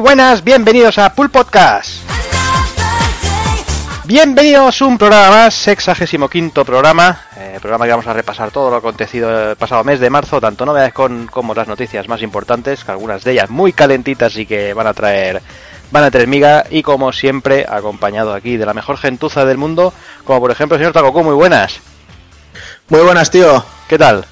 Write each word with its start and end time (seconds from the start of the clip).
Buenas, 0.00 0.42
bienvenidos 0.42 0.96
a 0.96 1.14
Pool 1.14 1.30
Podcast. 1.30 1.90
Bienvenidos 4.06 4.80
a 4.80 4.86
un 4.86 4.96
programa 4.96 5.28
más, 5.28 5.54
sexagésimo 5.54 6.26
quinto 6.26 6.64
programa, 6.64 7.20
eh, 7.36 7.58
programa 7.60 7.84
que 7.84 7.90
vamos 7.90 8.06
a 8.06 8.14
repasar 8.14 8.50
todo 8.50 8.70
lo 8.70 8.76
acontecido 8.76 9.50
el 9.50 9.56
pasado 9.56 9.84
mes 9.84 10.00
de 10.00 10.08
marzo, 10.08 10.40
tanto 10.40 10.64
novedades 10.64 10.94
con, 10.94 11.26
como 11.26 11.52
las 11.52 11.68
noticias 11.68 12.08
más 12.08 12.22
importantes, 12.22 12.82
que 12.82 12.90
algunas 12.92 13.24
de 13.24 13.32
ellas 13.32 13.50
muy 13.50 13.74
calentitas 13.74 14.38
y 14.38 14.46
que 14.46 14.72
van 14.72 14.86
a 14.86 14.94
traer 14.94 15.42
van 15.90 16.04
a 16.04 16.10
traer 16.10 16.28
miga 16.28 16.64
y 16.70 16.82
como 16.82 17.12
siempre 17.12 17.66
acompañado 17.68 18.32
aquí 18.32 18.56
de 18.56 18.64
la 18.64 18.72
mejor 18.72 18.96
gentuza 18.96 19.44
del 19.44 19.58
mundo, 19.58 19.92
como 20.24 20.40
por 20.40 20.50
ejemplo 20.50 20.76
el 20.76 20.80
señor 20.80 20.94
Takoku, 20.94 21.22
muy 21.22 21.34
buenas. 21.34 21.78
Muy 22.88 23.02
buenas, 23.02 23.30
tío. 23.30 23.62
¿Qué 23.86 23.98
tal? 23.98 24.24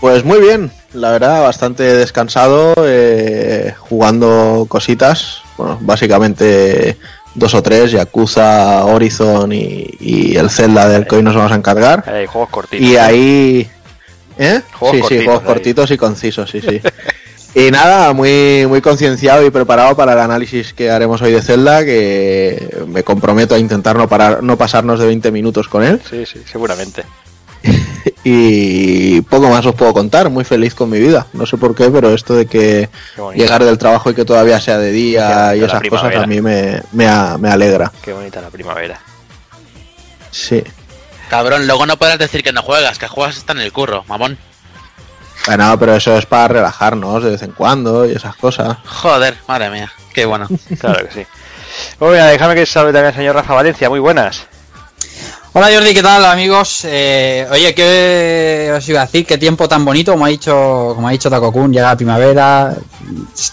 Pues 0.00 0.24
muy 0.24 0.40
bien, 0.40 0.72
la 0.94 1.10
verdad, 1.10 1.42
bastante 1.42 1.82
descansado, 1.82 2.72
eh, 2.78 3.49
jugando 3.78 4.66
cositas, 4.68 5.42
bueno, 5.56 5.78
básicamente 5.80 6.96
dos 7.34 7.54
o 7.54 7.62
tres, 7.62 7.92
Yakuza, 7.92 8.84
Horizon 8.84 9.52
y, 9.52 9.86
y 10.00 10.36
el 10.36 10.50
Zelda 10.50 10.88
del 10.88 11.06
que 11.06 11.16
hoy 11.16 11.22
nos 11.22 11.34
vamos 11.34 11.52
a 11.52 11.56
encargar. 11.56 12.08
Hay 12.08 12.26
juegos 12.26 12.50
cortitos. 12.50 12.86
Y 12.86 12.96
ahí... 12.96 13.70
¿Eh? 14.38 14.62
Juegos 14.72 14.96
sí, 14.96 15.00
cortitos 15.02 15.08
sí, 15.08 15.24
juegos 15.24 15.42
ahí. 15.42 15.46
cortitos 15.46 15.90
y 15.90 15.96
concisos, 15.96 16.50
sí, 16.50 16.60
sí. 16.60 16.80
y 17.54 17.70
nada, 17.70 18.12
muy, 18.12 18.64
muy 18.66 18.80
concienciado 18.80 19.44
y 19.44 19.50
preparado 19.50 19.94
para 19.96 20.14
el 20.14 20.20
análisis 20.20 20.72
que 20.72 20.90
haremos 20.90 21.20
hoy 21.22 21.32
de 21.32 21.42
Zelda, 21.42 21.84
que 21.84 22.84
me 22.86 23.02
comprometo 23.02 23.54
a 23.54 23.58
intentar 23.58 23.96
no, 23.96 24.08
parar, 24.08 24.42
no 24.42 24.56
pasarnos 24.56 24.98
de 24.98 25.06
20 25.06 25.30
minutos 25.30 25.68
con 25.68 25.84
él. 25.84 26.00
Sí, 26.08 26.24
sí, 26.26 26.42
seguramente. 26.50 27.04
Y 28.24 29.20
poco 29.22 29.48
más 29.48 29.64
os 29.66 29.74
puedo 29.74 29.92
contar, 29.94 30.28
muy 30.30 30.44
feliz 30.44 30.74
con 30.74 30.90
mi 30.90 30.98
vida. 30.98 31.26
No 31.32 31.46
sé 31.46 31.56
por 31.56 31.74
qué, 31.74 31.90
pero 31.90 32.12
esto 32.14 32.34
de 32.34 32.46
que 32.46 32.88
llegar 33.34 33.64
del 33.64 33.78
trabajo 33.78 34.10
y 34.10 34.14
que 34.14 34.24
todavía 34.24 34.60
sea 34.60 34.78
de 34.78 34.92
día 34.92 35.54
y 35.56 35.62
esas 35.64 35.82
cosas 35.88 36.14
a 36.16 36.26
mí 36.26 36.40
me, 36.40 36.82
me, 36.92 37.06
a- 37.08 37.36
me 37.38 37.50
alegra. 37.50 37.90
Qué 38.02 38.12
bonita 38.12 38.40
la 38.40 38.50
primavera. 38.50 39.00
Sí. 40.30 40.62
Cabrón, 41.28 41.66
luego 41.66 41.86
no 41.86 41.96
podrás 41.96 42.18
decir 42.18 42.42
que 42.42 42.52
no 42.52 42.62
juegas, 42.62 42.98
que 42.98 43.08
juegas 43.08 43.36
está 43.36 43.52
en 43.52 43.60
el 43.60 43.72
curro, 43.72 44.04
mamón. 44.08 44.36
Bueno, 45.46 45.78
pero 45.78 45.94
eso 45.96 46.16
es 46.18 46.26
para 46.26 46.48
relajarnos 46.48 47.24
de 47.24 47.30
vez 47.30 47.42
en 47.42 47.52
cuando 47.52 48.06
y 48.06 48.12
esas 48.12 48.36
cosas. 48.36 48.76
Joder, 48.84 49.36
madre 49.48 49.70
mía, 49.70 49.90
qué 50.12 50.26
bueno. 50.26 50.46
Claro 50.78 51.06
que 51.08 51.14
sí. 51.14 51.26
Bueno, 51.98 52.14
mira, 52.14 52.26
déjame 52.26 52.54
que 52.54 52.66
salude 52.66 52.92
también 52.92 53.06
al 53.12 53.14
señor 53.14 53.34
Rafa 53.36 53.54
Valencia, 53.54 53.88
muy 53.88 54.00
buenas. 54.00 54.46
Hola 55.52 55.68
Jordi, 55.74 55.92
¿qué 55.92 56.02
tal 56.02 56.24
amigos? 56.26 56.82
Eh, 56.84 57.44
oye, 57.50 57.74
¿qué 57.74 58.72
os 58.72 58.88
iba 58.88 59.02
a 59.02 59.06
decir? 59.06 59.26
¿Qué 59.26 59.36
tiempo 59.36 59.68
tan 59.68 59.84
bonito? 59.84 60.12
Como 60.12 60.24
ha 60.24 60.28
dicho, 60.28 60.92
como 60.94 61.08
ha 61.08 61.10
dicho 61.10 61.28
Takokun, 61.28 61.72
llega 61.72 61.88
la 61.88 61.96
primavera, 61.96 62.76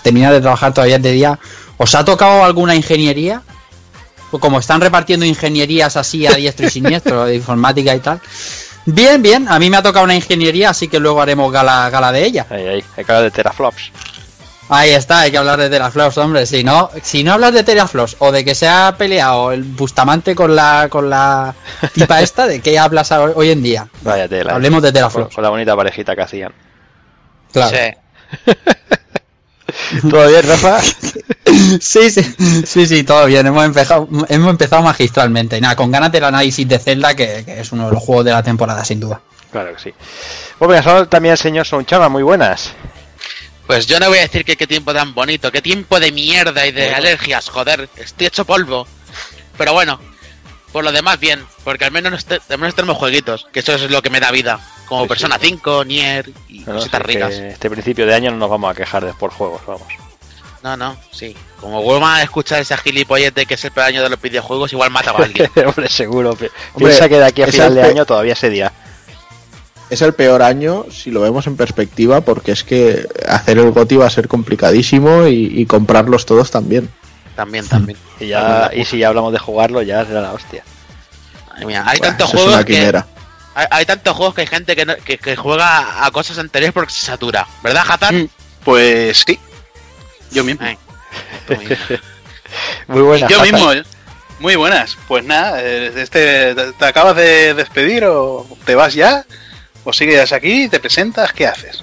termina 0.04 0.32
de 0.32 0.40
trabajar 0.40 0.76
todavía 0.76 1.00
de 1.00 1.12
día. 1.12 1.40
¿Os 1.78 1.96
ha 1.96 2.06
tocado 2.06 2.44
alguna 2.44 2.76
ingeniería? 2.76 3.42
O 4.30 4.38
como 4.38 4.60
están 4.60 4.80
repartiendo 4.80 5.26
ingenierías 5.26 5.98
así 5.98 6.28
a 6.28 6.34
diestro 6.34 6.68
y 6.68 6.70
siniestro, 6.70 7.26
de 7.26 7.36
informática 7.36 7.96
y 7.96 8.00
tal. 8.00 8.22
Bien, 8.86 9.20
bien, 9.24 9.48
a 9.50 9.58
mí 9.58 9.68
me 9.72 9.78
ha 9.78 9.82
tocado 9.82 10.06
una 10.06 10.14
ingeniería, 10.14 10.70
así 10.70 10.88
que 10.88 11.00
luego 11.00 11.20
haremos 11.20 11.52
gala, 11.52 11.90
gala 11.90 12.12
de 12.12 12.24
ella. 12.24 12.46
Ahí, 12.52 12.84
hay 12.96 13.06
que 13.06 13.12
hablar 13.12 13.24
de 13.24 13.32
teraflops. 13.32 13.92
Ahí 14.70 14.90
está, 14.92 15.22
hay 15.22 15.32
que 15.32 15.38
hablar 15.38 15.60
de 15.60 15.70
Teraflops, 15.70 16.18
hombre. 16.18 16.46
Si 16.46 16.64
no, 16.64 16.90
si 17.02 17.24
no 17.24 17.34
hablas 17.34 17.54
de 17.54 17.64
Teraflops 17.64 18.18
o 18.20 18.32
de 18.32 18.44
que 18.44 18.54
se 18.54 18.68
ha 18.68 18.94
peleado 18.98 19.52
el 19.54 19.64
Bustamante 19.64 20.36
con 20.36 20.56
la 20.56 20.88
con 20.90 21.10
la 21.10 21.56
tipa 21.94 22.22
esta, 22.24 22.48
¿de 22.48 22.60
qué 22.60 22.78
hablas 22.78 23.12
hoy 23.12 23.32
hoy 23.36 23.52
en 23.52 23.64
día? 23.64 23.88
Vaya 24.02 24.28
tela. 24.28 24.54
Hablemos 24.54 24.82
de 24.82 24.90
con, 24.90 24.94
Teraflops. 24.94 25.36
con 25.36 25.44
la 25.44 25.50
bonita 25.50 25.76
parejita 25.76 26.16
que 26.16 26.22
hacían. 26.22 26.54
Claro. 27.54 27.78
Sí. 27.78 28.52
¿Todo 30.10 30.28
bien, 30.28 30.48
Rafa? 30.48 30.80
Sí, 31.80 32.12
sí, 32.12 32.22
sí, 32.66 32.86
sí, 32.86 33.04
todo 33.04 33.26
bien. 33.26 33.48
Hemos 33.48 33.64
empezado, 33.64 34.08
hemos 34.28 34.50
empezado 34.50 34.82
magistralmente. 34.84 35.58
Y 35.58 35.62
nada, 35.62 35.78
con 35.78 35.90
ganas 35.90 36.12
del 36.12 36.26
análisis 36.26 36.68
de 36.68 36.78
Zelda, 36.78 37.16
que, 37.16 37.44
que 37.46 37.62
es 37.62 37.72
uno 37.72 37.88
de 37.88 37.94
los 37.94 38.04
juegos 38.04 38.26
de 38.26 38.32
la 38.32 38.44
temporada, 38.44 38.84
sin 38.84 39.00
duda. 39.00 39.22
Claro 39.52 39.74
que 39.74 39.80
sí. 39.80 39.94
Bueno, 40.60 40.84
saludo 40.84 41.08
también 41.08 41.32
al 41.32 41.38
señor 41.38 41.66
Sonchama, 41.66 42.10
muy 42.10 42.22
buenas. 42.22 42.74
Pues 43.68 43.86
yo 43.86 44.00
no 44.00 44.08
voy 44.08 44.20
a 44.20 44.22
decir 44.22 44.46
que 44.46 44.56
qué 44.56 44.66
tiempo 44.66 44.94
tan 44.94 45.14
bonito, 45.14 45.52
qué 45.52 45.62
tiempo 45.62 46.00
de 46.00 46.12
mierda 46.12 46.66
y 46.66 46.72
de 46.72 46.94
alergias, 46.94 47.50
joder, 47.50 47.90
estoy 47.98 48.28
hecho 48.28 48.46
polvo. 48.46 48.88
Pero 49.58 49.74
bueno, 49.74 50.00
por 50.72 50.84
lo 50.86 50.92
demás 50.92 51.20
bien, 51.20 51.44
porque 51.66 51.84
al 51.86 51.92
menos, 51.92 52.24
te- 52.26 52.40
al 52.50 52.58
menos 52.60 52.76
tenemos 52.76 52.98
jueguitos, 52.98 53.46
que 53.52 53.60
eso 53.60 53.74
es 53.74 53.90
lo 53.92 54.02
que 54.02 54.10
me 54.10 54.20
da 54.22 54.32
vida. 54.32 54.60
Como 54.88 55.02
Sí, 55.02 55.06
sí. 55.06 55.10
Persona 55.10 55.38
5, 55.42 55.84
Nier 55.84 56.32
y 56.48 56.60
No, 56.60 56.76
cositas 56.76 57.02
sí, 57.02 57.08
ricas. 57.08 57.34
este 57.34 57.70
principio 57.70 58.06
de 58.06 58.16
año 58.16 58.32
no 58.32 58.38
nos 58.38 58.50
vamos 58.50 58.72
a 58.72 58.76
quejar 58.76 59.04
de 59.06 59.14
por 59.14 59.32
juegos, 59.32 59.62
vamos. 59.68 59.88
No, 60.64 60.76
no, 60.78 60.98
sí. 61.12 61.36
Como 61.60 61.82
vuelvan 61.84 62.16
a 62.16 62.24
escuchar 62.24 62.62
ese 62.62 62.76
gilipollete 62.78 63.46
que 63.46 63.56
es 63.56 63.66
el 63.66 63.72
peor 63.72 63.88
año 63.88 64.02
de 64.02 64.10
los 64.10 64.22
videojuegos, 64.22 64.72
igual 64.74 64.90
mata 64.92 65.12
a 65.12 65.18
alguien. 65.18 65.50
Hombre, 65.66 65.90
seguro. 65.90 66.32
Hombre, 66.32 66.50
Piensa 66.78 67.10
que 67.10 67.18
de 67.20 67.26
aquí 67.26 67.42
a 67.42 67.48
final 67.48 67.70
el 67.70 67.76
de 67.76 67.84
año 67.84 68.06
todavía 68.06 68.36
se 68.36 68.50
día. 68.50 68.72
Es 69.90 70.02
el 70.02 70.14
peor 70.14 70.42
año 70.42 70.86
si 70.92 71.12
lo 71.12 71.22
vemos 71.22 71.48
en 71.48 71.56
perspectiva, 71.56 72.22
porque 72.22 72.52
es 72.52 72.64
que 72.64 73.08
hacer 73.28 73.58
el 73.58 73.72
GOTI 73.72 73.96
va 73.98 74.08
a 74.08 74.10
ser 74.10 74.28
complicadísimo 74.28 75.28
y, 75.28 75.52
y 75.62 75.66
comprarlos 75.66 76.26
todos 76.26 76.52
también. 76.52 76.90
También, 77.36 77.68
también. 77.68 77.98
Y, 78.20 78.28
ya, 78.30 78.72
y 78.74 78.84
si 78.84 78.98
ya 78.98 79.10
hablamos 79.10 79.32
de 79.32 79.38
jugarlo, 79.40 79.82
ya 79.84 80.04
será 80.06 80.22
la 80.22 80.34
hostia. 80.34 80.64
Mía, 81.66 81.84
hay 81.88 82.00
tantos 82.00 82.30
juegos 82.32 82.58
que, 82.66 82.74
quimera. 82.74 83.06
hay, 83.56 83.66
hay 83.70 83.86
tantos 83.86 84.16
juegos 84.16 84.34
que 84.36 84.42
hay 84.42 84.48
gente 84.48 84.76
que, 84.76 84.86
no- 84.86 84.96
que, 84.98 85.18
que 85.20 85.36
juega 85.36 86.06
a 86.06 86.12
cosas 86.12 86.38
anteriores 86.40 86.74
porque 86.74 86.92
se 86.94 87.06
satura, 87.06 87.48
¿verdad, 87.64 87.84
Hatan? 87.88 88.24
Mm. 88.24 88.30
Pues 88.64 89.24
sí. 89.26 89.40
Yo 90.32 90.44
mismo. 90.44 90.66
Ay, 90.66 90.78
tú 91.48 91.56
mismo. 91.60 91.76
Muy 92.88 93.02
buena. 93.04 93.28
Yo 93.28 93.38
Jata. 93.40 93.52
mismo. 93.52 93.72
¿eh? 93.74 93.84
Muy 94.40 94.56
buenas. 94.56 94.98
Pues 95.08 95.24
nada, 95.24 95.62
eh, 95.64 95.92
este, 95.96 96.54
te, 96.56 96.74
te 96.74 96.86
acabas 96.86 97.16
de 97.16 97.54
despedir 97.54 98.04
o 98.06 98.46
te 98.66 98.76
vas 98.76 98.94
ya 98.94 99.26
o 99.90 99.94
sigues 99.94 100.32
aquí 100.34 100.68
te 100.68 100.80
presentas, 100.80 101.32
¿qué 101.34 101.48
haces? 101.48 101.82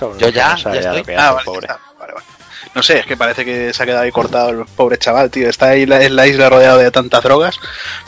Yo 0.00 0.28
ya, 0.30 0.56
ya 0.56 0.70
lo 0.70 0.74
estoy. 0.74 1.02
que 1.04 1.16
ah, 1.16 1.26
hace, 1.28 1.34
vale, 1.34 1.44
pobre. 1.44 1.66
ya. 1.68 1.78
Vale, 1.98 2.12
vale. 2.14 2.26
No 2.74 2.82
sé, 2.82 3.00
es 3.00 3.06
que 3.06 3.16
parece 3.16 3.44
que 3.44 3.72
se 3.74 3.82
ha 3.82 3.86
quedado 3.86 4.02
ahí 4.04 4.10
cortado 4.10 4.48
el 4.48 4.64
pobre 4.64 4.96
chaval, 4.96 5.30
tío. 5.30 5.48
Está 5.50 5.66
ahí 5.68 5.84
la- 5.84 6.02
en 6.02 6.16
la 6.16 6.26
isla 6.26 6.48
rodeado 6.48 6.78
de 6.78 6.90
tantas 6.90 7.22
drogas. 7.22 7.56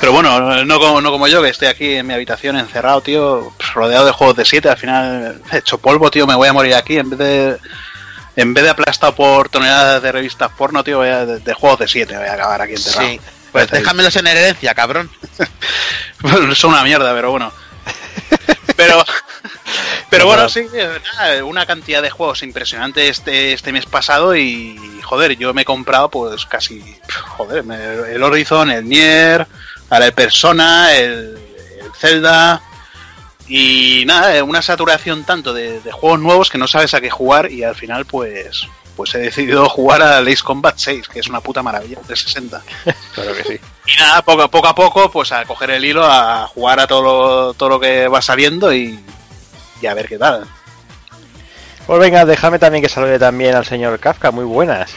Pero 0.00 0.12
bueno, 0.12 0.64
no 0.64 0.80
como, 0.80 1.00
no 1.02 1.10
como 1.10 1.28
yo, 1.28 1.42
que 1.42 1.50
estoy 1.50 1.68
aquí 1.68 1.94
en 1.96 2.06
mi 2.06 2.14
habitación 2.14 2.56
encerrado, 2.56 3.02
tío, 3.02 3.52
rodeado 3.74 4.06
de 4.06 4.12
juegos 4.12 4.36
de 4.36 4.44
7. 4.46 4.70
Al 4.70 4.78
final 4.78 5.42
he 5.52 5.58
hecho 5.58 5.76
polvo, 5.78 6.10
tío, 6.10 6.26
me 6.26 6.34
voy 6.34 6.48
a 6.48 6.52
morir 6.54 6.74
aquí. 6.74 6.96
En 6.96 7.10
vez 7.10 7.18
de 7.18 7.58
en 8.36 8.54
vez 8.54 8.64
de 8.64 8.70
aplastado 8.70 9.14
por 9.14 9.48
toneladas 9.50 10.02
de 10.02 10.10
revistas 10.10 10.50
porno, 10.56 10.82
tío, 10.82 10.96
voy 10.98 11.08
a- 11.08 11.26
de, 11.26 11.40
de 11.40 11.52
juegos 11.54 11.80
de 11.80 11.88
7 11.88 12.16
voy 12.16 12.26
a 12.26 12.32
acabar 12.32 12.62
aquí 12.62 12.72
enterrado. 12.74 13.06
Sí. 13.08 13.20
Pues 13.52 13.70
déjamelos 13.70 14.16
en 14.16 14.26
herencia, 14.26 14.74
cabrón. 14.74 15.10
Son 16.54 16.70
una 16.70 16.82
mierda, 16.82 17.12
pero 17.14 17.30
bueno. 17.30 17.52
Pero, 18.76 19.04
pero 20.10 20.26
bueno, 20.26 20.48
sí, 20.48 20.66
una 21.44 21.66
cantidad 21.66 22.02
de 22.02 22.10
juegos 22.10 22.42
impresionante 22.42 23.08
este, 23.08 23.52
este 23.52 23.72
mes 23.72 23.86
pasado 23.86 24.36
y, 24.36 24.78
joder, 25.02 25.36
yo 25.36 25.52
me 25.54 25.62
he 25.62 25.64
comprado 25.64 26.10
pues 26.10 26.46
casi, 26.46 26.82
joder, 27.36 27.64
el 28.08 28.22
Horizon, 28.22 28.70
el 28.70 28.88
Nier, 28.88 29.46
ahora 29.90 30.06
el 30.06 30.12
Persona, 30.12 30.94
el, 30.94 31.38
el 31.80 31.92
Zelda 31.94 32.62
y 33.46 34.04
nada, 34.06 34.36
eh, 34.36 34.42
una 34.42 34.62
saturación 34.62 35.24
tanto 35.24 35.52
de, 35.52 35.80
de 35.80 35.92
juegos 35.92 36.20
nuevos 36.20 36.50
que 36.50 36.58
no 36.58 36.66
sabes 36.66 36.94
a 36.94 37.00
qué 37.00 37.10
jugar 37.10 37.52
y 37.52 37.62
al 37.62 37.74
final 37.74 38.06
pues 38.06 38.66
pues 38.96 39.14
he 39.14 39.18
decidido 39.18 39.68
jugar 39.68 40.02
a 40.02 40.18
Ace 40.18 40.42
Combat 40.42 40.76
6, 40.76 41.08
que 41.08 41.20
es 41.20 41.28
una 41.28 41.40
puta 41.40 41.62
maravilla, 41.62 41.98
de 42.06 42.16
60. 42.16 42.62
Claro 43.14 43.34
que 43.34 43.44
sí. 43.44 43.60
Y 43.86 43.96
nada, 44.00 44.22
poco, 44.22 44.48
poco 44.48 44.68
a 44.68 44.74
poco, 44.74 45.10
pues 45.10 45.30
a 45.30 45.44
coger 45.44 45.70
el 45.70 45.84
hilo, 45.84 46.04
a 46.04 46.46
jugar 46.48 46.80
a 46.80 46.86
todo 46.86 47.02
lo, 47.02 47.54
todo 47.54 47.68
lo 47.68 47.80
que 47.80 48.08
va 48.08 48.22
saliendo 48.22 48.72
y, 48.72 48.98
y 49.84 49.86
a 49.86 49.94
ver 49.94 50.08
qué 50.08 50.18
tal. 50.18 50.44
Pues 51.86 52.00
venga, 52.00 52.24
déjame 52.24 52.58
también 52.58 52.82
que 52.82 52.88
salude 52.88 53.18
también 53.18 53.54
al 53.54 53.66
señor 53.66 53.98
Kafka, 54.00 54.30
muy 54.30 54.44
buenas. 54.44 54.90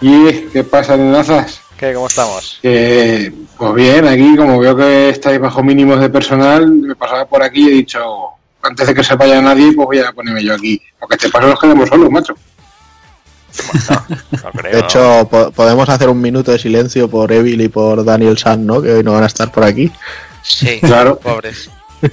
¿Y 0.00 0.30
qué 0.52 0.62
pasa, 0.64 0.96
nenazas? 0.96 1.60
¿Qué, 1.76 1.92
¿Cómo 1.92 2.06
estamos? 2.06 2.58
Que, 2.62 3.32
pues 3.58 3.74
bien, 3.74 4.06
aquí 4.06 4.36
como 4.36 4.58
veo 4.60 4.76
que 4.76 5.08
estáis 5.10 5.40
bajo 5.40 5.62
mínimos 5.62 5.98
de 6.00 6.08
personal, 6.08 6.70
me 6.70 6.94
pasaba 6.94 7.26
por 7.26 7.42
aquí 7.42 7.64
y 7.66 7.68
he 7.68 7.72
dicho, 7.72 8.00
antes 8.62 8.86
de 8.86 8.94
que 8.94 9.02
se 9.02 9.16
vaya 9.16 9.40
nadie, 9.42 9.72
pues 9.74 9.86
voy 9.86 9.98
a 9.98 10.12
ponerme 10.12 10.44
yo 10.44 10.54
aquí. 10.54 10.80
Porque 10.98 11.16
este 11.16 11.28
paso 11.30 11.48
nos 11.48 11.58
quedemos 11.58 11.88
solos, 11.88 12.10
macho. 12.10 12.34
No 14.42 14.50
creo. 14.52 14.72
De 14.72 14.78
hecho, 14.80 15.28
po- 15.30 15.50
podemos 15.50 15.88
hacer 15.88 16.08
un 16.08 16.20
minuto 16.20 16.52
de 16.52 16.58
silencio 16.58 17.08
por 17.10 17.32
Evil 17.32 17.60
y 17.60 17.68
por 17.68 18.04
Daniel 18.04 18.38
San, 18.38 18.64
¿no? 18.64 18.80
Que 18.80 18.92
hoy 18.92 19.02
no 19.02 19.12
van 19.14 19.24
a 19.24 19.26
estar 19.26 19.50
por 19.50 19.64
aquí. 19.64 19.90
Sí, 20.42 20.78
Claro. 20.80 21.18
pobres. 21.18 21.68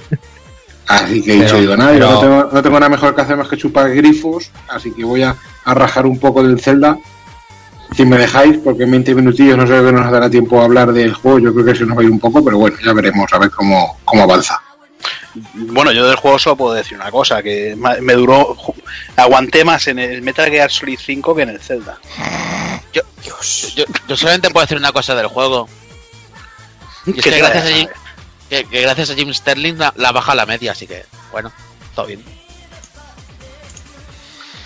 Así 0.88 1.22
que 1.22 1.34
he 1.34 1.42
dicho, 1.42 1.58
digo, 1.60 1.76
nada, 1.76 1.92
yo 1.92 1.98
pero- 1.98 2.10
no 2.12 2.20
tengo, 2.20 2.48
no 2.52 2.62
tengo 2.62 2.80
nada 2.80 2.88
mejor 2.90 3.14
que 3.14 3.20
hacer 3.20 3.36
más 3.36 3.48
que 3.48 3.56
chupar 3.58 3.94
grifos, 3.94 4.50
así 4.68 4.90
que 4.92 5.04
voy 5.04 5.22
a, 5.22 5.36
a 5.64 5.74
rajar 5.74 6.06
un 6.06 6.18
poco 6.18 6.42
del 6.42 6.60
Zelda. 6.60 6.98
Si 7.96 8.04
me 8.04 8.18
dejáis, 8.18 8.58
porque 8.58 8.84
en 8.84 8.90
20 8.90 9.14
minutillos 9.14 9.56
no 9.56 9.66
sé 9.66 9.72
que 9.72 9.92
nos 9.92 10.10
dará 10.10 10.28
tiempo 10.28 10.60
a 10.60 10.64
hablar 10.64 10.92
del 10.92 11.14
juego, 11.14 11.38
yo 11.38 11.52
creo 11.54 11.64
que 11.66 11.74
se 11.74 11.84
nos 11.86 11.96
va 11.96 12.02
a 12.02 12.04
ir 12.04 12.10
un 12.10 12.18
poco, 12.20 12.44
pero 12.44 12.58
bueno, 12.58 12.76
ya 12.84 12.92
veremos 12.92 13.32
a 13.32 13.38
ver 13.38 13.50
cómo, 13.50 13.98
cómo 14.04 14.22
avanza. 14.24 14.60
Bueno, 15.54 15.92
yo 15.92 16.06
del 16.06 16.16
juego 16.16 16.38
solo 16.38 16.56
puedo 16.56 16.74
decir 16.74 16.96
una 16.98 17.10
cosa, 17.10 17.42
que 17.42 17.76
me 18.00 18.12
duró, 18.14 18.56
aguanté 19.16 19.64
más 19.64 19.86
en 19.88 19.98
el 19.98 20.20
Metal 20.22 20.50
Gear 20.50 20.70
Solid 20.70 20.98
5 21.02 21.34
que 21.34 21.42
en 21.42 21.48
el 21.50 21.60
Zelda. 21.60 21.98
Yo, 22.92 23.02
yo, 23.24 23.84
yo 24.08 24.16
solamente 24.16 24.50
puedo 24.50 24.64
decir 24.64 24.78
una 24.78 24.92
cosa 24.92 25.14
del 25.14 25.26
juego. 25.26 25.68
Y 27.06 27.10
es 27.10 27.16
Que 27.16 27.22
que 27.22 27.30
te 27.30 27.38
gracias 27.38 27.64
a, 27.64 28.07
que, 28.48 28.64
que 28.64 28.82
gracias 28.82 29.10
a 29.10 29.14
Jim 29.14 29.32
Sterling 29.32 29.78
la, 29.78 29.92
la 29.96 30.12
baja 30.12 30.32
a 30.32 30.34
la 30.36 30.46
media, 30.46 30.72
así 30.72 30.86
que 30.86 31.04
bueno, 31.32 31.52
todo 31.94 32.06
bien. 32.06 32.22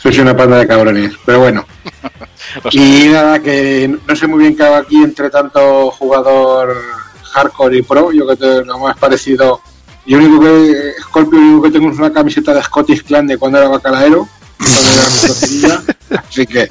Sois 0.02 0.18
una 0.18 0.36
panda 0.36 0.58
de 0.58 0.66
cabrones, 0.66 1.12
pero 1.24 1.40
bueno. 1.40 1.64
Y 2.70 3.08
nada, 3.08 3.40
que 3.40 3.96
no 4.06 4.16
sé 4.16 4.26
muy 4.26 4.40
bien 4.40 4.56
qué 4.56 4.64
hago 4.64 4.76
aquí 4.76 4.96
entre 4.96 5.30
tanto 5.30 5.90
jugador 5.92 6.76
hardcore 7.32 7.78
y 7.78 7.82
pro. 7.82 8.12
Yo 8.12 8.26
que 8.26 8.36
te, 8.36 8.64
lo 8.64 8.78
más 8.78 8.98
parecido. 8.98 9.60
Yo 10.04 10.18
único 10.18 10.40
que, 10.40 10.92
Scorpio, 11.02 11.38
lo 11.38 11.46
único 11.46 11.62
que 11.62 11.70
tengo 11.70 11.90
es 11.90 11.98
una 11.98 12.12
camiseta 12.12 12.52
de 12.52 12.62
Scottish 12.62 13.04
Clan 13.04 13.26
de 13.26 13.38
cuando 13.38 13.58
era 13.58 13.68
bacalaero, 13.68 14.28
cuando 14.58 15.66
era. 15.66 15.82
Así 16.28 16.46
que, 16.46 16.70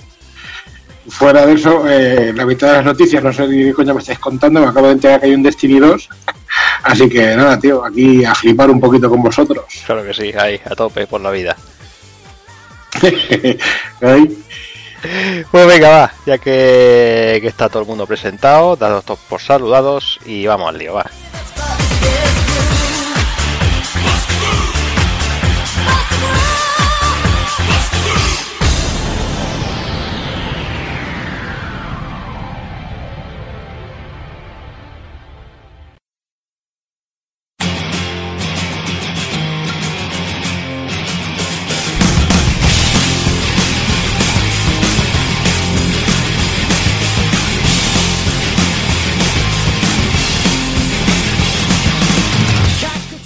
fuera 1.08 1.46
de 1.46 1.54
eso, 1.54 1.88
eh, 1.90 2.34
la 2.36 2.46
mitad 2.46 2.68
de 2.68 2.74
las 2.74 2.86
noticias, 2.86 3.24
no 3.24 3.34
sé 3.34 3.48
ni 3.48 3.66
qué 3.66 3.74
coño 3.74 3.94
me 3.94 4.00
estáis 4.02 4.20
contando, 4.20 4.60
me 4.60 4.68
acabo 4.68 4.88
de 4.88 4.94
enterar 4.94 5.20
que 5.20 5.28
hay 5.28 5.34
un 5.34 5.44
Destiny 5.44 5.80
2. 5.80 6.10
Así 6.84 7.10
que 7.10 7.36
nada, 7.36 7.60
tío, 7.60 7.84
aquí 7.86 8.26
a 8.26 8.36
flipar 8.36 8.70
un 8.70 8.80
poquito 8.80 9.10
con 9.10 9.22
vosotros. 9.22 9.66
Claro 9.86 10.04
que 10.04 10.14
sí, 10.14 10.34
ahí, 10.38 10.60
a 10.66 10.76
tope 10.76 11.08
por 11.08 11.22
la 11.22 11.32
vida. 11.32 11.56
Ahí. 14.02 14.38
Pues 15.50 15.66
venga, 15.66 15.90
va, 15.90 16.14
ya 16.26 16.38
que, 16.38 17.40
que 17.42 17.48
está 17.48 17.70
todo 17.70 17.82
el 17.82 17.88
mundo 17.88 18.06
presentado, 18.06 18.76
dados 18.76 19.04
todos 19.06 19.20
por 19.22 19.42
saludados 19.42 20.20
y 20.26 20.46
vamos 20.46 20.70
al 20.70 20.78
lío, 20.78 20.94
va. 20.94 21.10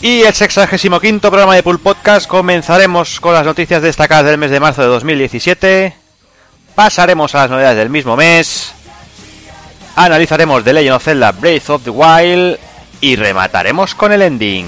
Y 0.06 0.22
el 0.22 0.36
65 0.36 1.00
programa 1.32 1.56
de 1.56 1.64
Pool 1.64 1.80
Podcast 1.80 2.28
comenzaremos 2.28 3.20
con 3.20 3.34
las 3.34 3.44
noticias 3.44 3.82
destacadas 3.82 4.26
del 4.26 4.38
mes 4.38 4.52
de 4.52 4.60
marzo 4.60 4.84
de 4.84 4.88
2017. 4.90 5.96
Pasaremos 6.76 7.34
a 7.34 7.40
las 7.40 7.50
novedades 7.50 7.80
del 7.80 7.90
mismo 7.90 8.16
mes. 8.16 8.72
Analizaremos 9.96 10.64
The 10.64 10.74
Legend 10.74 10.96
of 10.98 11.04
Zelda 11.04 11.32
Breath 11.32 11.72
of 11.72 11.84
the 11.86 11.90
Wild. 11.90 12.60
Y 13.02 13.16
remataremos 13.16 13.96
con 13.96 14.12
el 14.12 14.22
ending. 14.22 14.68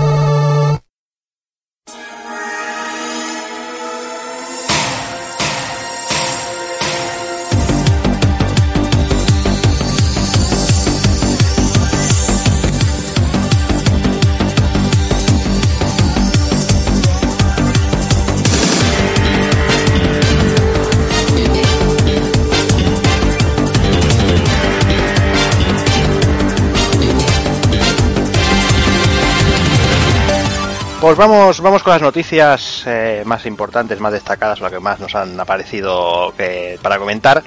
Pues 31.11 31.17
vamos, 31.27 31.59
vamos 31.59 31.83
con 31.83 31.91
las 31.91 32.01
noticias 32.01 32.83
eh, 32.85 33.23
más 33.25 33.45
importantes, 33.45 33.99
más 33.99 34.13
destacadas, 34.13 34.61
lo 34.61 34.69
que 34.71 34.79
más 34.79 34.97
nos 35.01 35.13
han 35.13 35.37
aparecido 35.37 36.33
que, 36.37 36.79
para 36.81 36.97
comentar. 36.99 37.43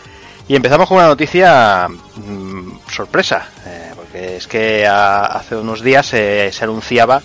Y 0.47 0.55
empezamos 0.55 0.87
con 0.87 0.99
una 0.99 1.07
noticia 1.07 1.89
mm, 1.89 2.73
sorpresa, 2.93 3.49
eh, 3.67 3.93
porque 3.97 4.37
es 4.37 4.47
que 4.47 4.87
a- 4.87 5.25
hace 5.25 5.57
unos 5.57 5.81
días 5.81 6.13
eh, 6.13 6.51
se 6.53 6.65
anunciaba 6.65 7.23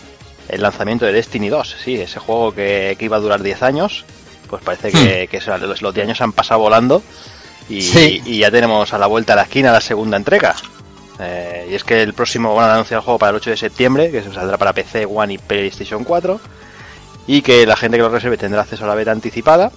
el 0.48 0.62
lanzamiento 0.62 1.06
de 1.06 1.12
Destiny 1.12 1.50
2, 1.50 1.76
sí, 1.84 1.96
ese 2.00 2.20
juego 2.20 2.54
que, 2.54 2.96
que 2.98 3.04
iba 3.04 3.18
a 3.18 3.20
durar 3.20 3.44
10 3.44 3.62
años, 3.62 4.06
pues 4.50 4.64
parece 4.64 4.94
que, 4.94 5.28
que 5.30 5.42
se- 5.42 5.58
los, 5.58 5.82
los 5.82 5.94
10 5.94 6.06
años 6.08 6.22
han 6.22 6.32
pasado 6.32 6.62
volando 6.62 7.04
y, 7.68 7.82
Sí. 7.82 8.22
y 8.26 8.38
ya 8.40 8.50
tenemos 8.50 8.94
a 8.94 8.98
la 8.98 9.08
vuelta 9.08 9.34
a 9.34 9.36
la 9.36 9.42
esquina 9.42 9.74
la 9.74 9.82
segunda 9.82 10.16
entrega. 10.16 10.56
Eh, 11.20 11.68
y 11.72 11.76
es 11.76 11.84
que 11.84 12.02
el 12.02 12.14
próximo 12.14 12.56
van 12.56 12.70
a 12.70 12.74
anunciar 12.76 13.00
el 13.00 13.04
juego 13.04 13.20
para 13.20 13.32
el 13.32 13.36
8 13.38 13.50
de 13.52 13.58
septiembre, 13.58 14.12
que 14.12 14.24
se 14.24 14.34
saldrá 14.34 14.58
para 14.58 14.74
PC, 14.74 15.06
One 15.06 15.34
y 15.34 15.38
PlayStation 15.38 16.04
4. 16.04 16.40
Y 17.28 17.42
que 17.42 17.66
la 17.66 17.76
gente 17.76 17.98
que 17.98 18.04
lo 18.04 18.10
reserve 18.10 18.38
tendrá 18.38 18.62
acceso 18.62 18.86
a 18.86 18.88
la 18.88 18.96
beta 18.96 19.12
anticipada. 19.12 19.72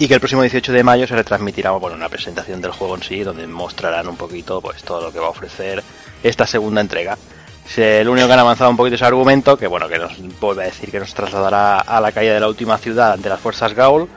Y 0.00 0.06
que 0.06 0.14
el 0.14 0.20
próximo 0.20 0.42
18 0.42 0.72
de 0.72 0.84
mayo 0.84 1.06
se 1.06 1.14
retransmitirá 1.16 1.70
bueno, 1.72 1.96
una 1.96 2.08
presentación 2.08 2.60
del 2.60 2.70
juego 2.72 2.94
en 2.96 3.02
sí, 3.02 3.20
donde 3.24 3.46
mostrarán 3.46 4.06
un 4.08 4.16
poquito 4.16 4.60
pues 4.60 4.82
todo 4.82 5.00
lo 5.00 5.12
que 5.12 5.18
va 5.18 5.26
a 5.26 5.30
ofrecer 5.30 5.82
esta 6.22 6.46
segunda 6.46 6.80
entrega. 6.80 7.18
Se- 7.66 8.00
El 8.00 8.08
único 8.08 8.26
que 8.28 8.32
han 8.32 8.38
avanzado 8.38 8.70
un 8.70 8.76
poquito 8.76 8.94
ese 8.94 9.04
argumento, 9.04 9.56
que 9.56 9.66
bueno, 9.66 9.88
que 9.88 9.98
nos 9.98 10.16
vuelve 10.40 10.62
a 10.62 10.66
decir 10.66 10.90
que 10.90 11.00
nos 11.00 11.14
trasladará 11.14 11.80
a 11.80 12.00
la 12.00 12.12
caída 12.12 12.34
de 12.34 12.40
la 12.40 12.48
última 12.48 12.78
ciudad 12.78 13.12
ante 13.12 13.28
las 13.28 13.40
fuerzas 13.40 13.74
Gaul. 13.74 14.08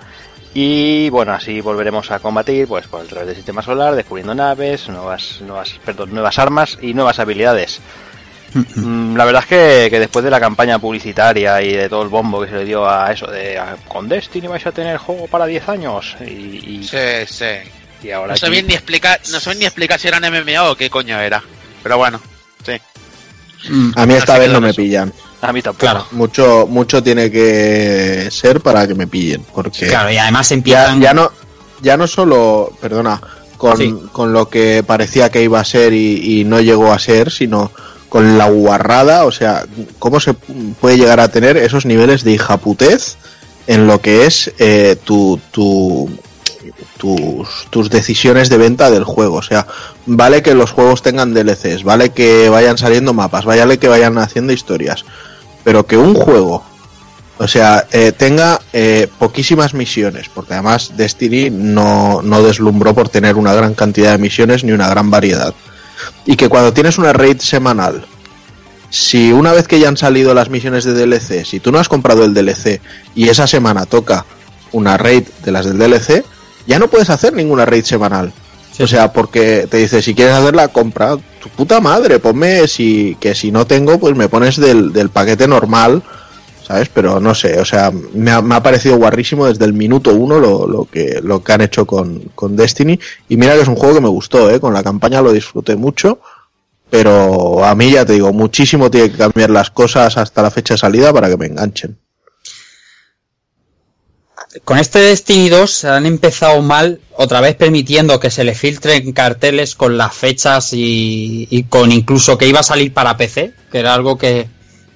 Y 0.53 1.10
bueno, 1.10 1.31
así 1.34 1.62
volveremos 1.62 2.12
a 2.12 2.20
combatir 2.20 2.67
pues 2.67 2.86
por 2.88 3.01
el 3.01 3.08
través 3.08 3.27
del 3.27 3.36
sistema 3.38 3.62
solar, 3.62 3.96
descubriendo 3.96 4.36
naves, 4.36 4.89
nuevas, 4.89 5.39
nuevas, 5.41 5.72
perdón, 5.86 6.13
nuevas 6.13 6.38
armas 6.39 6.77
y 6.81 6.93
nuevas 6.93 7.20
habilidades. 7.20 7.79
Mm, 8.53 9.15
La 9.15 9.24
verdad 9.24 9.43
es 9.43 9.48
que, 9.48 9.88
que 9.89 9.98
después 10.01 10.25
de 10.25 10.29
la 10.29 10.38
campaña 10.41 10.77
publicitaria 10.77 11.62
y 11.62 11.72
de 11.72 11.88
todo 11.88 12.03
el 12.03 12.10
bombo 12.10 12.41
que 12.41 12.50
se 12.50 12.55
le 12.58 12.65
dio 12.65 12.86
a 12.86 13.10
eso 13.10 13.25
de 13.27 13.58
a- 13.58 13.77
con 13.88 14.10
Destiny 14.10 14.48
vais 14.48 14.65
a 14.65 14.74
tener 14.74 14.98
juego 14.98 15.25
para 15.27 15.46
10 15.46 15.70
años 15.70 16.17
y, 16.20 16.25
y, 16.79 16.84
Sí, 16.84 16.98
sí. 17.27 17.46
y 18.03 18.12
ahora 18.12 18.27
No 18.27 18.34
aquí- 18.34 18.41
sabían 18.41 18.67
ni 18.67 18.74
explicar, 18.74 19.22
no 19.31 19.39
sabían 19.39 19.60
ni 19.60 19.65
explicar 19.67 19.98
si 20.01 20.10
eran 20.10 20.24
MMO 20.25 20.72
o 20.72 20.75
qué 20.75 20.89
coño 20.89 21.17
era. 21.17 21.41
Pero 21.81 21.98
bueno, 21.98 22.20
sí. 22.65 22.74
Mm, 23.70 23.91
A 23.96 24.05
mí 24.05 24.15
esta 24.15 24.34
Así 24.34 24.41
vez 24.41 24.51
no 24.51 24.60
me 24.60 24.72
eso. 24.72 24.75
pillan. 24.81 25.13
A 25.41 25.53
mí 25.53 25.62
tampoco. 25.62 25.79
Claro. 25.81 26.05
Mucho, 26.12 26.67
mucho 26.69 27.01
tiene 27.01 27.31
que 27.31 28.29
ser 28.31 28.62
para 28.62 28.88
que 28.88 28.95
me 28.95 29.07
pillen. 29.07 29.43
Porque 29.53 29.88
Claro, 29.88 30.12
y 30.12 30.17
además 30.17 30.50
ya, 30.50 30.55
empiezan. 30.55 31.01
ya 31.01 31.13
no, 31.13 31.31
ya 31.81 31.98
no 31.98 32.07
solo, 32.07 32.71
perdona, 32.79 33.19
con, 33.57 33.77
Sí. 33.77 33.95
con 34.12 34.33
lo 34.33 34.50
que 34.50 34.83
parecía 34.86 35.29
que 35.29 35.41
iba 35.43 35.60
a 35.60 35.65
ser 35.65 35.93
y, 35.93 36.41
y 36.41 36.43
no 36.45 36.60
llegó 36.62 36.91
a 36.93 37.00
ser, 37.00 37.31
sino 37.31 37.71
con 38.10 38.38
la 38.38 38.50
guarrada, 38.50 39.24
o 39.25 39.31
sea, 39.31 39.65
cómo 40.00 40.19
se 40.19 40.33
puede 40.33 40.98
llegar 40.98 41.19
a 41.21 41.29
tener 41.29 41.55
esos 41.57 41.86
niveles 41.86 42.24
de 42.24 42.33
hijaputez 42.33 43.15
en 43.67 43.88
lo 43.88 44.01
que 44.01 44.25
es 44.25 44.51
eh, 44.60 44.98
tu, 45.03 45.39
tu, 45.51 46.10
tus, 46.98 47.48
tus 47.69 47.89
decisiones 47.89 48.50
de 48.50 48.57
venta 48.57 48.91
del 48.91 49.03
juego. 49.05 49.38
O 49.38 49.41
sea, 49.41 49.65
vale 50.05 50.41
que 50.41 50.53
los 50.55 50.71
juegos 50.71 51.01
tengan 51.01 51.33
DLCs, 51.33 51.83
vale 51.83 52.10
que 52.10 52.50
vayan 52.50 52.77
saliendo 52.77 53.13
mapas, 53.13 53.45
vale 53.45 53.77
que 53.79 53.88
vayan 53.88 54.17
haciendo 54.17 54.51
historias, 54.53 55.05
pero 55.63 55.86
que 55.86 55.98
un 55.98 56.13
juego, 56.13 56.63
o 57.38 57.48
sea, 57.48 57.88
eh, 57.91 58.12
tenga 58.12 58.60
eh, 58.74 59.08
poquísimas 59.20 59.74
misiones, 59.74 60.30
porque 60.30 60.53
además 60.53 60.94
Destiny 60.96 61.50
no, 61.50 62.22
no 62.22 62.44
deslumbró 62.44 62.94
por 62.94 63.10
tener 63.10 63.36
una 63.36 63.53
gran 63.53 63.74
cantidad 63.74 64.12
de 64.12 64.18
misiones 64.18 64.63
ni 64.63 64.72
una 64.72 64.89
gran 64.89 65.10
variedad. 65.10 65.53
Y 66.25 66.36
que 66.36 66.50
cuando 66.50 66.74
tienes 66.74 66.98
una 66.98 67.13
raid 67.13 67.39
semanal, 67.39 68.06
si 68.91 69.32
una 69.32 69.53
vez 69.53 69.68
que 69.68 69.80
ya 69.80 69.88
han 69.88 69.98
salido 69.98 70.34
las 70.34 70.50
misiones 70.50 70.84
de 70.84 70.94
DLC, 70.94 71.46
si 71.46 71.60
tú 71.60 71.72
no 71.72 71.80
has 71.80 71.88
comprado 71.88 72.25
el 72.25 72.34
DLC 72.34 72.82
y 73.15 73.30
esa 73.30 73.48
semana 73.48 73.86
toca 73.86 74.25
una 74.72 74.98
raid 74.98 75.24
de 75.44 75.51
las 75.51 75.65
del 75.65 75.77
DLC, 75.77 76.25
ya 76.68 76.77
no 76.77 76.89
puedes 76.89 77.10
hacer 77.10 77.34
ninguna 77.34 77.65
raid 77.65 77.86
semanal. 77.86 78.34
O 78.79 78.87
sea, 78.87 79.11
porque 79.13 79.67
te 79.69 79.77
dice, 79.77 80.01
si 80.01 80.15
quieres 80.15 80.33
hacerla, 80.33 80.69
compra 80.69 81.17
tu 81.39 81.49
puta 81.49 81.79
madre, 81.81 82.19
ponme, 82.19 82.67
si, 82.67 83.15
que 83.19 83.35
si 83.35 83.51
no 83.51 83.65
tengo, 83.67 83.99
pues 83.99 84.15
me 84.15 84.29
pones 84.29 84.57
del, 84.57 84.91
del 84.93 85.09
paquete 85.09 85.47
normal, 85.47 86.03
¿sabes? 86.61 86.89
Pero 86.89 87.19
no 87.19 87.35
sé, 87.35 87.59
o 87.59 87.65
sea, 87.65 87.91
me 88.13 88.31
ha, 88.31 88.41
me 88.41 88.55
ha 88.55 88.63
parecido 88.63 88.97
guarrísimo 88.97 89.45
desde 89.47 89.65
el 89.65 89.73
minuto 89.73 90.13
uno 90.15 90.39
lo, 90.39 90.67
lo 90.67 90.85
que, 90.85 91.19
lo 91.21 91.43
que 91.43 91.53
han 91.53 91.61
hecho 91.61 91.85
con, 91.85 92.19
con 92.35 92.55
Destiny. 92.55 92.99
Y 93.29 93.37
mira 93.37 93.55
que 93.55 93.61
es 93.61 93.67
un 93.67 93.75
juego 93.75 93.95
que 93.95 94.01
me 94.01 94.09
gustó, 94.09 94.49
¿eh? 94.49 94.59
Con 94.59 94.73
la 94.73 94.83
campaña 94.83 95.21
lo 95.21 95.31
disfruté 95.31 95.75
mucho, 95.75 96.19
Pero 96.89 97.63
a 97.65 97.73
mí 97.75 97.91
ya 97.91 98.05
te 98.05 98.13
digo, 98.13 98.33
muchísimo 98.33 98.91
tiene 98.91 99.11
que 99.11 99.17
cambiar 99.17 99.49
las 99.49 99.71
cosas 99.71 100.17
hasta 100.17 100.41
la 100.41 100.51
fecha 100.51 100.73
de 100.75 100.79
salida 100.79 101.13
para 101.13 101.29
que 101.29 101.37
me 101.37 101.47
enganchen. 101.47 101.97
Con 104.65 104.77
este 104.77 105.00
Destiny 105.00 105.50
2 105.50 105.86
han 105.86 106.05
empezado 106.05 106.62
mal, 106.62 107.00
otra 107.15 107.39
vez 107.39 107.55
permitiendo 107.55 108.20
que 108.20 108.29
se 108.29 108.43
le 108.43 108.53
filtren 108.53 109.13
carteles 109.13 109.75
con 109.75 109.98
las 109.98 110.13
fechas 110.13 110.74
y, 110.74 111.48
y 111.50 111.63
con 111.63 111.91
incluso 111.91 112.38
que 112.38 112.48
iba 112.48 112.60
a 112.60 112.63
salir 112.63 112.93
para 112.93 113.15
PC, 113.15 113.53
que 113.72 113.79
era 113.79 113.93
algo 113.93 114.17
que, 114.17 114.48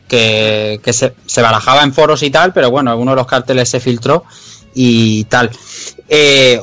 que, 0.08 0.80
que 0.84 0.94
se, 0.94 1.42
barajaba 1.42 1.84
en 1.84 1.94
foros 1.94 2.24
y 2.24 2.30
tal, 2.30 2.54
pero 2.54 2.70
bueno, 2.70 2.92
alguno 2.92 3.12
de 3.12 3.18
los 3.18 3.28
carteles 3.28 3.70
se 3.70 3.80
filtró 3.80 4.26
y 4.74 5.24
tal. 5.26 5.50
Eh, 6.10 6.60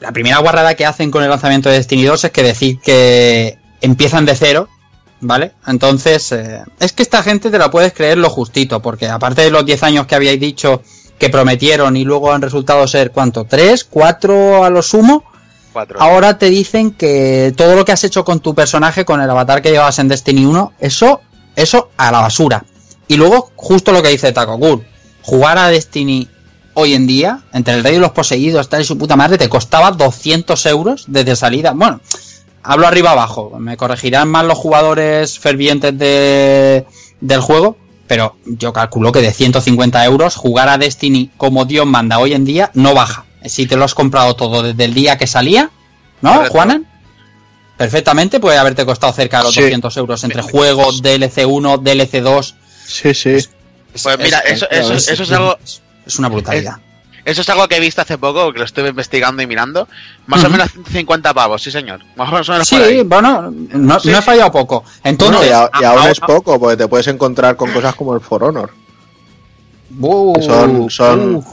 la 0.00 0.12
primera 0.12 0.38
guarrada 0.38 0.74
que 0.74 0.86
hacen 0.86 1.10
con 1.10 1.22
el 1.22 1.30
lanzamiento 1.30 1.68
de 1.68 1.76
Destiny 1.76 2.04
2 2.04 2.24
es 2.24 2.30
que 2.30 2.42
decir 2.42 2.78
que 2.80 3.58
empiezan 3.80 4.26
de 4.26 4.36
cero, 4.36 4.68
¿vale? 5.20 5.52
Entonces, 5.66 6.30
eh, 6.32 6.62
es 6.78 6.92
que 6.92 7.02
esta 7.02 7.22
gente 7.22 7.50
te 7.50 7.58
la 7.58 7.70
puedes 7.70 7.92
creer 7.92 8.18
lo 8.18 8.30
justito, 8.30 8.80
porque 8.80 9.08
aparte 9.08 9.42
de 9.42 9.50
los 9.50 9.64
10 9.64 9.82
años 9.82 10.06
que 10.06 10.14
habíais 10.14 10.38
dicho 10.38 10.82
que 11.18 11.30
prometieron 11.30 11.96
y 11.96 12.04
luego 12.04 12.32
han 12.32 12.42
resultado 12.42 12.86
ser, 12.86 13.10
¿cuánto? 13.10 13.44
¿Tres? 13.44 13.84
¿Cuatro 13.84 14.64
a 14.64 14.70
lo 14.70 14.82
sumo? 14.82 15.24
Cuatro. 15.72 16.00
Ahora 16.00 16.38
te 16.38 16.48
dicen 16.48 16.92
que 16.92 17.52
todo 17.56 17.74
lo 17.76 17.84
que 17.84 17.92
has 17.92 18.04
hecho 18.04 18.24
con 18.24 18.40
tu 18.40 18.54
personaje, 18.54 19.04
con 19.04 19.20
el 19.20 19.28
avatar 19.28 19.60
que 19.62 19.70
llevabas 19.70 19.98
en 19.98 20.08
Destiny 20.08 20.44
1, 20.44 20.72
eso, 20.78 21.20
eso 21.56 21.90
a 21.96 22.10
la 22.10 22.20
basura. 22.20 22.64
Y 23.08 23.16
luego, 23.16 23.50
justo 23.56 23.92
lo 23.92 24.02
que 24.02 24.10
dice 24.10 24.32
Taco 24.32 24.56
Gun, 24.58 24.84
jugar 25.22 25.58
a 25.58 25.68
Destiny 25.68 26.28
hoy 26.74 26.94
en 26.94 27.06
día, 27.06 27.40
entre 27.52 27.74
el 27.74 27.82
rey 27.82 27.96
y 27.96 27.98
los 27.98 28.12
poseídos, 28.12 28.68
tal 28.68 28.82
y 28.82 28.84
su 28.84 28.96
puta 28.96 29.16
madre, 29.16 29.36
te 29.36 29.48
costaba 29.48 29.90
200 29.90 30.64
euros 30.66 31.04
desde 31.08 31.34
salida. 31.34 31.72
Bueno, 31.72 32.00
hablo 32.62 32.86
arriba 32.86 33.10
abajo, 33.10 33.52
me 33.58 33.76
corregirán 33.76 34.28
más 34.28 34.44
los 34.44 34.58
jugadores 34.58 35.38
fervientes 35.38 35.98
de, 35.98 36.86
del 37.20 37.40
juego, 37.40 37.76
pero 38.08 38.36
yo 38.46 38.72
calculo 38.72 39.12
que 39.12 39.20
de 39.20 39.32
150 39.32 40.04
euros 40.04 40.34
jugar 40.34 40.68
a 40.68 40.78
Destiny 40.78 41.30
como 41.36 41.64
Dios 41.66 41.86
manda 41.86 42.18
hoy 42.18 42.32
en 42.34 42.44
día 42.44 42.70
no 42.74 42.94
baja. 42.94 43.24
Si 43.44 43.66
te 43.66 43.76
lo 43.76 43.84
has 43.84 43.94
comprado 43.94 44.34
todo 44.34 44.62
desde 44.62 44.84
el 44.84 44.94
día 44.94 45.16
que 45.18 45.26
salía, 45.28 45.70
¿no, 46.22 46.32
Correcto. 46.34 46.52
Juanan? 46.52 46.86
Perfectamente 47.76 48.40
puede 48.40 48.58
haberte 48.58 48.84
costado 48.84 49.12
cerca 49.12 49.38
de 49.38 49.44
los 49.44 49.54
Sí. 49.54 49.60
200 49.60 49.96
euros 49.98 50.24
entre 50.24 50.42
juegos, 50.42 51.00
DLC 51.02 51.44
1, 51.46 51.78
DLC 51.78 52.20
2. 52.20 52.54
Sí, 52.86 53.14
sí. 53.14 53.36
Pues 54.02 54.18
mira, 54.18 54.38
eso- 54.40 54.68
eso- 54.70 54.94
eso 54.94 55.22
es 55.22 55.30
algo- 55.32 55.56
Es 56.06 56.18
una 56.18 56.28
brutalidad. 56.28 56.76
Eso 57.28 57.42
es 57.42 57.48
algo 57.50 57.68
que 57.68 57.76
he 57.76 57.80
visto 57.80 58.00
hace 58.00 58.16
poco, 58.16 58.52
que 58.52 58.58
lo 58.58 58.64
estuve 58.64 58.88
investigando 58.88 59.42
y 59.42 59.46
mirando. 59.46 59.86
Más 60.26 60.42
o 60.44 60.48
menos 60.50 60.70
150 60.72 61.34
pavos, 61.34 61.62
sí 61.62 61.70
señor. 61.70 62.00
Más 62.16 62.28
o 62.28 62.32
menos 62.52 62.66
Sí, 62.68 62.76
por 62.76 62.84
ahí. 62.86 63.02
bueno, 63.02 63.50
no, 63.52 64.00
Sí, 64.00 64.08
no 64.08 64.14
he 64.18 64.20
sí. 64.20 64.26
fallado 64.26 64.50
poco. 64.50 64.84
Entonces, 65.04 65.36
Bueno, 65.38 65.50
y, 65.50 65.52
a- 65.54 65.70
y 65.80 65.84
aún 65.84 65.98
ahora- 65.98 66.10
es 66.12 66.20
poco, 66.20 66.58
porque 66.58 66.76
te 66.78 66.88
puedes 66.88 67.06
encontrar 67.08 67.56
con 67.56 67.70
cosas 67.72 67.94
como 67.94 68.14
el 68.14 68.20
For 68.20 68.42
Honor. 68.44 68.70
Uh, 70.00 70.32
que 70.34 70.42
son- 70.42 70.90
son- 70.90 71.34
uh. 71.36 71.44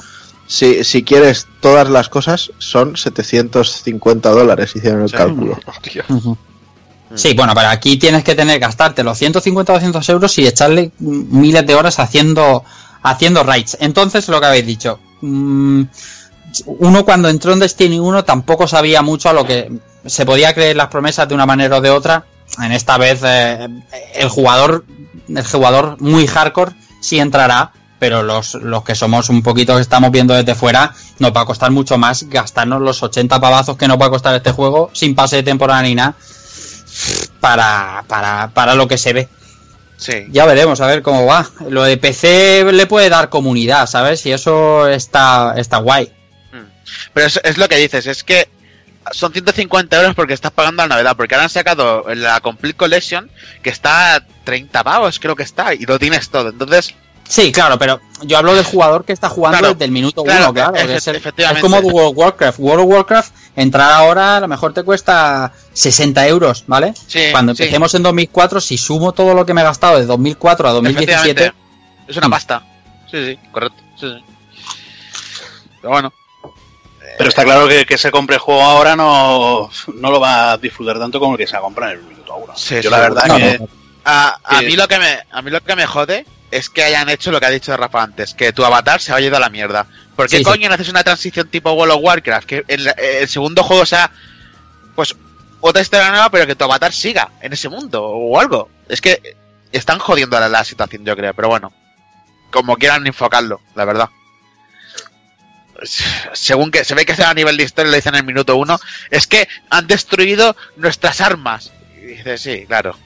Si, 0.47 0.83
si 0.83 1.03
quieres 1.03 1.47
todas 1.59 1.89
las 1.89 2.07
cosas, 2.07 2.51
son 2.59 2.95
750 2.95 4.29
dólares, 4.29 4.75
hicieron 4.75 5.01
el 5.01 5.09
Sí. 5.09 5.15
cálculo. 5.15 5.57
Ujú. 6.09 6.37
Sí, 7.15 7.33
bueno, 7.33 7.53
pero 7.55 7.69
aquí 7.69 7.97
tienes 7.97 8.23
que 8.23 8.35
tener, 8.35 8.59
gastarte 8.59 9.03
los 9.03 9.17
150 9.17 9.73
o 9.73 9.75
200 9.75 10.07
euros 10.09 10.37
y 10.37 10.45
echarle 10.47 10.91
mm, 10.99 11.39
miles 11.39 11.65
de 11.65 11.73
horas 11.75 11.97
haciendo, 11.99 12.63
haciendo 13.01 13.43
raids. 13.43 13.75
Entonces, 13.79 14.27
lo 14.29 14.39
que 14.39 14.45
habéis 14.47 14.65
dicho, 14.67 14.99
mm, 15.21 15.83
uno 16.65 17.05
cuando 17.05 17.29
entró 17.29 17.53
en 17.53 17.59
Destiny 17.59 17.99
1 17.99 18.23
tampoco 18.23 18.67
sabía 18.67 19.01
mucho 19.01 19.29
a 19.29 19.33
lo 19.33 19.45
que 19.45 19.71
se 20.05 20.25
podía 20.25 20.53
creer 20.53 20.75
las 20.75 20.87
promesas 20.87 21.27
de 21.27 21.35
una 21.35 21.45
manera 21.45 21.77
o 21.77 21.81
de 21.81 21.89
otra. 21.89 22.25
En 22.61 22.71
esta 22.71 22.97
vez, 22.97 23.21
eh, 23.23 23.67
el 24.13 24.29
jugador, 24.29 24.85
el 25.27 25.45
jugador 25.45 25.97
muy 25.99 26.27
hardcore 26.27 26.73
sí 27.01 27.19
entrará, 27.19 27.71
pero 27.99 28.23
los, 28.23 28.53
los 28.55 28.83
que 28.83 28.95
somos 28.95 29.29
un 29.29 29.41
poquito 29.41 29.75
que 29.75 29.81
estamos 29.81 30.11
viendo 30.11 30.33
desde 30.33 30.55
fuera, 30.55 30.93
nos 31.19 31.35
va 31.35 31.41
a 31.41 31.45
costar 31.45 31.71
mucho 31.71 31.97
más 31.97 32.23
gastarnos 32.23 32.81
los 32.81 33.01
80 33.01 33.39
pavazos 33.39 33.77
que 33.77 33.87
nos 33.87 33.99
va 33.99 34.07
a 34.07 34.09
costar 34.09 34.35
este 34.35 34.51
juego 34.51 34.89
sin 34.93 35.15
pase 35.15 35.37
de 35.37 35.43
temporada 35.43 35.81
ni 35.81 35.95
nada 35.95 36.15
para, 37.39 38.03
para, 38.07 38.51
para 38.53 38.75
lo 38.75 38.87
que 38.87 38.97
se 38.97 39.13
ve. 39.13 39.29
Sí. 39.97 40.27
Ya 40.29 40.45
veremos 40.45 40.81
a 40.81 40.87
ver 40.87 41.01
cómo 41.01 41.25
va. 41.25 41.49
Lo 41.69 41.83
de 41.83 41.97
PC 41.97 42.65
le 42.71 42.85
puede 42.85 43.09
dar 43.09 43.29
comunidad, 43.29 43.87
¿sabes? 43.87 44.25
Y 44.25 44.31
eso 44.31 44.87
está, 44.87 45.53
está 45.57 45.77
guay. 45.77 46.11
Pero 47.13 47.27
es, 47.27 47.39
es 47.43 47.57
lo 47.57 47.67
que 47.67 47.77
dices, 47.77 48.05
es 48.05 48.23
que 48.23 48.47
son 49.11 49.31
150 49.31 49.97
euros 49.97 50.15
porque 50.15 50.33
estás 50.33 50.51
pagando 50.51 50.83
la 50.83 50.95
novedad, 50.95 51.15
porque 51.15 51.35
ahora 51.35 51.45
han 51.45 51.49
sacado 51.49 52.05
la 52.13 52.39
Complete 52.41 52.77
Collection 52.77 53.29
que 53.61 53.69
está 53.69 54.15
a 54.15 54.25
30 54.43 54.83
pavos, 54.83 55.19
creo 55.19 55.35
que 55.35 55.43
está, 55.43 55.73
y 55.73 55.85
lo 55.85 55.99
tienes 55.99 56.29
todo. 56.29 56.49
Entonces, 56.49 56.93
Sí, 57.27 57.51
claro, 57.51 57.77
pero 57.79 57.99
yo 58.21 58.37
hablo 58.37 58.53
del 58.53 58.63
jugador 58.63 59.03
que 59.03 59.11
está 59.13 59.29
jugando 59.29 59.57
Claro, 59.57 59.73
desde 59.73 59.85
el 59.85 59.91
minuto 59.91 60.23
claro, 60.23 60.45
uno, 60.45 60.53
claro. 60.53 60.75
es, 60.75 61.07
el- 61.07 61.15
efectivamente. 61.15 61.59
es 61.59 61.63
como 61.63 61.77
World 61.79 62.11
of 62.11 62.17
Warcraft. 62.17 62.59
World 62.59 62.83
of 62.85 62.89
Warcraft, 62.91 63.33
entrar 63.55 63.91
ahora 63.91 64.37
a 64.37 64.39
lo 64.41 64.47
mejor 64.47 64.73
te 64.73 64.83
cuesta 64.83 65.51
60 65.73 66.27
euros, 66.27 66.63
¿vale? 66.67 66.93
Sí, 67.07 67.23
Cuando 67.31 67.55
sí. 67.55 67.63
empecemos 67.63 67.93
en 67.95 68.03
2004, 68.03 68.61
si 68.61 68.77
sumo 68.77 69.11
todo 69.13 69.33
lo 69.33 69.45
que 69.45 69.53
me 69.55 69.61
he 69.61 69.63
gastado 69.63 69.97
de 69.99 70.05
2004 70.05 70.67
a 70.69 70.71
2017, 70.73 71.31
efectivamente, 71.31 71.57
es 72.07 72.17
una 72.17 72.29
pasta. 72.29 72.63
Sí, 73.09 73.25
sí, 73.25 73.39
correcto. 73.51 73.81
Sí, 73.99 74.07
sí. 74.07 74.23
Pero 75.81 75.93
bueno, 75.93 76.13
Pero 77.17 77.29
está 77.29 77.43
claro 77.43 77.67
que, 77.67 77.85
que 77.85 77.97
se 77.97 78.11
compre 78.11 78.35
el 78.35 78.41
juego 78.41 78.61
ahora 78.61 78.95
no, 78.95 79.69
no 79.95 80.11
lo 80.11 80.19
va 80.19 80.51
a 80.51 80.57
disfrutar 80.57 80.99
tanto 80.99 81.19
como 81.19 81.33
el 81.33 81.37
que 81.39 81.47
se 81.47 81.53
va 81.53 81.59
a 81.59 81.63
comprar 81.63 81.93
en 81.93 81.99
el 81.99 82.05
minuto 82.05 82.35
uno. 82.35 82.53
Sí, 82.55 82.75
Yo 82.75 82.81
sí, 82.83 82.89
la 82.89 82.99
verdad 82.99 83.23
no, 83.27 83.37
que... 83.37 83.59
no. 83.59 83.67
a, 84.03 84.37
a 84.43 84.59
Sí. 84.59 84.65
mí 84.65 84.75
lo 84.75 84.87
que 84.87 84.99
me 84.99 85.19
a 85.31 85.41
mí 85.41 85.49
lo 85.51 85.61
que 85.61 85.75
me 85.75 85.85
jode 85.85 86.25
es 86.51 86.69
que 86.69 86.83
hayan 86.83 87.09
hecho 87.09 87.31
lo 87.31 87.39
que 87.39 87.45
ha 87.47 87.49
dicho 87.51 87.75
Rafa 87.75 88.03
antes, 88.03 88.33
que 88.33 88.53
tu 88.53 88.63
avatar 88.63 89.01
se 89.01 89.13
haya 89.13 89.27
ido 89.27 89.37
a 89.37 89.39
la 89.41 89.49
mierda. 89.49 89.85
¿Por 90.15 90.27
qué 90.27 90.37
Sí, 90.37 90.43
sí. 90.43 90.49
coño 90.49 90.69
no 90.69 90.75
haces 90.75 90.89
una 90.89 91.03
transición 91.03 91.47
tipo 91.49 91.71
World 91.73 91.95
of 91.95 92.01
Warcraft? 92.03 92.47
Que 92.47 92.63
el, 92.67 92.93
el 92.97 93.27
segundo 93.27 93.63
juego 93.63 93.85
sea, 93.85 94.11
pues, 94.95 95.15
otra 95.61 95.81
historia 95.81 96.09
nueva, 96.11 96.29
pero 96.29 96.47
que 96.47 96.55
tu 96.55 96.63
avatar 96.63 96.93
siga 96.93 97.31
en 97.41 97.53
ese 97.53 97.67
mundo 97.69 98.03
o 98.03 98.39
algo. 98.39 98.69
Es 98.87 99.01
que 99.01 99.35
están 99.71 99.99
jodiendo 99.99 100.39
la, 100.39 100.47
la 100.47 100.63
situación, 100.63 101.03
yo 101.03 101.15
creo, 101.15 101.33
pero 101.33 101.49
bueno. 101.49 101.73
Como 102.51 102.77
quieran 102.77 103.05
enfocarlo, 103.07 103.59
la 103.75 103.83
verdad. 103.83 104.09
Según 106.33 106.71
que 106.71 106.85
se 106.85 106.95
ve 106.95 107.05
que 107.05 107.15
sea 107.15 107.31
a 107.31 107.33
nivel 107.33 107.57
de 107.57 107.63
historia, 107.63 107.91
le 107.91 107.97
dicen 107.97 108.13
en 108.15 108.19
el 108.21 108.25
minuto 108.25 108.55
uno, 108.55 108.79
es 109.11 109.27
que 109.27 109.47
han 109.69 109.87
destruido 109.87 110.55
nuestras 110.77 111.19
armas. 111.19 111.73
Y 112.01 112.05
dice, 112.05 112.37
sí, 112.37 112.65
claro. 112.65 112.97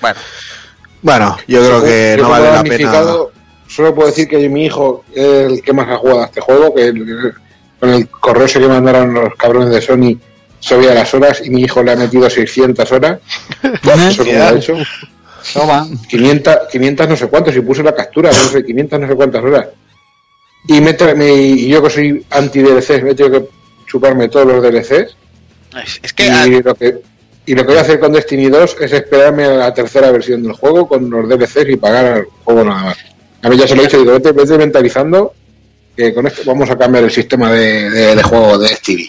Bueno, 0.00 0.20
Bueno, 1.04 1.36
yo 1.46 1.60
creo 1.60 1.84
que 1.84 2.14
Yo 2.16 2.22
no 2.24 2.30
vale 2.30 2.50
la 2.50 2.62
pena. 2.64 2.92
Solo 3.68 3.94
puedo 3.94 4.08
decir 4.08 4.26
que 4.26 4.48
mi 4.48 4.64
hijo 4.64 5.04
es 5.14 5.22
el 5.52 5.62
que 5.62 5.72
más 5.72 5.88
ha 5.88 5.96
jugado 5.98 6.22
a 6.22 6.24
este 6.26 6.40
juego, 6.40 6.74
que 6.74 6.86
el- 6.86 7.34
con 7.78 7.90
el 7.90 8.08
correo 8.08 8.46
ese 8.46 8.58
que 8.58 8.66
mandaron 8.68 9.12
los 9.12 9.34
cabrones 9.36 9.68
de 9.70 9.82
Sony 9.82 10.18
se 10.60 10.76
veía 10.76 10.94
las 10.94 11.12
horas 11.12 11.42
y 11.44 11.50
mi 11.50 11.60
hijo 11.62 11.82
le 11.82 11.92
ha 11.92 11.96
metido 11.96 12.28
600 12.30 12.90
horas. 12.92 13.18
Eso 14.08 14.24
como 14.24 14.42
ha 14.42 14.50
hecho. 14.52 14.74
Toma. 15.52 15.86
500, 16.08 16.56
500 16.72 17.08
no 17.08 17.16
sé 17.16 17.26
cuántos 17.26 17.54
y 17.54 17.60
puse 17.60 17.82
la 17.82 17.94
captura, 17.94 18.30
no 18.30 18.34
sé, 18.48 18.64
500 18.64 18.98
no 19.00 19.06
sé 19.08 19.14
cuántas 19.14 19.44
horas. 19.44 19.66
Y, 20.68 20.80
me, 20.80 20.96
tra- 20.96 21.14
me- 21.14 21.34
y 21.34 21.68
yo 21.68 21.82
que 21.82 21.90
soy 21.90 22.24
anti-DLCs, 22.30 23.02
me 23.02 23.10
he 23.10 23.14
tenido 23.14 23.42
que 23.42 23.48
chuparme 23.86 24.28
todos 24.28 24.46
los 24.46 24.62
DLCs. 24.62 25.16
es, 25.84 26.00
es 26.02 26.12
que 26.14 26.30
ah, 26.30 26.46
Y 26.46 26.62
lo 26.62 26.74
que, 26.74 26.94
y 27.46 27.54
lo 27.54 27.62
que 27.62 27.68
voy 27.68 27.78
a 27.78 27.82
hacer 27.82 28.00
con 28.00 28.12
Destiny 28.12 28.48
2 28.48 28.76
es 28.80 28.92
esperarme 28.92 29.44
a 29.44 29.50
la 29.50 29.74
tercera 29.74 30.10
versión 30.10 30.42
del 30.42 30.52
juego 30.52 30.88
con 30.88 31.10
los 31.10 31.28
DLCs 31.28 31.68
y 31.68 31.76
pagar 31.76 32.18
el 32.18 32.24
juego 32.44 32.64
nada 32.64 32.82
más. 32.84 32.96
A 33.42 33.48
mí 33.50 33.56
ya 33.58 33.66
se 33.68 33.74
lo 33.76 33.82
he 33.82 33.84
dicho, 33.86 33.98
digo, 33.98 34.12
vete, 34.12 34.32
vete 34.32 34.56
mentalizando 34.56 35.34
que 35.96 36.14
con 36.14 36.26
esto 36.26 36.42
vamos 36.46 36.70
a 36.70 36.76
cambiar 36.78 37.04
el 37.04 37.10
sistema 37.10 37.52
de, 37.52 37.90
de- 37.90 38.16
de 38.16 38.22
juego 38.22 38.58
de 38.58 38.68
Destiny. 38.68 39.06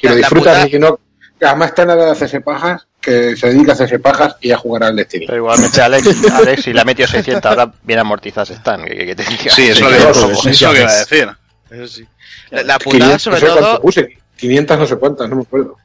Si 0.00 0.06
La- 0.06 0.10
lo 0.12 0.16
disfrutas 0.18 0.54
puta- 0.56 0.68
y 0.68 0.70
si 0.70 0.78
no, 0.78 0.98
además 1.42 1.68
está 1.70 1.84
nada 1.84 2.04
de 2.06 2.10
hacerse 2.12 2.40
pajas, 2.40 2.86
que 3.00 3.34
se 3.36 3.48
dedica 3.48 3.72
a 3.72 3.74
hacerse 3.74 3.98
pajas 3.98 4.36
y 4.40 4.50
a 4.52 4.56
jugar 4.56 4.84
al 4.84 4.96
Destiny. 4.96 5.26
Pero 5.26 5.38
igualmente 5.38 5.80
Alex, 5.82 6.06
Alex 6.32 6.62
si 6.62 6.72
le 6.72 6.80
ha 6.80 6.84
metido 6.84 7.08
600 7.08 7.44
ahora 7.50 7.72
bien 7.82 7.98
amortizadas 7.98 8.50
están. 8.50 8.84
Que, 8.84 8.94
que- 8.96 9.06
que 9.06 9.14
te 9.16 9.22
diga. 9.24 9.52
Sí, 9.54 9.62
eso 9.68 9.74
Sí, 9.74 9.94
es 9.94 10.04
lo 10.20 10.42
que, 10.42 10.50
eso 10.50 10.72
iba 10.72 10.88
a 10.90 10.96
decir. 10.98 11.28
eso 11.70 11.86
sí. 11.88 12.06
La, 12.50 12.62
la 12.62 12.78
putada 12.78 13.16
500 13.18 13.22
sobre 13.22 13.40
no 13.40 13.40
sé 13.40 13.46
cuánto 13.52 13.70
todo, 13.70 13.80
puse, 13.82 14.18
500 14.36 14.78
no 14.78 14.86
sé 14.86 14.96
cuántas, 14.96 15.28
no 15.28 15.36
me 15.36 15.42
acuerdo. 15.42 15.76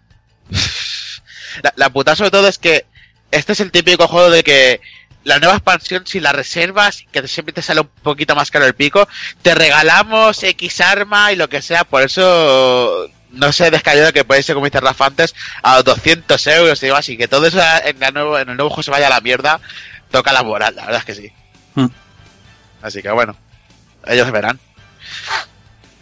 La, 1.63 1.73
la 1.75 1.89
putada 1.89 2.15
sobre 2.15 2.31
todo 2.31 2.47
es 2.47 2.57
que 2.57 2.85
este 3.31 3.53
es 3.53 3.59
el 3.59 3.71
típico 3.71 4.07
juego 4.07 4.29
de 4.29 4.43
que 4.43 4.81
la 5.25 5.39
nueva 5.39 5.55
expansión, 5.55 6.05
si 6.05 6.19
la 6.19 6.31
reservas, 6.31 7.03
que 7.11 7.27
siempre 7.27 7.51
te 7.51 7.63
sale 7.63 7.81
un 7.81 7.89
poquito 8.03 8.35
más 8.35 8.51
caro 8.51 8.65
el 8.65 8.75
pico, 8.75 9.07
te 9.41 9.55
regalamos 9.55 10.41
X 10.43 10.81
arma 10.81 11.31
y 11.31 11.35
lo 11.35 11.49
que 11.49 11.63
sea, 11.63 11.83
por 11.83 12.03
eso 12.03 13.09
no 13.31 13.51
sé 13.51 13.71
descayado 13.71 14.13
que 14.13 14.23
puede 14.23 14.43
ser, 14.43 14.53
como 14.53 14.67
dice 14.67 14.79
Rafa 14.79 15.07
antes, 15.07 15.35
a 15.63 15.75
los 15.75 15.83
200 15.83 16.47
euros 16.47 16.81
y 16.81 16.85
demás, 16.85 17.09
y 17.09 17.17
que 17.17 17.27
todo 17.27 17.47
eso 17.47 17.59
en, 17.83 17.99
la 17.99 18.11
nuevo, 18.11 18.37
en 18.37 18.49
el 18.49 18.55
nuevo 18.55 18.69
juego 18.69 18.83
se 18.83 18.91
vaya 18.91 19.07
a 19.07 19.09
la 19.09 19.19
mierda, 19.19 19.59
toca 20.11 20.31
la 20.31 20.43
moral, 20.43 20.75
la 20.75 20.85
verdad 20.85 20.99
es 20.99 21.05
que 21.05 21.15
sí. 21.15 21.33
Hmm. 21.73 21.87
Así 22.83 23.01
que 23.01 23.09
bueno, 23.09 23.35
ellos 24.05 24.31
verán. 24.31 24.59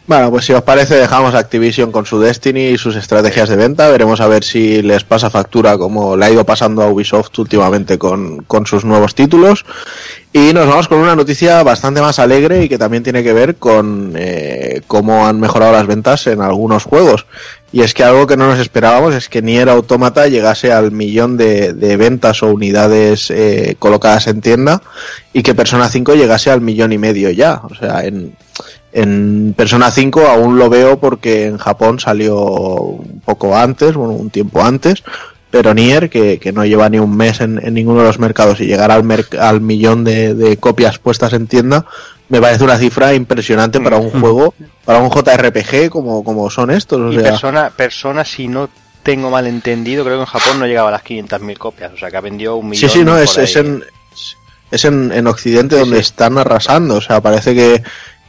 Bueno, 0.06 0.32
pues 0.32 0.44
si 0.44 0.52
os 0.52 0.62
parece 0.64 0.96
dejamos 0.96 1.34
Activision 1.34 1.94
con 1.94 2.06
su 2.06 2.20
Destiny 2.20 2.72
y 2.72 2.78
sus 2.78 2.98
estrategias 2.98 3.48
de 3.48 3.56
venta. 3.56 3.90
Veremos 3.90 4.20
a 4.20 4.28
ver 4.28 4.44
si 4.44 4.82
les 4.82 5.06
pasa 5.06 5.30
factura 5.30 5.78
como 5.78 6.18
le 6.18 6.26
ha 6.26 6.30
ido 6.30 6.46
pasando 6.46 6.84
a 6.84 6.90
Ubisoft 6.90 7.40
últimamente 7.40 7.98
con, 7.98 8.40
con 8.44 8.66
sus 8.66 8.84
nuevos 8.84 9.16
títulos. 9.16 9.64
Y 10.34 10.52
nos 10.52 10.68
vamos 10.68 10.90
con 10.90 10.98
una 10.98 11.16
noticia 11.16 11.64
bastante 11.64 12.02
más 12.02 12.20
alegre 12.20 12.66
y 12.66 12.70
que 12.70 12.78
también 12.78 13.04
tiene 13.04 13.24
que 13.24 13.32
ver 13.32 13.56
con 13.56 14.14
eh, 14.18 14.82
cómo 14.88 15.26
han 15.26 15.40
mejorado 15.40 15.72
las 15.72 15.88
ventas 15.88 16.28
en 16.28 16.42
algunos 16.42 16.84
juegos. 16.84 17.26
Y 17.72 17.82
es 17.82 17.94
que 17.94 18.04
algo 18.04 18.28
que 18.28 18.36
no 18.36 18.48
nos 18.48 18.60
esperábamos 18.60 19.16
es 19.16 19.30
que 19.30 19.42
Nier 19.42 19.70
Automata 19.70 20.28
llegase 20.28 20.74
al 20.74 20.92
millón 20.92 21.38
de, 21.38 21.74
de 21.74 21.96
ventas 21.96 22.44
o 22.44 22.52
unidades 22.52 23.32
eh, 23.32 23.78
colocadas 23.80 24.28
en 24.28 24.42
tienda 24.42 24.82
y 25.32 25.44
que 25.44 25.56
Persona 25.56 25.88
5 25.88 26.14
llegase 26.16 26.52
al 26.52 26.62
millón 26.62 26.92
y 26.92 26.98
medio 26.98 27.30
ya. 27.32 27.62
O 27.64 27.74
sea, 27.74 28.04
en, 28.04 28.36
en 28.94 29.54
Persona 29.58 29.92
5 29.92 30.22
aún 30.28 30.58
lo 30.58 30.70
veo 30.70 31.00
porque 31.00 31.46
en 31.48 31.58
Japón 31.58 32.00
salió 32.00 32.38
un 32.44 33.22
poco 33.26 33.56
antes, 33.58 33.96
bueno, 33.96 34.14
un 34.14 34.30
tiempo 34.30 34.64
antes, 34.64 35.04
pero 35.50 35.74
Nier, 35.74 36.10
que, 36.10 36.40
que 36.40 36.52
no 36.52 36.66
lleva 36.66 36.90
ni 36.90 37.00
un 37.00 37.16
mes 37.16 37.42
en, 37.42 37.60
en 37.64 37.74
ninguno 37.74 38.00
de 38.02 38.08
los 38.08 38.20
mercados 38.20 38.60
y 38.60 38.66
llegar 38.66 38.92
al, 38.92 39.04
merc- 39.04 39.38
al 39.40 39.62
millón 39.62 40.04
de, 40.04 40.34
de 40.34 40.58
copias 40.58 40.98
puestas 41.00 41.34
en 41.34 41.48
tienda, 41.48 41.86
me 42.30 42.40
parece 42.42 42.64
una 42.64 42.78
cifra 42.78 43.14
impresionante 43.14 43.80
para 43.80 43.98
un 43.98 44.10
juego, 44.10 44.54
para 44.86 45.00
un 45.00 45.10
JRPG 45.12 45.90
como, 45.90 46.24
como 46.24 46.50
son 46.50 46.72
estos. 46.72 47.00
O 47.00 47.12
Y 47.12 47.16
sea, 47.16 47.24
persona, 47.32 47.70
persona, 47.70 48.26
si 48.26 48.48
no 48.48 48.70
tengo 49.04 49.30
mal 49.30 49.46
entendido, 49.46 50.04
creo 50.04 50.18
que 50.18 50.22
en 50.22 50.28
Japón 50.28 50.60
no 50.60 50.66
llegaba 50.66 50.90
a 50.90 50.94
las 50.94 51.04
500.000 51.04 51.58
copias, 51.58 51.92
o 51.94 51.98
sea 51.98 52.10
que 52.10 52.18
ha 52.18 52.22
vendido 52.22 52.56
un 52.56 52.74
Sí, 52.74 52.86
millón. 52.86 52.90
sí, 52.92 53.04
no, 53.04 53.18
es, 53.18 53.38
es 53.38 53.56
en, 53.58 53.84
es 54.72 54.86
en, 54.86 55.12
en 55.12 55.28
Occidente 55.28 55.76
Sí, 55.76 55.82
donde 55.82 55.98
sí. 55.98 56.02
están 56.02 56.38
arrasando. 56.40 56.96
O 56.96 57.02
sea, 57.02 57.22
parece 57.22 57.54
que, 57.54 57.84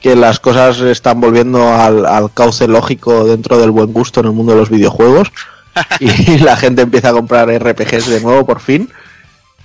que 0.04 0.14
las 0.14 0.38
cosas 0.38 0.80
están 0.80 1.18
volviendo 1.18 1.66
al, 1.74 2.04
al 2.04 2.30
cauce 2.30 2.68
lógico 2.68 3.24
dentro 3.24 3.56
del 3.58 3.70
buen 3.70 3.90
gusto 3.90 4.20
en 4.20 4.26
el 4.26 4.32
mundo 4.32 4.52
de 4.52 4.58
los 4.58 4.68
videojuegos. 4.68 5.32
y 5.98 6.36
la 6.40 6.58
gente 6.58 6.82
empieza 6.82 7.08
a 7.08 7.12
comprar 7.12 7.48
RPGs 7.48 8.08
de 8.08 8.20
nuevo 8.20 8.44
por 8.44 8.60
fin. 8.60 8.92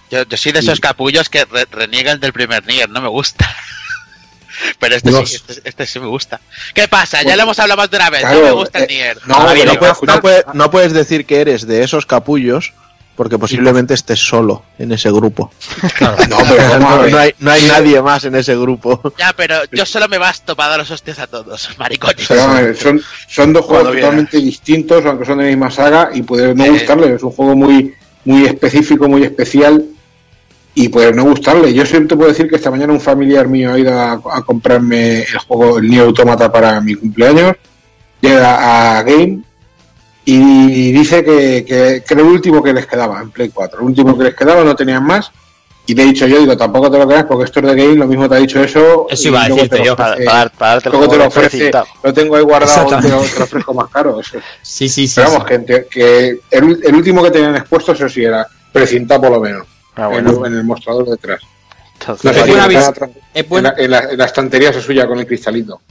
Yo, 0.09 0.23
yo 0.23 0.37
soy 0.37 0.53
de 0.53 0.59
esos 0.59 0.79
capullos 0.79 1.27
que 1.27 1.43
re- 1.43 1.67
reniegan 1.69 2.21
del 2.21 2.31
primer 2.31 2.65
Nier, 2.65 2.89
no 2.89 3.01
me 3.01 3.09
gusta. 3.09 3.53
Pero 4.79 4.95
este 4.95 5.11
sí, 5.11 5.35
este, 5.35 5.61
este 5.67 5.85
sí 5.85 5.99
me 5.99 6.07
gusta. 6.07 6.39
¿Qué 6.73 6.87
pasa? 6.87 7.21
Ya 7.21 7.35
lo 7.35 7.43
hemos 7.43 7.59
hablado 7.59 7.81
más 7.81 7.91
de 7.91 7.97
una 7.97 8.09
vez. 8.09 8.21
Claro, 8.21 8.37
no 8.39 8.45
me 8.45 8.51
gusta 8.51 8.79
el 8.79 8.83
eh, 8.85 8.87
Nier. 8.87 9.17
puedes, 9.77 9.97
puedes- 10.21 10.45
no 10.53 10.71
puedes 10.71 10.93
decir 10.93 11.25
que 11.25 11.41
eres 11.41 11.67
de 11.67 11.83
esos 11.83 12.05
capullos 12.05 12.71
porque 13.19 13.37
posiblemente 13.37 13.93
estés 13.95 14.17
solo 14.17 14.63
en 14.77 14.93
ese 14.93 15.11
grupo. 15.11 15.51
No, 15.99 16.37
pero 16.47 16.79
No, 17.09 17.17
hay, 17.17 17.33
no 17.39 17.51
hay 17.51 17.63
nadie 17.63 18.01
más 18.01 18.23
en 18.23 18.33
ese 18.35 18.55
grupo. 18.55 19.01
Ya, 19.19 19.33
pero 19.35 19.55
yo 19.73 19.85
solo 19.85 20.07
me 20.07 20.17
basto 20.17 20.55
para 20.55 20.69
dar 20.69 20.79
los 20.79 20.89
hostias 20.91 21.19
a 21.19 21.27
todos, 21.27 21.69
maricones. 21.77 22.25
Pero 22.29 22.73
son, 22.75 23.01
son 23.27 23.51
dos 23.51 23.65
juegos 23.65 23.83
Cuando 23.83 23.91
viene. 23.91 24.01
totalmente 24.07 24.37
distintos, 24.37 25.05
aunque 25.05 25.25
son 25.25 25.39
de 25.39 25.43
la 25.43 25.49
misma 25.49 25.69
saga, 25.69 26.11
y 26.13 26.21
puede 26.21 26.55
no 26.55 26.63
Eh. 26.63 26.69
gustarle. 26.69 27.13
Es 27.15 27.21
un 27.23 27.31
juego 27.31 27.57
muy, 27.57 27.93
muy 28.23 28.45
específico, 28.45 29.09
muy 29.09 29.23
especial, 29.23 29.83
y 30.73 30.87
puede 30.87 31.11
no 31.11 31.25
gustarle. 31.25 31.73
Yo 31.73 31.85
siempre 31.85 32.15
puedo 32.15 32.29
decir 32.29 32.47
que 32.49 32.55
esta 32.55 32.71
mañana 32.71 32.93
un 32.93 33.01
familiar 33.01 33.49
mío 33.49 33.73
ha 33.73 33.79
ido 33.79 33.99
a, 33.99 34.13
a 34.13 34.41
comprarme 34.45 35.23
el 35.23 35.37
juego, 35.39 35.79
el 35.79 35.89
Nier 35.89 36.03
Automata 36.03 36.49
para 36.49 36.79
mi 36.79 36.95
cumpleaños, 36.95 37.53
llega 38.21 38.97
a 38.97 39.03
Game 39.03 39.41
y 40.25 40.91
dice 40.91 41.23
que, 41.23 41.65
que, 41.65 42.03
que 42.07 42.13
era 42.13 42.21
el 42.21 42.27
último 42.29 42.61
que 42.61 42.73
les 42.73 42.85
quedaba 42.85 43.21
en 43.21 43.31
Play 43.31 43.49
4. 43.49 43.79
El 43.79 43.85
último 43.85 44.17
que 44.17 44.25
les 44.25 44.35
quedaba, 44.35 44.63
no 44.63 44.75
tenían 44.75 45.03
más. 45.03 45.31
Y 45.87 45.95
le 45.95 46.03
he 46.03 46.05
dicho 46.05 46.27
yo, 46.27 46.37
digo, 46.39 46.55
tampoco 46.55 46.91
te 46.91 46.99
lo 46.99 47.07
creas 47.07 47.23
porque 47.25 47.45
esto 47.45 47.61
es 47.61 47.65
de 47.65 47.75
Game, 47.75 47.95
lo 47.95 48.05
mismo 48.05 48.29
te 48.29 48.35
ha 48.35 48.37
dicho 48.37 48.61
eso. 48.61 49.07
Eso 49.09 49.27
iba 49.29 49.43
a 49.43 49.49
decirte 49.49 49.83
yo, 49.83 49.95
Para, 49.95 50.15
ofrece- 50.17 50.25
para, 50.25 50.49
para 50.51 50.71
darte 50.73 50.89
luego 50.91 51.07
te 51.09 51.17
lo 51.17 51.25
ofrece, 51.25 51.71
lo 52.03 52.13
tengo 52.13 52.35
ahí 52.35 52.43
guardado, 52.43 52.85
te 52.85 52.91
lo, 52.91 52.97
Exactamente. 52.97 53.33
te 53.33 53.39
lo 53.39 53.45
ofrezco 53.45 53.73
más 53.73 53.89
caro. 53.89 54.19
Eso. 54.19 54.37
Sí, 54.61 54.87
sí, 54.87 55.07
sí. 55.07 55.13
Pero 55.15 55.29
sí. 55.29 55.33
vamos, 55.33 55.47
que, 55.49 55.87
que 55.89 56.39
el, 56.51 56.63
último 56.95 57.23
que 57.23 57.31
tenían 57.31 57.55
expuesto, 57.55 57.93
eso 57.93 58.07
sí, 58.07 58.23
era 58.23 58.45
precintado 58.71 59.21
por 59.21 59.31
lo 59.31 59.39
menos, 59.39 59.65
Ah, 59.95 60.09
en, 60.13 60.25
bueno. 60.25 60.45
en 60.45 60.53
el 60.57 60.63
mostrador 60.63 61.09
detrás. 61.09 61.41
Entonces, 61.99 62.23
No 62.23 62.33
sé 62.33 62.39
Es 62.39 62.45
si 62.45 62.51
buena 62.51 62.65
es 62.67 62.91
en, 63.33 63.49
buena- 63.49 63.73
la, 63.75 63.83
en 63.83 63.91
la- 63.91 63.99
en 64.11 64.17
la 64.19 64.25
estantería 64.25 64.71
se 64.71 64.81
suya 64.81 65.07
con 65.07 65.17
el 65.17 65.25
cristalito. 65.25 65.81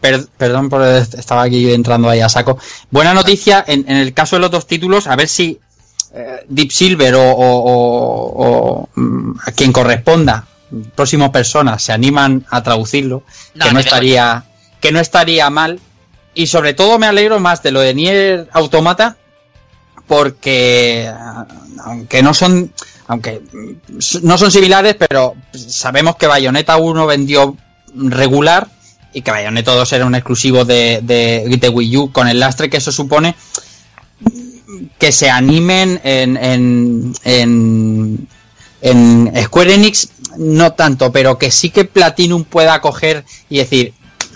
Per- 0.00 0.26
perdón 0.36 0.68
por 0.70 0.82
estaba 0.82 1.42
aquí 1.42 1.70
entrando 1.72 2.08
ahí 2.08 2.20
a 2.20 2.28
saco. 2.28 2.58
Buena 2.90 3.12
noticia 3.14 3.64
en, 3.66 3.84
en 3.88 3.96
el 3.98 4.14
caso 4.14 4.36
de 4.36 4.40
los 4.40 4.50
dos 4.50 4.66
títulos, 4.66 5.06
a 5.06 5.16
ver 5.16 5.28
si 5.28 5.58
eh, 6.14 6.44
Deep 6.48 6.70
Silver 6.72 7.14
o, 7.16 7.22
o- 7.22 7.62
o- 7.64 8.46
o, 8.46 8.88
mm, 8.94 9.38
a 9.46 9.52
quien 9.52 9.72
corresponda, 9.72 10.46
próximas 10.94 11.30
personas, 11.30 11.82
se 11.82 11.92
animan 11.92 12.46
a 12.50 12.62
traducirlo, 12.62 13.24
No, 13.54 13.66
que 13.66 13.72
no 13.72 13.80
estaría 13.80 14.44
que 14.80 14.92
no 14.92 15.00
estaría 15.00 15.50
mal. 15.50 15.78
Y 16.32 16.46
sobre 16.46 16.74
todo 16.74 16.98
me 16.98 17.06
alegro 17.06 17.38
más 17.40 17.62
de 17.62 17.72
lo 17.72 17.80
de 17.80 17.92
Nier 17.92 18.48
Automata, 18.52 19.16
porque 20.06 21.10
ah, 21.12 21.46
aunque 21.84 22.22
no 22.22 22.34
son 22.34 22.72
aunque 23.06 23.42
no 24.22 24.38
son 24.38 24.50
similares, 24.50 24.94
pero 24.96 25.34
sabemos 25.52 26.16
que 26.16 26.28
Bayonetta 26.28 26.76
1 26.76 27.06
vendió 27.06 27.56
regular 27.94 28.68
y 29.12 29.22
que 29.22 29.30
Bayonetta 29.30 29.72
2 29.72 29.92
era 29.92 30.06
un 30.06 30.14
exclusivo 30.14 30.64
de, 30.64 31.00
de, 31.02 31.68
Wii 31.68 31.96
U 31.96 32.12
con 32.12 32.28
el 32.28 32.38
lastre 32.38 32.70
que 32.70 32.76
eso 32.78 32.92
supone 32.92 33.34
que 34.98 35.12
se 35.12 35.30
animen 35.30 36.00
en, 36.04 36.36
en, 36.36 37.14
en, 37.24 38.28
en 38.80 39.44
Square 39.44 39.74
Enix 39.74 40.08
no 40.38 40.72
tanto, 40.72 41.10
pero 41.10 41.38
que 41.38 41.50
sí 41.50 41.70
que 41.70 41.84
Platinum 41.84 42.44
pueda 42.44 42.80
coger 42.80 43.24
y 43.48 43.58
decir 43.58 43.94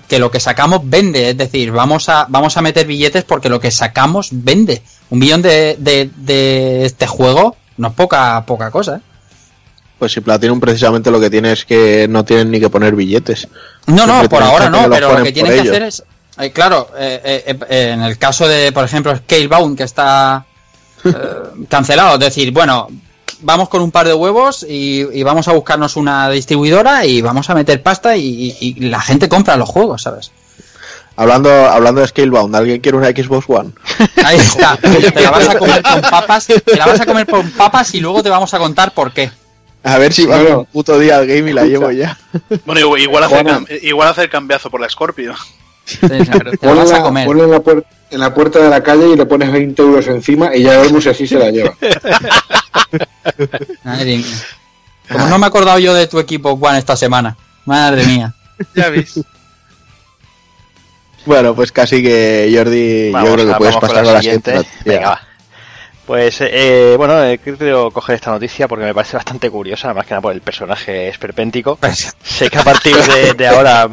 que 0.08 0.18
lo 0.18 0.30
que 0.30 0.40
sacamos 0.40 0.80
vende, 0.84 1.30
es 1.30 1.36
decir, 1.36 1.70
vamos 1.70 2.08
a, 2.08 2.26
vamos 2.28 2.56
a 2.56 2.62
meter 2.62 2.86
billetes 2.86 3.24
porque 3.24 3.48
lo 3.48 3.60
que 3.60 3.70
sacamos 3.70 4.28
vende. 4.32 4.82
Un 5.10 5.18
millón 5.18 5.40
de, 5.42 5.76
de, 5.78 6.10
de 6.16 6.84
este 6.84 7.06
juego 7.06 7.56
no 7.76 7.88
es 7.88 7.94
poca, 7.94 8.44
poca 8.46 8.70
cosa. 8.70 8.96
¿eh? 8.96 9.00
Pues 9.98 10.12
si 10.12 10.20
Platinum 10.20 10.60
precisamente 10.60 11.10
lo 11.10 11.20
que 11.20 11.30
tiene 11.30 11.52
es 11.52 11.64
que 11.64 12.06
no 12.08 12.24
tienen 12.24 12.50
ni 12.50 12.60
que 12.60 12.68
poner 12.68 12.94
billetes. 12.94 13.48
No, 13.86 14.06
no, 14.06 14.28
por 14.28 14.42
ahora 14.42 14.68
no, 14.68 14.88
pero 14.90 15.16
lo 15.18 15.24
que 15.24 15.32
tienen 15.32 15.52
que 15.52 15.58
ellos. 15.60 15.70
hacer 15.70 15.82
es. 15.84 16.02
eh, 16.38 16.50
claro, 16.50 16.90
eh, 16.98 17.42
eh, 17.68 17.90
en 17.92 18.02
el 18.02 18.18
caso 18.18 18.46
de, 18.48 18.72
por 18.72 18.84
ejemplo, 18.84 19.16
Scalebound, 19.16 19.76
que 19.78 19.84
está 19.84 20.44
cancelado, 21.68 22.14
es 22.14 22.20
decir, 22.20 22.50
bueno, 22.52 22.88
vamos 23.40 23.68
con 23.68 23.82
un 23.82 23.90
par 23.90 24.06
de 24.06 24.14
huevos 24.14 24.64
y, 24.68 25.06
y 25.12 25.22
vamos 25.22 25.48
a 25.48 25.52
buscarnos 25.52 25.96
una 25.96 26.28
distribuidora 26.30 27.04
y 27.06 27.20
vamos 27.22 27.48
a 27.50 27.54
meter 27.54 27.82
pasta 27.82 28.16
y, 28.16 28.56
y- 28.60 28.74
y 28.78 28.80
la 28.88 29.00
gente 29.00 29.28
compra 29.28 29.56
los 29.56 29.68
juegos, 29.68 30.02
¿sabes? 30.02 30.32
Hablando, 31.16 31.48
hablando 31.70 32.00
de 32.00 32.08
Scalebound, 32.08 32.56
¿alguien 32.56 32.80
quiere 32.80 32.98
una 32.98 33.08
Xbox 33.10 33.44
One? 33.48 33.70
Ahí 34.24 34.36
está, 34.38 34.76
te 34.80 35.20
la 35.22 35.30
vas 35.30 35.48
a 35.48 35.58
comer 35.58 35.82
con 35.82 36.00
papas, 36.00 36.46
te 36.46 36.76
la 36.76 36.86
vas 36.86 37.00
a 37.00 37.06
comer 37.06 37.26
con 37.28 37.50
papas 37.52 37.94
y 37.94 38.00
luego 38.00 38.22
te 38.22 38.30
vamos 38.30 38.52
a 38.52 38.58
contar 38.58 38.92
por 38.92 39.12
qué. 39.12 39.30
A 39.84 39.98
ver 39.98 40.12
si 40.12 40.26
va 40.26 40.58
un 40.58 40.66
puto 40.66 40.98
día 40.98 41.18
al 41.18 41.26
game 41.26 41.50
y 41.50 41.52
la 41.52 41.64
llevo 41.64 41.90
ya. 41.90 42.16
Bueno, 42.64 42.96
igual, 42.96 43.24
hacer, 43.24 43.44
cam- 43.46 43.66
igual 43.82 44.08
hacer 44.08 44.30
cambiazo 44.30 44.70
por 44.70 44.80
la 44.80 44.88
Scorpio. 44.88 45.34
Te 46.00 46.24
la 46.62 46.74
vas 46.74 46.92
a 46.92 47.02
comer. 47.02 47.26
ponla 47.26 47.44
en 47.44 47.50
la, 47.50 47.62
en 48.10 48.20
la 48.20 48.32
puerta 48.34 48.58
de 48.60 48.70
la 48.70 48.82
calle 48.82 49.08
y 49.08 49.16
le 49.16 49.26
pones 49.26 49.52
20 49.52 49.82
euros 49.82 50.06
encima 50.06 50.54
y 50.56 50.62
ya 50.62 50.78
vemos 50.80 51.02
si 51.04 51.10
así 51.10 51.26
se 51.26 51.38
la 51.38 51.50
lleva. 51.50 51.74
Madre 53.84 54.16
mía. 54.16 54.26
Como 55.10 55.26
no 55.28 55.38
me 55.38 55.44
he 55.44 55.48
acordado 55.48 55.78
yo 55.78 55.92
de 55.92 56.06
tu 56.06 56.18
equipo, 56.18 56.56
Juan, 56.56 56.76
esta 56.76 56.96
semana. 56.96 57.36
Madre 57.66 58.04
mía. 58.06 58.34
Ya 58.74 58.88
ves. 58.88 59.20
Bueno, 61.26 61.54
pues 61.54 61.72
casi 61.72 62.02
que 62.02 62.50
Jordi, 62.54 63.10
Vamos 63.10 63.28
yo 63.30 63.34
creo 63.34 63.48
que 63.48 63.54
puedes 63.54 63.76
pasar 63.76 64.04
con 64.04 64.08
a 64.08 64.12
la 64.14 64.20
siguiente. 64.20 64.54
noticia. 64.54 64.78
Venga, 64.84 65.08
va. 65.10 65.20
Pues 66.06 66.38
eh, 66.42 66.94
bueno, 66.98 67.24
he 67.24 67.38
querido 67.38 67.90
coger 67.90 68.16
esta 68.16 68.30
noticia 68.30 68.68
porque 68.68 68.84
me 68.84 68.92
parece 68.92 69.16
bastante 69.16 69.48
curiosa, 69.48 69.94
más 69.94 70.04
que 70.04 70.10
nada 70.10 70.20
por 70.20 70.32
el 70.34 70.42
personaje 70.42 71.08
esperpéntico. 71.08 71.78
Sé 72.22 72.50
que 72.50 72.58
a 72.58 72.62
partir 72.64 72.94
de, 72.94 73.32
de 73.32 73.46
ahora 73.48 73.88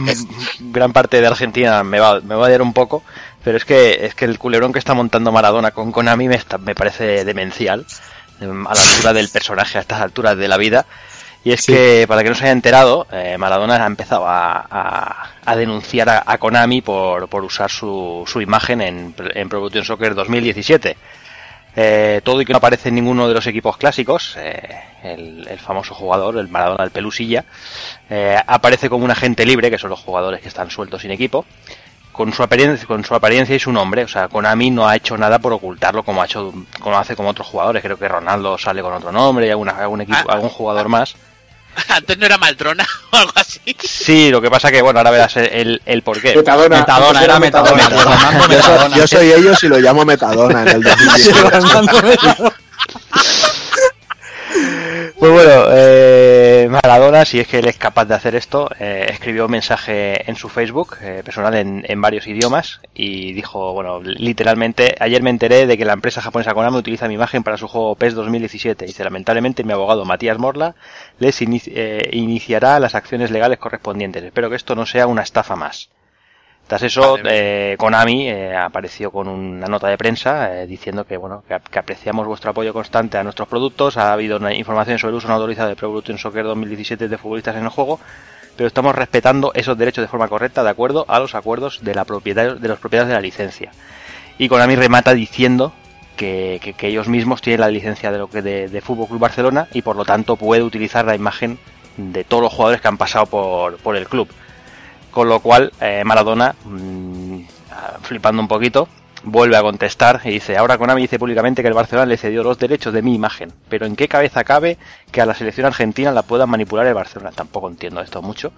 gran 0.59 0.91
parte 0.91 1.21
de 1.21 1.27
Argentina 1.27 1.83
me 1.85 1.99
va, 2.01 2.19
me 2.19 2.35
va 2.35 2.43
a 2.43 2.47
odiar 2.47 2.61
un 2.61 2.73
poco, 2.73 3.01
pero 3.45 3.55
es 3.55 3.63
que 3.63 4.05
es 4.05 4.13
que 4.13 4.25
el 4.25 4.39
culebrón 4.39 4.73
que 4.73 4.79
está 4.79 4.93
montando 4.93 5.31
Maradona 5.31 5.71
con 5.71 5.93
Konami 5.93 6.27
me, 6.27 6.35
está- 6.35 6.57
me 6.57 6.75
parece 6.75 7.23
demencial 7.23 7.85
em, 8.41 8.67
a 8.67 8.73
la 8.73 8.81
altura 8.81 9.13
del 9.13 9.29
personaje, 9.29 9.77
a 9.77 9.81
estas 9.81 10.01
alturas 10.01 10.35
de 10.35 10.47
la 10.49 10.57
vida. 10.57 10.85
Y 11.43 11.53
es 11.53 11.65
que, 11.65 12.05
para 12.07 12.21
que 12.23 12.29
no 12.29 12.35
se 12.35 12.43
haya 12.43 12.51
enterado, 12.51 13.07
eh, 13.11 13.35
Maradona 13.39 13.81
ha 13.81 13.87
empezado 13.87 14.27
a, 14.27 14.67
a- 14.69 15.29
a 15.45 15.55
denunciar 15.55 16.09
a, 16.09 16.23
a 16.25 16.37
Konami 16.37 16.81
por, 16.81 17.29
por 17.29 17.43
usar 17.45 17.71
su, 17.71 18.23
su 18.27 18.41
imagen 18.41 18.81
en, 18.81 19.15
en 19.33 19.47
Pro 19.49 19.59
Evolution 19.59 19.85
Soccer 19.85 20.13
2017. 20.13 20.97
Eh, 21.75 22.19
todo 22.23 22.41
y 22.41 22.45
que 22.45 22.51
no 22.53 22.57
aparece 22.57 22.89
en 22.89 22.95
ninguno 22.95 23.27
de 23.27 23.33
los 23.33 23.47
equipos 23.47 23.77
clásicos, 23.77 24.35
eh, 24.37 24.81
el, 25.03 25.47
el 25.47 25.59
famoso 25.59 25.93
jugador, 25.95 26.37
el 26.37 26.49
Maradona 26.49 26.83
del 26.83 26.91
Pelusilla, 26.91 27.45
eh, 28.09 28.37
aparece 28.45 28.89
como 28.89 29.05
un 29.05 29.11
agente 29.11 29.45
libre, 29.45 29.71
que 29.71 29.77
son 29.77 29.89
los 29.89 29.99
jugadores 30.01 30.41
que 30.41 30.49
están 30.49 30.69
sueltos 30.69 31.01
sin 31.01 31.11
equipo, 31.11 31.45
con 32.11 32.33
su 32.33 32.43
apariencia, 32.43 32.85
con 32.85 33.05
su 33.05 33.15
apariencia 33.15 33.55
y 33.55 33.59
su 33.59 33.71
nombre. 33.71 34.03
O 34.03 34.07
sea, 34.09 34.27
Konami 34.27 34.69
no 34.69 34.85
ha 34.85 34.97
hecho 34.97 35.17
nada 35.17 35.39
por 35.39 35.53
ocultarlo 35.53 36.03
como 36.03 36.21
ha 36.21 36.25
hecho, 36.25 36.53
como 36.81 36.97
hace 36.97 37.15
con 37.15 37.25
otros 37.25 37.47
jugadores. 37.47 37.81
Creo 37.81 37.97
que 37.97 38.07
Ronaldo 38.09 38.57
sale 38.57 38.81
con 38.81 38.91
otro 38.93 39.11
nombre 39.13 39.47
y 39.47 39.49
algún 39.49 40.01
equipo, 40.01 40.17
Ah. 40.29 40.33
algún 40.33 40.49
jugador 40.49 40.89
más. 40.89 41.15
Antes 41.89 42.17
no 42.17 42.25
era 42.25 42.37
Maltrona 42.37 42.87
o 43.11 43.17
algo 43.17 43.31
así. 43.35 43.59
Sí, 43.83 44.29
lo 44.29 44.41
que 44.41 44.49
pasa 44.49 44.71
que, 44.71 44.81
bueno, 44.81 44.99
ahora 44.99 45.11
verás 45.11 45.35
el, 45.37 45.81
el, 45.85 46.01
porqué. 46.03 46.35
Metadona. 46.35 46.79
Metadona, 46.79 47.23
era 47.23 47.39
Metadona. 47.39 47.89
Yo, 48.49 48.61
soy- 48.61 48.93
yo 48.99 49.07
soy 49.07 49.31
ellos 49.31 49.63
y 49.63 49.67
lo 49.67 49.77
llamo 49.79 50.03
Metadona 50.05 50.61
en 50.63 50.67
el 50.69 50.83
2010. 50.83 51.43
Armando 51.53 52.01
Metadona. 52.01 52.53
Pues 55.17 55.31
bueno, 55.31 55.65
eh, 55.71 56.20
Maradona, 56.71 57.25
si 57.25 57.39
es 57.39 57.47
que 57.47 57.59
él 57.59 57.67
es 57.67 57.77
capaz 57.77 58.05
de 58.05 58.15
hacer 58.15 58.33
esto, 58.33 58.69
eh, 58.79 59.05
escribió 59.09 59.45
un 59.45 59.51
mensaje 59.51 60.29
en 60.29 60.37
su 60.37 60.47
Facebook 60.47 60.95
eh, 61.01 61.21
personal 61.23 61.53
en, 61.53 62.01
varios 62.01 62.27
idiomas 62.27 62.79
y 62.95 63.33
dijo, 63.33 63.73
bueno, 63.73 64.01
literalmente, 64.01 64.95
ayer 64.99 65.21
me 65.21 65.29
enteré 65.29 65.67
de 65.67 65.77
que 65.77 65.83
la 65.83 65.93
empresa 65.93 66.21
japonesa 66.21 66.53
Konami 66.53 66.77
utiliza 66.77 67.07
mi 67.09 67.15
imagen 67.15 67.43
para 67.43 67.57
su 67.57 67.67
juego 67.67 67.95
PES 67.95 68.15
2017. 68.15 68.85
Dice, 68.85 69.03
lamentablemente 69.03 69.63
mi 69.63 69.73
abogado 69.73 70.05
Matías 70.05 70.37
Morla 70.37 70.75
les 71.19 71.41
eh, 71.41 72.09
iniciará 72.13 72.79
las 72.79 72.95
acciones 72.95 73.31
legales 73.31 73.59
correspondientes. 73.59 74.23
Espero 74.23 74.49
que 74.49 74.55
esto 74.55 74.73
no 74.73 74.85
sea 74.85 75.07
una 75.07 75.23
estafa 75.23 75.55
más. 75.55 75.89
Tras 76.67 76.83
eso, 76.83 77.17
eh, 77.29 77.75
Konami 77.77 78.29
eh, 78.29 78.55
apareció 78.55 79.11
con 79.11 79.27
una 79.27 79.67
nota 79.67 79.87
de 79.89 79.97
prensa 79.97 80.61
eh, 80.61 80.67
diciendo 80.67 81.03
que 81.05 81.17
bueno 81.17 81.43
que, 81.45 81.57
que 81.69 81.79
apreciamos 81.79 82.25
vuestro 82.25 82.51
apoyo 82.51 82.71
constante 82.71 83.17
a 83.17 83.23
nuestros 83.23 83.47
productos. 83.49 83.97
Ha 83.97 84.13
habido 84.13 84.37
una 84.37 84.53
información 84.53 84.97
sobre 84.97 85.11
el 85.11 85.17
uso 85.17 85.27
no 85.27 85.33
autorizado 85.33 85.67
de 85.67 85.75
Pro 85.75 85.87
Evolution 85.89 86.17
Soccer 86.17 86.45
2017 86.45 87.09
de 87.09 87.17
futbolistas 87.17 87.57
en 87.57 87.63
el 87.63 87.69
juego, 87.69 87.99
pero 88.55 88.67
estamos 88.67 88.95
respetando 88.95 89.51
esos 89.53 89.77
derechos 89.77 90.01
de 90.03 90.07
forma 90.07 90.29
correcta 90.29 90.63
de 90.63 90.69
acuerdo 90.69 91.03
a 91.09 91.19
los 91.19 91.35
acuerdos 91.35 91.79
de, 91.83 91.93
la 91.93 92.05
propietario- 92.05 92.55
de 92.55 92.67
los 92.69 92.79
propietarios 92.79 93.09
de 93.09 93.15
la 93.15 93.21
licencia. 93.21 93.71
Y 94.37 94.47
Konami 94.47 94.77
remata 94.77 95.13
diciendo 95.13 95.73
que, 96.15 96.59
que- 96.63 96.71
que 96.73 96.87
ellos 96.87 97.09
mismos 97.09 97.41
tienen 97.41 97.59
la 97.61 97.69
licencia 97.69 98.11
de 98.13 98.17
lo 98.17 98.29
que 98.29 98.41
de, 98.41 98.69
de 98.69 98.81
Fútbol 98.81 99.07
Club 99.09 99.19
Barcelona 99.19 99.67
y 99.73 99.81
por 99.81 99.97
lo 99.97 100.05
tanto 100.05 100.37
puede 100.37 100.63
utilizar 100.63 101.03
la 101.03 101.15
imagen 101.15 101.59
de 101.97 102.23
todos 102.23 102.43
los 102.43 102.53
jugadores 102.53 102.79
que 102.79 102.87
han 102.87 102.97
pasado 102.97 103.25
por, 103.25 103.75
por 103.79 103.97
el 103.97 104.07
club. 104.07 104.29
Con 105.11 105.27
lo 105.29 105.39
cual, 105.41 105.71
eh, 105.81 106.03
Maradona, 106.05 106.55
mm, 106.63 107.39
flipando 108.01 108.41
un 108.41 108.47
poquito, 108.47 108.87
vuelve 109.23 109.55
a 109.57 109.61
contestar 109.61 110.21
y 110.23 110.31
dice, 110.31 110.57
ahora 110.57 110.77
Konami 110.77 111.01
dice 111.03 111.19
públicamente 111.19 111.61
que 111.61 111.67
el 111.67 111.73
Barcelona 111.73 112.05
le 112.07 112.17
cedió 112.17 112.43
los 112.43 112.57
derechos 112.57 112.93
de 112.93 113.01
mi 113.01 113.13
imagen, 113.13 113.51
pero 113.69 113.85
¿en 113.85 113.95
qué 113.95 114.07
cabeza 114.07 114.43
cabe 114.43 114.77
que 115.11 115.21
a 115.21 115.25
la 115.25 115.35
selección 115.35 115.67
argentina 115.67 116.11
la 116.11 116.23
pueda 116.23 116.45
manipular 116.47 116.87
el 116.87 116.93
Barcelona? 116.93 117.31
Tampoco 117.31 117.69
entiendo 117.69 118.01
esto 118.01 118.21
mucho. 118.21 118.51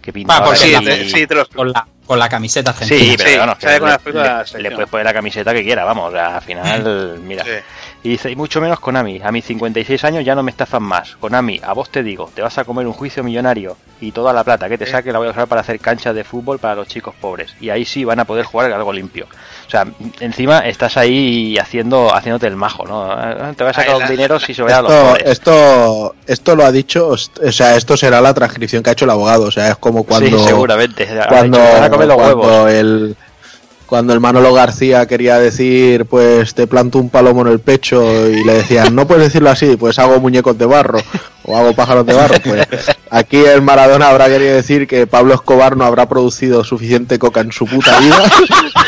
Que 0.00 0.12
pinta 0.14 0.32
Va, 0.32 0.38
ahora 0.38 0.48
porque 0.56 0.64
Sí, 0.68 0.74
aquí- 0.74 0.84
te, 0.86 1.08
sí, 1.10 1.26
te 1.26 1.34
lo 1.34 1.46
Con 1.48 1.72
la, 1.72 1.86
con 2.10 2.18
la 2.18 2.28
camiseta 2.28 2.72
argentina. 2.72 3.00
Sí, 3.00 3.14
pero 3.16 3.30
Sí, 3.30 3.36
bueno, 3.36 3.54
que 3.54 3.60
sale 3.66 3.78
con 3.78 3.88
le, 3.88 4.68
la 4.68 4.74
puedes 4.74 4.90
poner 4.90 5.06
la 5.06 5.12
camiseta 5.14 5.54
que 5.54 5.62
quiera, 5.62 5.84
vamos, 5.84 6.08
o 6.08 6.10
sea, 6.10 6.38
al 6.38 6.42
final, 6.42 7.20
mira. 7.24 7.44
Sí. 7.44 7.50
Y 8.02 8.08
dice, 8.08 8.30
y 8.32 8.34
mucho 8.34 8.60
menos 8.60 8.80
Konami, 8.80 9.20
a 9.22 9.30
mis 9.30 9.44
56 9.44 10.02
años 10.04 10.24
ya 10.24 10.34
no 10.34 10.42
me 10.42 10.50
estafan 10.50 10.82
más. 10.82 11.14
Konami, 11.20 11.60
a 11.62 11.72
vos 11.72 11.88
te 11.90 12.02
digo, 12.02 12.28
te 12.34 12.42
vas 12.42 12.58
a 12.58 12.64
comer 12.64 12.84
un 12.86 12.94
juicio 12.94 13.22
millonario 13.22 13.76
y 14.00 14.10
toda 14.10 14.32
la 14.32 14.42
plata 14.42 14.68
que 14.70 14.78
te 14.78 14.86
saque 14.86 15.12
la 15.12 15.18
voy 15.18 15.28
a 15.28 15.32
usar 15.32 15.46
para 15.46 15.60
hacer 15.60 15.78
canchas 15.78 16.14
de 16.14 16.24
fútbol 16.24 16.58
para 16.58 16.74
los 16.74 16.88
chicos 16.88 17.14
pobres. 17.20 17.54
Y 17.60 17.68
ahí 17.70 17.84
sí 17.84 18.02
van 18.04 18.18
a 18.18 18.24
poder 18.24 18.46
jugar 18.46 18.72
algo 18.72 18.92
limpio. 18.92 19.26
O 19.66 19.70
sea, 19.70 19.86
encima 20.18 20.60
estás 20.60 20.96
ahí 20.96 21.58
haciendo 21.58 22.12
haciéndote 22.12 22.46
el 22.46 22.56
majo, 22.56 22.86
¿no? 22.86 23.02
Ah, 23.02 23.52
Te 23.54 23.62
vas 23.64 23.76
a 23.76 23.82
sacar 23.82 23.90
Ahí 23.90 23.96
un 23.98 24.02
la- 24.04 24.10
dinero 24.10 24.40
si 24.40 24.54
se 24.54 24.62
ve 24.62 24.72
a 24.72 24.80
los 24.80 24.90
Esto, 24.90 25.04
pobres. 25.06 25.26
esto, 25.28 26.14
esto 26.26 26.56
lo 26.56 26.64
ha 26.64 26.72
dicho, 26.72 27.08
o 27.08 27.52
sea, 27.52 27.76
esto 27.76 27.96
será 27.98 28.22
la 28.22 28.32
transcripción 28.32 28.82
que 28.82 28.88
ha 28.88 28.92
hecho 28.94 29.04
el 29.04 29.10
abogado, 29.10 29.44
o 29.44 29.50
sea, 29.50 29.68
es 29.68 29.76
como 29.76 30.04
cuando... 30.04 30.38
sí, 30.38 30.44
seguramente. 30.46 31.06
Ha 31.20 31.28
cuando, 31.28 31.58
dicho, 32.00 32.16
"Te 32.16 32.22
van 32.22 32.30
a 32.30 32.34
comer 32.34 32.38
los 32.38 32.42
cuando 32.42 32.62
huevos. 32.64 32.72
el 32.72 33.16
cuando 33.90 34.12
el 34.14 34.20
Manolo 34.20 34.54
García 34.54 35.04
quería 35.06 35.38
decir 35.38 36.06
pues 36.06 36.54
te 36.54 36.66
planto 36.68 36.98
un 36.98 37.10
palomo 37.10 37.42
en 37.42 37.48
el 37.48 37.58
pecho 37.58 38.00
y 38.30 38.44
le 38.44 38.54
decían 38.54 38.94
no 38.94 39.06
puedes 39.06 39.24
decirlo 39.24 39.50
así 39.50 39.76
pues 39.76 39.98
hago 39.98 40.20
muñecos 40.20 40.56
de 40.56 40.64
barro 40.64 41.00
o 41.42 41.56
hago 41.58 41.74
pájaros 41.74 42.06
de 42.06 42.14
barro 42.14 42.36
pues 42.44 42.66
aquí 43.10 43.38
el 43.38 43.62
Maradona 43.62 44.08
habrá 44.08 44.28
querido 44.28 44.54
decir 44.54 44.86
que 44.86 45.08
Pablo 45.08 45.34
Escobar 45.34 45.76
no 45.76 45.84
habrá 45.84 46.08
producido 46.08 46.62
suficiente 46.62 47.18
coca 47.18 47.40
en 47.40 47.50
su 47.50 47.66
puta 47.66 47.98
vida 47.98 48.22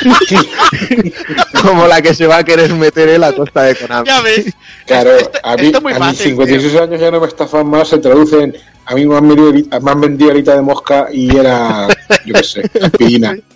como 1.63 1.87
la 1.87 2.01
que 2.01 2.15
se 2.15 2.27
va 2.27 2.39
a 2.39 2.45
querer 2.45 2.73
meter 2.75 3.09
él 3.09 3.25
a 3.25 3.33
costa 3.33 3.63
de 3.63 3.75
Konami 3.75 4.07
Ya 4.07 4.21
ves. 4.23 4.47
Claro, 4.87 5.17
Esto- 5.17 5.39
a 5.43 5.57
mí, 5.57 5.67
esto 5.67 5.79
es 5.79 5.83
muy 5.83 5.93
a 5.93 5.99
mis 5.99 6.05
fácil, 6.07 6.31
56 6.31 6.77
años 6.77 7.01
ya 7.01 7.11
no 7.11 7.21
me 7.21 7.27
estafan 7.27 7.67
más, 7.69 7.89
se 7.89 7.99
traducen. 7.99 8.57
A 8.85 8.95
mí 8.95 9.07
me 9.07 9.17
han, 9.17 9.29
vendido, 9.29 9.53
me 9.81 9.91
han 9.91 10.01
vendido 10.01 10.31
alita 10.33 10.55
de 10.55 10.63
mosca 10.63 11.07
y 11.13 11.37
era, 11.37 11.87
yo 12.25 12.35
qué 12.35 12.43
sé, 12.45 12.71
aspirina. 12.83 13.37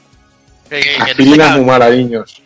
Que, 0.68 0.81
que- 0.81 0.88
que 0.92 0.98
no 0.98 1.05
se, 1.05 1.11
Aspirina 1.12 1.44
ca- 1.48 1.57
muy 1.57 1.64
mala, 1.64 1.90
niños. 1.90 2.42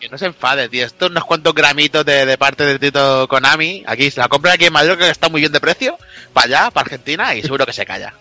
que 0.00 0.08
no 0.08 0.18
se 0.18 0.26
enfade, 0.26 0.68
tío. 0.68 0.86
Esto 0.86 1.06
unos 1.06 1.24
cuantos 1.24 1.54
gramitos 1.54 2.04
de, 2.04 2.26
de 2.26 2.38
parte 2.38 2.64
del 2.64 2.78
Tito 2.78 3.26
Konami. 3.28 3.82
Aquí 3.86 4.10
se 4.10 4.20
la 4.20 4.28
compra 4.28 4.52
aquí 4.52 4.66
en 4.66 4.72
Madrid, 4.72 4.96
que 4.98 5.10
está 5.10 5.28
muy 5.28 5.40
bien 5.40 5.52
de 5.52 5.60
precio. 5.60 5.96
Para 6.32 6.46
allá, 6.46 6.70
para 6.70 6.84
Argentina, 6.84 7.34
y 7.34 7.42
seguro 7.42 7.64
que 7.66 7.72
se 7.72 7.84
calla. 7.86 8.12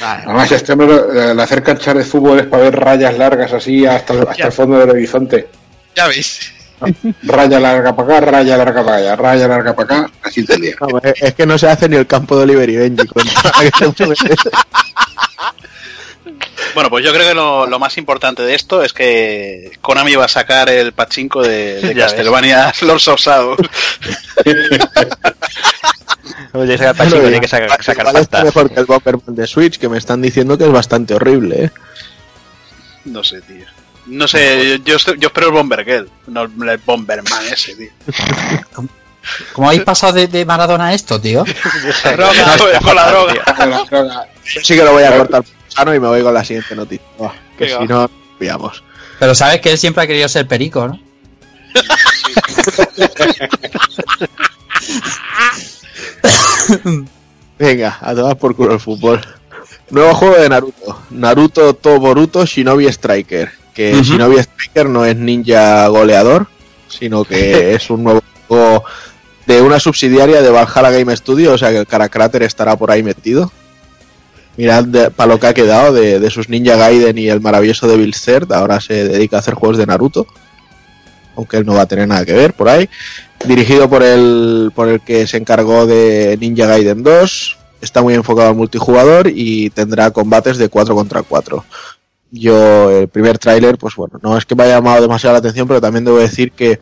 Vale. 0.00 0.22
Además, 0.24 0.52
este 0.52 0.72
hombre, 0.72 0.86
lo- 0.88 1.30
el 1.32 1.40
hacer 1.40 1.62
canchas 1.62 1.94
de 1.96 2.04
fútbol 2.04 2.40
es 2.40 2.46
para 2.46 2.64
ver 2.64 2.76
rayas 2.76 3.16
largas 3.18 3.52
así 3.52 3.86
hasta, 3.86 4.14
hasta 4.22 4.46
el 4.46 4.52
fondo 4.52 4.78
del 4.78 4.90
horizonte. 4.90 5.48
Ya 5.96 6.06
veis. 6.08 6.50
Raya 7.22 7.60
larga 7.60 7.94
para 7.96 8.16
acá, 8.18 8.26
raya 8.30 8.56
larga 8.58 8.84
para 8.84 8.96
allá, 8.98 9.16
raya 9.16 9.48
larga 9.48 9.74
para 9.74 9.96
acá, 10.02 10.10
así 10.22 10.44
te 10.44 10.58
lías. 10.60 10.76
No, 10.80 10.98
es, 11.02 11.22
es 11.22 11.34
que 11.34 11.46
no 11.46 11.56
se 11.56 11.68
hace 11.68 11.88
ni 11.88 11.96
el 11.96 12.06
campo 12.06 12.36
de 12.36 12.42
Oliver 12.42 12.68
y 12.68 12.76
Benji 12.76 13.06
con- 13.06 13.22
Bueno, 16.74 16.90
pues 16.90 17.04
yo 17.04 17.12
creo 17.12 17.28
que 17.28 17.34
lo, 17.34 17.66
lo 17.66 17.78
más 17.78 17.96
importante 17.98 18.42
de 18.42 18.54
esto 18.54 18.82
es 18.82 18.92
que 18.92 19.78
Konami 19.80 20.14
va 20.16 20.24
a 20.24 20.28
sacar 20.28 20.68
el 20.68 20.92
pachinko 20.92 21.42
de, 21.42 21.80
de 21.80 21.94
Castlevania 22.00 22.72
Lords 22.82 23.08
of 23.08 23.20
Shadow. 23.20 23.56
Oye, 26.52 26.78
saca 26.78 26.94
Pachico, 26.94 27.20
tiene 27.20 27.40
que 27.40 27.48
sacar, 27.48 27.82
sacar 27.82 28.06
está 28.06 28.12
pasta. 28.12 28.44
mejor 28.44 28.70
que 28.70 28.80
el 28.80 28.86
Bomberman 28.86 29.34
de 29.34 29.46
Switch 29.46 29.78
que 29.78 29.88
me 29.88 29.98
están 29.98 30.22
diciendo 30.22 30.56
que 30.56 30.64
es 30.64 30.72
bastante 30.72 31.14
horrible 31.14 31.64
¿eh? 31.64 31.70
No 33.06 33.22
sé, 33.24 33.40
tío. 33.42 33.64
No 34.06 34.28
sé, 34.28 34.78
yo, 34.78 34.84
yo, 34.84 34.96
estoy- 34.96 35.18
yo 35.18 35.28
espero 35.28 35.48
el 35.48 35.52
Bomber 35.52 35.84
Girl, 35.84 36.08
no 36.28 36.42
el 36.44 36.78
Bomberman 36.78 37.44
ese, 37.50 37.74
tío. 37.74 37.90
¿Cómo 39.52 39.68
habéis 39.68 39.82
pasado 39.82 40.12
de, 40.12 40.26
de 40.28 40.44
Maradona 40.44 40.88
a 40.88 40.94
esto, 40.94 41.18
tío? 41.20 41.44
Droga, 42.14 42.56
con 42.82 42.94
la 42.94 43.10
droga. 43.10 44.26
Sí 44.44 44.76
que 44.76 44.84
lo 44.84 44.92
voy 44.92 45.02
a 45.04 45.16
cortar 45.16 45.42
sano 45.74 45.94
y 45.94 46.00
me 46.00 46.08
voy 46.08 46.22
con 46.22 46.34
la 46.34 46.44
siguiente 46.44 46.76
noticia. 46.76 47.06
Que 47.58 47.64
Venga. 47.64 47.78
si 47.80 47.86
no, 47.86 48.10
pillamos. 48.38 48.84
Pero 49.18 49.34
sabes 49.34 49.60
que 49.60 49.72
él 49.72 49.78
siempre 49.78 50.04
ha 50.04 50.06
querido 50.06 50.28
ser 50.28 50.46
perico, 50.46 50.86
¿no? 50.88 50.98
Venga, 57.58 57.98
a 58.00 58.14
tomar 58.14 58.36
por 58.36 58.54
culo 58.56 58.74
el 58.74 58.80
fútbol. 58.80 59.20
Nuevo 59.90 60.14
juego 60.14 60.36
de 60.36 60.48
Naruto. 60.48 61.02
Naruto 61.10 61.74
To 61.74 62.00
Boruto 62.00 62.46
Shinobi 62.46 62.86
Striker. 62.86 63.52
Que. 63.74 64.02
Shinobi 64.02 64.38
Striker 64.38 64.88
no 64.88 65.04
es 65.04 65.16
ninja 65.16 65.86
goleador, 65.88 66.46
sino 66.88 67.24
que 67.24 67.74
es 67.76 67.90
un 67.90 68.04
nuevo 68.04 68.22
juego 68.48 68.84
de 69.46 69.60
una 69.60 69.78
subsidiaria 69.78 70.40
de 70.42 70.50
Valhalla 70.50 70.90
Game 70.90 71.14
Studio, 71.16 71.52
o 71.52 71.58
sea 71.58 71.70
que 71.70 71.78
el 71.78 71.86
Karacrater 71.86 72.42
estará 72.42 72.76
por 72.76 72.90
ahí 72.90 73.02
metido. 73.02 73.52
Mirad 74.56 75.12
para 75.16 75.32
lo 75.32 75.40
que 75.40 75.46
ha 75.48 75.54
quedado 75.54 75.92
de, 75.92 76.20
de 76.20 76.30
sus 76.30 76.48
Ninja 76.48 76.76
Gaiden 76.76 77.18
y 77.18 77.28
el 77.28 77.40
maravilloso 77.40 77.88
Devil 77.88 78.14
Third, 78.14 78.52
ahora 78.52 78.80
se 78.80 79.08
dedica 79.08 79.36
a 79.36 79.40
hacer 79.40 79.54
juegos 79.54 79.78
de 79.78 79.86
Naruto. 79.86 80.26
Aunque 81.36 81.56
él 81.56 81.66
no 81.66 81.74
va 81.74 81.82
a 81.82 81.86
tener 81.86 82.06
nada 82.06 82.24
que 82.24 82.32
ver 82.32 82.54
por 82.54 82.68
ahí. 82.68 82.88
Dirigido 83.44 83.90
por 83.90 84.02
el, 84.04 84.70
por 84.74 84.88
el 84.88 85.00
que 85.00 85.26
se 85.26 85.36
encargó 85.36 85.86
de 85.86 86.36
Ninja 86.40 86.66
Gaiden 86.66 87.02
2. 87.02 87.58
Está 87.80 88.02
muy 88.02 88.14
enfocado 88.14 88.48
al 88.48 88.54
multijugador 88.54 89.26
y 89.26 89.70
tendrá 89.70 90.10
combates 90.12 90.56
de 90.56 90.68
4 90.68 90.94
contra 90.94 91.22
4. 91.22 91.64
Yo, 92.30 92.90
el 92.90 93.08
primer 93.08 93.38
tráiler, 93.38 93.76
pues 93.76 93.94
bueno, 93.96 94.18
no 94.22 94.38
es 94.38 94.44
que 94.44 94.54
me 94.54 94.64
haya 94.64 94.76
llamado 94.76 95.02
demasiado 95.02 95.34
la 95.34 95.38
atención, 95.38 95.68
pero 95.68 95.80
también 95.80 96.04
debo 96.04 96.18
decir 96.18 96.52
que 96.52 96.80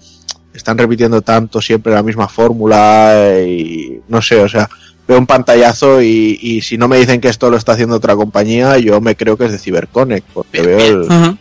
están 0.55 0.79
repitiendo 0.79 1.23
tanto 1.23 1.61
siempre 1.61 1.93
la 1.93 2.03
misma 2.03 2.29
fórmula 2.29 3.41
y 3.47 4.01
no 4.09 4.23
sé, 4.23 4.41
o 4.41 4.49
sea, 4.49 4.69
veo 5.13 5.21
un 5.21 5.27
pantallazo 5.27 6.03
y, 6.03 6.39
y 6.43 6.61
si 6.63 6.77
no 6.79 6.89
me 6.89 6.99
dicen 6.99 7.21
que 7.21 7.29
esto 7.29 7.51
lo 7.51 7.57
está 7.57 7.73
haciendo 7.73 7.97
otra 7.97 8.17
compañía, 8.17 8.77
yo 8.79 9.01
me 9.01 9.15
creo 9.17 9.37
que 9.37 9.47
es 9.47 9.53
de 9.53 9.59
CyberConnect, 9.59 10.27
porque 10.33 10.61
Bien, 10.63 10.77
veo 10.77 10.77
bien. 10.79 10.93
el. 10.93 11.09
Piensa 11.09 11.39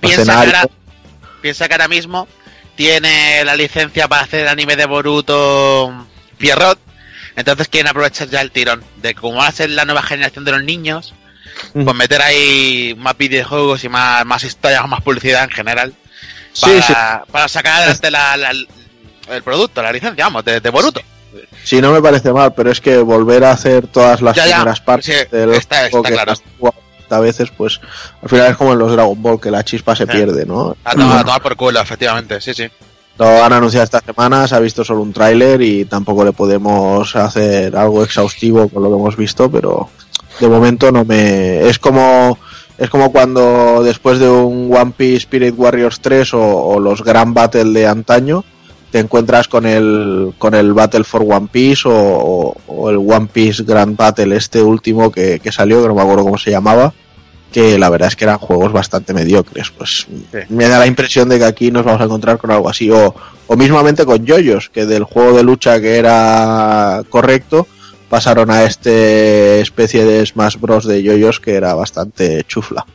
que, 0.00 0.08
escenario. 0.22 0.56
ahora, 0.56 0.68
piensa 1.42 1.68
que 1.68 1.74
ahora 1.74 1.88
mismo 1.88 2.28
tiene 2.76 3.44
la 3.44 3.56
licencia 3.56 4.08
para 4.08 4.22
hacer 4.22 4.48
anime 4.48 4.76
de 4.76 4.86
Boruto 4.86 6.06
Pierrot. 6.38 6.78
Entonces 7.36 7.68
quieren 7.68 7.88
aprovechar 7.88 8.28
ya 8.28 8.40
el 8.40 8.50
tirón 8.52 8.84
de 9.02 9.14
cómo 9.14 9.38
va 9.38 9.48
a 9.48 9.52
ser 9.52 9.70
la 9.70 9.84
nueva 9.84 10.02
generación 10.02 10.44
de 10.44 10.52
los 10.52 10.62
niños, 10.62 11.14
pues 11.72 11.96
meter 11.96 12.22
ahí 12.22 12.94
más 12.98 13.16
videojuegos 13.18 13.82
y 13.84 13.88
más, 13.88 14.24
más 14.24 14.44
historias, 14.44 14.86
más 14.88 15.00
publicidad 15.02 15.44
en 15.44 15.50
general. 15.50 15.94
Sí, 16.52 16.66
Para, 16.86 17.22
sí. 17.24 17.32
para 17.32 17.48
sacar 17.48 17.76
adelante 17.78 18.10
la- 18.12 18.36
la- 18.36 18.52
el 19.30 19.42
producto, 19.42 19.82
la 19.82 19.90
licencia, 19.90 20.24
vamos, 20.26 20.44
de, 20.44 20.60
de 20.60 20.70
Boruto. 20.70 21.00
Sí, 21.00 21.06
no 21.80 21.92
me 21.92 22.00
parece 22.02 22.32
mal, 22.32 22.52
pero 22.54 22.70
es 22.70 22.80
que 22.80 22.98
volver 22.98 23.44
a 23.44 23.52
hacer 23.52 23.86
todas 23.86 24.20
las 24.22 24.36
Ya, 24.36 24.46
ya. 24.46 24.56
primeras 24.56 24.80
partes 24.80 25.06
Sí, 25.06 25.36
del 25.36 25.54
está- 25.54 25.88
que 25.88 26.00
claro. 26.02 26.32
has 26.32 26.42
jugado 26.58 26.78
a 27.10 27.20
veces, 27.20 27.50
pues 27.56 27.80
al 28.22 28.28
final 28.28 28.50
es 28.50 28.56
como 28.56 28.72
en 28.72 28.78
los 28.78 28.90
Dragon 28.92 29.20
Ball, 29.22 29.40
que 29.40 29.50
la 29.50 29.62
chispa 29.62 29.94
se 29.94 30.06
pierde, 30.06 30.46
¿no? 30.46 30.76
A 30.84 30.92
tomar, 30.92 31.18
a 31.18 31.24
tomar 31.24 31.42
por 31.42 31.54
culo, 31.56 31.80
efectivamente, 31.80 32.40
sí, 32.40 32.52
sí. 32.54 32.64
Lo 33.18 33.44
han 33.44 33.52
anunciado 33.52 33.84
esta 33.84 34.00
semana, 34.00 34.48
se 34.48 34.56
ha 34.56 34.58
visto 34.58 34.84
solo 34.84 35.02
un 35.02 35.12
tráiler 35.12 35.62
y 35.62 35.84
tampoco 35.84 36.24
le 36.24 36.32
podemos 36.32 37.14
hacer 37.14 37.76
algo 37.76 38.02
exhaustivo 38.02 38.68
con 38.68 38.82
lo 38.82 38.88
que 38.88 38.96
hemos 38.96 39.16
visto, 39.16 39.48
pero 39.50 39.88
de 40.40 40.48
momento 40.48 40.90
no 40.90 41.04
me... 41.04 41.60
Es 41.68 41.78
como... 41.78 42.38
Es 42.76 42.90
como 42.90 43.12
cuando 43.12 43.84
después 43.84 44.18
de 44.18 44.28
un 44.28 44.68
One 44.76 44.94
Piece 44.96 45.18
Spirit 45.18 45.54
Warriors 45.56 46.00
3 46.00 46.34
o, 46.34 46.40
o 46.42 46.80
los 46.80 47.04
Grand 47.04 47.32
Battle 47.32 47.66
de 47.72 47.86
antaño, 47.86 48.44
te 48.94 49.00
encuentras 49.00 49.48
con 49.48 49.66
el 49.66 50.34
con 50.38 50.54
el 50.54 50.72
Battle 50.72 51.02
for 51.02 51.22
One 51.28 51.48
Piece 51.50 51.82
o, 51.84 52.54
el 52.88 52.98
One 52.98 53.26
Piece 53.26 53.64
Grand 53.64 53.96
Battle 53.96 54.36
este 54.36 54.62
último 54.62 55.10
que, 55.10 55.40
que 55.40 55.50
salió, 55.50 55.82
que 55.82 55.88
no 55.88 55.96
me 55.96 56.02
acuerdo 56.02 56.22
cómo 56.22 56.38
se 56.38 56.52
llamaba, 56.52 56.94
que 57.50 57.76
la 57.76 57.90
verdad 57.90 58.06
es 58.06 58.14
que 58.14 58.22
eran 58.22 58.38
juegos 58.38 58.72
bastante 58.72 59.12
mediocres. 59.12 59.72
Pues 59.76 60.06
me 60.48 60.68
da 60.68 60.78
la 60.78 60.86
impresión 60.86 61.28
de 61.28 61.38
que 61.40 61.44
aquí 61.44 61.72
nos 61.72 61.84
vamos 61.84 62.02
a 62.02 62.04
encontrar 62.04 62.38
con 62.38 62.52
algo 62.52 62.68
así. 62.68 62.88
O, 62.88 63.12
o 63.48 63.56
mismamente 63.56 64.04
con 64.06 64.24
Yoyos, 64.24 64.70
que 64.70 64.86
del 64.86 65.02
juego 65.02 65.36
de 65.36 65.42
lucha 65.42 65.80
que 65.80 65.96
era 65.98 67.02
correcto, 67.10 67.66
pasaron 68.08 68.48
a 68.52 68.62
este 68.62 69.60
especie 69.60 70.04
de 70.04 70.24
Smash 70.24 70.56
Bros. 70.60 70.86
de 70.86 71.02
Yoyos 71.02 71.40
que 71.40 71.54
era 71.56 71.74
bastante 71.74 72.44
chufla. 72.46 72.86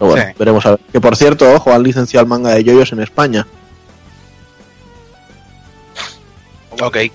Pero 0.00 0.10
bueno, 0.10 0.26
Sí. 0.26 0.34
veremos 0.36 0.66
a 0.66 0.70
ver. 0.70 0.80
Que 0.90 1.00
por 1.00 1.14
cierto, 1.14 1.48
ojo, 1.54 1.72
han 1.72 1.84
licenciado 1.84 2.24
el 2.24 2.28
manga 2.28 2.50
de 2.50 2.64
Yoyos 2.64 2.90
en 2.92 2.98
España. 2.98 3.46
Ok. 6.82 6.98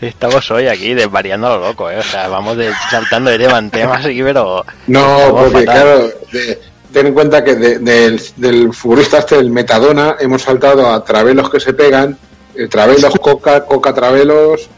Estamos 0.00 0.50
hoy 0.50 0.66
aquí 0.68 0.94
desvariando 0.94 1.46
a 1.46 1.56
lo 1.56 1.68
loco, 1.68 1.90
¿eh? 1.90 1.98
O 1.98 2.02
sea, 2.02 2.28
vamos 2.28 2.56
de- 2.56 2.72
saltando 2.90 3.30
de 3.30 3.38
tema 3.38 3.58
en 3.58 3.70
tema, 3.70 3.96
así, 3.96 4.20
pero... 4.22 4.64
No, 4.86 5.28
porque 5.30 5.50
fatal. 5.50 5.64
claro, 5.64 5.98
de- 6.32 6.60
ten 6.92 7.06
en 7.08 7.14
cuenta 7.14 7.44
que 7.44 7.54
de- 7.54 7.78
del, 7.78 8.20
del 8.36 8.72
futbolista 8.72 9.18
este, 9.18 9.36
el 9.38 9.50
Metadona, 9.50 10.16
hemos 10.18 10.42
saltado 10.42 10.90
a 10.92 11.04
travelos 11.04 11.50
que 11.50 11.60
se 11.60 11.74
pegan, 11.74 12.16
eh, 12.54 12.66
travelos, 12.68 13.14
coca, 13.20 13.64
coca, 13.64 13.92
travelos. 13.94 14.68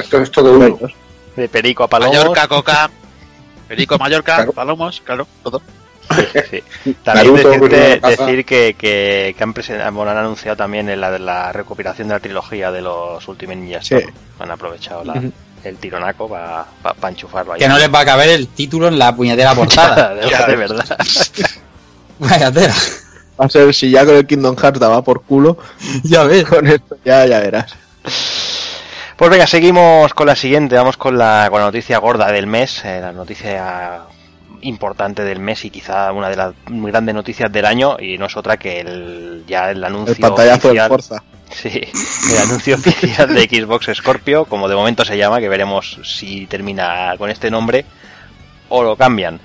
Esto 0.00 0.20
es 0.22 0.30
todo 0.30 0.52
uno. 0.52 0.78
De 1.36 1.48
Perico 1.48 1.84
a 1.84 1.88
Palomos. 1.88 2.16
Mallorca, 2.16 2.48
Coca. 2.48 2.90
Perico, 3.68 3.98
Mallorca, 3.98 4.36
Claro. 4.36 4.52
Palomos, 4.52 5.00
claro, 5.04 5.26
todo. 5.42 5.60
Sí. 6.50 6.62
También 7.04 7.34
Naruto, 7.34 7.50
decirte- 7.50 8.00
pues, 8.00 8.18
decir 8.18 8.44
que, 8.44 8.74
que, 8.74 9.34
que 9.36 9.42
han, 9.44 9.52
presentado, 9.52 9.92
bueno, 9.92 10.10
han 10.10 10.18
anunciado 10.18 10.56
también 10.56 10.88
en 10.88 11.00
la, 11.00 11.18
la 11.18 11.52
recopilación 11.52 12.08
de 12.08 12.14
la 12.14 12.20
trilogía 12.20 12.70
de 12.72 12.80
los 12.82 13.26
Ultimate 13.28 13.56
Ninja 13.56 13.82
Sí. 13.82 13.96
Han 14.38 14.50
aprovechado 14.50 15.04
la- 15.04 15.22
el 15.64 15.76
tironaco 15.76 16.28
para 16.28 16.66
enchufarlo 17.08 17.52
ahí. 17.52 17.60
Que 17.60 17.68
no 17.68 17.78
les 17.78 17.92
va 17.92 18.00
a 18.00 18.04
caber 18.04 18.28
el 18.30 18.48
título 18.48 18.88
en 18.88 18.98
la 18.98 19.14
puñetera 19.14 19.54
portada. 19.54 20.14
de, 20.14 20.22
de 20.26 20.56
verdad. 20.56 20.98
Vaya 22.18 22.50
tela. 22.52 22.74
Va 23.40 23.46
a 23.46 23.48
ser 23.48 23.72
si 23.72 23.90
ya 23.90 24.04
con 24.04 24.14
el 24.16 24.26
Kingdom 24.26 24.56
Hearts 24.56 24.78
daba 24.80 25.02
por 25.02 25.22
culo, 25.22 25.58
Ya 26.04 26.24
ves. 26.24 26.44
con 26.44 26.66
esto 26.66 26.96
ya, 27.04 27.26
ya 27.26 27.40
verás. 27.40 27.74
Pues 29.16 29.30
venga, 29.30 29.46
seguimos 29.46 30.12
con 30.14 30.26
la 30.26 30.34
siguiente. 30.36 30.74
Vamos 30.76 30.96
con 30.96 31.16
la, 31.16 31.46
con 31.50 31.60
la 31.60 31.66
noticia 31.66 31.98
gorda 31.98 32.30
del 32.32 32.46
mes, 32.46 32.84
eh, 32.84 32.98
la 33.00 33.12
noticia 33.12 34.00
importante 34.62 35.24
del 35.24 35.40
mes 35.40 35.64
y 35.64 35.70
quizá 35.70 36.12
una 36.12 36.28
de 36.28 36.36
las 36.36 36.54
muy 36.68 36.90
grandes 36.90 37.14
noticias 37.14 37.52
del 37.52 37.66
año 37.66 37.96
y 38.00 38.18
no 38.18 38.26
es 38.26 38.36
otra 38.36 38.56
que 38.56 38.80
el 38.80 39.44
ya 39.46 39.70
el 39.70 39.82
anuncio 39.84 40.14
El 40.14 40.20
pantallazo 40.20 40.72
de 40.72 40.88
Forza. 40.88 41.22
Sí, 41.50 41.68
el 41.68 42.38
anuncio 42.38 42.74
oficial 42.76 43.34
de 43.34 43.42
Xbox 43.42 43.90
Scorpio, 43.94 44.46
como 44.46 44.68
de 44.68 44.74
momento 44.74 45.04
se 45.04 45.18
llama, 45.18 45.40
que 45.40 45.48
veremos 45.48 45.98
si 46.02 46.46
termina 46.46 47.14
con 47.18 47.28
este 47.30 47.50
nombre 47.50 47.84
o 48.68 48.82
lo 48.82 48.96
cambian. 48.96 49.38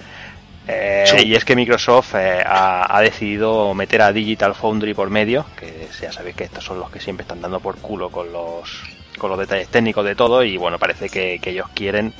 Eh, 0.69 1.23
y 1.25 1.35
es 1.35 1.45
que 1.45 1.55
Microsoft 1.55 2.15
eh, 2.15 2.43
ha, 2.45 2.97
ha 2.97 3.01
decidido 3.01 3.73
meter 3.73 4.01
a 4.01 4.11
Digital 4.11 4.53
Foundry 4.53 4.93
por 4.93 5.09
medio, 5.09 5.45
que 5.57 5.87
ya 6.01 6.11
sabéis 6.11 6.35
que 6.35 6.43
estos 6.43 6.63
son 6.63 6.79
los 6.79 6.89
que 6.89 6.99
siempre 6.99 7.23
están 7.23 7.41
dando 7.41 7.59
por 7.59 7.77
culo 7.77 8.09
con 8.09 8.31
los 8.31 8.69
con 9.17 9.31
los 9.31 9.39
detalles 9.39 9.69
técnicos 9.69 10.05
de 10.05 10.15
todo 10.15 10.43
y 10.43 10.57
bueno, 10.57 10.77
parece 10.77 11.09
que, 11.09 11.39
que 11.39 11.49
ellos 11.49 11.67
quieren 11.73 12.13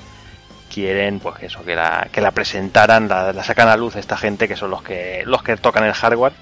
quieren 0.77 1.19
pues 1.19 1.39
que 1.39 1.47
eso 1.47 1.63
que 1.63 1.75
la, 1.75 2.07
que 2.11 2.21
la 2.21 2.29
presentaran, 2.29 3.07
la, 3.07 3.33
la 3.33 3.43
sacan 3.43 3.67
a 3.67 3.75
luz 3.75 3.95
esta 3.95 4.15
gente 4.15 4.47
que 4.47 4.55
son 4.55 4.69
los 4.69 4.83
que 4.83 5.23
los 5.25 5.41
que 5.41 5.57
tocan 5.57 5.83
el 5.85 5.93
hardware 5.93 6.33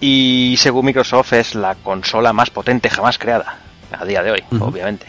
y 0.00 0.54
según 0.56 0.86
Microsoft 0.86 1.34
es 1.34 1.54
la 1.54 1.74
consola 1.74 2.32
más 2.32 2.48
potente 2.48 2.88
jamás 2.88 3.18
creada 3.18 3.58
a 3.92 4.04
día 4.06 4.22
de 4.22 4.30
hoy, 4.30 4.42
obviamente. 4.60 5.06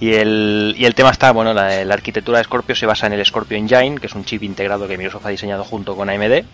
Y 0.00 0.14
el, 0.14 0.74
y 0.78 0.86
el 0.86 0.94
tema 0.94 1.10
está, 1.10 1.32
bueno, 1.32 1.52
la, 1.52 1.84
la 1.84 1.94
arquitectura 1.94 2.38
de 2.38 2.44
Scorpio 2.44 2.74
se 2.74 2.86
basa 2.86 3.06
en 3.06 3.12
el 3.12 3.26
Scorpio 3.26 3.58
Engine, 3.58 3.98
que 3.98 4.06
es 4.06 4.14
un 4.14 4.24
chip 4.24 4.42
integrado 4.42 4.88
que 4.88 4.96
Microsoft 4.96 5.26
ha 5.26 5.28
diseñado 5.28 5.64
junto 5.64 5.94
con 5.94 6.08
AMD. 6.08 6.44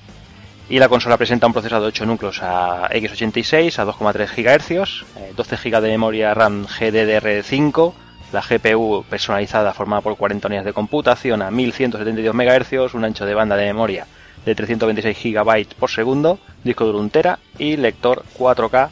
Y 0.71 0.79
la 0.81 0.89
consola 0.89 1.17
presenta 1.17 1.47
un 1.47 1.53
procesador 1.53 1.83
de 1.83 1.89
8 1.89 2.05
núcleos 2.05 2.43
a 2.43 2.91
x86 2.91 3.79
a 3.79 3.87
2,3 3.87 4.29
GHz, 4.35 5.05
eh, 5.17 5.33
12 5.37 5.57
GB 5.57 5.81
de 5.81 5.89
memoria 5.89 6.35
RAM 6.35 6.67
GDDR5, 6.67 7.93
la 8.33 8.43
GPU 8.43 9.05
personalizada 9.09 9.73
formada 9.75 10.03
por 10.03 10.17
40 10.17 10.47
unidades 10.49 10.67
de 10.67 10.73
computación 10.73 11.43
a 11.43 11.51
1172 11.51 12.35
MHz, 12.35 12.95
un 12.95 13.05
ancho 13.05 13.25
de 13.27 13.35
banda 13.35 13.57
de 13.57 13.67
memoria 13.67 14.07
de 14.45 14.55
326 14.55 15.35
GB 15.35 15.75
por 15.79 15.91
segundo, 15.91 16.39
disco 16.65 16.85
duro 16.85 16.99
1 16.99 17.09
tera 17.11 17.39
y 17.59 17.77
lector 17.77 18.23
4K 18.39 18.89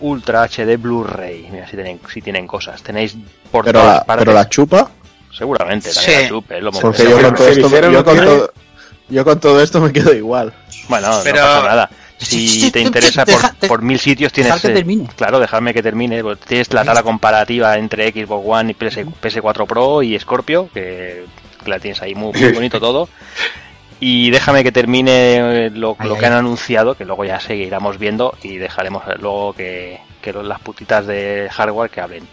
Ultra 0.00 0.44
HD 0.48 0.76
Blu-ray. 0.78 1.48
Mira 1.50 1.66
si 1.66 1.76
tienen, 1.76 2.00
si 2.12 2.22
tienen 2.22 2.46
cosas. 2.46 2.82
Tenéis 2.82 3.16
por 3.50 3.64
Pero 3.64 3.80
todas 3.80 3.96
la, 3.98 4.04
partes. 4.04 4.24
pero 4.24 4.34
la 4.34 4.48
chupa, 4.48 4.90
Seguramente, 5.30 5.92
también 5.92 6.16
Sí. 6.16 6.22
la 6.24 6.28
chupe, 6.28 6.60
lo 6.60 6.72
porque 6.72 7.04
yo 7.04 7.20
con, 7.20 7.34
todo 7.34 7.48
esto, 7.48 7.90
yo, 7.90 8.04
con 8.04 8.16
todo, 8.16 8.52
yo 9.08 9.24
con 9.24 9.40
todo 9.40 9.62
esto 9.62 9.80
me 9.80 9.92
quedo 9.92 10.12
igual. 10.14 10.52
Bueno, 10.88 11.08
Pero- 11.22 11.36
no 11.38 11.42
pasa 11.46 11.68
nada. 11.68 11.90
Si 12.18 12.70
te 12.70 12.80
interesa 12.82 13.24
Deja- 13.24 13.54
por, 13.68 13.82
mil 13.82 13.98
sitios 13.98 14.32
tienes... 14.32 14.60
que 14.60 14.68
eh, 14.68 14.74
termine. 14.74 15.06
Claro, 15.16 15.38
dejarme 15.38 15.72
que 15.72 15.82
termine. 15.82 16.22
pues 16.22 16.38
Tienes 16.40 16.72
la 16.72 16.84
tabla 16.84 17.02
comparativa 17.02 17.76
entre 17.78 18.10
Xbox 18.12 18.44
One 18.46 18.70
y 18.72 18.74
PS, 18.74 18.98
PS4 19.06 19.66
Pro 19.66 20.02
y 20.02 20.18
Scorpio, 20.18 20.68
que, 20.74 21.24
que 21.64 21.70
la 21.70 21.78
tienes 21.78 22.02
ahí 22.02 22.14
muy, 22.14 22.32
muy 22.32 22.52
bonito 22.52 22.80
todo. 22.80 23.08
Y 24.00 24.30
déjame 24.30 24.62
que 24.62 24.70
termine 24.72 25.66
eh, 25.66 25.70
lo, 25.70 25.96
Ay, 25.98 26.08
lo 26.08 26.14
ay. 26.14 26.20
que 26.20 26.26
han 26.26 26.32
anunciado, 26.34 26.94
que 26.96 27.04
luego 27.04 27.24
ya 27.24 27.40
seguiremos 27.40 27.98
viendo 27.98 28.36
y 28.42 28.56
dejaremos 28.56 29.02
luego 29.20 29.52
que, 29.54 29.98
que 30.22 30.32
los- 30.32 30.44
las 30.46 30.60
putitas 30.60 31.06
de 31.06 31.48
hardware 31.52 31.90
que 31.90 32.00
hablen. 32.00 32.24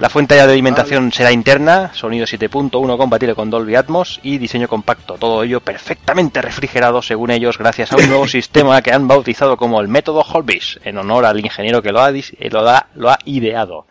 La 0.00 0.08
fuente 0.08 0.34
de 0.34 0.40
alimentación 0.40 1.12
será 1.12 1.30
interna, 1.30 1.92
sonido 1.92 2.24
7.1 2.24 2.96
compatible 2.96 3.34
con 3.34 3.50
Dolby 3.50 3.74
Atmos 3.74 4.18
y 4.22 4.38
diseño 4.38 4.66
compacto. 4.66 5.16
Todo 5.18 5.42
ello 5.42 5.60
perfectamente 5.60 6.40
refrigerado, 6.40 7.02
según 7.02 7.30
ellos, 7.30 7.58
gracias 7.58 7.92
a 7.92 7.96
un 7.96 8.08
nuevo 8.08 8.26
sistema 8.26 8.80
que 8.80 8.94
han 8.94 9.06
bautizado 9.06 9.58
como 9.58 9.78
el 9.78 9.88
método 9.88 10.22
Holbis, 10.22 10.80
en 10.84 10.96
honor 10.96 11.26
al 11.26 11.38
ingeniero 11.38 11.82
que 11.82 11.92
lo 11.92 12.00
ha, 12.00 12.10
eh, 12.12 12.24
lo 12.50 12.66
ha, 12.66 12.86
lo 12.94 13.10
ha 13.10 13.18
ideado. 13.26 13.86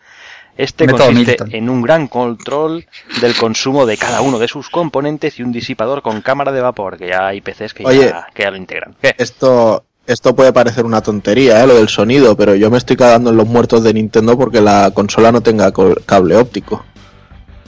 Este 0.58 0.88
Método 0.88 1.06
consiste 1.06 1.44
Milton. 1.44 1.50
en 1.54 1.70
un 1.70 1.82
gran 1.84 2.08
control 2.08 2.88
del 3.22 3.36
consumo 3.36 3.86
de 3.86 3.96
cada 3.96 4.22
uno 4.22 4.40
de 4.40 4.48
sus 4.48 4.72
componentes 4.72 5.38
y 5.38 5.44
un 5.44 5.52
disipador 5.52 6.02
con 6.02 6.22
cámara 6.22 6.52
de 6.52 6.62
vapor, 6.62 6.98
que 6.98 7.10
ya 7.10 7.28
hay 7.28 7.40
PCs 7.40 7.76
que, 7.76 7.86
Oye. 7.86 8.10
ya, 8.10 8.28
que 8.34 8.44
ya 8.44 8.50
lo 8.50 8.58
integran. 8.58 8.96
¿Qué? 9.00 9.14
Esto, 9.16 9.86
esto 10.10 10.36
puede 10.36 10.52
parecer 10.52 10.86
una 10.86 11.02
tontería, 11.02 11.64
¿eh? 11.64 11.68
lo 11.68 11.76
del 11.76 11.88
sonido, 11.88 12.36
pero 12.36 12.56
yo 12.56 12.72
me 12.72 12.80
estoy 12.80 12.98
cagando 12.98 13.30
en 13.30 13.38
los 13.38 13.48
muertos 13.48 13.84
de 13.84 13.94
Nintendo 13.94 14.36
porque 14.36 14.60
la 14.60 14.90
consola 14.92 15.32
no 15.32 15.42
tenga 15.42 15.72
cable 16.06 16.36
óptico. 16.36 16.84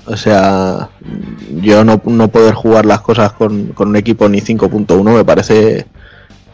O 0.07 0.17
sea, 0.17 0.89
yo 1.61 1.83
no, 1.83 2.01
no 2.03 2.27
poder 2.29 2.55
jugar 2.55 2.87
las 2.87 3.01
cosas 3.01 3.33
con, 3.33 3.67
con 3.67 3.89
un 3.89 3.95
equipo 3.95 4.27
ni 4.27 4.41
5.1 4.41 5.15
me 5.15 5.23
parece 5.23 5.85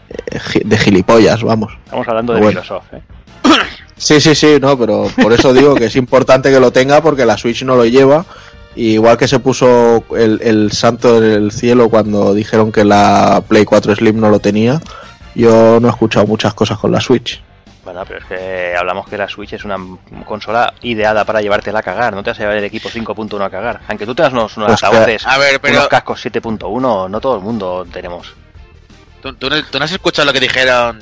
eh, 0.10 0.62
de 0.66 0.78
gilipollas, 0.78 1.42
vamos. 1.42 1.72
Estamos 1.86 2.08
hablando 2.10 2.34
de 2.34 2.42
Bueno. 2.42 2.60
Microsoft. 2.62 2.94
¿eh? 2.94 3.02
Sí, 4.00 4.22
sí, 4.22 4.36
sí, 4.36 4.58
no, 4.62 4.78
pero 4.78 5.08
por 5.24 5.34
eso 5.34 5.54
digo 5.54 5.74
que 5.74 5.86
es 5.86 5.96
importante 5.96 6.52
que 6.52 6.60
lo 6.60 6.70
tenga 6.70 7.02
porque 7.02 7.26
la 7.26 7.36
Switch 7.36 7.64
no 7.64 7.76
lo 7.76 7.86
lleva. 7.86 8.26
Y 8.76 8.92
igual 8.92 9.18
que 9.18 9.28
se 9.28 9.40
puso 9.40 10.04
el, 10.16 10.40
el 10.44 10.72
santo 10.72 11.18
en 11.18 11.32
el 11.32 11.52
cielo 11.52 11.90
cuando 11.90 12.36
dijeron 12.36 12.72
que 12.72 12.84
la 12.84 13.42
Play 13.48 13.66
4 13.66 13.96
Slim 13.96 14.20
no 14.20 14.30
lo 14.30 14.38
tenía, 14.40 14.80
yo 15.42 15.80
no 15.80 15.88
he 15.88 15.92
escuchado 15.92 16.26
muchas 16.28 16.54
cosas 16.54 16.78
con 16.78 16.92
la 16.92 17.00
Switch. 17.02 17.42
Bueno, 17.84 18.04
pero 18.06 18.20
es 18.20 18.26
que 18.26 18.76
hablamos 18.78 19.08
que 19.08 19.18
la 19.18 19.30
Switch 19.30 19.54
es 19.54 19.64
una 19.64 19.78
consola 20.26 20.74
ideada 20.82 21.24
para 21.24 21.42
llevártela 21.42 21.80
a 21.80 21.84
cagar. 21.84 22.14
No 22.14 22.22
te 22.22 22.32
vas 22.32 22.40
a 22.40 22.42
llevar 22.44 22.58
el 22.58 22.66
equipo 22.66 22.90
5.1 22.90 23.46
a 23.46 23.50
cagar. 23.50 23.80
Aunque 23.88 24.06
tú 24.06 24.14
tengas 24.14 24.34
unos, 24.34 24.58
unos 24.58 24.68
Pues 24.68 24.80
que- 24.82 24.86
altavoces, 24.88 25.26
A 25.26 25.38
ver, 25.38 25.62
pero 25.62 25.76
unos 25.78 25.88
cascos 25.88 26.20
7.1, 26.26 27.08
no 27.10 27.22
todo 27.22 27.36
el 27.36 27.42
mundo 27.42 27.86
tenemos. 27.92 28.34
¿tú, 29.22 29.34
tú 29.36 29.50
no, 29.50 29.64
tú 29.66 29.80
no 29.80 29.86
has 29.86 29.92
escuchado 29.92 30.26
lo 30.26 30.34
que 30.34 30.40
dijeron 30.42 31.02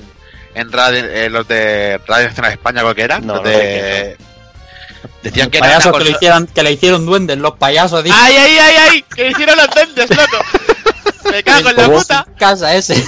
en 0.53 0.71
radio, 0.71 1.03
eh, 1.05 1.29
los 1.29 1.47
de 1.47 1.99
Radio 2.07 2.27
Nacional 2.27 2.51
España, 2.51 2.81
creo 2.81 2.95
que 2.95 3.01
era? 3.01 3.19
No, 3.19 3.35
Los 3.35 3.43
no 3.43 3.49
de- 3.49 3.55
sé 3.55 4.17
Decían 5.23 5.45
Los 5.47 5.51
que 5.53 5.59
payasos 5.59 5.83
que, 5.83 5.89
le 5.91 5.91
consola- 6.05 6.15
hicieron, 6.17 6.47
que 6.47 6.63
le 6.63 6.71
hicieron 6.71 7.05
duendes, 7.05 7.37
los 7.39 7.53
payasos. 7.57 8.03
dicen. 8.03 8.19
¡Ay, 8.21 8.35
ay, 8.37 8.57
ay, 8.59 8.75
ay! 8.91 9.05
¡Que 9.15 9.29
hicieron 9.31 9.57
los 9.57 9.67
duendes, 9.71 10.09
loco! 10.11 10.37
¡Me 11.31 11.43
cago 11.43 11.69
en 11.69 11.75
la 11.77 11.89
puta! 11.89 12.25
casa 12.37 12.75
ese. 12.75 13.03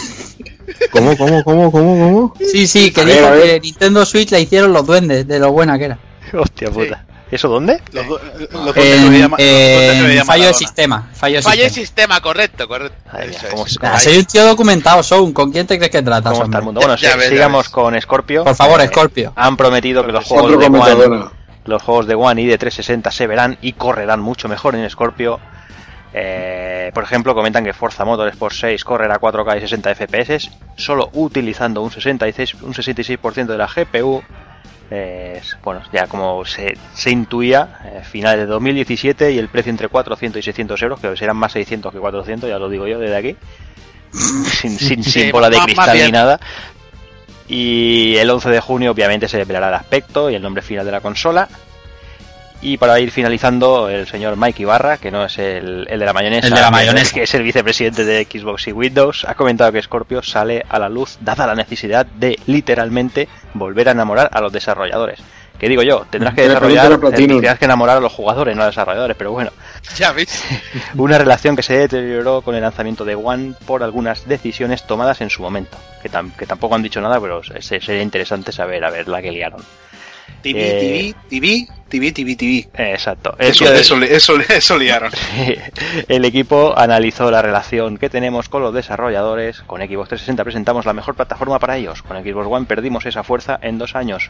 ¿Cómo, 0.91 1.15
cómo, 1.17 1.43
cómo, 1.43 1.71
cómo, 1.71 1.95
cómo? 1.95 2.33
Sí, 2.51 2.67
sí, 2.67 2.91
que 2.91 3.01
A 3.01 3.05
dijo 3.05 3.31
ver. 3.31 3.41
que 3.43 3.59
Nintendo 3.61 4.05
Switch 4.05 4.31
la 4.31 4.39
hicieron 4.39 4.73
los 4.73 4.85
duendes, 4.85 5.27
de 5.27 5.39
lo 5.39 5.51
buena 5.51 5.77
que 5.77 5.85
era. 5.85 5.97
Hostia 6.33 6.69
puta. 6.71 7.03
¿Eso 7.31 7.49
dónde? 7.49 7.81
Los, 7.91 8.05
fallo 10.25 10.47
de 10.47 10.53
sistema. 10.53 11.09
Fallo 11.13 11.37
de 11.37 11.41
Fallo 11.41 11.63
de 11.63 11.69
sistema. 11.69 11.85
sistema, 11.85 12.21
correcto, 12.21 12.67
correcto. 12.67 12.97
Madre 13.11 13.27
mía, 13.27 13.37
Eso 13.37 13.47
cómo 13.51 13.65
es. 13.65 14.03
soy 14.03 14.17
un 14.17 14.25
tío 14.25 14.45
documentado, 14.45 15.03
Soun. 15.03 15.33
¿Con 15.33 15.51
quién 15.51 15.67
te 15.67 15.77
crees 15.77 15.91
que 15.91 16.01
tratas, 16.01 16.33
¿Cómo 16.33 16.45
está 16.45 16.57
el 16.59 16.63
mundo? 16.63 16.79
Bueno, 16.81 16.95
Ya 16.95 17.11
sí, 17.13 17.17
ves, 17.17 17.25
ya 17.29 17.31
sigamos 17.35 17.69
con 17.69 17.99
Scorpio. 18.01 18.43
Por 18.43 18.55
favor, 18.55 18.81
Eh, 18.81 18.87
Scorpio. 18.87 19.33
Han 19.35 19.57
prometido 19.57 20.05
que 20.05 20.11
los 20.11 20.25
juegos 20.25 20.59
de 20.59 20.65
One, 20.67 21.25
los 21.65 21.81
juegos 21.83 22.07
de 22.07 22.15
One 22.15 22.41
y 22.41 22.45
de 22.45 22.57
360 22.57 23.11
se 23.11 23.27
verán 23.27 23.57
y 23.61 23.73
correrán 23.73 24.21
mucho 24.21 24.47
mejor 24.47 24.75
en 24.75 24.89
Scorpio. 24.89 25.39
Eh, 26.13 26.91
por 26.93 27.03
ejemplo, 27.03 27.35
comentan 27.35 27.63
que 27.63 27.73
Forza 27.73 28.05
Motorsport 28.05 28.55
6 28.55 28.83
correrá 28.83 29.15
a 29.15 29.19
4K 29.19 29.57
y 29.57 29.61
60 29.61 29.95
FPS 29.95 30.51
solo 30.75 31.09
utilizando 31.13 31.81
un 31.81 31.91
66, 31.91 32.55
un 32.55 32.73
66% 32.73 33.45
de 33.45 33.57
la 33.57 33.67
GPU. 33.67 34.23
Eh, 34.89 35.41
bueno, 35.63 35.81
ya 35.91 36.07
como 36.07 36.45
se, 36.45 36.77
se 36.93 37.11
intuía, 37.11 37.81
eh, 37.83 38.03
finales 38.05 38.39
de 38.39 38.45
2017 38.45 39.33
y 39.33 39.37
el 39.37 39.49
precio 39.49 39.69
entre 39.69 39.89
400 39.89 40.39
y 40.39 40.43
600 40.43 40.81
euros, 40.81 40.99
que 41.01 41.17
serán 41.17 41.35
más 41.35 41.51
600 41.51 41.91
que 41.91 41.99
400, 41.99 42.49
ya 42.49 42.57
lo 42.57 42.69
digo 42.69 42.87
yo 42.87 42.97
desde 42.97 43.17
aquí, 43.17 43.35
sin, 44.11 44.77
sin, 44.79 45.03
Sí, 45.03 45.11
sin 45.11 45.31
bola 45.31 45.49
de 45.49 45.59
cristal 45.59 45.97
ni 45.97 46.11
nada. 46.11 46.39
Y 47.49 48.15
el 48.17 48.29
11 48.29 48.49
de 48.49 48.59
junio 48.61 48.91
obviamente 48.91 49.27
se 49.27 49.37
revelará 49.37 49.69
el 49.69 49.73
aspecto 49.75 50.29
y 50.29 50.35
el 50.35 50.41
nombre 50.41 50.61
final 50.61 50.85
de 50.85 50.91
la 50.91 51.01
consola. 51.01 51.47
Y 52.59 52.77
para 52.77 52.99
ir 52.99 53.11
finalizando, 53.11 53.87
el 53.87 54.07
señor 54.07 54.35
Mike 54.35 54.63
Ibarra, 54.63 54.97
que 54.97 55.11
no 55.11 55.23
es 55.25 55.37
el, 55.37 55.85
el 55.89 55.99
de 55.99 56.05
la 56.05 56.13
mayonesa, 56.13 56.47
El 56.47 56.53
de 56.53 56.59
la 56.59 56.67
que- 56.67 56.71
mayonesa. 56.71 57.13
que 57.13 57.23
es 57.23 57.33
el 57.35 57.43
vicepresidente 57.43 58.03
de 58.03 58.25
Xbox 58.25 58.67
y 58.67 58.71
Windows, 58.71 59.25
ha 59.27 59.35
comentado 59.35 59.71
que 59.71 59.81
Scorpio 59.81 60.23
sale 60.23 60.65
a 60.67 60.79
la 60.79 60.89
luz 60.89 61.17
dada 61.21 61.45
la 61.45 61.53
necesidad 61.55 62.05
de 62.07 62.39
literalmente 62.47 63.27
volver 63.53 63.89
a 63.89 63.91
enamorar 63.91 64.29
a 64.33 64.41
los 64.41 64.51
desarrolladores. 64.51 65.19
Que 65.59 65.69
digo 65.69 65.81
yo, 65.81 66.05
tendrás 66.09 66.35
que 66.35 66.41
le 66.41 66.47
desarrollar, 66.49 66.99
Platinum. 66.99 67.37
tendrás 67.37 67.57
que 67.57 67.65
enamorar 67.65 67.97
a 67.97 67.99
los 67.99 68.11
jugadores, 68.13 68.55
no 68.55 68.61
a 68.61 68.65
los 68.67 68.75
desarrolladores, 68.75 69.17
pero 69.17 69.31
bueno, 69.31 69.51
Ya 69.97 70.11
ves. 70.11 70.43
una 70.95 71.17
relación 71.19 71.55
que 71.55 71.63
se 71.63 71.77
deterioró 71.77 72.41
con 72.41 72.53
el 72.55 72.61
lanzamiento 72.61 73.05
de 73.05 73.15
One 73.15 73.53
por 73.65 73.81
algunas 73.83 74.27
decisiones 74.27 74.85
tomadas 74.85 75.21
en 75.21 75.29
su 75.31 75.41
momento, 75.43 75.77
que, 76.03 76.11
tam- 76.11 76.31
que 76.35 76.45
tampoco 76.45 76.75
han 76.75 76.83
dicho 76.83 77.01
nada, 77.01 77.19
pero 77.21 77.41
se- 77.43 77.61
sería 77.81 78.01
interesante 78.03 78.51
saber 78.51 78.83
a 78.85 78.89
ver 78.91 79.07
la 79.07 79.21
que 79.21 79.31
liaron. 79.31 79.61
TV, 80.41 80.59
Eh, 80.59 81.13
TV, 81.29 81.67
TV, 81.89 82.11
TV, 82.11 82.11
TV, 82.11 82.35
TV. 82.35 82.91
Exacto. 82.93 83.35
Eso, 83.39 83.71
eso, 83.73 83.95
eso, 84.01 84.33
eso 84.49 84.77
liaron. 84.77 85.11
el 86.07 86.25
equipo 86.25 86.73
analizó 86.77 87.31
la 87.31 87.41
relación 87.41 87.97
que 87.97 88.09
tenemos 88.09 88.49
con 88.49 88.61
los 88.61 88.73
desarrolladores. 88.73 89.61
Con 89.61 89.81
Xbox 89.81 90.09
360 90.09 90.43
presentamos 90.43 90.85
la 90.85 90.93
mejor 90.93 91.15
plataforma 91.15 91.59
para 91.59 91.77
ellos. 91.77 92.01
Con 92.03 92.17
Xbox 92.21 92.47
One 92.49 92.65
perdimos 92.65 93.05
esa 93.05 93.23
fuerza 93.23 93.57
en 93.61 93.77
dos 93.77 93.95
años. 93.95 94.29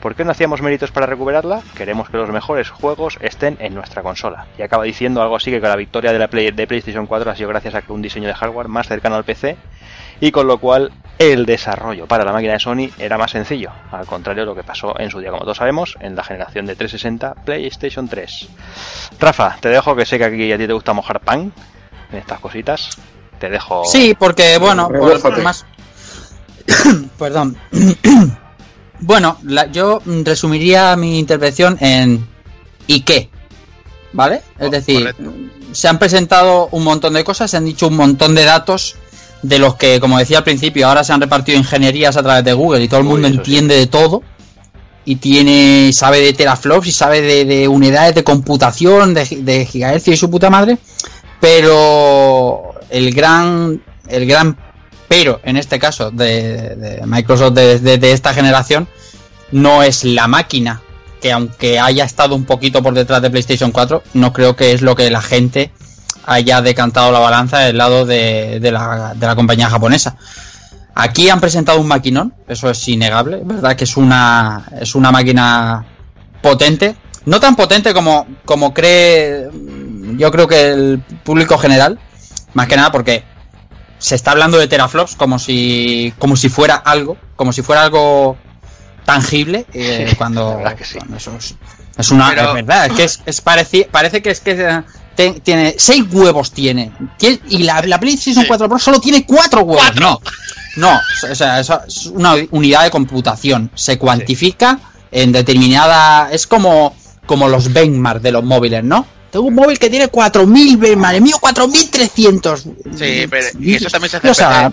¿Por 0.00 0.14
qué 0.14 0.24
no 0.24 0.30
hacíamos 0.30 0.62
méritos 0.62 0.90
para 0.90 1.06
recuperarla? 1.06 1.60
Queremos 1.76 2.08
que 2.08 2.16
los 2.16 2.30
mejores 2.30 2.70
juegos 2.70 3.18
estén 3.20 3.56
en 3.60 3.74
nuestra 3.74 4.02
consola. 4.02 4.46
Y 4.58 4.62
acaba 4.62 4.84
diciendo 4.84 5.20
algo 5.20 5.36
así 5.36 5.50
que 5.50 5.60
la 5.60 5.76
victoria 5.76 6.12
de 6.12 6.18
la 6.18 6.28
Play- 6.28 6.52
de 6.52 6.66
PlayStation 6.66 7.06
4 7.06 7.30
ha 7.30 7.36
sido 7.36 7.50
gracias 7.50 7.74
a 7.74 7.82
que 7.82 7.92
un 7.92 8.00
diseño 8.00 8.26
de 8.28 8.34
hardware 8.34 8.68
más 8.68 8.88
cercano 8.88 9.16
al 9.16 9.24
PC 9.24 9.56
y 10.20 10.30
con 10.30 10.46
lo 10.46 10.58
cual 10.58 10.92
el 11.18 11.44
desarrollo 11.46 12.06
para 12.06 12.24
la 12.24 12.32
máquina 12.32 12.54
de 12.54 12.60
Sony 12.60 12.88
era 12.98 13.18
más 13.18 13.30
sencillo, 13.32 13.70
al 13.92 14.06
contrario 14.06 14.42
de 14.42 14.46
lo 14.46 14.54
que 14.54 14.62
pasó 14.62 14.98
en 14.98 15.10
su 15.10 15.18
día, 15.20 15.30
como 15.30 15.42
todos 15.42 15.58
sabemos, 15.58 15.96
en 16.00 16.16
la 16.16 16.24
generación 16.24 16.66
de 16.66 16.76
360 16.76 17.44
PlayStation 17.44 18.08
3. 18.08 18.48
Rafa, 19.18 19.56
te 19.60 19.68
dejo 19.68 19.94
que 19.96 20.06
sé 20.06 20.16
que 20.18 20.24
aquí 20.24 20.52
a 20.52 20.56
ti 20.58 20.66
te 20.66 20.72
gusta 20.72 20.92
mojar 20.94 21.20
pan 21.20 21.52
en 22.12 22.18
estas 22.18 22.40
cositas. 22.40 22.90
Te 23.38 23.48
dejo. 23.50 23.84
Sí, 23.84 24.14
porque, 24.18 24.58
bueno, 24.58 24.88
por, 24.88 25.42
más. 25.42 25.64
Perdón. 27.18 27.56
bueno, 29.00 29.38
la- 29.44 29.66
yo 29.66 30.00
resumiría 30.24 30.96
mi 30.96 31.18
intervención 31.18 31.76
en 31.80 32.26
¿y 32.86 33.00
qué? 33.02 33.30
¿Vale? 34.12 34.42
Es 34.58 34.66
Oh, 34.68 34.70
decir, 34.70 35.00
correcto. 35.14 35.32
se 35.72 35.88
han 35.88 35.98
presentado 35.98 36.68
un 36.72 36.84
montón 36.84 37.14
de 37.14 37.24
cosas, 37.24 37.50
se 37.50 37.56
han 37.56 37.64
dicho 37.64 37.88
un 37.88 37.96
montón 37.96 38.34
de 38.34 38.44
datos 38.44 38.96
de 39.42 39.58
los 39.58 39.76
que, 39.76 40.00
como 40.00 40.18
decía 40.18 40.38
al 40.38 40.44
principio, 40.44 40.86
ahora 40.88 41.02
se 41.04 41.12
han 41.12 41.20
repartido 41.20 41.58
ingenierías 41.58 42.16
a 42.16 42.22
través 42.22 42.44
de 42.44 42.52
Google 42.52 42.82
y 42.84 42.88
todo 42.88 43.00
el 43.00 43.06
Uy, 43.06 43.12
mundo 43.12 43.28
sí. 43.28 43.34
entiende 43.34 43.76
de 43.76 43.86
todo. 43.86 44.22
Y 45.04 45.16
tiene, 45.16 45.92
sabe 45.94 46.20
de 46.20 46.32
teraflops 46.34 46.86
y 46.86 46.92
sabe 46.92 47.22
de, 47.22 47.44
de 47.46 47.66
unidades 47.68 48.14
de 48.14 48.22
computación, 48.22 49.14
de, 49.14 49.24
de 49.40 49.64
gigahercios 49.66 50.14
y 50.14 50.18
su 50.18 50.30
puta 50.30 50.50
madre. 50.50 50.76
Pero 51.40 52.74
el 52.90 53.12
gran, 53.14 53.82
el 54.08 54.26
gran 54.26 54.56
pero 55.08 55.40
en 55.42 55.56
este 55.56 55.78
caso 55.80 56.10
de, 56.12 56.76
de 56.76 57.02
Microsoft 57.06 57.54
de, 57.54 57.80
de- 57.80 57.98
de 57.98 58.12
esta 58.12 58.32
generación 58.32 58.86
no 59.50 59.82
es 59.82 60.04
la 60.04 60.28
máquina, 60.28 60.82
que 61.20 61.32
aunque 61.32 61.80
haya 61.80 62.04
estado 62.04 62.36
un 62.36 62.44
poquito 62.44 62.80
por 62.82 62.94
detrás 62.94 63.20
de 63.20 63.30
PlayStation 63.30 63.72
4, 63.72 64.04
no 64.14 64.32
creo 64.32 64.54
que 64.54 64.72
es 64.72 64.82
lo 64.82 64.94
que 64.94 65.10
la 65.10 65.20
gente 65.20 65.72
haya 66.26 66.60
decantado 66.62 67.10
la 67.12 67.18
balanza 67.18 67.58
del 67.58 67.78
lado 67.78 68.04
de, 68.06 68.58
de 68.60 68.70
la, 68.72 69.14
de 69.14 69.26
la 69.26 69.34
compañía 69.36 69.68
japonesa. 69.70 70.16
Aquí 70.94 71.28
han 71.30 71.40
presentado 71.40 71.80
un 71.80 71.86
maquinón, 71.88 72.34
eso 72.48 72.68
es 72.70 72.86
innegable, 72.88 73.40
verdad 73.44 73.76
que 73.76 73.84
es 73.84 73.96
una, 73.96 74.64
es 74.80 74.94
una 74.94 75.10
máquina 75.12 75.84
potente, 76.42 76.96
no 77.26 77.38
tan 77.40 77.54
potente 77.56 77.94
como, 77.94 78.26
como 78.44 78.74
cree, 78.74 79.48
yo 80.16 80.30
creo 80.30 80.48
que 80.48 80.70
el 80.72 81.02
público 81.24 81.56
general, 81.58 81.98
más 82.54 82.66
que 82.66 82.76
nada 82.76 82.90
porque 82.90 83.24
se 83.98 84.14
está 84.14 84.32
hablando 84.32 84.58
de 84.58 84.66
teraflops 84.66 85.14
como 85.14 85.38
si, 85.38 86.12
como 86.18 86.36
si 86.36 86.48
fuera 86.48 86.74
algo, 86.74 87.16
como 87.36 87.52
si 87.52 87.62
fuera 87.62 87.82
algo 87.84 88.36
tangible, 89.04 89.66
eh, 89.72 90.06
Sí, 90.10 90.16
cuando, 90.16 90.50
la 90.50 90.56
verdad 90.56 90.74
que 90.74 90.84
sí. 90.84 90.98
cuando 90.98 91.16
eso 91.16 91.34
es, 91.38 91.54
es 91.96 92.10
una, 92.10 92.30
Pero- 92.30 92.48
es 92.48 92.54
verdad, 92.54 92.86
es 92.86 92.92
que 92.92 93.04
es, 93.04 93.22
es 93.26 93.44
pareci- 93.44 93.86
parece 93.88 94.22
que 94.22 94.30
es 94.30 94.40
que 94.40 94.82
tiene 95.14 95.74
seis 95.78 96.04
huevos 96.10 96.50
tiene, 96.52 96.92
Tiene- 97.18 97.40
y 97.50 97.58
la, 97.64 97.82
la 97.82 98.00
PlayStation 98.00 98.42
Sí. 98.44 98.48
4 98.48 98.68
Pro 98.68 98.78
solo 98.78 99.00
tiene 99.00 99.26
cuatro 99.26 99.62
huevos, 99.62 99.82
¡Cuatro! 99.84 100.20
no, 100.76 100.90
no, 100.92 101.00
o 101.30 101.34
sea, 101.34 101.60
es 101.60 102.06
una 102.06 102.36
unidad 102.52 102.84
de 102.84 102.90
computación. 102.90 103.70
Se 103.74 103.98
cuantifica 103.98 104.78
en 105.10 105.32
determinada. 105.32 106.30
Es 106.32 106.46
como, 106.46 106.94
como 107.26 107.48
los 107.48 107.72
benchmark 107.72 108.22
de 108.22 108.32
los 108.32 108.44
móviles, 108.44 108.84
¿no? 108.84 109.04
Tengo 109.30 109.46
un 109.46 109.54
móvil 109.54 109.78
que 109.78 109.90
tiene 109.90 110.08
4000 110.08 110.76
benchmark, 110.76 111.16
el 111.16 111.22
mío 111.22 111.36
4300. 111.40 112.62
Sí, 112.96 113.26
pero 113.28 113.46
y 113.60 113.74
eso 113.74 113.88
también 113.88 114.10
se 114.10 114.16
hace 114.16 114.30
O 114.30 114.34
sea, 114.34 114.72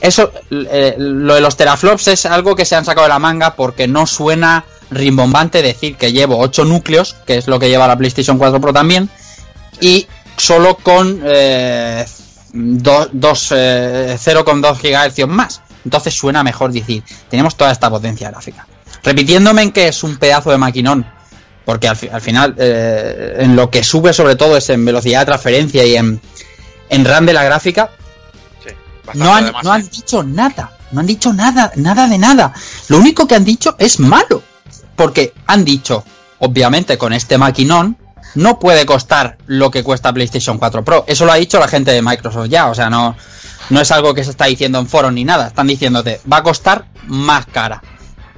eso, 0.00 0.32
eh, 0.50 0.94
lo 0.98 1.34
de 1.34 1.40
los 1.40 1.56
teraflops 1.56 2.08
es 2.08 2.26
algo 2.26 2.54
que 2.54 2.64
se 2.64 2.76
han 2.76 2.84
sacado 2.84 3.06
de 3.06 3.10
la 3.10 3.18
manga 3.18 3.54
porque 3.56 3.88
no 3.88 4.06
suena 4.06 4.64
rimbombante 4.90 5.62
decir 5.62 5.96
que 5.96 6.12
llevo 6.12 6.38
8 6.38 6.64
núcleos, 6.64 7.14
que 7.26 7.36
es 7.38 7.46
lo 7.46 7.58
que 7.58 7.68
lleva 7.68 7.86
la 7.88 7.96
PlayStation 7.96 8.38
4 8.38 8.60
Pro 8.60 8.72
también, 8.72 9.08
y 9.80 10.06
solo 10.36 10.76
con 10.76 11.20
eh, 11.24 12.04
do- 12.52 13.08
dos, 13.12 13.48
eh, 13.56 14.16
0,2 14.18 14.78
GHz 14.80 15.26
más. 15.28 15.62
Entonces 15.84 16.14
suena 16.14 16.42
mejor 16.42 16.72
decir, 16.72 17.02
tenemos 17.28 17.56
toda 17.56 17.72
esta 17.72 17.88
potencia 17.90 18.30
gráfica. 18.30 18.66
Repitiéndome 19.02 19.62
en 19.62 19.72
que 19.72 19.88
es 19.88 20.02
un 20.02 20.16
pedazo 20.18 20.50
de 20.50 20.58
maquinón, 20.58 21.06
porque 21.64 21.88
al, 21.88 21.98
al 22.12 22.20
final 22.20 22.54
eh, 22.58 23.36
en 23.40 23.56
lo 23.56 23.70
que 23.70 23.82
sube 23.82 24.12
sobre 24.12 24.36
todo 24.36 24.56
es 24.56 24.68
en 24.70 24.84
velocidad 24.84 25.20
de 25.20 25.26
transferencia 25.26 25.84
y 25.86 25.96
en, 25.96 26.20
en 26.90 27.04
RAM 27.04 27.24
de 27.26 27.32
la 27.32 27.44
gráfica, 27.44 27.90
Sí, 28.62 28.70
no 29.14 29.34
han, 29.34 29.52
no 29.62 29.72
han 29.72 29.88
dicho 29.88 30.22
nada, 30.22 30.76
no 30.92 31.00
han 31.00 31.06
dicho 31.06 31.32
nada, 31.32 31.72
nada 31.76 32.06
de 32.08 32.18
nada. 32.18 32.52
Lo 32.88 32.98
único 32.98 33.26
que 33.26 33.36
han 33.36 33.44
dicho 33.44 33.74
es 33.78 33.98
malo, 34.00 34.42
porque 34.96 35.32
han 35.46 35.64
dicho, 35.64 36.04
obviamente 36.40 36.98
con 36.98 37.12
este 37.14 37.38
maquinón, 37.38 37.96
no 38.34 38.58
puede 38.58 38.86
costar 38.86 39.38
lo 39.46 39.70
que 39.70 39.82
cuesta 39.82 40.12
PlayStation 40.12 40.58
4 40.58 40.84
Pro. 40.84 41.04
Eso 41.06 41.24
lo 41.26 41.32
ha 41.32 41.36
dicho 41.36 41.58
la 41.58 41.68
gente 41.68 41.90
de 41.92 42.02
Microsoft 42.02 42.48
ya, 42.48 42.68
o 42.68 42.74
sea, 42.74 42.88
no, 42.90 43.16
no 43.70 43.80
es 43.80 43.90
algo 43.90 44.14
que 44.14 44.24
se 44.24 44.30
está 44.30 44.46
diciendo 44.46 44.78
en 44.78 44.86
foros 44.86 45.12
ni 45.12 45.24
nada, 45.24 45.48
están 45.48 45.66
diciéndote, 45.66 46.20
va 46.30 46.38
a 46.38 46.42
costar 46.42 46.86
más 47.06 47.46
cara. 47.46 47.82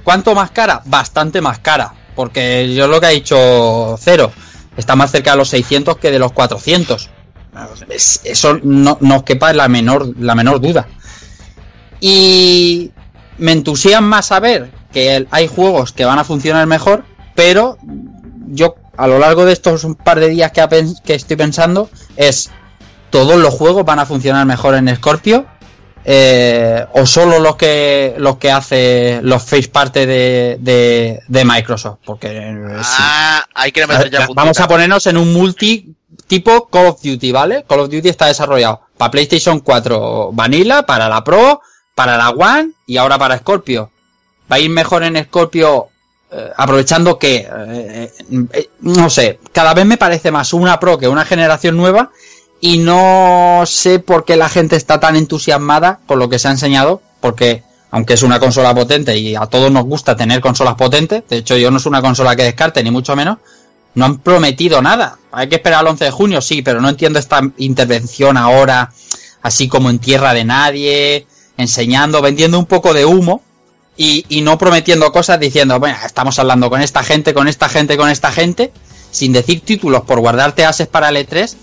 ¿Cuánto 0.03 0.35
más 0.35 0.51
cara? 0.51 0.81
Bastante 0.85 1.39
más 1.41 1.59
cara, 1.59 1.93
porque 2.15 2.73
yo 2.73 2.87
lo 2.87 2.99
que 2.99 3.05
ha 3.07 3.09
dicho 3.09 3.95
Cero, 3.99 4.31
está 4.75 4.95
más 4.95 5.11
cerca 5.11 5.31
de 5.31 5.37
los 5.37 5.49
600 5.49 5.97
que 5.97 6.11
de 6.11 6.19
los 6.19 6.31
400. 6.33 7.09
Es- 7.89 8.21
eso 8.23 8.59
no, 8.63 8.97
no 9.01 9.17
os 9.17 9.23
quepa 9.23 9.53
la 9.53 9.67
menor, 9.67 10.09
la 10.19 10.33
menor 10.35 10.59
duda. 10.59 10.87
Y 11.99 12.91
me 13.37 13.51
entusiasma 13.51 14.21
saber 14.21 14.71
que 14.91 15.25
hay 15.31 15.47
juegos 15.47 15.91
que 15.93 16.05
van 16.05 16.19
a 16.19 16.23
funcionar 16.23 16.65
mejor, 16.67 17.05
pero 17.35 17.77
yo 18.47 18.75
a 18.97 19.07
lo 19.07 19.19
largo 19.19 19.45
de 19.45 19.53
estos 19.53 19.83
un 19.83 19.95
par 19.95 20.19
de 20.19 20.29
días 20.29 20.51
que, 20.51 21.13
estoy 21.13 21.37
pensando 21.37 21.89
es 22.15 22.51
todos 23.09 23.37
los 23.37 23.53
juegos 23.53 23.85
van 23.85 23.99
a 23.99 24.05
funcionar 24.05 24.45
mejor 24.45 24.75
en 24.75 24.95
Scorpio 24.95 25.45
eh, 26.05 26.85
o 26.93 27.05
solo 27.05 27.39
los 27.39 27.55
que 27.55 28.15
los 28.17 28.37
que 28.37 28.51
hace 28.51 29.19
los 29.23 29.41
face 29.43 29.69
parte 29.69 30.05
de, 30.05 30.57
de, 30.59 31.19
de 31.27 31.45
Microsoft 31.45 31.99
porque 32.05 32.27
eh, 32.27 32.77
sí. 32.81 32.95
Ah, 32.99 33.45
hay 33.55 33.71
que 33.71 33.87
meter 33.87 34.09
ya. 34.09 34.27
Vamos 34.35 34.59
a 34.59 34.67
ponernos 34.67 35.07
en 35.07 35.17
un 35.17 35.31
multi 35.31 35.95
tipo 36.27 36.67
Call 36.67 36.87
of 36.87 37.01
Duty, 37.01 37.31
¿vale? 37.31 37.63
Call 37.67 37.81
of 37.81 37.89
Duty 37.89 38.09
está 38.09 38.27
desarrollado 38.27 38.81
para 38.97 39.11
PlayStation 39.11 39.59
4 39.59 40.31
Vanilla, 40.33 40.83
para 40.83 41.07
la 41.07 41.23
Pro, 41.23 41.61
para 41.95 42.17
la 42.17 42.31
One 42.31 42.71
y 42.85 42.97
ahora 42.97 43.17
para 43.17 43.37
Scorpio. 43.37 43.89
¿Va 44.51 44.57
a 44.57 44.59
ir 44.59 44.69
mejor 44.69 45.03
en 45.03 45.23
Scorpio 45.23 45.89
aprovechando 46.55 47.19
que, 47.19 47.47
eh, 47.47 48.11
eh, 48.53 48.69
no 48.81 49.09
sé, 49.09 49.39
cada 49.51 49.73
vez 49.73 49.85
me 49.85 49.97
parece 49.97 50.31
más 50.31 50.53
una 50.53 50.79
Pro 50.79 50.97
que 50.97 51.07
una 51.07 51.25
generación 51.25 51.77
nueva 51.77 52.11
y 52.59 52.77
no 52.77 53.63
sé 53.65 53.99
por 53.99 54.25
qué 54.25 54.35
la 54.35 54.49
gente 54.49 54.75
está 54.75 54.99
tan 54.99 55.15
entusiasmada 55.15 55.99
con 56.05 56.19
lo 56.19 56.29
que 56.29 56.39
se 56.39 56.47
ha 56.47 56.51
enseñado, 56.51 57.01
porque 57.19 57.63
aunque 57.91 58.13
es 58.15 58.23
una 58.23 58.39
consola 58.39 58.73
potente 58.73 59.17
y 59.17 59.35
a 59.35 59.45
todos 59.45 59.71
nos 59.71 59.85
gusta 59.85 60.15
tener 60.15 60.41
consolas 60.41 60.75
potentes, 60.75 61.23
de 61.29 61.37
hecho 61.37 61.57
yo 61.57 61.69
no 61.69 61.77
es 61.77 61.85
una 61.85 62.01
consola 62.01 62.35
que 62.35 62.43
descarte 62.43 62.83
ni 62.83 62.89
mucho 62.89 63.15
menos, 63.15 63.37
no 63.95 64.05
han 64.05 64.17
prometido 64.17 64.81
nada. 64.81 65.17
Hay 65.31 65.49
que 65.49 65.55
esperar 65.55 65.81
al 65.81 65.87
11 65.87 66.05
de 66.05 66.11
junio, 66.11 66.41
sí, 66.41 66.63
pero 66.63 66.81
no 66.81 66.89
entiendo 66.89 67.19
esta 67.19 67.41
intervención 67.57 68.37
ahora, 68.37 68.91
así 69.43 69.67
como 69.67 69.91
en 69.91 69.99
tierra 69.99 70.33
de 70.33 70.45
nadie, 70.45 71.27
enseñando, 71.57 72.21
vendiendo 72.21 72.57
un 72.57 72.65
poco 72.65 72.93
de 72.93 73.05
humo 73.05 73.43
y, 73.97 74.25
y 74.29 74.41
no 74.41 74.57
prometiendo 74.57 75.11
cosas 75.11 75.39
diciendo, 75.39 75.79
bueno, 75.79 75.97
estamos 76.05 76.39
hablando 76.39 76.69
con 76.69 76.81
esta 76.81 77.03
gente, 77.03 77.33
con 77.33 77.47
esta 77.47 77.69
gente, 77.69 77.97
con 77.97 78.09
esta 78.09 78.31
gente, 78.31 78.71
sin 79.11 79.33
decir 79.33 79.61
títulos 79.61 80.01
por 80.01 80.19
guardarte 80.19 80.65
ases 80.65 80.87
para 80.87 81.09
el 81.09 81.17
E3, 81.17 81.55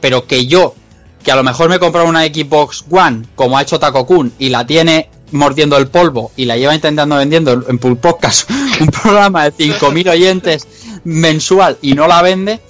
pero 0.00 0.26
que 0.26 0.46
yo, 0.46 0.74
que 1.22 1.32
a 1.32 1.36
lo 1.36 1.44
mejor 1.44 1.68
me 1.68 1.76
he 1.76 1.78
comprado 1.78 2.08
una 2.08 2.24
Xbox 2.24 2.84
One, 2.90 3.26
como 3.34 3.56
ha 3.56 3.62
hecho 3.62 3.78
Taco 3.78 4.06
Kun, 4.06 4.32
y 4.38 4.48
la 4.48 4.66
tiene 4.66 5.10
mordiendo 5.32 5.76
el 5.76 5.88
polvo 5.88 6.30
y 6.36 6.44
la 6.44 6.56
lleva 6.56 6.74
intentando 6.74 7.16
vendiendo 7.16 7.64
en 7.68 7.78
Pool 7.78 7.98
Podcast 7.98 8.48
un 8.80 8.88
programa 8.88 9.44
de 9.44 9.52
5.000 9.52 10.10
oyentes 10.10 10.66
mensual 11.04 11.78
y 11.82 11.94
no 11.94 12.06
la 12.06 12.22
vende, 12.22 12.60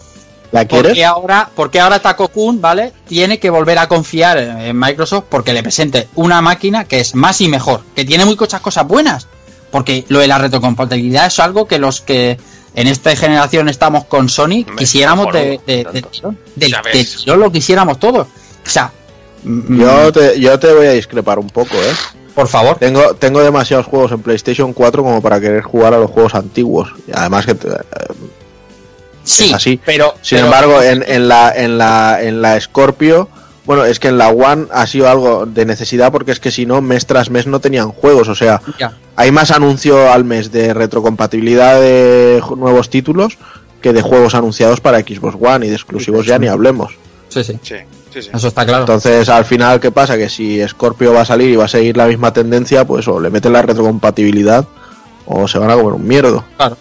¿La 0.52 0.64
quieres? 0.64 0.90
porque 0.90 1.04
ahora, 1.04 1.50
porque 1.54 1.80
ahora 1.80 1.98
Taco 2.00 2.28
Kun, 2.28 2.60
¿vale? 2.60 2.92
Tiene 3.08 3.38
que 3.38 3.50
volver 3.50 3.78
a 3.78 3.88
confiar 3.88 4.38
en 4.38 4.78
Microsoft 4.78 5.24
porque 5.28 5.52
le 5.52 5.62
presente 5.62 6.08
una 6.14 6.40
máquina 6.40 6.84
que 6.84 7.00
es 7.00 7.14
más 7.14 7.40
y 7.40 7.48
mejor, 7.48 7.82
que 7.94 8.04
tiene 8.04 8.24
muy 8.24 8.36
muchas 8.36 8.60
cosas 8.60 8.86
buenas. 8.86 9.26
Porque 9.70 10.04
lo 10.08 10.20
de 10.20 10.28
la 10.28 10.38
retrocompatibilidad 10.38 11.26
es 11.26 11.38
algo 11.40 11.66
que 11.66 11.78
los 11.78 12.00
que 12.00 12.38
en 12.74 12.86
esta 12.86 13.14
generación 13.16 13.68
estamos 13.68 14.04
con 14.04 14.28
Sony 14.28 14.64
quisiéramos 14.78 15.32
de, 15.32 15.60
de, 15.66 15.84
de. 15.84 16.04
De- 16.54 17.04
tirón 17.24 17.40
lo 17.40 17.50
quisiéramos 17.50 17.98
todos. 17.98 18.26
O 18.64 18.70
sea, 18.70 18.92
mm, 19.42 19.80
Yo 19.80 20.12
te, 20.12 20.38
yo 20.40 20.58
te 20.58 20.72
voy 20.72 20.86
a 20.86 20.92
discrepar 20.92 21.38
un 21.38 21.48
poco, 21.48 21.74
¿eh? 21.74 21.94
por 22.34 22.48
favor. 22.48 22.76
Tengo, 22.78 23.14
tengo 23.14 23.42
demasiados 23.42 23.86
juegos 23.86 24.12
en 24.12 24.20
PlayStation 24.20 24.72
4 24.72 25.02
como 25.02 25.20
para 25.22 25.40
querer 25.40 25.62
jugar 25.62 25.94
a 25.94 25.98
los 25.98 26.10
juegos 26.10 26.34
antiguos. 26.34 26.90
Y 27.08 27.10
además 27.14 27.46
que 27.46 27.54
te- 27.54 27.68
Sí, 29.26 29.52
así. 29.52 29.80
pero. 29.84 30.14
Sin 30.22 30.36
pero- 30.38 30.46
embargo, 30.46 30.82
en, 30.82 31.04
en 31.06 31.28
la 31.28 31.52
en 31.54 31.78
la 31.78 32.22
en 32.22 32.40
la 32.42 32.60
Scorpio, 32.60 33.28
bueno, 33.64 33.84
es 33.84 33.98
que 33.98 34.08
en 34.08 34.18
la 34.18 34.28
One 34.28 34.66
ha 34.72 34.86
sido 34.86 35.08
algo 35.10 35.44
de 35.46 35.66
necesidad 35.66 36.12
porque 36.12 36.30
es 36.32 36.40
que 36.40 36.50
si 36.50 36.64
no 36.66 36.80
mes 36.80 37.06
tras 37.06 37.28
mes 37.30 37.46
no 37.46 37.60
tenían 37.60 37.90
juegos, 37.90 38.28
o 38.28 38.34
sea, 38.34 38.60
Ya. 38.78 38.92
hay 39.16 39.32
más 39.32 39.50
anuncio 39.50 40.12
al 40.12 40.24
mes 40.24 40.52
de 40.52 40.72
retrocompatibilidad 40.72 41.80
de 41.80 42.40
nuevos 42.56 42.88
títulos 42.90 43.36
que 43.82 43.92
de 43.92 44.02
juegos 44.02 44.34
anunciados 44.34 44.80
para 44.80 45.00
Xbox 45.00 45.36
One 45.40 45.66
y 45.66 45.68
de 45.68 45.74
exclusivos 45.74 46.26
ya 46.26 46.38
ni 46.38 46.46
hablemos. 46.46 46.94
Sí, 47.28 47.42
sí, 47.44 47.58
Sí, 47.62 47.74
sí, 48.12 48.22
sí. 48.22 48.30
eso 48.32 48.48
está 48.48 48.64
claro. 48.64 48.82
Entonces, 48.84 49.28
al 49.28 49.44
final, 49.44 49.80
¿qué 49.80 49.90
pasa? 49.90 50.16
Que 50.16 50.28
si 50.28 50.66
Scorpio 50.68 51.12
va 51.12 51.22
a 51.22 51.24
salir 51.24 51.50
y 51.50 51.56
va 51.56 51.64
a 51.64 51.68
seguir 51.68 51.96
la 51.96 52.06
misma 52.06 52.32
tendencia, 52.32 52.84
pues 52.86 53.06
o 53.08 53.20
le 53.20 53.30
meten 53.30 53.52
la 53.52 53.62
retrocompatibilidad 53.62 54.64
o 55.26 55.48
se 55.48 55.58
van 55.58 55.70
a 55.70 55.74
comer 55.74 55.92
un 55.94 56.06
mierdo. 56.06 56.44
Claro. 56.56 56.76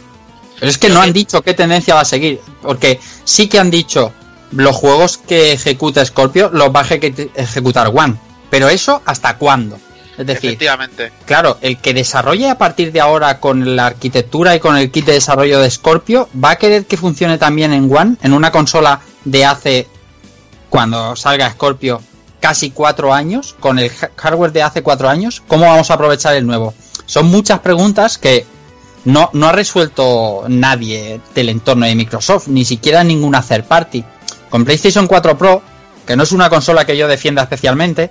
Pero 0.60 0.70
es 0.70 0.78
que 0.78 0.90
no 0.90 1.02
han 1.02 1.14
dicho 1.14 1.42
qué 1.42 1.54
tendencia 1.54 1.96
va 1.96 2.02
a 2.02 2.06
seguir. 2.06 2.40
Porque 2.62 3.00
sí 3.24 3.48
que 3.48 3.60
han 3.60 3.70
dicho 3.72 4.14
los 4.52 4.76
juegos 4.76 5.18
que 5.18 5.52
ejecuta 5.54 6.06
Scorpio 6.06 6.50
los 6.54 6.70
va 6.70 6.82
a 6.82 6.86
ejecu- 6.86 7.30
ejecutar 7.36 7.92
One. 7.94 8.16
Pero 8.50 8.70
eso, 8.70 9.02
¿hasta 9.06 9.38
cuándo? 9.38 9.78
Es 10.18 10.26
decir, 10.26 10.52
Efectivamente. 10.52 11.12
claro, 11.26 11.58
el 11.60 11.78
que 11.80 11.94
desarrolle 11.94 12.50
a 12.50 12.58
partir 12.58 12.94
de 12.94 13.02
ahora 13.02 13.42
con 13.42 13.76
la 13.76 13.88
arquitectura 13.88 14.56
y 14.56 14.62
con 14.62 14.78
el 14.78 14.90
kit 14.90 15.06
de 15.06 15.12
desarrollo 15.14 15.60
de 15.60 15.70
Scorpio, 15.70 16.30
va 16.42 16.52
a 16.52 16.56
querer 16.56 16.86
que 16.86 16.96
funcione 16.96 17.38
también 17.38 17.74
en 17.74 17.94
One, 17.94 18.16
en 18.22 18.32
una 18.32 18.50
consola 18.50 19.02
de 19.26 19.44
hace, 19.44 19.88
cuando 20.70 21.18
salga 21.18 21.52
Scorpio, 21.52 22.02
casi 22.40 22.72
cuatro 22.72 23.14
años, 23.14 23.56
con 23.60 23.78
el 23.78 23.92
ha- 24.02 24.10
hardware 24.16 24.54
de 24.54 24.64
hace 24.64 24.84
cuatro 24.84 25.10
años, 25.10 25.44
¿cómo 25.48 25.66
vamos 25.66 25.92
a 25.92 25.96
aprovechar 25.96 26.34
el 26.36 26.46
nuevo? 26.46 26.74
Son 27.06 27.26
muchas 27.28 27.60
preguntas 27.60 28.18
que 28.18 28.46
no, 29.06 29.30
ha 29.44 29.52
resuelto 29.52 30.46
nadie 30.48 31.22
del 31.34 31.50
entorno 31.50 31.86
de 31.86 31.96
Microsoft, 31.96 32.48
ni 32.48 32.66
siquiera 32.66 33.04
ninguna 33.04 33.42
third 33.42 33.66
party. 33.66 34.04
Con 34.50 34.66
PlayStation 34.66 35.08
4 35.08 35.38
Pro, 35.38 35.62
que 36.06 36.16
no 36.16 36.24
es 36.24 36.32
una 36.32 36.50
consola 36.50 36.86
que 36.86 36.98
yo 36.98 37.08
defienda 37.08 37.44
especialmente, 37.44 38.10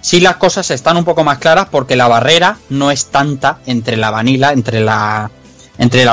sí 0.00 0.20
las 0.20 0.36
cosas 0.36 0.70
están 0.70 0.96
un 0.96 1.04
poco 1.04 1.24
más 1.24 1.38
claras 1.38 1.66
porque 1.70 1.96
la 1.96 2.06
barrera 2.06 2.58
no 2.70 2.92
es 2.92 3.06
tanta 3.06 3.58
entre 3.66 3.96
la 3.96 4.10
vanilla, 4.10 4.52
entre 4.52 4.80
la, 4.80 5.30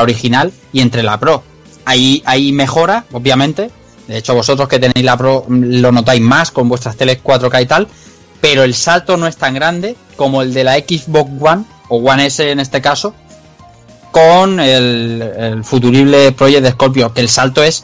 original 0.02 0.52
y 0.74 0.82
entre 0.82 1.04
la 1.04 1.20
Pro. 1.20 1.44
Ahí, 1.86 2.24
ahí 2.26 2.52
mejora, 2.52 3.06
obviamente. 3.12 3.70
De 4.08 4.18
hecho, 4.18 4.34
vosotros 4.34 4.68
que 4.68 4.80
tenéis 4.80 5.06
la 5.06 5.18
Pro 5.18 5.46
mm, 5.48 5.82
lo 5.82 5.92
notáis 5.92 6.22
más 6.22 6.50
con 6.50 6.68
vuestras 6.68 6.96
teles 6.98 7.24
4K 7.24 7.62
y 7.62 7.66
tal. 7.68 7.88
Pero 8.42 8.64
el 8.64 8.74
salto 8.74 9.18
no 9.18 9.28
es 9.28 9.38
tan 9.38 9.54
grande 9.54 9.96
como 10.16 10.42
el 10.42 10.54
de 10.54 10.64
la 10.64 10.76
Xbox 10.76 11.30
One, 11.40 11.64
o 11.90 11.98
One 11.98 12.26
S 12.26 12.52
en 12.52 12.60
este 12.60 12.82
caso, 12.82 13.14
con 14.16 14.62
el, 14.62 15.22
el 15.38 15.64
futurible 15.66 16.32
Project 16.32 16.64
de 16.64 16.72
Scorpio, 16.72 17.14
que 17.14 17.20
el 17.20 17.28
salto 17.28 17.62
es 17.62 17.84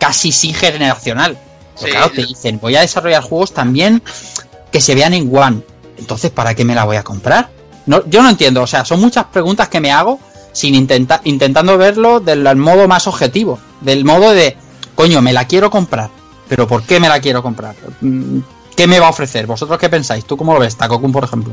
casi 0.00 0.32
sí 0.32 0.54
generacional. 0.54 1.36
Pero 1.74 1.86
Sí. 1.86 1.90
claro, 1.90 2.10
te 2.12 2.24
dicen, 2.24 2.58
voy 2.62 2.74
a 2.76 2.80
desarrollar 2.80 3.22
juegos 3.22 3.52
también 3.52 4.02
que 4.72 4.80
se 4.80 4.94
vean 4.94 5.12
en 5.12 5.30
One. 5.36 5.60
Entonces, 5.98 6.30
¿para 6.30 6.54
qué 6.54 6.64
me 6.64 6.74
la 6.74 6.84
voy 6.84 6.96
a 6.96 7.02
comprar? 7.02 7.50
No, 7.84 8.02
yo 8.06 8.22
no 8.22 8.30
entiendo, 8.30 8.62
o 8.62 8.66
sea, 8.66 8.86
son 8.86 9.00
muchas 9.02 9.26
preguntas 9.26 9.68
que 9.68 9.80
me 9.80 9.92
hago 9.92 10.18
sin 10.54 10.74
intentar 10.74 11.20
intentando 11.24 11.76
verlo 11.76 12.20
del 12.20 12.56
modo 12.56 12.88
más 12.88 13.06
objetivo, 13.06 13.58
del 13.82 14.06
modo 14.06 14.30
de, 14.30 14.56
coño, 14.94 15.20
me 15.20 15.34
la 15.34 15.46
quiero 15.46 15.70
comprar, 15.70 16.08
pero 16.48 16.66
¿por 16.66 16.84
qué 16.84 17.00
me 17.00 17.10
la 17.10 17.20
quiero 17.20 17.42
comprar? 17.42 17.74
Mm, 18.00 18.38
¿Qué 18.74 18.86
me 18.86 18.98
va 18.98 19.08
a 19.08 19.10
ofrecer? 19.10 19.46
¿Vosotros 19.46 19.78
qué 19.78 19.90
pensáis? 19.90 20.24
¿Tú 20.24 20.38
cómo 20.38 20.54
lo 20.54 20.60
ves, 20.60 20.74
Takokun, 20.76 21.12
por 21.12 21.24
ejemplo? 21.24 21.52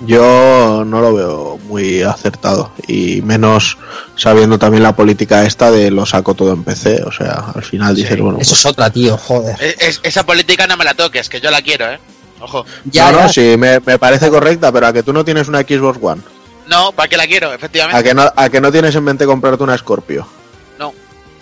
Yo 0.00 0.82
no 0.84 1.00
lo 1.00 1.14
veo 1.14 1.58
muy 1.68 2.02
acertado 2.02 2.72
y 2.88 3.22
menos 3.22 3.78
sabiendo 4.16 4.58
también 4.58 4.82
la 4.82 4.94
política 4.96 5.44
esta 5.44 5.70
de 5.70 5.90
lo 5.90 6.04
saco 6.04 6.34
todo 6.34 6.52
en 6.52 6.64
PC, 6.64 7.02
o 7.04 7.12
sea, 7.12 7.52
al 7.54 7.62
final 7.62 7.94
dices, 7.94 8.18
bueno, 8.20 8.38
Eso 8.40 8.50
pues, 8.50 8.60
es 8.60 8.66
otra, 8.66 8.90
tío, 8.90 9.16
joder. 9.16 9.56
Es- 9.62 9.76
es- 9.78 10.00
esa 10.02 10.26
política 10.26 10.66
no 10.66 10.76
me 10.76 10.84
la 10.84 10.94
toques, 10.94 11.28
que 11.28 11.40
yo 11.40 11.50
la 11.50 11.62
quiero, 11.62 11.90
¿eh? 11.90 11.98
Ojo. 12.40 12.66
Ya, 12.84 13.10
no, 13.12 13.22
no, 13.22 13.28
sí, 13.28 13.54
me, 13.56 13.80
me 13.80 13.98
parece 13.98 14.28
correcta, 14.28 14.70
pero 14.72 14.88
a 14.88 14.92
que 14.92 15.02
tú 15.02 15.12
no 15.12 15.24
tienes 15.24 15.48
una 15.48 15.60
Xbox 15.60 15.98
One, 16.02 16.20
No, 16.66 16.92
¿para 16.92 17.08
qué 17.08 17.16
la 17.16 17.26
quiero? 17.26 17.50
a 17.50 17.54
Efectivamente. 17.54 18.02
que 18.02 18.14
no, 18.14 18.30
a 18.34 18.48
que 18.50 18.60
no 18.60 18.72
tienes 18.72 18.94
en 18.96 19.04
mente 19.04 19.24
comprarte 19.26 19.62
una 19.62 19.78
Scorpio. 19.78 20.26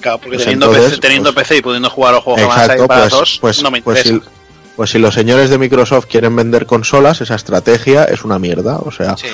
Claro, 0.00 0.18
porque 0.18 0.30
Pues 0.34 0.42
teniendo, 0.42 0.66
entonces, 0.66 0.90
PC, 0.90 1.00
teniendo 1.00 1.32
pues- 1.32 1.46
PC 1.46 1.58
y 1.58 1.62
pudiendo 1.62 1.88
jugar 1.88 2.10
a 2.12 2.16
los 2.16 2.24
juegos 2.24 2.40
que 2.42 2.46
van 2.48 2.58
a 2.58 2.66
salir 2.66 2.72
Exacto, 2.72 2.88
para 2.88 3.00
pues, 3.02 3.12
dos, 3.12 3.38
pues, 3.40 3.62
no 3.62 3.70
me 3.70 3.82
pues 3.82 3.98
interesa. 4.04 4.24
si, 4.24 4.41
pues 4.82 4.90
si 4.90 4.98
los 4.98 5.14
señores 5.14 5.48
de 5.48 5.58
Microsoft 5.58 6.06
quieren 6.10 6.34
vender 6.34 6.66
consolas, 6.66 7.20
esa 7.20 7.36
estrategia 7.36 8.02
es 8.02 8.24
una 8.24 8.40
mierda, 8.40 8.78
o 8.78 8.90
sea, 8.90 9.16
Sí. 9.16 9.28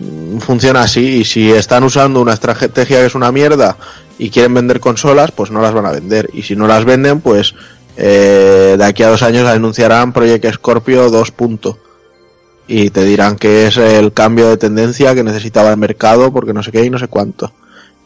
mm, 0.00 0.38
funciona 0.38 0.80
así 0.80 1.18
y 1.18 1.24
si 1.26 1.50
están 1.52 1.84
usando 1.84 2.18
una 2.22 2.32
estrategia 2.32 3.00
que 3.00 3.04
es 3.04 3.14
una 3.14 3.30
mierda 3.30 3.76
y 4.18 4.30
quieren 4.30 4.54
vender 4.54 4.80
consolas, 4.80 5.32
pues 5.32 5.50
no 5.50 5.60
las 5.60 5.74
van 5.74 5.84
a 5.84 5.90
vender 5.92 6.30
y 6.32 6.44
si 6.44 6.56
no 6.56 6.66
las 6.66 6.86
venden, 6.86 7.20
pues 7.20 7.54
eh, 7.98 8.76
de 8.78 8.84
aquí 8.86 9.02
a 9.02 9.10
dos 9.10 9.22
años 9.22 9.46
anunciarán 9.46 10.14
Project 10.14 10.54
Scorpio 10.54 11.10
2. 11.10 11.30
punto. 11.30 11.78
y 12.66 12.88
te 12.88 13.04
dirán 13.04 13.36
que 13.36 13.66
es 13.66 13.76
el 13.76 14.14
cambio 14.14 14.48
de 14.48 14.56
tendencia 14.56 15.14
que 15.14 15.22
necesitaba 15.22 15.68
el 15.70 15.76
mercado 15.76 16.32
porque 16.32 16.54
no 16.54 16.62
sé 16.62 16.72
qué 16.72 16.82
y 16.86 16.88
no 16.90 16.98
sé 16.98 17.06
cuánto 17.08 17.52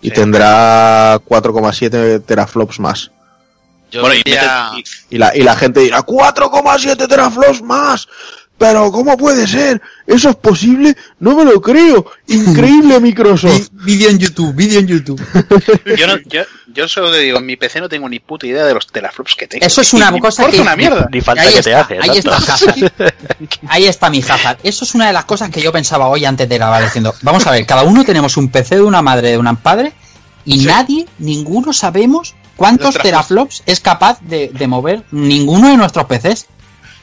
y 0.02 0.08
Sí. 0.08 0.14
tendrá 0.16 1.20
4,7 1.24 2.18
teraflops 2.18 2.80
más 2.80 3.12
Yo 3.90 4.00
Bueno, 4.00 4.14
y 4.16 4.22
diría- 4.24 4.70
mete- 4.74 4.90
y 5.10 5.18
la, 5.18 5.36
y 5.36 5.42
la 5.42 5.56
gente 5.56 5.80
dirá 5.80 6.02
4,7 6.02 7.06
teraflops 7.08 7.62
más 7.62 8.08
pero 8.58 8.92
¿cómo 8.92 9.16
puede 9.16 9.46
ser? 9.48 9.80
¿eso 10.06 10.28
es 10.28 10.36
posible? 10.36 10.94
no 11.18 11.34
me 11.34 11.46
lo 11.46 11.62
creo 11.62 12.04
increíble 12.26 13.00
Microsoft 13.00 13.68
Vídeo 13.72 14.10
en 14.10 14.18
YouTube, 14.18 14.54
vídeo 14.54 14.80
en 14.80 14.86
YouTube. 14.86 15.18
yo, 15.96 16.06
no, 16.06 16.18
yo, 16.26 16.42
yo 16.66 16.86
solo 16.86 17.10
te 17.10 17.20
digo, 17.20 17.38
en 17.38 17.46
mi 17.46 17.56
PC 17.56 17.80
no 17.80 17.88
tengo 17.88 18.06
ni 18.06 18.20
puta 18.20 18.46
idea 18.46 18.64
de 18.66 18.74
los 18.74 18.86
teraflops 18.86 19.34
que 19.34 19.46
tengo. 19.46 19.64
Eso 19.64 19.80
es 19.80 19.94
una 19.94 20.12
Y 20.14 20.20
cosa 20.20 20.46
que- 20.50 20.60
una 20.60 20.76
mierda. 20.76 21.08
Ni 21.10 21.22
falta 21.22 21.40
ahí 21.40 21.52
que 21.54 21.60
está, 21.60 21.86
te 21.86 21.96
hace. 21.96 22.10
ahí 22.10 22.18
está. 22.18 22.36
Ahí 23.68 23.86
está 23.86 24.10
mi 24.10 24.20
Hazard. 24.20 24.58
Eso 24.62 24.84
es 24.84 24.94
una 24.94 25.06
de 25.06 25.14
las 25.14 25.24
cosas 25.24 25.48
que 25.48 25.62
yo 25.62 25.72
pensaba 25.72 26.08
hoy 26.08 26.26
antes 26.26 26.46
de 26.46 26.56
grabar 26.58 26.82
diciendo, 26.84 27.14
vamos 27.22 27.46
a 27.46 27.52
ver, 27.52 27.64
cada 27.64 27.82
uno 27.84 28.04
tenemos 28.04 28.36
un 28.36 28.50
PC 28.50 28.74
de 28.76 28.82
una 28.82 29.00
madre, 29.00 29.30
de 29.30 29.38
un 29.38 29.56
padre, 29.56 29.94
y 30.44 30.60
Sí. 30.60 30.66
nadie, 30.66 31.06
ninguno 31.18 31.72
sabemos 31.72 32.34
cuántos 32.60 32.94
teraflops 32.98 33.62
es 33.64 33.80
capaz 33.80 34.18
de, 34.20 34.50
de 34.52 34.66
mover 34.66 35.02
ninguno 35.12 35.68
de 35.70 35.78
nuestros 35.78 36.04
PCs. 36.04 36.46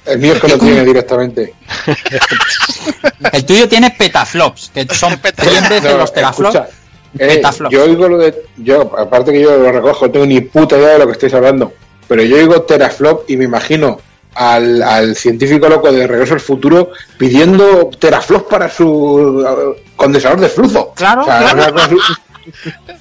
El 0.05 0.19
mío 0.19 0.33
es 0.35 0.39
que 0.41 0.47
lo 0.49 0.59
tiene 0.59 0.85
directamente. 0.85 1.55
El 3.33 3.43
tuyo 3.45 3.67
tiene 3.67 3.89
petaflops, 3.91 4.69
que 4.73 4.85
son 4.93 5.17
Petaflops. 5.21 5.57
100 5.59 5.69
veces 5.69 5.91
No, 5.91 5.97
los 5.97 6.13
teraflops. 6.13 6.55
escucha, 6.55 6.75
eh, 7.19 7.27
Petaflops. 7.35 7.73
yo 7.73 7.83
oigo 7.83 8.07
lo 8.07 8.17
de. 8.19 8.45
Yo, 8.57 8.91
aparte 8.97 9.31
que 9.33 9.41
yo 9.41 9.57
lo 9.57 9.71
recojo, 9.71 10.05
no 10.05 10.11
tengo 10.11 10.25
ni 10.27 10.39
puta 10.41 10.77
idea 10.77 10.89
de 10.93 10.99
lo 10.99 11.07
que 11.07 11.13
estáis 11.13 11.33
hablando. 11.33 11.73
Pero 12.07 12.21
yo 12.23 12.37
oigo 12.37 12.61
teraflop 12.61 13.29
y 13.29 13.35
me 13.35 13.45
imagino 13.45 13.99
al, 14.35 14.81
al 14.83 15.15
científico 15.15 15.67
loco 15.67 15.91
de 15.91 16.05
Regreso 16.07 16.35
al 16.35 16.39
Futuro 16.39 16.91
pidiendo 17.17 17.89
teraflops 17.99 18.45
para 18.49 18.69
su 18.69 19.43
eh, 19.75 19.83
condensador 19.95 20.39
de 20.39 20.47
flujo. 20.49 20.93
Claro, 20.95 21.23
O 21.23 21.25
sea, 21.25 21.39
claro. 21.39 21.55
una 21.55 21.71
cosa- 21.71 22.21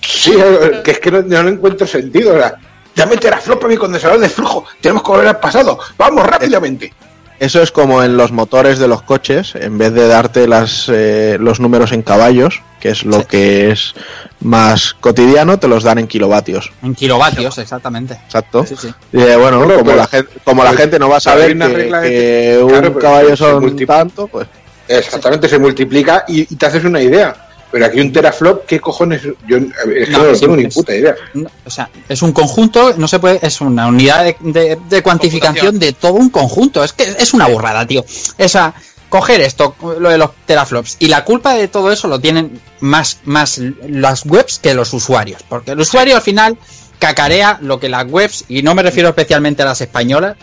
Sí, 0.00 0.32
eh, 0.36 0.80
que 0.84 0.90
es 0.92 0.98
que 1.00 1.10
no, 1.10 1.48
encuentro 1.48 1.86
sentido. 1.86 2.34
O 2.34 2.38
sea, 2.38 2.54
dame 2.94 3.16
teraflops 3.16 3.60
para 3.60 3.68
mi 3.72 3.76
condensador 3.76 4.18
de 4.20 4.28
flujo. 4.28 4.64
Tenemos 4.80 5.02
que 5.02 5.10
volver 5.10 5.28
al 5.28 5.40
pasado. 5.40 5.78
Vamos 5.98 6.26
rápidamente. 6.26 6.92
Eso 7.38 7.60
es 7.60 7.70
como 7.70 8.02
en 8.02 8.16
los 8.16 8.32
motores 8.32 8.78
de 8.78 8.88
los 8.88 9.02
coches, 9.02 9.54
en 9.56 9.76
vez 9.76 9.92
de 9.92 10.08
darte 10.08 10.48
las, 10.48 10.86
eh, 10.88 11.36
los 11.38 11.60
números 11.60 11.92
en 11.92 12.00
caballos, 12.00 12.62
que 12.80 12.88
es 12.88 13.04
lo 13.04 13.26
que 13.26 13.70
es 13.70 13.94
más 14.40 14.94
cotidiano, 14.94 15.58
te 15.58 15.68
los 15.68 15.84
dan 15.84 15.98
en 15.98 16.06
kilovatios. 16.06 16.72
En 16.82 16.94
kilovatios, 16.94 17.58
exactamente. 17.58 18.14
Exacto. 18.24 18.64
Sí, 18.64 18.74
sí. 18.80 18.88
Y, 19.12 19.20
eh, 19.20 19.36
bueno, 19.36 19.60
como, 19.64 19.84
pero- 19.84 19.96
la 19.96 20.06
gente, 20.06 20.30
como 20.44 20.64
la 20.64 20.70
pero- 20.70 20.80
gente 20.82 20.98
no 20.98 21.10
va 21.10 21.18
a 21.18 21.20
saber 21.20 21.54
una 21.54 21.66
que, 21.68 21.74
regla 21.74 22.00
de- 22.00 22.10
que 22.10 22.64
Claro, 22.66 22.86
un 22.88 22.94
pero 22.94 22.98
caballo 23.00 23.30
se 23.30 23.36
son 23.36 23.86
tanto, 23.86 24.26
pues 24.28 24.46
Exactamente, 24.88 25.46
se 25.48 25.58
multiplica 25.58 26.24
y, 26.28 26.40
y 26.42 26.56
te 26.56 26.64
haces 26.66 26.84
una 26.84 27.02
idea. 27.02 27.45
Pero 27.76 27.88
aquí 27.88 28.00
un 28.00 28.10
teraflop, 28.10 28.64
¿qué 28.64 28.80
cojones? 28.80 29.20
Yo 29.46 29.58
es 29.58 30.06
que 30.06 30.10
No, 30.12 30.24
no, 30.24 30.32
tengo 30.38 30.56
ni 30.56 30.66
puta 30.68 30.94
idea. 30.96 31.14
No, 31.34 31.50
O 31.66 31.68
sea, 31.70 31.90
es 32.08 32.22
un 32.22 32.32
conjunto, 32.32 32.94
no 32.96 33.06
se 33.06 33.18
puede, 33.18 33.38
es 33.42 33.60
una 33.60 33.86
unidad 33.86 34.24
de, 34.24 34.34
de- 34.40 34.78
de 34.88 35.02
cuantificación 35.02 35.78
de 35.78 35.92
todo 35.92 36.14
un 36.14 36.30
conjunto. 36.30 36.82
Es 36.82 36.94
que 36.94 37.02
es 37.04 37.34
una 37.34 37.46
burrada, 37.48 37.86
tío. 37.86 38.02
Esa, 38.38 38.72
coger 39.10 39.42
esto, 39.42 39.76
lo 40.00 40.08
de 40.08 40.16
los 40.16 40.30
teraflops, 40.46 40.96
y 41.00 41.08
la 41.08 41.22
culpa 41.26 41.52
de 41.52 41.68
todo 41.68 41.92
eso 41.92 42.08
lo 42.08 42.18
tienen 42.18 42.62
más, 42.80 43.18
más 43.24 43.60
las 43.86 44.24
webs 44.24 44.58
que 44.58 44.72
los 44.72 44.94
usuarios. 44.94 45.42
Porque 45.46 45.72
el 45.72 45.80
usuario 45.80 46.16
al 46.16 46.22
final 46.22 46.56
cacarea 46.98 47.58
lo 47.60 47.78
que 47.78 47.90
las 47.90 48.06
webs, 48.10 48.46
y 48.48 48.62
no 48.62 48.74
me 48.74 48.82
refiero 48.82 49.10
especialmente 49.10 49.60
a 49.60 49.66
las 49.66 49.82
españolas, 49.82 50.36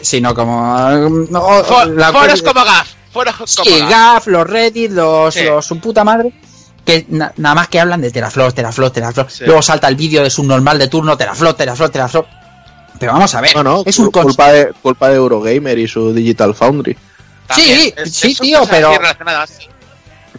sino 0.00 0.34
como 0.34 0.88
no, 1.30 1.64
For- 1.64 1.86
la 1.88 2.12
foros 2.14 2.40
como 2.40 2.64
GAF. 2.64 2.88
Foros 3.12 3.34
como 3.36 3.64
Sí, 3.70 3.78
GAF. 3.80 3.90
GAF, 3.90 4.26
los 4.28 4.46
Reddit, 4.46 4.90
los, 4.92 5.34
Sí. 5.34 5.44
los 5.44 5.66
su 5.66 5.78
puta 5.80 6.02
madre, 6.04 6.32
que 6.88 7.04
na- 7.10 7.32
nada 7.36 7.54
más 7.54 7.68
que 7.68 7.78
hablan 7.78 8.00
de 8.00 8.10
teraflops, 8.10 8.54
teraflops, 8.54 8.92
teraflops. 8.94 9.32
Sí. 9.34 9.44
Luego 9.44 9.60
salta 9.60 9.88
el 9.88 9.96
vídeo 9.96 10.22
de 10.22 10.30
subnormal 10.30 10.78
de 10.78 10.88
turno, 10.88 11.18
teraflop, 11.18 11.54
teraflop, 11.54 11.92
teraflop. 11.92 12.26
Pero 12.98 13.12
vamos 13.12 13.34
a 13.34 13.42
ver, 13.42 13.54
no, 13.54 13.62
no, 13.62 13.82
es 13.84 13.98
un 13.98 14.10
culpa 14.10 14.50
de, 14.50 14.72
culpa 14.80 15.10
de 15.10 15.16
Eurogamer 15.16 15.78
y 15.78 15.86
su 15.86 16.14
Digital 16.14 16.54
Foundry. 16.54 16.96
También. 17.46 17.78
Sí, 17.80 17.94
Es- 17.96 18.14
sí, 18.14 18.34
tío, 18.34 18.62
pero-. 18.70 18.92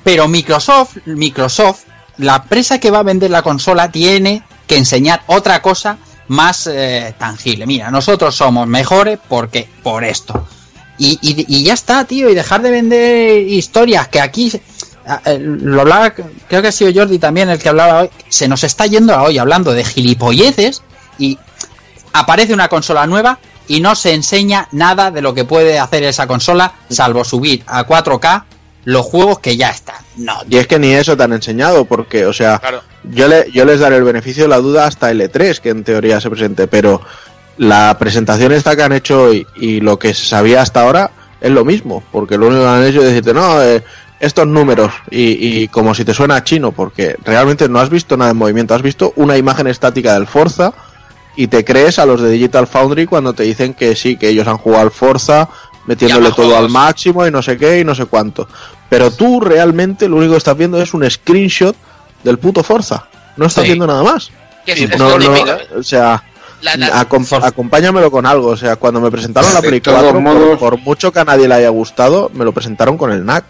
Pero 0.03 0.27
Microsoft, 0.27 0.97
Microsoft, 1.05 1.81
la 2.17 2.37
empresa 2.37 2.79
que 2.79 2.89
va 2.89 2.99
a 2.99 3.03
vender 3.03 3.29
la 3.29 3.41
consola 3.43 3.91
tiene 3.91 4.41
que 4.65 4.77
enseñar 4.77 5.21
otra 5.27 5.61
cosa 5.61 5.97
más 6.29 6.67
eh, 6.71 7.13
tangible. 7.17 7.65
Mira, 7.67 7.91
nosotros 7.91 8.35
somos 8.35 8.67
mejores 8.67 9.19
porque 9.27 9.69
por 9.83 10.03
esto. 10.03 10.47
Y, 10.97 11.17
y- 11.21 11.45
y 11.47 11.63
ya 11.63 11.73
está, 11.73 12.05
tío, 12.05 12.29
y 12.29 12.33
dejar 12.35 12.61
de 12.61 12.71
vender 12.71 13.37
historias 13.47 14.07
que 14.09 14.19
aquí 14.19 14.51
lo 15.39 15.81
hablaba, 15.81 16.11
creo 16.11 16.61
que 16.61 16.67
ha 16.67 16.71
sido 16.71 16.91
Jordi 16.93 17.19
también 17.19 17.49
el 17.49 17.59
que 17.59 17.69
hablaba 17.69 18.01
hoy. 18.01 18.09
Se 18.29 18.47
nos 18.47 18.63
está 18.63 18.85
yendo 18.85 19.13
a 19.13 19.23
hoy 19.23 19.37
hablando 19.37 19.71
de 19.73 19.83
gilipolleces 19.83 20.81
y 21.17 21.37
aparece 22.13 22.53
una 22.53 22.67
consola 22.67 23.05
nueva 23.07 23.39
y 23.67 23.81
no 23.81 23.95
se 23.95 24.13
enseña 24.13 24.67
nada 24.71 25.11
de 25.11 25.21
lo 25.21 25.33
que 25.33 25.45
puede 25.45 25.77
hacer 25.79 26.03
esa 26.03 26.27
consola, 26.27 26.73
salvo 26.89 27.23
subir 27.23 27.63
a 27.67 27.85
4K 27.85 28.43
los 28.85 29.05
juegos 29.05 29.39
que 29.39 29.57
ya 29.57 29.69
están. 29.69 29.97
No, 30.17 30.39
Y 30.49 30.57
es 30.57 30.65
que 30.65 30.79
ni 30.79 30.91
eso 30.93 31.15
te 31.15 31.23
han 31.23 31.33
enseñado, 31.33 31.85
porque, 31.85 32.25
o 32.25 32.33
sea, 32.33 32.57
Claro. 32.57 32.81
yo, 33.03 33.27
le, 33.27 33.51
yo 33.51 33.65
les 33.65 33.79
daré 33.79 33.97
el 33.97 34.03
beneficio 34.03 34.43
de 34.43 34.49
la 34.49 34.57
duda 34.57 34.87
hasta 34.87 35.11
el 35.11 35.21
E3, 35.21 35.59
que 35.59 35.69
en 35.69 35.83
teoría 35.83 36.19
se 36.19 36.29
presente, 36.29 36.67
pero 36.67 37.01
la 37.57 37.95
presentación 37.99 38.51
esta 38.53 38.75
que 38.75 38.83
han 38.83 38.93
hecho 38.93 39.23
hoy 39.23 39.45
y 39.57 39.81
lo 39.81 39.99
que 39.99 40.13
se 40.13 40.25
sabía 40.25 40.61
hasta 40.61 40.81
ahora 40.81 41.11
es 41.41 41.51
lo 41.51 41.63
mismo, 41.65 42.01
porque 42.11 42.37
lo 42.37 42.47
único 42.47 42.63
que 42.63 42.67
han 42.69 42.83
hecho 42.85 42.99
es 43.01 43.07
decirte, 43.09 43.33
no, 43.33 43.61
eh, 43.61 43.83
estos 44.19 44.47
números, 44.47 44.91
y, 45.09 45.61
y 45.63 45.67
como 45.69 45.93
si 45.95 46.03
te 46.05 46.13
suena 46.13 46.35
a 46.35 46.43
chino, 46.43 46.71
porque 46.71 47.15
realmente 47.23 47.69
no 47.69 47.79
has 47.79 47.89
visto 47.89 48.17
nada 48.17 48.31
en 48.31 48.37
movimiento, 48.37 48.73
has 48.75 48.81
visto 48.81 49.13
una 49.15 49.37
imagen 49.37 49.67
estática 49.67 50.13
del 50.13 50.27
Forza 50.27 50.73
y 51.35 51.47
te 51.47 51.63
crees 51.63 51.99
a 51.99 52.05
los 52.05 52.21
de 52.21 52.29
Digital 52.31 52.67
Foundry 52.67 53.05
cuando 53.05 53.33
te 53.33 53.43
dicen 53.43 53.73
que 53.73 53.95
sí, 53.95 54.17
que 54.17 54.29
ellos 54.29 54.47
han 54.47 54.57
jugado 54.57 54.83
al 54.83 54.91
Forza, 54.91 55.47
metiéndole 55.85 56.31
todo 56.33 56.57
al 56.57 56.69
máximo 56.69 57.25
y 57.25 57.31
no 57.31 57.41
sé 57.41 57.57
qué 57.57 57.79
y 57.79 57.85
no 57.85 57.95
sé 57.95 58.05
cuánto. 58.05 58.47
Pero 58.89 59.09
tú 59.11 59.39
realmente 59.39 60.09
lo 60.09 60.17
único 60.17 60.33
que 60.33 60.37
estás 60.39 60.57
viendo 60.57 60.81
es 60.81 60.93
un 60.93 61.09
screenshot 61.09 61.75
del 62.23 62.37
puto 62.39 62.61
Forza. 62.63 63.07
No 63.37 63.45
estás 63.45 63.63
Sí. 63.63 63.69
viendo 63.69 63.87
nada 63.87 64.03
más. 64.03 64.29
Es- 64.65 64.77
Sí, 64.77 64.83
es 64.83 64.97
No, 64.99 65.11
lo 65.11 65.19
no, 65.19 65.33
típico. 65.33 65.51
o 65.77 65.83
sea, 65.83 66.21
La- 66.61 66.75
la- 66.75 67.01
acom- 67.07 67.23
Forza. 67.25 67.47
acompáñamelo 67.47 68.11
con 68.11 68.25
algo. 68.25 68.47
O 68.49 68.57
sea, 68.57 68.75
cuando 68.75 68.99
me 68.99 69.09
presentaron 69.09 69.53
la 69.53 69.61
De 69.61 69.67
Play 69.69 69.79
todos 69.81 69.97
4, 70.01 70.13
por- 70.13 70.21
modos- 70.21 70.59
por, 70.59 70.77
mucho 70.79 71.11
que 71.13 71.19
a 71.19 71.23
nadie 71.25 71.47
le 71.47 71.53
haya 71.55 71.69
gustado, 71.69 72.29
me 72.33 72.43
lo 72.43 72.51
presentaron 72.51 72.97
con 72.97 73.11
el 73.11 73.25
NAC. 73.25 73.45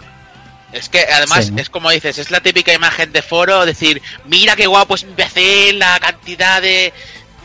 Es 0.72 0.88
que 0.90 1.02
además 1.02 1.48
Sí. 1.48 1.54
es 1.58 1.70
como 1.70 1.90
dices, 1.90 2.18
es 2.18 2.30
la 2.32 2.42
típica 2.42 2.74
imagen 2.74 3.12
de 3.12 3.22
foro, 3.22 3.66
decir, 3.66 4.02
mira 4.26 4.56
qué 4.56 4.68
guapo 4.68 4.96
es 4.96 5.04
PC, 5.04 5.74
la 5.74 6.00
cantidad 6.00 6.62
de, 6.62 6.94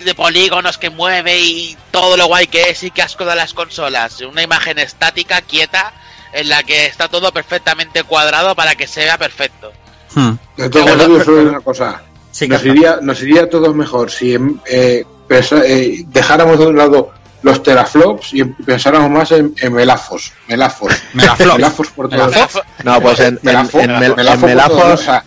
de 0.04 0.14
polígonos 0.14 0.76
que 0.76 0.90
mueve 0.90 1.38
y 1.40 1.76
todo 1.90 2.16
lo 2.16 2.26
guay 2.26 2.46
que 2.46 2.70
es 2.70 2.82
y 2.82 2.90
qué 2.90 3.02
asco 3.02 3.24
de 3.24 3.34
las 3.34 3.54
consolas. 3.54 4.20
Una 4.20 4.42
imagen 4.42 4.78
estática, 4.78 5.40
quieta, 5.40 5.92
en 6.32 6.48
la 6.48 6.62
que 6.64 6.86
está 6.86 7.08
todo 7.08 7.32
perfectamente 7.32 8.02
cuadrado 8.02 8.54
para 8.54 8.74
que 8.74 8.86
se 8.86 9.00
vea 9.04 9.16
perfecto. 9.16 9.72
Hmm. 10.14 10.32
De 10.56 10.68
todos 10.68 10.84
Pero 10.84 10.96
modos, 10.96 11.08
bueno, 11.08 11.18
yo 11.18 11.24
solo 11.24 11.50
una 11.50 11.60
cosa. 11.60 12.02
Sí, 12.30 12.48
nos, 12.48 12.64
iría, 12.64 12.98
nos 13.00 13.22
iría 13.22 13.42
a 13.44 13.48
todos 13.48 13.74
mejor 13.74 14.10
si 14.10 14.34
eh, 14.66 15.04
eh, 15.30 16.04
dejáramos 16.08 16.58
de 16.58 16.66
un 16.66 16.76
lado 16.76 17.12
los 17.44 17.62
teraflops 17.62 18.32
y 18.34 18.42
pensáramos 18.44 19.10
más 19.10 19.30
en, 19.30 19.54
en 19.60 19.72
melafos. 19.72 20.32
Melafos. 20.48 20.92
Melaflops. 21.12 21.54
melafos 21.58 21.88
por 21.90 22.08
todos 22.08 22.30
Melafos. 22.34 22.62
No, 22.82 23.00
pues 23.00 23.20
en, 23.20 23.26
en, 23.26 23.40
Melafo- 23.42 23.80
en 23.80 23.90
en 23.90 24.40
melafos, 24.40 24.84
o 24.84 24.96
sea, 24.96 25.24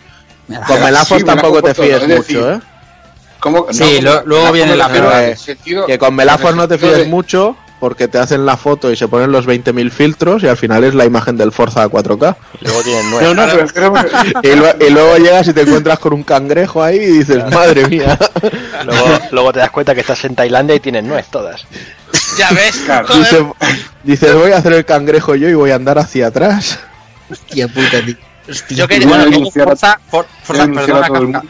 con 0.68 0.82
melafos 0.84 1.18
sí, 1.20 1.24
tampoco 1.24 1.61
melafos 1.61 1.74
te 1.76 1.82
fíes 1.84 1.99
todo, 1.99 2.09
es 2.11 2.18
decir, 2.18 2.38
mucho, 2.38 2.51
¿eh? 2.53 2.59
¿cómo- 3.39 3.68
Sí, 3.72 4.01
lo- 4.01 4.24
luego 4.26 4.51
melafos 4.51 4.53
viene 4.53 4.76
la 4.76 4.89
peor. 4.89 5.13
al 5.13 5.38
sentido- 5.38 5.86
Que 5.86 5.97
con 5.99 6.15
melafos 6.15 6.55
no 6.55 6.68
te 6.68 6.78
fíes 6.78 6.97
de- 6.97 7.05
mucho 7.05 7.55
porque 7.80 8.07
te 8.07 8.17
hacen 8.17 8.45
la 8.45 8.57
foto 8.57 8.91
y 8.91 8.95
se 8.95 9.07
ponen 9.07 9.32
los 9.32 9.45
20.000 9.47 9.91
filtros 9.91 10.41
y 10.43 10.47
al 10.47 10.57
final 10.57 10.84
es 10.84 10.95
la 10.95 11.05
imagen 11.05 11.38
del 11.38 11.51
Forza 11.51 11.84
a 11.84 11.88
4K. 11.89 12.36
Luego 12.61 12.82
tienen 12.82 13.09
nueve. 13.11 13.25
No, 13.25 13.34
no, 13.45 13.51
pero 13.71 13.93
que 13.93 14.47
Y, 14.51 14.55
lue- 14.55 14.88
y 14.88 14.89
luego 14.91 15.17
llegas 15.17 15.47
y 15.47 15.53
te 15.53 15.61
encuentras 15.61 15.99
con 15.99 16.13
un 16.13 16.23
cangrejo 16.23 16.82
ahí 16.84 16.97
y 16.97 17.05
dices, 17.19 17.43
madre 17.51 17.88
mía. 17.88 18.17
Luego, 18.86 19.19
luego 19.32 19.53
te 19.53 19.59
das 19.59 19.71
cuenta 19.71 19.93
que 19.95 20.01
estás 20.01 20.23
en 20.25 20.36
Tailandia 20.36 20.75
y 20.75 20.80
tienen 20.80 21.07
nuez 21.07 21.28
todas. 21.28 21.65
Ya 22.38 22.49
ves, 22.51 22.75
Claro, 22.86 23.07
joder. 23.07 23.23
Dice, 23.23 23.45
dices, 24.03 24.34
voy 24.36 24.51
a 24.51 24.57
hacer 24.57 24.73
el 24.73 24.86
cangrejo 24.86 25.36
yo 25.36 25.49
y 25.49 25.53
voy 25.53 25.71
a 25.71 25.75
andar 25.75 25.97
hacia 25.99 26.28
atrás. 26.28 26.80
Hostia 27.30 27.67
puta, 27.67 28.01
tío. 28.05 28.15
Hostia. 28.49 28.78
Yo 28.78 28.88
quería- 28.88 29.07
Bueno, 29.07 29.23
a- 29.47 29.51
Forza, 29.51 29.99
For- 30.09 30.28
Forza, 30.43 30.65
perdona, 30.67 30.82
a 30.82 30.86
todo 30.86 30.97
el 30.97 31.01
Kafka. 31.01 31.19
mundo. 31.19 31.41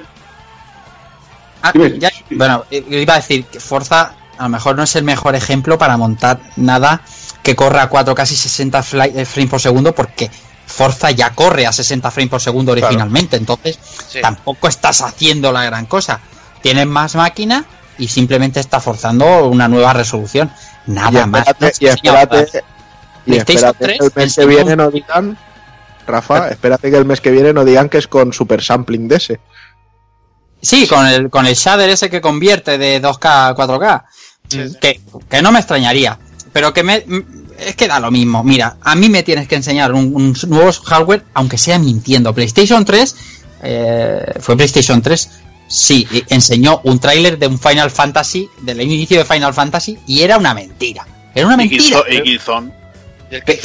Ah, 1.62 1.74
ya- 2.00 2.12
bueno, 2.32 2.66
eh, 2.72 2.84
iba 2.90 3.14
a 3.14 3.18
decir 3.18 3.46
que 3.46 3.60
Forza 3.60 4.14
a 4.38 4.44
lo 4.44 4.50
mejor 4.50 4.76
no 4.76 4.84
es 4.84 4.96
el 4.96 5.04
mejor 5.04 5.36
ejemplo 5.36 5.78
para 5.78 5.98
montar 5.98 6.40
nada 6.56 7.02
que 7.44 7.56
corra 7.56 7.84
a 7.84 7.90
4 7.90 8.14
casi 8.16 8.36
60 8.36 8.84
fly- 8.84 9.12
eh, 9.16 9.26
frames 9.26 9.50
por 9.52 9.62
segundo 9.62 9.94
porque 9.96 10.30
Forza 10.66 11.12
ya 11.12 11.30
corre 11.34 11.66
a 11.66 11.72
60 11.72 12.12
frames 12.12 12.30
por 12.30 12.42
segundo 12.42 12.74
originalmente, 12.74 13.38
entonces 13.38 13.80
Sí. 14.10 14.20
tampoco 14.22 14.68
estás 14.68 15.02
haciendo 15.02 15.52
la 15.54 15.64
gran 15.64 15.86
cosa. 15.86 16.20
Tienes 16.62 16.86
más 16.88 17.16
máquina 17.16 17.64
y 17.98 18.10
simplemente 18.10 18.60
está 18.60 18.82
forzando 18.82 19.48
una 19.48 19.70
nueva 19.70 19.94
resolución. 19.94 20.52
Nada 20.86 21.22
y 21.24 21.28
más. 21.28 21.48
espérate, 21.48 21.78
y 21.80 21.88
espérate, 21.88 22.64
y 23.26 23.30
PlayStation 23.32 23.70
espérate 23.72 23.98
que 23.98 24.10
3 24.10 24.12
el 24.18 24.24
mes 24.26 24.36
que 24.36 24.46
viene 24.46 24.76
no 24.76 24.92
digan, 24.92 25.38
Rafa, 26.06 26.50
espérate 26.50 26.92
que 26.92 26.98
el 26.98 27.06
mes 27.06 27.22
que 27.22 27.32
viene 27.32 27.54
no 27.54 27.64
digan 27.64 27.88
que 27.88 27.98
es 28.00 28.08
con 28.08 28.34
super 28.34 28.62
sampling 28.62 29.08
de 29.08 29.16
ese. 29.16 29.40
Sí, 30.62 30.88
con 30.88 31.06
el, 31.08 31.30
con 31.30 31.46
el 31.46 31.54
shader 31.56 31.90
ese 31.90 32.10
que 32.10 32.20
convierte 32.20 32.78
de 32.78 33.02
2K 33.02 33.50
a 33.50 33.56
4K. 33.56 34.04
Que, 34.50 35.00
que 35.30 35.42
no 35.42 35.52
me 35.52 35.60
extrañaría. 35.60 36.18
Pero 36.54 36.74
que 36.74 36.84
me. 36.84 37.04
Es 37.60 37.76
que 37.76 37.88
da 37.88 38.00
lo 38.00 38.12
mismo. 38.12 38.44
Mira, 38.44 38.78
a 38.82 38.96
mí 38.96 39.10
me 39.10 39.24
tienes 39.24 39.48
que 39.48 39.56
enseñar 39.56 39.94
un, 39.94 40.14
un 40.16 40.36
nuevo 40.48 40.72
hardware, 40.72 41.24
aunque 41.34 41.58
sea 41.58 41.80
mintiendo. 41.80 42.34
PlayStation 42.34 42.86
3. 42.86 43.16
eh, 43.64 44.34
fue 44.40 44.56
PlayStation 44.56 45.02
3. 45.02 45.30
Sí, 45.68 46.08
y 46.12 46.24
enseñó 46.34 46.80
un 46.86 46.98
tráiler 47.00 47.38
de 47.38 47.48
un 47.48 47.60
Final 47.60 47.92
Fantasy, 47.92 48.48
del 48.62 48.82
inicio 48.82 49.18
de 49.20 49.26
Final 49.26 49.54
Fantasy, 49.54 49.98
y 50.08 50.22
era 50.22 50.38
una 50.38 50.54
mentira. 50.54 51.06
Era 51.36 51.46
una 51.48 51.56
Y 51.56 51.58
mentira. 51.70 51.84
Killzone- 51.84 52.14
y 52.20 52.22
Killzone. 52.24 52.72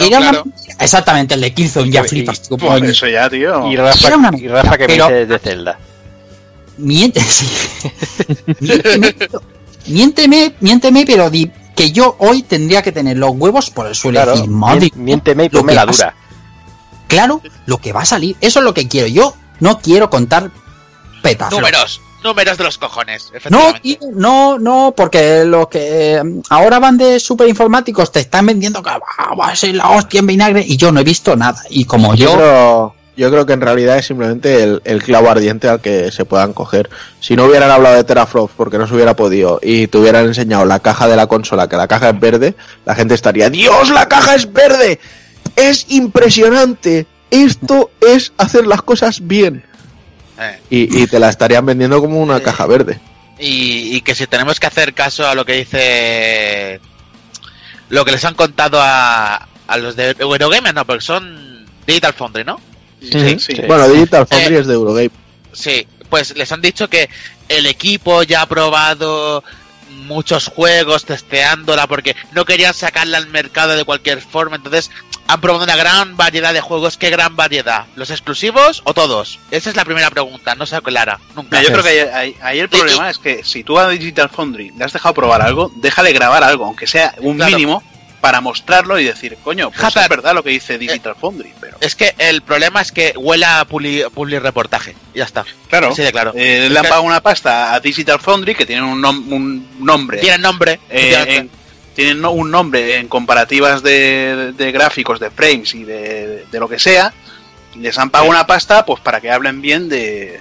Una 0.08 0.32
mentira. 0.32 0.76
Exactamente, 0.80 1.34
el 1.34 1.40
de 1.42 1.54
Killzone, 1.54 1.90
ya 1.92 2.02
Y- 2.04 2.08
flipas. 2.08 2.42
tío, 2.42 2.56
Pues 2.56 2.82
eso 2.82 3.06
ya, 3.06 3.30
tío. 3.30 3.70
Y 3.70 3.76
Rafa, 3.76 4.08
Era 4.08 4.16
una 4.16 4.30
y 4.36 4.48
Rafa 4.48 4.76
que 4.78 4.86
pero- 4.86 5.08
me 5.08 5.14
dice 5.14 5.26
de 5.26 5.38
Zelda. 5.38 5.78
Miente, 6.78 7.20
sí. 7.20 7.46
miénteme, 8.60 9.14
miénteme, 9.86 10.54
miénteme, 10.60 11.04
pero 11.06 11.30
di 11.30 11.50
que 11.74 11.90
yo 11.92 12.16
hoy 12.18 12.42
tendría 12.42 12.82
que 12.82 12.92
tener 12.92 13.16
los 13.16 13.30
huevos 13.32 13.70
por 13.70 13.86
el 13.86 13.94
suelo. 13.94 14.20
y 14.20 14.22
Claro, 14.22 14.32
decir, 14.36 14.50
madre, 14.50 14.90
miénteme 14.94 15.44
y 15.44 15.48
lo 15.48 15.60
ponme 15.60 15.72
que 15.72 15.76
la 15.76 15.86
dura. 15.86 16.14
claro, 17.08 17.40
lo 17.66 17.78
que 17.78 17.92
va 17.92 18.02
a 18.02 18.06
salir. 18.06 18.36
Eso 18.40 18.58
es 18.60 18.64
lo 18.64 18.74
que 18.74 18.88
quiero. 18.88 19.06
Yo 19.08 19.34
no 19.60 19.78
quiero 19.80 20.10
contar 20.10 20.50
petaflops. 21.22 21.60
Números. 21.62 22.00
números 22.24 22.56
de 22.58 22.64
los 22.64 22.78
cojones, 22.78 23.30
No, 23.32 23.36
efectivamente. 23.38 23.98
no, 24.14 24.58
no, 24.58 24.94
porque 24.96 25.44
lo 25.44 25.68
que 25.68 26.14
eh, 26.16 26.22
ahora 26.50 26.78
van 26.78 26.96
de 26.98 27.18
superinformáticos 27.18 28.12
te 28.12 28.20
están 28.20 28.46
vendiendo 28.46 28.80
que 28.82 28.90
va, 28.90 29.00
va 29.34 29.48
a 29.48 29.56
ser 29.56 29.74
la 29.74 29.90
hostia 29.90 30.20
en 30.20 30.26
vinagre 30.28 30.64
y 30.66 30.76
yo 30.76 30.92
no 30.92 31.00
he 31.00 31.04
visto 31.04 31.34
nada. 31.36 31.60
Y 31.70 31.84
como 31.84 32.14
Yo 32.14 32.94
yo 33.16 33.30
creo 33.30 33.44
que 33.46 33.52
en 33.52 33.60
realidad 33.60 33.98
es 33.98 34.06
simplemente 34.06 34.62
el, 34.62 34.80
el 34.84 35.02
clavo 35.02 35.30
ardiente 35.30 35.68
al 35.68 35.80
que 35.80 36.10
se 36.10 36.24
puedan 36.24 36.52
coger. 36.52 36.88
Si 37.20 37.36
no 37.36 37.44
hubieran 37.44 37.70
hablado 37.70 37.94
de 37.96 38.04
teraflops 38.04 38.54
porque 38.56 38.78
no 38.78 38.86
se 38.86 38.94
hubiera 38.94 39.14
podido 39.16 39.60
y 39.62 39.86
te 39.86 39.98
hubieran 39.98 40.26
enseñado 40.26 40.64
la 40.64 40.78
caja 40.80 41.06
de 41.08 41.16
la 41.16 41.26
consola, 41.26 41.68
que 41.68 41.76
la 41.76 41.88
caja 41.88 42.10
es 42.10 42.18
verde, 42.20 42.54
la 42.86 42.94
gente 42.94 43.14
estaría, 43.14 43.50
Dios, 43.50 43.90
la 43.90 44.08
caja 44.08 44.34
es 44.34 44.50
verde. 44.52 44.98
Es 45.56 45.86
impresionante. 45.90 47.06
Esto 47.30 47.90
es 48.00 48.32
hacer 48.38 48.66
las 48.66 48.82
cosas 48.82 49.26
bien. 49.26 49.64
Eh, 50.40 50.58
Y, 50.70 51.02
y 51.02 51.06
te 51.06 51.18
la 51.18 51.28
estarían 51.28 51.66
vendiendo 51.66 52.00
como 52.00 52.18
una 52.20 52.38
Eh. 52.38 52.42
caja 52.42 52.66
verde. 52.66 52.98
y, 53.38 53.96
y 53.96 54.00
que 54.02 54.14
si 54.14 54.26
tenemos 54.26 54.58
que 54.60 54.66
hacer 54.68 54.94
caso 54.94 55.26
a 55.26 55.34
lo 55.34 55.44
que 55.44 55.54
dice. 55.54 56.80
Lo 57.88 58.04
que 58.04 58.12
les 58.12 58.24
han 58.24 58.34
contado 58.34 58.78
a, 58.80 59.48
a 59.66 59.76
los 59.76 59.96
de 59.96 60.14
Eurogamer, 60.18 60.74
no, 60.74 60.86
porque 60.86 61.02
son 61.04 61.66
Digital 61.86 62.14
Foundry, 62.14 62.44
¿no? 62.44 62.58
Sí, 63.11 63.38
sí. 63.38 63.55
Bueno, 63.66 63.88
Digital 63.88 64.26
Foundry 64.26 64.55
Eh. 64.57 64.59
es 64.61 64.66
de 64.66 64.74
Eurogame. 64.74 65.11
Sí, 65.53 65.86
pues 66.09 66.36
les 66.36 66.50
han 66.53 66.61
dicho 66.62 66.88
que 66.88 67.09
el 67.48 67.66
equipo 67.66 68.22
ya 68.22 68.42
ha 68.42 68.46
probado 68.46 69.42
muchos 70.07 70.46
juegos 70.48 71.05
testeándola 71.05 71.86
porque 71.86 72.16
no 72.32 72.44
querían 72.44 72.74
sacarla 72.74 73.18
al 73.18 73.26
mercado 73.28 73.76
de 73.76 73.84
cualquier 73.84 74.20
forma, 74.20 74.57
entonces 74.57 74.90
han 75.28 75.40
probado 75.40 75.64
una 75.64 75.76
gran 75.76 76.16
variedad 76.16 76.53
de 76.53 76.61
juegos. 76.61 76.96
¿Qué 76.96 77.11
gran 77.11 77.36
variedad? 77.36 77.84
¿Los 77.94 78.11
exclusivos 78.11 78.82
o 78.84 78.94
todos? 78.94 79.38
Esa 79.50 79.70
es 79.70 79.76
la 79.76 79.84
primera 79.84 80.11
pregunta, 80.11 80.55
no 80.55 80.66
se 80.66 80.76
aclara, 80.76 81.20
nunca. 81.36 81.62
Yo 81.62 81.68
creo 81.72 81.82
que 81.82 81.88
ahí, 81.88 82.09
ahí- 82.12 82.36
ahí 82.42 82.59
el 82.61 82.68
problema 82.68 83.11
es 83.11 83.18
que 83.18 83.44
si 83.44 83.62
tú 83.64 83.78
a 83.78 83.88
Digital 83.88 84.28
Foundry 84.30 84.72
le 84.76 84.84
has 84.84 84.92
dejado 84.92 85.14
probar 85.14 85.42
algo, 85.42 85.70
déjale 85.76 86.12
grabar 86.12 86.42
algo, 86.42 86.64
aunque 86.66 86.86
sea 86.86 87.14
un 87.18 87.36
Claro. 87.36 87.50
mínimo, 87.53 87.82
para 88.22 88.40
mostrarlo 88.40 88.98
y 89.00 89.04
decir, 89.04 89.36
coño, 89.42 89.70
pues 89.72 89.96
es 89.96 90.08
verdad 90.08 90.32
lo 90.32 90.42
que 90.44 90.50
dice 90.50 90.78
Digital 90.78 91.16
Foundry, 91.20 91.52
pero 91.60 91.76
Es 91.80 91.96
que 91.96 92.14
el 92.18 92.40
problema 92.42 92.80
es 92.80 92.92
que 92.92 93.12
huela 93.16 93.58
a 93.60 93.64
publi, 93.64 94.04
publi 94.14 94.38
reportaje. 94.38 94.94
Ya 95.12 95.24
está. 95.24 95.44
claro, 95.68 95.92
de 95.92 96.12
claro. 96.12 96.32
eh, 96.36 96.68
le 96.70 96.78
han 96.78 96.84
pagado 96.84 97.02
una 97.02 97.20
pasta 97.20 97.74
a 97.74 97.80
Digital 97.80 98.20
Foundry 98.20 98.54
que 98.54 98.64
tienen 98.64 98.84
un, 98.84 99.02
nom- 99.02 99.26
un 99.30 99.66
nombre, 99.84 100.18
Tienen 100.18 100.40
nombre. 100.40 100.78
eh, 100.88 101.24
en- 101.28 101.50
tienen 101.96 102.24
un 102.24 102.50
nombre 102.50 102.96
en 102.96 103.08
comparativas 103.08 103.82
de, 103.82 104.52
de 104.56 104.72
gráficos, 104.72 105.18
de 105.20 105.30
frames 105.30 105.74
y 105.74 105.82
de, 105.84 106.46
de 106.50 106.60
lo 106.60 106.66
que 106.68 106.78
sea, 106.78 107.12
les 107.76 107.98
han 107.98 108.08
pagado 108.08 108.30
una 108.30 108.46
pasta 108.46 108.86
pues 108.86 109.00
para 109.00 109.20
que 109.20 109.30
hablen 109.32 109.60
bien 109.60 109.88
de, 109.90 110.40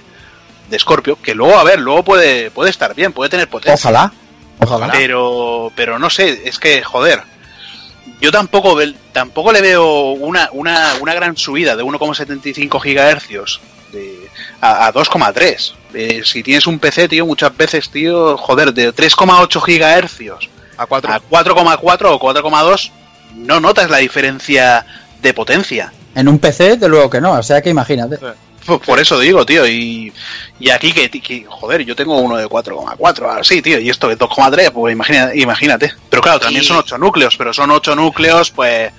de 0.70 0.78
Scorpio, 0.78 1.20
que 1.20 1.34
luego, 1.34 1.58
a 1.58 1.64
ver, 1.64 1.80
luego 1.80 2.04
puede, 2.04 2.50
puede 2.52 2.70
estar 2.70 2.94
bien, 2.94 3.12
puede 3.12 3.28
tener 3.28 3.48
potencia. 3.48 3.74
ojalá, 3.74 4.12
ojalá. 4.60 4.88
Pero, 4.92 5.70
pero 5.74 5.98
no 5.98 6.08
sé, 6.10 6.42
es 6.46 6.58
que, 6.60 6.82
joder, 6.82 7.22
yo 8.20 8.30
tampoco, 8.30 8.76
tampoco 9.12 9.52
le 9.52 9.60
veo 9.60 10.12
una, 10.12 10.48
una, 10.52 10.94
una 11.00 11.14
gran 11.14 11.36
subida 11.36 11.76
de 11.76 11.82
1,75 11.82 12.80
gigahercios 12.80 13.60
de, 13.92 14.28
a, 14.60 14.86
a 14.86 14.92
2,3. 14.92 15.74
Eh, 15.94 16.22
si 16.24 16.42
tienes 16.42 16.66
un 16.66 16.78
PC, 16.78 17.08
tío, 17.08 17.26
muchas 17.26 17.56
veces, 17.56 17.90
tío, 17.90 18.36
joder, 18.38 18.72
de 18.72 18.94
3,8 18.94 19.62
gigahercios 19.62 20.48
A 20.78 20.86
cuatro. 20.86 21.12
a 21.12 21.20
4,4 21.20 22.06
o 22.06 22.18
4,2, 22.18 22.90
no 23.36 23.60
notas 23.60 23.90
la 23.90 23.98
diferencia 23.98 24.86
de 25.20 25.34
potencia. 25.34 25.92
En 26.14 26.28
un 26.28 26.38
PC, 26.38 26.76
de 26.76 26.88
luego 26.88 27.10
que 27.10 27.20
no, 27.20 27.32
o 27.32 27.42
sea 27.42 27.60
que 27.62 27.70
imagínate. 27.70 28.18
Por, 28.18 28.36
por 28.84 29.00
eso 29.00 29.18
digo, 29.18 29.44
tío, 29.46 29.66
y, 29.66 30.12
y 30.58 30.70
aquí 30.70 30.92
que, 30.92 31.10
que, 31.10 31.44
joder, 31.48 31.84
yo 31.84 31.94
tengo 31.96 32.18
uno 32.18 32.36
de 32.36 32.46
4,4, 32.46 33.40
así, 33.40 33.60
tío, 33.62 33.78
y 33.80 33.90
esto 33.90 34.08
de 34.08 34.18
2,3, 34.18 34.70
pues 34.72 34.92
imagina, 34.92 35.30
imagínate. 35.34 35.92
Pero 36.10 36.22
claro, 36.22 36.40
también 36.40 36.64
son 36.64 36.78
8 36.78 36.98
núcleos, 36.98 37.36
pero 37.36 37.52
son 37.52 37.70
8 37.70 37.94
núcleos, 37.96 38.50
pues... 38.50 38.92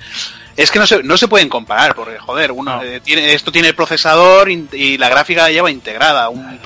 Es 0.55 0.70
que 0.70 0.78
no 0.78 0.86
se, 0.86 1.01
no 1.01 1.18
se 1.18 1.28
pueden 1.28 1.49
comparar, 1.49 1.95
porque, 1.95 2.20
joder, 2.20 2.51
uno, 2.51 2.76
No. 2.76 2.84
eh, 2.84 2.99
tiene, 3.03 3.34
esto 3.34 3.51
tiene 3.51 3.70
el 3.70 3.76
procesador 3.76 4.51
y 4.51 4.99
la 4.99 5.09
gráfica 5.09 5.49
lleva 5.49 5.72
integrada. 5.72 6.30
un- 6.30 6.59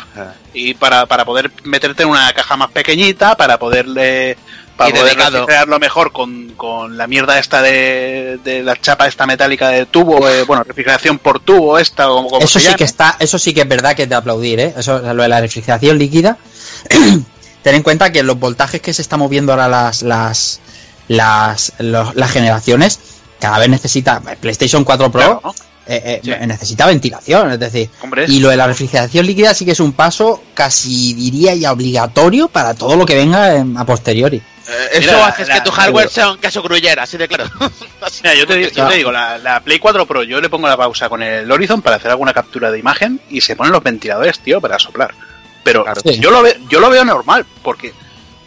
y 0.53 0.73
para, 0.73 1.05
para 1.05 1.23
poder 1.23 1.49
meterte 1.63 2.03
en 2.03 2.09
una 2.09 2.33
caja 2.33 2.57
más 2.57 2.69
pequeñita, 2.71 3.37
para 3.37 3.57
poderle 3.57 4.35
para 4.77 4.89
Y 4.91 4.93
poder 4.93 5.17
refrigerarlo 5.17 5.79
mejor 5.79 6.11
con, 6.11 6.49
con 6.55 6.95
la 6.97 7.07
mierda 7.07 7.37
esta 7.39 7.61
de, 7.61 8.39
de 8.43 8.63
la 8.63 8.75
chapa 8.79 9.07
esta 9.07 9.25
metálica 9.25 9.69
de 9.69 9.85
tubo, 9.87 10.27
eh, 10.29 10.43
bueno, 10.43 10.63
refrigeración 10.63 11.17
por 11.19 11.39
tubo 11.39 11.77
esta, 11.79 12.09
o 12.11 12.25
como 12.27 12.37
Eso 12.39 12.47
se 12.47 12.59
sí 12.59 12.65
llame. 12.65 12.77
que 12.77 12.83
está, 12.83 13.15
eso 13.19 13.37
sí 13.39 13.53
que 13.53 13.61
es 13.61 13.67
verdad 13.67 13.95
que 13.95 14.03
es 14.03 14.09
de 14.09 14.15
aplaudir, 14.15 14.59
¿eh? 14.59 14.73
Eso, 14.77 14.99
lo 14.99 15.23
de 15.23 15.29
la 15.29 15.41
refrigeración 15.41 15.97
líquida. 15.97 16.37
Ten 17.63 17.75
en 17.75 17.83
cuenta 17.83 18.11
que 18.11 18.23
los 18.23 18.39
voltajes 18.39 18.81
que 18.81 18.93
se 18.93 19.01
están 19.01 19.19
moviendo 19.19 19.51
ahora 19.51 19.67
las, 19.67 20.01
las, 20.03 20.59
las, 21.07 21.73
los- 21.79 22.15
las 22.15 22.31
generaciones, 22.31 22.99
cada 23.39 23.59
vez 23.59 23.69
necesita, 23.69 24.21
PlayStation 24.39 24.83
4 24.83 25.11
Pro 25.11 25.21
Claro, 25.21 25.41
¿no? 25.43 25.51
eh, 25.87 26.01
eh, 26.05 26.21
Sí. 26.23 26.31
necesita 26.47 26.85
ventilación, 26.85 27.51
es 27.51 27.59
decir, 27.59 27.89
Hombre, 28.01 28.25
y 28.27 28.39
lo 28.39 28.49
de 28.49 28.57
la 28.57 28.67
refrigeración 28.67 29.25
líquida 29.25 29.53
sí 29.53 29.65
que 29.65 29.71
es 29.71 29.79
un 29.79 29.93
paso 29.93 30.43
casi 30.53 31.13
diría 31.13 31.55
ya 31.55 31.71
obligatorio 31.71 32.47
para 32.47 32.73
todo 32.73 32.95
lo 32.95 33.05
que 33.05 33.15
venga 33.15 33.55
en- 33.55 33.77
a 33.77 33.85
posteriori. 33.85 34.41
Eh, 34.69 34.87
eso 34.93 35.11
Mira, 35.11 35.27
hace 35.27 35.45
la- 35.45 35.53
que 35.55 35.61
tu 35.61 35.71
hardware 35.71 36.09
sea 36.09 36.31
un 36.31 36.37
caso 36.37 36.61
gruyera, 36.61 37.03
así 37.03 37.17
de 37.17 37.27
claro. 37.27 37.45
Mira, 38.23 38.35
yo 38.35 38.45
te, 38.45 38.69
yo 38.71 38.87
te 38.87 38.95
digo, 38.95 39.11
la, 39.11 39.37
la 39.37 39.61
Play 39.61 39.79
4 39.79 40.05
Pro, 40.05 40.23
yo 40.23 40.41
le 40.41 40.49
pongo 40.49 40.67
la 40.67 40.75
pausa 40.75 41.07
con 41.09 41.23
el 41.23 41.49
Horizon 41.51 41.81
para 41.81 41.95
hacer 41.95 42.11
alguna 42.11 42.33
captura 42.33 42.69
de 42.71 42.79
imagen 42.79 43.21
y 43.29 43.41
se 43.41 43.55
ponen 43.55 43.71
los 43.71 43.81
ventiladores, 43.83 44.39
tío, 44.39 44.59
para 44.59 44.77
soplar. 44.77 45.13
Pero 45.63 45.85
Sí. 46.03 46.19
yo, 46.19 46.31
lo 46.31 46.41
ve- 46.41 46.59
yo 46.69 46.79
lo 46.79 46.89
veo 46.89 47.05
normal, 47.05 47.45
porque 47.63 47.93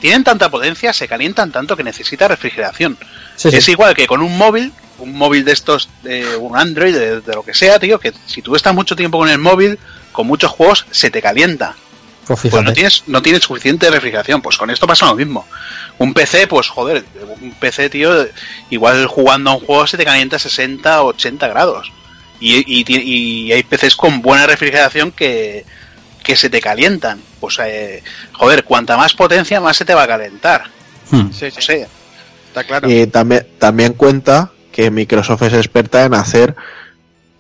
tienen 0.01 0.25
tanta 0.25 0.51
potencia, 0.51 0.93
se 0.93 1.09
calientan 1.09 1.53
tanto 1.53 1.77
que 1.77 1.85
necesita 1.85 2.29
refrigeración. 2.29 2.99
Sí, 3.37 3.51
sí. 3.51 3.57
Es 3.57 3.69
igual 3.69 3.95
que 3.95 4.07
con 4.07 4.21
un 4.23 4.37
móvil, 4.37 4.73
un 4.99 5.15
móvil 5.15 5.45
de 5.45 5.53
estos, 5.53 5.89
de 6.03 6.37
un 6.37 6.57
Android, 6.57 6.95
de, 6.95 7.21
de 7.23 7.35
lo 7.35 7.43
que 7.43 7.55
sea, 7.55 7.79
tío, 7.79 7.99
que 7.99 8.13
si 8.27 8.43
tú 8.43 8.55
estás 8.57 8.75
mucho 8.75 8.95
tiempo 8.97 9.19
con 9.19 9.29
el 9.31 9.39
móvil, 9.39 9.79
con 10.13 10.27
muchos 10.27 10.51
juegos, 10.51 10.85
se 10.91 11.11
te 11.11 11.23
calienta. 11.23 11.77
Pues 12.37 12.43
Pues 12.53 12.65
no 12.65 12.73
tienes, 12.73 13.03
no 13.09 13.23
tienes 13.23 13.43
suficiente 13.43 13.91
refrigeración. 13.91 14.41
Pues 14.41 14.57
con 14.57 14.71
esto 14.71 14.87
pasa 14.87 15.07
lo 15.07 15.17
mismo. 15.17 15.49
Un 15.99 16.15
PC, 16.15 16.47
pues 16.47 16.69
joder, 16.69 17.05
un 17.41 17.51
PC, 17.55 17.91
tío, 17.91 18.25
igual 18.71 19.07
jugando 19.07 19.51
a 19.51 19.55
un 19.55 19.61
juego 19.67 19.85
se 19.89 19.97
te 19.97 20.05
calienta 20.05 20.39
60 20.39 21.03
o 21.03 21.07
80 21.09 21.49
grados. 21.49 21.91
Y, 22.39 22.65
y, 22.67 23.53
hay 23.53 23.63
PCs 23.65 23.97
con 23.97 24.23
buena 24.23 24.47
refrigeración 24.47 25.11
que, 25.11 25.65
que 26.23 26.37
se 26.37 26.49
te 26.49 26.61
calientan. 26.61 27.21
Pues, 27.41 27.59
eh, 27.65 28.03
joder, 28.33 28.63
cuanta 28.63 28.97
más 28.97 29.13
potencia, 29.13 29.61
más 29.61 29.77
se 29.77 29.85
te 29.85 29.95
va 29.95 30.05
a 30.05 30.09
calentar. 30.09 30.71
Hmm. 31.11 31.33
Sí, 31.33 31.49
No 31.53 31.61
sé. 31.61 31.89
está 32.47 32.63
claro. 32.63 32.89
Y 32.89 33.09
también, 33.09 33.45
también 33.59 33.93
cuenta 33.95 34.53
que 34.71 34.93
Microsoft 34.93 35.43
es 35.43 35.55
experta 35.55 36.05
en 36.05 36.15
hacer 36.15 36.55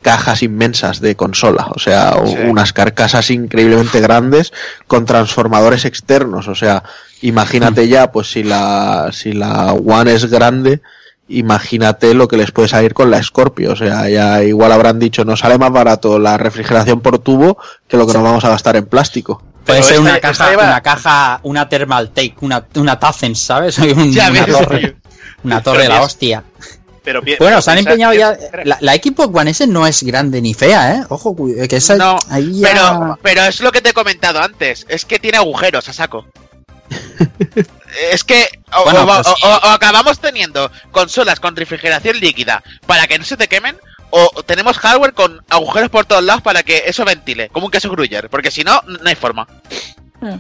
cajas 0.03 0.43
inmensas 0.43 1.01
de 1.01 1.15
consola, 1.17 1.69
o 1.75 1.79
sea, 1.79 2.15
Sí. 2.25 2.35
unas 2.49 2.73
carcasas 2.73 3.31
increíblemente 3.31 4.01
grandes 4.01 4.53
con 4.87 5.05
transformadores 5.05 5.85
externos, 5.85 6.49
o 6.49 6.55
sea, 6.55 6.83
imagínate 7.21 7.87
ya, 7.89 8.11
pues 8.11 8.31
si 8.31 8.43
la, 8.43 9.11
si 9.13 9.33
la 9.33 9.73
One 9.75 10.13
es 10.15 10.25
grande, 10.31 10.81
imagínate 11.29 12.15
lo 12.15 12.29
que 12.29 12.37
les 12.37 12.51
puede 12.51 12.69
salir 12.69 12.93
con 12.95 13.11
la 13.11 13.23
Scorpio, 13.23 13.73
o 13.73 13.77
sea, 13.77 14.09
ya 14.09 14.43
igual 14.43 14.73
habrán 14.73 14.99
dicho, 14.99 15.25
nos 15.25 15.41
sale 15.41 15.59
más 15.59 15.71
barato 15.71 16.19
la 16.19 16.37
refrigeración 16.39 17.01
por 17.01 17.19
tubo 17.19 17.59
que 17.89 17.97
lo 17.97 18.07
que 18.07 18.15
nos 18.15 18.23
vamos 18.23 18.45
a 18.45 18.49
gastar 18.49 18.77
en 18.77 18.87
plástico. 18.87 19.43
Puede 19.65 19.81
Pero 19.81 19.83
ser 19.85 19.93
esta- 19.97 20.01
una 20.03 20.15
esta 20.17 20.29
caja, 20.29 20.51
lleva- 20.51 20.65
una 20.65 20.81
caja, 20.81 21.41
una 21.45 21.69
thermal 21.69 22.09
take, 22.11 22.35
una, 22.41 22.65
una 22.75 22.99
Tazen, 22.99 23.37
¿sabes? 23.37 23.79
Un- 23.79 24.13
Ya 24.13 24.31
una 24.31 24.45
ves, 24.47 24.57
torre, 24.59 24.97
una 25.45 25.63
torre 25.63 25.83
de 25.83 25.89
la 25.89 26.01
hostia. 26.03 26.43
Pero 27.03 27.23
pi- 27.23 27.37
Bueno, 27.39 27.57
pero 27.57 27.63
se 27.63 27.71
han 27.71 27.79
empeñado 27.79 28.13
ya. 28.15 28.37
La, 28.65 28.77
la 28.81 28.93
Xbox 28.95 29.35
One 29.35 29.51
S 29.53 29.67
no 29.67 29.87
es 29.87 30.03
grande 30.03 30.41
ni 30.43 30.53
fea, 30.55 30.95
¿eh? 30.97 31.03
Ojo, 31.09 31.35
cu- 31.35 31.51
que 31.69 31.77
esa 31.77 31.97
No, 31.97 32.17
ahí 32.29 32.61
ya. 32.61 32.69
Pero, 32.69 33.19
pero 33.23 33.43
es 33.45 33.61
lo 33.61 33.73
que 33.73 33.81
te 33.81 33.91
he 33.91 33.95
comentado 33.95 34.41
antes, 34.41 34.85
es 34.89 35.05
que 35.07 35.19
tiene 35.19 35.39
agujeros 35.39 35.89
a 35.89 35.93
saco. 35.93 36.27
es 38.13 38.25
que 38.25 38.47
o, 38.77 38.85
Bueno, 38.85 39.03
o- 39.03 39.07
pues- 39.07 39.27
o- 39.27 39.31
o- 39.47 39.57
o 39.57 39.69
acabamos 39.71 40.19
teniendo 40.21 40.71
consolas 40.91 41.41
con 41.41 41.57
refrigeración 41.57 42.19
líquida 42.21 42.63
para 42.87 43.07
que 43.07 43.19
no 43.19 43.25
se 43.25 43.37
te 43.37 43.49
quemen, 43.49 43.77
o 44.11 44.29
tenemos 44.45 44.77
hardware 44.79 45.15
con 45.15 45.41
agujeros 45.49 45.89
por 45.89 46.05
todos 46.05 46.23
lados 46.25 46.43
para 46.43 46.63
que 46.63 46.83
eso 46.87 47.05
ventile, 47.05 47.49
como 47.51 47.67
un 47.67 47.73
queso 47.73 47.91
gruyer, 47.91 48.29
porque 48.29 48.51
si 48.51 48.63
no, 48.65 48.81
no 48.87 49.09
hay 49.09 49.15
forma. 49.15 49.47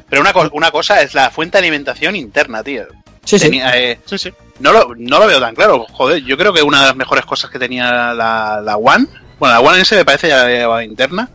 Pero 0.09 0.21
una, 0.21 0.33
co- 0.35 0.51
una 0.53 0.71
cosa 0.71 1.01
es 1.01 1.15
la 1.15 1.31
fuente 1.31 1.57
de 1.57 1.61
alimentación 1.67 2.15
interna, 2.17 2.63
tío. 2.63 2.85
sí, 3.25 3.39
sí. 3.39 3.61
Eh, 3.75 3.99
Sí, 4.05 4.19
sí. 4.19 4.31
No, 4.61 4.73
lo, 4.73 4.95
no 4.97 5.19
lo 5.19 5.27
veo 5.27 5.41
tan 5.41 5.55
claro. 5.55 5.87
Joder, 5.93 6.23
yo 6.23 6.37
creo 6.37 6.53
que 6.53 6.63
una 6.63 6.81
de 6.81 6.87
las 6.89 6.97
mejores 6.97 7.25
cosas 7.25 7.51
que 7.51 7.59
tenía 7.59 8.15
la, 8.15 8.61
la 8.65 8.77
One, 8.77 9.07
bueno, 9.39 9.55
la 9.55 9.61
One 9.61 9.81
S 9.81 9.95
me 9.97 10.05
parece 10.05 10.29
ya 10.29 10.47
llevaba 10.47 10.85
interna, 10.85 11.29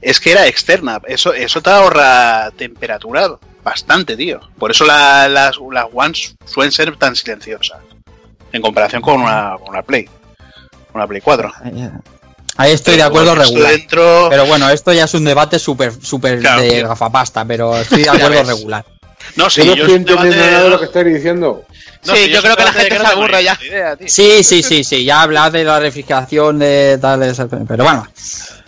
es 0.00 0.18
que 0.20 0.32
era 0.32 0.46
externa. 0.46 1.00
Eso, 1.06 1.32
eso 1.32 1.60
te 1.62 1.70
ahorra 1.70 2.50
temperatura 2.56 3.28
bastante, 3.62 4.16
tío. 4.16 4.40
Por 4.58 4.70
eso 4.70 4.84
la- 4.84 5.28
las, 5.28 5.56
las 5.70 5.86
Ones 5.92 6.34
suelen 6.44 6.72
ser 6.72 6.96
tan 6.96 7.14
silenciosas. 7.14 7.78
En 8.52 8.62
comparación 8.62 9.00
con 9.02 9.20
una, 9.20 9.56
con 9.60 9.68
una 9.70 9.82
Play. 9.82 10.08
Una 10.94 11.06
Play 11.06 11.20
4. 11.20 11.52
Ahí 12.56 12.72
estoy 12.72 12.96
de 12.96 13.02
acuerdo 13.02 13.32
Pero 13.32 13.44
regular. 13.44 13.72
dentro... 13.72 14.26
Pero 14.28 14.46
bueno, 14.46 14.68
esto 14.70 14.92
ya 14.92 15.04
es 15.04 15.14
un 15.14 15.24
debate 15.24 15.58
súper 15.58 15.92
súper 16.02 16.40
Claro, 16.40 16.62
de 16.62 16.70
tío. 16.70 16.88
gafapasta, 16.88 17.44
pero 17.44 17.76
estoy 17.76 18.02
de 18.02 18.08
acuerdo 18.10 18.42
regular. 18.42 18.84
No, 19.36 19.48
sí, 19.48 19.64
yo 19.64 19.74
estoy 19.74 19.94
entendiendo 19.94 20.36
nada 20.36 20.62
de 20.64 20.70
lo 20.70 20.80
que 20.80 21.04
diciendo. 21.04 21.62
No, 22.04 22.14
Sí, 22.14 22.28
yo 22.30 22.36
es 22.38 22.40
creo 22.42 22.56
que 22.56 22.64
la 22.64 22.72
gente 22.72 22.98
se 22.98 23.06
aburre 23.06 23.44
ya. 23.44 23.58
idea. 23.62 23.96
Sí, 24.06 24.42
sí, 24.44 24.62
sí, 24.62 24.84
sí, 24.84 25.04
ya 25.04 25.22
hablad 25.22 25.52
de 25.52 25.64
la 25.64 25.78
refrigeración 25.80 26.58
de 26.58 26.98
tal, 27.00 27.20
pero 27.68 27.84
bueno, 27.84 28.06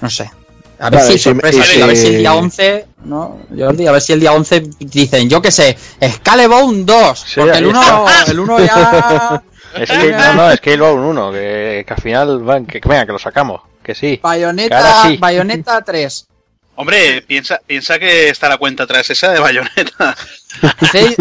no 0.01 0.11
sé. 0.11 0.31
A 0.79 0.91
ver 0.91 0.99
Vale, 1.01 1.13
si 1.13 1.19
si- 1.19 1.19
sorpresa, 1.21 1.75
y 1.77 1.81
a 1.81 1.87
ver 1.87 1.97
si- 1.97 2.03
si 2.03 2.09
el 2.15 2.19
día 2.19 2.35
11, 2.35 2.87
¿no? 3.05 3.39
Jordi, 3.57 3.87
a 3.87 3.93
ver 3.93 4.03
si 4.03 4.13
el 4.15 4.21
día 4.21 4.33
11 4.33 4.65
dicen, 4.81 5.29
yo 5.31 5.41
qué 5.41 5.53
sé, 5.53 5.79
Scalebound 6.17 6.85
2, 6.87 7.21
Sí, 7.21 7.41
porque 7.41 7.59
el 7.59 7.67
1 7.67 8.07
el 8.27 8.41
uno 8.41 8.59
ya 8.59 9.43
Es 9.79 9.89
que, 9.91 10.11
no, 10.13 10.35
no, 10.35 10.51
es 10.51 10.61
que 10.61 10.75
iba 10.75 10.93
un 10.93 11.01
1, 11.01 11.33
que, 11.33 11.85
que 11.87 11.95
al 11.95 12.01
final, 12.03 12.39
van, 12.41 12.67
que, 12.67 12.81
que 12.81 12.89
venga, 12.89 13.07
que 13.07 13.13
lo 13.13 13.19
sacamos, 13.19 13.63
que 13.83 13.95
sí. 13.95 14.19
Bayonetta, 14.23 15.03
sí. 15.05 15.17
Bayonetta 15.19 15.81
3. 15.83 16.27
Hombre, 16.75 17.23
piensa, 17.23 17.61
piensa 17.67 17.99
que 17.99 18.29
está 18.31 18.49
la 18.49 18.57
cuenta 18.57 18.85
atrás 18.85 19.09
esa 19.11 19.31
de 19.31 19.41
Bayonetta. 19.41 20.17
C- 20.93 21.17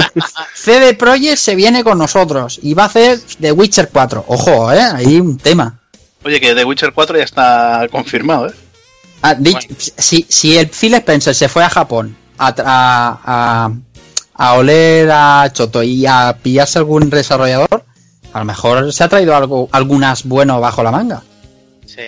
CD 0.54 0.94
Projekt 0.94 1.38
se 1.38 1.56
viene 1.56 1.84
con 1.84 1.98
nosotros 1.98 2.60
y 2.62 2.74
va 2.74 2.84
a 2.84 2.88
hacer 2.88 3.20
The 3.40 3.52
Witcher 3.52 3.90
4. 3.92 4.26
Ojo, 4.28 4.72
eh, 4.72 4.80
ahí 4.82 5.20
un 5.20 5.38
tema. 5.38 5.80
Oye, 6.24 6.40
que 6.40 6.54
The 6.56 6.64
Witcher 6.66 6.94
4 6.94 7.18
ya 7.18 7.24
está 7.24 7.88
confirmado, 7.92 8.48
¿eh? 8.48 8.54
Ah, 9.24 9.36
si, 9.98 10.26
si 10.30 10.58
el 10.58 10.68
Phil 10.70 10.94
Spencer 10.96 11.36
se 11.36 11.48
fue 11.50 11.64
a 11.64 11.70
Japón 11.70 12.16
a, 12.38 12.56
tra- 12.56 12.64
a, 12.66 13.20
a, 13.24 13.72
a 14.34 14.54
oler 14.54 15.10
a 15.12 15.50
Choto 15.54 15.84
y 15.84 16.06
a 16.08 16.36
pillarse 16.42 16.80
algún 16.80 17.10
desarrollador, 17.10 17.86
a 18.34 18.40
lo 18.40 18.46
mejor 18.46 18.92
se 18.94 19.04
ha 19.04 19.10
traído 19.10 19.36
algo, 19.36 19.70
algunas 19.72 20.24
bueno 20.24 20.60
bajo 20.60 20.82
la 20.84 20.92
manga. 20.92 21.22
Sí, 21.86 22.02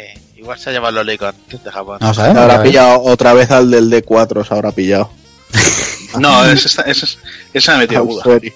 igual 0.44 0.60
se 0.60 0.70
ha 0.70 0.74
llevado 0.74 0.92
los 0.98 1.06
Licon 1.06 1.34
de 1.50 1.72
Japón. 1.72 1.98
No 2.02 2.14
Se 2.14 2.22
habrá 2.22 2.62
pillado 2.62 3.02
otra 3.02 3.34
vez 3.34 3.50
al 3.50 3.72
del 3.72 3.90
D4, 3.90 4.46
se 4.48 4.54
habrá 4.54 4.72
pillado. 4.72 5.10
No, 6.20 6.46
esa, 6.46 7.78
me 7.78 7.96
aguda. 7.96 8.22
Sueri. 8.22 8.54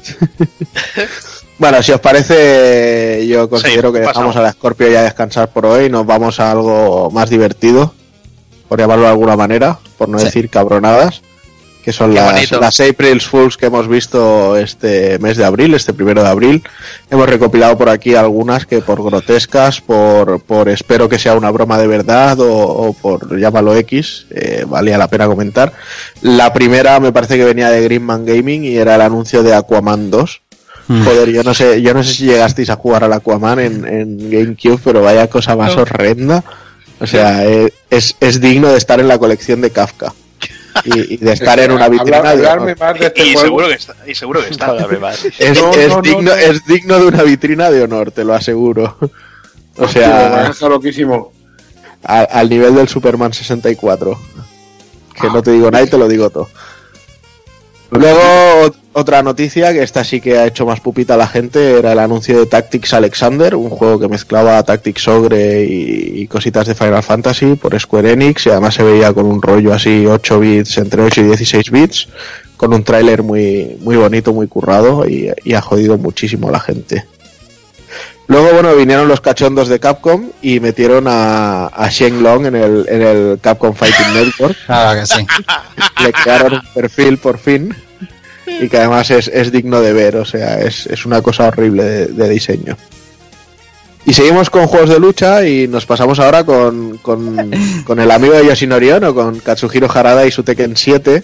bueno, 1.58 1.82
si 1.82 1.90
os 1.90 2.00
parece, 2.00 3.26
yo 3.26 3.50
considero 3.50 3.92
que 3.92 3.98
pasamos. 3.98 4.14
dejamos 4.14 4.36
a 4.36 4.42
la 4.42 4.52
Scorpio 4.52 4.88
ya 4.88 5.02
descansar 5.02 5.48
por 5.50 5.66
hoy. 5.66 5.90
Nos 5.90 6.06
vamos 6.06 6.38
a 6.38 6.52
algo 6.52 7.10
más 7.10 7.28
divertido, 7.28 7.92
por 8.68 8.78
llamarlo 8.78 9.06
de 9.06 9.10
alguna 9.10 9.36
manera, 9.36 9.80
por 9.98 10.08
no 10.08 10.20
Sí. 10.20 10.26
decir 10.26 10.50
cabronadas, 10.50 11.20
que 11.84 11.92
son 11.92 12.14
las 12.14 12.80
April 12.80 13.20
Fools 13.20 13.56
que 13.56 13.66
hemos 13.66 13.88
visto 13.88 14.56
este 14.56 15.18
mes 15.18 15.36
de 15.36 15.44
abril, 15.44 15.74
este 15.74 15.92
primero 15.92 16.22
de 16.22 16.28
abril. 16.28 16.62
Hemos 17.10 17.28
recopilado 17.28 17.76
por 17.78 17.88
aquí 17.88 18.14
algunas 18.14 18.66
que 18.66 18.80
por 18.80 19.02
grotescas, 19.02 19.80
por, 19.80 20.42
por 20.42 20.68
espero 20.68 21.08
que 21.08 21.18
sea 21.18 21.34
una 21.34 21.50
broma 21.50 21.78
de 21.78 21.86
verdad 21.86 22.38
o, 22.40 22.52
o 22.52 22.92
por 22.92 23.38
llámalo 23.38 23.74
X, 23.76 24.26
eh, 24.30 24.64
valía 24.68 24.98
la 24.98 25.08
pena 25.08 25.26
comentar. 25.26 25.72
La 26.22 26.52
primera 26.52 27.00
me 27.00 27.12
parece 27.12 27.36
que 27.36 27.44
venía 27.44 27.70
de 27.70 27.82
Greenman 27.82 28.24
Gaming 28.24 28.64
y 28.64 28.76
era 28.76 28.94
el 28.94 29.00
anuncio 29.00 29.42
de 29.42 29.54
Aquaman 29.54 30.10
2. 30.10 30.42
Mm. 30.88 31.04
Joder, 31.04 31.30
yo 31.30 31.42
no 31.42 31.54
sé, 31.54 31.82
yo 31.82 31.94
no 31.94 32.02
sé 32.02 32.14
si 32.14 32.24
llegasteis 32.24 32.68
a 32.68 32.76
jugar 32.76 33.04
al 33.04 33.12
Aquaman 33.12 33.60
en, 33.60 33.86
en 33.86 34.30
GameCube, 34.30 34.80
pero 34.82 35.02
vaya 35.02 35.28
cosa 35.28 35.56
más 35.56 35.76
horrenda. 35.76 36.42
O 37.00 37.06
sea, 37.06 37.46
eh, 37.46 37.72
es, 37.88 38.16
es 38.20 38.40
digno 38.40 38.68
de 38.68 38.76
estar 38.76 39.00
en 39.00 39.08
la 39.08 39.18
colección 39.18 39.60
de 39.60 39.70
Kafka. 39.70 40.12
Y, 40.84 41.14
y 41.14 41.16
de 41.18 41.32
estar 41.32 41.58
en 41.58 41.72
una 41.72 41.88
vitrina 41.88 42.18
Hablar- 42.18 42.36
de 42.38 42.46
hablarme 42.48 42.72
honor. 42.72 42.78
más 42.78 43.00
de 43.00 43.06
este 43.06 43.22
Y 43.26 43.32
juego. 43.32 43.40
seguro 43.46 43.68
que 43.68 43.74
está. 43.74 43.96
Y 44.06 44.14
seguro 44.14 44.40
que 44.44 44.50
está. 44.50 44.76
Es, 45.38 45.60
No, 45.60 45.70
es 45.72 45.88
no, 45.88 45.96
no, 45.96 46.02
digno, 46.02 46.22
no. 46.22 46.32
es 46.34 46.64
digno 46.66 46.98
de 46.98 47.06
una 47.06 47.22
vitrina 47.22 47.70
de 47.70 47.82
honor, 47.82 48.10
te 48.12 48.24
lo 48.24 48.34
aseguro. 48.34 48.96
O 49.76 49.88
sea, 49.88 50.48
deja 50.48 50.68
loquísimo. 50.68 51.32
al 52.04 52.48
nivel 52.48 52.74
del 52.74 52.88
Superman 52.88 53.32
64. 53.32 54.18
Que 55.20 55.26
no 55.28 55.42
te 55.42 55.50
digo 55.52 55.70
nada 55.70 55.84
y 55.84 55.88
te 55.88 55.98
lo 55.98 56.08
digo 56.08 56.30
todo. 56.30 56.48
Luego, 57.90 58.74
otra 58.92 59.22
noticia 59.22 59.72
que 59.72 59.82
esta 59.82 60.02
sí 60.02 60.20
que 60.20 60.38
ha 60.38 60.46
hecho 60.46 60.66
más 60.66 60.80
pupita 60.80 61.14
a 61.14 61.16
la 61.16 61.28
gente 61.28 61.78
era 61.78 61.92
el 61.92 61.98
anuncio 61.98 62.38
de 62.38 62.46
Tactics 62.46 62.92
Alexander, 62.92 63.54
un 63.54 63.70
juego 63.70 64.00
que 64.00 64.08
mezclaba 64.08 64.62
Tactics 64.62 65.06
Ogre 65.08 65.64
y, 65.64 66.22
y 66.22 66.26
cositas 66.26 66.66
de 66.66 66.74
Final 66.74 67.02
Fantasy 67.02 67.54
por 67.54 67.78
Square 67.78 68.12
Enix 68.12 68.46
y 68.46 68.50
además 68.50 68.74
se 68.74 68.82
veía 68.82 69.12
con 69.12 69.26
un 69.26 69.40
rollo 69.40 69.72
así 69.72 70.06
8 70.06 70.40
bits, 70.40 70.78
entre 70.78 71.02
8 71.02 71.20
y 71.20 71.24
16 71.24 71.70
bits, 71.70 72.08
con 72.56 72.74
un 72.74 72.82
tráiler 72.82 73.22
muy, 73.22 73.76
muy 73.80 73.96
bonito, 73.96 74.32
muy 74.32 74.48
currado 74.48 75.08
y, 75.08 75.30
y 75.44 75.54
ha 75.54 75.60
jodido 75.60 75.96
muchísimo 75.96 76.48
a 76.48 76.52
la 76.52 76.60
gente. 76.60 77.04
Luego, 78.26 78.52
bueno, 78.52 78.76
vinieron 78.76 79.08
los 79.08 79.20
cachondos 79.20 79.68
de 79.68 79.80
Capcom 79.80 80.30
y 80.40 80.60
metieron 80.60 81.06
a, 81.08 81.66
a 81.66 81.88
Shenlong 81.90 82.46
en 82.46 82.54
el, 82.54 82.86
en 82.88 83.02
el 83.02 83.38
Capcom 83.40 83.74
Fighting 83.74 84.14
Network 84.14 84.56
Claro 84.66 85.00
que 85.00 85.06
sí. 85.06 85.26
le 86.04 86.12
crearon 86.12 86.54
un 86.54 86.62
perfil 86.72 87.18
por 87.18 87.38
fin 87.38 87.74
y 88.60 88.68
que 88.68 88.76
además 88.76 89.10
es, 89.10 89.28
es 89.28 89.52
digno 89.52 89.80
de 89.80 89.92
ver, 89.92 90.16
o 90.16 90.24
sea, 90.24 90.60
es, 90.60 90.86
es 90.86 91.06
una 91.06 91.22
cosa 91.22 91.48
horrible 91.48 91.84
de, 91.84 92.06
de 92.06 92.28
diseño. 92.28 92.76
Y 94.06 94.14
seguimos 94.14 94.48
con 94.48 94.66
juegos 94.66 94.88
de 94.88 94.98
lucha 94.98 95.46
y 95.46 95.68
nos 95.68 95.84
pasamos 95.86 96.18
ahora 96.18 96.44
con, 96.44 96.98
con, 96.98 97.50
con 97.84 98.00
el 98.00 98.10
amigo 98.10 98.34
de 98.34 98.46
Yoshinori 98.46 98.90
Ono, 98.90 99.14
con 99.14 99.38
Katsuhiro 99.40 99.90
Harada 99.92 100.26
y 100.26 100.30
su 100.30 100.42
Tekken 100.42 100.76
7, 100.76 101.22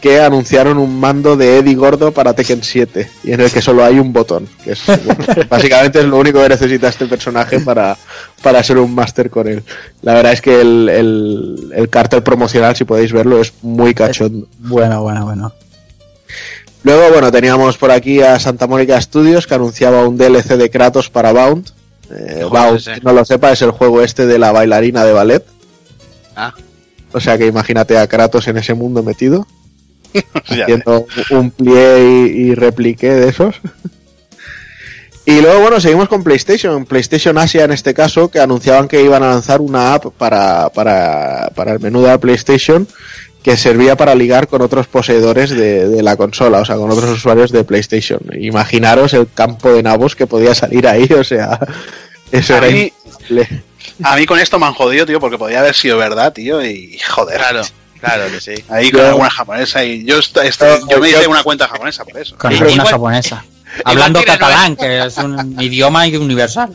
que 0.00 0.20
anunciaron 0.20 0.78
un 0.78 0.98
mando 0.98 1.36
de 1.36 1.58
Eddie 1.58 1.74
Gordo 1.74 2.12
para 2.12 2.34
Tekken 2.34 2.62
7 2.62 3.10
y 3.24 3.32
en 3.32 3.40
el 3.40 3.50
que 3.50 3.60
solo 3.60 3.84
hay 3.84 3.98
un 3.98 4.12
botón, 4.12 4.48
que 4.64 4.72
es 4.72 4.82
bueno, 4.86 5.24
básicamente 5.48 6.00
es 6.00 6.06
lo 6.06 6.18
único 6.18 6.42
que 6.42 6.48
necesita 6.48 6.88
este 6.88 7.06
personaje 7.06 7.60
para, 7.60 7.96
para 8.42 8.62
ser 8.62 8.78
un 8.78 8.94
máster 8.94 9.30
con 9.30 9.46
él. 9.46 9.62
La 10.02 10.14
verdad 10.14 10.32
es 10.32 10.40
que 10.40 10.60
el, 10.60 10.88
el, 10.88 11.72
el 11.74 11.88
cartel 11.88 12.22
promocional, 12.22 12.76
si 12.76 12.84
podéis 12.84 13.12
verlo, 13.12 13.40
es 13.40 13.52
muy 13.62 13.94
cachondo. 13.94 14.46
Bueno, 14.58 15.02
bueno, 15.02 15.24
bueno. 15.24 15.52
Luego, 16.82 17.10
bueno, 17.10 17.30
teníamos 17.30 17.76
por 17.76 17.90
aquí 17.90 18.22
a 18.22 18.38
Santa 18.38 18.66
Mónica 18.66 19.00
Studios 19.00 19.46
que 19.46 19.54
anunciaba 19.54 20.06
un 20.06 20.16
DLC 20.16 20.56
de 20.56 20.70
Kratos 20.70 21.10
para 21.10 21.32
Bound. 21.32 21.70
Eh, 22.10 22.44
Bound, 22.50 22.82
quien 22.82 23.00
no 23.02 23.12
lo 23.12 23.24
sepa, 23.24 23.52
es 23.52 23.62
el 23.62 23.70
juego 23.70 24.02
este 24.02 24.26
de 24.26 24.38
la 24.38 24.50
bailarina 24.50 25.04
de 25.04 25.12
ballet. 25.12 25.44
Ah. 26.34 26.54
O 27.12 27.20
sea 27.20 27.36
que 27.36 27.46
imagínate 27.46 27.98
a 27.98 28.06
Kratos 28.06 28.48
en 28.48 28.56
ese 28.56 28.74
mundo 28.74 29.02
metido, 29.02 29.46
haciendo 30.48 31.06
un 31.30 31.50
plié 31.50 32.02
y, 32.02 32.50
y 32.50 32.54
repliqué 32.54 33.10
de 33.10 33.28
esos. 33.28 33.56
Y 35.26 35.42
luego, 35.42 35.60
bueno, 35.60 35.80
seguimos 35.80 36.08
con 36.08 36.24
PlayStation. 36.24 36.86
PlayStation 36.86 37.36
Asia, 37.36 37.64
en 37.64 37.72
este 37.72 37.94
caso, 37.94 38.30
que 38.30 38.40
anunciaban 38.40 38.88
que 38.88 39.02
iban 39.02 39.22
a 39.22 39.28
lanzar 39.28 39.60
una 39.60 39.94
app 39.94 40.06
para, 40.16 40.70
para, 40.70 41.50
para 41.54 41.72
el 41.72 41.80
menú 41.80 42.00
de 42.00 42.08
la 42.08 42.18
PlayStation 42.18 42.88
que 43.42 43.56
servía 43.56 43.96
para 43.96 44.14
ligar 44.14 44.48
con 44.48 44.60
otros 44.62 44.86
poseedores 44.86 45.50
de, 45.50 45.88
de 45.88 46.02
la 46.02 46.16
consola, 46.16 46.58
o 46.60 46.64
sea, 46.64 46.76
con 46.76 46.90
otros 46.90 47.08
usuarios 47.10 47.50
de 47.52 47.64
PlayStation. 47.64 48.20
Imaginaros 48.38 49.14
el 49.14 49.28
campo 49.32 49.72
de 49.72 49.82
nabos 49.82 50.14
que 50.14 50.26
podía 50.26 50.54
salir 50.54 50.86
ahí, 50.86 51.04
o 51.18 51.24
sea, 51.24 51.58
eso 52.32 52.54
A 52.54 52.58
era 52.58 52.66
mí- 52.68 52.92
imposible. 53.04 53.62
A 54.02 54.16
mí 54.16 54.26
con 54.26 54.38
esto 54.38 54.58
me 54.58 54.66
han 54.66 54.74
jodido, 54.74 55.06
tío, 55.06 55.20
porque 55.20 55.38
podía 55.38 55.60
haber 55.60 55.74
sido 55.74 55.96
verdad, 55.98 56.32
tío, 56.32 56.64
y 56.64 56.98
joder. 57.08 57.38
Claro, 57.38 57.62
claro 58.00 58.24
que 58.30 58.40
sí. 58.40 58.64
Ahí 58.68 58.90
con 58.90 59.00
Yo- 59.00 59.08
alguna 59.08 59.30
japonesa 59.30 59.84
y 59.84 60.04
yo, 60.04 60.20
Yo- 60.20 61.00
me 61.00 61.08
hice 61.10 61.26
una 61.26 61.42
cuenta 61.42 61.66
japonesa 61.66 62.04
por 62.04 62.18
eso. 62.18 62.36
Con 62.36 62.52
alguna 62.52 62.84
japonesa. 62.84 63.44
Hablando 63.84 64.22
catalán, 64.24 64.76
que 64.76 65.04
es 65.06 65.16
un 65.18 65.56
idioma 65.60 66.04
universal. 66.06 66.70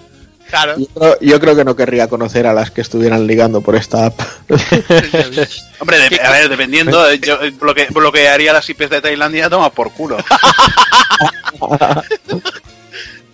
Claro. 0.56 0.76
Yo, 0.80 0.88
creo- 0.96 1.18
yo 1.20 1.40
creo 1.42 1.56
que 1.58 1.66
no 1.66 1.76
querría 1.76 2.08
conocer 2.08 2.48
a 2.48 2.54
las 2.54 2.72
que 2.72 2.80
estuvieran 2.80 3.28
ligando 3.28 3.60
por 3.60 3.76
esta 3.76 4.06
app. 4.06 4.18
Hombre, 5.80 5.98
de- 6.10 6.22
a 6.22 6.32
ver, 6.32 6.48
dependiendo, 6.48 7.10
eh, 7.10 7.20
yo 7.26 7.42
eh, 7.42 7.52
bloque- 7.52 7.88
bloquearía 7.92 8.54
las 8.54 8.70
IPs 8.70 8.90
de 8.90 9.02
Tailandia, 9.02 9.50
toma 9.50 9.70
por 9.70 9.92
culo. 9.92 10.16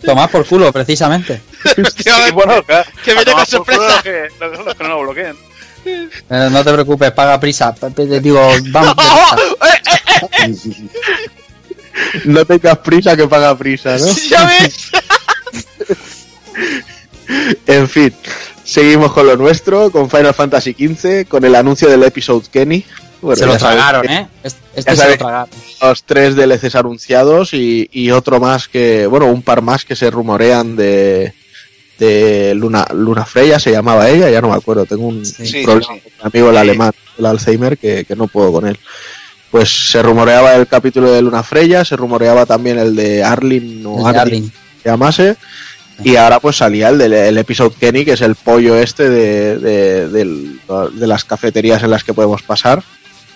Tomás 0.04 0.30
por 0.30 0.44
culo, 0.46 0.72
precisamente. 0.72 1.40
Sí, 1.64 2.10
bueno, 2.32 2.60
que 2.66 2.72
a 2.74 2.84
viene 3.14 3.32
con 3.32 3.46
sorpresa. 3.46 3.82
Los 3.86 4.02
que, 4.02 4.28
los- 4.40 4.64
los 4.64 4.74
que 4.74 4.82
no 4.82 4.88
lo 4.90 5.02
bloqueen. 5.02 5.36
Eh, 5.84 6.08
no 6.50 6.64
te 6.64 6.72
preocupes, 6.72 7.12
paga 7.12 7.38
prisa. 7.38 7.72
Digo, 8.20 8.50
vamos. 8.70 8.96
deprisa. 8.96 10.76
no 12.24 12.44
tengas 12.44 12.78
prisa 12.78 13.16
que 13.16 13.28
paga 13.28 13.56
prisa, 13.56 13.96
¿no? 13.96 14.06
¿Ya 14.28 14.44
ves? 14.46 14.90
En 17.66 17.88
fin, 17.88 18.12
seguimos 18.64 19.12
con 19.12 19.26
lo 19.26 19.36
nuestro, 19.36 19.90
con 19.90 20.10
Final 20.10 20.34
Fantasy 20.34 20.72
XV, 20.74 21.26
con 21.28 21.44
el 21.44 21.54
anuncio 21.54 21.88
del 21.88 22.02
episode 22.02 22.46
Kenny. 22.50 22.84
Bueno, 23.20 23.36
se 23.36 23.46
lo 23.46 23.56
tragaron, 23.56 24.08
¿eh? 24.10 24.28
Este, 24.42 24.60
este 24.74 24.96
se 24.96 25.08
lo 25.10 25.16
tragaron. 25.18 25.48
Los 25.80 26.02
tres 26.04 26.34
DLCs 26.34 26.74
anunciados 26.74 27.54
y, 27.54 27.88
y 27.92 28.10
otro 28.10 28.40
más 28.40 28.66
que, 28.68 29.06
bueno, 29.06 29.26
un 29.26 29.42
par 29.42 29.62
más 29.62 29.84
que 29.84 29.94
se 29.94 30.10
rumorean 30.10 30.74
de, 30.74 31.32
de 31.98 32.52
Luna, 32.56 32.84
Luna 32.92 33.24
Freya, 33.24 33.60
se 33.60 33.70
llamaba 33.70 34.08
ella, 34.10 34.28
ya 34.28 34.40
no 34.40 34.48
me 34.48 34.56
acuerdo, 34.56 34.84
tengo 34.86 35.06
un, 35.06 35.24
Sí. 35.24 35.42
un 35.42 35.46
Sí, 35.46 35.62
problema 35.64 35.94
sí, 35.94 36.00
con 36.00 36.12
mi 36.18 36.30
amigo 36.40 36.48
el 36.50 36.54
Sí. 36.56 36.60
alemán, 36.60 36.92
el 37.18 37.26
Alzheimer, 37.26 37.78
que, 37.78 38.04
que 38.04 38.16
no 38.16 38.26
puedo 38.26 38.52
con 38.52 38.66
él. 38.66 38.78
Pues 39.52 39.90
se 39.90 40.02
rumoreaba 40.02 40.54
el 40.56 40.66
capítulo 40.66 41.12
de 41.12 41.22
Luna 41.22 41.42
Freya, 41.44 41.84
se 41.84 41.94
rumoreaba 41.96 42.44
también 42.46 42.78
el 42.78 42.96
de 42.96 43.22
Arlin 43.22 43.84
o 43.86 43.98
El 44.08 44.14
de 44.14 44.18
Arlin, 44.20 44.20
Arlin. 44.44 44.52
se 44.82 44.88
llamase. 44.88 45.36
Y 46.02 46.16
ahora 46.16 46.40
pues 46.40 46.56
salía 46.56 46.88
el 46.88 46.98
del 46.98 47.12
el 47.12 47.38
episodio 47.38 47.74
Kenny, 47.78 48.04
que 48.04 48.12
es 48.12 48.20
el 48.20 48.34
pollo 48.34 48.76
este 48.76 49.08
de, 49.08 49.58
de, 49.58 50.08
de 50.08 51.06
las 51.06 51.24
cafeterías 51.24 51.82
en 51.82 51.90
las 51.90 52.04
que 52.04 52.14
podemos 52.14 52.42
pasar. 52.42 52.82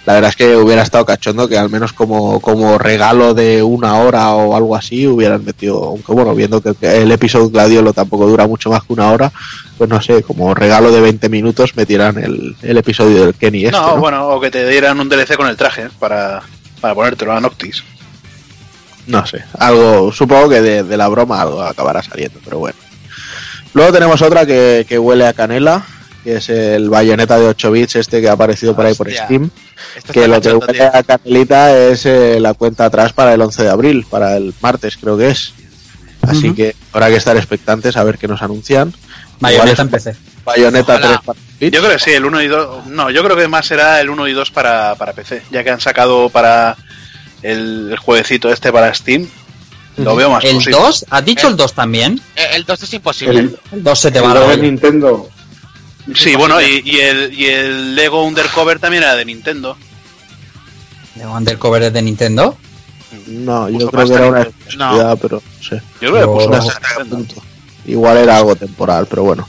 La 0.07 0.15
verdad 0.15 0.31
es 0.31 0.37
que 0.37 0.57
hubiera 0.57 0.83
estado 0.83 1.05
cachondo 1.05 1.49
que 1.49 1.59
al 1.59 1.69
menos 1.69 1.93
como, 1.93 2.41
como 2.41 2.79
regalo 2.79 3.35
de 3.35 3.61
una 3.65 3.97
hora 3.99 4.31
o 4.35 4.55
algo 4.55 4.77
así 4.77 5.05
hubieran 5.05 5.45
metido, 5.45 5.83
aunque 5.83 6.13
bueno, 6.13 6.33
viendo 6.33 6.61
que 6.61 6.75
el 6.81 7.11
episodio 7.11 7.51
Gladiolo 7.51 7.93
tampoco 7.93 8.29
dura 8.29 8.47
mucho 8.47 8.71
más 8.71 8.85
que 8.85 8.93
una 8.93 9.11
hora, 9.11 9.33
pues 9.77 9.91
no 9.91 10.01
sé, 10.01 10.23
como 10.23 10.55
regalo 10.55 10.93
de 10.93 11.01
20 11.01 11.29
minutos 11.29 11.77
metieran 11.77 12.23
el, 12.23 12.55
el 12.63 12.77
episodio 12.77 13.25
del 13.25 13.35
Kenny 13.35 13.65
este. 13.65 13.77
no, 13.77 13.97
¿no? 13.97 13.97
bueno, 13.97 14.29
o 14.29 14.41
que 14.41 14.49
te 14.49 14.69
dieran 14.69 15.01
un 15.01 15.09
DLC 15.09 15.35
con 15.37 15.49
el 15.49 15.57
traje 15.57 15.89
para, 15.99 16.41
para 16.81 16.95
ponértelo 16.95 17.33
a 17.33 17.41
Noctis. 17.41 17.83
No 19.07 19.27
sé, 19.27 19.45
algo, 19.59 20.13
supongo 20.13 20.49
que 20.49 20.61
de, 20.61 20.83
de 20.83 20.97
la 20.97 21.09
broma 21.09 21.41
algo 21.41 21.63
acabará 21.63 22.03
saliendo, 22.03 22.41
pero 22.45 22.59
bueno. 22.59 22.79
Luego 23.75 23.93
tenemos 23.93 24.21
otra 24.23 24.47
que, 24.47 24.85
que 24.89 24.99
huele 24.99 25.27
a 25.27 25.33
canela, 25.33 25.85
que 26.25 26.37
es 26.37 26.49
el 26.49 26.89
bayoneta 26.91 27.39
de 27.39 27.47
8 27.47 27.71
bits, 27.71 27.97
este 27.97 28.21
que 28.21 28.29
ha 28.29 28.33
aparecido 28.33 28.75
por 28.75 28.87
ahí 28.87 28.95
por 28.95 29.07
Hostia. 29.09 29.25
Steam. 29.27 29.51
Esto 29.97 30.13
Que 30.13 30.27
lo 30.27 30.41
que 30.41 30.55
huele 30.55 30.73
tío. 30.73 30.91
a 30.93 31.03
canelita 31.03 31.77
es 31.77 32.07
eh, 32.07 32.39
la 32.41 32.55
cuenta 32.55 32.87
atrás 32.87 33.13
para 33.13 33.35
el 33.35 33.41
11 33.43 33.63
de 33.63 33.69
abril, 33.69 34.07
para 34.11 34.37
el 34.37 34.53
martes 34.61 34.97
creo 34.97 35.17
que 35.17 35.29
es. 35.29 35.53
Así 36.23 36.53
que 36.55 36.75
habrá 36.93 37.09
que 37.09 37.17
estar 37.17 37.37
expectantes 37.37 37.97
a 37.97 38.03
ver 38.03 38.19
qué 38.19 38.27
nos 38.27 38.43
anuncian. 38.43 38.93
Es 39.47 39.79
en 39.79 39.89
PC. 39.89 40.17
Bayonetta 40.45 40.95
Ojalá. 40.95 41.09
3 41.09 41.21
para 41.27 41.39
bits. 41.61 41.73
Yo 41.75 41.81
creo 41.81 41.93
que 41.93 41.99
sí, 42.03 42.11
el 42.13 42.25
1 42.25 42.43
y 42.43 42.49
2. 42.49 42.87
No, 42.87 43.11
yo 43.11 43.23
creo 43.23 43.37
que 43.37 43.47
más 43.47 43.67
será 43.67 44.01
el 44.01 44.11
1 44.11 44.27
y 44.29 44.33
2 44.33 44.51
para, 44.51 44.95
para 44.97 45.13
PC, 45.13 45.43
ya 45.53 45.63
que 45.63 45.71
han 45.71 45.81
sacado 45.81 46.31
para 46.31 46.77
el, 47.53 47.88
el 47.92 47.99
jueguecito 47.99 48.51
este 48.51 48.72
para 48.72 48.92
Steam. 48.94 49.28
Lo 49.97 50.14
veo 50.14 50.30
más 50.30 50.44
¿El 50.44 50.57
posible. 50.57 50.76
2? 50.78 51.07
¿Has 51.09 51.24
dicho 51.24 51.49
el 51.49 51.57
2 51.57 51.72
también? 51.72 52.20
Eh, 52.36 52.49
El 52.55 52.64
2 52.64 52.82
es 52.82 52.92
imposible. 52.94 53.38
El, 53.38 53.59
El 53.72 53.82
2 53.82 53.99
se 53.99 54.11
te 54.11 54.18
el 54.18 54.24
va 54.24 54.34
la 54.34 54.40
de 54.40 54.47
olla. 54.47 54.57
Nintendo. 54.62 55.28
Sí, 56.14 56.36
bueno, 56.36 56.61
y, 56.61 56.82
y 56.84 57.01
el, 57.01 57.32
y 57.32 57.47
el 57.47 57.94
Lego 57.94 58.22
Undercover 58.24 58.78
también 58.78 59.03
era 59.03 59.16
de 59.16 59.24
Nintendo. 59.24 59.76
¿De 61.14 61.26
Undercover 61.26 61.82
es 61.84 61.92
de 61.92 62.03
Nintendo? 62.03 62.57
No, 63.26 63.68
yo 63.70 63.90
creo 63.90 64.07
que 64.07 64.14
era 64.14 64.28
una 64.28 64.42
exclusividad, 64.42 65.18
pero 65.20 65.42
no 65.42 65.62
sé. 65.64 65.82
Yo 66.01 66.12
creo 66.12 66.20
que 66.20 66.47
puso 66.47 66.70
No. 67.07 67.24
Igual 67.86 68.18
era 68.18 68.36
algo 68.36 68.55
temporal, 68.55 69.07
pero 69.09 69.22
bueno. 69.22 69.49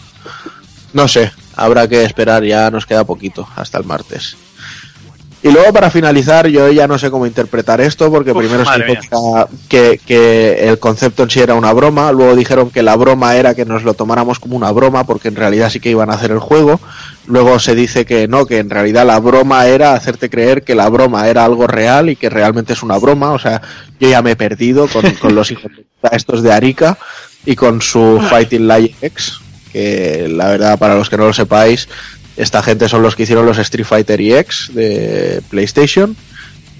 No 0.93 1.07
sé, 1.07 1.31
habrá 1.55 1.87
que 1.87 2.03
esperar, 2.03 2.43
ya 2.43 2.71
nos 2.71 2.85
queda 2.85 3.03
poquito, 3.03 3.47
hasta 3.55 3.77
el 3.77 3.83
martes. 3.83 4.37
Y 5.43 5.51
luego 5.51 5.71
para 5.71 5.91
finalizar, 5.91 6.47
yo 6.47 6.69
ya 6.71 6.87
no 6.87 6.97
sé 6.97 7.11
cómo 7.11 7.27
interpretar 7.27 7.79
esto, 7.79 8.11
porque 8.11 8.31
Uf, 8.31 8.39
primero 8.39 8.65
se 8.65 8.99
que, 9.69 9.99
que 10.03 10.67
el 10.67 10.79
concepto 10.79 11.23
en 11.23 11.29
sí 11.29 11.39
era 11.39 11.53
una 11.53 11.71
broma, 11.73 12.11
luego 12.11 12.35
dijeron 12.35 12.71
que 12.71 12.81
la 12.81 12.95
broma 12.95 13.35
era 13.35 13.53
que 13.53 13.63
nos 13.63 13.83
lo 13.83 13.93
tomáramos 13.93 14.39
como 14.39 14.57
una 14.57 14.71
broma, 14.71 15.05
porque 15.05 15.27
en 15.27 15.35
realidad 15.35 15.69
sí 15.69 15.79
que 15.79 15.91
iban 15.91 16.09
a 16.09 16.13
hacer 16.13 16.31
el 16.31 16.39
juego, 16.39 16.79
luego 17.27 17.59
se 17.59 17.75
dice 17.75 18.05
que 18.05 18.27
no, 18.27 18.47
que 18.47 18.57
en 18.57 18.69
realidad 18.69 19.05
la 19.05 19.19
broma 19.19 19.67
era 19.67 19.93
hacerte 19.93 20.29
creer 20.29 20.63
que 20.63 20.73
la 20.73 20.89
broma 20.89 21.27
era 21.27 21.45
algo 21.45 21.67
real 21.67 22.09
y 22.09 22.15
que 22.15 22.29
realmente 22.29 22.73
es 22.73 22.81
una 22.81 22.97
broma, 22.97 23.31
o 23.31 23.39
sea, 23.39 23.61
yo 23.99 24.09
ya 24.09 24.23
me 24.23 24.31
he 24.31 24.35
perdido 24.35 24.87
con, 24.87 25.09
con 25.21 25.35
los 25.35 25.51
hijos 25.51 25.71
estos 26.11 26.41
de 26.41 26.51
Arica 26.51 26.97
y 27.45 27.55
con 27.55 27.81
su 27.81 28.19
Fighting 28.29 28.67
Lion 28.67 28.91
X, 29.01 29.39
que 29.71 30.27
la 30.29 30.49
verdad 30.49 30.79
para 30.79 30.95
los 30.95 31.09
que 31.09 31.17
no 31.17 31.27
lo 31.27 31.33
sepáis, 31.33 31.87
esta 32.37 32.61
gente 32.63 32.87
son 32.87 33.01
los 33.01 33.15
que 33.15 33.23
hicieron 33.23 33.45
los 33.45 33.57
Street 33.57 33.85
Fighter 33.85 34.21
EX 34.21 34.71
de 34.73 35.41
PlayStation. 35.49 36.15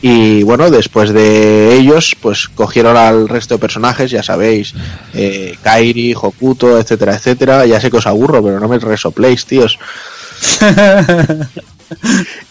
Y 0.01 0.43
bueno, 0.43 0.69
después 0.69 1.11
de 1.11 1.73
ellos, 1.73 2.15
pues 2.21 2.47
cogieron 2.47 2.95
al 2.95 3.27
resto 3.27 3.55
de 3.55 3.59
personajes, 3.59 4.11
ya 4.11 4.21
sabéis, 4.21 4.75
eh, 5.15 5.57
Kairi, 5.63 6.13
Hokuto, 6.13 6.79
etcétera, 6.79 7.15
etcétera. 7.15 7.65
Ya 7.65 7.81
sé 7.81 7.89
que 7.89 7.97
os 7.97 8.05
aburro, 8.05 8.43
pero 8.43 8.59
no 8.59 8.67
me 8.67 8.77
resopléis, 8.77 9.45
tíos. 9.45 9.79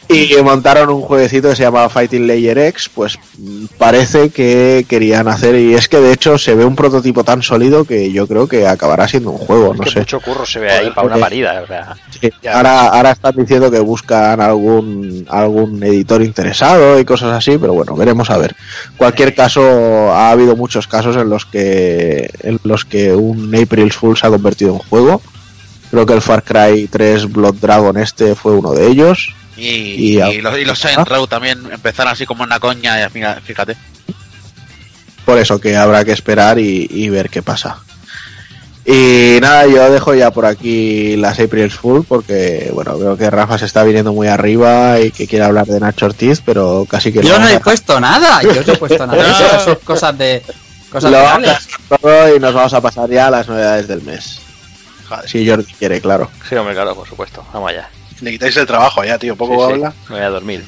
Y 0.08 0.34
montaron 0.42 0.88
un 0.90 1.02
jueguecito 1.02 1.50
que 1.50 1.56
se 1.56 1.64
llamaba 1.64 1.88
Fighting 1.90 2.26
Layer 2.26 2.56
X, 2.58 2.88
pues 2.94 3.18
mm, 3.38 3.64
parece 3.76 4.30
que 4.30 4.86
querían 4.88 5.28
hacer, 5.28 5.56
y 5.56 5.74
es 5.74 5.88
que 5.88 5.98
de 6.00 6.12
hecho 6.12 6.38
se 6.38 6.54
ve 6.54 6.64
un 6.64 6.76
prototipo 6.76 7.24
tan 7.24 7.42
sólido 7.42 7.84
que 7.84 8.12
yo 8.12 8.26
creo 8.26 8.46
que 8.46 8.66
acabará 8.66 9.08
siendo 9.08 9.30
un 9.32 9.38
juego, 9.38 9.72
Es 9.72 9.78
no 9.78 9.84
que 9.84 9.90
sé. 9.90 9.98
mucho 10.00 10.20
curro 10.20 10.46
se 10.46 10.60
ve 10.60 10.70
ahí 10.70 10.90
para 10.90 11.08
una 11.08 11.18
parida. 11.18 11.60
O 11.62 11.66
sea, 11.66 11.96
Sí, 12.20 12.30
ahora, 12.48 12.86
ahora 12.88 13.10
están 13.10 13.34
diciendo 13.36 13.70
que 13.70 13.80
buscan 13.80 14.40
algún, 14.40 15.26
algún 15.28 15.82
editor 15.82 16.22
interesado 16.22 16.98
y 16.98 17.04
cosas 17.04 17.32
así, 17.32 17.58
pero 17.58 17.74
bueno, 17.74 17.94
veremos 17.96 18.30
a 18.30 18.38
ver. 18.38 18.54
Cualquier 18.96 19.34
caso, 19.34 19.60
ha 20.12 20.30
habido 20.30 20.56
muchos 20.56 20.86
casos 20.86 21.16
en 21.16 21.28
los 21.28 21.44
que, 21.44 22.30
en 22.42 22.58
los 22.62 22.84
que 22.84 23.12
un 23.12 23.54
April 23.54 23.92
Fool 23.92 24.16
se 24.16 24.26
ha 24.26 24.30
convertido 24.30 24.72
en 24.72 24.78
juego. 24.78 25.20
Creo 25.90 26.04
que 26.06 26.14
el 26.14 26.22
Far 26.22 26.42
Cry 26.42 26.88
3 26.88 27.30
Blood 27.32 27.54
Dragon 27.56 27.96
este 27.98 28.34
fue 28.34 28.52
uno 28.52 28.72
de 28.72 28.86
ellos. 28.88 29.28
Y, 29.56 29.68
Y- 30.18 30.22
y 30.22 30.40
los, 30.42 30.58
y 30.58 30.64
los 30.64 30.78
Saints 30.78 31.08
Row 31.08 31.26
también 31.26 31.60
empezaron 31.72 32.12
así 32.12 32.26
como 32.26 32.42
una 32.42 32.58
coña 32.60 32.98
y 32.98 33.02
al 33.02 33.10
final, 33.10 33.40
fíjate. 33.42 33.76
Por 35.24 35.38
eso 35.38 35.60
que 35.60 35.76
habrá 35.76 36.04
que 36.04 36.12
esperar 36.12 36.58
y, 36.58 36.86
y 36.90 37.08
ver 37.08 37.30
qué 37.30 37.42
pasa. 37.42 37.78
Y 38.84 39.38
nada, 39.40 39.66
yo 39.66 39.90
dejo 39.90 40.14
ya 40.14 40.30
por 40.30 40.46
aquí 40.46 41.16
las 41.16 41.40
April 41.40 41.70
Fool 41.72 42.04
porque, 42.04 42.70
bueno, 42.72 42.96
veo 42.96 43.16
que 43.16 43.28
Rafa 43.30 43.58
se 43.58 43.64
está 43.64 43.82
viniendo 43.82 44.12
muy 44.12 44.28
arriba 44.28 45.00
y 45.00 45.10
que 45.10 45.26
quiere 45.26 45.44
hablar 45.44 45.66
de 45.66 45.80
Nacho 45.80 46.06
Ortiz, 46.06 46.40
pero 46.44 46.86
casi 46.88 47.12
que 47.12 47.20
Yo 47.22 47.36
no 47.40 47.48
he 47.48 47.58
puesto 47.58 47.98
nada, 47.98 48.40
yo 48.42 48.52
no 48.64 48.72
he 48.72 48.76
puesto 48.78 49.04
nada. 49.06 49.20
Eso 49.28 49.64
son 49.64 49.78
cosas 49.82 50.16
de. 50.16 50.42
Cosas 50.90 51.10
Lo 51.10 51.20
vamos 51.20 51.48
a 51.90 51.98
todo 51.98 52.36
y 52.36 52.38
nos 52.38 52.54
vamos 52.54 52.72
a 52.74 52.80
pasar 52.80 53.10
ya 53.10 53.26
a 53.26 53.30
las 53.30 53.48
novedades 53.48 53.88
del 53.88 54.02
mes. 54.02 54.38
Joder, 55.08 55.28
Si 55.28 55.48
Jordi 55.48 55.72
quiere, 55.74 56.00
claro. 56.00 56.30
sí, 56.48 56.54
hombre, 56.56 56.74
claro, 56.74 56.94
por 56.94 57.06
supuesto. 57.08 57.44
Vamos 57.52 57.70
allá. 57.70 57.88
le 58.20 58.30
quitáis 58.32 58.56
el 58.56 58.66
trabajo 58.66 59.04
ya, 59.04 59.18
tío. 59.18 59.36
Poco 59.36 59.54
Sí, 59.54 59.66
sí. 59.66 59.72
habla. 59.74 59.92
Me 60.08 60.16
voy 60.16 60.24
a 60.24 60.30
dormir. 60.30 60.64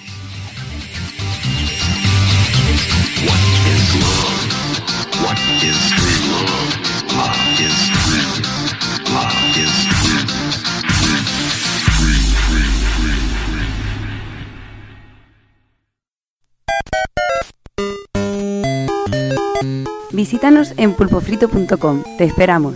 Visítanos 20.12 20.72
en 20.76 20.94
pulpofrito.com. 20.94 22.02
Te 22.16 22.24
esperamos. 22.24 22.74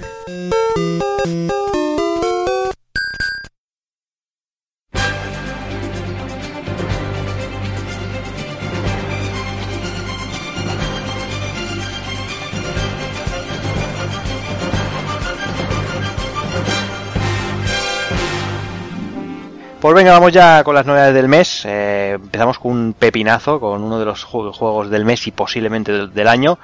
Pues 19.80 19.96
venga, 19.96 20.12
vamos 20.12 20.32
ya 20.32 20.62
con 20.62 20.76
las 20.76 20.86
novedades 20.86 21.12
del 21.14 21.26
mes. 21.26 21.64
Eh, 21.64 22.12
empezamos 22.14 22.56
con 22.60 22.70
un 22.70 22.92
pepinazo, 22.96 23.58
con 23.58 23.82
uno 23.82 23.98
de 23.98 24.04
los 24.04 24.24
ju- 24.24 24.52
juegos 24.52 24.90
del 24.90 25.04
mes 25.04 25.26
y 25.26 25.32
posiblemente 25.32 26.06
del 26.06 26.28
año. 26.28 26.58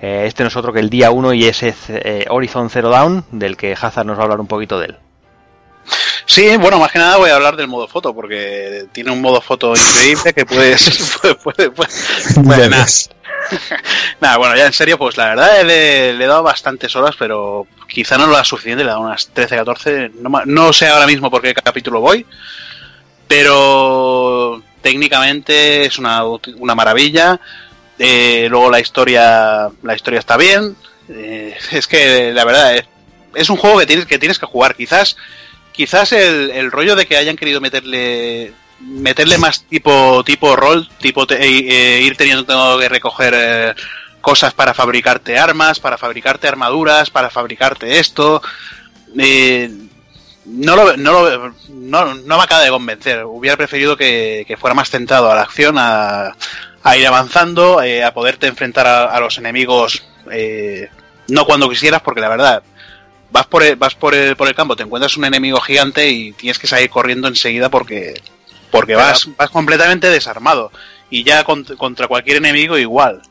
Eh, 0.00 0.24
este 0.26 0.42
no 0.42 0.48
es 0.48 0.56
otro 0.56 0.72
que 0.72 0.80
el 0.80 0.90
día 0.90 1.10
1 1.10 1.32
y 1.34 1.46
ese 1.46 1.68
es 1.68 1.76
eh, 1.88 2.26
Horizon 2.28 2.68
Zero 2.70 2.90
Dawn, 2.90 3.24
del 3.30 3.56
que 3.56 3.76
Hazard 3.80 4.06
nos 4.06 4.16
va 4.16 4.22
a 4.22 4.24
hablar 4.24 4.40
un 4.40 4.46
poquito 4.46 4.78
de 4.78 4.86
él. 4.86 4.96
Sí, 6.26 6.56
bueno, 6.56 6.78
más 6.78 6.90
que 6.90 6.98
nada 6.98 7.16
voy 7.18 7.28
a 7.30 7.36
hablar 7.36 7.56
del 7.56 7.68
modo 7.68 7.86
foto, 7.86 8.14
porque 8.14 8.86
tiene 8.92 9.10
un 9.10 9.20
modo 9.20 9.40
foto 9.40 9.74
increíble 9.76 10.32
que 10.32 10.46
puedes. 10.46 11.16
puede, 11.22 11.34
puede, 11.36 11.70
puede- 11.70 11.90
puede- 12.44 12.68
nada. 12.68 12.86
Nada, 14.22 14.38
bueno, 14.38 14.56
ya 14.56 14.64
en 14.64 14.72
serio, 14.72 14.96
pues 14.96 15.18
la 15.18 15.26
verdad 15.26 15.62
le, 15.64 16.14
le 16.14 16.24
he 16.24 16.26
dado 16.26 16.42
bastantes 16.42 16.96
horas, 16.96 17.14
pero 17.18 17.66
quizá 17.86 18.16
no 18.16 18.26
lo 18.26 18.32
da 18.34 18.42
suficiente, 18.42 18.82
le 18.82 18.88
he 18.88 18.92
dado 18.92 19.02
unas 19.04 19.28
13, 19.28 19.56
14, 19.56 20.10
no, 20.20 20.30
no 20.46 20.72
sé 20.72 20.88
ahora 20.88 21.06
mismo 21.06 21.30
por 21.30 21.42
qué 21.42 21.52
capítulo 21.52 22.00
voy, 22.00 22.24
pero 23.28 24.62
técnicamente 24.80 25.84
es 25.84 25.98
una, 25.98 26.22
una 26.24 26.74
maravilla. 26.74 27.38
Eh, 27.98 28.46
luego 28.50 28.70
la 28.70 28.80
historia, 28.80 29.68
la 29.82 29.94
historia 29.94 30.18
está 30.20 30.36
bien. 30.36 30.76
Eh, 31.08 31.56
es 31.72 31.86
que 31.86 32.32
la 32.32 32.44
verdad 32.44 32.76
es, 32.76 32.84
es 33.34 33.50
un 33.50 33.56
juego 33.56 33.78
que 33.78 33.86
tienes 33.86 34.06
que 34.06 34.18
tienes 34.18 34.38
que 34.38 34.46
jugar. 34.46 34.74
Quizás, 34.74 35.16
quizás 35.72 36.12
el, 36.12 36.50
el 36.50 36.70
rollo 36.70 36.96
de 36.96 37.06
que 37.06 37.16
hayan 37.16 37.36
querido 37.36 37.60
meterle 37.60 38.52
meterle 38.80 39.38
más 39.38 39.64
tipo 39.64 40.22
tipo 40.24 40.56
rol, 40.56 40.88
tipo 41.00 41.26
te- 41.26 41.42
eh, 41.42 41.98
eh, 41.98 42.02
ir 42.02 42.16
teniendo 42.16 42.78
que 42.78 42.88
recoger 42.88 43.74
cosas 44.20 44.52
para 44.54 44.74
fabricarte 44.74 45.38
armas, 45.38 45.80
para 45.80 45.96
fabricarte 45.98 46.48
armaduras, 46.48 47.10
para 47.10 47.30
fabricarte 47.30 47.98
esto. 47.98 48.42
Eh, 49.18 49.70
no, 50.46 50.76
lo, 50.76 50.96
no, 50.96 51.12
lo- 51.28 51.54
no, 51.68 52.14
no 52.14 52.36
me 52.38 52.42
acaba 52.44 52.62
de 52.62 52.70
convencer. 52.70 53.24
Hubiera 53.24 53.56
preferido 53.56 53.96
que, 53.96 54.44
que 54.46 54.56
fuera 54.56 54.74
más 54.74 54.90
centrado 54.90 55.30
a 55.30 55.34
la 55.34 55.42
acción, 55.42 55.76
a, 55.78 56.36
a 56.82 56.96
ir 56.96 57.06
avanzando, 57.06 57.82
eh, 57.82 58.04
a 58.04 58.12
poderte 58.14 58.46
enfrentar 58.46 58.86
a, 58.86 59.04
a 59.06 59.20
los 59.20 59.38
enemigos 59.38 60.04
eh, 60.30 60.88
no 61.28 61.44
cuando 61.46 61.68
quisieras, 61.68 62.02
porque 62.02 62.20
la 62.20 62.28
verdad, 62.28 62.62
vas 63.30 63.46
por 63.46 63.62
el, 63.62 63.76
vas 63.76 63.94
por 63.94 64.14
el, 64.14 64.36
por 64.36 64.48
el 64.48 64.54
campo, 64.54 64.76
te 64.76 64.82
encuentras 64.82 65.16
un 65.16 65.24
enemigo 65.24 65.60
gigante 65.60 66.08
y 66.08 66.32
tienes 66.32 66.58
que 66.58 66.66
salir 66.66 66.90
corriendo 66.90 67.28
enseguida 67.28 67.68
porque, 67.70 68.20
porque 68.70 68.94
vas, 68.94 69.28
vas 69.36 69.50
completamente 69.50 70.08
desarmado. 70.10 70.70
Y 71.10 71.22
ya 71.24 71.44
cont- 71.44 71.76
contra 71.76 72.08
cualquier 72.08 72.38
enemigo 72.38 72.76
igual. 72.78 73.22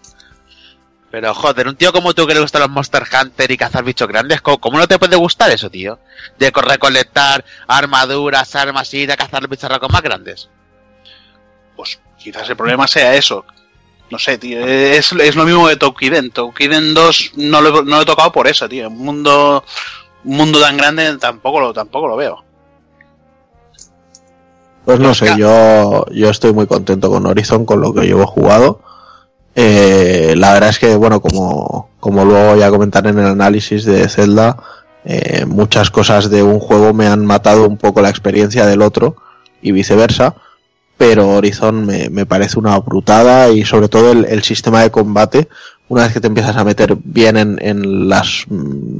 Pero 1.13 1.31
joder, 1.35 1.67
un 1.67 1.75
tío 1.75 1.93
como 1.93 2.15
tú 2.15 2.25
que 2.25 2.33
le 2.33 2.39
gustan 2.39 2.61
los 2.63 2.71
Monster 2.71 3.03
Hunter 3.03 3.51
y 3.51 3.55
cazar 3.55 3.83
bichos 3.83 4.07
grandes, 4.07 4.41
¿cómo, 4.41 4.59
cómo 4.59 4.79
no 4.79 4.87
te 4.87 4.97
puede 4.97 5.15
gustar 5.15 5.51
eso, 5.51 5.69
tío? 5.69 5.99
De 6.39 6.51
co- 6.51 6.61
recolectar 6.61 7.45
armaduras, 7.67 8.55
armas 8.55 8.91
y 8.95 9.01
ir 9.01 9.11
a 9.11 9.15
cazar 9.15 9.43
los 9.43 9.49
bicharracos 9.51 9.91
más 9.91 10.01
grandes. 10.01 10.49
Pues 11.75 11.99
quizás 12.17 12.49
el 12.49 12.55
problema 12.57 12.87
sea 12.87 13.13
eso. 13.13 13.45
No 14.09 14.17
sé, 14.17 14.39
tío. 14.39 14.65
Es, 14.65 15.11
es 15.11 15.35
lo 15.35 15.45
mismo 15.45 15.67
de 15.67 15.75
Toukiden. 15.75 16.31
Toukiden 16.31 16.95
2 16.95 17.33
no 17.35 17.61
lo, 17.61 17.83
no 17.83 17.97
lo 17.97 18.01
he 18.01 18.05
tocado 18.05 18.31
por 18.31 18.47
eso, 18.47 18.67
tío. 18.67 18.87
Un 18.87 18.97
mundo, 18.97 19.63
un 20.23 20.35
mundo 20.35 20.59
tan 20.59 20.77
grande 20.77 21.15
tampoco 21.17 21.59
lo, 21.59 21.73
tampoco 21.73 22.07
lo 22.07 22.15
veo. 22.15 22.43
Pues 24.83 24.99
no 24.99 25.13
sé, 25.13 25.37
yo, 25.37 26.05
yo 26.11 26.29
estoy 26.31 26.53
muy 26.53 26.65
contento 26.65 27.11
con 27.11 27.27
Horizon, 27.27 27.65
con 27.67 27.81
lo 27.81 27.93
que 27.93 28.01
llevo 28.01 28.25
jugado. 28.25 28.81
Eh, 29.55 30.33
la 30.37 30.53
verdad 30.53 30.69
es 30.69 30.79
que, 30.79 30.95
bueno, 30.95 31.21
como, 31.21 31.89
como 31.99 32.25
luego 32.25 32.55
ya 32.55 32.69
comentaré 32.69 33.09
en 33.09 33.19
el 33.19 33.27
análisis 33.27 33.85
de 33.85 34.07
Zelda, 34.09 34.57
eh, 35.05 35.45
muchas 35.45 35.91
cosas 35.91 36.29
de 36.29 36.43
un 36.43 36.59
juego 36.59 36.93
me 36.93 37.07
han 37.07 37.25
matado 37.25 37.67
un 37.67 37.77
poco 37.77 38.01
la 38.01 38.09
experiencia 38.09 38.65
del 38.65 38.81
otro 38.81 39.15
y 39.61 39.71
viceversa. 39.71 40.35
Pero 40.97 41.29
Horizon 41.29 41.85
me, 41.85 42.09
me 42.09 42.25
parece 42.25 42.59
una 42.59 42.77
brutada 42.79 43.49
y 43.49 43.65
sobre 43.65 43.89
todo 43.89 44.11
el, 44.11 44.25
el 44.25 44.43
sistema 44.43 44.81
de 44.81 44.91
combate, 44.91 45.49
una 45.89 46.03
vez 46.03 46.13
que 46.13 46.21
te 46.21 46.27
empiezas 46.27 46.55
a 46.57 46.63
meter 46.63 46.95
bien 47.03 47.37
en, 47.37 47.57
en 47.61 48.09
las 48.09 48.45
mm, 48.47 48.99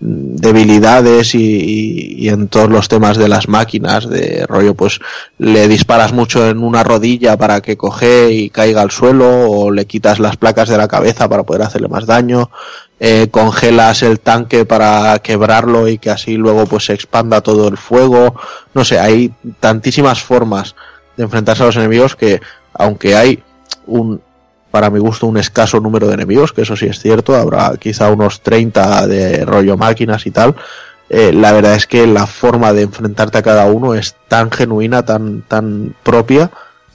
debilidades 0.00 1.34
y, 1.34 1.38
y- 1.38 2.14
y 2.24 2.28
en 2.28 2.48
todos 2.48 2.68
los 2.70 2.88
temas 2.88 3.16
de 3.16 3.28
las 3.28 3.48
máquinas, 3.48 4.08
de 4.08 4.46
rollo, 4.46 4.74
pues 4.74 5.00
le 5.38 5.68
disparas 5.68 6.12
mucho 6.12 6.48
en 6.48 6.58
una 6.62 6.82
rodilla 6.82 7.36
para 7.36 7.60
que 7.60 7.76
coge 7.76 8.30
y 8.32 8.50
caiga 8.50 8.82
al 8.82 8.90
suelo, 8.90 9.50
o 9.50 9.70
le 9.70 9.86
quitas 9.86 10.18
las 10.20 10.36
placas 10.36 10.68
de 10.68 10.76
la 10.78 10.88
cabeza 10.88 11.28
para 11.28 11.42
poder 11.42 11.62
hacerle 11.62 11.88
más 11.88 12.06
daño, 12.06 12.50
eh, 13.00 13.28
congelas 13.30 14.02
el 14.02 14.20
tanque 14.20 14.64
para 14.64 15.18
quebrarlo 15.20 15.88
y 15.88 15.98
que 15.98 16.10
así 16.10 16.36
luego 16.36 16.66
pues 16.66 16.84
se 16.86 16.92
expanda 16.94 17.40
todo 17.40 17.68
el 17.68 17.76
fuego, 17.76 18.34
no 18.74 18.84
sé, 18.84 18.98
hay 18.98 19.32
tantísimas 19.58 20.22
formas 20.22 20.74
de 21.16 21.24
enfrentarse 21.24 21.62
a 21.62 21.66
los 21.66 21.76
enemigos 21.76 22.14
que 22.16 22.40
aunque 22.74 23.16
hay 23.16 23.42
un 23.86 24.20
para 24.70 24.90
mi 24.90 24.98
gusto 24.98 25.26
un 25.26 25.36
escaso 25.38 25.80
número 25.80 26.06
de 26.08 26.14
enemigos, 26.14 26.52
que 26.52 26.62
eso 26.62 26.76
sí 26.76 26.86
es 26.86 26.98
cierto, 27.00 27.34
habrá 27.34 27.76
quizá 27.78 28.10
unos 28.10 28.40
30 28.42 29.06
de 29.06 29.44
rollo 29.44 29.76
máquinas 29.76 30.26
y 30.26 30.30
tal. 30.30 30.54
eh, 31.08 31.32
la 31.32 31.52
verdad 31.52 31.74
es 31.74 31.86
que 31.86 32.06
la 32.06 32.26
forma 32.26 32.72
de 32.72 32.82
enfrentarte 32.82 33.38
a 33.38 33.42
cada 33.42 33.66
uno 33.66 33.94
es 33.94 34.14
tan 34.28 34.50
genuina, 34.50 35.04
tan, 35.04 35.42
tan 35.42 35.94
propia, 36.02 36.50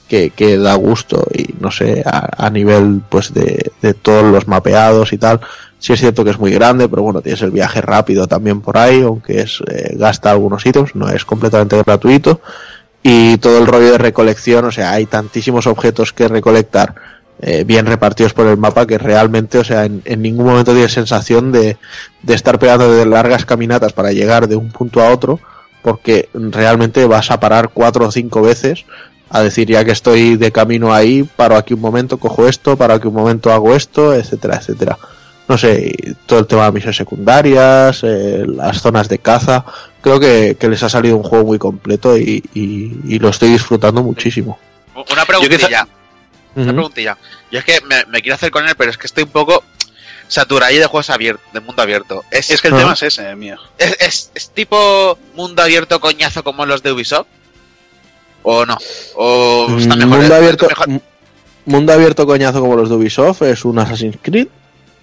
que, 0.08 0.30
que 0.30 0.56
da 0.56 0.74
gusto 0.74 1.26
y 1.34 1.54
no 1.60 1.70
sé, 1.70 2.02
a, 2.06 2.46
a 2.46 2.50
nivel 2.50 3.02
pues 3.08 3.34
de, 3.34 3.72
de 3.82 3.92
todos 3.94 4.24
los 4.24 4.46
mapeados 4.48 5.12
y 5.12 5.18
tal. 5.18 5.40
Sí 5.78 5.92
es 5.92 6.00
cierto 6.00 6.24
que 6.24 6.30
es 6.30 6.38
muy 6.38 6.52
grande, 6.52 6.88
pero 6.88 7.02
bueno, 7.02 7.20
tienes 7.20 7.42
el 7.42 7.50
viaje 7.50 7.80
rápido 7.80 8.26
también 8.26 8.60
por 8.60 8.78
ahí, 8.78 9.02
aunque 9.02 9.40
es 9.40 9.62
eh, 9.68 9.94
gasta 9.96 10.30
algunos 10.30 10.64
ítems, 10.64 10.94
no 10.94 11.08
es 11.10 11.24
completamente 11.24 11.76
gratuito. 11.82 12.40
Y 13.02 13.36
todo 13.38 13.58
el 13.58 13.66
rollo 13.66 13.92
de 13.92 13.98
recolección, 13.98 14.64
o 14.64 14.72
sea, 14.72 14.92
hay 14.92 15.06
tantísimos 15.06 15.66
objetos 15.66 16.12
que 16.12 16.26
recolectar 16.28 16.94
eh, 17.42 17.64
bien 17.64 17.86
repartidos 17.86 18.32
por 18.32 18.46
el 18.46 18.56
mapa 18.56 18.86
que 18.86 18.98
realmente, 18.98 19.58
o 19.58 19.64
sea, 19.64 19.84
en, 19.84 20.02
en 20.04 20.22
ningún 20.22 20.46
momento 20.46 20.72
tienes 20.72 20.92
sensación 20.92 21.52
de, 21.52 21.76
de 22.22 22.34
estar 22.34 22.58
pegando 22.58 22.92
de 22.92 23.04
largas 23.06 23.44
caminatas 23.44 23.92
para 23.92 24.12
llegar 24.12 24.48
de 24.48 24.56
un 24.56 24.70
punto 24.70 25.00
a 25.02 25.10
otro, 25.10 25.38
porque 25.82 26.28
realmente 26.34 27.04
vas 27.06 27.30
a 27.30 27.38
parar 27.40 27.70
cuatro 27.72 28.06
o 28.06 28.10
cinco 28.12 28.42
veces 28.42 28.84
a 29.28 29.42
decir 29.42 29.68
ya 29.68 29.84
que 29.84 29.90
estoy 29.92 30.36
de 30.36 30.52
camino 30.52 30.94
ahí, 30.94 31.22
paro 31.24 31.56
aquí 31.56 31.74
un 31.74 31.80
momento, 31.80 32.16
cojo 32.18 32.46
esto, 32.48 32.76
paro 32.76 32.94
aquí 32.94 33.08
un 33.08 33.14
momento, 33.14 33.52
hago 33.52 33.74
esto, 33.74 34.14
etcétera, 34.14 34.56
etcétera. 34.56 34.98
No 35.48 35.56
sé, 35.58 35.92
y 35.96 36.14
todo 36.26 36.40
el 36.40 36.46
tema 36.46 36.64
de 36.66 36.72
misiones 36.72 36.96
secundarias, 36.96 38.00
eh, 38.02 38.44
las 38.48 38.80
zonas 38.80 39.08
de 39.08 39.18
caza, 39.18 39.64
creo 40.00 40.18
que, 40.18 40.56
que 40.58 40.68
les 40.68 40.82
ha 40.82 40.88
salido 40.88 41.16
un 41.16 41.22
juego 41.22 41.44
muy 41.44 41.58
completo 41.58 42.16
y, 42.18 42.42
y- 42.54 42.96
y 43.06 43.18
lo 43.20 43.28
estoy 43.28 43.50
disfrutando 43.50 44.02
muchísimo. 44.02 44.58
Una 44.94 45.24
preguntilla. 45.24 45.86
Una 46.56 46.64
Ujú. 46.64 46.72
preguntilla. 46.74 47.16
Yo 47.52 47.58
es 47.60 47.64
que 47.64 47.80
me, 47.82 48.04
me 48.06 48.20
quiero 48.22 48.34
hacer 48.34 48.50
con 48.50 48.66
él, 48.68 48.74
pero 48.76 48.90
es 48.90 48.98
que 48.98 49.06
estoy 49.06 49.22
un 49.24 49.30
poco 49.30 49.62
saturado 50.28 50.72
de 50.74 50.86
juegos 50.86 51.10
abiertos, 51.10 51.44
de 51.52 51.60
mundo 51.60 51.82
abierto. 51.82 52.24
Es, 52.30 52.50
Es 52.50 52.60
que 52.60 52.68
el 52.68 52.74
Ah. 52.74 52.78
tema 52.78 52.92
es 52.94 53.02
ese, 53.02 53.36
mío. 53.36 53.56
es, 53.78 53.96
es- 54.00 54.30
es 54.34 54.50
tipo 54.50 55.18
mundo 55.34 55.62
abierto 55.62 56.00
coñazo 56.00 56.42
como 56.42 56.66
los 56.66 56.82
de 56.82 56.90
Ubisoft. 56.92 57.26
¿O 58.42 58.64
no? 58.66 58.76
¿O 59.16 59.66
está 59.78 59.96
mejor? 59.96 60.16
Mm, 60.18 60.20
mundo, 60.20 60.34
abierto, 60.34 60.66
mejor? 60.68 60.88
mundo 61.64 61.92
abierto 61.92 62.26
coñazo 62.26 62.60
como 62.60 62.76
los 62.76 62.88
de 62.88 62.94
Ubisoft 62.96 63.42
es 63.42 63.64
un 63.64 63.78
Assassin's 63.78 64.16
Creed. 64.22 64.46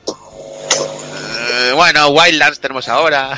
Eh, 0.07 1.71
bueno, 1.75 2.09
Wildlands 2.09 2.59
tenemos 2.59 2.87
ahora. 2.87 3.35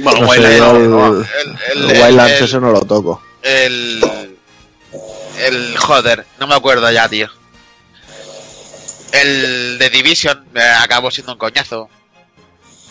Bueno, 0.00 0.20
No 0.26 0.32
sé, 0.32 0.40
Wildlands, 0.40 0.88
no, 0.88 1.06
el-. 1.20 1.26
El, 1.74 1.90
el 1.90 2.02
Wildlands 2.02 2.40
ese 2.40 2.60
no 2.60 2.70
lo 2.70 2.80
toco. 2.82 3.22
el, 3.42 4.36
el 5.38 5.76
joder, 5.76 6.26
no 6.38 6.46
me 6.46 6.54
acuerdo 6.54 6.90
ya, 6.90 7.08
tío. 7.08 7.28
El 9.12 9.78
de 9.78 9.90
Division 9.90 10.44
eh, 10.54 10.60
acabó 10.60 11.10
siendo 11.10 11.32
un 11.32 11.38
coñazo. 11.38 11.88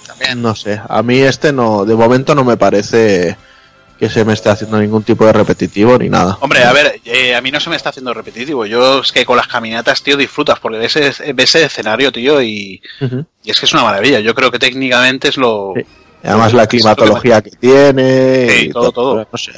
También. 0.05 0.41
No 0.41 0.55
sé, 0.55 0.81
a 0.87 1.03
mí 1.03 1.19
este 1.19 1.53
no, 1.53 1.85
de 1.85 1.95
momento 1.95 2.35
no 2.35 2.43
me 2.43 2.57
parece 2.57 3.37
que 3.99 4.09
se 4.09 4.23
me 4.23 4.33
esté 4.33 4.49
haciendo 4.49 4.79
ningún 4.79 5.03
tipo 5.03 5.25
de 5.25 5.33
repetitivo 5.33 5.97
ni 5.97 6.07
nada. 6.07 6.37
Hombre, 6.39 6.63
a 6.63 6.71
ver, 6.71 7.01
eh, 7.03 7.35
a 7.35 7.41
mí 7.41 7.51
no 7.51 7.59
se 7.59 7.69
me 7.69 7.75
está 7.75 7.89
haciendo 7.89 8.13
repetitivo. 8.13 8.65
Yo 8.65 9.01
es 9.01 9.11
que 9.11 9.25
con 9.25 9.35
las 9.35 9.47
caminatas, 9.47 10.01
tío, 10.01 10.15
disfrutas 10.15 10.57
porque 10.59 10.77
ves 10.77 10.95
ese, 10.95 11.33
ves 11.33 11.55
ese 11.55 11.65
escenario, 11.65 12.09
tío, 12.11 12.41
y, 12.41 12.81
es 13.45 13.59
que 13.59 13.65
es 13.65 13.73
una 13.73 13.83
maravilla. 13.83 14.21
Yo 14.21 14.33
creo 14.33 14.51
que 14.51 14.59
técnicamente 14.59 15.27
es 15.27 15.37
lo. 15.37 15.73
Sí. 15.75 15.85
Además 16.23 16.53
la 16.53 16.67
climatología 16.67 17.41
que 17.41 17.51
tiene 17.51 18.49
Sí, 18.49 18.65
y 18.65 18.69
todo, 18.71 18.91
todo. 18.91 19.27
no 19.31 19.37
sé. 19.37 19.51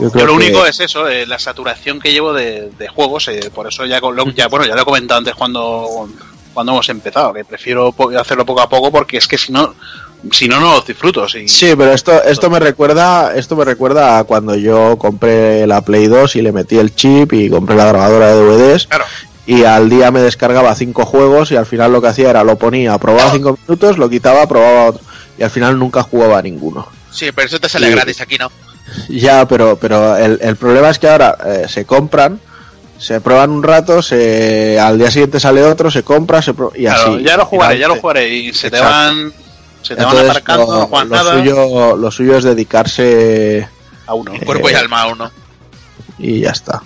Yo 0.00 0.06
lo 0.06 0.12
que- 0.12 0.24
único 0.46 0.66
es 0.66 0.80
eso, 0.80 1.08
eh, 1.08 1.26
la 1.26 1.38
saturación 1.38 2.00
que 2.00 2.12
llevo 2.12 2.32
de, 2.32 2.70
de 2.78 2.88
juegos. 2.88 3.28
eh, 3.28 3.50
por 3.54 3.66
eso 3.68 3.84
ya, 3.86 4.00
con 4.00 4.14
lo- 4.16 4.30
ya, 4.32 4.48
bueno, 4.48 4.64
ya 4.66 4.74
lo 4.74 4.82
he 4.82 4.84
comentado 4.84 5.18
antes 5.18 5.34
cuando, 5.34 6.08
cuando 6.52 6.72
hemos 6.72 6.88
empezado, 6.88 7.32
que 7.32 7.44
prefiero 7.44 7.92
po- 7.92 8.10
hacerlo 8.18 8.44
poco 8.46 8.60
a 8.60 8.68
poco 8.68 8.90
porque 8.92 9.16
es 9.18 9.26
que 9.28 9.38
si 9.38 9.52
no, 9.52 9.74
si 10.32 10.48
no, 10.48 10.58
no 10.60 10.72
los 10.74 10.86
disfruto. 10.86 11.28
Si, 11.28 11.46
Sí, 11.48 11.74
pero 11.76 11.92
esto, 11.92 12.22
esto 12.24 12.48
me 12.50 12.58
recuerda, 12.60 13.34
esto 13.36 13.56
me 13.56 13.64
recuerda 13.64 14.18
a 14.18 14.24
cuando 14.24 14.54
yo 14.54 14.96
compré 14.98 15.66
la 15.66 15.82
Play 15.82 16.06
2 16.06 16.36
y 16.36 16.42
le 16.42 16.52
metí 16.52 16.78
el 16.78 16.94
chip 16.94 17.32
y 17.34 17.50
compré 17.50 17.76
la 17.76 17.84
grabadora 17.86 18.28
de 18.28 18.34
DVDs 18.42 18.86
Claro. 18.86 19.04
y 19.46 19.64
al 19.64 19.90
día 19.90 20.10
me 20.10 20.20
descargaba 20.20 20.74
cinco 20.74 21.04
juegos 21.04 21.52
y 21.52 21.56
al 21.56 21.66
final 21.66 21.92
lo 21.92 22.00
que 22.00 22.08
hacía 22.08 22.30
era 22.30 22.42
lo 22.44 22.56
ponía, 22.56 22.96
probaba 22.98 23.30
cinco 23.32 23.58
minutos, 23.66 23.98
lo 23.98 24.08
quitaba, 24.08 24.46
probaba 24.46 24.86
otro 24.86 25.02
y 25.38 25.42
al 25.42 25.50
final 25.50 25.78
nunca 25.78 26.02
jugaba 26.02 26.38
a 26.38 26.42
ninguno. 26.42 26.88
Sí, 27.10 27.30
pero 27.34 27.46
eso 27.46 27.60
te 27.60 27.68
sale 27.68 27.88
Sí. 27.88 27.92
gratis 27.92 28.20
aquí, 28.22 28.38
¿no? 28.38 28.50
Ya, 29.08 29.46
pero, 29.48 29.76
pero 29.80 30.16
el, 30.16 30.38
el 30.42 30.56
problema 30.56 30.90
es 30.90 30.98
que 30.98 31.08
ahora 31.08 31.36
eh, 31.46 31.64
se 31.68 31.84
compran, 31.84 32.38
se 32.98 33.20
prueban 33.20 33.50
un 33.50 33.62
rato, 33.62 34.02
se, 34.02 34.78
al 34.78 34.98
día 34.98 35.10
siguiente 35.10 35.40
sale 35.40 35.62
otro, 35.64 35.90
se 35.90 36.02
compra, 36.02 36.42
se 36.42 36.54
pro- 36.54 36.72
y 36.74 36.82
Claro, 36.84 37.14
así. 37.14 37.22
ya 37.24 37.36
lo 37.36 37.46
jugaré, 37.46 37.78
ya 37.78 37.88
lo 37.88 37.96
jugaré. 37.96 38.28
Y 38.28 38.52
se 38.52 38.70
te 38.70 38.80
van. 38.80 39.32
Se 39.82 39.94
te 39.96 40.04
van 40.04 40.16
aparcando, 40.16 40.66
lo, 40.66 40.88
no 40.88 41.04
lo 41.04 41.04
nada. 41.04 41.32
suyo, 41.38 41.96
lo 41.96 42.10
suyo 42.10 42.38
es 42.38 42.44
dedicarse 42.44 43.68
A 44.06 44.14
uno. 44.14 44.32
Cuerpo 44.46 44.70
y 44.70 44.72
Eh, 44.72 44.76
alma 44.76 45.06
uno. 45.08 45.30
y 46.18 46.40
ya 46.40 46.50
está. 46.50 46.82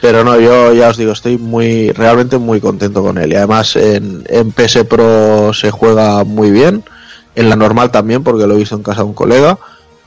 Pero 0.00 0.24
no, 0.24 0.40
yo 0.40 0.72
ya 0.72 0.88
os 0.88 0.96
digo, 0.96 1.12
estoy 1.12 1.36
muy, 1.38 1.92
realmente 1.92 2.38
muy 2.38 2.60
contento 2.60 3.02
con 3.02 3.18
él. 3.18 3.32
Y 3.32 3.36
además 3.36 3.76
en, 3.76 4.24
en 4.28 4.50
PS 4.50 4.84
Pro 4.88 5.52
se 5.52 5.70
juega 5.70 6.24
muy 6.24 6.50
bien, 6.50 6.82
en 7.34 7.48
la 7.50 7.54
normal 7.56 7.90
también, 7.90 8.24
porque 8.24 8.46
lo 8.46 8.54
he 8.54 8.58
visto 8.58 8.74
en 8.76 8.82
casa 8.82 9.02
de 9.02 9.08
un 9.08 9.14
colega, 9.14 9.58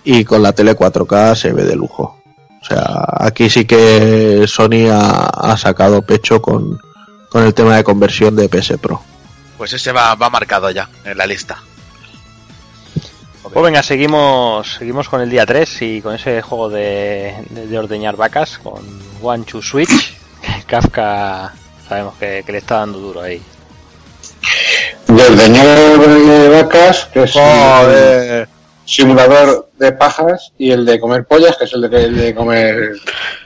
y 0.03 0.25
con 0.25 0.41
la 0.43 0.53
tele 0.53 0.75
4K 0.75 1.35
se 1.35 1.53
ve 1.53 1.63
de 1.63 1.75
lujo. 1.75 2.19
O 2.61 2.65
sea, 2.65 3.05
aquí 3.19 3.49
sí 3.49 3.65
que 3.65 4.45
Sony 4.47 4.89
ha, 4.91 5.25
ha 5.25 5.57
sacado 5.57 6.01
pecho 6.01 6.41
con, 6.41 6.79
con 7.29 7.43
el 7.43 7.53
tema 7.53 7.75
de 7.75 7.83
conversión 7.83 8.35
de 8.35 8.47
PS 8.47 8.77
Pro. 8.81 9.01
Pues 9.57 9.73
ese 9.73 9.91
va, 9.91 10.15
va 10.15 10.29
marcado 10.29 10.69
ya 10.71 10.89
en 11.03 11.17
la 11.17 11.25
lista. 11.25 11.61
Pues 13.41 13.65
venga, 13.65 13.83
seguimos, 13.83 14.75
seguimos 14.75 15.09
con 15.09 15.21
el 15.21 15.29
día 15.29 15.45
3 15.45 15.81
y 15.81 16.01
con 16.01 16.15
ese 16.15 16.41
juego 16.41 16.69
de, 16.69 17.35
de, 17.49 17.67
de 17.67 17.77
ordeñar 17.77 18.15
vacas 18.15 18.57
con 18.57 18.81
One 19.21 19.43
to 19.43 19.61
Switch. 19.61 20.17
Kafka 20.65 21.53
sabemos 21.87 22.15
que, 22.15 22.43
que 22.45 22.51
le 22.51 22.57
está 22.59 22.77
dando 22.77 22.99
duro 22.99 23.21
ahí. 23.21 23.41
De 25.07 25.23
ordeñar 25.23 25.67
de 25.99 26.49
vacas, 26.49 27.05
que 27.13 27.23
es 27.23 27.33
Joder. 27.33 28.49
Simulador 28.85 29.69
de 29.77 29.91
pajas, 29.93 30.51
y 30.57 30.71
el 30.71 30.85
de 30.85 30.99
comer 30.99 31.25
pollas, 31.25 31.55
que 31.57 31.65
es 31.65 31.73
el 31.73 31.89
de, 31.89 32.03
el 32.05 32.17
de 32.17 32.35
comer. 32.35 32.93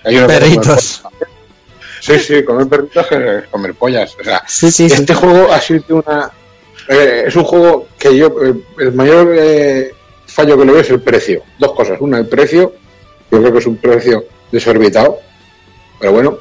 hay 0.04 0.18
uno 0.18 0.28
que 0.28 0.34
es 0.34 0.40
de 0.42 0.46
comer 0.50 0.62
Perritos. 0.66 1.04
Sí, 2.00 2.20
sí, 2.20 2.44
comer 2.44 2.68
perritos 2.68 3.08
que 3.08 3.38
es 3.40 3.48
comer 3.48 3.74
pollas. 3.74 4.16
O 4.20 4.24
sea, 4.24 4.42
Sí, 4.48 4.72
sí, 4.72 4.90
sí. 4.90 4.96
este 5.02 5.14
juego 5.14 5.52
ha 5.52 5.60
sido 5.60 5.84
una, 5.98 6.32
Eh, 6.88 7.24
es 7.28 7.36
un 7.36 7.44
juego 7.44 7.88
que 8.00 8.16
yo, 8.16 8.28
eh, 8.46 8.54
el 8.80 8.94
mayor 8.94 9.36
eh, 9.38 9.92
fallo 10.26 10.58
que 10.58 10.66
le 10.66 10.72
veo 10.72 10.82
es 10.82 10.90
el 10.90 11.02
precio. 11.02 11.44
Dos 11.60 11.74
cosas. 11.74 11.98
Una, 12.00 12.18
el 12.20 12.28
precio. 12.28 12.74
Yo 13.30 13.40
creo 13.42 13.52
que 13.52 13.60
es 13.60 13.66
un 13.66 13.76
precio 13.78 14.24
desorbitado. 14.52 15.20
Pero 16.00 16.14
bueno. 16.14 16.38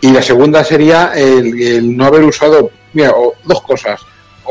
Y 0.00 0.10
la 0.12 0.22
segunda 0.22 0.64
sería 0.64 1.12
el, 1.14 1.60
el 1.60 1.94
no 1.96 2.06
haber 2.06 2.22
usado, 2.24 2.70
mira, 2.94 3.10
o 3.10 3.34
dos 3.44 3.60
cosas. 3.60 4.00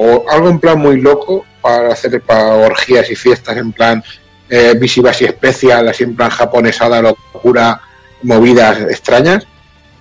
O 0.02 0.24
algo 0.30 0.48
en 0.48 0.60
plan 0.60 0.80
muy 0.80 1.02
loco 1.02 1.46
para 1.62 1.92
hacer 1.92 2.22
para 2.22 2.56
orgías 2.56 3.12
y 3.12 3.16
fiestas 3.16 3.58
en 3.58 3.74
plan 3.74 4.02
eh, 4.50 4.74
visivas 4.80 5.22
y 5.22 5.26
especial, 5.26 5.90
así 5.90 6.06
en 6.06 6.16
plan 6.16 6.30
japonesada, 6.30 7.02
locura, 7.02 7.82
movidas 8.24 8.80
extrañas. 8.84 9.46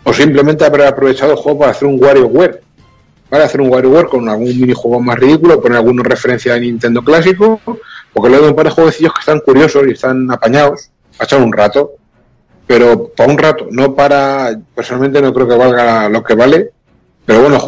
O 0.04 0.12
simplemente 0.12 0.64
haber 0.64 0.86
aprovechado 0.86 1.32
el 1.32 1.38
juego 1.38 1.58
para 1.58 1.72
hacer 1.72 1.88
un 1.88 2.00
WarioWare. 2.00 2.62
Para 3.28 3.44
hacer 3.46 3.60
un 3.60 3.72
WarioWare 3.72 4.06
con 4.06 4.28
algún 4.28 4.46
minijuego 4.46 5.00
más 5.00 5.18
ridículo, 5.18 5.60
poner 5.60 5.78
alguna 5.78 6.04
referencia 6.04 6.54
de 6.54 6.60
Nintendo 6.60 7.02
clásico, 7.02 7.60
porque 8.12 8.28
luego 8.28 8.44
hay 8.44 8.50
un 8.50 8.56
par 8.56 8.66
de 8.66 8.70
jueguecillos 8.70 9.12
que 9.12 9.20
están 9.20 9.40
curiosos 9.40 9.82
y 9.88 9.92
están 9.94 10.30
apañados, 10.30 10.90
para 11.16 11.24
echar 11.24 11.42
un 11.42 11.52
rato, 11.52 11.94
pero 12.68 13.08
para 13.08 13.32
un 13.32 13.36
rato, 13.36 13.66
no 13.72 13.96
para, 13.96 14.56
personalmente 14.76 15.20
no 15.20 15.34
creo 15.34 15.48
que 15.48 15.56
valga 15.56 16.08
lo 16.08 16.22
que 16.22 16.34
vale, 16.34 16.70
pero 17.26 17.40
bueno, 17.40 17.58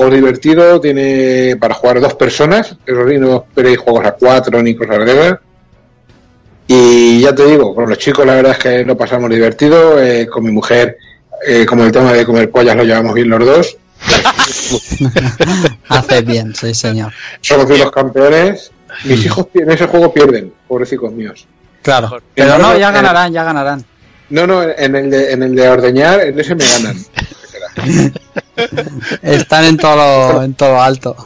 juego 0.00 0.14
divertido, 0.14 0.80
tiene 0.80 1.56
para 1.60 1.74
jugar 1.74 2.00
dos 2.00 2.14
personas, 2.14 2.76
eso 2.86 3.08
sí, 3.08 3.18
no 3.18 3.44
esperéis 3.48 3.78
juegos 3.78 4.06
a 4.06 4.12
cuatro 4.12 4.62
ni 4.62 4.74
cosas 4.74 5.04
de 5.04 5.12
esas. 5.12 5.38
Y 6.66 7.20
ya 7.20 7.34
te 7.34 7.44
digo, 7.46 7.74
con 7.74 7.88
los 7.88 7.98
chicos 7.98 8.24
la 8.24 8.34
verdad 8.34 8.52
es 8.52 8.58
que 8.58 8.84
lo 8.84 8.96
pasamos 8.96 9.28
divertido, 9.28 10.00
eh, 10.02 10.26
con 10.26 10.44
mi 10.44 10.52
mujer, 10.52 10.96
eh, 11.46 11.66
como 11.66 11.84
el 11.84 11.92
tema 11.92 12.12
de 12.12 12.24
comer 12.24 12.50
pollas 12.50 12.76
lo 12.76 12.84
llevamos 12.84 13.14
bien 13.14 13.28
los 13.28 13.44
dos, 13.44 13.76
Haces 15.88 16.24
bien, 16.24 16.54
sí, 16.54 16.72
señor. 16.72 17.12
somos 17.42 17.68
los 17.68 17.90
campeones, 17.90 18.72
mis 19.04 19.26
hijos 19.26 19.48
en 19.52 19.70
ese 19.70 19.86
juego 19.86 20.12
pierden, 20.12 20.52
pobrecicos 20.66 21.12
míos. 21.12 21.46
Claro. 21.82 22.22
Pero 22.34 22.58
no, 22.58 22.78
ya 22.78 22.90
ganarán, 22.90 23.32
ya 23.32 23.44
ganarán. 23.44 23.84
No, 24.30 24.46
no, 24.46 24.62
en 24.62 24.96
el 24.96 25.10
de, 25.10 25.32
en 25.32 25.42
el 25.42 25.54
de 25.54 25.68
ordeñar, 25.68 26.20
en 26.20 26.38
ese 26.38 26.54
me 26.54 26.64
ganan. 26.64 26.96
Están 29.22 29.64
en 29.64 29.76
todo 29.76 29.96
lo, 29.96 30.42
en 30.42 30.54
todo 30.54 30.70
lo 30.70 30.82
alto. 30.82 31.16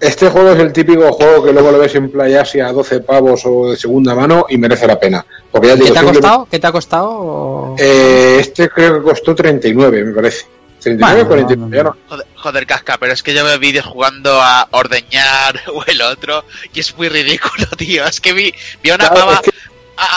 Este 0.00 0.28
juego 0.28 0.50
es 0.50 0.58
el 0.58 0.72
típico 0.72 1.12
juego 1.12 1.44
que 1.44 1.52
luego 1.52 1.70
lo 1.70 1.78
ves 1.78 1.94
en 1.94 2.10
Playa 2.10 2.42
Asia 2.42 2.66
a 2.66 2.72
12 2.72 3.00
pavos 3.00 3.42
o 3.44 3.70
de 3.70 3.76
segunda 3.76 4.14
mano 4.16 4.46
y 4.48 4.58
merece 4.58 4.86
la 4.86 4.98
pena. 4.98 5.24
Porque 5.50 5.68
ya 5.68 5.74
te 5.74 5.78
¿Qué 5.80 5.84
digo, 5.90 5.94
te 5.94 6.00
ha 6.00 6.04
costado? 6.12 6.48
¿Qué 6.50 6.58
te 6.58 6.66
ha 6.66 6.72
costado? 6.72 7.08
o- 7.10 7.76
Eh, 7.78 8.38
este 8.40 8.68
creo 8.68 8.96
que 8.98 9.02
costó 9.10 9.34
39, 9.34 10.04
me 10.04 10.12
parece. 10.12 10.46
39, 10.80 11.22
Bueno, 11.22 11.28
49, 11.28 11.70
no, 11.70 11.76
ya 11.76 11.82
no. 11.84 11.96
Joder, 12.08 12.26
joder, 12.34 12.66
casca, 12.66 12.96
pero 12.98 13.12
es 13.12 13.22
que 13.22 13.32
yo 13.32 13.44
veo 13.44 13.56
vídeos 13.60 13.86
jugando 13.86 14.40
a 14.42 14.66
ordeñar 14.72 15.60
o 15.72 15.84
el 15.86 16.02
otro 16.02 16.44
y 16.74 16.80
es 16.80 16.96
muy 16.96 17.08
ridículo, 17.08 17.66
tío. 17.78 18.04
Es 18.04 18.20
que 18.20 18.32
vi, 18.32 18.52
vi 18.82 18.90
a 18.90 18.96
una 18.96 19.08
Claro, 19.08 19.20
pava 19.26 19.34
es 19.34 19.40
que 19.42 19.50
a- 19.50 19.71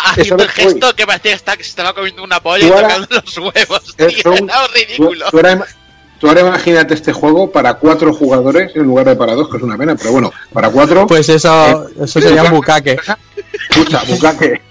haciendo 0.05 0.43
el 0.43 0.49
gesto 0.49 0.95
que 0.95 1.05
parecía 1.05 1.31
que 1.31 1.35
está- 1.37 1.55
se 1.55 1.61
estaba 1.61 1.93
comiendo 1.93 2.23
una 2.23 2.39
polla 2.39 2.65
y 2.65 2.67
Tú 2.67 2.73
ahora- 2.73 2.87
tocando 2.95 3.07
los 3.25 3.37
huevos, 3.37 3.95
Eh, 3.97 4.05
tío. 4.07 4.23
son- 4.23 4.49
Era 4.49 4.65
tú, 4.65 4.73
ridículo. 4.73 5.25
tú 5.31 5.37
ahora, 5.37 5.65
tú 6.19 6.27
ahora 6.27 6.41
imagínate 6.41 6.93
este 6.93 7.13
juego 7.13 7.51
para 7.51 7.73
cuatro 7.75 8.13
jugadores 8.13 8.71
en 8.75 8.83
lugar 8.83 9.05
de 9.07 9.15
para 9.15 9.33
dos, 9.33 9.49
que 9.49 9.57
es 9.57 9.63
una 9.63 9.77
pena, 9.77 9.95
pero 9.95 10.11
bueno, 10.11 10.31
para 10.53 10.69
cuatro. 10.69 11.07
Pues 11.07 11.27
eso, 11.29 11.89
eso 12.01 12.21
sería 12.21 12.43
un 12.43 12.51
bucaque. 12.51 12.97
Escucha, 13.69 14.03
bucaque. 14.07 14.61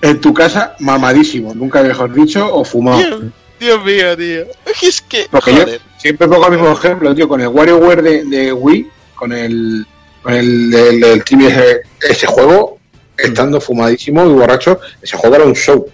En 0.00 0.20
tu 0.20 0.32
casa, 0.32 0.76
mamadísimo, 0.78 1.52
nunca 1.54 1.82
mejor 1.82 2.12
dicho, 2.12 2.48
o 2.54 2.64
fumado. 2.64 2.98
Dios, 2.98 3.22
Dios 3.58 3.84
mío, 3.84 4.16
tío. 4.16 4.44
Es 4.80 5.00
que, 5.02 5.26
Porque 5.30 5.52
yo 5.52 5.62
joder. 5.62 5.80
siempre 5.98 6.28
pongo 6.28 6.46
el 6.46 6.52
mismo 6.52 6.70
ejemplo, 6.72 7.12
tío, 7.16 7.26
con 7.26 7.40
el 7.40 7.48
WarioWare 7.48 8.02
de, 8.02 8.24
de 8.24 8.52
Wii, 8.52 8.88
con 9.16 9.32
el 9.32 9.84
con 10.22 10.34
el, 10.34 10.72
el, 10.74 11.02
el 11.04 11.24
Tibia 11.24 11.48
ese, 11.48 11.80
ese 12.02 12.26
juego, 12.26 12.77
estando 13.18 13.60
fumadísimo 13.60 14.24
y 14.24 14.32
borracho, 14.32 14.80
ese 15.02 15.16
juego 15.16 15.36
era 15.36 15.44
un 15.44 15.54
show. 15.54 15.86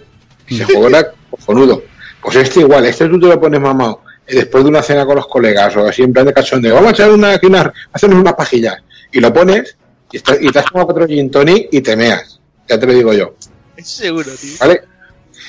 Ese 0.47 0.63
juego 0.65 0.87
era 0.87 1.11
cojonudo. 1.29 1.83
Pues 2.21 2.37
este 2.37 2.61
igual, 2.61 2.85
este 2.85 3.07
tú 3.07 3.19
te 3.19 3.27
lo 3.27 3.39
pones 3.39 3.59
mamado 3.59 4.01
después 4.27 4.63
de 4.63 4.69
una 4.69 4.81
cena 4.81 5.05
con 5.05 5.15
los 5.15 5.27
colegas 5.27 5.75
o 5.75 5.85
así 5.85 6.01
en 6.03 6.13
plan 6.13 6.25
de 6.25 6.33
cachondeo, 6.33 6.75
vamos 6.75 6.89
a 6.89 6.93
echar 6.93 7.11
una, 7.11 7.39
una 7.43 7.73
hacernos 7.91 8.19
unas 8.19 8.33
pajillas. 8.33 8.77
Y 9.11 9.19
lo 9.19 9.31
pones 9.31 9.77
y, 10.11 10.17
estás, 10.17 10.37
y 10.41 10.49
te 10.49 10.59
has 10.59 10.65
tomado 10.65 10.87
cuatro 10.87 11.07
gin 11.07 11.29
tonic 11.29 11.67
y 11.71 11.81
te 11.81 11.95
meas. 11.95 12.39
Ya 12.67 12.79
te 12.79 12.87
lo 12.87 12.93
digo 12.93 13.13
yo. 13.13 13.35
Seguro, 13.81 14.31
tío. 14.31 14.53
¿Vale? 14.59 14.81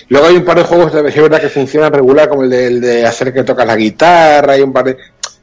Luego 0.08 0.26
hay 0.26 0.36
un 0.36 0.44
par 0.44 0.58
de 0.58 0.64
juegos 0.64 0.92
de 0.92 1.08
es 1.08 1.16
verdad 1.16 1.40
que 1.40 1.48
funcionan 1.48 1.92
regular, 1.92 2.28
como 2.28 2.42
el 2.42 2.50
de, 2.50 2.66
el 2.66 2.80
de 2.80 3.06
hacer 3.06 3.32
que 3.32 3.44
tocas 3.44 3.66
la 3.66 3.76
guitarra, 3.76 4.52
hay 4.52 4.62
un 4.62 4.72
par 4.72 4.84
de. 4.84 4.96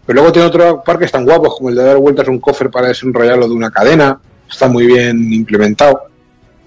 Pero 0.05 0.15
luego 0.17 0.31
tiene 0.31 0.47
otro 0.47 0.83
par 0.83 0.99
que 0.99 1.05
están 1.05 1.25
guapos, 1.25 1.55
como 1.57 1.69
el 1.69 1.75
de 1.75 1.83
dar 1.83 1.97
vueltas 1.97 2.27
a 2.27 2.31
un 2.31 2.39
cofre 2.39 2.69
para 2.69 2.87
desenrollarlo 2.87 3.47
de 3.47 3.53
una 3.53 3.71
cadena. 3.71 4.19
Está 4.49 4.67
muy 4.67 4.85
bien 4.85 5.33
implementado. 5.33 6.03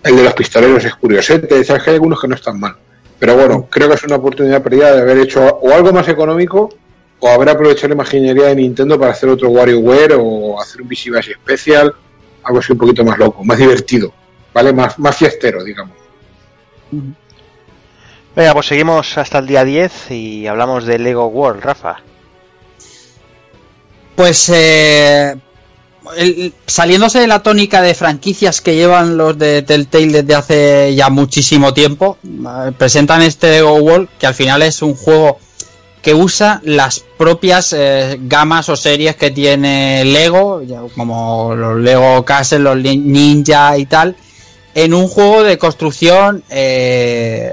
El 0.07 0.17
de 0.17 0.23
los 0.23 0.35
pistoleros 0.35 0.85
es 0.85 0.95
curiosete, 0.95 1.65
sabes 1.65 1.83
que 1.83 1.91
hay 1.91 1.97
algunos 1.97 2.21
que 2.21 2.29
no 2.29 2.37
están 2.37 2.61
mal. 2.61 2.77
Pero 3.19 3.35
bueno, 3.35 3.67
creo 3.69 3.89
que 3.89 3.97
es 3.97 4.05
una 4.05 4.17
oportunidad 4.17 4.63
perdida 4.63 4.95
de 4.95 5.03
haber 5.03 5.19
hecho 5.19 5.45
o 5.45 5.73
algo 5.73 5.93
más 5.93 6.07
económico 6.09 6.69
o 7.19 7.29
haber 7.29 7.49
aprovechado 7.49 7.89
la 7.89 7.95
imaginería 7.95 8.47
de 8.47 8.57
Nintendo 8.57 8.99
para 9.01 9.13
hacer 9.13 9.29
otro 9.29 9.49
WarioWare 9.49 10.15
o 10.17 10.61
hacer 10.61 10.83
un 10.83 10.89
Visivash 10.89 11.33
Special, 11.33 11.93
algo 12.45 12.59
así 12.61 12.73
un 12.73 12.79
poquito 12.79 13.05
más 13.05 13.19
loco, 13.19 13.43
más 13.43 13.59
divertido, 13.59 14.13
¿vale? 14.55 14.73
Más, 14.73 14.97
más 14.99 15.17
fiestero, 15.17 15.65
digamos. 15.65 15.97
Venga, 18.37 18.53
pues 18.53 18.67
seguimos 18.67 19.19
hasta 19.19 19.39
el 19.39 19.47
día 19.49 19.65
10 19.65 20.11
y 20.13 20.47
hablamos 20.47 20.85
de 20.85 20.99
Lego 21.01 21.27
World, 21.27 21.65
Rafa. 21.65 21.97
Pues 24.15 24.51
eh, 24.55 25.35
el- 26.17 26.53
saliéndose 26.67 27.19
de 27.21 27.27
la 27.27 27.43
tónica 27.43 27.83
de 27.83 27.95
franquicias 27.95 28.61
que 28.61 28.75
llevan 28.75 29.17
los 29.17 29.37
de 29.39 29.63
Telltale 29.63 30.23
desde 30.23 30.35
hace 30.35 30.95
ya 30.95 31.09
muchísimo 31.11 31.73
tiempo, 31.75 32.19
eh, 32.25 32.73
presentan 32.77 33.23
este 33.23 33.51
Lego 33.51 33.75
World 33.77 34.09
que 34.19 34.27
al 34.27 34.35
final 34.35 34.63
es 34.63 34.83
un 34.83 34.95
juego 34.95 35.39
que 36.03 36.15
usa 36.15 36.61
las 36.65 37.05
propias 37.19 37.73
eh, 37.77 38.17
gamas 38.23 38.69
o 38.69 38.77
series 38.77 39.17
que 39.17 39.31
tiene 39.33 40.05
Lego, 40.05 40.63
como 40.95 41.55
los 41.57 41.81
Lego 41.81 42.25
Castle, 42.25 42.61
los 42.61 42.77
Ni- 42.77 42.97
Ninja 42.99 43.77
y 43.77 43.87
tal, 43.87 44.17
en 44.75 44.95
un 44.95 45.09
juego 45.09 45.43
de 45.43 45.59
construcción 45.59 46.45
eh, 46.51 47.53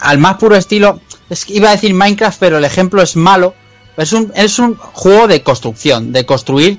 al 0.00 0.18
más 0.18 0.36
puro 0.36 0.54
estilo. 0.54 1.00
Es 1.28 1.48
iba 1.50 1.70
a 1.70 1.72
decir 1.72 1.92
Minecraft, 1.92 2.38
pero 2.38 2.58
el 2.58 2.64
ejemplo 2.64 3.02
es 3.02 3.16
malo. 3.16 3.54
Es 3.96 4.12
un, 4.12 4.30
es 4.36 4.58
un 4.60 4.76
juego 4.76 5.26
de 5.26 5.42
construcción, 5.42 6.12
de 6.12 6.24
construir 6.26 6.78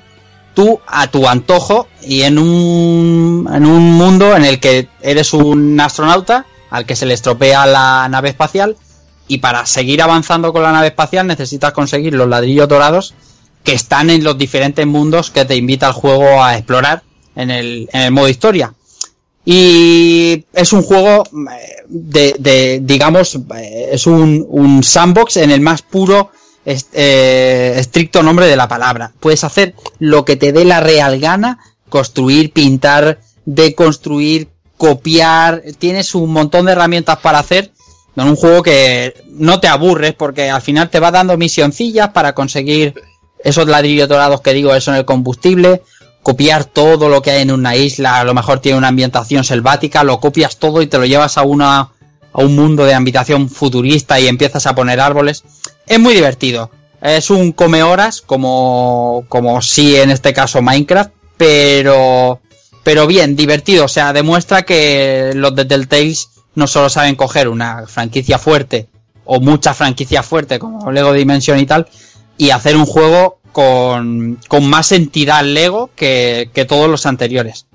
tú 0.57 0.79
a 0.88 1.05
tu 1.05 1.27
antojo 1.27 1.88
y 2.01 2.23
en 2.23 2.39
un, 2.39 3.47
en 3.53 3.63
un 3.63 3.91
mundo 3.91 4.35
en 4.35 4.43
el 4.43 4.59
que 4.59 4.88
eres 5.03 5.31
un 5.34 5.79
astronauta 5.79 6.47
al 6.71 6.88
que 6.88 6.95
se 6.95 7.05
le 7.05 7.13
estropea 7.13 7.67
la 7.67 8.07
nave 8.09 8.29
espacial 8.29 8.75
y 9.27 9.38
para 9.38 9.67
seguir 9.67 10.01
avanzando 10.01 10.51
con 10.51 10.63
la 10.63 10.71
nave 10.71 10.88
espacial 10.88 11.27
necesitas 11.27 11.73
conseguir 11.73 12.15
los 12.15 12.27
ladrillos 12.27 12.67
dorados 12.67 13.13
que 13.63 13.73
están 13.73 14.09
en 14.09 14.23
los 14.23 14.35
diferentes 14.35 14.88
mundos 14.88 15.29
que 15.29 15.45
te 15.45 15.55
invita 15.55 15.89
el 15.89 15.93
juego 15.93 16.43
a 16.43 16.55
explorar 16.55 17.03
en 17.35 17.51
el, 17.51 17.88
en 17.93 18.01
el 18.01 18.11
modo 18.11 18.27
historia. 18.27 18.73
Y 19.45 20.43
es 20.53 20.73
un 20.73 20.81
juego 20.81 21.23
eh, 21.23 21.84
de, 21.88 22.35
de, 22.39 22.79
digamos, 22.81 23.38
eh, 23.55 23.89
es 23.91 24.07
un, 24.07 24.43
un 24.49 24.81
sandbox 24.81 25.38
en 25.38 25.51
el 25.51 25.61
más 25.61 25.84
puro 25.84 26.31
eh, 26.68 27.76
estricto 27.77 28.22
nombre 28.22 28.45
de 28.45 28.57
la 28.57 28.68
palabra. 28.68 29.14
Puedes 29.19 29.44
hacer 29.44 29.73
lo 29.99 30.26
que 30.26 30.35
te 30.35 30.52
dé 30.52 30.65
la 30.65 30.81
real 30.81 31.19
gana, 31.19 31.60
construir, 31.88 32.52
pintar, 32.52 33.19
deconstruir, 33.45 34.49
copiar, 34.76 35.64
tienes 35.80 36.14
un 36.14 36.31
montón 36.31 36.65
de 36.65 36.73
herramientas 36.73 37.19
para 37.19 37.39
hacer 37.39 37.72
en 38.15 38.27
un 38.27 38.35
juego 38.35 38.64
que 38.64 39.14
no 39.30 39.60
te 39.60 39.68
aburres 39.68 40.14
porque 40.14 40.49
al 40.49 40.61
final 40.61 40.89
te 40.89 40.99
va 40.99 41.11
dando 41.11 41.38
misioncillas 41.38 42.10
para 42.10 42.34
conseguir 42.34 42.95
esos 43.44 43.68
ladrillos 43.68 44.10
dorados 44.10 44.41
que 44.41 44.53
digo, 44.53 44.76
eso 44.76 44.91
en 44.91 44.98
el 44.98 45.06
combustible, 45.06 45.84
copiar 46.22 46.65
todo 46.65 47.07
lo 47.07 47.22
que 47.22 47.31
hay 47.31 47.44
en 47.44 47.52
una 47.52 47.76
isla, 47.76 48.19
a 48.19 48.23
lo 48.23 48.34
mejor 48.34 48.60
tiene 48.60 48.77
una 48.77 48.89
ambientación 48.89 49.44
selvática, 49.44 50.03
lo 50.03 50.19
copias 50.19 50.57
todo 50.57 50.81
y 50.81 50.88
te 50.88 50.98
lo 50.98 51.06
llevas 51.06 51.38
a 51.38 51.44
una 51.44 51.91
a 52.38 52.44
un 52.44 52.56
mundo 52.56 52.85
de 52.85 52.94
ambientación 52.94 53.49
futurista 53.49 54.19
y 54.19 54.27
empiezas 54.27 54.68
a 54.68 54.76
poner 54.76 54.99
árboles. 54.99 55.44
Es 55.88 55.99
muy 55.99 56.14
divertido. 56.14 56.69
Es 57.01 57.30
un 57.30 57.51
come 57.51 57.84
horas 57.84 58.22
como 58.22 59.26
como 59.30 59.61
sí 59.61 59.95
en 59.95 60.09
este 60.09 60.34
caso 60.34 60.61
Minecraft, 60.61 61.11
pero 61.38 62.41
pero 62.84 63.05
bien, 63.05 63.35
divertido, 63.35 63.85
o 63.85 63.89
sea, 63.89 64.14
demuestra 64.14 64.64
que 64.64 65.31
los 65.35 65.53
de 65.55 65.65
Telltales 65.65 66.30
no 66.55 66.68
solo 66.68 66.89
saben 66.89 67.15
coger 67.15 67.49
una 67.49 67.85
franquicia 67.85 68.39
fuerte 68.39 68.88
o 69.26 69.39
muchas 69.41 69.76
franquicias 69.77 70.26
fuertes 70.26 70.57
como 70.57 70.91
Lego 70.91 71.14
Dimension 71.14 71.59
y 71.59 71.65
tal 71.65 71.88
y 72.38 72.51
hacer 72.51 72.77
un 72.77 72.85
juego 72.85 73.39
con, 73.51 74.39
con 74.47 74.69
más 74.69 74.91
entidad 74.91 75.43
Lego 75.43 75.89
que, 75.95 76.49
que 76.53 76.65
todos 76.65 76.89
los 76.89 77.05
anteriores. 77.05 77.65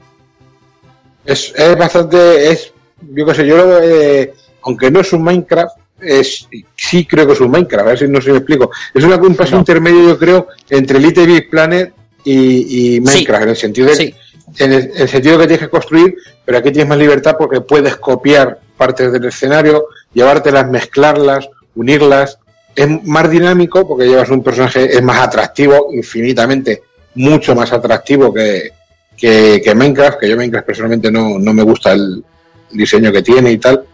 Es, 1.24 1.52
es 1.56 1.76
bastante, 1.76 2.50
es, 2.50 2.72
yo 3.14 3.26
qué 3.26 3.34
sé, 3.34 3.46
yo 3.46 3.78
eh, 3.82 4.34
aunque 4.62 4.90
no 4.90 5.00
es 5.00 5.12
un 5.12 5.22
Minecraft, 5.22 5.76
es, 6.02 6.48
sí 6.76 7.06
creo 7.06 7.26
que 7.26 7.32
es 7.34 7.40
un 7.40 7.50
Minecraft, 7.50 7.86
a 7.86 7.88
ver 7.90 7.98
si 7.98 8.08
no 8.08 8.20
si 8.20 8.30
me 8.30 8.38
explico. 8.38 8.70
Es 8.94 9.04
una, 9.04 9.16
un 9.16 9.34
paso 9.34 9.52
No. 9.52 9.58
intermedio, 9.60 10.08
yo 10.08 10.18
creo, 10.18 10.48
entre 10.70 10.98
Little 10.98 11.26
Big 11.26 11.50
Planet 11.50 11.92
y, 12.24 12.96
y 12.96 13.00
Minecraft, 13.00 13.42
en 13.44 13.48
el 13.50 13.56
sentido 13.56 13.88
de 13.88 13.96
Sí. 13.96 14.14
en 14.58 14.72
el, 14.72 14.82
en 14.94 15.02
el 15.02 15.08
sentido 15.08 15.38
que 15.38 15.46
tienes 15.46 15.64
que 15.66 15.70
construir, 15.70 16.14
pero 16.44 16.58
aquí 16.58 16.70
tienes 16.70 16.88
más 16.88 16.98
libertad 16.98 17.36
porque 17.38 17.60
puedes 17.60 17.96
copiar 17.96 18.60
partes 18.76 19.12
del 19.12 19.24
escenario, 19.24 19.86
llevártelas, 20.12 20.68
mezclarlas, 20.70 21.48
unirlas. 21.74 22.38
Es 22.74 22.88
más 23.04 23.30
dinámico 23.30 23.86
porque 23.86 24.06
llevas 24.06 24.30
un 24.30 24.42
personaje, 24.42 24.84
es 24.96 25.02
más 25.02 25.18
atractivo, 25.20 25.88
infinitamente, 25.92 26.82
mucho 27.14 27.54
más 27.54 27.72
atractivo 27.72 28.32
que, 28.32 28.70
que, 29.16 29.60
que 29.64 29.74
Minecraft, 29.74 30.18
que 30.18 30.28
yo 30.28 30.36
Minecraft 30.36 30.66
personalmente 30.66 31.10
no, 31.12 31.38
no 31.38 31.52
me 31.52 31.62
gusta 31.62 31.92
el 31.92 32.24
diseño 32.70 33.12
que 33.12 33.22
tiene 33.22 33.52
y 33.52 33.58
tal. 33.58 33.84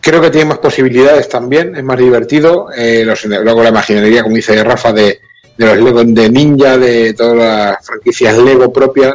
Creo 0.00 0.20
que 0.20 0.30
tiene 0.30 0.46
más 0.48 0.58
posibilidades 0.58 1.28
también, 1.28 1.76
es 1.76 1.84
más 1.84 1.98
divertido. 1.98 2.68
eh, 2.76 3.04
los- 3.04 3.24
luego 3.24 3.62
la 3.62 3.68
imaginería, 3.68 4.22
como 4.22 4.36
dice 4.36 4.62
Rafa, 4.64 4.92
de, 4.92 5.20
de 5.58 5.66
los 5.66 5.78
Lego 5.78 6.02
de 6.04 6.30
Ninja, 6.30 6.78
de 6.78 7.12
todas 7.14 7.36
las 7.36 7.86
franquicias 7.86 8.36
Lego 8.38 8.72
propias, 8.72 9.14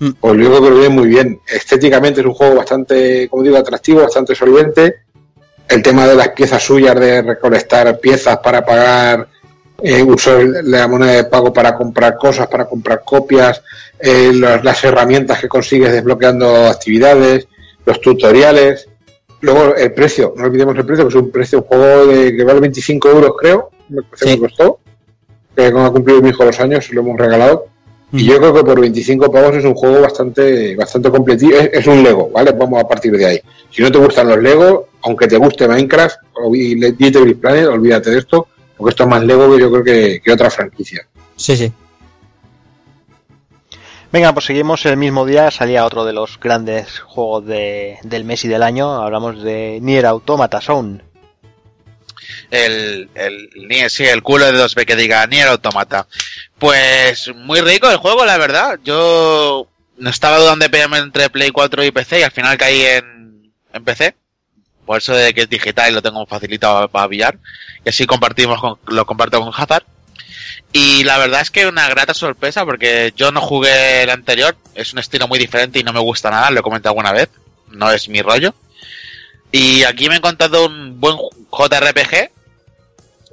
Mm. 0.00 0.10
pues 0.20 0.34
creo 0.34 0.62
que 0.62 0.70
lo 0.70 0.76
viene 0.78 0.88
muy 0.94 1.08
bien. 1.08 1.40
Estéticamente 1.46 2.20
es 2.20 2.26
un 2.26 2.34
juego 2.34 2.56
bastante, 2.56 3.26
como 3.28 3.42
digo, 3.42 3.56
atractivo, 3.56 4.02
bastante 4.02 4.34
solvente. 4.34 4.96
El 5.68 5.82
tema 5.82 6.06
de 6.06 6.14
las 6.14 6.28
piezas 6.28 6.62
suyas, 6.62 6.94
de 7.00 7.20
recolectar 7.22 7.98
piezas 7.98 8.38
para 8.38 8.64
pagar, 8.64 9.26
eh, 9.82 10.02
uso 10.02 10.38
la 10.62 10.86
moneda 10.88 11.12
de 11.12 11.24
pago 11.24 11.52
para 11.52 11.74
comprar 11.74 12.16
cosas, 12.16 12.46
para 12.48 12.66
comprar 12.66 13.02
copias, 13.04 13.60
eh, 13.98 14.30
los- 14.32 14.62
las 14.62 14.84
herramientas 14.84 15.40
que 15.40 15.48
consigues 15.48 15.92
desbloqueando 15.92 16.66
actividades, 16.68 17.48
los 17.84 18.00
tutoriales. 18.00 18.88
Luego 19.40 19.74
el 19.76 19.92
precio, 19.92 20.34
no 20.36 20.44
olvidemos 20.44 20.76
el 20.76 20.84
precio, 20.84 21.04
que 21.04 21.08
es 21.10 21.14
un 21.22 21.30
precio, 21.30 21.58
un 21.58 21.64
juego 21.64 22.06
de, 22.06 22.36
que 22.36 22.44
vale 22.44 22.60
25 22.60 23.08
euros, 23.10 23.32
creo, 23.38 23.70
me 23.88 24.02
Sí. 24.14 24.38
costó. 24.38 24.80
Que 25.56 25.70
como 25.72 25.86
ha 25.86 25.92
cumplido 25.92 26.20
mi 26.22 26.30
hijo 26.30 26.44
los 26.44 26.58
años, 26.60 26.90
lo 26.92 27.00
hemos 27.00 27.18
regalado. 27.18 27.66
Y 28.12 28.24
Mm. 28.24 28.26
yo 28.30 28.38
creo 28.38 28.54
que 28.54 28.64
por 28.64 28.80
25 28.80 29.30
pavos 29.30 29.54
es 29.56 29.64
un 29.64 29.74
juego 29.74 30.00
bastante 30.00 30.74
bastante 30.76 31.10
completito. 31.10 31.56
Es, 31.56 31.70
es 31.72 31.86
un 31.86 32.02
Lego, 32.02 32.30
¿vale? 32.30 32.52
Vamos 32.52 32.82
a 32.82 32.88
partir 32.88 33.12
de 33.12 33.26
ahí. 33.26 33.40
Si 33.70 33.82
no 33.82 33.92
te 33.92 33.98
gustan 33.98 34.28
los 34.28 34.38
Lego, 34.38 34.88
aunque 35.02 35.26
te 35.28 35.36
guste 35.36 35.68
Minecraft 35.68 36.16
o 36.42 36.54
y 36.54 36.74
Little 36.76 37.24
Big 37.24 37.38
Planet, 37.40 37.66
olvídate 37.66 38.10
de 38.10 38.18
esto, 38.18 38.46
porque 38.76 38.90
esto 38.90 39.02
es 39.02 39.08
más 39.10 39.22
Lego 39.24 39.54
que 39.54 39.60
yo 39.60 39.70
creo 39.70 39.84
que, 39.84 40.20
que 40.24 40.32
otra 40.32 40.48
franquicia. 40.50 41.06
Sí, 41.36 41.56
sí. 41.56 41.70
Venga, 44.10 44.32
pues 44.32 44.46
seguimos 44.46 44.86
el 44.86 44.96
mismo 44.96 45.26
día, 45.26 45.50
salía 45.50 45.84
otro 45.84 46.06
de 46.06 46.14
los 46.14 46.40
grandes 46.40 47.00
juegos 47.00 47.44
de, 47.44 47.98
del 48.04 48.24
mes 48.24 48.42
y 48.44 48.48
del 48.48 48.62
año, 48.62 49.02
hablamos 49.02 49.42
de 49.42 49.80
Nier 49.82 50.06
Automata 50.06 50.62
Sound. 50.62 51.02
El, 52.50 53.10
el, 53.14 53.50
Nier, 53.68 53.90
sí, 53.90 54.06
el 54.06 54.22
culo 54.22 54.46
de 54.46 54.58
2B 54.58 54.86
que 54.86 54.96
diga 54.96 55.26
Nier 55.26 55.48
Automata. 55.48 56.06
Pues 56.58 57.30
muy 57.34 57.60
rico 57.60 57.90
el 57.90 57.98
juego, 57.98 58.24
la 58.24 58.38
verdad. 58.38 58.78
Yo 58.82 59.68
no 59.98 60.10
estaba 60.10 60.38
dudando 60.38 60.64
de 60.64 60.70
pegarme 60.70 60.98
entre 60.98 61.28
Play 61.28 61.50
4 61.50 61.84
y 61.84 61.90
PC 61.90 62.20
y 62.20 62.22
al 62.22 62.30
final 62.30 62.56
caí 62.56 62.80
en, 62.80 63.52
en 63.74 63.84
PC. 63.84 64.14
Por 64.86 64.98
eso 64.98 65.12
de 65.12 65.34
que 65.34 65.42
es 65.42 65.50
digital 65.50 65.90
y 65.90 65.94
lo 65.94 66.00
tengo 66.00 66.24
facilitado 66.24 66.88
para 66.88 67.08
pillar. 67.08 67.38
Y 67.84 67.90
así 67.90 68.06
compartimos 68.06 68.58
con, 68.58 68.78
lo 68.86 69.04
comparto 69.04 69.38
con 69.38 69.52
Hazard. 69.54 69.84
Y 70.72 71.04
la 71.04 71.18
verdad 71.18 71.40
es 71.40 71.50
que 71.50 71.66
una 71.66 71.88
grata 71.88 72.14
sorpresa 72.14 72.64
porque 72.64 73.12
yo 73.16 73.32
no 73.32 73.40
jugué 73.40 74.02
el 74.02 74.10
anterior. 74.10 74.56
Es 74.74 74.92
un 74.92 74.98
estilo 74.98 75.26
muy 75.26 75.38
diferente 75.38 75.78
y 75.78 75.82
no 75.82 75.92
me 75.92 76.00
gusta 76.00 76.30
nada, 76.30 76.50
lo 76.50 76.60
he 76.60 76.62
comentado 76.62 76.92
alguna 76.92 77.12
vez. 77.12 77.28
No 77.68 77.90
es 77.90 78.08
mi 78.08 78.20
rollo. 78.22 78.54
Y 79.50 79.84
aquí 79.84 80.08
me 80.08 80.14
he 80.14 80.18
encontrado 80.18 80.66
un 80.66 81.00
buen 81.00 81.16
JRPG 81.50 82.30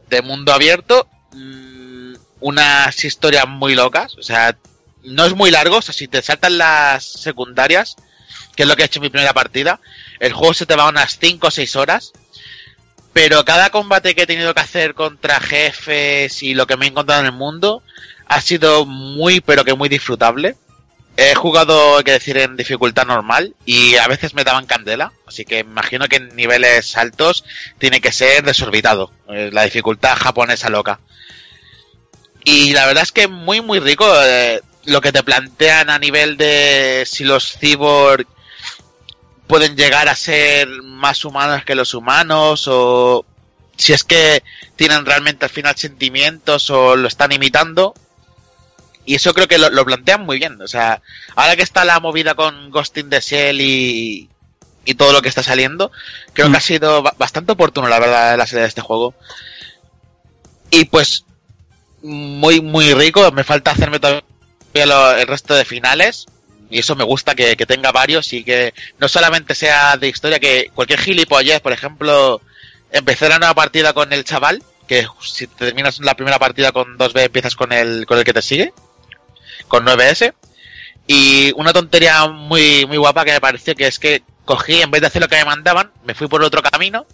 de 0.10 0.22
mundo 0.22 0.54
abierto, 0.54 1.08
mm, 1.34 2.14
unas 2.40 3.04
historias 3.04 3.48
muy 3.48 3.76
locas, 3.76 4.16
o 4.18 4.24
sea, 4.24 4.56
no 5.04 5.26
es 5.26 5.36
muy 5.36 5.52
largo, 5.52 5.78
o 5.78 5.82
sea, 5.82 5.94
si 5.94 6.08
te 6.08 6.22
saltan 6.22 6.58
las 6.58 7.04
secundarias, 7.06 7.96
que 8.56 8.64
es 8.64 8.70
lo 8.70 8.76
que 8.76 8.84
he 8.84 8.86
hecho 8.86 9.00
en 9.00 9.04
mi 9.04 9.10
primera 9.10 9.34
partida, 9.34 9.82
el 10.20 10.34
juego 10.34 10.54
se 10.54 10.66
te 10.66 10.76
va 10.76 10.90
unas 10.90 11.18
5 11.20 11.48
o 11.48 11.52
6 11.52 11.76
horas, 11.76 12.14
pero 13.16 13.46
cada 13.46 13.70
combate 13.70 14.14
que 14.14 14.24
he 14.24 14.28
tenido 14.28 14.54
que 14.54 14.60
hacer 14.60 14.94
contra 14.94 15.40
jefes 15.40 16.44
y 16.44 16.54
lo 16.54 16.68
que 16.68 16.76
me 16.76 16.86
he 16.86 16.90
encontrado 16.90 17.22
en 17.22 17.28
el 17.28 17.32
mundo 17.32 17.82
ha 18.28 18.42
sido 18.42 18.86
muy, 18.86 19.40
pero 19.40 19.64
que 19.64 19.74
muy 19.74 19.88
disfrutable. 19.88 20.58
He 21.16 21.34
jugado, 21.34 21.96
hay 21.98 22.04
que 22.04 22.12
decir, 22.12 22.38
en 22.38 22.58
dificultad 22.58 23.06
normal 23.06 23.56
y 23.66 23.96
a 23.96 24.10
veces 24.10 24.34
me 24.34 24.44
daban 24.44 24.66
candela, 24.66 25.14
así 25.26 25.46
que 25.46 25.60
imagino 25.60 26.10
que 26.10 26.18
en 26.18 26.36
niveles 26.36 26.98
altos 26.98 27.46
tiene 27.78 28.02
que 28.02 28.12
ser 28.12 28.44
desorbitado, 28.44 29.14
eh, 29.30 29.50
la 29.54 29.64
dificultad 29.64 30.18
japonesa 30.18 30.68
loca. 30.70 31.00
Y 32.44 32.74
la 32.74 32.86
verdad 32.86 33.04
es 33.04 33.14
que 33.14 33.30
muy 33.30 33.62
muy 33.62 33.80
rico 33.80 34.06
eh, 34.26 34.60
lo 34.84 35.00
que 35.00 35.14
te 35.14 35.24
plantean 35.24 35.90
a 35.90 36.00
nivel 36.00 36.36
de 36.36 37.06
si 37.10 37.24
los 37.24 37.58
cyborg 37.60 38.28
pueden 39.48 39.76
llegar 39.76 40.08
a 40.10 40.16
ser 40.16 40.68
más 40.84 41.24
humanos 41.26 41.64
que 41.66 41.76
los 41.76 41.94
humanos 41.94 42.66
o 42.68 43.26
si 43.78 43.94
es 43.94 44.04
que 44.04 44.44
tienen 44.76 45.06
realmente 45.06 45.46
al 45.46 45.52
final 45.52 45.76
sentimientos 45.76 46.70
o 46.70 46.96
lo 46.96 47.08
están 47.08 47.32
imitando. 47.32 47.94
Y 49.06 49.16
eso 49.16 49.34
creo 49.34 49.48
que 49.48 49.58
lo, 49.60 49.70
lo 49.70 49.86
plantean 49.86 50.26
muy 50.26 50.40
bien. 50.40 50.60
O 50.62 50.68
sea, 50.68 51.02
ahora 51.36 51.56
que 51.56 51.62
está 51.64 51.86
la 51.86 52.00
movida 52.00 52.34
con 52.34 52.72
Ghost 52.72 52.98
in 52.98 53.10
the 53.10 53.20
Shell 53.22 53.62
y, 53.62 54.30
y 54.84 54.94
todo 54.96 55.14
lo 55.14 55.22
que 55.22 55.30
está 55.30 55.44
saliendo, 55.44 55.92
creo 56.34 56.50
Mm. 56.50 56.52
que 56.52 56.58
ha 56.58 56.62
sido 56.62 57.04
ba- 57.04 57.14
bastante 57.18 57.52
oportuno, 57.52 57.88
la 57.88 58.00
verdad, 58.00 58.36
la 58.38 58.48
serie 58.48 58.64
de 58.64 58.68
este 58.70 58.82
juego. 58.82 59.14
Y 60.72 60.86
pues, 60.86 61.24
muy, 62.02 62.62
muy 62.62 62.94
rico. 62.94 63.32
Me 63.32 63.44
falta 63.44 63.72
hacerme 63.72 64.00
todavía 64.00 64.24
lo- 64.88 65.12
el 65.16 65.28
resto 65.28 65.54
de 65.54 65.66
finales. 65.66 66.26
Y 66.70 66.80
eso 66.80 66.96
me 66.96 67.04
gusta 67.04 67.36
que, 67.36 67.56
que 67.56 67.66
tenga 67.66 67.92
varios 67.92 68.34
y 68.34 68.44
que 68.44 68.74
no 69.00 69.08
solamente 69.08 69.56
sea 69.56 69.98
de 69.98 70.08
historia, 70.08 70.40
que 70.40 70.72
cualquier 70.74 71.00
gilipollez, 71.00 71.62
por 71.62 71.72
ejemplo, 71.74 72.42
empezar 72.92 73.30
la 73.30 73.40
nueva 73.40 73.54
partida 73.54 73.94
con 73.94 74.12
el 74.14 74.24
chaval, 74.24 74.64
que 74.88 75.08
si 75.22 75.48
terminas 75.48 76.00
la 76.00 76.16
primera 76.16 76.40
partida 76.40 76.72
con 76.72 76.98
2B 76.98 77.26
empiezas 77.26 77.56
con 77.56 77.72
el, 77.72 78.06
con 78.06 78.18
el 78.18 78.24
que 78.24 78.34
te 78.34 78.42
sigue, 78.42 78.74
con 79.68 79.86
9S. 79.86 80.34
Y 81.08 81.52
una 81.56 81.74
tontería 81.74 82.26
muy, 82.28 82.86
muy 82.86 82.98
guapa 82.98 83.26
que 83.26 83.34
me 83.34 83.42
pareció 83.42 83.76
que 83.76 83.88
es 83.88 84.00
que 84.00 84.24
cogí, 84.44 84.82
en 84.82 84.92
vez 84.92 85.02
de 85.02 85.08
hacer 85.08 85.22
lo 85.22 85.28
que 85.28 85.38
me 85.38 85.46
mandaban, 85.46 85.92
me 86.04 86.16
fui 86.16 86.28
por 86.28 86.44
otro 86.44 86.62
camino 86.64 87.06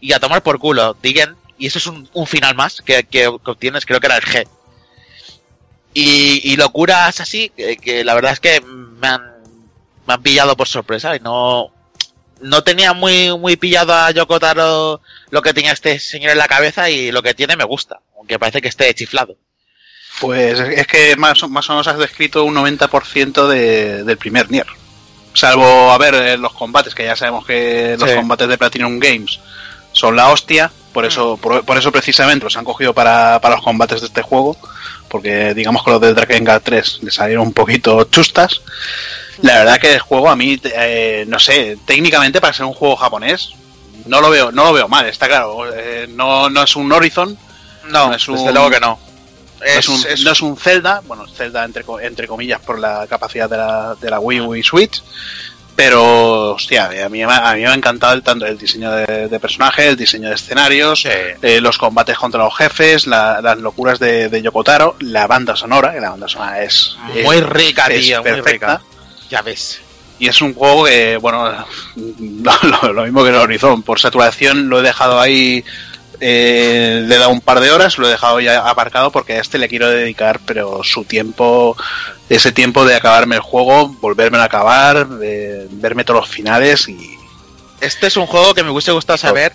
y 0.00 0.12
a 0.12 0.20
tomar 0.20 0.42
por 0.42 0.58
culo, 0.58 0.96
diguen, 1.02 1.36
y 1.58 1.66
eso 1.66 1.78
es 1.78 1.86
un, 1.86 2.08
un 2.12 2.26
final 2.26 2.54
más 2.54 2.82
que, 2.82 3.04
que 3.04 3.26
obtienes, 3.26 3.86
creo 3.86 4.00
que 4.00 4.06
era 4.06 4.16
el 4.16 4.24
G. 4.24 4.46
Y, 5.94 6.52
y 6.52 6.56
locuras 6.56 7.20
así, 7.20 7.50
que 7.50 8.04
la 8.04 8.14
verdad 8.14 8.32
es 8.32 8.40
que 8.40 8.62
me 9.02 9.08
han, 9.08 9.22
me 10.06 10.14
han 10.14 10.22
pillado 10.22 10.56
por 10.56 10.68
sorpresa 10.68 11.14
y 11.16 11.20
no, 11.20 11.70
no 12.40 12.62
tenía 12.64 12.92
muy, 12.92 13.36
muy 13.36 13.56
pillado 13.56 13.92
a 13.92 14.10
Yoko 14.12 14.38
Taro 14.40 15.00
lo 15.30 15.42
que 15.42 15.52
tenía 15.52 15.72
este 15.72 15.98
señor 15.98 16.30
en 16.30 16.38
la 16.38 16.48
cabeza 16.48 16.88
y 16.88 17.10
lo 17.12 17.22
que 17.22 17.34
tiene 17.34 17.56
me 17.56 17.64
gusta, 17.64 18.00
aunque 18.16 18.38
parece 18.38 18.62
que 18.62 18.68
esté 18.68 18.94
chiflado. 18.94 19.36
Pues 20.20 20.60
es 20.60 20.86
que 20.86 21.16
más, 21.16 21.42
o- 21.42 21.48
más 21.48 21.68
o 21.68 21.72
menos 21.72 21.88
has 21.88 21.98
descrito 21.98 22.44
un 22.44 22.54
90% 22.54 23.48
de, 23.48 24.04
del 24.04 24.16
primer 24.18 24.50
Nier. 24.50 24.66
Salvo, 25.34 25.90
a 25.90 25.98
ver, 25.98 26.14
eh, 26.14 26.36
los 26.36 26.52
combates, 26.52 26.94
que 26.94 27.04
ya 27.04 27.16
sabemos 27.16 27.46
que 27.46 27.96
los 27.98 28.08
Sí. 28.10 28.16
combates 28.16 28.46
de 28.48 28.58
Platinum 28.58 28.98
Games 28.98 29.40
son 29.92 30.14
la 30.14 30.28
hostia. 30.28 30.70
Por 30.92 31.06
eso, 31.06 31.38
por, 31.38 31.64
por 31.64 31.78
eso 31.78 31.90
precisamente 31.90 32.44
los 32.44 32.56
han 32.58 32.66
cogido 32.66 32.92
para, 32.92 33.40
para 33.40 33.54
los 33.56 33.64
combates 33.64 34.02
de 34.02 34.08
este 34.08 34.20
juego. 34.20 34.58
Porque 35.12 35.52
digamos 35.52 35.84
que 35.84 35.90
los 35.90 36.00
de 36.00 36.14
Drakengard 36.14 36.62
3 36.62 37.00
le 37.02 37.10
salieron 37.10 37.46
un 37.48 37.52
poquito 37.52 38.02
chustas. 38.04 38.62
La 39.42 39.58
verdad 39.58 39.78
que 39.78 39.92
el 39.92 40.00
juego 40.00 40.30
a 40.30 40.36
mí, 40.36 40.58
eh, 40.64 41.26
no 41.28 41.38
sé, 41.38 41.76
técnicamente 41.84 42.40
para 42.40 42.54
ser 42.54 42.64
un 42.64 42.72
juego 42.72 42.96
japonés, 42.96 43.50
no 44.06 44.22
lo 44.22 44.30
veo, 44.30 44.50
no 44.50 44.64
lo 44.64 44.72
veo 44.72 44.88
mal, 44.88 45.06
está 45.06 45.28
claro. 45.28 45.70
Eh, 45.70 46.06
no, 46.14 46.48
no 46.48 46.62
es 46.62 46.74
un 46.76 46.90
Horizon, 46.90 47.36
No, 47.88 48.08
No 48.08 48.14
es 48.14 48.26
desde 48.26 48.32
un- 48.48 48.54
luego 48.54 48.70
que 48.70 48.80
no. 48.80 48.98
no 49.60 49.66
es, 49.66 49.76
Es, 49.80 49.88
un, 49.88 50.02
es- 50.08 50.20
no 50.22 50.32
es 50.32 50.40
un 50.40 50.56
Zelda, 50.56 51.02
bueno, 51.06 51.26
Zelda 51.28 51.64
entre, 51.64 51.84
entre 52.02 52.26
comillas 52.26 52.60
por 52.60 52.78
la 52.78 53.06
capacidad 53.06 53.50
de 53.50 53.56
la, 53.58 53.94
de 54.00 54.08
la 54.10 54.18
Wii 54.18 54.40
U 54.40 54.54
y 54.56 54.62
Switch, 54.62 55.02
pero 55.74 56.52
hostia, 56.54 56.86
a 57.04 57.08
mí, 57.08 57.24
me 57.24 57.32
ha- 57.32 57.50
a 57.50 57.54
mí 57.54 57.62
me 57.62 57.68
ha 57.68 57.74
encantado 57.74 58.12
el, 58.14 58.22
tanto 58.22 58.46
el 58.46 58.58
diseño 58.58 58.90
de, 58.92 59.28
de 59.28 59.40
personajes, 59.40 59.86
el 59.86 59.96
diseño 59.96 60.28
de 60.28 60.34
escenarios, 60.34 61.00
Sí. 61.02 61.08
eh, 61.40 61.60
los 61.60 61.78
combates 61.78 62.16
contra 62.18 62.44
los 62.44 62.56
jefes, 62.56 63.06
la- 63.06 63.40
las 63.40 63.58
locuras 63.58 63.98
de, 63.98 64.28
de 64.28 64.42
Yokotaro, 64.42 64.96
la 65.00 65.26
banda 65.26 65.56
sonora, 65.56 65.92
que 65.92 66.00
la 66.00 66.10
banda 66.10 66.28
sonora 66.28 66.62
es, 66.62 66.96
muy 67.24 67.36
es- 67.38 67.46
rica, 67.48 67.86
es 67.86 68.00
tío, 68.02 68.22
muy 68.22 68.30
perfecta. 68.32 68.76
rica. 68.78 68.82
Ya 69.30 69.42
ves. 69.42 69.80
Y 70.18 70.28
es 70.28 70.40
un 70.42 70.54
juego 70.54 70.84
que, 70.84 71.16
bueno, 71.16 71.50
lo, 71.96 72.52
lo- 72.82 72.92
lo 72.92 73.02
mismo 73.04 73.24
que 73.24 73.30
el 73.30 73.36
Horizon, 73.36 73.82
por 73.82 73.98
saturación 73.98 74.68
lo 74.68 74.78
he 74.78 74.82
dejado 74.82 75.18
ahí, 75.20 75.64
eh, 76.24 77.02
le 77.04 77.16
he 77.16 77.18
dado 77.18 77.30
un 77.30 77.40
par 77.40 77.58
de 77.58 77.72
horas, 77.72 77.98
lo 77.98 78.06
he 78.06 78.10
dejado 78.10 78.38
ya 78.38 78.60
aparcado 78.60 79.10
porque 79.10 79.32
a 79.32 79.40
este 79.40 79.58
le 79.58 79.68
quiero 79.68 79.90
dedicar, 79.90 80.38
pero 80.46 80.84
su 80.84 81.02
tiempo, 81.02 81.76
ese 82.28 82.52
tiempo 82.52 82.84
de 82.84 82.94
acabarme 82.94 83.34
el 83.34 83.40
juego, 83.40 83.88
volverme 83.88 84.38
a 84.38 84.44
acabar, 84.44 85.08
de 85.08 85.66
verme 85.72 86.04
todos 86.04 86.20
los 86.20 86.30
finales 86.30 86.88
y... 86.88 87.18
Este 87.80 88.06
es 88.06 88.16
un 88.16 88.26
juego 88.26 88.54
que 88.54 88.62
me 88.62 88.70
hubiese 88.70 88.92
gustado 88.92 89.16
saber 89.16 89.52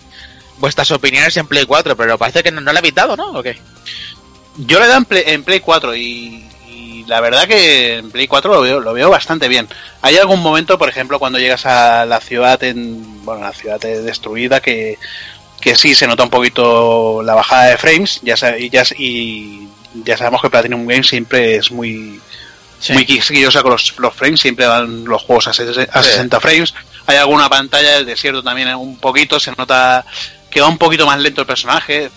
vuestras 0.57 0.91
opiniones 0.91 1.38
en 1.38 1.48
Play 1.48 1.64
4, 1.65 1.95
pero 1.95 2.18
parece 2.18 2.44
que 2.44 2.52
no, 2.52 2.60
no 2.60 2.73
lo 2.73 2.80
habéis 2.80 2.95
dado, 2.95 3.15
¿no? 3.15 3.31
¿O 3.31 3.41
qué? 3.41 3.57
Yo 4.57 4.80
le 4.80 4.85
he 4.85 4.88
dado 4.89 4.99
en 4.99 5.06
Play, 5.06 5.23
en 5.26 5.44
Play 5.45 5.61
4 5.61 5.95
y, 5.95 6.49
y 6.68 7.06
la 7.07 7.22
verdad 7.22 7.48
que 7.48 7.99
en 7.99 8.11
Play 8.11 8.27
4 8.27 8.53
lo 8.53 8.60
veo, 8.60 8.80
lo 8.81 8.91
veo 8.91 9.10
bastante 9.10 9.48
bien. 9.48 9.69
Hay 10.02 10.18
algún 10.18 10.41
momento, 10.41 10.77
por 10.77 10.89
ejemplo, 10.89 11.18
cuando 11.18 11.39
llegas 11.39 11.65
a 11.65 12.06
la 12.06 12.19
ciudad 12.19 12.61
en 12.65 13.23
bueno, 13.23 13.44
la 13.44 13.53
ciudad 13.53 13.80
destruida 13.80 14.60
que, 14.60 14.98
que 15.59 15.75
sí 15.75 15.95
se 15.95 16.07
nota 16.07 16.23
un 16.23 16.29
poquito 16.29 17.21
la 17.23 17.35
bajada 17.35 17.65
de 17.65 17.77
frames, 17.77 18.19
ya 18.23 18.35
y 18.57 18.69
ya 18.69 18.84
y 18.97 19.67
ya 20.03 20.17
sabemos 20.17 20.41
que 20.41 20.49
Platinum 20.49 20.85
Games 20.85 21.07
siempre 21.07 21.55
es 21.55 21.71
muy 21.71 22.19
muy 22.89 23.05
quisquillosa 23.05 23.63
con 23.63 23.71
los, 23.71 23.97
los, 23.97 24.13
frames, 24.13 24.39
siempre 24.39 24.67
van 24.67 25.05
los 25.05 25.23
juegos 25.23 25.47
a, 25.47 25.53
60 25.53 26.39
frames. 26.39 26.73
Hay 27.07 27.17
alguna 27.17 27.49
pantalla 27.49 27.95
del 27.95 28.05
desierto 28.05 28.43
también 28.43 28.73
un 28.75 28.97
poquito, 28.99 29.39
se 29.39 29.51
nota 29.57 30.05
que 30.49 30.61
va 30.61 30.67
un 30.67 30.77
poquito 30.77 31.05
más 31.05 31.19
lento 31.19 31.41
el 31.41 31.47
personaje, 31.47 32.11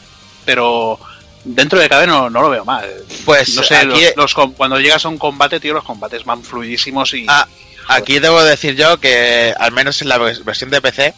pero 0.44 0.98
dentro 1.44 1.78
de 1.78 1.88
cabe 1.88 2.06
no, 2.06 2.28
lo 2.28 2.50
veo 2.50 2.64
mal. 2.64 2.88
Pues 3.24 3.54
no 3.54 3.62
sé, 3.62 3.84
los, 4.16 4.34
cuando 4.34 4.78
llegas 4.78 5.04
a 5.04 5.08
un 5.08 5.18
combate, 5.18 5.60
tío, 5.60 5.72
los 5.72 5.84
combates 5.84 6.24
van 6.24 6.42
fluidísimos 6.42 7.14
y. 7.14 7.24
Ah, 7.28 7.46
aquí 7.88 8.18
debo 8.18 8.42
decir 8.42 8.76
yo 8.76 8.98
que, 8.98 9.54
al 9.58 9.72
menos 9.72 10.02
en 10.02 10.08
la 10.08 10.18
versión 10.18 10.70
de 10.70 10.80
PC, 10.80 11.14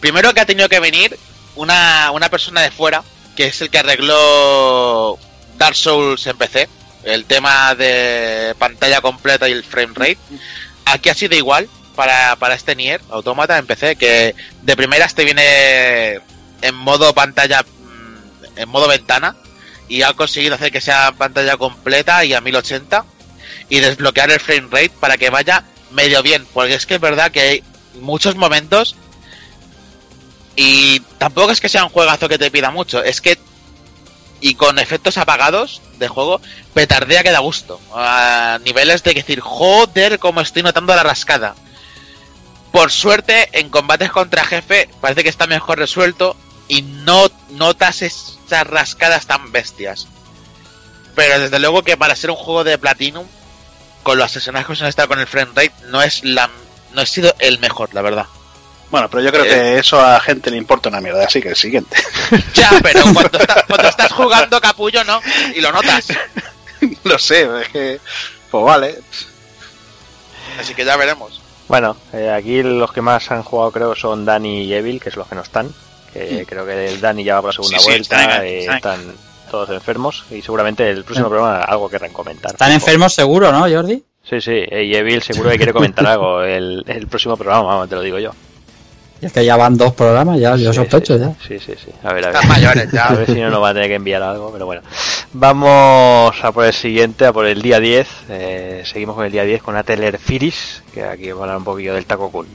primero 0.00 0.34
que 0.34 0.40
ha 0.40 0.46
tenido 0.46 0.68
que 0.68 0.80
venir 0.80 1.16
una, 1.56 2.10
una 2.12 2.28
persona 2.28 2.60
de 2.60 2.70
fuera, 2.70 3.02
que 3.36 3.46
es 3.46 3.60
el 3.60 3.70
que 3.70 3.78
arregló 3.78 5.18
Dark 5.56 5.76
Souls 5.76 6.26
en 6.26 6.36
PC, 6.36 6.68
el 7.04 7.24
tema 7.24 7.74
de 7.74 8.54
pantalla 8.58 9.00
completa 9.00 9.48
y 9.48 9.52
el 9.52 9.64
frame 9.64 9.94
rate. 9.94 10.18
Aquí 10.84 11.08
ha 11.08 11.14
sido 11.14 11.36
igual 11.36 11.68
para, 11.94 12.36
para 12.36 12.54
este 12.54 12.76
Nier 12.76 13.00
Automata 13.10 13.58
en 13.58 13.66
PC, 13.66 13.96
que 13.96 14.34
de 14.62 14.76
primeras 14.76 15.14
te 15.14 15.24
viene 15.24 16.20
en 16.62 16.74
modo 16.74 17.12
pantalla, 17.14 17.62
mm, 17.62 18.58
en 18.58 18.68
modo 18.68 18.88
ventana, 18.88 19.36
y 19.88 20.02
ha 20.02 20.12
conseguido 20.14 20.54
hacer 20.54 20.72
que 20.72 20.80
sea 20.80 21.12
pantalla 21.12 21.56
completa 21.56 22.24
y 22.24 22.34
a 22.34 22.40
1080 22.40 23.04
y 23.68 23.80
desbloquear 23.80 24.30
el 24.30 24.40
frame 24.40 24.68
rate 24.70 24.92
para 25.00 25.18
que 25.18 25.30
vaya 25.30 25.64
medio 25.90 26.22
bien, 26.22 26.46
porque 26.52 26.74
es 26.74 26.86
que 26.86 26.94
es 26.94 27.00
verdad 27.00 27.30
que 27.30 27.40
hay 27.40 27.64
muchos 28.00 28.36
momentos 28.36 28.96
y 30.56 31.00
tampoco 31.18 31.52
es 31.52 31.60
que 31.60 31.68
sea 31.68 31.84
un 31.84 31.90
juegazo 31.90 32.28
que 32.28 32.38
te 32.38 32.50
pida 32.50 32.70
mucho, 32.70 33.02
es 33.02 33.20
que 33.20 33.38
y 34.42 34.56
con 34.56 34.78
efectos 34.78 35.18
apagados 35.18 35.80
de 35.98 36.08
juego, 36.08 36.40
petardea 36.74 37.22
que 37.22 37.30
da 37.30 37.38
gusto. 37.38 37.80
A 37.94 38.58
niveles 38.64 39.04
de 39.04 39.14
decir, 39.14 39.40
joder, 39.40 40.18
como 40.18 40.40
estoy 40.40 40.64
notando 40.64 40.94
la 40.96 41.04
rascada. 41.04 41.54
Por 42.72 42.90
suerte, 42.90 43.48
en 43.52 43.70
combates 43.70 44.10
contra 44.10 44.44
jefe 44.44 44.88
parece 45.00 45.22
que 45.22 45.28
está 45.28 45.46
mejor 45.46 45.78
resuelto 45.78 46.36
y 46.66 46.82
no 46.82 47.30
notas 47.50 48.02
esas 48.02 48.66
rascadas 48.66 49.26
tan 49.26 49.52
bestias. 49.52 50.08
Pero 51.14 51.38
desde 51.38 51.60
luego 51.60 51.82
que 51.82 51.96
para 51.96 52.16
ser 52.16 52.30
un 52.30 52.36
juego 52.36 52.64
de 52.64 52.78
Platinum, 52.78 53.26
con 54.02 54.18
los 54.18 54.26
asesinatos 54.26 54.78
que 54.78 54.84
han 54.84 54.88
estado 54.88 55.08
con 55.08 55.20
el 55.20 55.26
frame 55.28 55.52
rate, 55.54 55.72
no 55.88 56.02
es 56.02 56.24
la 56.24 56.50
no 56.94 57.02
ha 57.02 57.06
sido 57.06 57.34
el 57.38 57.58
mejor, 57.60 57.94
la 57.94 58.02
verdad. 58.02 58.26
Bueno, 58.92 59.08
pero 59.08 59.22
yo 59.22 59.32
creo 59.32 59.44
que 59.44 59.76
eh. 59.76 59.78
eso 59.78 59.98
a 59.98 60.20
gente 60.20 60.50
le 60.50 60.58
importa 60.58 60.90
una 60.90 61.00
mierda, 61.00 61.24
así 61.24 61.40
que 61.40 61.48
el 61.48 61.56
siguiente. 61.56 61.96
Ya, 62.54 62.70
pero 62.82 63.02
cuando, 63.02 63.38
cuando 63.66 63.88
estás 63.88 64.12
jugando 64.12 64.60
capullo, 64.60 65.02
¿no? 65.02 65.18
Y 65.54 65.62
lo 65.62 65.72
notas. 65.72 66.08
lo 67.04 67.18
sé, 67.18 67.48
es 67.62 67.68
que. 67.70 68.00
Pues 68.50 68.64
vale. 68.64 68.98
Así 70.60 70.74
que 70.74 70.84
ya 70.84 70.96
veremos. 70.98 71.40
Bueno, 71.68 71.96
eh, 72.12 72.30
aquí 72.30 72.62
los 72.62 72.92
que 72.92 73.00
más 73.00 73.30
han 73.30 73.42
jugado 73.42 73.72
creo 73.72 73.96
son 73.96 74.26
Dani 74.26 74.64
y 74.64 74.74
Evil, 74.74 75.00
que 75.00 75.08
es 75.08 75.16
los 75.16 75.26
que 75.26 75.36
no 75.36 75.40
están. 75.40 75.72
Que 76.12 76.44
creo 76.46 76.66
que 76.66 76.88
el 76.88 77.00
Dani 77.00 77.24
ya 77.24 77.36
va 77.36 77.40
por 77.40 77.48
la 77.48 77.54
segunda 77.54 77.78
vuelta, 77.82 78.44
eh, 78.44 78.66
están, 78.66 79.14
todos 79.50 79.70
enfermos 79.70 80.26
y 80.30 80.42
seguramente 80.42 80.90
el 80.90 81.04
próximo 81.04 81.30
programa 81.30 81.62
algo 81.62 81.88
que 81.88 81.98
comentar. 82.10 82.52
¿Están 82.52 82.72
enfermos 82.72 83.14
seguro, 83.14 83.50
no, 83.50 83.60
Jordi? 83.60 84.04
Sí, 84.28 84.38
sí, 84.42 84.52
y 84.70 84.94
Evil 84.94 85.22
seguro 85.22 85.48
que 85.48 85.56
quiere 85.56 85.72
comentar 85.72 86.06
algo 86.06 86.42
el, 86.42 86.84
el 86.86 87.06
próximo 87.06 87.38
programa, 87.38 87.62
vamos, 87.62 87.88
te 87.88 87.94
lo 87.94 88.02
digo 88.02 88.18
yo. 88.18 88.32
Y 89.22 89.26
es 89.26 89.32
que 89.32 89.44
ya 89.44 89.56
van 89.56 89.76
dos 89.76 89.92
programas, 89.92 90.40
ya, 90.40 90.56
yo 90.56 90.72
sospecho 90.72 91.16
ya. 91.16 91.32
Sí, 91.46 91.56
sí, 91.60 91.74
sí. 91.76 91.92
A 92.02 92.12
ver, 92.12 92.26
a 92.26 92.32
ver. 92.32 92.48
mayores 92.48 92.90
ya. 92.90 93.04
A 93.08 93.14
ver 93.14 93.26
si 93.26 93.40
no 93.40 93.50
nos 93.50 93.62
va 93.62 93.68
a 93.68 93.72
tener 93.72 93.88
que 93.88 93.94
enviar 93.94 94.20
algo, 94.20 94.50
pero 94.52 94.66
bueno. 94.66 94.82
Vamos 95.32 96.34
a 96.42 96.50
por 96.50 96.64
el 96.64 96.72
siguiente, 96.72 97.24
a 97.24 97.32
por 97.32 97.46
el 97.46 97.62
día 97.62 97.78
10. 97.78 98.08
Eh, 98.28 98.82
seguimos 98.84 99.14
con 99.14 99.24
el 99.24 99.30
día 99.30 99.44
10 99.44 99.62
con 99.62 99.76
Atelier 99.76 100.18
Firis, 100.18 100.82
que 100.92 101.04
aquí 101.04 101.28
vamos 101.28 101.42
a 101.42 101.44
hablar 101.44 101.58
un 101.58 101.64
poquillo 101.64 101.94
del 101.94 102.04
Taco 102.04 102.32
Kun. 102.32 102.48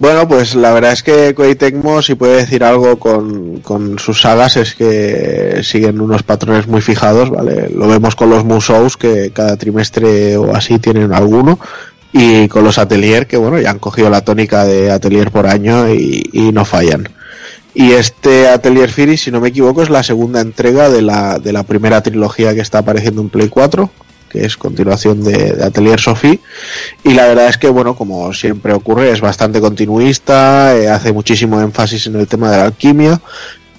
Bueno, 0.00 0.26
pues 0.26 0.56
la 0.56 0.72
verdad 0.72 0.92
es 0.92 1.02
que 1.04 1.34
Koei 1.34 1.54
Tecmo, 1.54 2.02
si 2.02 2.14
puede 2.14 2.36
decir 2.36 2.62
algo 2.62 2.98
con, 2.98 3.60
con, 3.60 3.98
sus 3.98 4.20
sagas, 4.20 4.56
es 4.56 4.74
que 4.74 5.60
siguen 5.62 6.00
unos 6.00 6.22
patrones 6.24 6.66
muy 6.66 6.80
fijados, 6.80 7.30
¿vale? 7.30 7.68
Lo 7.70 7.88
vemos 7.88 8.14
con 8.14 8.30
los 8.30 8.44
Musous, 8.44 8.96
que 8.96 9.30
cada 9.32 9.56
trimestre 9.56 10.36
o 10.36 10.54
así 10.54 10.78
tienen 10.78 11.12
alguno, 11.12 11.58
y 12.12 12.48
con 12.48 12.64
los 12.64 12.78
Atelier, 12.78 13.26
que 13.26 13.36
bueno, 13.36 13.58
ya 13.58 13.70
han 13.70 13.78
cogido 13.78 14.10
la 14.10 14.22
tónica 14.22 14.64
de 14.64 14.90
Atelier 14.90 15.30
por 15.30 15.46
año 15.46 15.92
y, 15.92 16.50
no 16.52 16.64
fallan. 16.64 17.08
Y 17.74 17.92
este 17.92 18.48
Atelier 18.48 18.90
Fury, 18.90 19.16
si 19.16 19.30
no 19.30 19.40
me 19.40 19.48
equivoco, 19.48 19.82
es 19.82 19.90
la 19.90 20.02
segunda 20.02 20.40
entrega 20.40 20.88
de 20.90 21.02
la, 21.02 21.38
de 21.38 21.52
la 21.52 21.62
primera 21.62 22.02
trilogía 22.02 22.54
que 22.54 22.60
está 22.60 22.78
apareciendo 22.78 23.22
en 23.22 23.28
Play 23.28 23.48
4 23.48 23.90
que 24.28 24.44
es 24.44 24.56
continuación 24.56 25.24
de, 25.24 25.58
Atelier 25.64 25.98
Sophie. 25.98 26.40
Y 27.04 27.14
la 27.14 27.26
verdad 27.26 27.48
es 27.48 27.58
que, 27.58 27.68
bueno, 27.68 27.96
como 27.96 28.32
siempre 28.32 28.72
ocurre, 28.72 29.10
es 29.10 29.20
bastante 29.20 29.60
continuista, 29.60 30.76
eh, 30.76 30.88
hace 30.88 31.12
muchísimo 31.12 31.60
énfasis 31.60 32.06
en 32.06 32.16
el 32.16 32.28
tema 32.28 32.50
de 32.50 32.58
la 32.58 32.64
alquimia. 32.64 33.20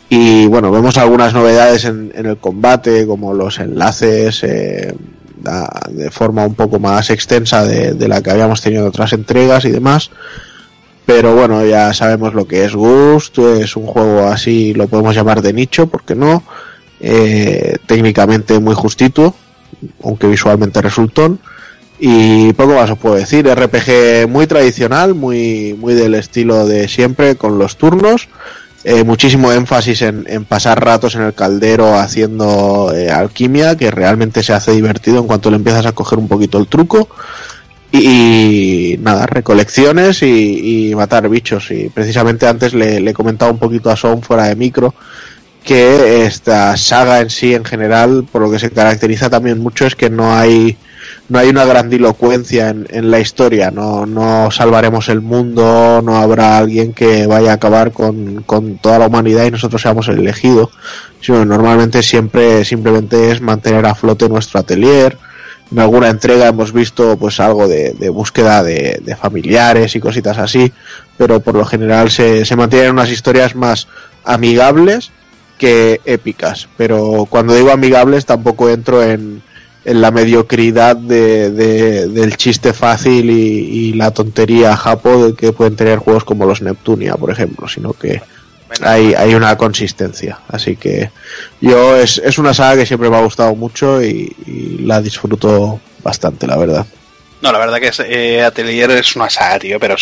Y 0.09 0.47
bueno, 0.47 0.71
vemos 0.71 0.97
algunas 0.97 1.33
novedades 1.33 1.85
en, 1.85 2.11
el 2.15 2.37
combate, 2.37 3.05
como 3.05 3.33
los 3.33 3.59
enlaces 3.59 4.43
eh, 4.43 4.95
de 5.89 6.11
forma 6.11 6.45
un 6.45 6.55
poco 6.55 6.79
más 6.79 7.09
extensa 7.09 7.65
de, 7.65 8.07
la 8.07 8.21
que 8.21 8.31
habíamos 8.31 8.61
tenido 8.61 8.83
en 8.83 8.89
otras 8.89 9.13
entregas 9.13 9.65
y 9.65 9.71
demás. 9.71 10.11
Pero 11.05 11.33
bueno, 11.33 11.65
ya 11.65 11.93
sabemos 11.93 12.33
lo 12.33 12.47
que 12.47 12.65
es 12.65 12.75
Ghost, 12.75 13.39
es 13.39 13.75
un 13.75 13.87
juego 13.87 14.27
así, 14.27 14.73
lo 14.73 14.87
podemos 14.87 15.15
llamar 15.15 15.41
de 15.41 15.53
nicho, 15.53 15.87
porque 15.87 16.13
no? 16.13 16.43
Eh, 16.99 17.77
técnicamente 17.87 18.59
muy 18.59 18.75
justito, 18.75 19.33
aunque 20.03 20.27
visualmente 20.27 20.81
resultón. 20.81 21.39
Y 21.99 22.53
poco 22.53 22.75
más 22.75 22.89
os 22.91 22.97
puedo 22.97 23.15
decir, 23.15 23.47
RPG 23.47 24.29
muy 24.29 24.47
tradicional, 24.47 25.15
muy, 25.15 25.75
muy 25.77 25.95
del 25.95 26.15
estilo 26.15 26.65
de 26.65 26.87
siempre, 26.87 27.35
con 27.35 27.57
los 27.57 27.75
turnos. 27.77 28.29
Eh, 28.83 29.03
muchísimo 29.03 29.51
énfasis 29.51 30.01
en, 30.03 30.45
pasar 30.45 30.83
ratos 30.83 31.15
en 31.15 31.21
el 31.23 31.33
caldero 31.33 31.95
haciendo 31.95 32.93
eh, 32.95 33.11
alquimia, 33.11 33.75
que 33.75 33.91
realmente 33.91 34.41
se 34.41 34.53
hace 34.53 34.71
divertido 34.71 35.19
en 35.19 35.27
cuanto 35.27 35.49
le 35.49 35.57
empiezas 35.57 35.85
a 35.85 35.91
coger 35.91 36.17
un 36.17 36.27
poquito 36.27 36.57
el 36.57 36.67
truco. 36.67 37.09
Y, 37.91 38.97
nada, 39.01 39.25
recolecciones 39.25 40.21
y, 40.21 40.93
matar 40.95 41.27
bichos. 41.27 41.71
Y 41.71 41.89
precisamente 41.89 42.47
antes 42.47 42.73
le, 42.73 42.99
le 42.99 43.13
comentaba 43.13 43.51
un 43.51 43.57
poquito 43.57 43.89
a 43.89 43.97
Son 43.97 44.21
fuera 44.21 44.45
de 44.45 44.55
micro 44.55 44.93
que 45.63 46.25
esta 46.25 46.77
saga 46.77 47.19
en 47.19 47.29
sí, 47.29 47.53
en 47.53 47.65
general, 47.65 48.25
por 48.31 48.41
lo 48.41 48.51
que 48.51 48.59
se 48.59 48.71
caracteriza 48.71 49.29
también 49.29 49.59
mucho 49.59 49.85
es 49.85 49.95
que 49.95 50.09
no 50.09 50.33
hay 50.33 50.77
no 51.29 51.37
hay 51.37 51.49
una 51.49 51.63
grandilocuencia 51.63 52.69
en, 52.69 52.87
en 52.89 53.11
la 53.11 53.19
historia, 53.19 53.69
no, 53.69 54.07
no 54.07 54.49
salvaremos 54.49 55.09
el 55.09 55.21
mundo, 55.21 56.01
no 56.03 56.17
habrá 56.17 56.57
alguien 56.57 56.91
que 56.91 57.27
vaya 57.27 57.51
a 57.51 57.55
acabar 57.55 57.91
con, 57.91 58.41
con 58.43 58.79
toda 58.79 58.97
la 58.97 59.07
humanidad 59.07 59.45
y 59.45 59.51
nosotros 59.51 59.81
seamos 59.81 60.07
el 60.07 60.19
elegido, 60.19 60.71
sino 61.21 61.45
normalmente 61.45 62.01
siempre 62.01 62.65
simplemente 62.65 63.31
es 63.31 63.41
mantener 63.41 63.85
a 63.85 63.93
flote 63.93 64.27
nuestro 64.27 64.59
atelier. 64.59 65.17
En 65.71 65.77
alguna 65.77 66.09
entrega 66.09 66.47
hemos 66.47 66.73
visto 66.73 67.15
pues 67.17 67.39
algo 67.39 67.67
de, 67.67 67.93
de 67.93 68.09
búsqueda 68.09 68.63
de, 68.63 69.15
familiares 69.21 69.95
y 69.95 69.99
cositas 69.99 70.39
así, 70.39 70.73
pero 71.15 71.41
por 71.41 71.53
lo 71.53 71.63
general 71.63 72.09
se, 72.09 72.43
se 72.43 72.55
mantienen 72.55 72.91
unas 72.91 73.11
historias 73.11 73.55
más 73.55 73.87
amigables 74.23 75.11
que 75.59 76.01
épicas. 76.05 76.67
Pero 76.75 77.27
cuando 77.29 77.53
digo 77.53 77.69
amigables 77.69 78.25
tampoco 78.25 78.67
entro 78.67 79.03
en, 79.03 79.43
en 79.85 80.01
la 80.01 80.11
mediocridad 80.11 80.95
de, 80.95 81.51
del 81.51 82.37
chiste 82.37 82.73
fácil 82.73 83.29
y, 83.29 83.93
la 83.93 84.11
tontería 84.11 84.77
japo 84.77 85.25
de 85.25 85.33
que 85.35 85.51
pueden 85.51 85.75
tener 85.75 85.99
juegos 85.99 86.23
como 86.23 86.45
los 86.45 86.61
Neptunia, 86.61 87.15
por 87.15 87.31
ejemplo, 87.31 87.67
sino 87.67 87.93
que 87.93 88.21
hay, 88.81 89.13
hay 89.13 89.35
una 89.35 89.57
consistencia. 89.57 90.39
Así 90.47 90.75
que 90.75 91.11
yo 91.59 91.97
es, 91.97 92.19
es 92.23 92.37
una 92.37 92.53
saga 92.53 92.77
que 92.77 92.85
siempre 92.85 93.09
me 93.09 93.17
ha 93.17 93.21
gustado 93.21 93.55
mucho 93.55 94.01
y, 94.01 94.35
la 94.81 95.01
disfruto 95.01 95.79
bastante, 96.03 96.47
la 96.47 96.57
verdad. 96.57 96.85
No, 97.41 97.51
la 97.51 97.59
verdad 97.59 97.79
que 97.79 97.91
eh, 98.05 98.43
Atelier 98.43 98.91
es 98.91 99.15
una 99.15 99.29
saga, 99.29 99.59
tío, 99.59 99.79
pero 99.79 99.95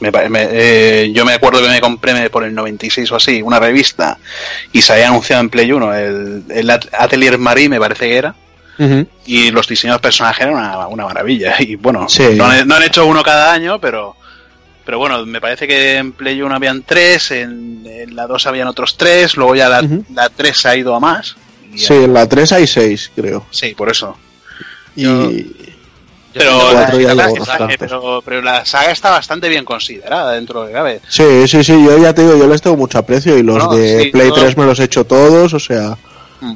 me, 0.00 0.10
eh, 0.32 1.10
yo 1.14 1.24
me 1.24 1.32
acuerdo 1.32 1.62
que 1.62 1.68
me 1.68 1.80
compré 1.80 2.28
por 2.30 2.44
el 2.44 2.54
96 2.54 3.10
o 3.12 3.16
así 3.16 3.40
una 3.40 3.58
revista 3.58 4.18
y 4.72 4.82
se 4.82 4.92
había 4.92 5.08
anunciado 5.08 5.42
en 5.42 5.48
Play 5.48 5.72
1 5.72 5.94
el, 5.94 6.42
el 6.50 6.70
Atelier 6.70 7.38
Marie, 7.38 7.70
me 7.70 7.80
parece 7.80 8.08
que 8.08 8.16
era, 8.16 8.34
y 9.26 9.50
los 9.50 9.68
diseños 9.68 9.96
de 9.96 10.00
personajes 10.00 10.46
eran 10.46 10.54
una, 10.90 11.04
maravilla. 11.04 11.54
Y 11.60 11.76
bueno, 11.76 12.06
no, 12.36 12.44
han, 12.46 12.82
hecho 12.82 13.06
uno 13.06 13.22
cada 13.22 13.52
año, 13.52 13.78
pero 13.80 14.16
pero 14.84 14.98
bueno, 14.98 15.24
me 15.24 15.40
parece 15.40 15.66
que 15.66 15.96
en 15.96 16.12
Play 16.12 16.42
1 16.42 16.54
habían 16.54 16.82
tres, 16.82 17.30
en, 17.30 17.82
la 18.14 18.26
2 18.26 18.46
habían 18.46 18.68
otros 18.68 18.96
tres, 18.98 19.34
luego 19.36 19.54
ya 19.54 19.68
la, 19.68 20.28
3 20.28 20.66
ha 20.66 20.76
ido 20.76 20.94
a 20.94 21.00
más. 21.00 21.36
Sí, 21.74 21.94
en 21.94 22.12
la 22.12 22.28
3 22.28 22.52
hay 22.52 22.66
seis, 22.66 23.10
creo. 23.16 23.46
Sí, 23.50 23.74
por 23.74 23.90
eso. 23.90 24.16
Y 24.94 25.04
Pero, 26.32 26.72
la, 26.72 26.90
llevo 26.90 27.14
la- 27.14 27.28
bastantes. 27.28 27.76
pero, 27.78 28.22
pero 28.24 28.42
la 28.42 28.64
saga 28.66 28.90
está 28.92 29.10
bastante 29.10 29.48
bien 29.48 29.64
considerada 29.64 30.32
dentro 30.32 30.64
de 30.66 30.72
cabe. 30.72 31.00
Sí, 31.08 31.48
sí, 31.48 31.64
sí, 31.64 31.72
yo 31.72 31.96
ya 31.98 32.12
te 32.12 32.22
digo, 32.22 32.36
yo 32.36 32.46
les 32.46 32.60
tengo 32.60 32.76
mucho 32.76 32.98
aprecio 32.98 33.38
y 33.38 33.42
los 33.42 33.56
No, 33.56 33.74
de 33.74 34.02
sí, 34.02 34.10
Play 34.10 34.28
no. 34.28 34.34
3 34.34 34.56
me 34.58 34.66
los 34.66 34.78
he 34.80 34.84
hecho 34.84 35.04
todos, 35.04 35.54
o 35.54 35.60
sea, 35.60 35.96
Mm. 36.40 36.54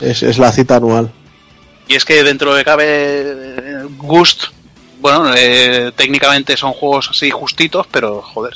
es, 0.00 0.22
es 0.22 0.38
la 0.38 0.52
cita 0.52 0.76
anual. 0.76 1.10
Y 1.88 1.94
es 1.94 2.04
que 2.04 2.22
dentro 2.22 2.54
de 2.54 2.64
cabe 2.64 3.84
Gust, 3.96 4.44
bueno, 5.00 5.32
eh, 5.36 5.90
técnicamente 5.96 6.56
son 6.56 6.72
juegos 6.72 7.08
así 7.10 7.30
justitos, 7.30 7.86
pero 7.90 8.20
joder, 8.20 8.52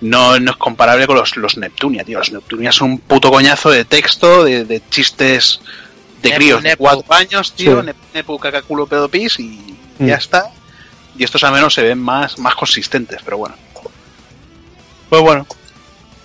no, 0.00 0.38
no 0.40 0.50
es 0.50 0.56
comparable 0.56 1.06
con 1.06 1.16
los, 1.16 1.36
los 1.36 1.56
Neptunia, 1.56 2.04
tío. 2.04 2.18
Los 2.18 2.32
Neptunia 2.32 2.72
son 2.72 2.90
un 2.92 2.98
puto 2.98 3.30
coñazo 3.30 3.70
de 3.70 3.84
texto, 3.84 4.44
de, 4.44 4.64
de 4.64 4.82
chistes 4.90 5.60
de 6.22 6.30
Nepu, 6.30 6.38
críos 6.40 6.62
de 6.64 6.76
cuatro 6.76 7.14
años, 7.14 7.52
tío, 7.52 7.80
Sí. 7.80 7.86
Nepu, 7.86 8.00
nepu, 8.14 8.38
cacaculo, 8.38 8.86
pedo, 8.86 9.08
pis, 9.08 9.38
y 9.38 9.76
Mm. 10.00 10.06
ya 10.06 10.14
está. 10.14 10.50
Y 11.16 11.24
estos 11.24 11.42
al 11.42 11.52
menos 11.52 11.74
se 11.74 11.82
ven 11.82 11.98
más, 11.98 12.38
más 12.38 12.54
consistentes, 12.54 13.20
pero 13.24 13.38
bueno. 13.38 13.56
Pues 15.08 15.22
bueno, 15.22 15.46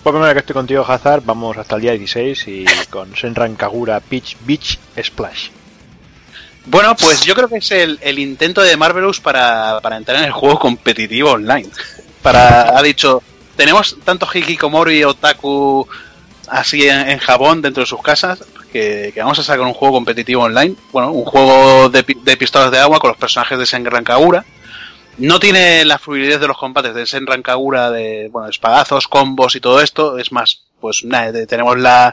Pues 0.02 0.12
primero 0.12 0.32
que 0.34 0.40
estoy 0.40 0.52
contigo, 0.54 0.84
Hazard, 0.86 1.22
vamos 1.24 1.56
hasta 1.56 1.74
el 1.76 1.82
día 1.82 1.92
16 1.92 2.46
y 2.46 2.64
con 2.90 3.16
Senran 3.16 3.56
Kagura 3.56 3.98
Peach 4.00 4.36
Beach 4.42 4.78
Splash. 5.02 5.48
Bueno, 6.66 6.96
pues 6.96 7.22
yo 7.22 7.34
creo 7.34 7.48
que 7.48 7.58
es 7.58 7.70
el, 7.70 7.98
el 8.00 8.18
intento 8.18 8.62
de 8.62 8.76
Marvelous 8.76 9.20
para, 9.20 9.80
para 9.82 9.96
entrar 9.96 10.18
en 10.18 10.24
el 10.24 10.32
juego 10.32 10.58
competitivo 10.58 11.32
online. 11.32 11.68
Para, 12.22 12.78
ha 12.78 12.82
dicho, 12.82 13.22
tenemos 13.56 13.96
tanto 14.04 14.26
hikikomori 14.32 15.04
otaku 15.04 15.86
así 16.48 16.88
en, 16.88 17.10
en 17.10 17.18
Japón 17.18 17.60
dentro 17.60 17.82
de 17.82 17.86
sus 17.86 18.02
casas 18.02 18.42
que, 18.74 19.12
vamos 19.16 19.38
a 19.38 19.44
sacar 19.44 19.64
un 19.64 19.72
juego 19.72 19.94
competitivo 19.94 20.42
online. 20.42 20.74
Bueno, 20.90 21.12
un 21.12 21.24
juego 21.24 21.88
de, 21.90 22.02
de 22.02 22.36
pistolas 22.36 22.70
de 22.72 22.80
agua 22.80 22.98
con 22.98 23.08
los 23.08 23.16
personajes 23.16 23.58
de 23.58 23.66
Senran 23.66 24.04
Kagura. 24.04 24.44
No 25.18 25.38
tiene 25.38 25.84
la 25.84 25.98
fluidez 25.98 26.40
de 26.40 26.48
los 26.48 26.58
combates 26.58 26.92
de 26.92 27.06
Senran 27.06 27.42
Kagura 27.42 27.90
de, 27.92 28.28
bueno, 28.32 28.48
espadazos, 28.48 29.06
combos 29.06 29.54
y 29.54 29.60
todo 29.60 29.80
esto. 29.80 30.18
Es 30.18 30.32
más, 30.32 30.62
pues 30.80 31.04
nada, 31.04 31.46
tenemos 31.46 31.78
la, 31.78 32.12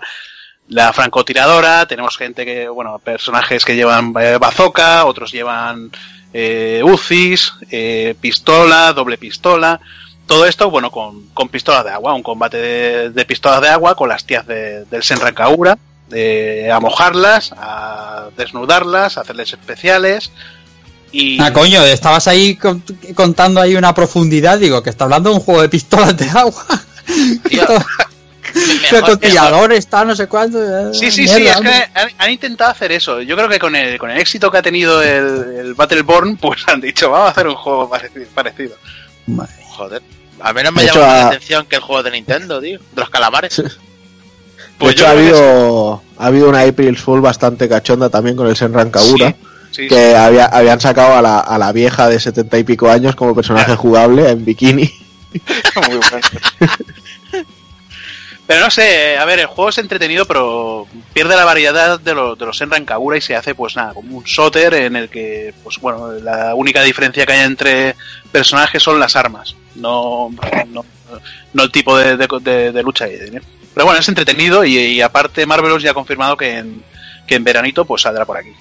la 0.67 0.93
francotiradora, 0.93 1.85
tenemos 1.85 2.17
gente 2.17 2.45
que, 2.45 2.69
bueno, 2.69 2.99
personajes 2.99 3.65
que 3.65 3.75
llevan 3.75 4.13
eh, 4.19 4.37
bazooka, 4.39 5.05
otros 5.05 5.31
llevan 5.31 5.91
eh, 6.33 6.81
UCIs, 6.83 7.53
eh, 7.69 8.15
pistola, 8.21 8.93
doble 8.93 9.17
pistola, 9.17 9.79
todo 10.27 10.45
esto, 10.45 10.69
bueno, 10.69 10.89
con, 10.91 11.27
con 11.33 11.49
pistolas 11.49 11.83
de 11.83 11.91
agua, 11.91 12.13
un 12.13 12.23
combate 12.23 12.57
de, 12.57 13.09
de 13.09 13.25
pistolas 13.25 13.59
de 13.61 13.67
agua 13.67 13.95
con 13.95 14.07
las 14.07 14.23
tías 14.25 14.47
de- 14.47 14.85
del 14.85 15.03
Senran 15.03 15.33
Kagura, 15.33 15.77
eh, 16.13 16.69
a 16.73 16.79
mojarlas, 16.79 17.51
a 17.57 18.29
desnudarlas, 18.37 19.17
a 19.17 19.21
hacerles 19.21 19.51
especiales 19.51 20.31
y... 21.11 21.41
Ah, 21.41 21.51
coño, 21.51 21.83
estabas 21.83 22.27
ahí 22.29 22.55
con- 22.55 22.81
contando 23.13 23.59
ahí 23.59 23.75
una 23.75 23.93
profundidad, 23.93 24.57
digo, 24.57 24.81
que 24.83 24.89
está 24.89 25.03
hablando 25.03 25.29
de 25.31 25.35
un 25.35 25.41
juego 25.41 25.61
de 25.61 25.69
pistolas 25.69 26.15
de 26.15 26.29
agua. 26.29 26.63
Mejor- 28.91 29.05
tortillador 29.11 29.73
está, 29.73 30.03
no 30.05 30.15
sé 30.15 30.27
cuánto. 30.27 30.93
Sí, 30.93 31.11
sí, 31.11 31.27
sí, 31.27 31.45
es 31.47 31.57
que 31.61 31.69
han, 31.93 32.09
han 32.17 32.31
intentado 32.31 32.71
hacer 32.71 32.91
eso. 32.91 33.21
Yo 33.21 33.35
creo 33.35 33.47
que 33.49 33.59
con 33.59 33.75
el, 33.75 33.97
con 33.97 34.09
el 34.09 34.19
éxito 34.19 34.49
que 34.51 34.57
ha 34.57 34.61
tenido 34.61 35.01
el, 35.01 35.57
el 35.59 35.73
Battleborn, 35.73 36.37
pues 36.37 36.61
han 36.67 36.81
dicho, 36.81 37.09
vamos 37.09 37.27
a 37.27 37.31
hacer 37.31 37.47
un 37.47 37.55
juego 37.55 37.89
pareci- 37.89 38.27
parecido. 38.33 38.75
Madre. 39.27 39.53
Joder. 39.69 40.01
A 40.41 40.53
mí 40.53 40.61
no 40.63 40.71
me 40.71 40.81
De 40.81 40.87
llama 40.87 40.99
hecho, 41.01 41.07
la 41.07 41.23
a- 41.23 41.27
atención 41.27 41.65
que 41.67 41.75
el 41.75 41.81
juego 41.81 42.03
de 42.03 42.11
Nintendo, 42.11 42.59
tío. 42.59 42.79
De 42.79 43.01
los 43.01 43.09
calamares. 43.09 43.57
De 43.57 43.69
Pues 44.77 44.93
hecho, 44.93 45.03
yo 45.03 45.07
ha 45.07 45.11
habido, 45.11 46.03
ha 46.17 46.25
habido 46.25 46.49
una 46.49 46.61
April 46.61 46.97
Fool 46.97 47.21
bastante 47.21 47.69
cachonda 47.69 48.09
también 48.09 48.35
con 48.35 48.47
el 48.47 48.55
Senran 48.55 48.89
Kagura, 48.89 49.35
Sí, 49.71 49.83
sí, 49.83 49.87
que 49.87 50.15
había, 50.15 50.45
habían 50.45 50.81
sacado 50.81 51.15
a 51.15 51.21
la, 51.21 51.39
a 51.39 51.57
la 51.59 51.71
vieja 51.71 52.09
de 52.09 52.19
setenta 52.19 52.57
y 52.57 52.63
pico 52.63 52.89
años 52.89 53.15
como 53.15 53.35
personaje 53.35 53.75
jugable 53.75 54.29
en 54.29 54.43
bikini. 54.43 54.91
muy 55.87 55.97
bueno. 56.09 56.27
Pero 58.51 58.65
no 58.65 58.69
sé, 58.69 59.17
a 59.17 59.23
ver, 59.23 59.39
el 59.39 59.45
juego 59.45 59.69
es 59.69 59.77
entretenido, 59.77 60.25
pero 60.25 60.85
pierde 61.13 61.37
la 61.37 61.45
variedad 61.45 61.97
de, 61.97 62.13
lo- 62.13 62.35
de 62.35 62.45
los 62.45 62.57
Senran 62.57 62.83
Kagura 62.83 63.15
y 63.17 63.21
se 63.21 63.33
hace, 63.33 63.55
pues 63.55 63.77
nada, 63.77 63.93
como 63.93 64.17
un 64.17 64.25
shooter 64.25 64.73
en 64.73 64.97
el 64.97 65.07
que, 65.09 65.53
pues 65.63 65.79
bueno, 65.79 66.11
la 66.11 66.53
única 66.53 66.83
diferencia 66.83 67.25
que 67.25 67.31
hay 67.31 67.45
entre 67.45 67.95
personajes 68.29 68.83
son 68.83 68.99
las 68.99 69.15
armas, 69.15 69.55
no, 69.75 70.31
no, 71.53 71.63
el 71.63 71.71
tipo 71.71 71.97
de, 71.97 72.17
de- 72.17 72.83
lucha. 72.83 73.07
¿eh? 73.07 73.41
Pero 73.73 73.85
bueno, 73.85 74.01
es 74.01 74.09
entretenido 74.09 74.65
y, 74.65 74.99
aparte 74.99 75.45
Marvelous 75.45 75.81
ya 75.81 75.91
ha 75.91 75.93
confirmado 75.93 76.35
que 76.35 76.57
en, 76.57 76.83
que 77.25 77.35
en 77.35 77.45
veranito 77.45 77.85
pues 77.85 78.01
saldrá 78.01 78.25
por 78.25 78.35
aquí. 78.35 78.51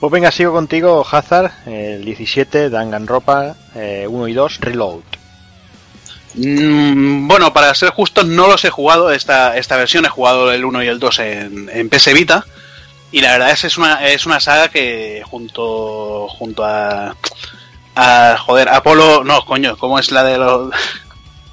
Pues 0.00 0.10
venga, 0.10 0.30
sigo 0.30 0.52
contigo, 0.54 1.06
Hazard, 1.10 1.52
el 1.66 2.02
17, 2.06 2.70
Danganronpa 2.70 3.56
eh, 3.74 4.06
1 4.08 4.28
y 4.28 4.32
2, 4.32 4.60
Reload. 4.62 5.00
Mm, 6.34 7.26
bueno, 7.26 7.52
para 7.52 7.74
ser 7.74 7.90
justos, 7.90 8.26
no 8.26 8.46
los 8.46 8.64
he 8.64 8.70
jugado 8.70 9.10
esta, 9.10 9.56
esta 9.56 9.76
versión, 9.76 10.04
he 10.04 10.08
jugado 10.08 10.52
el 10.52 10.64
1 10.64 10.84
y 10.84 10.86
el 10.86 10.98
2 10.98 11.18
en, 11.20 11.70
en 11.72 11.88
PS 11.88 12.12
Vita. 12.14 12.46
Y 13.12 13.20
la 13.20 13.32
verdad 13.32 13.50
es 13.50 13.62
que 13.62 13.66
es 13.66 13.78
una, 13.78 14.06
es 14.06 14.26
una 14.26 14.38
saga 14.38 14.68
que 14.68 15.22
junto, 15.28 16.28
junto 16.28 16.64
a, 16.64 17.16
a. 17.96 18.36
Joder, 18.38 18.68
Apolo. 18.68 19.24
No, 19.24 19.44
coño, 19.44 19.76
¿cómo 19.76 19.98
es 19.98 20.10
la 20.10 20.24
de 20.24 20.38
los. 20.38 20.72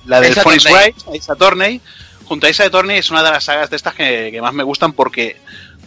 La 0.05 0.21
del 0.21 0.35
Phoenix 0.35 0.65
Ace 0.65 1.29
Attorney. 1.29 1.81
Junto 2.23 2.47
a 2.47 2.49
Ace 2.49 2.63
Attorney 2.63 2.97
es 2.97 3.11
una 3.11 3.23
de 3.23 3.29
las 3.29 3.43
sagas 3.43 3.69
de 3.69 3.75
estas 3.75 3.93
que, 3.93 4.29
que 4.31 4.41
más 4.41 4.53
me 4.53 4.63
gustan 4.63 4.93
porque. 4.93 5.35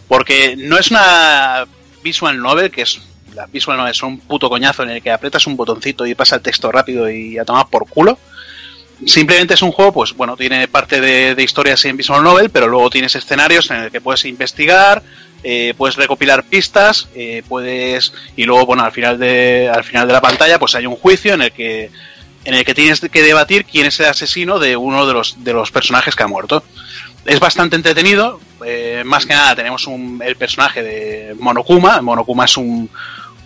Porque 0.07 0.55
no 0.55 0.77
es 0.77 0.91
una 0.91 1.65
visual 2.03 2.39
novel, 2.39 2.69
que 2.69 2.83
es. 2.83 3.01
Las 3.33 3.51
visual 3.51 3.77
novel 3.77 3.95
son 3.95 4.09
un 4.09 4.19
puto 4.19 4.47
coñazo 4.47 4.83
en 4.83 4.91
el 4.91 5.01
que 5.01 5.09
aprietas 5.09 5.47
un 5.47 5.55
botoncito 5.55 6.05
y 6.05 6.13
pasa 6.13 6.35
el 6.35 6.41
texto 6.43 6.71
rápido 6.71 7.09
y 7.09 7.39
a 7.39 7.45
tomar 7.45 7.67
por 7.67 7.87
culo 7.87 8.19
simplemente 9.05 9.53
es 9.53 9.61
un 9.61 9.71
juego, 9.71 9.91
pues 9.91 10.13
bueno, 10.13 10.37
tiene 10.37 10.67
parte 10.67 11.01
de, 11.01 11.35
de 11.35 11.43
historias 11.43 11.83
en 11.85 11.97
visual 11.97 12.23
novel, 12.23 12.49
pero 12.49 12.67
luego 12.67 12.89
tienes 12.89 13.15
escenarios 13.15 13.69
en 13.71 13.77
el 13.77 13.91
que 13.91 14.01
puedes 14.01 14.25
investigar, 14.25 15.01
eh, 15.43 15.73
puedes 15.75 15.95
recopilar 15.95 16.43
pistas, 16.43 17.07
eh, 17.15 17.41
puedes 17.47 18.13
y 18.35 18.43
luego 18.43 18.65
bueno 18.67 18.83
al 18.83 18.91
final 18.91 19.17
de 19.17 19.71
al 19.73 19.83
final 19.83 20.07
de 20.07 20.13
la 20.13 20.21
pantalla 20.21 20.59
pues 20.59 20.75
hay 20.75 20.85
un 20.85 20.95
juicio 20.95 21.33
en 21.33 21.41
el 21.41 21.51
que 21.51 21.89
en 22.45 22.53
el 22.53 22.63
que 22.63 22.75
tienes 22.75 22.99
que 22.99 23.23
debatir 23.23 23.65
quién 23.65 23.87
es 23.87 23.99
el 23.99 24.05
asesino 24.07 24.59
de 24.59 24.77
uno 24.77 25.07
de 25.07 25.13
los 25.13 25.43
de 25.43 25.53
los 25.53 25.71
personajes 25.71 26.15
que 26.15 26.23
ha 26.23 26.27
muerto. 26.27 26.63
Es 27.25 27.39
bastante 27.39 27.75
entretenido, 27.75 28.39
eh, 28.65 29.03
más 29.05 29.25
que 29.25 29.33
nada 29.33 29.55
tenemos 29.55 29.85
un, 29.87 30.21
el 30.23 30.35
personaje 30.35 30.81
de 30.81 31.35
Monokuma, 31.39 32.01
Monokuma 32.01 32.45
es 32.45 32.57
un 32.57 32.89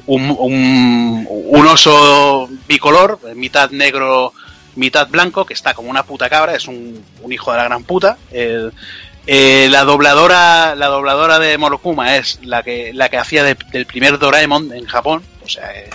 un, 0.07 0.35
un, 0.37 1.27
un 1.29 1.67
oso 1.67 2.47
bicolor, 2.67 3.19
mitad 3.35 3.71
negro, 3.71 4.33
mitad 4.75 5.07
blanco, 5.07 5.45
que 5.45 5.53
está 5.53 5.73
como 5.73 5.89
una 5.89 6.03
puta 6.03 6.29
cabra, 6.29 6.55
es 6.55 6.67
un, 6.67 7.03
un 7.21 7.31
hijo 7.33 7.51
de 7.51 7.57
la 7.57 7.63
gran 7.65 7.83
puta. 7.83 8.17
Eh, 8.31 9.67
la 9.71 9.83
dobladora 9.85 10.75
la 10.75 10.85
dobladora 10.87 11.39
de 11.39 11.57
Monokuma 11.57 12.15
es 12.17 12.39
la 12.43 12.61
que 12.61 12.91
la 12.93 13.09
que 13.09 13.17
hacía 13.17 13.43
de- 13.43 13.57
del 13.71 13.87
primer 13.87 14.19
Doraemon 14.19 14.71
en 14.73 14.85
Japón, 14.85 15.23
o 15.43 15.49
sea, 15.49 15.71
eh, 15.75 15.89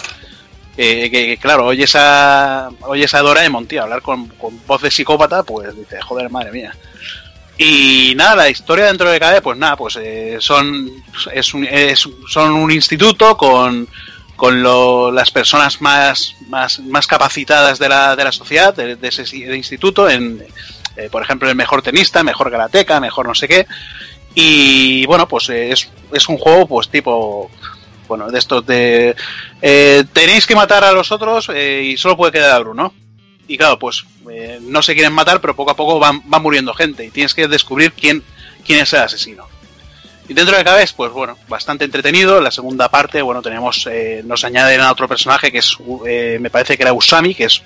eh, 0.76 1.08
que, 1.10 1.36
claro, 1.36 1.66
oyes 1.66 1.94
a 1.94 2.70
oyes 2.82 3.14
a 3.14 3.20
Doraemon, 3.20 3.66
tío, 3.66 3.82
hablar 3.84 4.02
con, 4.02 4.32
voz 4.66 4.82
de 4.82 4.90
psicópata, 4.90 5.44
pues 5.44 5.76
dices, 5.76 6.02
joder, 6.02 6.28
madre 6.30 6.50
mía. 6.50 6.74
Y 7.56 8.14
nada, 8.16 8.34
la 8.36 8.48
historia 8.48 8.86
dentro 8.86 9.10
de 9.10 9.20
CAE, 9.20 9.42
pues 9.42 9.58
nada, 9.58 9.76
pues 9.76 9.96
son, 10.40 10.90
es 11.32 11.54
un, 11.54 11.64
es- 11.66 12.08
son 12.28 12.52
un 12.52 12.70
instituto 12.72 13.36
con, 13.36 13.86
con 14.40 14.62
lo- 14.62 15.12
las 15.12 15.30
personas 15.30 15.82
más, 15.82 16.34
más, 16.48 17.06
capacitadas 17.06 17.78
de 17.78 17.90
la, 17.90 18.16
de 18.16 18.24
la 18.24 18.32
sociedad, 18.32 18.72
de, 18.74 18.96
ese 19.02 19.36
instituto, 19.54 20.08
en, 20.08 20.42
eh, 20.96 21.10
por 21.12 21.22
ejemplo, 21.22 21.46
el 21.46 21.54
mejor 21.54 21.82
tenista, 21.82 22.22
mejor 22.22 22.50
karateca, 22.50 23.00
mejor 23.00 23.26
no 23.28 23.34
sé 23.34 23.46
qué. 23.46 23.66
Y 24.34 25.04
bueno, 25.04 25.28
pues 25.28 25.50
eh, 25.50 25.72
es, 25.72 25.90
es 26.14 26.26
un 26.30 26.38
juego 26.38 26.66
pues 26.66 26.88
tipo, 26.88 27.50
bueno, 28.08 28.30
de 28.30 28.38
estos 28.38 28.64
de... 28.64 29.14
eh, 29.60 30.04
tenéis 30.10 30.46
que 30.46 30.54
matar 30.54 30.84
a 30.84 30.92
los 30.92 31.12
otros 31.12 31.50
y 31.50 31.98
solo 31.98 32.16
puede 32.16 32.32
quedar 32.32 32.66
uno. 32.66 32.94
Y 33.46 33.58
claro, 33.58 33.78
pues 33.78 34.04
no 34.62 34.80
se 34.80 34.94
quieren 34.94 35.12
matar, 35.12 35.42
pero 35.42 35.54
poco 35.54 35.72
a 35.72 35.76
poco 35.76 35.98
van, 35.98 36.22
van 36.24 36.40
muriendo 36.40 36.72
gente 36.72 37.04
y 37.04 37.10
tienes 37.10 37.34
que 37.34 37.46
descubrir 37.46 37.92
quién, 37.92 38.22
quién 38.64 38.78
es 38.80 38.90
el 38.94 39.00
asesino. 39.00 39.49
Y 40.30 40.32
dentro 40.32 40.56
de 40.56 40.62
cada 40.62 40.76
vez, 40.76 40.92
pues 40.92 41.10
bueno, 41.10 41.36
bastante 41.48 41.84
entretenido. 41.84 42.38
En 42.38 42.44
la 42.44 42.52
segunda 42.52 42.88
parte, 42.88 43.20
bueno, 43.20 43.42
tenemos, 43.42 43.84
eh, 43.90 44.22
nos 44.24 44.44
añaden 44.44 44.80
a 44.80 44.92
otro 44.92 45.08
personaje 45.08 45.50
que 45.50 45.58
es, 45.58 45.76
eh, 46.06 46.38
me 46.40 46.50
parece 46.50 46.76
que 46.76 46.84
era 46.84 46.92
Usami, 46.92 47.34
que 47.34 47.46
es, 47.46 47.60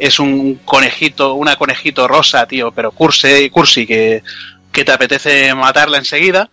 es 0.00 0.18
un 0.18 0.56
conejito, 0.64 1.34
una 1.34 1.54
conejito 1.54 2.08
rosa, 2.08 2.44
tío, 2.48 2.72
pero 2.72 2.90
cursi, 2.90 3.48
cursi 3.50 3.86
que, 3.86 4.24
que 4.72 4.84
te 4.84 4.90
apetece 4.90 5.54
matarla 5.54 5.98
enseguida, 5.98 6.50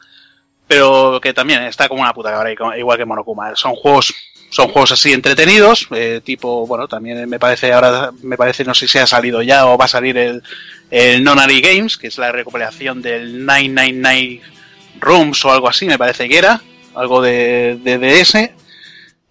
pero 0.68 1.20
que 1.20 1.34
también 1.34 1.64
está 1.64 1.90
como 1.90 2.04
una 2.04 2.14
puta 2.14 2.30
cabra, 2.30 2.54
igual 2.78 3.00
que 3.00 3.06
Monokuma. 3.06 3.56
Son 3.56 3.74
juegos, 3.74 4.14
son 4.52 4.68
juegos 4.68 4.92
así 4.92 5.14
entretenidos, 5.14 5.88
eh, 5.96 6.22
tipo, 6.24 6.68
bueno, 6.68 6.88
también 6.88 7.28
me 7.28 7.40
parece 7.40 7.74
ahora, 7.74 8.12
me 8.22 8.38
parece, 8.38 8.64
no 8.64 8.76
sé 8.76 8.88
si 8.88 9.00
ha 9.00 9.08
salido 9.08 9.42
ya 9.42 9.66
o 9.66 9.80
va 9.80 9.86
a 9.86 9.88
salir 9.88 10.16
el, 10.16 10.44
el 10.92 11.24
Nonary 11.24 11.60
Games, 11.60 11.98
que 11.98 12.06
es 12.06 12.20
la 12.20 12.32
recopilación 12.32 13.02
del 13.02 13.44
999 13.48 14.59
Rooms 15.00 15.44
o 15.46 15.52
algo 15.52 15.70
así, 15.70 15.86
me 15.86 15.98
parece 15.98 16.28
que 16.28 16.38
era, 16.38 16.62
algo 16.96 17.22
de, 17.22 17.80
de 17.84 17.98
DS. 17.98 18.52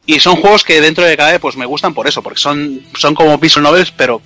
Y 0.06 0.20
son 0.20 0.36
juegos 0.36 0.64
que 0.64 0.80
dentro 0.80 1.04
de 1.04 1.16
cada 1.16 1.38
pues 1.38 1.56
me 1.56 1.66
gustan 1.66 1.92
por 1.92 2.06
eso, 2.08 2.22
porque 2.22 2.40
son, 2.40 2.82
son 2.96 3.14
como 3.14 3.36
visual 3.38 3.62
novels, 3.62 3.92
pero 3.92 4.22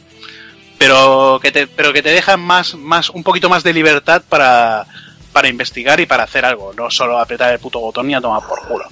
pero 0.78 1.39
que 1.40 1.52
te, 1.52 1.69
pero 1.69 1.93
que 1.93 2.02
te 2.02 2.10
dejan 2.10 2.40
más, 2.40 2.74
más, 2.74 3.09
un 3.10 3.23
poquito 3.23 3.48
más 3.48 3.62
de 3.62 3.73
libertad 3.73 4.20
para, 4.28 4.85
para 5.32 5.47
investigar 5.47 6.01
y 6.01 6.06
para 6.06 6.24
hacer 6.24 6.44
algo, 6.44 6.73
no 6.73 6.90
solo 6.90 7.20
apretar 7.20 7.52
el 7.52 7.60
puto 7.60 7.78
botón 7.78 8.10
y 8.10 8.14
a 8.14 8.20
tomar 8.20 8.43
por 8.43 8.66
culo. 8.66 8.85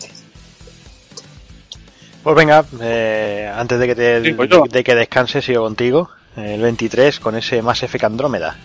Pues 2.22 2.36
venga, 2.36 2.64
eh, 2.80 3.50
antes 3.52 3.78
de 3.80 3.86
que, 3.88 3.94
te, 3.96 4.22
Sí, 4.22 4.32
pues 4.34 4.50
de 4.70 4.84
que 4.84 4.94
descanses, 4.94 5.44
sigo 5.44 5.64
contigo. 5.64 6.10
El 6.36 6.60
23 6.60 7.18
con 7.18 7.34
ese 7.34 7.60
Mass 7.60 7.82
Effect 7.82 8.04
Andrómeda. 8.04 8.56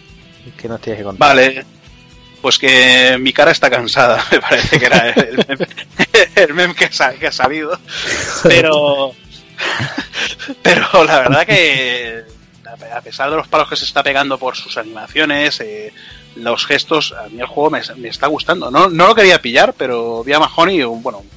¿Qué 0.56 0.68
nos 0.68 0.80
tienes 0.80 1.00
que 1.00 1.06
contar? 1.06 1.30
Vale, 1.30 1.66
pues 2.46 2.60
que 2.60 3.18
mi 3.20 3.34
cara 3.34 3.50
está 3.50 3.72
cansada, 3.72 4.24
me 4.32 4.40
parece 4.40 4.78
que 4.78 4.86
era 4.86 5.10
el 6.36 6.54
meme, 6.54 6.76
que, 6.76 6.92
sa- 6.92 7.14
que 7.16 7.26
ha 7.26 7.32
salido. 7.32 7.80
Pero, 8.44 9.16
pero 10.62 11.04
la 11.06 11.20
verdad 11.22 11.44
que 11.48 12.24
a 12.96 13.02
pesar 13.02 13.32
de 13.32 13.36
los 13.38 13.48
palos 13.48 13.68
que 13.68 13.76
se 13.76 13.86
está 13.86 14.04
pegando 14.04 14.38
por 14.38 14.56
sus 14.56 14.78
animaciones, 14.78 15.60
eh, 15.62 15.92
los 16.36 16.68
gestos, 16.68 17.14
a 17.18 17.30
mí 17.30 17.40
el 17.40 17.48
juego 17.48 17.72
me, 17.72 17.82
me 17.98 18.10
está 18.10 18.28
gustando. 18.28 18.70
No, 18.70 18.90
no 18.90 19.08
lo 19.08 19.16
quería 19.16 19.42
pillar, 19.42 19.74
pero 19.76 20.24
vi 20.24 20.34
a 20.34 20.40
Mahoney, 20.40 20.84
un, 20.84 21.02
bueno, 21.02 21.18
un 21.22 21.30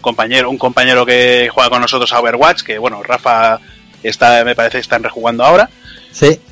compañero, 0.00 0.48
un 0.48 0.58
compañero 0.58 1.04
que 1.04 1.50
juega 1.52 1.70
con 1.70 1.80
nosotros 1.80 2.12
a 2.12 2.20
Overwatch, 2.20 2.62
que 2.62 2.78
bueno, 2.78 3.02
Rafa 3.02 3.58
está, 4.04 4.44
me 4.44 4.54
parece 4.54 4.76
que 4.78 4.82
están 4.82 5.02
rejugando 5.02 5.44
ahora. 5.44 5.68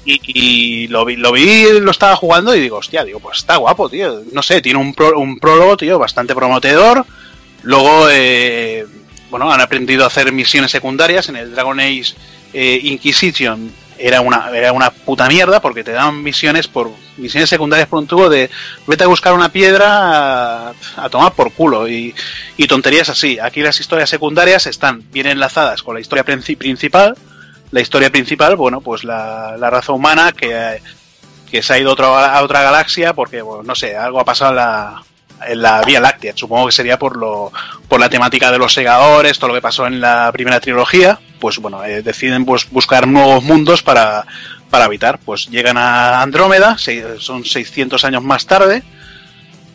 Y, 0.05 0.89
lo 0.89 1.05
vi, 1.05 1.17
lo 1.17 1.33
vi, 1.33 1.67
lo 1.81 1.91
estaba 1.91 2.17
jugando 2.17 2.55
y 2.55 2.61
digo, 2.61 2.79
hostia, 2.79 3.05
digo, 3.05 3.21
pues 3.21 3.39
está 3.39 3.57
guapo, 3.57 3.89
tío. 3.89 4.23
No 4.33 4.43
sé, 4.43 4.61
tiene 4.61 4.79
un, 4.79 4.95
pro- 4.95 5.19
un 5.19 5.39
prólogo, 5.39 5.77
tío, 5.77 5.99
bastante 5.99 6.35
prometedor. 6.35 7.05
Luego, 7.63 8.09
eh, 8.11 8.87
bueno, 9.31 9.51
han 9.53 9.61
aprendido 9.61 10.05
a 10.05 10.09
hacer 10.09 10.33
misiones 10.33 10.71
secundarias. 10.71 11.29
En 11.29 11.37
el 11.37 11.53
Dragon 11.55 11.79
Age 11.79 12.15
eh, 12.53 12.81
Inquisition 12.85 13.71
era 13.99 14.23
una, 14.23 14.51
era 14.57 14.73
una 14.73 14.91
puta 14.91 15.29
mierda 15.29 15.61
porque 15.61 15.85
te 15.85 15.93
daban 15.93 16.23
misiones 16.23 16.67
por 16.67 16.91
misiones 17.19 17.51
secundarias 17.51 17.87
por 17.87 17.99
un 17.99 18.07
tubo 18.07 18.31
de 18.31 18.49
vete 18.87 19.05
a 19.05 19.09
buscar 19.09 19.35
una 19.35 19.51
piedra 19.53 20.71
a, 20.71 21.09
tomar 21.11 21.35
por 21.35 21.53
culo 21.53 21.87
y, 21.87 22.15
tonterías 22.67 23.11
así. 23.11 23.39
Aquí 23.39 23.61
las 23.61 23.79
historias 23.79 24.09
secundarias 24.09 24.67
están 24.67 25.05
bien 25.13 25.27
enlazadas 25.27 25.83
con 25.83 25.95
la 25.95 26.01
historia 26.01 26.25
princi- 26.25 26.57
principal 26.57 27.15
la 27.71 27.81
historia 27.81 28.11
principal, 28.11 28.57
bueno, 28.57 28.81
pues 28.81 29.05
la, 29.05 29.57
la 29.59 29.71
raza 29.71 29.93
humana 29.93 30.33
que, 30.33 30.81
que 31.51 31.63
se 31.63 31.73
ha 31.75 31.79
ido 31.79 31.93
otra, 31.93 32.35
a 32.37 32.43
otra 32.43 32.63
galaxia 32.63 33.13
porque, 33.15 33.43
bueno, 33.43 33.63
no 33.63 33.75
sé, 33.75 33.97
algo 33.97 34.21
ha 34.21 34.25
pasado 34.25 34.51
en 34.51 34.57
la, 34.57 35.03
en 35.47 35.63
la 35.63 35.83
Vía 35.83 36.01
Láctea. 36.01 36.33
Supongo 36.37 36.67
que 36.67 36.73
sería 36.73 36.99
por, 36.99 37.17
lo, 37.17 37.53
por 37.89 38.01
la 38.01 38.09
temática 38.11 38.51
de 38.51 38.59
los 38.59 38.73
segadores, 38.73 39.39
todo 39.39 39.49
lo 39.49 39.55
que 39.55 39.63
pasó 39.63 39.87
en 39.87 40.01
la 40.01 40.31
primera 40.33 40.61
trilogía. 40.61 41.19
Pues 41.39 41.59
bueno, 41.59 41.85
eh, 41.85 42.03
deciden 42.03 42.45
pues, 42.45 42.69
buscar 42.71 43.07
nuevos 43.07 43.43
mundos 43.45 43.83
para, 43.83 44.27
para 44.69 44.85
habitar. 44.87 45.19
Pues 45.19 45.49
llegan 45.49 45.79
a 45.79 46.21
Andrómeda, 46.23 46.77
son 47.19 47.45
600 47.45 48.05
años 48.05 48.23
más 48.23 48.47
tarde. 48.47 48.83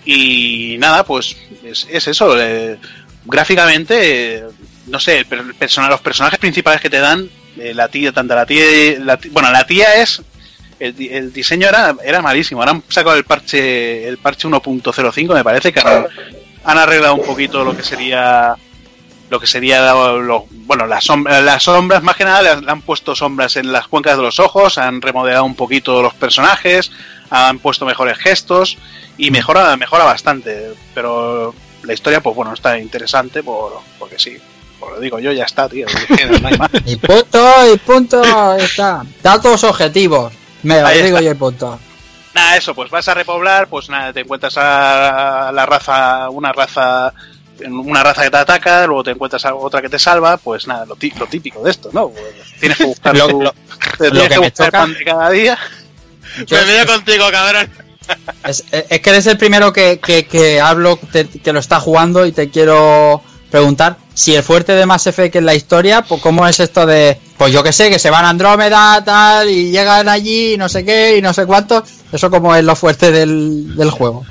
Y 0.05 0.75
nada, 0.79 1.03
pues 1.03 1.35
es, 1.63 1.87
es 1.89 2.07
eso. 2.07 2.39
eh, 2.39 2.77
gráficamente, 3.25 4.35
eh, 4.35 4.43
no 4.87 4.99
sé, 4.99 5.19
el 5.19 5.27
el 5.39 5.55
persona- 5.55 5.89
los 5.89 6.01
personajes 6.01 6.37
principales 6.37 6.79
que 6.79 6.91
te 6.91 6.99
dan, 6.99 7.27
eh, 7.57 7.73
la 7.73 7.87
tía, 7.87 8.11
tanto 8.11 8.35
la 8.35 8.45
tía, 8.45 8.63
bueno, 9.31 9.51
la 9.51 9.65
tía 9.65 9.95
es, 10.01 10.21
el, 10.79 10.95
di- 10.95 11.09
el 11.09 11.31
diseño 11.31 11.67
era, 11.67 11.95
era 12.03 12.21
malísimo. 12.21 12.61
Ahora 12.61 12.71
han 12.71 12.83
sacado 12.89 13.15
el 13.15 13.23
parche, 13.23 14.07
el 14.07 14.17
parche 14.17 14.47
1.05, 14.47 15.33
me 15.33 15.43
parece 15.43 15.71
que 15.73 15.79
han, 15.79 16.07
arreglado 16.77 17.15
un 17.15 17.23
poquito 17.25 17.63
lo 17.63 17.75
que 17.75 17.83
sería, 17.83 18.55
lo 19.29 19.39
que 19.39 19.47
sería, 19.47 19.93
bueno, 19.93 20.85
las 20.87 21.03
sombras, 21.05 21.43
las 21.43 21.63
sombras, 21.63 22.03
más 22.03 22.15
que 22.15 22.25
nada 22.25 22.41
le 22.41 22.49
han, 22.49 22.69
han 22.69 22.81
puesto 22.81 23.15
sombras 23.15 23.55
en 23.55 23.71
las 23.71 23.87
cuencas 23.87 24.17
de 24.17 24.23
los 24.23 24.39
ojos, 24.39 24.77
han 24.77 25.01
remodelado 25.01 25.45
un 25.45 25.55
poquito 25.55 26.01
los 26.01 26.13
personajes, 26.13 26.91
han 27.29 27.59
puesto 27.59 27.85
mejores 27.85 28.17
gestos 28.17 28.77
y 29.17 29.31
mejora, 29.31 29.75
mejora 29.77 30.03
bastante. 30.03 30.73
Pero 30.93 31.53
la 31.83 31.93
historia, 31.93 32.21
pues 32.21 32.35
bueno, 32.35 32.53
está 32.53 32.77
interesante 32.79 33.41
por, 33.43 33.79
porque 33.99 34.19
sí. 34.19 34.37
Por 34.79 34.93
lo 34.93 34.99
digo 34.99 35.19
yo, 35.19 35.31
ya 35.31 35.45
está, 35.45 35.67
tío. 35.69 35.85
No 36.41 36.47
hay 36.47 36.57
más. 36.57 36.69
Y 36.85 36.95
punto, 36.97 37.73
y 37.73 37.77
punto, 37.77 38.21
ahí 38.51 38.63
está. 38.63 39.03
Datos 39.23 39.63
objetivos. 39.63 40.33
Me 40.63 40.79
lo 40.81 40.87
Ahí 40.87 41.01
digo 41.01 41.17
está. 41.17 41.21
yo 41.25 41.31
y 41.31 41.35
punto. 41.35 41.79
Nada, 42.33 42.57
eso, 42.57 42.75
pues 42.75 42.91
vas 42.91 43.07
a 43.07 43.13
repoblar, 43.13 43.67
pues 43.67 43.87
nada, 43.89 44.11
te 44.11 44.19
encuentras 44.21 44.57
a 44.57 45.51
la 45.53 45.65
raza, 45.65 46.29
una 46.29 46.51
raza, 46.51 47.13
una 47.65 48.03
raza 48.03 48.23
que 48.23 48.29
te 48.31 48.37
ataca, 48.37 48.85
luego 48.85 49.03
te 49.05 49.11
encuentras 49.11 49.45
a 49.45 49.55
otra 49.55 49.81
que 49.81 49.87
te 49.87 49.97
salva, 49.97 50.35
pues 50.35 50.67
nada, 50.67 50.85
lo, 50.85 50.97
lo 51.17 51.27
típico 51.27 51.63
de 51.63 51.71
esto, 51.71 51.89
¿no? 51.93 52.09
Pues 52.09 52.25
tienes 52.59 52.77
que 52.77 52.83
buscar, 52.85 53.15
Lo- 53.17 53.27
tu- 53.29 53.41
lo- 53.41 53.53
te 53.97 54.09
lo 54.09 54.11
tienes 54.11 54.23
que 54.23 54.29
que 54.35 54.39
me 54.41 54.49
buscar 54.49 54.67
choca- 54.67 54.79
pan 54.79 54.93
de 54.93 55.03
cada 55.05 55.29
día. 55.29 55.57
Yo- 56.45 56.57
Me 56.57 56.65
veo 56.65 56.85
contigo, 56.85 57.25
cabrón. 57.31 57.69
Es, 58.43 58.63
es 58.71 58.99
que 58.99 59.09
eres 59.09 59.25
el 59.27 59.37
primero 59.37 59.71
que, 59.71 59.99
que, 59.99 60.27
que 60.27 60.59
hablo, 60.59 60.99
te- 61.11 61.27
que 61.29 61.53
lo 61.53 61.59
está 61.59 61.79
jugando 61.79 62.25
y 62.25 62.33
te 62.33 62.49
quiero 62.49 63.23
preguntar 63.55 63.95
si 64.13 64.35
el 64.35 64.43
fuerte 64.43 64.73
de 64.73 64.85
Mass 64.85 65.07
Effect 65.07 65.37
es 65.37 65.43
la 65.43 65.53
historia, 65.55 66.01
pues 66.01 66.21
cómo 66.21 66.45
es 66.47 66.59
esto 66.59 66.85
de, 66.85 67.17
pues 67.37 67.53
yo 67.53 67.63
que 67.63 67.71
sé, 67.71 67.89
que 67.89 67.99
se 67.99 68.09
van 68.09 68.25
a 68.25 68.29
Andrómeda, 68.29 69.01
tal, 69.03 69.49
y 69.49 69.71
llegan 69.71 70.09
allí, 70.09 70.53
y 70.53 70.57
no 70.57 70.67
sé 70.67 70.83
qué, 70.83 71.15
y 71.17 71.21
no 71.21 71.33
sé 71.33 71.45
cuánto, 71.45 71.83
eso 72.11 72.29
como 72.29 72.53
es 72.55 72.63
lo 72.65 72.75
fuerte 72.75 73.11
del, 73.11 73.75
del 73.77 73.89
juego. 73.91 74.25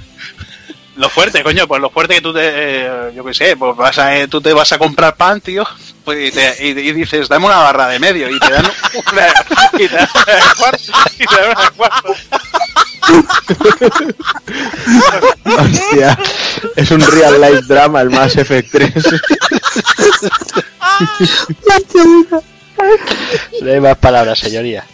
Lo 0.96 1.08
fuerte, 1.08 1.42
coño, 1.42 1.66
pues 1.66 1.80
lo 1.80 1.90
fuerte 1.90 2.14
que 2.16 2.20
tú 2.20 2.32
te, 2.34 2.40
eh, 2.44 3.12
yo 3.16 3.24
qué 3.24 3.34
sé, 3.34 3.56
pues 3.56 3.74
vas 3.76 3.98
a, 3.98 4.16
eh, 4.16 4.28
tú 4.28 4.40
te 4.40 4.52
vas 4.52 4.70
a 4.72 4.78
comprar 4.78 5.16
pan, 5.16 5.40
tío, 5.40 5.66
pues 6.04 6.28
y, 6.28 6.30
te- 6.30 6.56
y- 6.66 6.92
dices, 6.92 7.28
dame 7.28 7.46
una 7.46 7.56
barra 7.58 7.88
de 7.88 7.98
medio, 7.98 8.28
y 8.30 8.38
te 8.38 8.50
dan 8.52 8.64
una, 9.12 9.26
y 9.82 9.88
te 9.88 9.96
dan 9.96 10.08
una 10.58 10.78
y 11.18 11.26
te 11.26 11.36
dan 11.36 11.72
una. 11.78 11.90
Hostia, 15.44 16.18
es 16.76 16.90
un 16.90 17.00
real 17.00 17.40
life 17.40 17.62
drama 17.66 18.00
el 18.02 18.10
Mass 18.10 18.36
Effect 18.36 18.70
3. 18.72 18.92
No 23.62 23.70
hay 23.72 23.80
más 23.80 23.96
palabras, 23.98 24.38
señoría. 24.38 24.84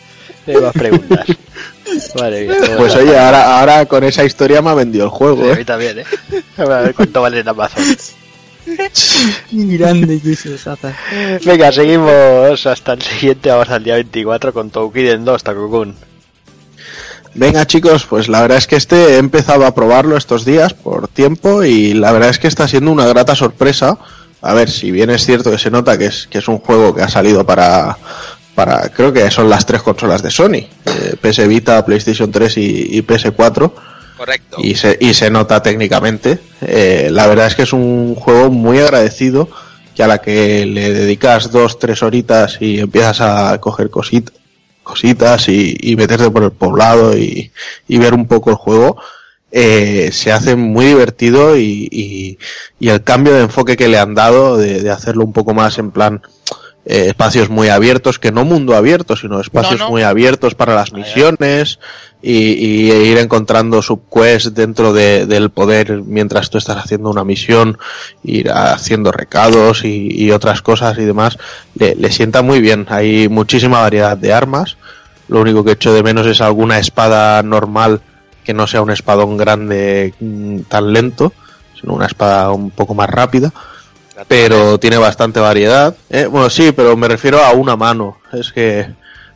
No 0.46 0.56
hay 0.56 0.62
más 0.62 0.72
preguntas. 0.72 1.26
Vale, 2.14 2.42
bien. 2.42 2.56
Pues 2.76 2.94
oye, 2.94 3.18
ahora, 3.18 3.58
ahora 3.58 3.86
con 3.86 4.04
esa 4.04 4.24
historia 4.24 4.62
me 4.62 4.70
ha 4.70 4.74
vendido 4.74 5.06
el 5.06 5.10
Sí, 5.10 5.16
juego, 5.16 5.42
a 5.50 5.54
mí 5.56 5.62
¿eh? 5.62 5.64
también, 5.64 5.98
¿eh? 6.00 6.04
A 6.56 6.64
ver 6.64 6.94
cuánto 6.94 7.20
vale 7.22 7.40
en 7.40 7.48
Amazon. 7.48 7.82
Grande 9.50 10.20
que 10.20 10.36
se 10.36 10.50
deshace. 10.50 10.94
Venga, 11.44 11.72
seguimos 11.72 12.66
hasta 12.66 12.92
el 12.92 13.02
siguiente, 13.02 13.50
vamos 13.50 13.70
al 13.70 13.82
día 13.82 13.94
24 13.94 14.52
con 14.52 14.70
Toukiden 14.70 15.24
2, 15.24 15.42
Takukun. 15.42 15.96
Venga 17.34 17.66
chicos, 17.66 18.06
pues 18.06 18.28
la 18.28 18.42
verdad 18.42 18.58
es 18.58 18.66
que 18.66 18.76
este 18.76 19.14
he 19.14 19.18
empezado 19.18 19.64
a 19.64 19.74
probarlo 19.74 20.16
estos 20.16 20.44
días 20.44 20.74
por 20.74 21.06
tiempo 21.08 21.62
y 21.62 21.94
la 21.94 22.10
verdad 22.12 22.30
es 22.30 22.38
que 22.38 22.48
está 22.48 22.66
siendo 22.66 22.90
una 22.90 23.06
grata 23.06 23.34
sorpresa. 23.36 23.98
A 24.42 24.54
ver, 24.54 24.68
si 24.70 24.90
bien 24.90 25.10
es 25.10 25.24
cierto 25.24 25.50
que 25.50 25.58
se 25.58 25.70
nota 25.70 25.96
que 25.96 26.06
es, 26.06 26.26
que 26.26 26.38
es 26.38 26.48
un 26.48 26.58
juego 26.58 26.94
que 26.94 27.02
ha 27.02 27.08
salido 27.08 27.44
para, 27.46 27.96
para 28.54 28.88
creo 28.88 29.12
que 29.12 29.30
son 29.30 29.48
las 29.48 29.64
tres 29.64 29.82
consolas 29.82 30.22
de 30.22 30.30
Sony, 30.30 30.54
eh, 30.86 31.14
PS 31.20 31.46
Vita, 31.46 31.84
PlayStation 31.84 32.30
3 32.32 32.56
y, 32.56 32.98
y 32.98 33.02
PS4 33.02 33.70
Correcto. 34.16 34.56
y 34.58 34.74
se, 34.74 34.96
y 35.00 35.14
se 35.14 35.30
nota 35.30 35.62
técnicamente. 35.62 36.38
Eh, 36.62 37.10
la 37.12 37.26
verdad 37.28 37.46
es 37.46 37.54
que 37.54 37.62
es 37.62 37.72
un 37.72 38.14
juego 38.16 38.50
muy 38.50 38.78
agradecido 38.78 39.48
que 39.94 40.02
a 40.02 40.06
la 40.08 40.18
que 40.18 40.66
le 40.66 40.92
dedicas 40.92 41.52
dos, 41.52 41.78
tres 41.78 42.02
horitas 42.02 42.56
y 42.60 42.80
empiezas 42.80 43.20
a 43.20 43.58
coger 43.60 43.88
cosit- 43.90 44.30
cositas 44.90 45.48
y, 45.48 45.76
y 45.80 45.96
por 45.96 46.42
el 46.42 46.50
poblado 46.50 47.16
y, 47.16 47.50
y 47.88 47.98
ver 47.98 48.12
un 48.14 48.26
poco 48.26 48.50
el 48.50 48.56
juego, 48.56 48.96
eh, 49.52 50.10
se 50.12 50.32
hace 50.32 50.56
muy 50.56 50.86
divertido 50.86 51.56
y, 51.56 51.88
y, 51.90 52.38
y 52.78 52.88
el 52.88 53.02
cambio 53.02 53.34
de 53.34 53.42
enfoque 53.42 53.76
que 53.76 53.88
le 53.88 53.98
han 53.98 54.14
dado 54.14 54.56
de, 54.56 54.80
de 54.82 54.90
hacerlo 54.90 55.24
un 55.24 55.32
poco 55.32 55.54
más 55.54 55.78
en 55.78 55.90
plan 55.90 56.22
eh, 56.86 57.06
espacios 57.08 57.50
muy 57.50 57.68
abiertos, 57.68 58.18
que 58.18 58.32
no 58.32 58.44
mundo 58.44 58.74
abierto, 58.74 59.16
sino 59.16 59.40
espacios 59.40 59.78
No, 59.80 59.86
no. 59.86 59.90
muy 59.90 60.02
abiertos 60.02 60.54
para 60.54 60.74
las 60.74 60.92
misiones 60.92 61.78
y, 62.22 62.32
y 62.52 62.90
ir 62.92 63.18
encontrando 63.18 63.82
subquests 63.82 64.54
dentro 64.54 64.92
de- 64.92 65.26
del 65.26 65.50
poder 65.50 66.02
mientras 66.04 66.50
tú 66.50 66.58
estás 66.58 66.76
haciendo 66.78 67.10
una 67.10 67.24
misión, 67.24 67.78
ir 68.24 68.50
haciendo 68.50 69.12
recados 69.12 69.84
y, 69.84 70.08
y 70.10 70.30
otras 70.30 70.62
cosas 70.62 70.96
y 70.98 71.04
demás, 71.04 71.38
le, 71.74 71.94
le 71.96 72.10
sienta 72.10 72.42
muy 72.42 72.60
bien. 72.60 72.86
Hay 72.88 73.28
muchísima 73.28 73.80
variedad 73.80 74.16
de 74.16 74.32
armas. 74.32 74.76
Lo 75.28 75.40
único 75.40 75.62
que 75.64 75.72
echo 75.72 75.92
de 75.92 76.02
menos 76.02 76.26
es 76.26 76.40
alguna 76.40 76.78
espada 76.78 77.42
normal 77.42 78.00
que 78.44 78.52
no 78.54 78.66
sea 78.66 78.82
un 78.82 78.90
espadón 78.90 79.36
grande 79.36 80.12
mm, 80.18 80.60
tan 80.62 80.92
lento, 80.92 81.32
sino 81.78 81.92
una 81.94 82.06
espada 82.06 82.50
un 82.52 82.70
poco 82.70 82.94
más 82.94 83.08
rápida 83.08 83.52
pero 84.28 84.78
tiene 84.78 84.96
bastante 84.98 85.40
variedad. 85.40 85.94
¿eh? 86.10 86.26
Bueno, 86.26 86.50
sí, 86.50 86.72
pero 86.72 86.96
me 86.96 87.08
refiero 87.08 87.42
a 87.44 87.52
una 87.52 87.76
mano. 87.76 88.18
Es 88.32 88.52
que 88.52 88.86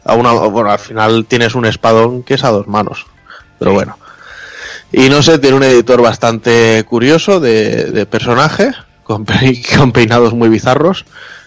a 0.04 0.14
una, 0.14 0.32
bueno, 0.32 0.70
al 0.70 0.78
final 0.78 1.26
tienes 1.26 1.54
un 1.54 1.64
espadón 1.66 2.22
que 2.22 2.34
es 2.34 2.44
a 2.44 2.50
dos 2.50 2.66
manos. 2.66 3.06
Pero 3.58 3.72
bueno. 3.72 3.98
Y 4.92 5.08
no 5.08 5.22
sé, 5.22 5.38
tiene 5.38 5.56
un 5.56 5.62
editor 5.64 6.00
bastante 6.02 6.84
curioso 6.88 7.40
de, 7.40 7.86
de 7.86 8.06
personaje. 8.06 8.70
con, 9.02 9.24
pe- 9.24 9.62
con 9.76 9.92
peinados 9.92 10.34
muy 10.34 10.48
bizarros. 10.48 11.04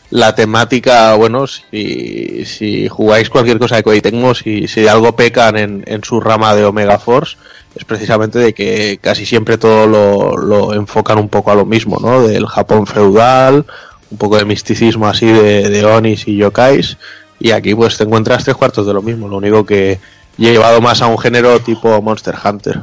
La 0.09 0.33
temática, 0.35 1.13
bueno, 1.15 1.47
si, 1.47 2.45
si 2.45 2.87
jugáis 2.87 3.29
cualquier 3.29 3.59
cosa 3.59 3.75
de 3.75 3.83
Koei 3.83 3.99
Tecmo, 3.99 4.33
si, 4.33 4.67
si 4.69 4.87
algo 4.87 5.15
pecan 5.17 5.57
en, 5.57 5.83
en 5.85 6.01
su 6.05 6.21
rama 6.21 6.55
de 6.55 6.63
Omega 6.63 6.97
Force, 6.97 7.35
es 7.77 7.85
precisamente 7.85 8.39
de 8.39 8.53
que 8.53 8.99
casi 9.01 9.25
siempre 9.25 9.57
todo 9.57 9.87
lo, 9.87 10.37
lo 10.37 10.73
enfocan 10.73 11.17
un 11.19 11.29
poco 11.29 11.51
a 11.51 11.55
lo 11.55 11.65
mismo, 11.65 11.97
¿no? 11.99 12.27
Del 12.27 12.47
Japón 12.47 12.87
feudal, 12.87 13.65
un 14.09 14.17
poco 14.17 14.37
de 14.37 14.45
misticismo 14.45 15.07
así 15.07 15.27
de, 15.27 15.69
de 15.69 15.85
Onis 15.85 16.27
y 16.27 16.37
Yokais, 16.37 16.97
y 17.39 17.51
aquí 17.51 17.75
pues 17.75 17.97
te 17.97 18.03
encuentras 18.03 18.43
tres 18.43 18.55
cuartos 18.55 18.87
de 18.87 18.93
lo 18.93 19.01
mismo, 19.01 19.27
lo 19.27 19.37
único 19.37 19.65
que 19.65 19.99
llevado 20.37 20.81
más 20.81 21.01
a 21.01 21.07
un 21.07 21.19
género 21.19 21.59
tipo 21.59 22.01
Monster 22.01 22.35
Hunter. 22.43 22.79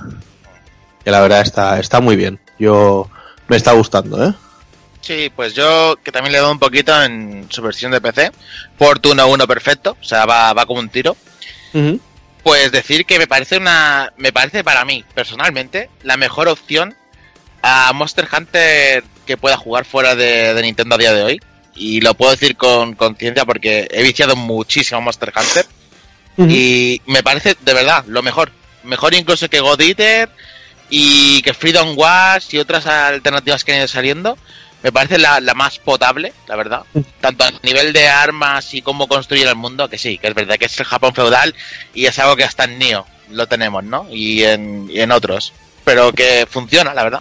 Que 1.04 1.10
la 1.10 1.20
verdad 1.20 1.42
está, 1.42 1.78
está 1.78 2.00
muy 2.00 2.16
bien. 2.16 2.38
Yo 2.58 3.08
me 3.48 3.56
está 3.56 3.72
gustando, 3.72 4.24
¿eh? 4.24 4.32
Sí, 5.00 5.30
pues 5.34 5.54
yo 5.54 5.96
que 6.02 6.10
también 6.10 6.32
le 6.32 6.38
doy 6.38 6.50
un 6.50 6.58
poquito 6.58 7.02
en 7.02 7.46
su 7.50 7.60
versión 7.60 7.92
de 7.92 8.00
PC. 8.00 8.32
Port 8.78 9.04
1.1 9.04 9.46
perfecto, 9.46 9.96
o 10.00 10.04
sea, 10.04 10.24
va, 10.24 10.52
va 10.54 10.64
como 10.64 10.80
un 10.80 10.88
tiro. 10.88 11.14
Pues 12.44 12.70
decir 12.70 13.06
que 13.06 13.18
me 13.18 13.26
parece 13.26 13.56
una. 13.56 14.12
Me 14.18 14.32
parece 14.32 14.62
para 14.62 14.84
mí, 14.84 15.04
personalmente, 15.14 15.90
la 16.02 16.16
mejor 16.16 16.46
opción 16.46 16.94
a 17.62 17.92
Monster 17.94 18.28
Hunter 18.30 19.02
que 19.26 19.38
pueda 19.38 19.56
jugar 19.56 19.86
fuera 19.86 20.14
de, 20.14 20.52
de 20.52 20.62
Nintendo 20.62 20.94
a 20.94 20.98
día 20.98 21.14
de 21.14 21.22
hoy. 21.22 21.40
Y 21.74 22.02
lo 22.02 22.14
puedo 22.14 22.30
decir 22.30 22.56
con 22.56 22.94
conciencia 22.94 23.44
porque 23.46 23.88
he 23.90 24.02
viciado 24.02 24.36
muchísimo 24.36 25.00
Monster 25.00 25.32
Hunter. 25.34 25.66
Y 26.36 27.00
me 27.06 27.22
parece, 27.22 27.56
de 27.60 27.74
verdad, 27.74 28.04
lo 28.06 28.22
mejor. 28.22 28.52
Mejor 28.82 29.14
incluso 29.14 29.48
que 29.48 29.60
God 29.60 29.80
Eater 29.80 30.28
y 30.90 31.40
que 31.42 31.54
Freedom 31.54 31.96
Wars 31.96 32.52
y 32.52 32.58
otras 32.58 32.86
alternativas 32.86 33.64
que 33.64 33.72
han 33.72 33.78
ido 33.78 33.88
saliendo. 33.88 34.36
Me 34.84 34.92
parece 34.92 35.18
la, 35.18 35.40
la 35.40 35.54
más 35.54 35.78
potable, 35.78 36.32
la 36.46 36.54
verdad. 36.56 36.82
Tanto 37.20 37.42
a 37.44 37.50
nivel 37.62 37.92
de 37.94 38.06
armas 38.06 38.72
y 38.74 38.82
cómo 38.82 39.08
construir 39.08 39.46
el 39.48 39.56
mundo, 39.56 39.88
que 39.88 39.98
sí, 39.98 40.18
que 40.18 40.28
es 40.28 40.34
verdad 40.34 40.56
que 40.58 40.66
es 40.66 40.78
el 40.78 40.84
Japón 40.84 41.14
feudal 41.14 41.54
y 41.94 42.04
es 42.06 42.18
algo 42.18 42.36
que 42.36 42.44
hasta 42.44 42.64
en 42.64 42.78
Nioh 42.78 43.04
lo 43.30 43.46
tenemos, 43.48 43.82
¿no? 43.82 44.06
Y 44.10 44.42
en, 44.44 44.86
y 44.90 45.00
en 45.00 45.10
otros. 45.10 45.52
Pero 45.84 46.12
que 46.12 46.46
funciona, 46.48 46.92
la 46.94 47.02
verdad. 47.02 47.20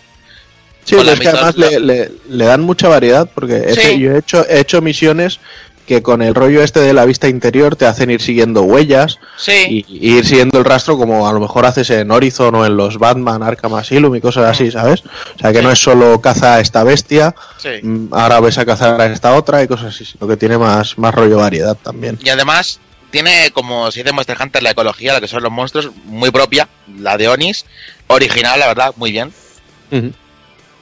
Sí, 0.84 0.95
la 1.02 1.14
es 1.14 1.19
que 1.22 1.30
además 1.30 1.56
le, 1.57 1.80
le- 1.80 2.11
le 2.30 2.45
dan 2.45 2.60
mucha 2.61 2.90
variedad 2.90 3.30
porque 3.34 3.73
Sí. 3.73 3.98
yo 3.99 4.11
he 4.14 4.19
hecho, 4.19 4.45
he 4.49 4.60
hecho 4.60 4.81
misiones 4.81 5.40
que 5.85 6.01
con 6.01 6.22
el 6.22 6.34
rollo 6.34 6.64
este 6.64 6.80
de 6.80 6.93
la 6.93 7.05
vista 7.05 7.27
interior 7.27 7.76
te 7.76 7.85
hacen 7.85 8.10
ir 8.10 8.22
siguiendo 8.22 8.61
huellas 8.64 9.19
Sí, 9.38 9.85
y, 9.89 10.07
y 10.07 10.18
ir 10.18 10.26
siguiendo 10.26 10.57
el 10.60 10.65
rastro 10.65 10.97
como 10.97 11.27
a 11.27 11.34
lo 11.34 11.39
mejor 11.39 11.65
haces 11.65 11.89
en 11.89 12.10
Horizon 12.10 12.55
o 12.55 12.65
en 12.65 12.77
los 12.77 12.97
Batman, 12.97 13.43
Arkham 13.43 13.73
Asylum 13.76 14.15
y 14.15 14.22
cosas 14.22 14.45
así, 14.49 14.72
¿sabes? 14.72 15.03
O 15.35 15.39
sea 15.39 15.51
que 15.51 15.60
Sí. 15.60 15.64
no 15.64 15.72
es 15.72 15.80
solo 15.80 16.22
caza 16.22 16.55
a 16.55 16.60
esta 16.61 16.84
bestia, 16.84 17.35
sí. 17.57 17.69
mm, 17.81 18.14
ahora 18.14 18.39
ves 18.39 18.57
a 18.57 18.65
cazar 18.65 18.99
a 19.01 19.05
esta 19.07 19.34
otra 19.35 19.61
y 19.64 19.68
cosas 19.68 19.93
así, 19.95 20.05
sino 20.05 20.27
que 20.27 20.38
tiene 20.38 20.57
más, 20.57 20.97
más 20.97 21.14
rollo 21.14 21.38
variedad 21.38 21.76
también. 21.81 22.18
Y 22.23 22.30
además 22.30 22.80
tiene, 23.11 23.51
como 23.53 23.91
se 23.91 23.99
dice 23.99 24.11
Monster 24.14 24.38
Hunter, 24.41 24.64
la 24.64 24.72
ecología, 24.72 25.14
lo 25.14 25.22
que 25.22 25.27
son 25.27 25.43
los 25.43 25.51
monstruos, 25.51 25.91
muy 26.05 26.31
propia. 26.31 26.68
La 26.97 27.18
de 27.18 27.27
Onis, 27.27 27.65
original, 28.07 28.60
la 28.60 28.68
verdad, 28.68 28.93
muy 28.95 29.11
bien. 29.11 29.31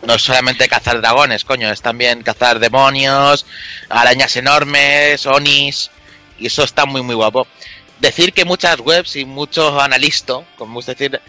No 0.06 0.16
es 0.16 0.22
solamente 0.22 0.68
cazar 0.68 1.00
dragones, 1.00 1.46
coño, 1.46 1.72
es 1.72 1.82
también 1.82 2.24
cazar 2.24 2.60
demonios, 2.60 3.46
arañas 3.90 4.36
enormes, 4.36 5.26
Onis, 5.26 5.92
y 6.40 6.48
eso 6.48 6.64
está 6.64 6.86
muy, 6.86 7.02
muy 7.02 7.16
guapo. 7.16 7.48
Decir 8.00 8.34
que 8.34 8.46
muchas 8.46 8.80
webs 8.80 9.16
y 9.16 9.26
muchos 9.26 9.80
analistas, 9.80 10.40
como 10.58 10.76
gusta 10.76 10.94
decir, 10.94 11.22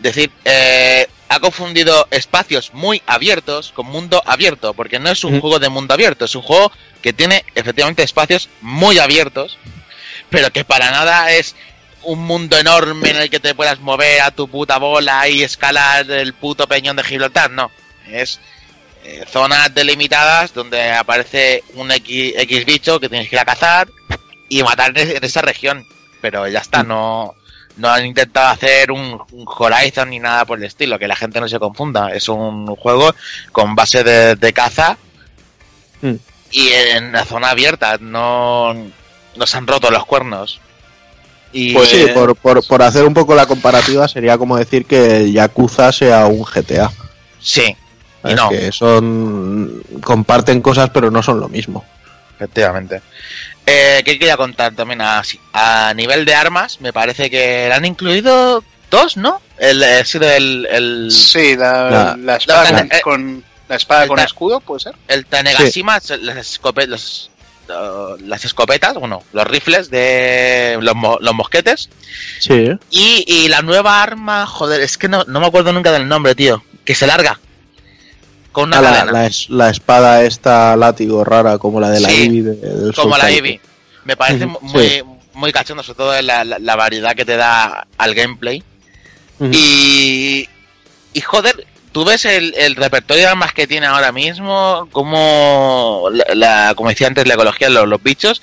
decir, 0.00 0.30
eh, 0.44 1.06
ha 1.28 1.40
confundido 1.40 2.06
espacios 2.10 2.72
muy 2.72 3.02
abiertos 3.06 3.72
con 3.72 3.86
mundo 3.86 4.22
abierto, 4.26 4.74
porque 4.74 4.98
no 4.98 5.10
es 5.10 5.24
un 5.24 5.40
juego 5.40 5.58
de 5.58 5.68
mundo 5.68 5.94
abierto, 5.94 6.24
es 6.24 6.34
un 6.34 6.42
juego 6.42 6.72
que 7.02 7.12
tiene 7.12 7.44
efectivamente 7.54 8.02
espacios 8.02 8.48
muy 8.60 8.98
abiertos, 8.98 9.58
pero 10.30 10.50
que 10.50 10.64
para 10.64 10.90
nada 10.90 11.30
es 11.32 11.54
un 12.02 12.20
mundo 12.20 12.56
enorme 12.58 13.10
en 13.10 13.16
el 13.16 13.30
que 13.30 13.40
te 13.40 13.54
puedas 13.54 13.80
mover 13.80 14.20
a 14.20 14.30
tu 14.30 14.48
puta 14.48 14.78
bola 14.78 15.28
y 15.28 15.42
escalar 15.42 16.08
el 16.10 16.34
puto 16.34 16.66
peñón 16.68 16.96
de 16.96 17.04
Gibraltar, 17.04 17.50
no. 17.50 17.70
Es 18.10 18.40
eh, 19.04 19.24
zonas 19.28 19.74
delimitadas 19.74 20.52
donde 20.52 20.90
aparece 20.92 21.62
un 21.74 21.90
X, 21.90 22.34
X 22.36 22.64
bicho 22.64 23.00
que 23.00 23.08
tienes 23.08 23.28
que 23.28 23.36
ir 23.36 23.40
a 23.40 23.44
cazar 23.44 23.88
y 24.48 24.62
matar 24.62 24.96
en 24.96 25.24
esa 25.24 25.42
región. 25.42 25.86
Pero 26.20 26.48
ya 26.48 26.60
está, 26.60 26.82
no, 26.82 27.34
no 27.76 27.88
han 27.90 28.06
intentado 28.06 28.48
hacer 28.48 28.90
un, 28.90 29.20
un 29.32 29.44
Horizon 29.46 30.10
ni 30.10 30.18
nada 30.18 30.44
por 30.44 30.58
el 30.58 30.64
estilo, 30.64 30.98
que 30.98 31.06
la 31.08 31.16
gente 31.16 31.40
no 31.40 31.48
se 31.48 31.58
confunda. 31.58 32.08
Es 32.12 32.28
un 32.28 32.66
juego 32.76 33.14
con 33.52 33.74
base 33.74 34.02
de, 34.04 34.34
de 34.36 34.52
caza 34.52 34.96
Mm. 36.02 36.14
y 36.50 36.68
en 36.68 37.10
la 37.12 37.24
zona 37.24 37.48
abierta, 37.48 37.96
no 37.98 38.74
nos 39.34 39.54
han 39.54 39.66
roto 39.66 39.90
los 39.90 40.04
cuernos. 40.04 40.60
Y 41.52 41.72
Pues 41.72 41.88
sí, 41.88 42.04
por, 42.12 42.36
por, 42.36 42.62
por 42.66 42.82
hacer 42.82 43.04
un 43.04 43.14
poco 43.14 43.34
la 43.34 43.46
comparativa 43.46 44.06
sería 44.06 44.36
como 44.36 44.58
decir 44.58 44.84
que 44.84 45.32
Yakuza 45.32 45.90
sea 45.92 46.26
un 46.26 46.42
GTA. 46.42 46.92
sí, 47.40 47.74
¿sabes? 48.30 48.36
no. 48.42 48.48
Que 48.50 48.72
son 48.72 49.82
comparten 50.02 50.60
cosas 50.60 50.90
pero 50.92 51.10
no 51.10 51.22
son 51.22 51.40
lo 51.40 51.48
mismo. 51.48 51.84
Efectivamente. 52.36 53.00
Eh, 53.64 54.02
¿Qué 54.04 54.18
quería 54.18 54.36
contar 54.36 54.74
también? 54.74 55.00
A, 55.00 55.22
a 55.52 55.92
nivel 55.94 56.24
de 56.24 56.34
armas, 56.34 56.80
me 56.80 56.92
parece 56.92 57.30
que 57.30 57.72
han 57.72 57.84
incluido 57.84 58.62
dos, 58.90 59.16
¿no? 59.16 59.40
El, 59.58 59.82
sido 60.04 60.28
el, 60.30 60.66
el, 60.70 61.08
Sí, 61.10 61.56
la, 61.56 61.90
La- 61.90 62.16
la 62.16 62.36
espada 62.36 62.70
la- 62.70 62.78
con, 62.78 62.92
eh, 62.92 63.00
con- 63.02 63.44
la 63.68 63.76
espada 63.76 64.02
el 64.02 64.08
con 64.08 64.16
ta- 64.18 64.24
escudo, 64.24 64.60
puede 64.60 64.80
ser. 64.80 64.94
el 65.08 65.26
Tanegashima, 65.26 65.94
las, 65.94 66.36
escope- 66.60 66.86
los, 66.86 67.30
uh, 67.68 68.16
las 68.20 68.44
escopetas, 68.44 68.94
bueno, 68.94 69.24
los 69.32 69.44
rifles 69.46 69.90
de 69.90 70.78
los, 70.80 70.94
mo- 70.94 71.18
los 71.20 71.34
mosquetes. 71.34 71.88
Sí. 72.38 72.68
Y, 72.90 73.24
y 73.26 73.48
la 73.48 73.62
nueva 73.62 74.02
arma, 74.02 74.46
joder, 74.46 74.82
es 74.82 74.96
que 74.98 75.08
no, 75.08 75.24
no 75.26 75.40
me 75.40 75.46
acuerdo 75.46 75.72
nunca 75.72 75.90
del 75.90 76.06
nombre, 76.06 76.34
tío. 76.36 76.62
Que 76.84 76.94
se 76.94 77.06
larga. 77.08 77.40
Con 78.56 78.68
una 78.70 78.78
Ah, 78.78 78.80
la, 78.82 78.90
cadena. 78.92 79.12
la 79.12 79.26
es- 79.26 79.50
la 79.50 79.68
espada 79.68 80.24
esta 80.24 80.74
látigo 80.76 81.24
rara 81.24 81.58
como 81.58 81.78
la 81.78 81.90
de 81.90 82.00
la 82.00 82.08
Sí, 82.08 82.22
Eevee 82.22 82.42
de- 82.42 82.54
del 82.56 82.94
como 82.94 83.14
la. 83.18 83.30
Eevee. 83.30 83.60
Me 84.06 84.16
parece 84.16 84.46
muy, 84.46 84.88
sí. 84.88 85.02
muy 85.34 85.52
cachondo, 85.52 85.82
sobre 85.82 85.96
todo 85.98 86.22
la, 86.22 86.42
la- 86.42 86.76
variedad 86.76 87.14
que 87.14 87.26
te 87.26 87.36
da 87.36 87.86
al 87.98 88.14
gameplay. 88.14 88.62
Y, 89.52 90.48
y 91.12 91.20
joder, 91.20 91.66
tú 91.92 92.04
ves 92.06 92.24
el, 92.24 92.54
el 92.56 92.74
repertorio 92.76 93.24
de 93.24 93.28
armas 93.28 93.52
que 93.52 93.66
tiene 93.66 93.84
ahora 93.86 94.10
mismo, 94.10 94.88
como, 94.90 96.08
la, 96.10 96.24
la- 96.34 96.72
como 96.76 96.88
decía 96.88 97.08
antes, 97.08 97.26
la 97.28 97.34
ecología 97.34 97.68
de 97.68 97.74
los, 97.74 97.86
los 97.86 98.02
bichos, 98.02 98.40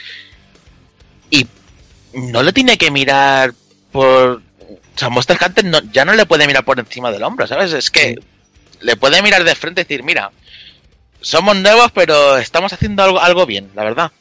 y 1.31 1.47
no 2.13 2.43
le 2.43 2.53
tiene 2.53 2.77
que 2.77 2.91
mirar 2.91 3.53
por... 3.91 4.41
O 4.95 4.99
sea, 4.99 5.09
Monster 5.09 5.39
Hunter 5.43 5.65
no- 5.65 5.81
ya 5.91 6.05
no 6.05 6.13
le 6.13 6.27
puede 6.27 6.45
mirar 6.45 6.63
por 6.65 6.79
encima 6.79 7.09
del 7.09 7.23
hombro, 7.23 7.47
¿sabes? 7.47 7.73
Es 7.73 7.89
que 7.89 8.15
le 8.83 8.95
puede 8.95 9.21
mirar 9.21 9.43
de 9.43 9.55
frente 9.55 9.81
y 9.81 9.83
decir, 9.85 10.03
mira, 10.03 10.31
somos 11.21 11.55
nuevos, 11.55 11.91
pero 11.93 12.37
estamos 12.37 12.71
haciendo 12.73 13.03
algo, 13.03 13.19
algo 13.19 13.45
bien, 13.45 13.69
la 13.75 13.83
verdad. 13.83 14.11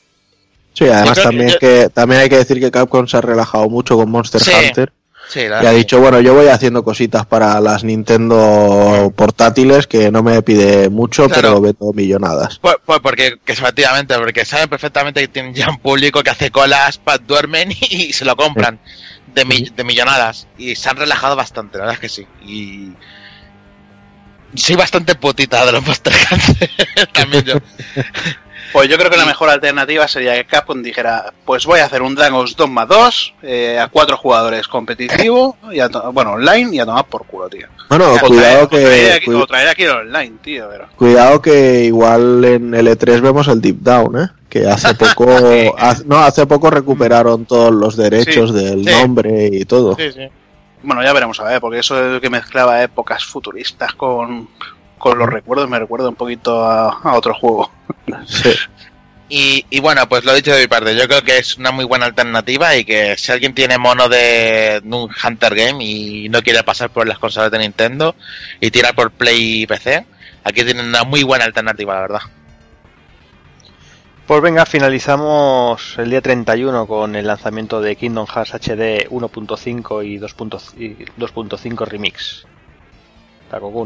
Sí, 0.74 0.84
además 0.89 1.18
que 1.18 1.22
también 1.24 1.48
yo- 1.51 1.59
que 1.59 1.89
también 1.93 2.20
hay 2.22 2.28
que 2.28 2.39
decir 2.39 2.59
que 2.60 2.70
Capcom 2.70 3.06
se 3.06 3.16
ha 3.16 3.20
relajado 3.20 3.68
mucho 3.68 3.97
con 3.97 4.10
Monster 4.10 4.40
Sí, 4.40 4.51
Hunter 4.51 4.93
Sí, 5.28 5.40
y 5.40 5.44
ha 5.47 5.60
que 5.60 5.70
dicho, 5.70 6.01
bueno, 6.01 6.20
yo 6.20 6.34
voy 6.34 6.48
haciendo 6.48 6.82
cositas 6.82 7.24
para 7.26 7.60
las 7.60 7.84
Nintendo 7.84 9.12
portátiles 9.16 9.86
que 9.86 10.10
no 10.10 10.22
me 10.22 10.43
pide 10.43 10.89
mucho, 10.90 11.26
Claro. 11.26 11.40
pero 11.40 11.60
vendo 11.60 11.93
millonadas. 11.93 12.59
Pues, 12.60 12.76
pues 12.84 13.01
porque, 13.01 13.39
que 13.44 13.52
efectivamente, 13.52 14.14
porque 14.18 14.44
saben 14.44 14.68
perfectamente 14.68 15.20
que 15.20 15.28
tienen 15.28 15.55
ya 15.55 15.68
un 15.70 15.78
público 15.78 16.22
que 16.22 16.30
hace 16.30 16.51
colas, 16.51 17.01
duermen 17.26 17.70
y, 17.90 18.12
se 18.12 18.24
lo 18.24 18.36
compran 18.36 18.78
de, 19.34 19.44
mi- 19.44 19.70
de 19.74 19.84
millonadas. 19.84 20.48
Y 20.59 20.74
se 20.74 20.89
han 20.90 20.97
relajado 20.97 21.36
bastante, 21.36 21.78
la 21.78 21.84
verdad 21.84 21.94
es 21.94 22.01
que 22.01 22.09
sí. 22.22 22.26
Y 22.44 22.93
soy 24.55 24.77
bastante 24.77 25.15
putita 25.15 25.65
de 25.66 25.73
los 25.73 25.87
Monster 25.87 26.12
Hunter, 26.31 26.70
también 27.12 27.45
yo. 27.45 27.55
Pues 28.73 28.89
yo 28.89 28.97
creo 28.97 29.11
que 29.11 29.19
la 29.19 29.27
mejor 29.27 29.51
alternativa 29.51 30.09
sería 30.09 30.33
que 30.35 30.47
Capcom 30.47 30.83
dijera, 30.83 31.35
pues 31.45 31.66
voy 31.66 31.81
a 31.81 31.85
hacer 31.85 32.01
un 32.01 32.15
Dragon's 32.15 32.57
Dogma 32.57 32.87
2 32.87 33.35
eh, 33.43 33.79
a 33.79 33.89
cuatro 33.89 34.16
jugadores 34.16 34.66
competitivo, 34.66 35.59
y 35.70 35.79
a 35.81 35.91
to- 35.91 36.11
bueno, 36.12 36.33
online 36.33 36.77
y 36.77 36.79
a 36.81 36.87
tomar 36.87 37.05
por 37.05 37.27
culo, 37.27 37.51
tío. 37.51 37.66
Bueno, 37.91 38.12
O 38.12 38.16
traer- 38.16 38.27
cuidado 38.29 38.65
o 38.65 38.69
traer 38.69 38.89
que 39.09 39.12
aquí, 39.12 39.24
cu- 39.27 39.37
o 39.37 39.47
traer 39.47 39.69
aquí 39.69 39.83
el 39.83 39.91
online, 39.91 40.33
tío. 40.43 40.69
Pero... 40.70 40.89
cuidado 40.97 41.43
que 41.43 41.85
igual 41.85 42.43
en 42.47 42.70
L3 42.73 43.20
vemos 43.20 43.47
el 43.49 43.61
Deep 43.61 43.77
Down, 43.81 44.19
¿eh? 44.19 44.29
Que 44.49 44.66
hace 44.66 44.95
poco 44.95 45.27
haz- 45.77 46.07
no, 46.07 46.20
hace 46.20 46.47
poco 46.47 46.70
recuperaron 46.70 47.45
todos 47.45 47.73
los 47.74 47.95
derechos 47.95 48.53
Sí, 48.53 48.57
del 48.57 48.85
sí. 48.87 48.91
nombre 48.91 49.51
y 49.53 49.66
todo. 49.66 49.97
Sí, 49.97 50.12
sí. 50.12 50.29
Bueno, 50.83 51.03
ya 51.03 51.13
veremos 51.13 51.39
a 51.41 51.45
ver, 51.45 51.61
porque 51.61 51.79
eso 51.79 52.17
es 52.17 52.21
que 52.21 52.31
mezclaba 52.31 52.83
épocas 52.83 53.25
futuristas 53.25 53.95
con, 53.95 54.49
con 54.99 55.19
los 55.19 55.29
recuerdos 55.29 55.69
me 55.69 55.79
recuerda 55.79 56.09
un 56.09 56.15
poquito 56.15 56.65
a, 56.65 56.89
a 57.03 57.15
otro 57.15 57.35
juego. 57.35 57.71
Sí. 58.27 58.51
Y, 59.35 59.65
y 59.71 59.81
bueno, 59.81 60.07
pues 60.11 60.27
lo 60.27 60.35
dicho 60.35 60.55
de 60.55 60.61
mi 60.61 60.67
parte, 60.67 60.95
yo 60.95 61.09
creo 61.09 61.23
que 61.23 61.39
es 61.39 61.57
una 61.57 61.71
muy 61.71 61.87
buena 61.87 62.05
alternativa 62.05 62.77
y 62.77 62.85
que 62.85 63.17
si 63.17 63.33
alguien 63.33 63.55
tiene 63.55 63.79
mono 63.79 64.07
de, 64.07 64.83
un 64.85 65.09
Hunter 65.25 65.55
Game 65.55 65.83
y 65.83 66.29
no 66.29 66.43
quiere 66.43 66.63
pasar 66.63 66.91
por 66.91 67.09
las 67.09 67.19
consolas 67.19 67.51
de 67.51 67.59
Nintendo 67.59 68.15
y 68.61 68.71
tirar 68.71 68.95
por 68.95 69.11
Play 69.11 69.63
y 69.63 69.67
PC, 69.67 70.05
aquí 70.45 70.65
tienen 70.65 70.85
una 70.85 71.05
muy 71.05 71.23
buena 71.23 71.47
alternativa, 71.47 71.95
la 71.95 72.01
verdad. 72.03 72.21
Pues 74.33 74.41
venga, 74.41 74.65
finalizamos 74.65 75.97
el 75.99 76.09
día 76.09 76.23
31 76.23 76.87
con 76.87 77.17
el 77.17 77.27
lanzamiento 77.27 77.83
de 77.83 77.97
Kingdom 77.97 78.27
Hearts 78.27 78.55
HD 78.55 79.11
1.5 79.11 80.07
y 80.07 80.19
2.5 80.19 81.87
Remix. 81.87 82.47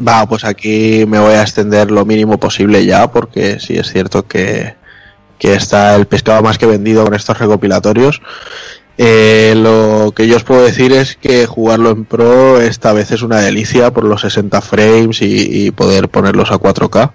Va, 0.06 0.24
pues 0.28 0.44
aquí 0.44 1.04
me 1.04 1.18
voy 1.18 1.32
a 1.32 1.42
extender 1.42 1.90
lo 1.90 2.04
mínimo 2.04 2.38
posible 2.38 2.86
ya, 2.86 3.10
porque 3.10 3.58
sí 3.58 3.76
es 3.76 3.90
cierto 3.90 4.28
que, 4.28 4.76
que 5.36 5.54
está 5.54 5.96
el 5.96 6.06
pescado 6.06 6.44
más 6.44 6.58
que 6.58 6.66
vendido 6.66 7.02
con 7.02 7.14
estos 7.14 7.36
recopilatorios. 7.36 8.22
Eh, 8.98 9.52
lo 9.56 10.12
que 10.12 10.28
yo 10.28 10.36
os 10.36 10.44
puedo 10.44 10.62
decir 10.62 10.92
es 10.92 11.16
que 11.16 11.46
jugarlo 11.46 11.90
en 11.90 12.04
Pro 12.04 12.60
esta 12.60 12.92
vez 12.92 13.10
es 13.10 13.22
una 13.22 13.40
delicia 13.40 13.92
por 13.92 14.04
los 14.04 14.20
60 14.20 14.60
frames 14.60 15.22
y, 15.22 15.66
y 15.66 15.70
poder 15.72 16.08
ponerlos 16.08 16.52
a 16.52 16.60
4K. 16.60 17.10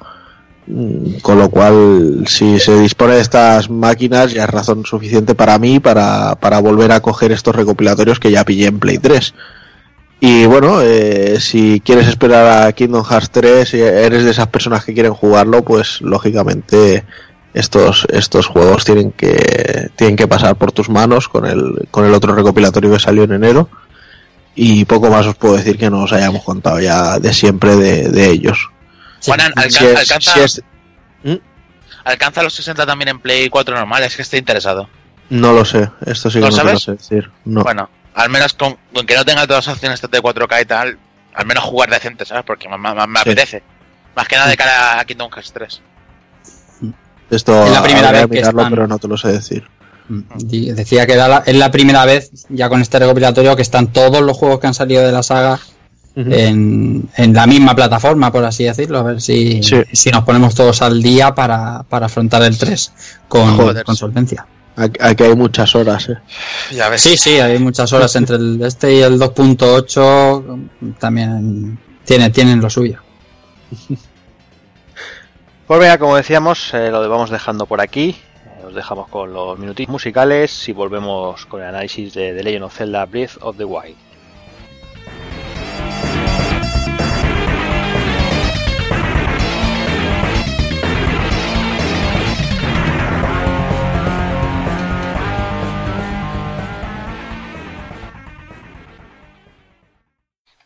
Mm, 0.67 1.19
Con 1.21 1.39
lo 1.39 1.49
cual, 1.49 2.23
si 2.27 2.59
se 2.59 2.79
dispone 2.79 3.15
de 3.15 3.21
estas 3.21 3.69
máquinas, 3.69 4.31
ya 4.33 4.43
es 4.43 4.49
razón 4.49 4.85
suficiente 4.85 5.35
para 5.35 5.57
mí 5.59 5.79
para, 5.79 6.35
para 6.35 6.59
volver 6.59 6.91
a 6.91 7.01
coger 7.01 7.31
estos 7.31 7.55
recopilatorios 7.55 8.19
que 8.19 8.31
ya 8.31 8.45
pillé 8.45 8.67
en 8.67 8.79
Play 8.79 8.97
3. 8.99 9.33
Y 10.19 10.45
bueno, 10.45 10.81
eh, 10.81 11.39
si 11.39 11.81
quieres 11.83 12.07
esperar 12.07 12.67
a 12.67 12.71
Kingdom 12.73 13.03
Hearts 13.03 13.31
3, 13.31 13.69
si 13.69 13.81
eres 13.81 14.23
de 14.23 14.31
esas 14.31 14.47
personas 14.47 14.85
que 14.85 14.93
quieren 14.93 15.13
jugarlo, 15.13 15.63
pues 15.63 15.99
lógicamente 16.01 17.05
estos, 17.55 18.05
estos 18.11 18.45
juegos 18.45 18.85
tienen 18.85 19.11
que, 19.13 19.89
tienen 19.95 20.15
que 20.15 20.27
pasar 20.27 20.55
por 20.57 20.71
tus 20.71 20.89
manos 20.89 21.27
con 21.27 21.45
el, 21.47 21.87
con 21.89 22.05
el 22.05 22.13
otro 22.13 22.35
recopilatorio 22.35 22.91
que 22.91 22.99
salió 22.99 23.23
en 23.23 23.33
enero. 23.33 23.67
Y 24.53 24.85
poco 24.85 25.09
más 25.09 25.25
os 25.25 25.35
puedo 25.35 25.55
decir 25.57 25.77
que 25.77 25.89
no 25.89 26.03
os 26.03 26.13
hayamos 26.13 26.43
contado 26.43 26.79
ya 26.79 27.17
de 27.19 27.33
siempre 27.33 27.75
de 27.75 28.29
ellos. 28.29 28.69
Juanan, 29.25 29.53
alca- 29.55 29.69
Si 29.69 29.85
es- 29.85 29.97
alcanza, 29.99 30.33
si 30.33 30.39
es- 30.39 30.61
¿Mm? 31.23 31.35
alcanza 32.05 32.43
los 32.43 32.53
60 32.53 32.85
también 32.85 33.09
en 33.09 33.19
Play 33.19 33.49
4 33.49 33.75
normal, 33.75 34.03
es 34.03 34.15
que 34.15 34.21
estoy 34.21 34.39
interesado. 34.39 34.89
No 35.29 35.53
lo 35.53 35.63
sé, 35.65 35.89
esto 36.05 36.29
sí 36.29 36.39
que 36.39 36.45
¿Lo 36.45 36.49
no 36.51 36.57
te 36.57 36.63
lo 36.63 36.69
sabes? 36.79 36.83
sé 36.83 36.91
decir. 36.93 37.31
No. 37.45 37.63
Bueno, 37.63 37.89
al 38.15 38.29
menos 38.29 38.53
con, 38.53 38.77
con 38.93 39.05
que 39.05 39.15
no 39.15 39.23
tenga 39.23 39.47
todas 39.47 39.67
las 39.67 39.75
opciones 39.75 40.01
de 40.01 40.21
4K 40.21 40.61
y 40.61 40.65
tal, 40.65 40.97
al 41.33 41.45
menos 41.45 41.63
jugar 41.63 41.89
decente, 41.89 42.25
¿sabes? 42.25 42.43
Porque 42.45 42.67
me, 42.67 42.77
me- 42.77 42.93
me 42.93 43.19
Sí. 43.19 43.21
apetece. 43.21 43.63
Más 44.15 44.27
que 44.27 44.35
nada 44.35 44.49
de 44.49 44.57
cara 44.57 44.99
a 44.99 45.05
Kingdom 45.05 45.31
Hearts 45.31 45.53
3. 45.53 45.81
Esto 47.29 47.63
Es 47.65 47.71
la 47.71 47.81
primera 47.83 48.11
vez 48.11 48.21
que 48.23 48.27
que 48.27 48.35
mirarlo, 48.37 48.61
están- 48.61 48.71
pero 48.73 48.87
no 48.87 48.99
te 48.99 49.07
lo 49.07 49.17
sé 49.17 49.29
decir. 49.29 49.65
Di- 50.35 50.71
Decía 50.73 51.05
que 51.07 51.13
era 51.13 51.29
la- 51.29 51.43
es 51.45 51.55
la 51.55 51.71
primera 51.71 52.03
vez, 52.03 52.29
ya 52.49 52.67
con 52.67 52.81
este 52.81 52.99
recopilatorio, 52.99 53.55
que 53.55 53.61
están 53.61 53.93
todos 53.93 54.21
los 54.21 54.35
juegos 54.35 54.59
que 54.59 54.67
han 54.67 54.73
salido 54.73 55.03
de 55.05 55.13
la 55.13 55.23
saga 55.23 55.57
en, 56.15 57.09
en 57.15 57.33
la 57.33 57.47
misma 57.47 57.75
plataforma, 57.75 58.31
por 58.31 58.43
así 58.43 58.63
decirlo. 58.65 58.99
A 58.99 59.03
ver 59.03 59.21
si, 59.21 59.61
Sí. 59.63 59.77
si 59.91 60.09
nos 60.11 60.23
ponemos 60.23 60.53
todos 60.55 60.81
al 60.81 61.01
día 61.01 61.33
para, 61.33 61.83
para 61.83 62.07
afrontar 62.07 62.43
el 62.43 62.57
3 62.57 62.93
con, 63.27 63.55
Joder, 63.55 63.83
con 63.83 63.95
solvencia. 63.95 64.45
Aquí, 64.75 64.97
aquí 65.01 65.23
hay 65.23 65.35
muchas 65.35 65.75
horas, 65.75 66.09
eh. 66.09 66.17
Ya 66.73 66.89
ves. 66.89 67.01
Sí, 67.01 67.17
sí, 67.17 67.39
hay 67.39 67.59
muchas 67.59 67.91
horas 67.93 68.15
entre 68.15 68.37
el 68.37 68.61
este 68.63 68.95
y 68.95 69.01
el 69.01 69.19
2.8. 69.19 70.95
También 70.97 71.77
tiene, 72.05 72.29
tienen 72.29 72.61
lo 72.61 72.69
suyo. 72.69 72.99
Pues 75.67 75.79
venga, 75.79 75.97
como 75.97 76.17
decíamos, 76.17 76.73
eh, 76.73 76.89
lo 76.91 77.07
vamos 77.07 77.29
dejando 77.29 77.65
por 77.65 77.79
aquí. 77.79 78.09
Eh, 78.59 78.65
os 78.67 78.75
dejamos 78.75 79.07
con 79.07 79.31
los 79.31 79.57
minutitos 79.57 79.89
musicales 79.91 80.67
y 80.67 80.73
volvemos 80.73 81.45
con 81.45 81.61
el 81.61 81.67
análisis 81.69 82.13
de 82.13 82.33
The 82.33 82.43
Legend 82.43 82.63
of 82.65 82.75
Zelda 82.75 83.05
Breath 83.05 83.37
of 83.39 83.55
the 83.55 83.63
Wild. 83.63 83.95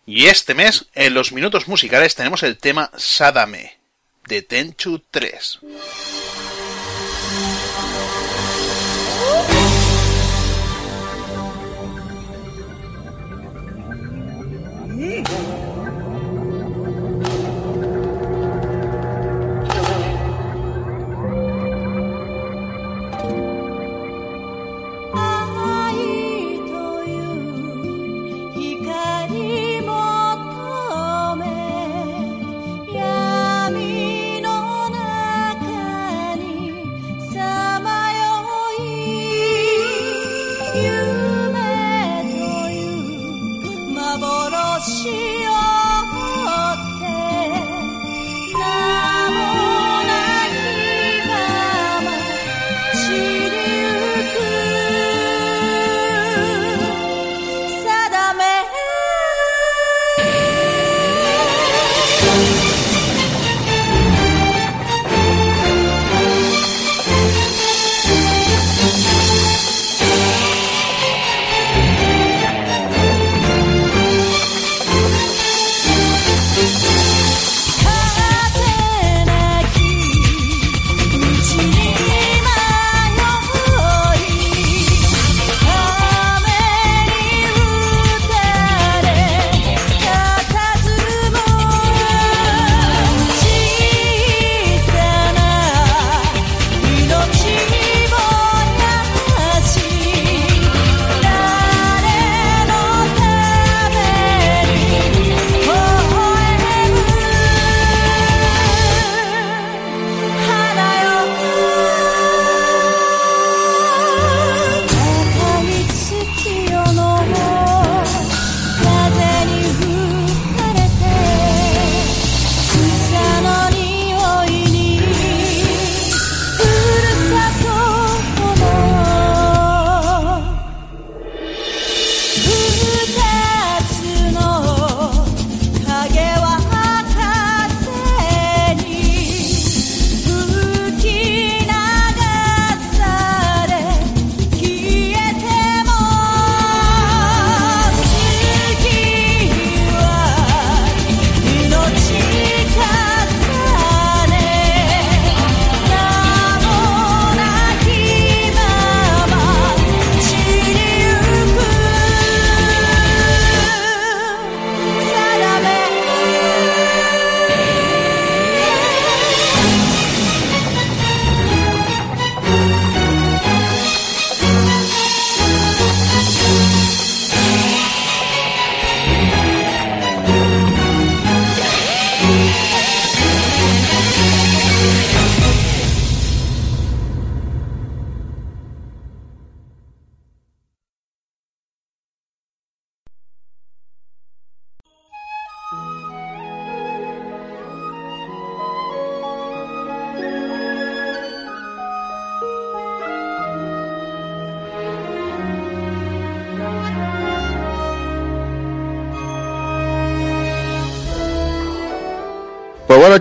Y 0.07 0.27
este 0.27 0.53
mes, 0.53 0.85
en 0.93 1.15
los 1.15 1.31
minutos 1.31 1.67
musicales, 1.67 2.13
tenemos 2.13 2.43
el 2.43 2.57
tema 2.57 2.91
Sadame, 2.95 3.79
de 4.27 4.43
Tenchu 4.43 4.99
3. 5.09 5.59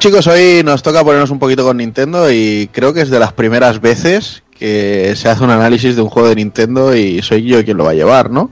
Chicos, 0.05 0.27
hoy 0.27 0.61
nos 0.63 0.83
toca 0.83 1.03
ponernos 1.03 1.31
un 1.31 1.39
poquito 1.39 1.65
con 1.65 1.79
Nintendo 1.79 2.31
y 2.31 2.69
creo 2.73 2.93
que 2.93 3.01
es 3.01 3.09
de 3.09 3.19
las 3.19 3.33
primeras 3.33 3.81
veces 3.81 4.43
que 4.59 5.15
se 5.17 5.31
hace 5.31 5.43
un 5.43 5.49
análisis 5.49 5.97
de 5.97 6.03
un 6.03 6.11
juego 6.11 6.29
de 6.29 6.35
Nintendo 6.35 6.95
y 6.95 7.23
soy 7.23 7.43
yo 7.45 7.65
quien 7.65 7.79
lo 7.79 7.85
va 7.85 7.93
a 7.93 7.95
llevar, 7.95 8.31
¿no? 8.31 8.51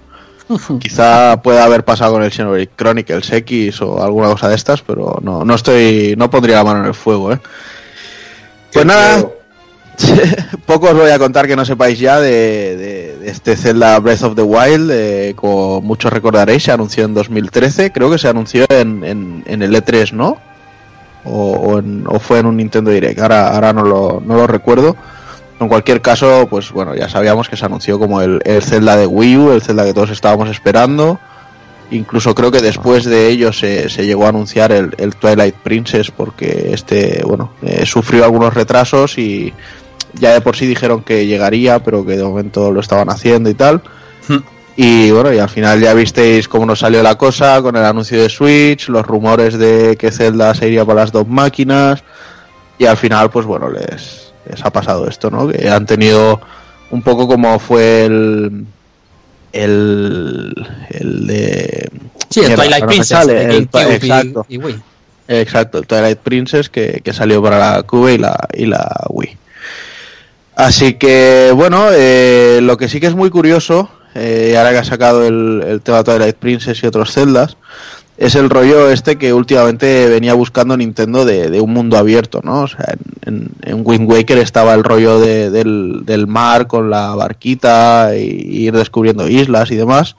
Quizá 0.81 1.43
pueda 1.43 1.65
haber 1.65 1.85
pasado 1.85 2.13
con 2.15 2.23
el 2.23 2.33
Xenoblade 2.33 2.71
Chronicles 2.75 3.31
X 3.33 3.83
o 3.83 4.03
alguna 4.03 4.29
cosa 4.29 4.49
de 4.49 4.55
estas, 4.55 4.81
pero 4.81 5.19
no, 5.23 5.45
no 5.45 5.55
estoy, 5.55 6.15
no 6.17 6.31
pondría 6.31 6.57
la 6.57 6.65
mano 6.65 6.81
en 6.81 6.87
el 6.87 6.95
fuego, 6.95 7.33
¿eh? 7.35 7.39
Pues 8.73 8.87
nada, 8.87 9.23
poco 10.67 10.87
os 10.89 10.95
voy 10.95 11.11
a 11.11 11.19
contar 11.19 11.47
que 11.47 11.55
no 11.55 11.67
sepáis 11.67 11.99
ya 11.99 12.19
de, 12.19 12.31
de- 12.79 13.17
de 13.19 13.29
este 13.31 13.57
Zelda 13.57 13.99
Breath 13.99 14.23
of 14.23 14.35
the 14.37 14.43
Wild, 14.43 14.91
eh, 14.91 15.35
como 15.37 15.83
muchos 15.83 16.11
recordaréis, 16.11 16.63
se 16.63 16.73
anunció 16.73 17.05
en 17.05 17.13
2013, 17.13 17.93
creo 17.93 18.11
que 18.11 18.17
se 18.17 18.29
anunció 18.29 18.65
en, 18.71 19.05
en- 19.05 19.45
en 19.47 19.61
el 19.63 19.75
E3, 19.75 20.13
¿no? 20.13 20.39
O, 21.25 21.53
o 21.53 21.79
en- 21.79 22.05
o 22.07 22.19
fue 22.19 22.39
en 22.41 22.47
un 22.47 22.57
Nintendo 22.57 22.91
Direct, 22.91 23.21
ahora, 23.21 23.49
ahora 23.55 23.73
no, 23.73 23.83
lo, 23.85 24.23
no 24.25 24.35
lo 24.37 24.47
recuerdo. 24.47 24.97
En 25.61 25.69
cualquier 25.69 26.01
caso, 26.03 26.49
pues 26.51 26.73
bueno, 26.73 26.97
ya 26.97 27.09
sabíamos 27.09 27.49
que 27.49 27.57
se 27.57 27.65
anunció 27.65 27.99
como 27.99 28.21
el, 28.21 28.41
el 28.45 28.63
Zelda 28.63 28.97
de 28.97 29.07
Wii 29.07 29.37
U, 29.37 29.53
el 29.53 29.63
Zelda 29.63 29.85
que 29.85 29.95
todos 29.95 30.11
estábamos 30.11 30.49
esperando. 30.49 31.21
Incluso 31.93 32.35
creo 32.35 32.51
que 32.51 32.61
después 32.61 33.05
de 33.05 33.29
ello 33.29 33.53
se, 33.53 33.89
se 33.89 34.05
llegó 34.07 34.25
a 34.27 34.31
anunciar 34.31 34.73
el, 34.73 35.15
Twilight 35.15 35.55
Princess 35.57 36.11
porque 36.11 36.71
este, 36.73 37.23
bueno, 37.25 37.53
eh, 37.63 37.85
sufrió 37.87 38.25
algunos 38.25 38.55
retrasos 38.55 39.19
y 39.19 39.53
ya 40.15 40.33
de 40.33 40.41
por 40.41 40.57
sí 40.57 40.67
dijeron 40.67 41.03
que 41.03 41.27
llegaría, 41.27 41.81
pero 41.81 42.05
que 42.05 42.17
de 42.17 42.25
momento 42.25 42.73
lo 42.73 42.81
estaban 42.81 43.11
haciendo 43.11 43.49
y 43.51 43.55
tal. 43.55 43.83
Y 44.77 45.11
bueno, 45.11 45.33
y 45.33 45.39
al 45.39 45.51
final 45.51 45.81
ya 45.81 45.93
visteis 45.93 46.49
cómo 46.49 46.65
nos 46.65 46.79
salió 46.79 47.03
la 47.03 47.17
cosa 47.17 47.61
con 47.61 47.77
el 47.77 47.85
anuncio 47.85 48.23
de 48.23 48.29
Switch, 48.31 48.89
los 48.89 49.07
rumores 49.07 49.59
de 49.59 49.97
que 49.99 50.11
Zelda 50.11 50.55
se 50.55 50.67
iría 50.69 50.85
para 50.85 51.01
las 51.03 51.13
dos 51.13 51.29
máquinas. 51.29 52.03
Y 52.79 52.87
al 52.87 52.97
final, 52.97 53.31
pues 53.31 53.45
bueno, 53.47 53.69
les, 53.71 54.33
les 54.49 54.65
ha 54.65 54.71
pasado 54.71 55.07
esto, 55.07 55.31
¿no? 55.31 55.47
Que 55.49 55.69
han 55.69 55.85
tenido 55.87 56.41
un 56.91 57.03
poco 57.03 57.29
como 57.29 57.59
fue 57.59 58.07
el. 58.07 58.65
El. 59.53 60.55
El 60.91 61.27
de. 61.27 61.91
Sí, 62.31 62.41
el 62.41 62.55
Twilight 62.55 62.85
Princess 62.87 63.09
sale, 63.09 63.45
el- 63.45 63.69
y- 63.73 63.79
exacto. 63.93 64.47
y 64.49 64.57
Wii. 64.57 64.81
Exacto, 65.29 65.79
el 65.79 65.87
Twilight 65.87 66.19
Princess 66.19 66.69
que, 66.71 67.01
que 67.05 67.13
salió 67.13 67.43
para 67.43 67.59
la 67.59 67.83
Cube 67.83 68.15
y 68.15 68.19
la, 68.19 68.49
y 68.55 68.67
la 68.67 68.91
Wii. 69.11 69.37
Así 70.57 70.95
que, 70.95 71.53
bueno, 71.55 71.89
eh, 71.93 72.61
lo 72.63 72.77
que 72.77 72.89
sí 72.89 73.01
que 73.01 73.07
es 73.07 73.15
muy 73.15 73.31
curioso, 73.31 73.91
eh, 74.15 74.55
ahora 74.57 74.71
que 74.73 74.79
ha 74.79 74.85
sacado 74.85 75.27
el, 75.27 75.63
el 75.67 75.81
tema 75.81 76.05
Twilight 76.05 76.37
Princess 76.37 76.83
y 76.83 76.87
otros 76.87 77.13
celdas, 77.13 77.57
es 78.19 78.35
el 78.35 78.51
rollo 78.51 78.91
este 78.91 79.17
que 79.17 79.33
últimamente 79.33 80.09
venía 80.09 80.35
buscando 80.35 80.77
Nintendo 80.77 81.25
de, 81.25 81.51
de 81.51 81.61
un 81.61 81.73
mundo 81.73 81.97
abierto, 81.97 82.41
¿no? 82.45 82.63
O 82.63 82.69
sea, 82.69 82.95
en, 83.25 83.51
Wind 83.85 84.09
Waker 84.09 84.39
estaba 84.39 84.75
el 84.75 84.85
rollo 84.85 85.19
de- 85.19 85.51
del, 85.51 86.03
del 86.05 86.27
mar 86.27 86.67
con 86.67 86.89
la 86.91 87.15
barquita 87.17 88.13
y, 88.17 88.21
y 88.21 88.67
ir 88.67 88.75
descubriendo 88.77 89.29
islas 89.29 89.71
y 89.71 89.77
demás. 89.77 90.15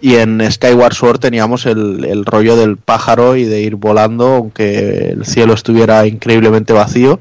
Y 0.00 0.14
en 0.16 0.40
Skyward 0.50 0.94
Sword 0.94 1.18
teníamos 1.18 1.66
el, 1.66 2.04
el 2.04 2.24
rollo 2.24 2.54
del 2.56 2.76
pájaro 2.76 3.34
y 3.36 3.44
de 3.44 3.60
ir 3.60 3.74
volando, 3.76 4.26
aunque 4.36 5.10
el 5.10 5.26
cielo 5.26 5.54
estuviera 5.54 6.06
increíblemente 6.06 6.72
vacío. 6.72 7.18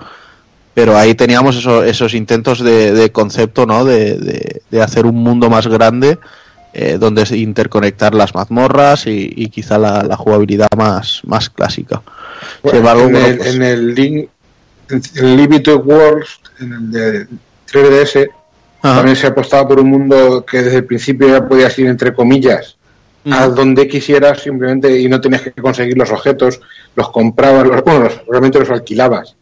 Pero 0.76 0.96
ahí 0.98 1.16
teníamos 1.16 1.56
eso- 1.56 1.84
esos 1.84 2.14
intentos 2.14 2.60
de, 2.64 2.92
de 2.92 3.12
concepto, 3.12 3.66
¿no? 3.66 3.84
De, 3.86 4.18
de- 4.18 4.62
de 4.70 4.82
hacer 4.84 5.06
un 5.08 5.16
mundo 5.16 5.50
más 5.50 5.66
grande, 5.68 6.20
eh, 6.74 6.98
donde 7.00 7.24
interconectar 7.38 8.14
las 8.14 8.36
mazmorras 8.36 9.08
y, 9.08 9.34
y 9.36 9.48
quizá 9.48 9.78
la, 9.80 10.04
la 10.04 10.18
jugabilidad 10.18 10.68
más, 10.78 11.22
más 11.26 11.50
clásica. 11.50 12.02
Sin 12.64 12.76
embargo, 12.76 13.04
en, 13.04 13.12
bueno, 13.14 13.26
el, 13.28 13.38
pues- 13.38 13.56
en 13.56 13.62
el 13.64 13.96
Link, 13.96 14.30
el 15.16 15.38
Limited 15.38 15.76
Worlds, 15.78 16.40
en 16.60 16.74
el 16.74 16.92
de 16.92 17.28
3DS, 17.72 18.28
Ajá. 18.82 18.96
también 18.98 19.16
se 19.16 19.28
apostaba 19.28 19.68
por 19.68 19.80
un 19.80 19.90
mundo 19.90 20.46
que 20.46 20.62
desde 20.62 20.78
el 20.80 20.86
principio 20.86 21.28
ya 21.30 21.48
podías 21.48 21.80
ir 21.80 21.88
entre 21.88 22.14
comillas 22.14 22.76
a 23.32 23.48
donde 23.48 23.88
quisieras 23.88 24.44
simplemente 24.44 25.00
y 25.02 25.08
no 25.08 25.20
tenías 25.20 25.42
que 25.42 25.52
conseguir 25.54 25.98
los 25.98 26.12
objetos, 26.12 26.62
los 26.96 27.10
comprabas, 27.10 27.66
los, 27.66 27.84
bueno, 27.84 28.02
los- 28.02 28.22
realmente 28.30 28.60
los 28.60 28.70
alquilabas. 28.70 29.36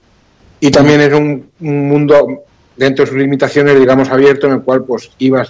Y 0.64 0.72
también 0.72 1.02
es 1.02 1.12
un, 1.12 1.50
un 1.60 1.90
mundo 1.90 2.46
dentro 2.78 3.04
de 3.04 3.12
sus 3.12 3.20
limitaciones, 3.20 3.78
digamos, 3.78 4.08
abierto, 4.10 4.48
en 4.48 4.54
el 4.54 4.62
cual 4.62 4.86
pues 4.86 5.12
ibas 5.18 5.50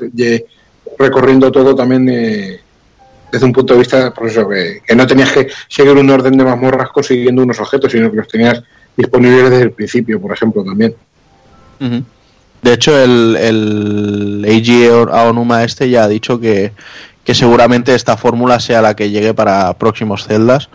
recorriendo 0.98 1.52
todo 1.52 1.76
también 1.76 2.10
eh, 2.10 2.60
desde 3.32 3.46
un 3.46 3.54
punto 3.54 3.76
de 3.76 3.82
vista, 3.82 4.12
por 4.12 4.28
eso, 4.28 4.50
que, 4.50 4.82
no 4.96 5.06
tenías 5.06 5.32
que 5.32 5.50
seguir 5.68 5.92
un 5.92 6.10
orden 6.10 6.36
de 6.36 6.44
mazmorras 6.44 6.90
consiguiendo 6.90 7.44
unos 7.44 7.60
objetos, 7.60 7.92
sino 7.92 8.10
que 8.10 8.18
los 8.18 8.28
tenías 8.28 8.64
disponibles 8.98 9.52
desde 9.52 9.64
el 9.66 9.72
principio, 9.74 10.20
por 10.20 10.34
ejemplo, 10.34 10.64
también. 10.64 10.96
De 12.64 12.74
hecho, 12.74 12.98
el, 12.98 13.36
el 13.36 14.46
Eiji 14.48 14.88
Aonuma 14.88 15.64
este 15.64 15.92
ya 15.92 16.06
ha 16.06 16.08
dicho 16.08 16.40
que, 16.40 16.72
que 17.24 17.36
seguramente 17.36 17.94
esta 17.94 18.18
fórmula 18.18 18.60
sea 18.60 18.82
la 18.82 18.96
que 18.96 19.12
llegue 19.12 19.36
para 19.36 19.78
próximos 19.78 20.26
celdas. 20.26 20.70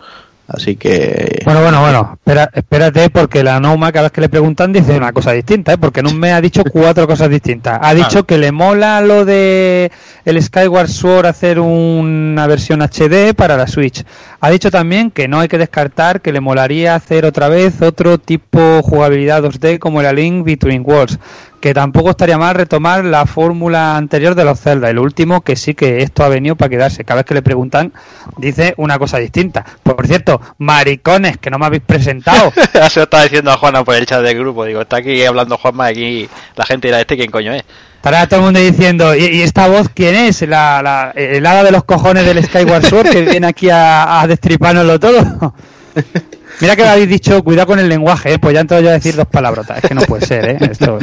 Así 0.49 0.75
que. 0.75 1.43
Bueno, 1.45 1.61
bueno, 1.61 1.79
bueno, 1.79 2.11
espera, 2.15 2.49
espérate 2.53 3.09
porque 3.11 3.43
la 3.43 3.59
Noma 3.59 3.91
cada 3.91 4.03
vez 4.03 4.11
que 4.11 4.21
le 4.21 4.29
preguntan 4.29 4.73
dice 4.73 4.97
una 4.97 5.13
cosa 5.13 5.31
distinta, 5.31 5.73
¿eh? 5.73 5.77
porque 5.77 6.01
un 6.01 6.19
mes 6.19 6.33
ha 6.33 6.41
dicho 6.41 6.63
cuatro 6.63 7.07
cosas 7.07 7.29
distintas. 7.29 7.79
Ha 7.81 7.93
dicho 7.93 8.23
que 8.23 8.39
le 8.39 8.51
mola 8.51 8.99
lo 9.01 9.25
de 9.25 9.91
el 10.25 10.41
Skyward 10.41 10.89
Sword 10.89 11.27
hacer 11.27 11.59
una 11.59 12.47
versión 12.47 12.81
HD 12.81 13.35
para 13.35 13.57
la 13.57 13.67
Switch. 13.67 14.03
Ha 14.41 14.49
dicho 14.49 14.71
también 14.71 15.11
que 15.11 15.27
no 15.27 15.39
hay 15.39 15.49
que 15.49 15.57
descartar 15.57 16.21
que 16.21 16.31
le 16.31 16.39
molaría 16.39 16.95
hacer 16.95 17.25
otra 17.25 17.49
vez 17.49 17.81
otro 17.81 18.17
tipo 18.17 18.81
jugabilidad 18.81 19.43
2D 19.43 19.79
como 19.79 20.01
la 20.01 20.13
Link 20.13 20.45
Between 20.45 20.83
Worlds. 20.85 21.19
Que 21.59 21.73
tampoco 21.73 22.11
estaría 22.11 22.37
mal 22.37 22.55
retomar 22.55 23.03
la 23.03 23.25
fórmula 23.25 23.97
anterior 23.97 24.35
de 24.35 24.45
los 24.45 24.61
Zelda. 24.61 24.89
El 24.89 24.97
último, 24.97 25.41
que 25.41 25.57
sí 25.57 25.73
que 25.73 26.03
esto 26.03 26.23
ha 26.23 26.29
venido 26.29 26.55
para 26.55 26.69
quedarse. 26.69 27.03
Cada 27.03 27.17
vez 27.17 27.25
que 27.25 27.33
le 27.33 27.41
preguntan, 27.41 27.91
dice 28.37 28.75
una 28.77 28.97
cosa 28.97 29.17
distinta. 29.17 29.65
Por 29.83 30.07
cierto, 30.07 30.39
maricones, 30.57 31.37
que 31.37 31.49
no 31.49 31.59
me 31.59 31.65
habéis 31.65 31.83
presentado. 31.83 32.53
Lo 32.95 33.03
estaba 33.03 33.23
diciendo 33.23 33.51
a 33.51 33.57
Juana 33.57 33.83
por 33.83 33.95
el 33.95 34.05
chat 34.05 34.23
del 34.23 34.39
grupo. 34.39 34.63
Digo, 34.63 34.79
está 34.79 34.97
aquí 34.97 35.21
hablando 35.25 35.57
Juanma, 35.57 35.87
aquí 35.87 36.29
la 36.55 36.65
gente 36.65 36.87
dirá, 36.87 37.01
¿este 37.01 37.17
quién 37.17 37.29
coño 37.29 37.53
es? 37.53 37.65
Estará 37.99 38.27
todo 38.27 38.39
el 38.39 38.45
mundo 38.45 38.61
diciendo, 38.61 39.13
¿y, 39.13 39.25
y 39.25 39.41
esta 39.41 39.67
voz 39.67 39.89
quién 39.93 40.15
es? 40.15 40.41
La, 40.43 40.81
la, 40.81 41.11
el 41.15 41.45
hada 41.45 41.65
de 41.65 41.71
los 41.71 41.83
cojones 41.83 42.25
del 42.25 42.41
Skyward 42.41 42.85
Sword 42.85 43.09
que 43.09 43.21
viene 43.23 43.45
aquí 43.45 43.69
a, 43.69 44.21
a 44.21 44.25
destripárnoslo 44.25 44.97
todo. 45.01 45.53
Mira 46.61 46.77
que 46.77 46.83
habéis 46.85 47.09
dicho, 47.09 47.43
cuidado 47.43 47.67
con 47.67 47.79
el 47.79 47.89
lenguaje, 47.89 48.33
¿eh? 48.33 48.39
pues 48.39 48.53
ya 48.53 48.61
entro 48.61 48.79
yo 48.79 48.89
a 48.89 48.93
decir 48.93 49.17
dos 49.17 49.27
palabrotas. 49.27 49.83
Es 49.83 49.89
que 49.89 49.95
no 49.95 50.01
puede 50.03 50.25
ser, 50.25 50.49
¿eh? 50.49 50.57
Esto, 50.71 50.97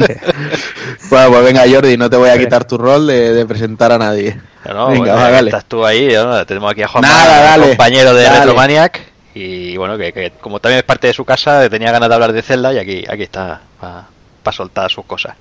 Bueno, 1.09 1.29
pues 1.29 1.43
venga, 1.43 1.63
Jordi, 1.71 1.97
no 1.97 2.09
te 2.09 2.17
voy 2.17 2.29
a 2.29 2.37
quitar 2.39 2.65
tu 2.65 2.79
rol 2.79 3.05
de, 3.05 3.31
de 3.33 3.45
presentar 3.45 3.91
a 3.91 3.99
nadie. 3.99 4.35
No, 4.65 4.87
Venga, 4.87 4.99
bueno, 4.99 5.15
va, 5.15 5.29
dale. 5.31 5.49
estás 5.49 5.65
tú 5.65 5.85
ahí, 5.85 6.09
¿no? 6.13 6.45
tenemos 6.47 6.71
aquí 6.71 6.81
a 6.81 6.89
dale, 6.99 7.67
compañero 7.69 8.15
de 8.15 8.23
dale. 8.23 8.39
Retromaniac. 8.39 9.01
Y 9.35 9.77
bueno, 9.77 9.99
que, 9.99 10.11
que 10.11 10.31
como 10.41 10.59
también 10.59 10.79
es 10.79 10.83
parte 10.83 11.07
de 11.07 11.13
su 11.13 11.23
casa, 11.25 11.69
tenía 11.69 11.91
ganas 11.91 12.09
de 12.09 12.15
hablar 12.15 12.33
de 12.33 12.41
Zelda 12.41 12.73
y 12.73 12.79
aquí, 12.79 13.05
aquí 13.07 13.21
está 13.23 13.61
para 13.79 14.55
soltar 14.55 14.89
sus 14.89 15.05
cosas. 15.05 15.35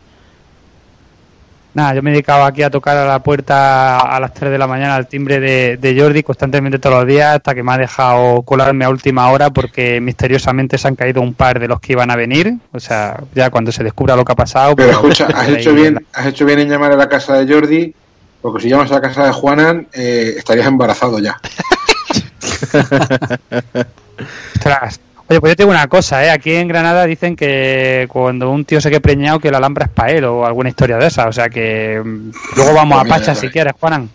Nada, 1.76 1.94
yo 1.94 2.02
me 2.02 2.10
dedicaba 2.10 2.46
aquí 2.46 2.62
a 2.62 2.70
tocar 2.70 2.96
a 2.96 3.04
la 3.04 3.18
puerta 3.18 3.98
a 3.98 4.18
las 4.18 4.32
3 4.32 4.50
de 4.50 4.56
la 4.56 4.66
mañana 4.66 4.94
al 4.94 5.08
timbre 5.08 5.40
de, 5.40 5.76
de 5.76 6.00
Jordi 6.00 6.22
constantemente 6.22 6.78
todos 6.78 7.00
los 7.00 7.06
días 7.06 7.36
hasta 7.36 7.54
que 7.54 7.62
me 7.62 7.70
ha 7.70 7.76
dejado 7.76 8.40
colarme 8.44 8.86
a 8.86 8.88
última 8.88 9.30
hora 9.30 9.50
porque 9.50 10.00
misteriosamente 10.00 10.78
se 10.78 10.88
han 10.88 10.96
caído 10.96 11.20
un 11.20 11.34
par 11.34 11.60
de 11.60 11.68
los 11.68 11.78
que 11.78 11.92
iban 11.92 12.10
a 12.10 12.16
venir. 12.16 12.54
O 12.72 12.80
sea, 12.80 13.22
ya 13.34 13.50
cuando 13.50 13.72
se 13.72 13.84
descubra 13.84 14.16
lo 14.16 14.24
que 14.24 14.32
ha 14.32 14.36
pasado. 14.36 14.74
Pero 14.74 15.02
pues, 15.02 15.20
escucha, 15.20 15.38
has 15.38 15.50
hecho 15.50 15.74
bien, 15.74 16.02
has 16.14 16.24
hecho 16.24 16.46
bien 16.46 16.60
en 16.60 16.70
llamar 16.70 16.92
a 16.92 16.96
la 16.96 17.10
casa 17.10 17.34
de 17.34 17.52
Jordi, 17.52 17.94
porque 18.40 18.62
si 18.62 18.70
llamas 18.70 18.90
a 18.90 18.94
la 18.94 19.02
casa 19.02 19.26
de 19.26 19.32
Juanan, 19.32 19.86
eh, 19.92 20.32
estarías 20.38 20.66
embarazado 20.66 21.18
ya. 21.18 21.38
Ostras. 24.56 25.00
Oye, 25.28 25.40
pues 25.40 25.52
yo 25.52 25.56
tengo 25.56 25.70
una 25.72 25.88
cosa, 25.88 26.24
¿eh? 26.24 26.30
Aquí 26.30 26.54
en 26.54 26.68
Granada 26.68 27.04
dicen 27.04 27.34
que 27.34 28.06
cuando 28.08 28.50
un 28.50 28.64
tío 28.64 28.80
se 28.80 28.90
quede 28.90 29.00
preñado 29.00 29.40
que 29.40 29.50
la 29.50 29.58
alhambra 29.58 29.86
es 29.86 29.90
para 29.92 30.12
él 30.12 30.24
o 30.24 30.46
alguna 30.46 30.68
historia 30.68 30.98
de 30.98 31.08
esa. 31.08 31.26
O 31.28 31.32
sea 31.32 31.48
que 31.48 32.00
mm, 32.04 32.30
luego 32.56 32.74
vamos 32.74 32.98
a 32.98 33.00
Pues 33.00 33.04
mira, 33.06 33.16
Pacha 33.18 33.32
ya 33.34 33.40
si 33.40 33.48
quieres, 33.50 33.72
Juanan. 33.80 34.08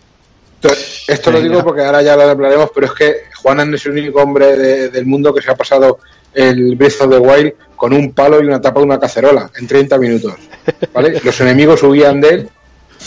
Entonces, 0.62 1.04
esto 1.08 1.30
lo 1.30 1.40
digo 1.42 1.62
porque 1.64 1.84
ahora 1.84 2.00
ya 2.02 2.16
lo 2.16 2.22
hablaremos, 2.22 2.70
pero 2.74 2.86
es 2.86 2.92
que 2.92 3.14
Juanan 3.42 3.74
es 3.74 3.84
el 3.84 3.92
único 3.92 4.22
hombre 4.22 4.56
de- 4.56 4.88
del 4.88 5.04
mundo 5.06 5.34
que 5.34 5.42
se 5.42 5.50
ha 5.50 5.54
pasado 5.54 5.98
el 6.32 6.76
Breath 6.76 7.00
of 7.02 7.10
the 7.10 7.18
Wild 7.18 7.52
con 7.76 7.92
un 7.92 8.12
palo 8.12 8.40
y 8.42 8.46
una 8.46 8.60
tapa 8.60 8.80
de 8.80 8.86
una 8.86 8.98
cacerola 8.98 9.50
en 9.58 9.66
30 9.66 9.98
minutos. 9.98 10.34
¿vale? 10.94 11.20
Los 11.22 11.40
enemigos 11.40 11.82
huían 11.82 12.20
de 12.22 12.28
él 12.28 12.48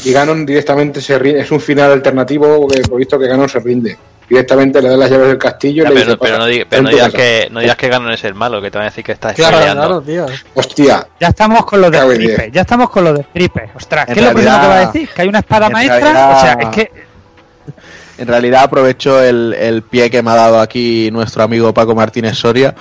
y 0.03 0.11
Ganon 0.11 0.45
directamente 0.45 1.01
se 1.01 1.17
rinde. 1.17 1.41
Es 1.41 1.51
un 1.51 1.59
final 1.59 1.91
alternativo 1.91 2.67
que 2.67 2.81
por 2.81 2.99
visto 2.99 3.17
que 3.17 3.27
Ganon 3.27 3.47
se 3.49 3.59
rinde. 3.59 3.97
Directamente 4.27 4.81
le 4.81 4.89
da 4.89 4.97
las 4.97 5.09
llaves 5.11 5.27
del 5.27 5.38
castillo 5.38 5.84
y 5.84 5.88
le 5.88 5.93
pero, 5.93 6.05
dice, 6.05 6.17
pero 6.19 6.34
no, 6.34 6.39
"Pasa, 6.45 6.49
diga- 6.51 6.65
pero 6.67 6.81
no 6.81 6.89
digas 6.89 7.05
casa". 7.11 7.17
que, 7.17 7.47
no 7.51 7.59
digas 7.59 7.76
que 7.77 7.88
Ganon 7.89 8.11
es 8.11 8.23
el 8.23 8.34
malo, 8.34 8.59
que 8.61 8.72
te 8.72 8.77
van 8.80 8.88
a 8.88 8.89
decir 8.89 9.03
que 9.03 9.11
estás 9.11 9.35
Claro, 9.35 9.57
claro, 9.59 10.01
tío. 10.01 10.26
Hostia, 10.55 11.07
Ya 11.19 11.27
estamos 11.27 11.63
con 11.65 11.80
lo 11.81 11.91
de 11.91 11.97
Cago 11.99 12.11
en 12.11 12.17
Stripe, 12.17 12.41
diez. 12.41 12.51
ya 12.51 12.61
estamos 12.61 12.89
con 12.89 13.03
lo 13.03 13.13
de 13.13 13.22
Stripe. 13.23 13.69
Ostras, 13.76 14.05
¿qué 14.07 14.11
En 14.13 14.17
es 14.19 14.23
lo 14.26 14.34
primero 14.34 14.59
que 14.61 14.67
va 14.67 14.76
a 14.80 14.85
decir? 14.88 15.09
¿Que 15.15 15.22
hay 15.22 15.27
una 15.27 15.39
espada 15.39 15.67
en 15.67 15.73
maestra? 15.73 15.99
realidad- 15.99 16.31
O 16.38 16.41
sea, 16.41 16.53
es 16.59 16.69
que 16.76 16.91
En 18.17 18.27
realidad 18.27 18.63
aprovecho 18.63 19.22
el, 19.22 19.53
el 19.59 19.81
pie 19.84 20.09
que 20.09 20.23
me 20.23 20.31
ha 20.31 20.35
dado 20.35 20.59
aquí 20.61 21.09
nuestro 21.11 21.43
amigo 21.43 21.73
Paco 21.73 21.93
Martínez 21.93 22.35
Soria 22.38 22.73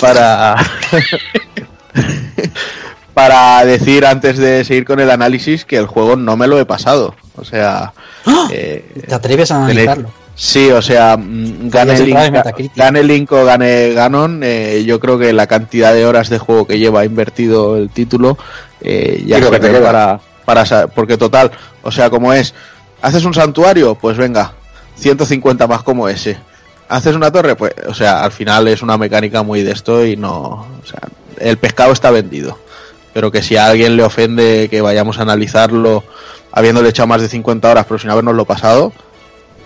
para 0.00 0.54
para 3.14 3.64
decir 3.64 4.06
antes 4.06 4.38
de 4.38 4.64
seguir 4.64 4.84
con 4.84 5.00
el 5.00 5.10
análisis 5.10 5.64
que 5.64 5.76
el 5.76 5.86
juego 5.86 6.16
no 6.16 6.36
me 6.36 6.46
lo 6.46 6.58
he 6.58 6.64
pasado. 6.64 7.14
O 7.36 7.44
sea, 7.44 7.92
eh, 8.50 8.84
¿Te 9.06 9.14
atreves 9.14 9.50
a 9.50 9.64
analizarlo? 9.64 10.10
sí, 10.34 10.70
o 10.70 10.82
sea, 10.82 11.16
mm, 11.16 11.68
gane 11.68 11.98
Link, 12.00 12.18
gane 12.74 13.02
Link 13.02 13.32
o 13.32 13.44
gane 13.44 13.92
Ganon, 13.92 14.40
eh, 14.42 14.84
yo 14.86 15.00
creo 15.00 15.18
que 15.18 15.32
la 15.32 15.46
cantidad 15.46 15.92
de 15.92 16.06
horas 16.06 16.28
de 16.28 16.38
juego 16.38 16.66
que 16.66 16.78
lleva 16.78 17.04
invertido 17.04 17.76
el 17.76 17.90
título 17.90 18.38
eh, 18.80 19.22
ya 19.26 19.38
se 19.38 19.50
que 19.50 19.60
te 19.60 19.80
para, 19.80 20.20
para 20.44 20.86
porque 20.88 21.16
total, 21.16 21.50
o 21.82 21.90
sea, 21.90 22.10
como 22.10 22.32
es, 22.32 22.54
haces 23.00 23.24
un 23.24 23.34
santuario, 23.34 23.94
pues 23.94 24.16
venga, 24.16 24.52
150 24.96 25.66
más 25.66 25.82
como 25.82 26.08
ese. 26.08 26.36
Haces 26.88 27.14
una 27.14 27.30
torre, 27.30 27.56
pues, 27.56 27.72
o 27.88 27.94
sea, 27.94 28.22
al 28.22 28.32
final 28.32 28.68
es 28.68 28.82
una 28.82 28.98
mecánica 28.98 29.42
muy 29.42 29.62
de 29.62 29.72
esto 29.72 30.04
y 30.04 30.16
no, 30.16 30.66
o 30.82 30.86
sea, 30.86 31.00
el 31.38 31.56
pescado 31.56 31.92
está 31.92 32.10
vendido. 32.10 32.58
Pero 33.12 33.30
que 33.30 33.42
si 33.42 33.56
a 33.56 33.66
alguien 33.66 33.96
le 33.96 34.02
ofende 34.02 34.68
que 34.70 34.80
vayamos 34.80 35.18
a 35.18 35.22
analizarlo 35.22 36.04
habiéndole 36.52 36.90
echado 36.90 37.06
más 37.06 37.22
de 37.22 37.28
50 37.28 37.70
horas, 37.70 37.86
pero 37.88 37.98
sin 37.98 38.10
habernoslo 38.10 38.44
pasado, 38.44 38.92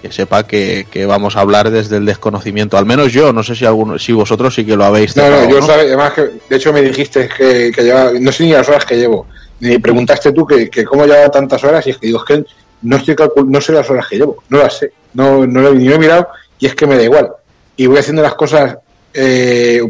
que 0.00 0.12
sepa 0.12 0.46
que, 0.46 0.86
que 0.90 1.04
vamos 1.06 1.36
a 1.36 1.40
hablar 1.40 1.70
desde 1.70 1.96
el 1.96 2.06
desconocimiento. 2.06 2.78
Al 2.78 2.86
menos 2.86 3.12
yo, 3.12 3.32
no 3.32 3.42
sé 3.42 3.54
si 3.54 3.64
alguno, 3.64 3.98
si 3.98 4.12
vosotros 4.12 4.54
sí 4.54 4.64
que 4.64 4.76
lo 4.76 4.84
habéis 4.84 5.16
No, 5.16 5.48
yo 5.48 5.60
¿no? 5.60 5.66
sabe, 5.66 5.82
además 5.82 6.12
que, 6.12 6.30
de 6.48 6.56
hecho 6.56 6.72
me 6.72 6.82
dijiste 6.82 7.28
que, 7.28 7.72
que 7.72 7.82
llevaba, 7.82 8.12
no 8.18 8.32
sé 8.32 8.44
ni 8.44 8.52
las 8.52 8.68
horas 8.68 8.84
que 8.84 8.96
llevo, 8.96 9.26
me 9.60 9.80
preguntaste 9.80 10.32
tú 10.32 10.46
que, 10.46 10.70
que 10.70 10.84
cómo 10.84 11.04
llevaba 11.04 11.28
tantas 11.30 11.62
horas 11.64 11.86
y 11.86 11.90
es 11.90 11.98
que 11.98 12.06
digo, 12.06 12.18
es 12.18 12.24
que 12.24 12.44
no 12.82 12.96
estoy 12.96 13.16
no 13.46 13.60
sé 13.60 13.72
las 13.72 13.88
horas 13.90 14.06
que 14.06 14.16
llevo, 14.16 14.42
no 14.48 14.58
las 14.58 14.78
sé, 14.78 14.92
no, 15.14 15.46
no 15.46 15.60
lo, 15.60 15.74
ni 15.74 15.88
lo 15.88 15.94
he 15.96 15.98
mirado 15.98 16.28
y 16.58 16.66
es 16.66 16.74
que 16.74 16.86
me 16.86 16.96
da 16.96 17.02
igual. 17.02 17.30
Y 17.76 17.86
voy 17.86 17.98
haciendo 17.98 18.22
las 18.22 18.34
cosas, 18.34 18.78
eh, 19.12 19.80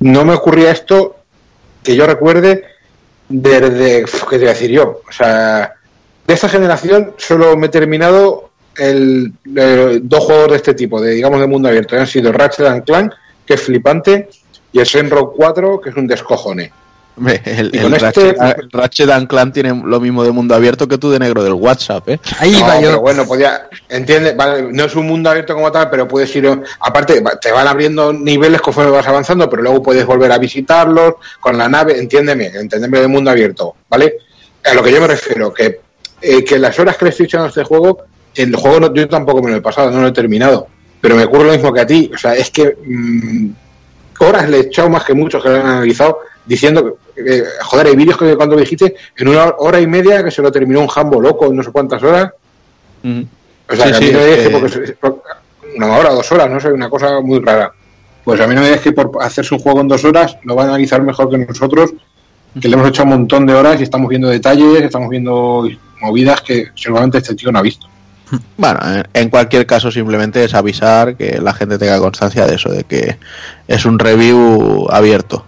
no 0.00 0.24
me 0.24 0.34
ocurría 0.34 0.70
esto 0.70 1.16
que 1.82 1.94
yo 1.94 2.06
recuerde 2.06 2.64
desde, 3.28 4.04
¿qué 4.04 4.30
te 4.30 4.38
voy 4.38 4.46
a 4.46 4.50
decir 4.50 4.70
yo? 4.70 5.00
O 5.08 5.12
sea, 5.12 5.74
de 6.26 6.34
esta 6.34 6.48
generación 6.48 7.14
solo 7.16 7.56
me 7.56 7.66
he 7.66 7.70
terminado 7.70 8.50
el, 8.76 9.32
dos 9.44 10.24
juegos 10.24 10.50
de 10.50 10.56
este 10.56 10.74
tipo, 10.74 11.00
de 11.00 11.12
digamos 11.12 11.40
de 11.40 11.46
mundo 11.46 11.68
abierto, 11.68 11.96
han 11.96 12.06
sido 12.06 12.32
Ratchet 12.32 12.66
and 12.66 12.84
Clank, 12.84 13.12
que 13.46 13.54
es 13.54 13.62
flipante, 13.62 14.28
y 14.72 14.80
el 14.80 14.84
Shenron 14.84 15.30
4, 15.34 15.80
que 15.80 15.90
es 15.90 15.96
un 15.96 16.06
descojone. 16.06 16.72
Hombre, 17.16 17.40
El, 17.44 17.70
el 17.76 17.92
Ratchet, 17.92 18.36
este- 18.40 18.60
el 18.62 18.70
Ratchet 18.72 19.10
and 19.10 19.28
Clank 19.28 19.54
tiene 19.54 19.82
lo 19.84 20.00
mismo 20.00 20.24
de 20.24 20.32
mundo 20.32 20.54
abierto 20.54 20.88
que 20.88 20.98
tú 20.98 21.10
de 21.12 21.20
negro 21.20 21.44
del 21.44 21.52
WhatsApp, 21.52 22.08
¿eh? 22.08 22.20
Ahí 22.40 22.50
no, 22.50 22.58
iba 22.58 22.68
pero 22.78 22.80
yo. 22.92 23.00
bueno, 23.00 23.24
podía, 23.24 23.68
entiende, 23.88 24.32
vale, 24.34 24.68
no 24.72 24.84
es 24.84 24.96
un 24.96 25.06
mundo 25.06 25.30
abierto 25.30 25.54
como 25.54 25.70
tal, 25.70 25.90
pero 25.90 26.08
puedes 26.08 26.34
ir, 26.34 26.50
aparte, 26.80 27.20
va- 27.20 27.38
te 27.38 27.52
van 27.52 27.68
abriendo 27.68 28.12
niveles 28.12 28.60
conforme 28.60 28.90
vas 28.90 29.06
avanzando, 29.06 29.48
pero 29.48 29.62
luego 29.62 29.80
puedes 29.82 30.04
volver 30.04 30.32
a 30.32 30.38
visitarlos 30.38 31.14
con 31.38 31.56
la 31.56 31.68
nave, 31.68 31.98
entiéndeme, 32.00 32.46
entiéndeme 32.46 33.00
de 33.00 33.06
mundo 33.06 33.30
abierto, 33.30 33.76
¿vale? 33.88 34.14
A 34.64 34.74
lo 34.74 34.82
que 34.82 34.90
yo 34.90 35.00
me 35.00 35.06
refiero, 35.06 35.54
que, 35.54 35.80
eh, 36.20 36.42
que 36.42 36.58
las 36.58 36.76
horas 36.80 36.96
que 36.96 37.04
le 37.04 37.10
estoy 37.12 37.26
echando 37.26 37.46
a 37.46 37.48
este 37.50 37.62
juego, 37.62 37.98
el 38.34 38.56
juego 38.56 38.80
no- 38.80 38.92
yo 38.94 39.06
tampoco 39.08 39.40
me 39.40 39.52
lo 39.52 39.58
he 39.58 39.60
pasado, 39.62 39.90
no 39.92 40.00
lo 40.00 40.08
he 40.08 40.12
terminado, 40.12 40.66
pero 41.00 41.14
me 41.14 41.22
ocurre 41.24 41.44
lo 41.44 41.52
mismo 41.52 41.72
que 41.72 41.80
a 41.80 41.86
ti, 41.86 42.10
o 42.12 42.18
sea, 42.18 42.34
es 42.34 42.50
que 42.50 42.76
mm, 42.84 43.48
horas 44.18 44.48
le 44.48 44.56
he 44.56 44.60
echado 44.60 44.88
más 44.88 45.04
que 45.04 45.14
muchos 45.14 45.42
que 45.42 45.48
lo 45.50 45.56
han 45.60 45.66
analizado, 45.66 46.18
diciendo 46.46 46.98
que, 47.14 47.38
eh, 47.38 47.44
joder, 47.62 47.86
hay 47.88 47.96
vídeos 47.96 48.16
que 48.18 48.36
cuando 48.36 48.56
dijiste, 48.56 48.94
en 49.16 49.28
una 49.28 49.54
hora 49.58 49.80
y 49.80 49.86
media 49.86 50.22
que 50.24 50.30
se 50.30 50.42
lo 50.42 50.52
terminó 50.52 50.80
un 50.80 50.88
jambo 50.88 51.20
loco 51.20 51.46
en 51.46 51.56
no 51.56 51.62
sé 51.62 51.70
cuántas 51.70 52.02
horas, 52.02 52.32
o 53.02 53.76
sea, 53.76 53.86
Sí, 53.86 53.90
que 53.90 53.94
a 53.94 53.94
sí, 53.94 54.04
mí 54.04 54.10
no 54.12 54.18
me 54.18 54.32
es 54.32 54.38
que- 54.38 54.50
porque 54.50 54.68
se- 54.68 54.92
por- 54.94 55.22
una 55.76 55.96
hora, 55.96 56.10
dos 56.10 56.30
horas, 56.32 56.48
no 56.50 56.60
sé, 56.60 56.68
una 56.72 56.88
cosa 56.88 57.20
muy 57.20 57.40
rara. 57.40 57.72
Pues 58.24 58.40
a 58.40 58.46
mí 58.46 58.54
no 58.54 58.60
me 58.62 58.70
deje 58.70 58.92
por 58.92 59.10
hacerse 59.20 59.54
un 59.54 59.60
juego 59.60 59.80
en 59.80 59.88
dos 59.88 60.04
horas, 60.04 60.36
lo 60.44 60.54
va 60.54 60.62
a 60.62 60.66
analizar 60.66 61.02
mejor 61.02 61.28
que 61.30 61.38
nosotros, 61.38 61.90
que 62.60 62.68
le 62.68 62.74
hemos 62.74 62.88
hecho 62.88 63.02
un 63.02 63.08
montón 63.10 63.44
de 63.46 63.54
horas 63.54 63.80
y 63.80 63.82
estamos 63.82 64.08
viendo 64.08 64.28
detalles, 64.28 64.82
estamos 64.82 65.08
viendo 65.10 65.68
movidas 66.00 66.40
que 66.42 66.68
seguramente 66.74 67.18
este 67.18 67.34
tío 67.34 67.50
no 67.50 67.58
ha 67.58 67.62
visto. 67.62 67.88
Bueno, 68.56 68.78
en- 68.84 69.04
en 69.12 69.28
cualquier 69.28 69.66
caso 69.66 69.90
simplemente 69.90 70.42
es 70.44 70.54
avisar 70.54 71.16
que 71.16 71.38
la 71.40 71.52
gente 71.52 71.76
tenga 71.78 71.98
constancia 71.98 72.46
de 72.46 72.54
eso, 72.54 72.70
de 72.70 72.84
que 72.84 73.18
es 73.68 73.84
un 73.84 73.98
review 73.98 74.86
abierto. 74.90 75.44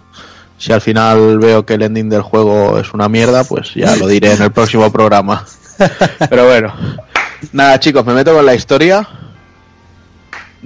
Si 0.57 0.73
al 0.73 0.81
final 0.81 1.37
veo 1.39 1.65
que 1.65 1.75
el 1.75 1.83
ending 1.83 2.09
del 2.09 2.21
juego 2.21 2.79
es 2.79 2.93
una 2.93 3.07
mierda, 3.07 3.43
pues 3.43 3.73
ya 3.75 3.95
lo 3.95 4.07
diré 4.07 4.33
en 4.33 4.41
el 4.41 4.51
próximo 4.51 4.91
programa. 4.91 5.45
Pero 6.29 6.47
bueno, 6.47 6.73
nada 7.51 7.79
chicos, 7.79 8.05
me 8.05 8.13
meto 8.13 8.33
con 8.33 8.45
la 8.45 8.55
historia. 8.55 9.07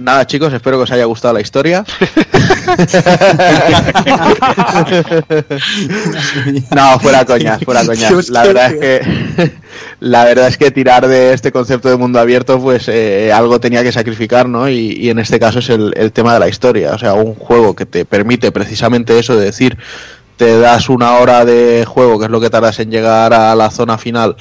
Nada 0.02 0.26
chicos, 0.26 0.52
espero 0.52 0.78
que 0.78 0.82
os 0.82 0.90
haya 0.90 1.04
gustado 1.04 1.34
la 1.34 1.40
historia. 1.40 1.84
No, 6.74 6.98
fuera 6.98 7.24
coñas, 7.24 7.62
fuera 7.64 7.84
coñas. 7.84 8.28
La 8.30 8.42
verdad 8.44 8.72
es 8.72 8.80
que 8.80 9.52
la 10.00 10.24
verdad 10.24 10.48
es 10.48 10.56
que 10.58 10.70
tirar 10.70 11.06
de 11.06 11.32
este 11.32 11.52
concepto 11.52 11.88
de 11.88 11.96
mundo 11.96 12.18
abierto, 12.18 12.60
pues 12.60 12.88
eh, 12.88 13.32
algo 13.32 13.60
tenía 13.60 13.82
que 13.82 13.92
sacrificar, 13.92 14.48
¿no? 14.48 14.68
Y, 14.68 14.92
y 14.92 15.10
en 15.10 15.18
este 15.18 15.38
caso 15.38 15.60
es 15.60 15.68
el, 15.70 15.92
el 15.96 16.12
tema 16.12 16.34
de 16.34 16.40
la 16.40 16.48
historia. 16.48 16.92
O 16.94 16.98
sea, 16.98 17.14
un 17.14 17.34
juego 17.34 17.74
que 17.74 17.86
te 17.86 18.04
permite 18.04 18.52
precisamente 18.52 19.18
eso 19.18 19.36
de 19.36 19.46
decir, 19.46 19.78
te 20.36 20.58
das 20.58 20.88
una 20.88 21.14
hora 21.18 21.44
de 21.44 21.84
juego, 21.86 22.18
que 22.18 22.26
es 22.26 22.30
lo 22.30 22.40
que 22.40 22.50
tardas 22.50 22.78
en 22.80 22.90
llegar 22.90 23.32
a 23.32 23.54
la 23.54 23.70
zona 23.70 23.98
final 23.98 24.36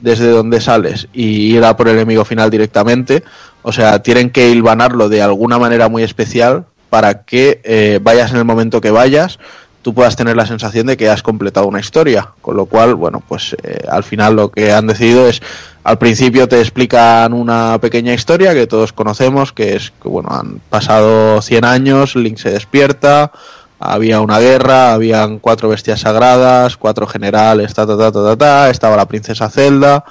desde 0.00 0.28
donde 0.28 0.60
sales 0.60 1.08
y 1.12 1.54
ir 1.54 1.64
a 1.64 1.76
por 1.76 1.88
el 1.88 1.96
enemigo 1.96 2.24
final 2.24 2.50
directamente. 2.50 3.22
O 3.62 3.72
sea, 3.72 4.02
tienen 4.02 4.30
que 4.30 4.50
hilvanarlo 4.50 5.08
de 5.08 5.22
alguna 5.22 5.58
manera 5.58 5.88
muy 5.88 6.02
especial 6.02 6.64
para 6.88 7.22
que 7.22 7.60
eh, 7.64 8.00
vayas 8.02 8.32
en 8.32 8.38
el 8.38 8.44
momento 8.44 8.80
que 8.80 8.90
vayas, 8.90 9.38
tú 9.82 9.94
puedas 9.94 10.16
tener 10.16 10.36
la 10.36 10.46
sensación 10.46 10.86
de 10.86 10.96
que 10.96 11.08
has 11.08 11.22
completado 11.22 11.66
una 11.66 11.80
historia. 11.80 12.28
Con 12.40 12.56
lo 12.56 12.66
cual, 12.66 12.94
bueno, 12.94 13.22
pues 13.26 13.56
eh, 13.62 13.84
al 13.88 14.02
final 14.02 14.36
lo 14.36 14.50
que 14.50 14.72
han 14.72 14.86
decidido 14.86 15.28
es, 15.28 15.40
al 15.84 15.98
principio 15.98 16.48
te 16.48 16.60
explican 16.60 17.32
una 17.32 17.78
pequeña 17.80 18.12
historia 18.12 18.54
que 18.54 18.66
todos 18.66 18.92
conocemos, 18.92 19.52
que 19.52 19.76
es 19.76 19.92
que, 20.02 20.08
bueno, 20.08 20.28
han 20.30 20.60
pasado 20.68 21.40
100 21.40 21.64
años, 21.64 22.16
Link 22.16 22.38
se 22.38 22.50
despierta, 22.50 23.32
había 23.80 24.20
una 24.20 24.38
guerra, 24.38 24.92
habían 24.92 25.38
cuatro 25.38 25.70
bestias 25.70 26.00
sagradas, 26.00 26.76
cuatro 26.76 27.06
generales, 27.06 27.74
ta 27.74 27.86
ta 27.86 27.96
ta 27.96 28.12
ta 28.12 28.22
ta, 28.22 28.36
ta, 28.36 28.70
estaba 28.70 28.96
la 28.96 29.08
princesa 29.08 29.48
Zelda 29.48 30.04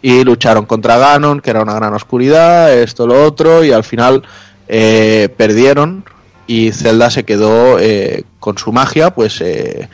y 0.00 0.24
lucharon 0.24 0.64
contra 0.66 0.98
Ganon, 0.98 1.40
que 1.40 1.50
era 1.50 1.62
una 1.62 1.74
gran 1.74 1.94
oscuridad, 1.94 2.72
esto 2.72 3.06
lo 3.06 3.22
otro 3.24 3.62
y 3.62 3.70
al 3.70 3.84
final 3.84 4.22
eh, 4.66 5.28
perdieron 5.36 6.04
y 6.46 6.72
Zelda 6.72 7.10
se 7.10 7.24
quedó 7.24 7.78
eh, 7.78 8.24
con 8.40 8.58
su 8.58 8.72
magia, 8.72 9.14
pues 9.14 9.40
eh, 9.40 9.88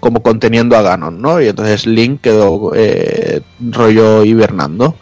como 0.00 0.22
conteniendo 0.22 0.76
a 0.76 0.82
Ganon, 0.82 1.20
¿no? 1.20 1.40
Y 1.40 1.48
entonces 1.48 1.86
Link 1.86 2.20
quedó 2.20 2.72
eh, 2.74 3.40
rollo 3.60 4.24
hibernando. 4.24 4.94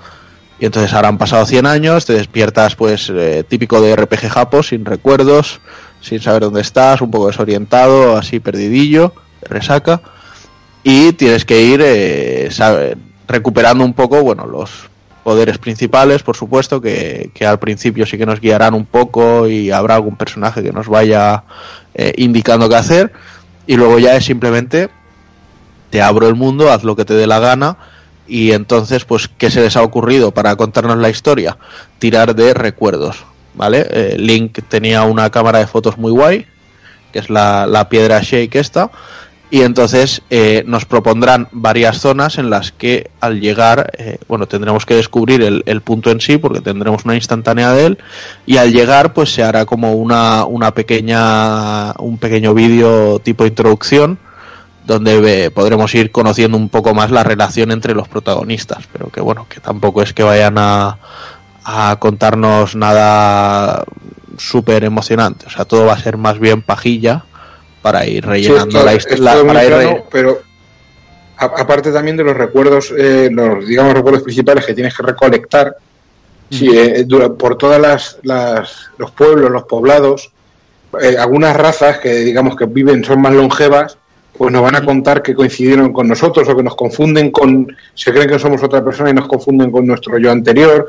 Y 0.58 0.64
entonces 0.64 0.92
ahora 0.94 1.08
han 1.08 1.18
pasado 1.18 1.44
100 1.44 1.66
años, 1.66 2.06
te 2.06 2.14
despiertas 2.14 2.76
pues 2.76 3.12
eh, 3.14 3.44
típico 3.46 3.80
de 3.80 3.94
RPG 3.94 4.28
Japo, 4.30 4.62
sin 4.62 4.86
recuerdos, 4.86 5.60
sin 6.00 6.20
saber 6.20 6.42
dónde 6.42 6.60
estás, 6.60 7.00
un 7.00 7.10
poco 7.10 7.28
desorientado, 7.28 8.16
así 8.16 8.40
perdidillo, 8.40 9.12
resaca, 9.42 10.00
y 10.82 11.12
tienes 11.12 11.44
que 11.44 11.62
ir 11.62 11.80
eh, 11.82 12.48
recuperando 13.26 13.84
un 13.84 13.94
poco, 13.94 14.22
bueno, 14.22 14.46
los 14.46 14.70
poderes 15.24 15.58
principales, 15.58 16.22
por 16.22 16.36
supuesto, 16.36 16.80
que, 16.80 17.30
que 17.34 17.44
al 17.44 17.58
principio 17.58 18.06
sí 18.06 18.16
que 18.16 18.26
nos 18.26 18.40
guiarán 18.40 18.74
un 18.74 18.86
poco 18.86 19.48
y 19.48 19.72
habrá 19.72 19.96
algún 19.96 20.16
personaje 20.16 20.62
que 20.62 20.72
nos 20.72 20.86
vaya 20.86 21.42
eh, 21.94 22.12
indicando 22.16 22.68
qué 22.68 22.76
hacer, 22.76 23.12
y 23.66 23.76
luego 23.76 23.98
ya 23.98 24.14
es 24.16 24.24
simplemente 24.24 24.88
te 25.90 26.02
abro 26.02 26.28
el 26.28 26.34
mundo, 26.34 26.70
haz 26.70 26.84
lo 26.84 26.96
que 26.96 27.04
te 27.04 27.14
dé 27.14 27.26
la 27.26 27.38
gana, 27.38 27.76
y 28.28 28.52
entonces, 28.52 29.04
pues, 29.04 29.28
¿qué 29.28 29.50
se 29.50 29.60
les 29.60 29.76
ha 29.76 29.82
ocurrido 29.82 30.32
para 30.32 30.56
contarnos 30.56 30.98
la 30.98 31.10
historia? 31.10 31.58
Tirar 31.98 32.34
de 32.34 32.54
recuerdos, 32.54 33.24
¿vale? 33.56 33.86
Eh, 33.90 34.16
Link 34.18 34.60
tenía 34.68 35.02
una 35.02 35.30
cámara 35.30 35.58
de 35.58 35.66
fotos 35.66 35.98
muy 35.98 36.12
guay, 36.12 36.46
que 37.12 37.18
es 37.18 37.30
la, 37.30 37.66
la 37.66 37.88
piedra 37.88 38.20
Shake 38.22 38.54
esta, 38.56 38.90
y 39.48 39.62
entonces 39.62 40.22
eh, 40.28 40.64
nos 40.66 40.84
propondrán 40.84 41.48
varias 41.52 42.00
zonas 42.00 42.36
en 42.36 42.50
las 42.50 42.72
que 42.72 43.10
al 43.20 43.40
llegar, 43.40 43.92
eh, 43.96 44.18
bueno, 44.26 44.46
tendremos 44.46 44.84
que 44.84 44.96
descubrir 44.96 45.40
el, 45.42 45.62
el 45.66 45.80
punto 45.82 46.10
en 46.10 46.20
sí, 46.20 46.36
porque 46.36 46.60
tendremos 46.60 47.04
una 47.04 47.14
instantánea 47.14 47.72
de 47.72 47.86
él, 47.86 47.98
y 48.44 48.56
al 48.56 48.72
llegar, 48.72 49.12
pues 49.14 49.32
se 49.32 49.42
hará 49.44 49.64
como 49.64 49.92
una, 49.92 50.44
una 50.44 50.72
pequeña, 50.74 51.92
un 51.98 52.18
pequeño 52.18 52.54
vídeo 52.54 53.20
tipo 53.20 53.46
introducción, 53.46 54.18
donde 54.84 55.20
ve- 55.20 55.50
podremos 55.50 55.94
ir 55.94 56.10
conociendo 56.12 56.56
un 56.56 56.68
poco 56.68 56.94
más 56.94 57.10
la 57.10 57.24
relación 57.24 57.70
entre 57.72 57.94
los 57.94 58.08
protagonistas, 58.08 58.84
pero 58.92 59.08
que 59.10 59.20
bueno, 59.20 59.46
que 59.48 59.60
tampoco 59.60 60.02
es 60.02 60.12
que 60.12 60.22
vayan 60.22 60.58
a, 60.58 60.98
a 61.68 61.96
contarnos 61.98 62.76
nada 62.76 63.84
súper 64.38 64.84
emocionante, 64.84 65.46
o 65.46 65.50
sea, 65.50 65.64
todo 65.64 65.86
va 65.86 65.94
a 65.94 65.98
ser 65.98 66.16
más 66.16 66.38
bien 66.38 66.62
pajilla 66.62 67.24
para 67.82 68.06
ir 68.06 68.24
rellenando 68.24 68.78
Sí, 68.78 68.84
la 68.84 68.94
historia. 68.94 69.94
re- 69.94 70.04
pero 70.10 70.40
a- 71.38 71.44
aparte 71.60 71.90
también 71.90 72.16
de 72.16 72.22
los 72.24 72.36
recuerdos, 72.36 72.92
eh, 72.96 73.28
los 73.32 73.66
digamos 73.66 73.94
recuerdos 73.94 74.22
principales 74.22 74.64
que 74.64 74.74
tienes 74.74 74.96
que 74.96 75.02
recolectar, 75.02 75.74
sí, 76.50 76.68
eh, 76.72 77.04
por 77.38 77.56
todas 77.58 77.80
las, 77.80 78.18
las- 78.22 78.90
los 78.98 79.10
pueblos, 79.10 79.50
los 79.50 79.64
poblados, 79.64 80.30
eh, 81.02 81.16
algunas 81.18 81.56
razas 81.56 81.98
que 81.98 82.14
digamos 82.20 82.56
que 82.56 82.66
viven, 82.66 83.02
son 83.04 83.20
más 83.20 83.32
longevas, 83.32 83.98
pues 84.38 84.52
nos 84.52 84.62
van 84.62 84.76
a 84.76 84.84
contar 84.84 85.22
que 85.22 85.34
coincidieron 85.34 85.92
con 85.92 86.06
nosotros 86.08 86.46
o 86.48 86.56
que 86.56 86.62
nos 86.62 86.76
confunden 86.76 87.30
con, 87.30 87.74
se 87.94 88.12
creen 88.12 88.28
que 88.28 88.38
somos 88.38 88.62
otra 88.62 88.84
persona 88.84 89.10
y 89.10 89.14
nos 89.14 89.26
confunden 89.26 89.70
con 89.72 89.86
nuestro 89.86 90.18
yo 90.18 90.30
anterior. 90.30 90.86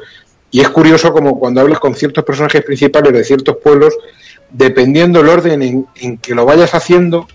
Y 0.51 0.61
es 0.61 0.69
curioso 0.69 1.11
como 1.11 1.39
cuando 1.39 1.61
hablas 1.61 1.79
con 1.79 1.95
ciertos 1.95 2.23
personajes 2.23 2.63
principales 2.63 3.13
de 3.13 3.23
ciertos 3.23 3.57
pueblos, 3.57 3.97
dependiendo 4.49 5.19
el 5.19 5.29
orden 5.29 5.87
en, 5.95 6.17
que 6.17 6.33
lo 6.33 6.45
vayas 6.45 6.73
haciendo, 6.73 7.27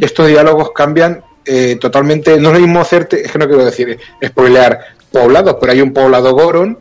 estos 0.00 0.28
diálogos 0.28 0.72
cambian 0.72 1.22
eh, 1.44 1.76
totalmente. 1.80 2.38
No 2.40 2.48
es 2.48 2.54
lo 2.54 2.60
mismo 2.60 2.80
hacerte, 2.80 3.22
es 3.24 3.32
que 3.32 3.38
no 3.38 3.46
quiero 3.46 3.64
decir 3.64 3.98
spoilear 4.24 4.80
poblados, 5.10 5.56
pero 5.60 5.72
hay 5.72 5.80
un 5.80 5.92
poblado 5.92 6.32
Goron, 6.32 6.78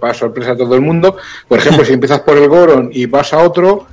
para 0.00 0.14
sorpresa 0.14 0.52
a 0.52 0.56
todo 0.56 0.74
el 0.74 0.80
mundo. 0.80 1.16
Por 1.46 1.58
ejemplo, 1.58 1.84
si 1.84 1.92
empiezas 1.94 2.20
por 2.20 2.36
el 2.36 2.48
Goron 2.48 2.90
y 2.92 3.06
vas 3.06 3.32
a 3.32 3.38
otro, 3.38 3.86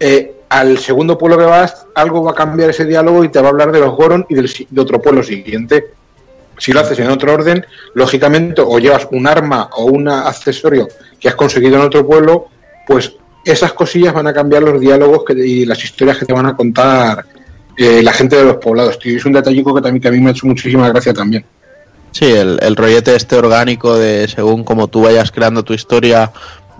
eh, 0.00 0.36
al 0.48 0.78
segundo 0.78 1.18
pueblo 1.18 1.38
que 1.38 1.44
vas, 1.44 1.86
algo 1.94 2.22
va 2.22 2.32
a 2.32 2.34
cambiar 2.34 2.70
ese 2.70 2.84
diálogo 2.84 3.24
y 3.24 3.28
te 3.28 3.40
va 3.40 3.48
a 3.48 3.50
hablar 3.50 3.72
de 3.72 3.80
los 3.80 3.94
Goron 3.94 4.26
y 4.28 4.34
del, 4.34 4.50
de 4.70 4.80
otro 4.80 5.00
pueblo 5.00 5.22
siguiente. 5.22 5.92
Si 6.58 6.72
lo 6.72 6.80
haces 6.80 6.98
en 6.98 7.10
otro 7.10 7.34
orden, 7.34 7.64
lógicamente, 7.94 8.62
o 8.62 8.78
llevas 8.78 9.08
un 9.10 9.26
arma 9.26 9.68
o 9.76 9.84
un 9.84 10.08
accesorio 10.08 10.88
que 11.20 11.28
has 11.28 11.34
conseguido 11.34 11.76
en 11.76 11.82
otro 11.82 12.06
pueblo, 12.06 12.48
pues 12.86 13.12
esas 13.44 13.72
cosillas 13.72 14.12
van 14.12 14.26
a 14.26 14.32
cambiar 14.32 14.62
los 14.62 14.80
diálogos 14.80 15.24
que, 15.24 15.34
y 15.34 15.64
las 15.64 15.82
historias 15.82 16.18
que 16.18 16.26
te 16.26 16.32
van 16.32 16.46
a 16.46 16.56
contar 16.56 17.24
eh, 17.76 18.02
la 18.02 18.12
gente 18.12 18.36
de 18.36 18.44
los 18.44 18.56
poblados. 18.56 18.98
Tío. 18.98 19.16
Es 19.16 19.24
un 19.24 19.32
detallico 19.32 19.74
que 19.74 19.82
también 19.82 20.00
que 20.00 20.08
a 20.08 20.10
mí 20.10 20.20
me 20.20 20.30
ha 20.30 20.32
hecho 20.32 20.46
muchísima 20.46 20.88
gracia 20.88 21.12
también. 21.12 21.44
Sí, 22.10 22.32
el, 22.32 22.76
rollete 22.76 23.14
este 23.14 23.36
orgánico 23.36 23.98
de 23.98 24.26
según 24.26 24.64
como 24.64 24.88
tú 24.88 25.02
vayas 25.02 25.30
creando 25.30 25.62
tu 25.62 25.74
historia, 25.74 26.32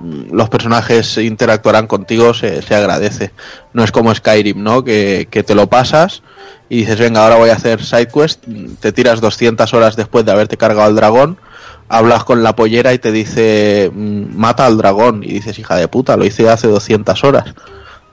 los 0.03 0.49
personajes 0.49 1.17
interactuarán 1.19 1.87
contigo, 1.87 2.35
se, 2.35 2.63
se 2.63 2.75
agradece. 2.75 3.33
No 3.73 3.85
es 3.85 3.93
como 3.93 4.15
Skyrim, 4.15 4.63
¿no? 4.63 4.85
Que, 4.85 5.29
que, 5.31 5.43
te 5.43 5.55
lo 5.55 5.69
pasas 5.69 6.23
y 6.69 6.79
dices, 6.79 6.99
venga, 6.99 7.23
ahora 7.23 7.37
voy 7.37 7.51
a 7.51 7.55
hacer 7.55 7.83
sidequest, 7.83 8.45
te 8.81 8.93
tiras 8.93 9.21
200 9.21 9.73
horas 9.75 9.97
después 9.97 10.25
de 10.25 10.33
haberte 10.33 10.57
cargado 10.57 10.89
al 10.89 10.97
dragón, 10.97 11.39
hablas 11.89 12.25
con 12.25 12.43
la 12.43 12.57
pollera 12.57 12.93
y 12.93 12.99
te 12.99 13.13
dice, 13.13 13.91
mm, 13.95 14.37
mata 14.37 14.67
al 14.67 14.77
dragón, 14.77 15.23
y 15.23 15.29
dices, 15.29 15.59
hija 15.59 15.77
de 15.77 15.89
puta, 15.89 16.17
lo 16.17 16.25
hice 16.25 16.49
hace 16.49 16.67
200 16.69 17.25
horas 17.25 17.55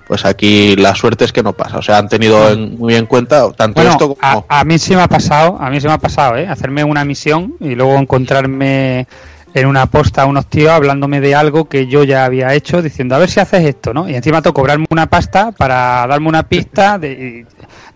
pues 0.08 0.26
aquí 0.26 0.76
la 0.76 0.96
suerte 0.96 1.26
es 1.26 1.32
que 1.32 1.44
no 1.44 1.54
pasa. 1.54 1.78
O 1.78 1.82
sea, 1.82 1.98
han 1.98 2.10
tenido 2.10 2.56
muy 2.58 2.96
en 2.96 3.06
cuenta 3.06 3.52
tanto 3.54 3.82
esto 3.82 4.16
como... 4.16 4.46
A, 4.48 4.64
mí 4.64 4.78
sí 4.78 4.96
me 4.96 5.02
ha 5.02 5.08
pasado, 5.08 5.58
a 5.60 5.70
mí 5.70 5.80
sí 5.80 5.88
me 5.88 5.94
ha 5.94 5.98
pasado, 5.98 6.38
¿eh? 6.38 6.48
Hacerme 6.48 6.84
una 6.84 7.06
misión 7.06 7.56
y 7.60 7.76
luego 7.76 7.96
encontrarme 7.96 9.08
en 9.54 9.68
una 9.68 9.86
posta 9.86 10.24
a 10.24 10.26
unos 10.26 10.48
tíos 10.48 10.72
hablándome 10.72 11.22
de 11.22 11.36
algo 11.36 11.66
que 11.66 11.88
yo 11.88 12.04
ya 12.04 12.26
había 12.26 12.54
hecho, 12.54 12.82
diciendo, 12.82 13.16
a 13.16 13.20
ver 13.20 13.30
si 13.30 13.40
haces 13.40 13.64
esto, 13.64 13.94
¿no? 13.94 14.10
Y 14.10 14.16
encima 14.16 14.42
tengo 14.42 14.54
cobrarme 14.54 14.86
una 14.90 15.08
pasta 15.08 15.52
para 15.52 16.06
darme 16.08 16.28
una 16.28 16.44
pista 16.44 16.98
de, 16.98 17.46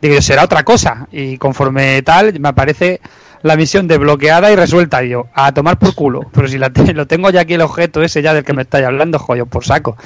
de 0.02 0.10
que 0.10 0.22
será 0.22 0.44
otra 0.44 0.64
cosa. 0.64 1.08
Y 1.12 1.38
conforme 1.38 2.02
tal, 2.04 2.40
me 2.40 2.50
aparece 2.50 3.02
la 3.42 3.56
misión 3.56 3.88
desbloqueada 3.88 4.52
y 4.52 4.56
resuelta. 4.56 5.04
Y 5.04 5.10
yo, 5.10 5.28
a 5.34 5.52
tomar 5.52 5.80
por 5.80 5.96
culo. 5.96 6.22
Pero 6.32 6.48
si 6.48 6.58
la 6.58 6.72
lo 6.94 7.08
tengo 7.08 7.30
ya 7.30 7.42
aquí 7.42 7.56
el 7.56 7.62
objeto 7.62 8.02
ese 8.02 8.22
ya 8.22 8.34
del 8.34 8.44
que 8.44 8.54
me 8.54 8.64
estáis 8.64 8.86
hablando, 8.86 9.20
joyo, 9.20 9.46
por 9.46 9.66
saco. 9.66 9.98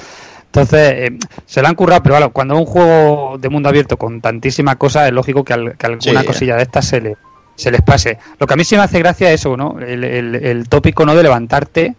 Entonces, 0.46 0.92
eh, 0.92 1.18
se 1.46 1.62
lo 1.62 1.68
han 1.68 1.74
currado, 1.74 2.02
pero 2.02 2.16
bueno, 2.16 2.30
cuando 2.30 2.52
es 2.52 2.60
un 2.60 2.66
juego 2.66 3.38
de 3.38 3.48
mundo 3.48 3.70
abierto 3.70 3.96
con 3.96 4.20
tantísimas 4.20 4.76
cosas, 4.76 5.06
es 5.06 5.12
lógico 5.14 5.44
que, 5.44 5.54
alguna 5.54 6.24
cosilla 6.26 6.56
de 6.56 6.62
estas 6.62 6.84
se, 6.84 7.00
le, 7.00 7.16
se 7.62 7.70
les 7.70 7.82
pase. 7.82 8.18
Lo 8.38 8.46
que 8.46 8.54
a 8.54 8.56
mí 8.56 8.64
sí 8.64 8.76
me 8.76 8.82
hace 8.82 8.98
gracia 8.98 9.32
es 9.32 9.40
eso, 9.40 9.56
¿no? 9.56 9.78
El, 9.80 10.68
tópico, 10.68 11.06
¿no? 11.06 11.14
De 11.14 11.22
levantarte 11.22 11.94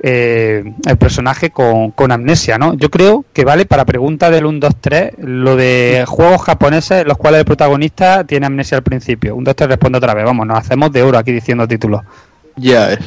eh, 0.00 0.64
el 0.86 0.96
personaje 0.96 1.50
con, 1.50 1.92
con, 1.92 2.12
amnesia, 2.12 2.58
¿no? 2.58 2.74
Yo 2.74 2.90
creo 2.90 3.24
que 3.32 3.44
vale 3.44 3.64
para 3.64 3.84
pregunta 3.84 4.30
del 4.30 4.44
1, 4.46 4.58
2, 4.60 4.72
3 4.80 5.10
lo 5.18 5.56
de 5.56 6.04
juegos 6.06 6.42
japoneses 6.42 7.02
en 7.02 7.08
los 7.08 7.16
cuales 7.16 7.40
el 7.40 7.44
protagonista 7.46 8.24
tiene 8.24 8.46
amnesia 8.46 8.76
al 8.76 8.82
principio. 8.82 9.36
Un 9.36 9.44
2, 9.44 9.56
3 9.56 9.70
responde 9.70 9.98
otra 9.98 10.14
vez. 10.14 10.24
Vamos, 10.24 10.46
nos 10.46 10.58
hacemos 10.58 10.92
de 10.92 11.02
oro 11.02 11.18
aquí 11.18 11.32
diciendo 11.32 11.66
títulos. 11.66 12.02
Ya 12.56 12.92
es. 12.92 12.98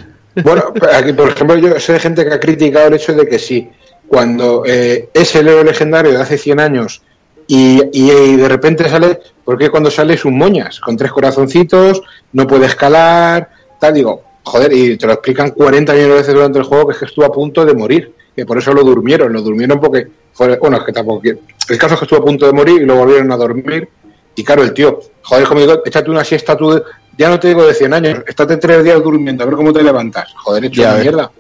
Bueno, 0.44 0.64
aquí, 0.94 1.14
por 1.14 1.30
ejemplo, 1.30 1.58
yo 1.58 1.80
sé 1.80 2.00
gente 2.00 2.24
que 2.24 2.34
ha 2.34 2.40
criticado 2.40 2.88
el 2.88 2.94
hecho 2.94 3.14
de 3.14 3.28
que 3.28 3.40
sí 3.40 3.70
cuando 4.08 4.64
eh, 4.66 5.10
es 5.14 5.36
el 5.36 5.48
héroe 5.48 5.66
legendario 5.66 6.12
de 6.12 6.22
hace 6.22 6.38
100 6.38 6.60
años 6.60 7.02
y, 7.48 7.82
y, 7.94 8.36
de 8.36 8.50
repente 8.50 8.90
sale, 8.90 9.20
porque 9.44 9.70
cuando 9.70 9.90
sale 9.90 10.16
es 10.16 10.26
un 10.26 10.38
moñas, 10.38 10.80
con 10.80 10.98
tres 10.98 11.12
corazoncitos, 11.12 12.02
no 12.34 12.46
puede 12.46 12.66
escalar, 12.66 13.50
tal, 13.80 13.94
digo, 13.94 14.24
joder, 14.44 14.74
y 14.74 14.98
te 14.98 15.08
lo 15.08 15.14
explican 15.14 15.52
40 15.52 15.94
millones 15.94 16.14
de 16.14 16.20
veces 16.20 16.34
durante 16.34 16.60
el 16.60 16.66
juego 16.66 16.88
que 16.88 16.94
es 16.94 17.00
que 17.00 17.06
estuvo 17.06 17.26
a 17.26 17.32
punto 17.32 17.66
de 17.66 17.74
morir, 17.74 18.14
que 18.36 18.46
por 18.46 18.58
eso 18.58 18.74
lo 18.74 18.84
durmieron, 18.84 19.32
lo 19.32 19.42
durmieron 19.42 19.80
porque, 19.80 20.08
fue, 20.34 20.58
bueno, 20.58 20.78
es 20.78 20.84
que 20.84 20.92
tampoco, 20.92 21.22
el 21.26 21.78
caso 21.78 21.94
es 21.94 22.00
que 22.00 22.06
estuvo 22.06 22.20
a 22.20 22.26
punto 22.26 22.46
de 22.46 22.54
morir 22.54 22.82
y 22.82 22.86
lo 22.86 22.96
volvieron 22.96 23.32
a 23.32 23.38
dormir, 23.38 23.88
y 24.36 24.44
claro, 24.44 24.64
el 24.64 24.74
tío, 24.74 25.00
joder, 25.24 25.48
como 25.48 25.62
digo, 25.62 25.82
échate 25.86 26.12
una 26.12 26.24
siesta 26.24 26.58
tú, 26.58 26.82
ya 27.18 27.30
no 27.30 27.40
te 27.40 27.48
digo 27.48 27.66
de 27.66 27.74
100 27.74 27.94
años, 27.94 28.24
estate 28.28 28.58
tres 28.58 28.84
días 28.84 29.02
durmiendo, 29.02 29.44
a 29.44 29.48
ver 29.48 29.56
cómo 29.56 29.72
te 29.72 29.82
levantas, 29.82 30.34
joder, 30.36 30.66
hecho 30.66 30.82
una 30.82 30.96
mierda. 30.96 31.32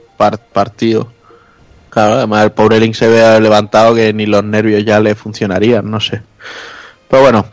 partido. 0.53 1.16
Claro, 1.89 2.15
además 2.15 2.43
el 2.43 2.51
pobre 2.51 2.79
Link 2.79 2.95
se 2.95 3.07
ve 3.07 3.39
levantado 3.39 3.95
que 3.95 4.13
ni 4.13 4.25
los 4.25 4.43
nervios 4.43 4.83
ya 4.85 4.99
le 4.99 5.15
funcionarían, 5.15 5.89
no 5.89 5.99
sé. 5.99 6.21
Pero 7.09 7.23
bueno, 7.23 7.45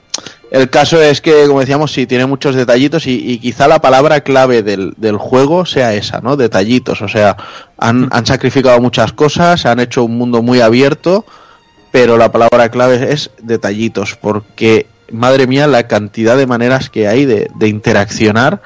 el 0.51 0.71
caso 0.71 1.03
es 1.03 1.21
que, 1.21 1.47
como 1.49 1.59
decíamos, 1.59 1.93
sí, 1.93 2.07
tiene 2.07 2.27
muchos 2.27 2.55
detallitos 2.55 3.07
y, 3.09 3.39
quizá 3.39 3.67
la 3.67 3.81
palabra 3.81 4.21
clave 4.21 4.63
del, 4.63 5.17
juego 5.19 5.67
sea 5.67 5.95
esa, 5.95 6.21
¿no? 6.21 6.37
Detallitos. 6.37 7.03
O 7.03 7.09
sea, 7.09 7.37
han, 7.77 8.09
han, 8.13 8.25
sacrificado 8.25 8.81
muchas 8.81 9.13
cosas, 9.13 9.67
han 9.67 9.81
hecho 9.81 10.05
un 10.05 10.17
mundo 10.17 10.43
muy 10.43 10.61
abierto, 10.61 11.25
pero 11.91 12.17
la 12.17 12.31
palabra 12.31 12.69
clave 12.69 13.13
es 13.13 13.31
detallitos, 13.43 14.17
porque, 14.21 14.87
madre 15.11 15.47
mía, 15.47 15.67
la 15.67 15.89
cantidad 15.89 16.37
de 16.37 16.47
maneras 16.47 16.89
que 16.89 17.09
hay 17.09 17.25
de, 17.25 17.51
de 17.57 17.69
interaccionar 17.69 18.63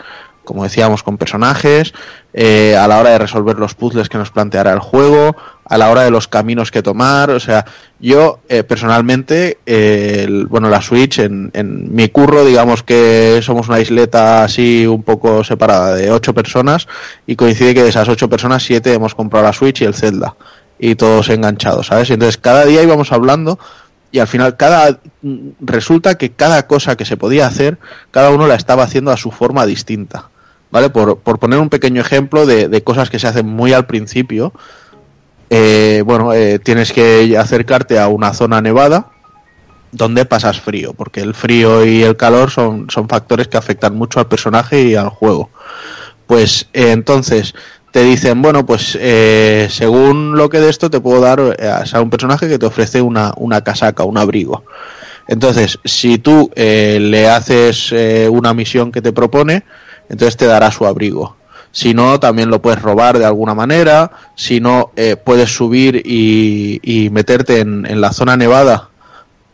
como 0.48 0.64
decíamos, 0.64 1.02
con 1.02 1.18
personajes, 1.18 1.92
eh, 2.32 2.74
a 2.74 2.88
la 2.88 2.98
hora 2.98 3.10
de 3.10 3.18
resolver 3.18 3.58
los 3.58 3.74
puzzles 3.74 4.08
que 4.08 4.16
nos 4.16 4.30
planteará 4.30 4.72
el 4.72 4.78
juego, 4.78 5.36
a 5.66 5.76
la 5.76 5.90
hora 5.90 6.04
de 6.04 6.10
los 6.10 6.26
caminos 6.26 6.70
que 6.70 6.82
tomar. 6.82 7.28
O 7.28 7.38
sea, 7.38 7.66
yo 8.00 8.40
eh, 8.48 8.62
personalmente, 8.62 9.58
bueno, 10.48 10.70
la 10.70 10.80
Switch, 10.80 11.18
en, 11.18 11.50
en, 11.52 11.94
mi 11.94 12.08
curro, 12.08 12.46
digamos 12.46 12.82
que 12.82 13.40
somos 13.42 13.68
una 13.68 13.78
isleta 13.78 14.44
así 14.44 14.86
un 14.86 15.02
poco 15.02 15.44
separada 15.44 15.94
de 15.94 16.10
ocho 16.10 16.32
personas 16.32 16.88
y 17.26 17.36
coincide 17.36 17.74
que 17.74 17.82
de 17.82 17.90
esas 17.90 18.08
ocho 18.08 18.30
personas, 18.30 18.62
siete 18.62 18.94
hemos 18.94 19.14
comprado 19.14 19.44
la 19.44 19.52
Switch 19.52 19.82
y 19.82 19.84
el 19.84 19.94
Zelda 19.94 20.34
y 20.78 20.94
todos 20.94 21.28
enganchados, 21.28 21.88
¿sabes? 21.88 22.08
Y 22.08 22.14
entonces 22.14 22.38
cada 22.38 22.64
día 22.64 22.82
íbamos 22.82 23.12
hablando 23.12 23.58
y 24.10 24.20
al 24.20 24.26
final 24.26 24.56
cada 24.56 25.00
resulta 25.60 26.16
que 26.16 26.30
cada 26.30 26.66
cosa 26.66 26.96
que 26.96 27.04
se 27.04 27.16
podía 27.16 27.46
hacer, 27.46 27.78
cada 28.10 28.30
uno 28.30 28.46
la 28.46 28.54
estaba 28.54 28.84
haciendo 28.84 29.10
a 29.10 29.16
su 29.16 29.30
forma 29.30 29.66
distinta. 29.66 30.30
¿Vale? 30.70 30.90
Por, 30.90 31.18
por 31.18 31.38
poner 31.38 31.58
un 31.58 31.68
pequeño 31.68 32.00
ejemplo 32.00 32.46
de, 32.46 32.68
de, 32.68 32.82
cosas 32.82 33.10
que 33.10 33.18
se 33.18 33.26
hacen 33.26 33.46
muy 33.46 33.72
al 33.72 33.86
principio, 33.86 34.52
eh, 35.50 36.02
bueno, 36.04 36.32
eh, 36.32 36.58
tienes 36.58 36.92
que 36.92 37.36
acercarte 37.38 37.98
a 37.98 38.08
una 38.08 38.34
zona 38.34 38.60
nevada 38.60 39.10
donde 39.92 40.24
pasas 40.24 40.60
frío, 40.60 40.92
porque 40.92 41.20
el 41.20 41.34
frío 41.34 41.84
y 41.84 42.02
el 42.02 42.16
calor 42.16 42.50
son, 42.50 42.90
son 42.90 43.08
factores 43.08 43.48
que 43.48 43.56
afectan 43.56 43.96
mucho 43.96 44.20
al 44.20 44.28
personaje 44.28 44.82
y 44.82 44.94
al 44.94 45.08
juego. 45.08 45.50
Pues 46.26 46.68
eh, 46.72 46.90
entonces 46.92 47.54
te 47.90 48.02
dicen, 48.02 48.42
bueno, 48.42 48.66
pues 48.66 48.98
eh, 49.00 49.68
según 49.70 50.36
lo 50.36 50.50
que 50.50 50.60
de 50.60 50.68
esto 50.68 50.90
te 50.90 51.00
puedo 51.00 51.20
dar 51.20 51.40
eh, 51.58 51.72
a 51.92 52.00
un 52.00 52.10
personaje 52.10 52.48
que 52.48 52.58
te 52.58 52.66
ofrece 52.66 53.00
una, 53.00 53.32
una 53.36 53.62
casaca, 53.62 54.04
un 54.04 54.18
abrigo. 54.18 54.64
Entonces, 55.26 55.78
si 55.84 56.16
tú 56.16 56.50
le 56.56 57.28
haces 57.28 57.92
una 58.30 58.54
misión 58.54 58.90
que 58.90 59.02
te 59.02 59.12
propone, 59.12 59.62
entonces 60.08 60.36
te 60.36 60.46
dará 60.46 60.70
su 60.70 60.86
abrigo. 60.86 61.36
Si 61.70 61.94
no, 61.94 62.18
también 62.18 62.50
lo 62.50 62.62
puedes 62.62 62.80
robar 62.80 63.18
de 63.18 63.26
alguna 63.26 63.54
manera. 63.54 64.10
Si 64.34 64.60
no, 64.60 64.90
eh, 64.96 65.16
puedes 65.16 65.54
subir 65.54 66.02
y, 66.04 67.08
meterte 67.12 67.60
en, 67.60 67.86
en, 67.86 68.00
la 68.00 68.12
zona 68.12 68.36
nevada, 68.36 68.88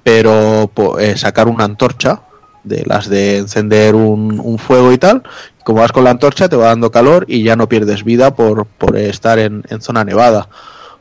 pero 0.03 0.71
eh, 0.99 1.17
sacar 1.17 1.49
una 1.49 1.65
antorcha, 1.65 2.23
de 2.63 2.83
las 2.87 3.09
de 3.09 3.39
encender 3.39 3.95
un, 3.95 4.41
un, 4.41 4.59
fuego 4.59 4.93
y 4.93 4.99
tal. 4.99 5.23
Como 5.65 5.81
vas 5.81 5.93
con 5.93 6.05
la 6.05 6.11
antorcha, 6.11 6.49
te 6.49 6.57
va 6.57 6.67
dando 6.67 6.91
calor 6.91 7.25
y 7.29 7.43
ya 7.43 7.57
no 7.57 7.69
pierdes 7.69 8.05
vida 8.05 8.35
por, 8.35 8.67
por 8.67 8.97
estar 8.97 9.39
en, 9.39 9.63
en 9.69 9.81
zona 9.81 10.05
nevada. 10.05 10.49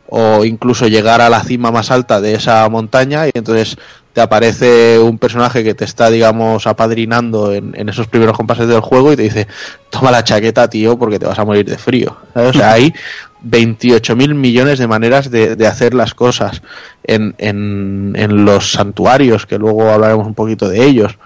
O 0.10 0.44
incluso 0.46 0.88
llegar 0.88 1.22
a 1.22 1.30
la 1.30 1.44
cima 1.44 1.72
más 1.72 1.90
alta 1.90 2.22
de 2.22 2.36
esa 2.36 2.68
montaña 2.70 3.28
y 3.28 3.32
entonces 3.34 3.78
te 4.14 4.22
aparece 4.22 5.00
un 5.00 5.18
personaje 5.18 5.64
que 5.64 5.74
te 5.74 5.86
está, 5.86 6.12
digamos, 6.12 6.68
apadrinando 6.68 7.52
en, 7.52 7.74
en, 7.76 7.90
esos 7.90 8.08
primeros 8.08 8.38
compases 8.38 8.68
del 8.68 8.80
juego 8.80 9.12
y 9.12 9.16
te 9.16 9.24
dice, 9.24 9.48
toma 9.90 10.12
la 10.12 10.24
chaqueta, 10.24 10.70
tío, 10.70 10.98
porque 10.98 11.18
te 11.18 11.26
vas 11.26 11.40
a 11.40 11.46
morir 11.46 11.66
de 11.66 11.80
frío. 11.80 12.16
O 12.36 12.54
sea, 12.54 12.74
hay 12.74 12.94
28 13.42 14.16
mil 14.16 14.36
millones 14.36 14.78
de 14.78 14.88
maneras 14.88 15.32
de, 15.32 15.56
de 15.56 15.68
hacer 15.68 15.96
las 15.96 16.14
cosas 16.14 16.62
en, 17.04 17.34
en, 17.40 18.14
en, 18.16 18.46
los 18.46 18.72
santuarios, 18.72 19.48
que 19.48 19.58
luego 19.58 19.90
hablaremos 19.90 20.28
un 20.28 20.36
poquito 20.36 20.70
de 20.70 20.86
ellos. 20.86 21.18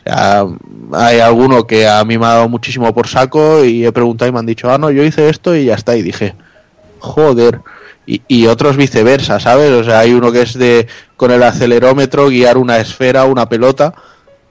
O 0.00 0.02
sea, 0.04 0.44
hay 0.92 1.20
alguno 1.20 1.66
que 1.66 1.88
a 1.88 2.04
mí 2.04 2.18
me 2.18 2.26
ha 2.26 2.34
dado 2.34 2.48
muchísimo 2.50 2.92
por 2.94 3.08
saco 3.08 3.64
y 3.64 3.86
he 3.86 3.92
preguntado 3.92 4.28
y 4.28 4.32
me 4.32 4.40
han 4.40 4.46
dicho, 4.46 4.70
ah, 4.70 4.76
no, 4.76 4.90
yo 4.90 5.02
hice 5.02 5.30
esto 5.30 5.56
y 5.56 5.64
ya 5.64 5.74
está. 5.74 5.96
Y 5.96 6.02
dije, 6.02 6.34
joder, 6.98 7.60
y, 8.06 8.22
y 8.28 8.46
otros 8.46 8.76
viceversa, 8.76 9.40
¿sabes? 9.40 9.70
O 9.70 9.84
sea, 9.84 10.00
hay 10.00 10.12
uno 10.12 10.30
que 10.32 10.42
es 10.42 10.54
de 10.54 10.86
con 11.16 11.30
el 11.30 11.42
acelerómetro 11.42 12.28
guiar 12.28 12.58
una 12.58 12.78
esfera, 12.78 13.24
una 13.24 13.48
pelota, 13.48 13.94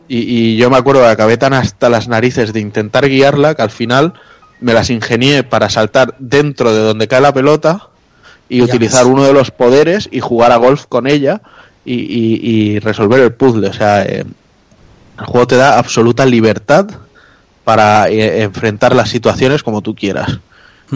y, 0.08 0.20
y 0.54 0.58
yo 0.58 0.70
me 0.70 0.78
acuerdo 0.78 1.02
que 1.02 1.08
acabé 1.08 1.38
tan 1.38 1.54
hasta 1.54 1.90
las 1.90 2.08
narices 2.08 2.52
de 2.54 2.60
intentar 2.60 3.08
guiarla 3.08 3.56
que 3.56 3.62
al 3.62 3.70
final 3.72 4.14
me 4.60 4.74
las 4.74 4.90
ingenié 4.90 5.44
para 5.44 5.70
saltar 5.70 6.16
dentro 6.20 6.74
de 6.74 6.80
donde 6.82 7.08
cae 7.08 7.22
la 7.22 7.34
pelota 7.34 7.90
y 8.50 8.60
Ya 8.60 8.64
utilizar 8.66 9.04
ves. 9.06 9.14
uno 9.14 9.24
de 9.24 9.34
los 9.34 9.52
poderes 9.52 10.10
y 10.12 10.20
jugar 10.20 10.52
a 10.52 10.58
golf 10.58 10.86
con 10.88 11.08
ella 11.08 11.42
y, 11.86 11.96
y- 11.96 12.40
y 12.44 12.80
resolver 12.80 13.20
el 13.22 13.34
puzzle. 13.34 13.68
O 13.68 13.74
sea, 13.74 14.04
eh, 14.04 14.24
el 15.20 15.26
juego 15.26 15.48
te 15.48 15.56
da 15.58 15.78
absoluta 15.78 16.26
libertad 16.26 16.88
para 17.64 18.10
eh, 18.10 18.42
enfrentar 18.44 18.96
las 18.96 19.10
situaciones 19.10 19.64
como 19.64 19.82
tú 19.82 19.96
quieras. 19.96 20.40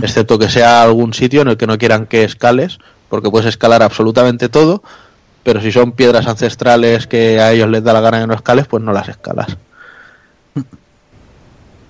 Excepto 0.01 0.37
que 0.37 0.49
sea 0.49 0.83
algún 0.83 1.13
sitio 1.13 1.41
en 1.41 1.49
el 1.49 1.57
que 1.57 1.67
no 1.67 1.77
quieran 1.77 2.05
que 2.05 2.23
escales, 2.23 2.79
porque 3.09 3.29
puedes 3.29 3.47
escalar 3.47 3.83
absolutamente 3.83 4.49
todo, 4.49 4.83
pero 5.43 5.61
si 5.61 5.71
son 5.71 5.93
piedras 5.93 6.27
ancestrales 6.27 7.07
que 7.07 7.39
a 7.39 7.51
ellos 7.53 7.69
les 7.69 7.83
da 7.83 7.93
la 7.93 8.01
gana 8.01 8.19
que 8.19 8.27
no 8.27 8.33
escales, 8.33 8.67
pues 8.67 8.83
no 8.83 8.91
las 8.91 9.09
escalas. 9.09 9.57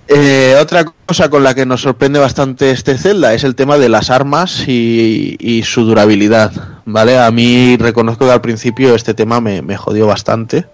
Eh, 0.10 0.56
otra 0.62 0.86
cosa 1.06 1.30
con 1.30 1.44
la 1.44 1.54
que 1.54 1.66
nos 1.66 1.82
sorprende 1.82 2.18
bastante 2.18 2.72
este 2.72 2.98
Zelda 2.98 3.34
es 3.34 3.44
el 3.44 3.56
tema 3.56 3.78
de 3.78 3.90
las 3.90 4.10
armas 4.10 4.66
y, 4.66 5.36
y 5.38 5.64
su 5.64 5.84
durabilidad, 5.84 6.54
¿vale? 6.86 7.20
A 7.20 7.30
mí 7.30 7.76
reconozco 7.78 8.26
que 8.26 8.32
al 8.32 8.40
principio 8.40 8.96
este 8.96 9.14
tema 9.14 9.42
me, 9.42 9.62
me 9.62 9.76
jodió 9.76 10.08
bastante, 10.08 10.66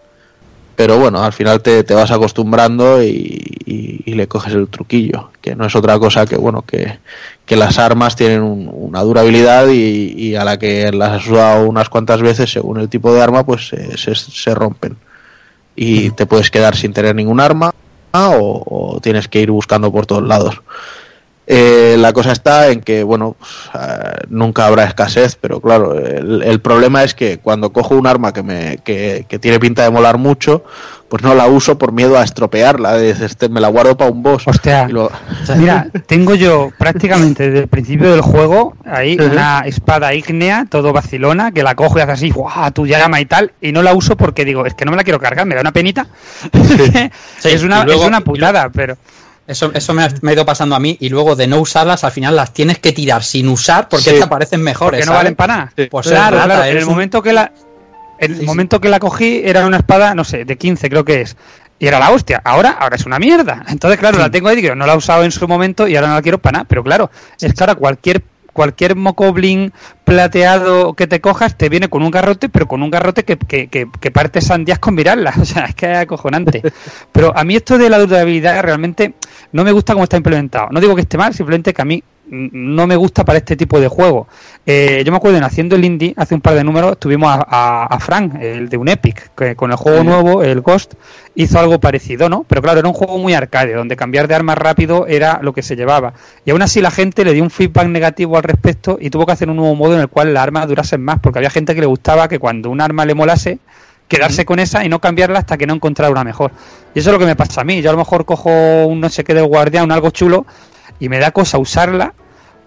pero 0.76 0.98
bueno, 1.00 1.24
al 1.24 1.34
final 1.34 1.62
te, 1.62 1.84
te 1.84 1.94
vas 1.94 2.12
acostumbrando 2.12 3.02
y, 3.04 3.44
y- 3.66 4.02
y 4.06 4.14
le 4.16 4.28
coges 4.28 4.54
el 4.54 4.68
truquillo, 4.68 5.30
que 5.42 5.56
no 5.56 5.66
es 5.66 5.76
otra 5.76 5.98
cosa 6.00 6.26
que, 6.26 6.36
bueno, 6.36 6.64
que, 6.64 7.00
que 7.46 7.56
las 7.56 7.78
armas 7.80 8.16
tienen 8.16 8.42
un- 8.42 8.70
una 8.72 9.02
durabilidad 9.02 9.68
y, 9.70 10.14
y 10.18 10.36
a 10.36 10.44
la 10.44 10.58
que 10.60 10.92
las 10.92 11.12
has 11.22 11.28
usado 11.28 11.68
unas 11.68 11.90
cuantas 11.90 12.22
veces, 12.22 12.52
según 12.52 12.80
el 12.80 12.90
tipo 12.90 13.14
de 13.14 13.22
arma, 13.22 13.46
pues 13.46 13.68
se, 13.70 13.98
se- 13.98 14.16
se 14.16 14.54
rompen. 14.56 14.98
Y 15.76 16.12
te 16.12 16.26
puedes 16.26 16.52
quedar 16.52 16.76
sin 16.76 16.94
tener 16.94 17.16
ningún 17.16 17.40
arma 17.40 17.74
o, 18.14 18.94
o 18.96 19.00
tienes 19.02 19.28
que 19.28 19.42
ir 19.42 19.50
buscando 19.52 19.92
por 19.92 20.06
todos 20.06 20.24
lados. 20.28 20.62
Eh, 21.46 21.96
la 22.00 22.14
cosa 22.14 22.32
está 22.32 22.70
en 22.70 22.80
que, 22.82 23.04
bueno, 23.04 23.36
pues, 23.38 23.52
eh, 23.76 24.14
nunca 24.30 24.66
habrá 24.66 24.86
escasez, 24.86 25.38
pero 25.40 25.60
claro, 25.60 25.94
el, 25.98 26.42
el 26.42 26.62
problema 26.62 27.04
es 27.04 27.14
que 27.14 27.38
cuando 27.40 27.74
cojo 27.74 27.96
un 27.96 28.08
arma 28.08 28.32
que, 28.32 28.44
me, 28.44 28.78
que, 28.84 29.26
que 29.28 29.40
tiene 29.40 29.60
pinta 29.60 29.84
de 29.84 29.90
molar 29.90 30.18
mucho, 30.18 30.64
pues 31.10 31.22
no 31.22 31.36
la 31.36 31.46
uso 31.48 31.78
por 31.78 31.92
miedo 31.92 32.18
a 32.18 32.24
estropearla. 32.24 32.98
"Este, 33.04 33.48
me 33.50 33.60
la 33.62 33.68
guardo 33.68 33.96
para 33.98 34.10
un 34.10 34.24
boss. 34.24 34.48
Hostia. 34.48 34.88
Lo- 34.88 35.12
Mira, 35.58 35.88
tengo 36.08 36.34
yo 36.34 36.72
prácticamente 36.80 37.44
desde 37.48 37.60
el 37.60 37.68
principio 37.68 38.10
del 38.12 38.22
juego 38.22 38.76
ahí 38.86 39.18
una 39.20 39.60
espada 39.66 40.14
ígnea, 40.16 40.66
todo 40.70 40.92
vacilona, 40.94 41.52
que 41.52 41.62
la 41.62 41.76
cojo 41.76 42.00
y 42.00 42.02
hace 42.02 42.12
así, 42.14 42.30
¡guau! 42.32 42.72
Tu 42.72 42.88
llama 42.88 43.20
y 43.22 43.26
tal, 43.26 43.52
y 43.62 43.72
no 43.74 43.84
la 43.84 43.94
uso 43.94 44.16
porque 44.18 44.44
digo, 44.46 44.66
es 44.66 44.74
que 44.74 44.86
no 44.86 44.92
me 44.92 44.98
la 44.98 45.04
quiero 45.04 45.20
cargar, 45.20 45.46
me 45.46 45.54
da 45.56 45.62
una 45.62 45.74
penita. 45.74 46.08
Sí, 46.52 47.10
es, 47.50 47.64
una, 47.64 47.84
luego- 47.84 48.02
es 48.04 48.08
una 48.08 48.22
putada, 48.22 48.70
pero. 48.70 48.98
Eso, 49.46 49.72
eso 49.74 49.94
me, 49.94 50.04
ha, 50.04 50.10
me 50.22 50.32
ha 50.32 50.34
ido 50.36 50.46
pasando 50.46 50.76
a 50.76 50.80
mí 50.80 50.96
y 51.02 51.10
luego 51.10 51.36
de 51.36 51.48
no 51.48 51.58
usarlas 51.60 52.04
al 52.06 52.12
final 52.12 52.36
las 52.36 52.54
tienes 52.54 52.80
que 52.80 52.94
tirar 52.94 53.24
sin 53.24 53.50
usar 53.50 53.90
porque 53.90 54.12
Sí. 54.12 54.20
te 54.20 54.28
parecen 54.28 54.62
mejores. 54.62 55.02
que 55.02 55.06
no 55.06 55.14
valen 55.14 55.36
para 55.36 55.54
nada. 55.56 55.74
Pues 55.92 56.08
claro, 56.08 56.38
es 56.38 56.44
rata, 56.44 56.54
claro, 56.56 56.72
en 56.72 56.78
el 56.78 56.84
un- 56.84 56.90
momento 56.90 57.22
que 57.22 57.34
la. 57.34 57.52
En 58.20 58.32
el 58.32 58.36
Sí, 58.38 58.42
sí. 58.42 58.46
momento 58.46 58.80
que 58.80 58.88
la 58.90 59.00
cogí 59.00 59.42
era 59.44 59.66
una 59.66 59.78
espada, 59.78 60.16
no 60.16 60.24
sé, 60.24 60.46
de 60.46 60.58
15 60.58 60.90
creo 60.90 61.04
que 61.04 61.22
es. 61.22 61.36
Y 61.78 61.88
era 61.88 62.00
la 62.00 62.12
hostia. 62.12 62.42
Ahora, 62.46 62.70
ahora 62.80 62.96
es 62.96 63.06
una 63.06 63.20
mierda. 63.20 63.66
Entonces, 63.68 64.00
claro, 64.00 64.18
la 64.18 64.32
tengo 64.32 64.48
ahí, 64.48 64.56
digo, 64.56 64.76
no 64.76 64.86
la 64.86 64.94
he 64.94 64.98
usado 64.98 65.26
en 65.26 65.32
su 65.32 65.46
momento 65.48 65.88
y 65.90 65.96
ahora 65.98 66.08
no 66.08 66.14
la 66.16 66.22
quiero 66.22 66.38
para 66.38 66.60
nada. 66.60 66.66
Pero 66.70 66.82
claro, 66.84 67.12
es 67.42 67.54
que 67.54 67.64
ahora 67.64 67.76
cualquier 67.76 68.24
cualquier 68.54 68.96
mocoblin 68.96 69.74
plateado 70.06 70.94
que 70.94 71.08
te 71.08 71.20
cojas 71.20 71.58
te 71.58 71.70
viene 71.70 71.90
con 71.90 72.04
un 72.04 72.12
garrote, 72.12 72.50
pero 72.50 72.68
con 72.68 72.84
un 72.84 72.92
garrote 72.92 73.24
que, 73.24 73.38
que, 73.38 73.68
que, 73.68 73.88
que 74.00 74.12
parte 74.12 74.42
sandías 74.42 74.80
con 74.80 74.96
mirarla. 74.96 75.34
O 75.44 75.46
sea, 75.46 75.66
es 75.66 75.76
que 75.76 75.92
es 75.92 75.98
acojonante. 75.98 76.62
Pero 77.12 77.38
a 77.38 77.44
mí 77.44 77.56
esto 77.56 77.78
de 77.78 77.90
la 77.90 78.00
durabilidad 78.00 78.62
realmente 78.64 79.16
no 79.52 79.66
me 79.66 79.74
gusta 79.74 79.94
cómo 79.94 80.06
está 80.06 80.16
implementado. 80.16 80.70
No 80.72 80.80
digo 80.80 80.96
que 80.96 81.02
esté 81.02 81.18
mal, 81.18 81.34
simplemente 81.34 81.74
que 81.74 81.82
a 81.82 81.86
mí 81.86 82.02
no 82.34 82.88
me 82.88 82.96
gusta 82.96 83.24
para 83.24 83.38
este 83.38 83.56
tipo 83.56 83.80
de 83.80 83.88
juego. 83.88 84.28
Eh, 84.66 85.04
yo 85.06 85.12
me 85.12 85.18
acuerdo 85.18 85.38
en 85.38 85.44
haciendo 85.44 85.76
el 85.76 85.86
indie, 85.86 86.14
hace 86.18 86.34
un 86.34 86.42
par 86.42 86.56
de 86.56 86.64
números, 86.64 86.98
tuvimos 86.98 87.30
a, 87.30 87.46
a, 87.48 87.86
a 87.86 88.00
Frank, 88.00 88.36
el 88.42 88.70
de 88.70 88.78
un 88.78 88.90
Epic, 88.90 89.32
que 89.36 89.56
con 89.56 89.72
el 89.72 89.78
juego 89.78 90.04
nuevo, 90.04 90.44
el 90.44 90.62
Ghost, 90.62 90.96
hizo 91.36 91.60
algo 91.60 91.80
parecido, 91.80 92.30
¿no? 92.30 92.46
Pero 92.48 92.62
claro, 92.62 92.80
era 92.80 92.88
un 92.88 92.94
juego 92.94 93.18
muy 93.18 93.34
arcade, 93.34 93.74
donde 93.74 93.96
cambiar 93.96 94.28
de 94.28 94.36
arma 94.36 94.56
rápido 94.56 95.06
era 95.08 95.40
lo 95.42 95.54
que 95.54 95.62
se 95.62 95.76
llevaba. 95.76 96.14
Y 96.46 96.52
aún 96.52 96.62
así 96.62 96.82
la 96.82 96.92
gente 96.92 97.24
le 97.24 97.34
dio 97.34 97.44
un 97.44 97.50
feedback 97.50 97.88
negativo 97.88 98.38
al 98.38 98.44
respecto 98.44 98.98
y 99.00 99.10
tuvo 99.10 99.26
que 99.26 99.34
hacer 99.34 99.50
un 99.50 99.58
nuevo 99.58 99.76
modo 99.76 99.94
en 99.94 100.02
el 100.02 100.08
cual 100.08 100.34
las 100.34 100.44
armas 100.44 100.68
durasen 100.68 101.04
más, 101.04 101.20
porque 101.20 101.40
había 101.40 101.50
gente 101.50 101.76
que 101.76 101.82
le 101.82 101.88
gustaba 101.88 102.28
que 102.28 102.40
cuando 102.40 102.70
un 102.70 102.82
arma 102.82 103.06
le 103.06 103.14
molase, 103.14 103.60
quedarse 104.08 104.46
con 104.46 104.60
esa 104.60 104.84
y 104.86 104.90
no 104.90 105.00
cambiarla 105.00 105.40
hasta 105.40 105.58
que 105.58 105.66
no 105.66 105.74
encontrara 105.74 106.12
una 106.12 106.24
mejor. 106.24 106.52
Y 106.94 107.00
eso 107.00 107.10
es 107.10 107.14
lo 107.14 107.20
que 107.20 107.26
me 107.26 107.36
pasa 107.36 107.62
a 107.62 107.64
mí. 107.64 107.82
Yo 107.82 107.90
a 107.90 107.94
lo 107.94 108.00
mejor 108.00 108.26
cojo 108.26 108.86
un 108.86 109.00
no 109.00 109.10
sé 109.10 109.24
qué 109.24 109.34
del 109.34 109.46
guardián, 109.46 109.92
algo 109.92 110.12
chulo, 110.12 110.46
y 111.00 111.10
me 111.10 111.20
da 111.20 111.32
cosa 111.32 111.58
usarla, 111.58 112.14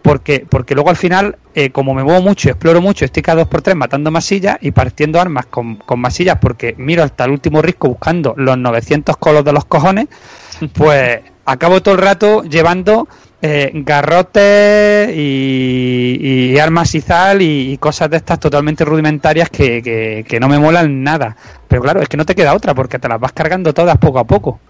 porque, 0.06 0.46
porque 0.48 0.76
luego 0.76 0.88
al 0.88 0.96
final, 0.96 1.36
eh, 1.52 1.70
como 1.70 1.92
me 1.92 2.04
muevo 2.04 2.22
mucho, 2.22 2.48
exploro 2.48 2.80
mucho, 2.80 3.04
estoy 3.04 3.24
cada 3.24 3.40
dos 3.40 3.48
por 3.48 3.60
tres 3.60 3.74
matando 3.74 4.12
masillas 4.12 4.56
y 4.60 4.70
partiendo 4.70 5.20
armas 5.20 5.46
con, 5.46 5.74
con 5.74 5.98
masillas, 5.98 6.38
porque 6.40 6.76
miro 6.78 7.02
hasta 7.02 7.24
el 7.24 7.32
último 7.32 7.60
risco 7.60 7.88
buscando 7.88 8.32
los 8.36 8.56
900 8.56 9.16
colos 9.16 9.44
de 9.44 9.52
los 9.52 9.64
cojones, 9.64 10.06
pues 10.74 11.22
acabo 11.44 11.82
todo 11.82 11.96
el 11.96 12.02
rato 12.02 12.44
llevando 12.44 13.08
eh, 13.42 13.72
garrotes 13.74 15.10
y, 15.12 16.52
y 16.52 16.58
armas 16.60 16.94
y 16.94 17.00
tal 17.00 17.42
y, 17.42 17.72
y 17.72 17.78
cosas 17.78 18.08
de 18.08 18.18
estas 18.18 18.38
totalmente 18.38 18.84
rudimentarias 18.84 19.50
que, 19.50 19.82
que, 19.82 20.24
que 20.28 20.38
no 20.38 20.46
me 20.48 20.60
molan 20.60 21.02
nada. 21.02 21.36
Pero 21.66 21.82
claro, 21.82 22.00
es 22.00 22.08
que 22.08 22.16
no 22.16 22.24
te 22.24 22.36
queda 22.36 22.54
otra 22.54 22.74
porque 22.74 23.00
te 23.00 23.08
las 23.08 23.18
vas 23.18 23.32
cargando 23.32 23.74
todas 23.74 23.98
poco 23.98 24.20
a 24.20 24.24
poco. 24.24 24.60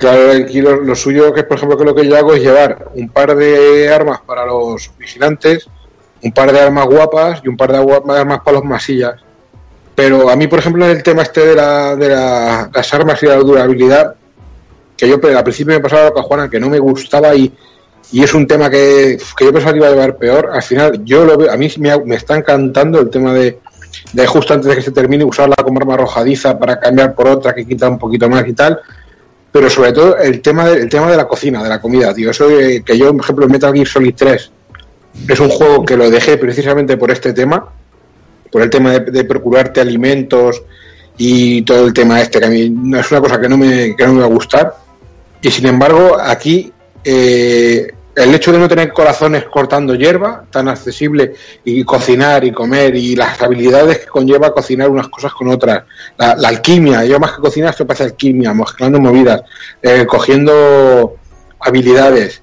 Claro, 0.00 0.32
aquí 0.32 0.62
lo, 0.62 0.94
suyo, 0.94 1.30
que 1.34 1.42
por 1.42 1.58
ejemplo, 1.58 1.76
que 1.76 1.84
lo 1.84 1.94
que 1.94 2.08
yo 2.08 2.16
hago 2.16 2.32
es 2.32 2.40
llevar 2.40 2.88
un 2.94 3.10
par 3.10 3.36
de 3.36 3.86
armas 3.92 4.18
para 4.26 4.46
los 4.46 4.90
vigilantes, 4.98 5.68
un 6.22 6.32
par 6.32 6.50
de 6.50 6.58
armas 6.58 6.86
guapas 6.86 7.42
y 7.44 7.48
un 7.48 7.56
par 7.58 7.70
de 7.70 7.76
armas 8.16 8.40
para 8.40 8.56
los 8.56 8.64
masillas. 8.64 9.20
Pero 9.94 10.30
a 10.30 10.36
mí, 10.36 10.46
por 10.46 10.58
ejemplo, 10.58 10.86
en 10.86 10.92
el 10.92 11.02
tema 11.02 11.20
este 11.20 11.48
de, 11.48 11.54
la, 11.54 11.96
de 11.96 12.08
la- 12.08 12.70
las 12.72 12.94
armas 12.94 13.22
y 13.22 13.26
la 13.26 13.34
durabilidad, 13.36 14.14
que 14.96 15.06
yo 15.06 15.16
al 15.22 15.44
principio 15.44 15.74
me 15.74 15.80
pasaba 15.80 16.04
lo 16.04 16.14
que 16.14 16.20
a 16.20 16.22
Juana, 16.22 16.48
que 16.48 16.58
no 16.58 16.70
me 16.70 16.78
gustaba 16.78 17.34
y, 17.34 17.52
es 18.10 18.32
un 18.32 18.46
tema 18.46 18.70
que, 18.70 19.18
yo 19.38 19.52
pensaba 19.52 19.72
que 19.72 19.78
iba 19.80 19.88
a 19.88 19.90
llevar 19.90 20.16
peor. 20.16 20.48
Al 20.50 20.62
final, 20.62 21.04
yo 21.04 21.26
lo 21.26 21.36
veo, 21.36 21.52
a 21.52 21.58
mí 21.58 21.68
me, 21.76 22.04
me 22.06 22.16
está 22.16 22.38
encantando 22.38 23.00
el 23.00 23.10
tema 23.10 23.34
de, 23.34 23.58
de 24.14 24.26
justo 24.26 24.54
antes 24.54 24.70
de 24.70 24.76
que 24.76 24.82
se 24.82 24.92
termine 24.92 25.24
usarla 25.24 25.56
como 25.56 25.78
arma 25.78 25.92
arrojadiza 25.92 26.58
para 26.58 26.80
cambiar 26.80 27.14
por 27.14 27.28
otra 27.28 27.54
que 27.54 27.66
quita 27.66 27.86
un 27.86 27.98
poquito 27.98 28.30
más 28.30 28.48
y 28.48 28.54
tal 28.54 28.80
pero 29.52 29.68
sobre 29.68 29.92
todo 29.92 30.16
el 30.16 30.40
tema 30.40 30.68
de, 30.68 30.82
el 30.82 30.88
tema 30.88 31.10
de 31.10 31.16
la 31.16 31.26
cocina, 31.26 31.62
de 31.62 31.68
la 31.68 31.80
comida, 31.80 32.14
tío. 32.14 32.30
Eso 32.30 32.48
que 32.48 32.98
yo, 32.98 33.12
por 33.12 33.24
ejemplo, 33.24 33.48
Metal 33.48 33.72
Gear 33.72 33.86
Solid 33.86 34.14
3 34.16 34.50
es 35.28 35.40
un 35.40 35.48
juego 35.48 35.84
que 35.84 35.96
lo 35.96 36.08
dejé 36.10 36.36
precisamente 36.38 36.96
por 36.96 37.10
este 37.10 37.32
tema, 37.32 37.68
por 38.50 38.62
el 38.62 38.70
tema 38.70 38.92
de, 38.92 39.10
de 39.10 39.24
procurarte 39.24 39.80
alimentos 39.80 40.62
y 41.16 41.62
todo 41.62 41.86
el 41.86 41.92
tema 41.92 42.20
este, 42.20 42.38
que 42.38 42.46
a 42.46 42.48
mí 42.48 42.70
no 42.70 42.98
es 42.98 43.10
una 43.10 43.20
cosa 43.20 43.40
que 43.40 43.48
no 43.48 43.58
me, 43.58 43.94
que 43.94 44.06
no 44.06 44.14
me 44.14 44.20
va 44.20 44.26
a 44.26 44.30
gustar. 44.30 44.74
Y 45.42 45.50
sin 45.50 45.66
embargo, 45.66 46.16
aquí 46.18 46.72
eh, 47.04 47.92
el 48.22 48.34
hecho 48.34 48.52
de 48.52 48.58
no 48.58 48.68
tener 48.68 48.92
corazones 48.92 49.44
cortando 49.44 49.94
hierba, 49.94 50.44
tan 50.50 50.68
accesible, 50.68 51.34
y 51.64 51.82
cocinar 51.84 52.44
y 52.44 52.52
comer, 52.52 52.94
y 52.96 53.16
las 53.16 53.40
habilidades 53.42 53.98
que 54.00 54.06
conlleva 54.06 54.52
cocinar 54.52 54.88
unas 54.88 55.08
cosas 55.08 55.32
con 55.32 55.48
otras, 55.48 55.84
la, 56.16 56.34
la 56.36 56.48
alquimia, 56.48 57.04
yo 57.04 57.18
más 57.18 57.32
que 57.32 57.40
cocinar, 57.40 57.70
esto 57.70 57.86
parece 57.86 58.04
alquimia, 58.04 58.52
mezclando 58.54 59.00
movidas, 59.00 59.42
eh, 59.82 60.04
cogiendo 60.06 61.16
habilidades, 61.60 62.42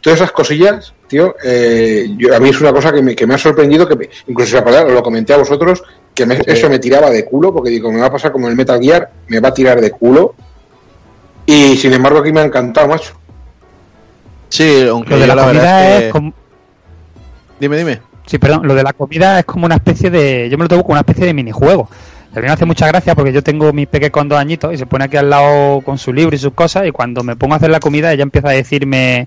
todas 0.00 0.18
esas 0.20 0.32
cosillas, 0.32 0.92
tío, 1.08 1.34
eh, 1.44 2.06
yo- 2.16 2.34
a 2.34 2.40
mí 2.40 2.48
es 2.50 2.60
una 2.60 2.72
cosa 2.72 2.92
que 2.92 3.02
me, 3.02 3.14
que 3.14 3.26
me 3.26 3.34
ha 3.34 3.38
sorprendido, 3.38 3.86
que 3.88 3.96
me- 3.96 4.08
incluso 4.28 4.62
lo 4.88 5.02
comenté 5.02 5.32
a 5.34 5.38
vosotros, 5.38 5.82
que 6.14 6.26
me- 6.26 6.40
eso 6.46 6.68
me 6.68 6.78
tiraba 6.78 7.10
de 7.10 7.24
culo, 7.24 7.52
porque 7.52 7.70
digo, 7.70 7.90
me 7.92 8.00
va 8.00 8.06
a 8.06 8.12
pasar 8.12 8.32
como 8.32 8.48
el 8.48 8.56
Metal 8.56 8.80
Gear, 8.80 9.10
me 9.28 9.40
va 9.40 9.48
a 9.48 9.54
tirar 9.54 9.80
de 9.80 9.90
culo, 9.90 10.34
y 11.46 11.76
sin 11.76 11.92
embargo 11.92 12.20
aquí 12.20 12.32
me 12.32 12.40
ha 12.40 12.44
encantado, 12.44 12.88
macho. 12.88 13.14
Sí, 14.52 14.86
aunque 14.86 15.14
Lo 15.14 15.18
de 15.20 15.26
la 15.28 15.34
la 15.34 15.44
comida 15.46 15.94
es 15.96 16.02
que- 16.02 16.10
como... 16.10 16.34
Dime, 17.58 17.76
dime. 17.78 18.00
Sí, 18.26 18.36
perdón, 18.38 18.66
lo 18.68 18.74
de 18.74 18.82
la 18.82 18.92
comida 18.92 19.38
es 19.38 19.44
como 19.46 19.64
una 19.64 19.76
especie 19.76 20.10
de. 20.10 20.48
Yo 20.50 20.58
me 20.58 20.64
lo 20.64 20.68
tomo 20.68 20.82
como 20.82 20.92
una 20.92 21.00
especie 21.00 21.24
de 21.24 21.32
minijuego. 21.32 21.88
A 22.34 22.36
mí 22.36 22.42
me 22.42 22.50
hace 22.52 22.66
mucha 22.66 22.86
gracia 22.86 23.14
porque 23.14 23.32
yo 23.32 23.42
tengo 23.42 23.72
mi 23.72 23.86
peque 23.86 24.10
con 24.10 24.28
dos 24.28 24.38
añitos 24.38 24.74
y 24.74 24.76
se 24.76 24.84
pone 24.86 25.04
aquí 25.04 25.16
al 25.16 25.30
lado 25.30 25.80
con 25.80 25.96
su 25.96 26.12
libro 26.12 26.36
y 26.36 26.38
sus 26.38 26.52
cosas. 26.52 26.86
Y 26.86 26.90
cuando 26.90 27.22
me 27.24 27.34
pongo 27.34 27.54
a 27.54 27.56
hacer 27.56 27.70
la 27.70 27.80
comida, 27.80 28.12
ella 28.12 28.22
empieza 28.24 28.48
a 28.48 28.52
decirme. 28.52 29.26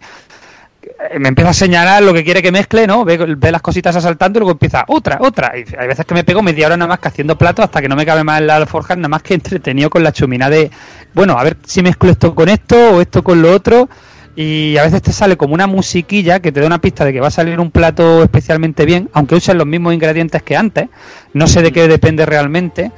Me 1.20 1.30
empieza 1.30 1.50
a 1.50 1.54
señalar 1.54 2.04
lo 2.04 2.14
que 2.14 2.24
quiere 2.24 2.42
que 2.44 2.52
mezcle, 2.52 2.86
¿no? 2.86 3.04
Ve, 3.04 3.18
ve 3.18 3.52
las 3.52 3.62
cositas 3.64 3.96
asaltando 3.96 4.38
y 4.38 4.42
luego 4.42 4.52
empieza 4.52 4.86
otra, 4.88 5.18
otra. 5.22 5.54
Y 5.58 5.66
hay 5.78 5.88
veces 5.88 6.06
que 6.06 6.14
me 6.14 6.24
pego 6.24 6.44
media 6.44 6.68
hora 6.68 6.78
nada 6.78 6.90
más 6.90 7.00
que 7.00 7.08
haciendo 7.08 7.36
platos 7.38 7.66
hasta 7.66 7.82
que 7.82 7.90
no 7.90 7.96
me 7.96 8.06
cabe 8.06 8.24
más 8.24 8.40
en 8.42 8.48
la 8.48 8.58
alforja, 8.58 8.96
nada 8.96 9.10
más 9.10 9.24
que 9.24 9.34
entretenido 9.34 9.90
con 9.90 10.04
la 10.04 10.12
chumina 10.12 10.50
de. 10.50 10.70
Bueno, 11.14 11.38
a 11.38 11.44
ver 11.44 11.58
si 11.66 11.82
mezclo 11.82 12.12
esto 12.12 12.36
con 12.36 12.48
esto 12.50 12.76
o 12.96 13.02
esto 13.02 13.24
con 13.24 13.42
lo 13.42 13.52
otro. 13.52 13.90
Y 14.36 14.78
a 14.78 14.84
veces 14.84 15.02
te 15.02 15.14
sale 15.14 15.38
como 15.38 15.54
una 15.54 15.68
musiquilla 15.68 16.40
que 16.40 16.52
te 16.52 16.60
da 16.60 16.68
una 16.68 16.82
pista 16.82 17.06
de 17.06 17.14
que 17.14 17.22
va 17.22 17.28
a 17.28 17.32
salir 17.32 17.60
un 17.60 17.72
plato 17.72 18.24
especialmente 18.24 18.86
bien, 18.86 19.10
aunque 19.14 19.36
usen 19.36 19.58
los 19.58 19.68
mismos 19.68 19.94
ingredientes 19.94 20.44
que 20.44 20.58
antes, 20.58 20.90
no 21.34 21.48
sé 21.48 21.62
de 21.62 21.72
qué 21.72 21.88
depende 21.88 22.26
realmente, 22.26 22.92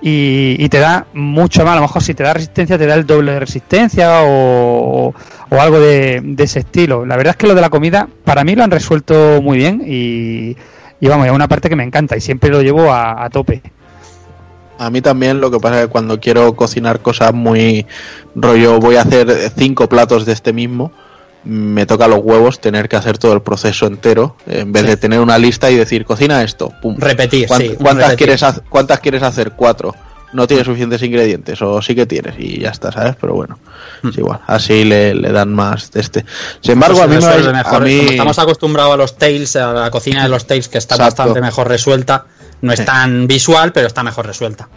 y, 0.00 0.56
y 0.58 0.68
te 0.68 0.78
da 0.78 1.06
mucho 1.14 1.64
más, 1.64 1.72
a 1.72 1.76
lo 1.76 1.82
mejor 1.82 2.02
si 2.02 2.14
te 2.14 2.22
da 2.22 2.34
resistencia 2.34 2.76
te 2.76 2.86
da 2.86 2.94
el 2.94 3.06
doble 3.06 3.32
de 3.32 3.40
resistencia 3.40 4.22
o, 4.22 5.14
o 5.48 5.60
algo 5.60 5.80
de, 5.80 6.20
de 6.22 6.44
ese 6.44 6.58
estilo. 6.60 7.06
La 7.06 7.16
verdad 7.16 7.30
es 7.32 7.36
que 7.38 7.46
lo 7.46 7.54
de 7.54 7.60
la 7.62 7.70
comida 7.70 8.08
para 8.24 8.44
mí 8.44 8.54
lo 8.54 8.62
han 8.64 8.70
resuelto 8.70 9.40
muy 9.42 9.56
bien 9.56 9.82
y, 9.86 10.56
y 11.00 11.08
vamos, 11.08 11.26
es 11.26 11.32
una 11.32 11.48
parte 11.48 11.68
que 11.68 11.76
me 11.76 11.84
encanta 11.84 12.16
y 12.16 12.20
siempre 12.20 12.50
lo 12.50 12.60
llevo 12.60 12.92
a, 12.92 13.24
a 13.24 13.30
tope. 13.30 13.62
A 14.84 14.90
mí 14.90 15.00
también 15.00 15.40
lo 15.40 15.50
que 15.50 15.58
pasa 15.60 15.80
es 15.80 15.86
que 15.86 15.92
cuando 15.92 16.20
quiero 16.20 16.54
cocinar 16.54 17.00
cosas 17.00 17.32
muy 17.32 17.86
rollo, 18.34 18.78
voy 18.80 18.96
a 18.96 19.02
hacer 19.02 19.50
cinco 19.56 19.88
platos 19.88 20.26
de 20.26 20.32
este 20.32 20.52
mismo, 20.52 20.92
me 21.44 21.86
toca 21.86 22.06
los 22.08 22.20
huevos 22.22 22.60
tener 22.60 22.88
que 22.88 22.96
hacer 22.96 23.18
todo 23.18 23.32
el 23.32 23.42
proceso 23.42 23.86
entero, 23.86 24.36
en 24.46 24.72
vez 24.72 24.82
Sí. 24.82 24.88
de 24.88 24.96
tener 24.96 25.20
una 25.20 25.38
lista 25.38 25.70
y 25.70 25.76
decir, 25.76 26.04
cocina 26.04 26.42
esto, 26.42 26.72
pum. 26.82 26.96
Repetir, 26.98 27.46
¿Cuánt- 27.48 27.60
sí, 27.60 27.68
¿Cuántas, 27.76 28.08
repetir. 28.08 28.16
quieres, 28.26 28.42
haz- 28.42 28.62
¿Cuántas 28.68 29.00
quieres 29.00 29.22
hacer? 29.22 29.52
Cuatro. 29.52 29.94
No 30.32 30.48
tienes 30.48 30.66
suficientes 30.66 31.00
ingredientes, 31.02 31.62
o 31.62 31.80
sí 31.80 31.94
que 31.94 32.06
tienes, 32.06 32.34
y 32.38 32.58
ya 32.60 32.70
está, 32.70 32.90
¿sabes? 32.90 33.14
Pero 33.20 33.34
bueno, 33.34 33.56
Hmm. 34.02 34.08
es 34.08 34.18
igual. 34.18 34.40
Así 34.48 34.84
le, 34.84 35.14
le 35.14 35.30
dan 35.30 35.52
más 35.54 35.92
de 35.92 36.00
este. 36.00 36.24
Sin 36.60 36.72
embargo, 36.72 37.00
a 37.00 37.06
mí, 37.06 37.14
me 37.14 37.20
Pues 37.20 37.36
resuelve 37.36 37.52
vais- 37.52 37.64
mejor. 37.64 37.82
a 37.82 37.84
mí- 37.84 37.98
Como 37.98 38.10
estamos 38.10 38.38
acostumbrados 38.40 38.94
a 38.94 38.96
los 38.96 39.16
Tails, 39.16 39.54
a 39.56 39.72
la 39.72 39.90
cocina 39.90 40.24
de 40.24 40.28
los 40.30 40.44
Tails, 40.46 40.68
que 40.68 40.78
está 40.78 40.96
Exacto. 40.96 41.22
bastante 41.22 41.40
mejor 41.40 41.68
resuelta. 41.68 42.24
No 42.64 42.72
es 42.72 42.78
Sí. 42.80 42.84
tan 42.86 43.26
visual, 43.26 43.72
pero 43.72 43.86
está 43.86 44.02
mejor 44.02 44.26
resuelta. 44.26 44.68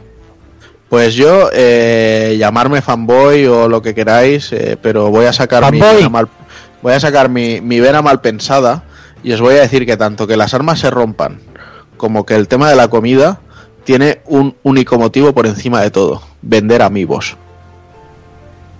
Pues 0.90 1.16
yo, 1.16 1.50
eh, 1.54 2.36
llamarme 2.40 2.82
fanboy 2.82 3.46
o 3.46 3.68
lo 3.68 3.82
que 3.82 3.94
queráis, 3.96 4.52
eh, 4.54 4.78
pero 4.82 5.10
voy 5.10 5.26
a 5.26 5.34
sacar 5.34 5.72
mi 5.72 5.80
vena 5.82 6.10
mal, 6.10 6.28
voy 6.82 6.94
a 6.94 7.00
sacar 7.00 7.30
mi, 7.30 7.62
mi 7.62 7.80
vena 7.80 8.02
mal 8.02 8.22
pensada 8.22 8.84
y 9.24 9.32
os 9.34 9.42
voy 9.42 9.56
a 9.56 9.62
decir 9.62 9.86
que 9.86 9.98
tanto 9.98 10.28
que 10.28 10.38
las 10.38 10.54
armas 10.54 10.80
se 10.80 10.90
rompan 10.90 11.40
como 11.98 12.26
que 12.26 12.36
el 12.36 12.48
tema 12.48 12.70
de 12.70 12.76
la 12.76 12.88
comida 12.90 13.40
tiene 13.84 14.22
un 14.26 14.56
único 14.64 14.98
motivo 15.00 15.34
por 15.34 15.46
encima 15.48 15.82
de 15.82 15.92
todo, 15.92 16.22
vender 16.42 16.82
amigos. 16.82 17.36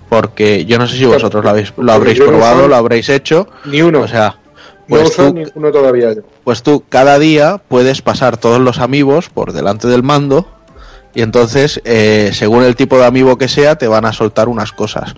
Porque 0.08 0.64
yo 0.64 0.78
no 0.78 0.86
sé 0.86 0.96
si 0.96 1.04
vosotros 1.04 1.44
lo 1.44 1.50
habéis, 1.50 1.72
lo 1.76 1.92
habréis 1.92 2.18
probado, 2.20 2.68
lo 2.68 2.76
habréis 2.76 3.08
hecho, 3.10 3.48
Ni 3.66 3.82
uno. 3.82 4.00
o 4.00 4.08
sea, 4.08 4.36
no 4.88 4.96
pues 4.96 5.10
uso 5.10 5.28
tú, 5.28 5.34
ninguno 5.34 5.70
todavía 5.70 6.14
yo. 6.14 6.22
pues 6.44 6.62
tú 6.62 6.82
cada 6.88 7.18
día 7.18 7.58
puedes 7.68 8.02
pasar 8.02 8.36
todos 8.36 8.60
los 8.60 8.78
amigos 8.78 9.28
por 9.28 9.52
delante 9.52 9.86
del 9.86 10.02
mando 10.02 10.48
y 11.14 11.22
entonces 11.22 11.80
eh, 11.84 12.30
según 12.32 12.64
el 12.64 12.76
tipo 12.76 12.98
de 12.98 13.06
amiibo 13.06 13.38
que 13.38 13.48
sea 13.48 13.76
te 13.76 13.88
van 13.88 14.04
a 14.04 14.12
soltar 14.12 14.48
unas 14.48 14.72
cosas. 14.72 15.14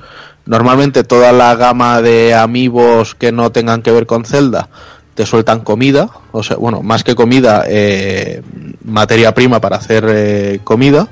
Normalmente 0.46 1.04
toda 1.04 1.32
la 1.32 1.54
gama 1.54 2.02
de 2.02 2.34
amigos 2.34 3.14
que 3.14 3.30
no 3.30 3.52
tengan 3.52 3.82
que 3.82 3.92
ver 3.92 4.06
con 4.06 4.24
Zelda 4.24 4.68
te 5.14 5.26
sueltan 5.26 5.60
comida, 5.60 6.08
o 6.32 6.42
sea, 6.42 6.56
bueno, 6.56 6.82
más 6.82 7.04
que 7.04 7.14
comida, 7.14 7.64
eh, 7.66 8.42
materia 8.84 9.34
prima 9.34 9.60
para 9.60 9.76
hacer 9.76 10.06
eh, 10.08 10.60
comida. 10.64 11.08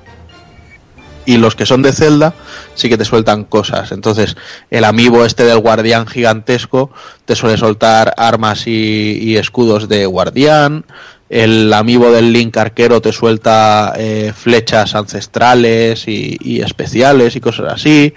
Y 1.29 1.37
los 1.37 1.55
que 1.55 1.67
son 1.67 1.83
de 1.83 1.93
Zelda 1.93 2.33
sí 2.75 2.89
que 2.89 2.97
te 2.97 3.05
sueltan 3.05 3.45
cosas. 3.45 3.93
Entonces, 3.93 4.35
el 4.71 4.83
amiibo 4.85 5.27
este 5.27 5.45
del 5.45 5.59
guardián 5.59 6.07
gigantesco 6.07 6.91
te 7.27 7.37
suele 7.37 7.59
soltar 7.59 8.15
armas 8.17 8.67
y, 8.67 9.19
y 9.21 9.37
escudos 9.37 9.91
de 9.91 10.07
guardián. 10.07 10.87
El 11.29 11.71
amiibo 11.75 12.11
del 12.11 12.33
Link 12.33 12.57
arquero 12.57 13.03
te 13.03 13.13
suelta 13.13 13.93
eh, 13.99 14.33
flechas 14.35 14.95
ancestrales 14.95 16.09
y, 16.09 16.39
y 16.41 16.63
especiales 16.63 17.37
y 17.37 17.41
cosas 17.41 17.75
así. 17.75 18.15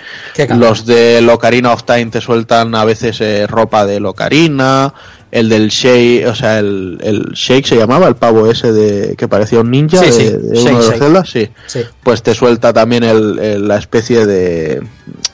Los 0.55 0.85
de 0.85 1.21
Locarina 1.21 1.73
of 1.73 1.83
Time 1.83 2.05
te 2.05 2.21
sueltan 2.21 2.73
a 2.75 2.85
veces 2.85 3.19
eh, 3.19 3.45
ropa 3.45 3.85
de 3.85 3.99
Locarina. 3.99 4.93
El 5.31 5.47
del 5.47 5.69
Shake, 5.69 6.25
o 6.27 6.35
sea, 6.35 6.59
el, 6.59 6.97
el 7.01 7.31
Shake 7.33 7.65
se 7.65 7.77
llamaba, 7.77 8.07
el 8.09 8.15
pavo 8.15 8.51
ese 8.51 8.73
de 8.73 9.15
que 9.15 9.29
parecía 9.29 9.61
un 9.61 9.71
ninja 9.71 9.97
Sí, 9.99 10.05
de, 10.05 10.11
sí, 10.11 10.23
de 10.29 10.55
Shake, 10.57 11.25
sí 11.25 11.49
Sí. 11.67 11.79
pues 12.03 12.21
te 12.21 12.35
suelta 12.35 12.73
también 12.73 13.03
el, 13.03 13.39
el- 13.39 13.67
la 13.67 13.77
especie 13.77 14.25
de, 14.25 14.81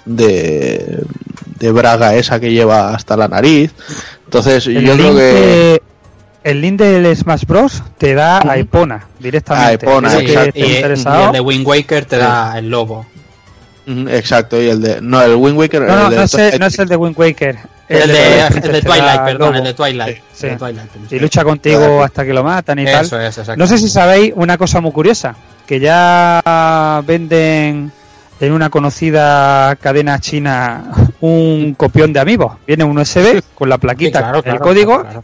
de 0.06 1.04
de 1.60 1.72
braga 1.72 2.16
esa 2.16 2.40
que 2.40 2.52
lleva 2.52 2.94
hasta 2.94 3.18
la 3.18 3.28
nariz. 3.28 3.72
Entonces 4.26 4.68
El 4.68 4.86
yo 4.86 4.94
creo 4.94 5.16
que 5.16 5.22
de- 5.22 5.82
el 6.44 6.62
link 6.62 6.80
del 6.80 7.16
Smash 7.16 7.46
Bros. 7.46 7.82
te 7.98 8.14
da 8.14 8.40
a 8.48 8.58
Epona 8.58 9.08
directamente. 9.20 9.68
A 9.68 9.74
Epona, 9.74 10.22
y, 10.22 10.26
y 10.62 10.76
el 10.78 11.32
de 11.34 11.40
Wind 11.42 11.66
Waker 11.66 12.06
te 12.06 12.18
da 12.18 12.58
el 12.58 12.70
lobo. 12.70 13.06
Exacto 13.88 14.62
y 14.62 14.68
el 14.68 14.82
de 14.82 15.02
no 15.02 15.22
el 15.22 15.36
Wind 15.36 15.58
Waker 15.58 15.82
No, 15.82 15.96
no, 15.96 16.04
el 16.06 16.10
de 16.12 16.16
no, 16.18 16.24
es 16.24 16.34
el, 16.34 16.60
no 16.60 16.66
es 16.66 16.80
el 16.80 16.88
de 16.90 16.96
Wind 16.98 17.18
Waker. 17.18 17.58
El, 17.88 18.12
de, 18.12 18.42
el 18.48 18.84
Twilight, 18.84 19.22
perdón, 19.24 19.54
lobo. 19.54 19.58
el 19.60 19.64
de 19.64 19.74
Twilight. 19.74 20.18
Sí. 20.34 20.48
De 20.48 20.56
Twilight. 20.58 20.90
Y 21.10 21.20
lucha 21.20 21.44
contigo 21.46 22.04
hasta 22.04 22.26
que 22.26 22.34
lo 22.34 22.44
matan 22.44 22.80
y 22.80 22.86
tal. 22.86 23.06
Eso 23.06 23.18
es, 23.20 23.38
exacto. 23.38 23.58
No 23.58 23.66
sé 23.66 23.78
si 23.78 23.88
sabéis 23.88 24.34
una 24.36 24.58
cosa 24.58 24.82
muy 24.82 24.92
curiosa, 24.92 25.36
que 25.66 25.80
ya 25.80 27.02
venden 27.08 27.92
en 28.42 28.52
una 28.52 28.70
conocida 28.70 29.76
cadena 29.78 30.20
china 30.20 30.92
un 31.22 31.76
copión 31.76 32.12
de 32.12 32.20
amigos. 32.20 32.58
Viene 32.68 32.84
un 32.84 32.98
USB 32.98 33.42
con 33.56 33.70
la 33.70 33.76
Sí, 33.76 33.82
plaquita, 33.82 34.20
claro, 34.20 34.42
el 34.44 34.60
código, 34.60 35.02
claro, 35.02 35.24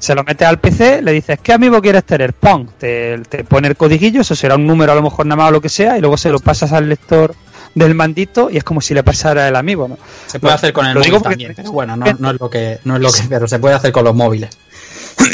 se 0.00 0.14
lo 0.16 0.24
metes 0.24 0.48
al 0.48 0.58
PC, 0.58 1.02
le 1.02 1.12
dices, 1.12 1.38
¿qué 1.40 1.52
amigo 1.52 1.80
quieres 1.80 2.02
tener? 2.02 2.32
Pon, 2.32 2.68
te, 2.78 3.18
te 3.28 3.44
pone 3.44 3.68
el 3.68 3.76
codiguillo, 3.76 4.22
eso 4.22 4.34
será 4.34 4.56
un 4.56 4.66
número 4.66 4.90
a 4.90 4.96
lo 4.96 5.02
mejor 5.02 5.24
nada 5.24 5.36
más 5.36 5.48
o 5.50 5.52
lo 5.52 5.60
que 5.60 5.68
sea, 5.68 5.96
y 5.96 6.00
luego 6.00 6.16
se 6.16 6.30
lo 6.30 6.40
pasas 6.40 6.72
al 6.72 6.88
lector 6.88 7.34
del 7.74 7.94
mandito 7.94 8.50
y 8.50 8.56
es 8.58 8.64
como 8.64 8.80
si 8.80 8.94
le 8.94 9.02
pasara 9.02 9.48
el 9.48 9.56
amigo. 9.56 9.88
¿no? 9.88 9.98
Se 10.26 10.38
puede 10.40 10.54
hacer 10.54 10.72
con 10.72 10.86
el 10.86 10.94
móvil 10.94 11.04
digo 11.04 11.18
porque- 11.18 11.30
también, 11.34 11.52
pero 11.56 11.72
bueno, 11.72 11.96
no, 11.96 12.06
no 12.18 12.30
es 12.30 12.40
lo 12.40 12.50
que, 12.50 12.78
no 12.84 12.96
es 12.96 13.02
lo 13.02 13.12
que, 13.12 13.22
pero 13.28 13.46
se 13.48 13.58
puede 13.58 13.74
hacer 13.74 13.92
con 13.92 14.04
los 14.04 14.14
móviles. 14.14 14.50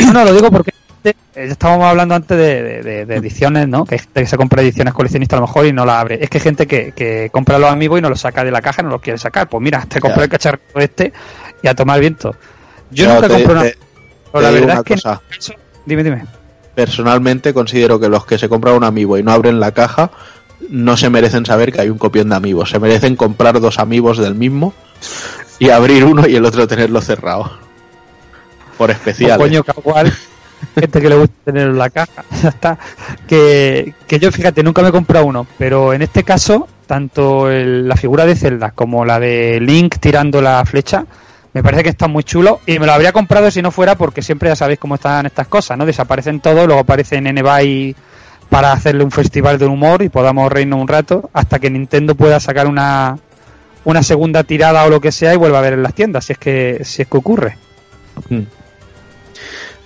No, 0.05 0.13
no, 0.13 0.25
lo 0.25 0.33
digo 0.35 0.51
porque 0.51 0.73
eh, 1.05 1.15
estábamos 1.35 1.87
hablando 1.87 2.15
antes 2.15 2.37
de, 2.37 2.83
de- 3.07 3.15
ediciones, 3.17 3.69
¿no? 3.69 3.85
Que 3.85 3.95
hay 3.95 3.99
gente 4.01 4.21
que 4.23 4.27
se 4.27 4.37
compra 4.37 4.61
ediciones 4.63 4.93
coleccionistas 4.93 5.37
a 5.39 5.41
lo 5.41 5.47
mejor 5.47 5.67
y 5.67 5.73
no 5.73 5.85
la 5.87 6.01
abre. 6.01 6.19
Es 6.23 6.29
que 6.31 6.39
hay 6.39 6.43
gente 6.43 6.67
que, 6.67 6.93
que 6.93 7.31
compra 7.33 7.59
los 7.59 7.71
amigos 7.71 7.99
y 7.99 8.03
no 8.03 8.09
los 8.11 8.21
saca 8.21 8.43
de 8.45 8.51
la 8.51 8.61
caja, 8.61 8.83
no 8.83 8.91
los 8.91 9.01
quiere 9.01 9.19
sacar. 9.19 9.49
Pues 9.49 9.63
mira, 9.63 9.85
te 9.89 10.01
compré 10.01 10.19
Ya. 10.19 10.25
el 10.25 10.31
cacharrito 10.31 10.81
este 10.81 11.13
y 11.63 11.69
a 11.69 11.75
tomar 11.75 12.01
viento. 12.01 12.35
Yo 12.91 13.05
Yo 13.05 13.15
nunca 13.15 13.29
te- 13.29 13.35
compro 13.35 13.53
una... 13.53 13.63
te- 13.63 13.79
pero 14.33 14.43
la 14.43 14.51
verdad 14.51 14.65
una 14.65 14.75
es 14.81 14.83
que... 14.83 14.95
cosa. 14.95 15.23
Dime, 15.87 16.03
dime. 16.05 16.25
personalmente 16.75 17.55
considero 17.55 17.99
que 17.99 18.09
los 18.09 18.27
que 18.27 18.39
se 18.39 18.49
compran 18.49 18.75
un 18.75 18.85
amiibo 18.85 19.17
y 19.19 19.23
no 19.23 19.33
abren 19.33 19.59
la 19.61 19.73
caja 19.73 20.11
no 20.71 20.97
se 20.97 21.11
merecen 21.11 21.47
saber 21.47 21.73
que 21.73 21.81
hay 21.81 21.91
un 21.91 21.99
copión 21.99 22.29
de 22.29 22.37
amigos, 22.37 22.71
se 22.71 22.79
merecen 22.79 23.17
comprar 23.17 23.61
dos 23.61 23.79
amigos 23.79 24.19
del 24.19 24.35
mismo 24.35 24.75
y 25.59 25.71
abrir 25.71 26.05
uno 26.05 26.27
y 26.27 26.37
el 26.37 26.45
otro 26.45 26.67
tenerlo 26.67 27.01
cerrado. 27.01 27.51
Por 28.77 28.91
especial. 28.91 29.39
coño, 29.39 29.65
gente 30.75 31.01
que 31.01 31.09
le 31.09 31.17
gusta 31.17 31.35
tener 31.45 31.69
en 31.69 31.79
la 31.79 31.91
caja, 31.91 32.25
ya 32.43 32.49
está. 32.51 32.79
Que, 33.27 33.95
que 34.07 34.19
yo, 34.19 34.31
fíjate, 34.31 34.63
nunca 34.63 34.83
me 34.83 34.89
he 34.89 34.93
comprado 34.93 35.27
uno, 35.27 35.47
pero 35.59 35.93
en 35.93 36.03
este 36.03 36.23
caso, 36.25 36.69
tanto 36.87 37.51
el- 37.51 37.89
la 37.89 37.97
figura 37.97 38.25
de 38.27 38.37
Zelda 38.37 38.71
como 38.73 39.05
la 39.05 39.19
de 39.19 39.59
Link 39.61 39.97
tirando 39.99 40.41
la 40.41 40.65
flecha, 40.65 41.05
me 41.55 41.63
parece 41.63 41.83
que 41.83 41.89
está 41.89 42.07
muy 42.09 42.23
chulo 42.25 42.61
y 42.67 42.79
me 42.79 42.87
lo 42.87 42.93
habría 42.93 43.13
comprado 43.13 43.51
si 43.51 43.63
no 43.63 43.71
fuera 43.73 43.97
porque 43.97 44.23
siempre 44.23 44.49
ya 44.51 44.55
sabéis 44.57 44.79
cómo 44.79 44.95
están 44.97 45.27
estas 45.27 45.49
cosas, 45.49 45.77
¿no? 45.77 45.87
Desaparecen 45.87 46.41
todos, 46.41 46.67
luego 46.67 46.81
aparecen 46.83 47.27
en 47.27 47.39
eBay 47.39 47.97
para 48.51 48.73
hacerle 48.73 49.05
un 49.05 49.11
festival 49.11 49.59
de 49.59 49.67
humor 49.67 50.03
y 50.03 50.09
podamos 50.09 50.51
reírnos 50.51 50.81
un 50.81 50.89
rato 50.89 51.31
hasta 51.33 51.59
que 51.59 51.71
Nintendo 51.71 52.15
pueda 52.15 52.41
sacar 52.41 52.67
una, 52.67 53.19
una 53.85 54.03
segunda 54.03 54.45
tirada 54.45 54.85
o 54.85 54.91
lo 54.91 55.01
que 55.01 55.13
sea 55.13 55.35
y 55.35 55.37
vuelva 55.37 55.59
a 55.59 55.63
ver 55.63 55.75
en 55.75 55.83
las 55.83 55.95
tiendas, 55.95 56.27
si 56.27 56.33
es 56.33 56.39
que, 56.39 56.81
si 56.85 57.03
es 57.03 57.09
que 57.09 57.17
ocurre. 57.17 57.57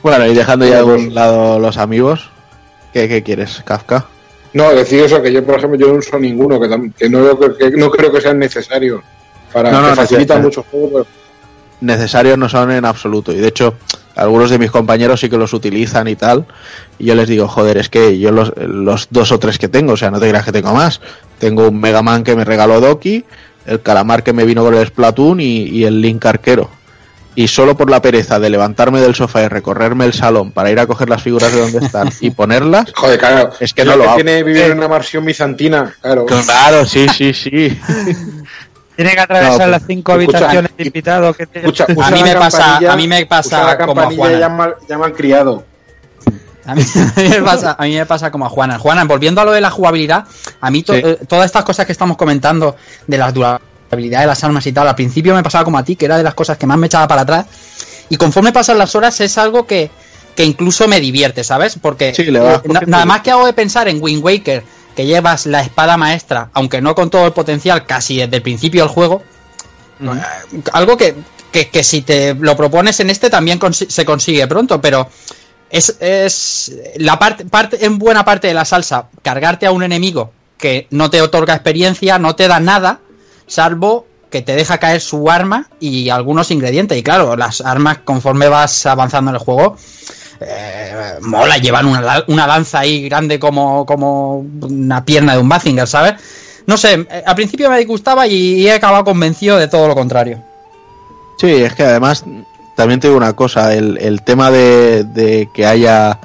Bueno, 0.02 0.26
y 0.26 0.34
dejando 0.34 0.66
ya 0.66 0.78
de 0.78 0.84
un 0.84 1.14
lado 1.14 1.59
los 1.59 1.76
amigos, 1.76 2.30
¿qué, 2.93 3.09
qué 3.09 3.22
quieres, 3.22 3.62
Kafka? 3.64 4.06
No, 4.52 4.70
decir 4.70 5.01
eso, 5.01 5.22
que 5.22 5.32
yo, 5.32 5.44
por 5.44 5.56
ejemplo, 5.56 5.78
yo 5.78 5.89
no 5.89 5.94
uso 5.94 6.18
ninguno, 6.18 6.60
que, 6.60 6.68
que 6.97 7.09
no, 7.09 7.39
que 7.39 7.70
no 7.70 7.90
creo 7.90 8.12
que 8.12 8.20
sean 8.20 8.39
necesarios. 8.39 9.02
Para 9.52 9.70
No, 9.70 9.80
no, 9.80 9.89
que 9.90 9.97
facilitan 9.97 10.43
mucho 10.43 10.64
juego, 10.70 11.06
Necesarios 11.80 12.39
no 12.39 12.48
son 12.48 12.70
en 12.70 12.84
absoluto. 12.84 13.32
Y 13.32 13.36
de 13.36 13.48
hecho, 13.48 13.74
algunos 14.14 14.51
de 14.51 14.59
mis 14.59 14.70
compañeros 14.70 15.20
sí 15.20 15.28
que 15.30 15.36
los 15.36 15.52
utilizan 15.52 16.09
y 16.09 16.16
tal. 16.16 16.47
Y 16.98 17.06
yo 17.06 17.14
les 17.14 17.28
digo, 17.28 17.48
joder, 17.48 17.78
es 17.78 17.89
que 17.89 18.18
yo 18.18 18.30
los, 18.30 18.52
los 18.56 19.09
dos 19.10 19.32
o 19.32 19.39
tres 19.39 19.59
que 19.59 19.68
tengo, 19.68 19.94
o 19.94 19.97
sea, 19.97 20.10
no 20.10 20.20
te 20.20 20.28
creas 20.28 20.44
que 20.44 20.52
tengo 20.52 20.72
más. 20.72 21.01
Tengo 21.39 21.68
un 21.68 21.80
Mega 21.80 22.02
Man 22.02 22.22
que 22.24 22.36
me 22.36 22.44
regaló 22.44 22.80
Doki, 22.80 23.24
el 23.66 23.80
Calamar 23.80 24.22
que 24.22 24.32
me 24.32 24.44
vino 24.44 24.62
con 24.62 24.74
el 24.74 24.86
Splatoon 24.86 25.40
y, 25.40 25.62
y 25.64 25.84
el 25.84 26.01
Link 26.01 26.24
arquero. 26.26 26.70
Y 27.34 27.48
solo 27.48 27.74
por 27.74 27.89
la 27.90 28.02
pereza 28.02 28.39
de 28.39 28.51
levantarme 28.51 29.01
del 29.01 29.14
sofá 29.14 29.43
y 29.43 29.48
recorrerme 29.48 30.05
el 30.05 30.12
salón 30.12 30.52
para 30.52 30.70
ir 30.70 30.78
a 30.78 30.86
coger 30.86 31.09
las 31.09 31.22
figuras 31.22 31.51
de 31.51 31.60
donde 31.60 31.78
están 31.78 32.10
y 32.20 32.30
ponerlas, 32.32 32.93
Joder, 32.94 33.18
claro. 33.18 33.51
Es 33.59 33.72
que 33.72 33.86
no 33.86 33.97
lo 33.97 34.05
hago. 34.05 34.16
tiene 34.16 34.43
vivir 34.43 34.64
en 34.64 34.76
una 34.76 34.89
mansión 34.89 35.24
bizantina, 35.24 35.94
claro. 36.02 36.26
Claro, 36.26 36.84
sí, 36.84 37.06
sí, 37.09 37.32
sí. 37.32 37.80
Tiene 38.97 39.12
que 39.12 39.20
atravesar 39.20 39.60
No, 39.60 39.66
las 39.69 39.82
cinco 39.86 40.12
escucha, 40.19 40.39
habitaciones 40.39 40.77
de 40.77 40.85
invitados 40.85 41.36
que 41.36 41.47
tiene. 41.47 41.69
Escucha, 41.69 41.85
A 41.85 42.10
mí 42.10 42.19
la 42.20 42.24
me 42.24 42.35
pasa- 42.35 42.77
a 42.93 42.97
mí 42.97 43.09
me 43.09 43.27
pasa 43.27 43.64
la 43.64 43.78
como 43.78 43.93
a 43.93 43.94
campanilla 44.05 44.16
Juana. 44.23 44.39
llama, 44.39 44.74
llama 44.89 45.06
al 45.06 45.12
criado. 45.14 45.64
A 46.64 46.74
mí, 46.74 46.82
a 47.16 47.20
mí 47.20 47.28
me 47.28 47.43
pasa, 47.43 47.77
a 47.78 47.82
mí 47.85 47.94
me 47.94 48.06
pasa 48.06 48.31
como 48.31 48.47
a 48.47 48.48
Juana. 48.48 48.78
Juana, 48.78 49.05
volviendo 49.05 49.40
a 49.40 49.44
lo 49.44 49.52
de 49.52 49.60
la 49.60 49.70
jugabilidad, 49.70 50.24
a 50.60 50.70
mí 50.70 50.82
to- 50.82 50.94
Sí. 50.94 51.01
eh, 51.05 51.19
todas 51.27 51.47
estas 51.47 51.64
cosas 51.64 51.86
que 51.86 51.93
estamos 51.93 52.16
comentando 52.16 52.77
de 53.06 53.19
las 53.19 53.32
duraciones 53.35 53.69
habilidad 53.90 54.20
de 54.20 54.27
las 54.27 54.43
armas 54.43 54.66
y 54.66 54.73
tal. 54.73 54.89
Al 54.89 54.94
principio 54.94 55.35
me 55.35 55.43
pasaba 55.43 55.64
como 55.64 55.77
a 55.77 55.85
ti, 55.85 55.97
que 55.97 56.06
era 56.06 56.16
de 56.16 56.23
las 56.23 56.32
cosas 56.32 56.56
que 56.56 56.66
más 56.66 56.78
me 56.78 56.86
echaba 56.86 57.06
para 57.06 57.20
atrás. 57.23 57.44
Y 58.09 58.16
conforme 58.16 58.51
pasan 58.51 58.78
las 58.78 58.94
horas 58.94 59.20
es 59.20 59.36
algo 59.36 59.66
que, 59.66 59.90
que 60.35 60.44
incluso 60.44 60.89
me 60.89 60.98
divierte, 60.98 61.44
¿sabes? 61.44 61.77
Porque 61.78 62.14
Sí, 62.14 62.24
le 62.24 62.39
vas 62.40 62.62
eh, 62.64 62.69
na- 62.69 62.81
nada 62.86 63.05
más 63.05 63.20
que 63.20 63.31
hago 63.31 63.44
de 63.44 63.52
pensar 63.52 63.89
en 63.89 63.98
Wind 64.02 64.24
Waker, 64.24 64.62
que 64.94 65.06
llevas 65.06 65.47
la 65.47 65.60
espada 65.60 65.97
maestra, 65.97 66.51
aunque 66.52 66.81
no 66.81 66.94
con 66.94 67.10
todo 67.10 67.27
el 67.27 67.32
potencial, 67.32 67.85
casi 67.86 68.19
desde 68.19 68.36
el 68.36 68.43
principio 68.43 68.82
del 68.82 68.90
juego, 68.90 69.23
eh, 70.01 70.62
algo 70.73 70.97
que, 70.97 71.14
que, 71.51 71.69
que 71.69 71.85
si 71.85 72.02
te 72.02 72.35
lo 72.35 72.56
propones 72.56 73.01
en 73.01 73.10
este 73.10 73.31
también 73.31 73.60
se 73.73 74.05
consigue 74.05 74.47
pronto, 74.47 74.81
pero 74.81 75.09
es, 75.70 75.97
es 76.01 76.73
la 76.97 77.19
parte, 77.19 77.44
parte, 77.47 77.85
en 77.85 77.98
buena 77.98 78.24
parte 78.24 78.48
de 78.48 78.55
la 78.55 78.64
salsa, 78.64 79.09
cargarte 79.23 79.66
a 79.66 79.73
un 79.73 79.82
enemigo 79.82 80.32
que 80.59 80.86
no 80.90 81.10
te 81.10 81.20
otorga 81.20 81.55
experiencia, 81.55 82.19
no 82.19 82.36
te 82.36 82.47
da 82.47 82.60
nada, 82.60 83.01
salvo 83.47 84.06
que 84.31 84.43
te 84.43 84.55
deja 84.56 84.78
caer 84.78 85.01
su 85.01 85.31
arma 85.31 85.69
y 85.78 86.09
algunos 86.09 86.51
ingredientes. 86.51 86.97
Y 86.98 87.02
claro, 87.02 87.36
las 87.36 87.60
armas 87.60 87.98
conforme 87.98 88.48
vas 88.48 88.86
avanzando 88.86 89.31
en 89.31 89.36
el 89.36 89.43
juego, 89.43 89.77
eh, 90.47 91.14
mola, 91.23 91.56
llevan 91.59 91.86
una, 91.86 92.01
la- 92.01 92.24
una 92.28 92.47
lanza 92.47 92.81
ahí 92.81 93.09
grande 93.09 93.39
como, 93.39 93.85
como 93.86 94.39
una 94.62 95.05
pierna 95.05 95.35
de 95.35 95.39
un 95.40 95.48
Mazinger, 95.48 95.86
¿sabes? 95.89 96.14
No 96.66 96.77
sé, 96.77 97.06
eh, 97.10 97.23
al 97.27 97.35
principio 97.35 97.69
me 97.70 97.78
disgustaba 97.78 98.27
y, 98.27 98.66
he 98.66 98.73
acabado 98.73 99.05
convencido 99.05 99.59
de 99.59 99.69
todo 99.69 99.89
lo 99.89 99.94
contrario. 99.94 100.43
Sí, 101.39 101.51
es 101.51 101.74
que 101.74 101.82
además 101.85 102.24
también 102.77 103.01
te 103.01 103.09
digo 103.09 103.16
una 103.19 103.32
cosa, 103.35 103.74
el, 103.74 103.98
el 103.98 104.23
tema 104.23 104.51
de, 104.51 105.05
de 105.05 105.48
que 105.52 105.66
haya 105.66 106.19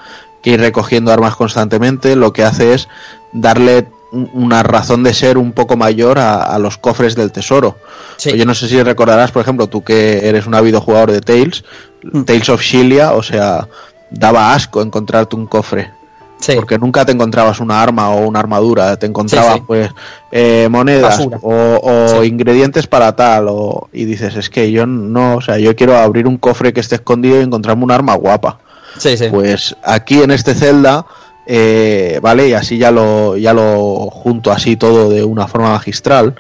que 0.44 0.52
ir 0.52 0.60
recogiendo 0.60 1.12
armas 1.12 1.36
constantemente, 1.36 2.16
lo 2.16 2.32
que 2.34 2.44
hace 2.44 2.74
es 2.74 2.88
darle 3.34 3.88
un- 4.12 4.30
una 4.34 4.64
razón 4.64 5.04
de 5.04 5.14
ser 5.14 5.38
un 5.38 5.52
poco 5.54 5.76
mayor 5.76 6.20
a, 6.20 6.44
a 6.44 6.60
los 6.60 6.78
cofres 6.78 7.16
del 7.16 7.32
tesoro. 7.32 7.78
Sí. 8.18 8.38
Yo 8.38 8.46
no 8.46 8.54
sé 8.56 8.68
si 8.68 8.82
recordarás, 8.82 9.32
por 9.32 9.42
ejemplo, 9.42 9.68
tú 9.68 9.84
que 9.84 10.28
eres 10.30 10.46
un 10.48 10.56
ávido 10.56 10.82
jugador 10.82 11.12
de 11.12 11.22
Tales, 11.22 11.64
Mm. 12.04 12.24
Tales 12.26 12.48
of 12.50 12.62
Shilia, 12.62 13.14
o 13.14 13.24
sea, 13.24 13.68
daba 14.10 14.54
asco 14.54 14.82
encontrarte 14.82 15.36
un 15.36 15.48
cofre. 15.48 15.92
Sí. 16.40 16.54
Porque 16.56 16.78
nunca 16.78 17.04
te 17.04 17.12
encontrabas 17.12 17.60
una 17.60 17.82
arma 17.82 18.12
o 18.12 18.28
una 18.28 18.40
armadura, 18.40 18.96
te 18.98 19.08
encontrabas 19.08 19.54
Sí, 19.54 19.60
sí. 19.60 19.64
pues 19.66 19.90
eh, 20.32 20.68
monedas 20.70 21.18
Basura. 21.18 21.40
o, 21.42 21.80
o 22.20 22.24
ingredientes 22.24 22.86
para 22.86 23.16
tal 23.16 23.48
o, 23.50 23.90
y 23.92 24.06
dices 24.06 24.36
es 24.36 24.48
que 24.52 24.72
yo 24.72 24.86
no, 24.86 25.38
o 25.38 25.42
sea, 25.42 25.58
yo 25.58 25.76
quiero 25.76 25.98
abrir 25.98 26.28
un 26.28 26.38
cofre 26.38 26.74
que 26.74 26.80
esté 26.80 26.94
escondido 26.96 27.40
y 27.40 27.44
encontrarme 27.44 27.84
un 27.84 27.92
arma 27.92 28.14
guapa. 28.14 28.60
Sí, 29.00 29.18
sí. 29.18 29.26
Pues 29.32 29.76
aquí 29.84 30.22
en 30.22 30.30
este 30.30 30.54
Zelda, 30.54 31.08
eh, 31.48 32.20
vale, 32.22 32.50
y 32.50 32.54
así 32.54 32.78
ya 32.78 32.92
lo, 32.92 33.36
ya 33.36 33.54
lo 33.54 34.10
junto 34.12 34.52
así 34.52 34.76
todo 34.76 35.10
de 35.10 35.24
una 35.24 35.48
forma 35.48 35.72
magistral. 35.72 36.36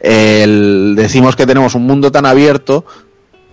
El- 0.00 0.94
decimos 0.96 1.36
que 1.36 1.46
tenemos 1.46 1.74
un 1.74 1.86
mundo 1.86 2.12
tan 2.12 2.26
abierto, 2.26 2.84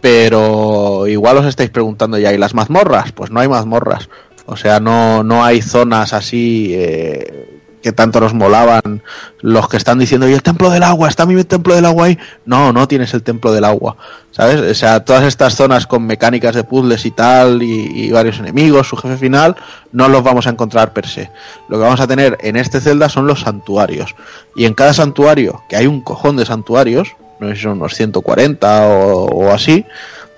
pero 0.06 1.08
igual 1.08 1.38
os 1.38 1.48
estáis 1.48 1.72
preguntando 1.72 2.20
ya, 2.20 2.32
¿y 2.32 2.38
las 2.38 2.54
mazmorras? 2.54 3.12
Pues 3.12 3.32
no 3.32 3.40
hay 3.40 3.48
mazmorras. 3.48 4.08
O 4.46 4.56
sea, 4.56 4.80
no, 4.80 5.24
no 5.24 5.44
hay 5.44 5.64
zonas 5.64 6.14
así 6.14 6.74
eh, 6.76 7.60
que 7.82 7.92
tanto 7.92 8.20
nos 8.20 8.36
molaban 8.36 9.02
los 9.42 9.68
que 9.68 9.78
están 9.78 9.98
diciendo, 9.98 10.30
¿y 10.30 10.34
el 10.34 10.44
templo 10.44 10.70
del 10.70 10.84
agua? 10.84 11.10
¿Está 11.10 11.26
mi 11.26 11.44
templo 11.44 11.74
del 11.74 11.86
agua 11.86 12.06
ahí? 12.06 12.20
No, 12.46 12.72
no 12.72 12.88
tienes 12.88 13.16
el 13.16 13.24
templo 13.24 13.52
del 13.52 13.66
agua. 13.66 13.98
¿Sabes? 14.30 14.62
O 14.62 14.76
sea, 14.76 15.04
todas 15.04 15.24
estas 15.24 15.56
zonas 15.56 15.88
con 15.88 16.06
mecánicas 16.06 16.54
de 16.54 16.64
puzzles 16.64 17.04
y 17.08 17.10
tal, 17.10 17.64
y, 17.64 18.06
y 18.06 18.12
varios 18.12 18.38
enemigos, 18.38 18.88
su 18.88 18.98
jefe 18.98 19.18
final, 19.18 19.56
no 19.92 20.08
los 20.08 20.22
vamos 20.22 20.46
a 20.46 20.52
encontrar 20.52 20.94
per 20.94 21.08
se. 21.08 21.32
Lo 21.68 21.78
que 21.78 21.84
vamos 21.84 22.00
a 22.00 22.06
tener 22.06 22.38
en 22.42 22.58
este 22.58 22.80
Zelda 22.80 23.10
son 23.10 23.26
los 23.26 23.40
santuarios. 23.40 24.14
Y 24.56 24.66
en 24.66 24.76
cada 24.76 24.94
santuario, 24.94 25.64
que 25.68 25.78
hay 25.78 25.88
un 25.88 26.02
cojón 26.02 26.36
de 26.36 26.46
santuarios, 26.46 27.16
no 27.40 27.50
sé 27.50 27.56
si 27.56 27.62
son 27.64 27.74
unos 27.74 27.94
140 27.96 28.88
o, 28.88 29.26
o 29.26 29.52
así, 29.52 29.86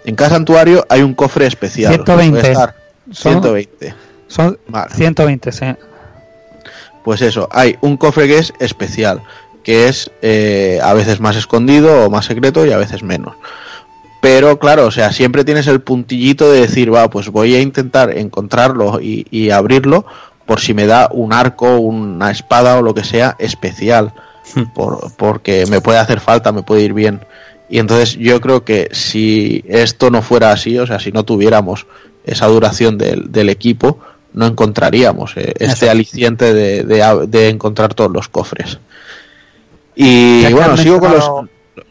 en 0.06 0.16
cada 0.16 0.32
santuario 0.32 0.86
hay 0.90 1.02
un 1.02 1.14
cofre 1.14 1.46
especial. 1.48 1.94
120. 1.94 2.40
Puede 2.40 2.52
estar 2.54 2.76
Son- 3.12 3.32
120. 3.42 3.94
Son 4.28 4.58
Vale. 4.68 4.94
120, 4.94 5.52
sí. 5.52 5.66
Pues 7.04 7.22
eso, 7.22 7.48
hay 7.52 7.78
un 7.82 7.96
cofre 7.98 8.28
que 8.28 8.38
es 8.38 8.54
especial, 8.60 9.22
que 9.64 9.88
es 9.88 10.12
eh, 10.22 10.80
a 10.84 10.94
veces 10.94 11.20
más 11.22 11.36
escondido 11.38 12.06
o 12.06 12.10
más 12.10 12.26
secreto 12.26 12.66
y 12.66 12.72
a 12.72 12.78
veces 12.78 13.04
menos. 13.04 13.36
Pero 14.22 14.60
claro, 14.60 14.86
o 14.88 14.92
sea, 14.92 15.14
siempre 15.14 15.46
tienes 15.46 15.68
el 15.68 15.80
puntillito 15.80 16.52
de 16.52 16.62
decir, 16.62 16.94
va, 16.94 17.10
pues 17.10 17.30
voy 17.30 17.56
a 17.56 17.62
intentar 17.62 18.18
encontrarlo 18.18 19.00
y, 19.00 19.26
y 19.32 19.52
abrirlo 19.52 20.06
por 20.46 20.60
si 20.60 20.74
me 20.74 20.86
da 20.88 21.08
un 21.12 21.32
arco, 21.34 21.78
una 21.78 22.32
espada 22.32 22.78
o 22.78 22.82
lo 22.82 22.94
que 22.94 23.04
sea 23.04 23.36
especial, 23.40 24.14
por- 24.76 25.12
porque 25.16 25.66
me 25.68 25.82
puede 25.82 26.00
hacer 26.00 26.20
falta, 26.20 26.52
me 26.52 26.64
puede 26.64 26.82
ir 26.84 26.94
bien. 26.94 27.22
Y 27.70 27.80
entonces 27.80 28.16
yo 28.18 28.40
creo 28.40 28.64
que 28.64 28.90
si 28.94 29.64
esto 29.68 30.10
no 30.10 30.22
fuera 30.22 30.52
así, 30.52 30.78
o 30.80 30.88
sea, 30.88 31.00
si 31.00 31.12
no 31.12 31.24
tuviéramos 31.26 31.86
esa 32.26 32.46
duración 32.48 32.98
del, 32.98 33.32
del 33.32 33.50
equipo, 33.50 34.00
no 34.34 34.46
encontraríamos 34.46 35.34
eh, 35.36 35.54
este 35.60 35.90
aliciente 35.90 36.54
de, 36.54 36.84
de- 36.84 37.28
de 37.28 37.50
encontrar 37.50 37.94
todos 37.94 38.12
los 38.12 38.30
cofres. 38.30 38.80
Y 39.96 40.52
bueno, 40.54 40.78
sigo 40.78 41.00
con 41.00 41.12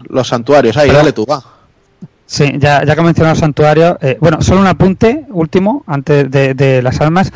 los, 0.09 0.29
santuarios. 0.29 0.77
Ahí, 0.77 0.91
dale 0.91 1.13
tú, 1.13 1.27
va. 1.27 1.43
Sí, 2.25 2.53
ya, 2.59 2.85
ya 2.85 2.95
que 2.97 3.03
mencionado 3.03 3.37
santuarios, 3.37 3.97
eh, 4.01 4.17
bueno, 4.21 4.43
solo 4.43 4.61
un 4.61 4.67
apunte 4.67 5.25
último 5.29 5.85
antes 5.87 6.31
de, 6.31 6.55
de 6.55 6.83
las 6.83 7.01
armas. 7.01 7.33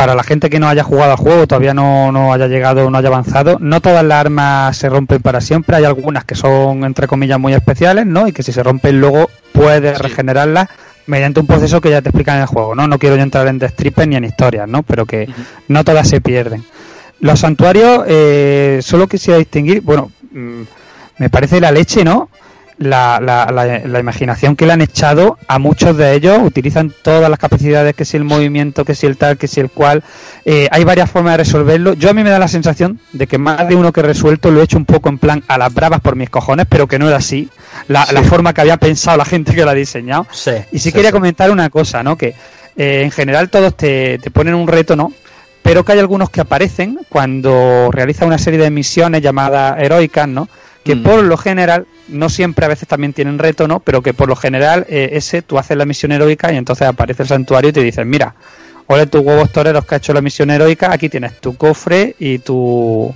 Para 0.00 0.14
la 0.14 0.22
gente 0.22 0.48
que 0.48 0.58
no 0.58 0.66
haya 0.66 0.82
jugado 0.82 1.10
al 1.12 1.18
juego, 1.18 1.46
todavía 1.46 1.74
no, 1.74 2.10
no 2.10 2.32
haya 2.32 2.46
llegado, 2.46 2.88
no 2.88 2.96
haya 2.96 3.08
avanzado, 3.08 3.58
no 3.60 3.82
todas 3.82 4.02
las 4.02 4.18
armas 4.18 4.74
se 4.74 4.88
rompen 4.88 5.20
para 5.20 5.42
siempre. 5.42 5.76
Hay 5.76 5.84
algunas 5.84 6.24
que 6.24 6.34
son, 6.34 6.84
entre 6.84 7.06
comillas, 7.06 7.38
muy 7.38 7.52
especiales, 7.52 8.06
¿no? 8.06 8.26
Y 8.26 8.32
que 8.32 8.42
si 8.42 8.50
se 8.50 8.62
rompen 8.62 8.98
luego 8.98 9.28
puedes 9.52 9.98
Sí. 9.98 10.02
regenerarlas 10.02 10.68
mediante 11.04 11.40
un 11.40 11.46
proceso 11.46 11.82
que 11.82 11.90
ya 11.90 12.00
te 12.00 12.08
explican 12.08 12.36
en 12.36 12.40
el 12.40 12.46
juego, 12.46 12.74
¿no? 12.74 12.88
No 12.88 12.98
quiero 12.98 13.16
yo 13.16 13.22
entrar 13.22 13.46
en 13.48 13.58
destripes 13.58 14.08
ni 14.08 14.16
en 14.16 14.24
historias, 14.24 14.66
¿no? 14.66 14.82
Pero 14.84 15.04
que 15.04 15.28
no 15.68 15.84
todas 15.84 16.08
se 16.08 16.22
pierden. 16.22 16.64
Los 17.20 17.40
santuarios, 17.40 18.04
eh, 18.08 18.80
solo 18.82 19.06
quisiera 19.06 19.36
distinguir, 19.38 19.82
bueno, 19.82 20.10
mm, 20.32 20.62
me 21.18 21.28
parece 21.28 21.60
la 21.60 21.72
leche, 21.72 22.04
¿no? 22.04 22.30
La, 22.82 23.20
la, 23.22 23.44
la, 23.52 23.80
la 23.86 24.00
imaginación 24.00 24.56
que 24.56 24.64
le 24.64 24.72
han 24.72 24.80
echado 24.80 25.36
a 25.48 25.58
muchos 25.58 25.98
de 25.98 26.14
ellos, 26.14 26.38
utilizan 26.42 26.90
todas 27.02 27.28
las 27.28 27.38
capacidades, 27.38 27.94
que 27.94 28.06
si 28.06 28.16
el 28.16 28.24
movimiento, 28.24 28.86
que 28.86 28.94
si 28.94 29.06
el 29.06 29.18
tal, 29.18 29.36
que 29.36 29.48
si 29.48 29.60
el 29.60 29.70
cual. 29.70 30.02
Eh, 30.46 30.66
hay 30.70 30.82
varias 30.84 31.10
formas 31.10 31.34
de 31.34 31.36
resolverlo. 31.44 31.92
Yo 31.92 32.08
a 32.08 32.14
mí 32.14 32.24
me 32.24 32.30
da 32.30 32.38
la 32.38 32.48
sensación 32.48 32.98
de 33.12 33.26
que 33.26 33.36
más 33.36 33.68
de 33.68 33.76
uno 33.76 33.92
que 33.92 34.00
he 34.00 34.02
resuelto 34.02 34.50
lo 34.50 34.62
he 34.62 34.64
hecho 34.64 34.78
un 34.78 34.86
poco 34.86 35.10
en 35.10 35.18
plan 35.18 35.44
a 35.46 35.58
las 35.58 35.74
bravas 35.74 36.00
por 36.00 36.16
mis 36.16 36.30
cojones, 36.30 36.64
pero 36.70 36.86
que 36.86 36.98
no 36.98 37.06
era 37.06 37.18
así. 37.18 37.50
La, 37.88 38.06
la 38.12 38.22
forma 38.22 38.54
que 38.54 38.62
había 38.62 38.78
pensado 38.78 39.18
la 39.18 39.26
gente 39.26 39.54
que 39.54 39.62
lo 39.62 39.68
ha 39.70 39.74
diseñado. 39.74 40.26
Sí, 40.32 40.52
Y 40.72 40.78
sí, 40.78 40.90
quería 40.90 41.12
comentar 41.12 41.50
una 41.50 41.68
cosa, 41.68 42.02
¿no? 42.02 42.16
Que 42.16 42.28
eh, 42.76 43.02
en 43.02 43.10
general 43.10 43.50
todos 43.50 43.76
te, 43.76 44.18
te 44.20 44.30
ponen 44.30 44.54
un 44.54 44.66
reto, 44.66 44.96
¿no? 44.96 45.12
Pero 45.60 45.84
que 45.84 45.92
hay 45.92 45.98
algunos 45.98 46.30
que 46.30 46.40
aparecen 46.40 46.98
cuando 47.10 47.90
realizan 47.92 48.28
una 48.28 48.38
serie 48.38 48.58
de 48.58 48.70
misiones 48.70 49.20
llamadas 49.20 49.78
heroicas, 49.82 50.26
¿no? 50.26 50.48
Que 50.84 50.94
Mm. 50.96 51.02
por 51.02 51.22
lo 51.24 51.36
general, 51.36 51.86
no 52.08 52.28
siempre 52.28 52.64
a 52.64 52.68
veces 52.68 52.88
también 52.88 53.12
tienen 53.12 53.38
reto, 53.38 53.68
¿no? 53.68 53.80
Pero 53.80 54.02
que 54.02 54.14
por 54.14 54.28
lo 54.28 54.36
general 54.36 54.86
eh, 54.88 55.10
ese 55.12 55.42
tú 55.42 55.58
haces 55.58 55.76
la 55.76 55.84
misión 55.84 56.12
heroica 56.12 56.52
y 56.52 56.56
entonces 56.56 56.86
aparece 56.88 57.22
el 57.22 57.28
santuario 57.28 57.70
y 57.70 57.72
te 57.72 57.82
dicen, 57.82 58.08
mira, 58.08 58.34
ole 58.86 59.06
tus 59.06 59.20
huevos 59.20 59.50
toreros 59.50 59.84
que 59.84 59.94
ha 59.94 59.98
hecho 59.98 60.12
la 60.14 60.22
misión 60.22 60.50
heroica, 60.50 60.92
aquí 60.92 61.08
tienes 61.08 61.38
tu 61.40 61.56
cofre 61.56 62.16
y 62.18 62.38
tu 62.38 63.14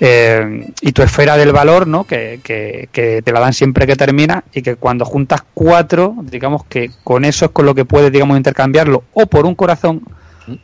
eh, 0.00 0.66
y 0.80 0.92
tu 0.92 1.02
esfera 1.02 1.36
del 1.36 1.52
valor, 1.52 1.86
¿no? 1.86 2.04
Que, 2.04 2.40
que, 2.42 2.88
que 2.90 3.22
te 3.22 3.32
la 3.32 3.38
dan 3.40 3.52
siempre 3.52 3.86
que 3.86 3.94
termina 3.96 4.42
y 4.52 4.62
que 4.62 4.74
cuando 4.76 5.04
juntas 5.04 5.42
cuatro, 5.54 6.16
digamos 6.22 6.64
que 6.64 6.90
con 7.04 7.24
eso 7.24 7.44
es 7.44 7.50
con 7.52 7.64
lo 7.64 7.74
que 7.74 7.84
puedes, 7.84 8.10
digamos, 8.10 8.36
intercambiarlo 8.36 9.04
o 9.12 9.26
por 9.26 9.46
un 9.46 9.54
corazón 9.54 10.02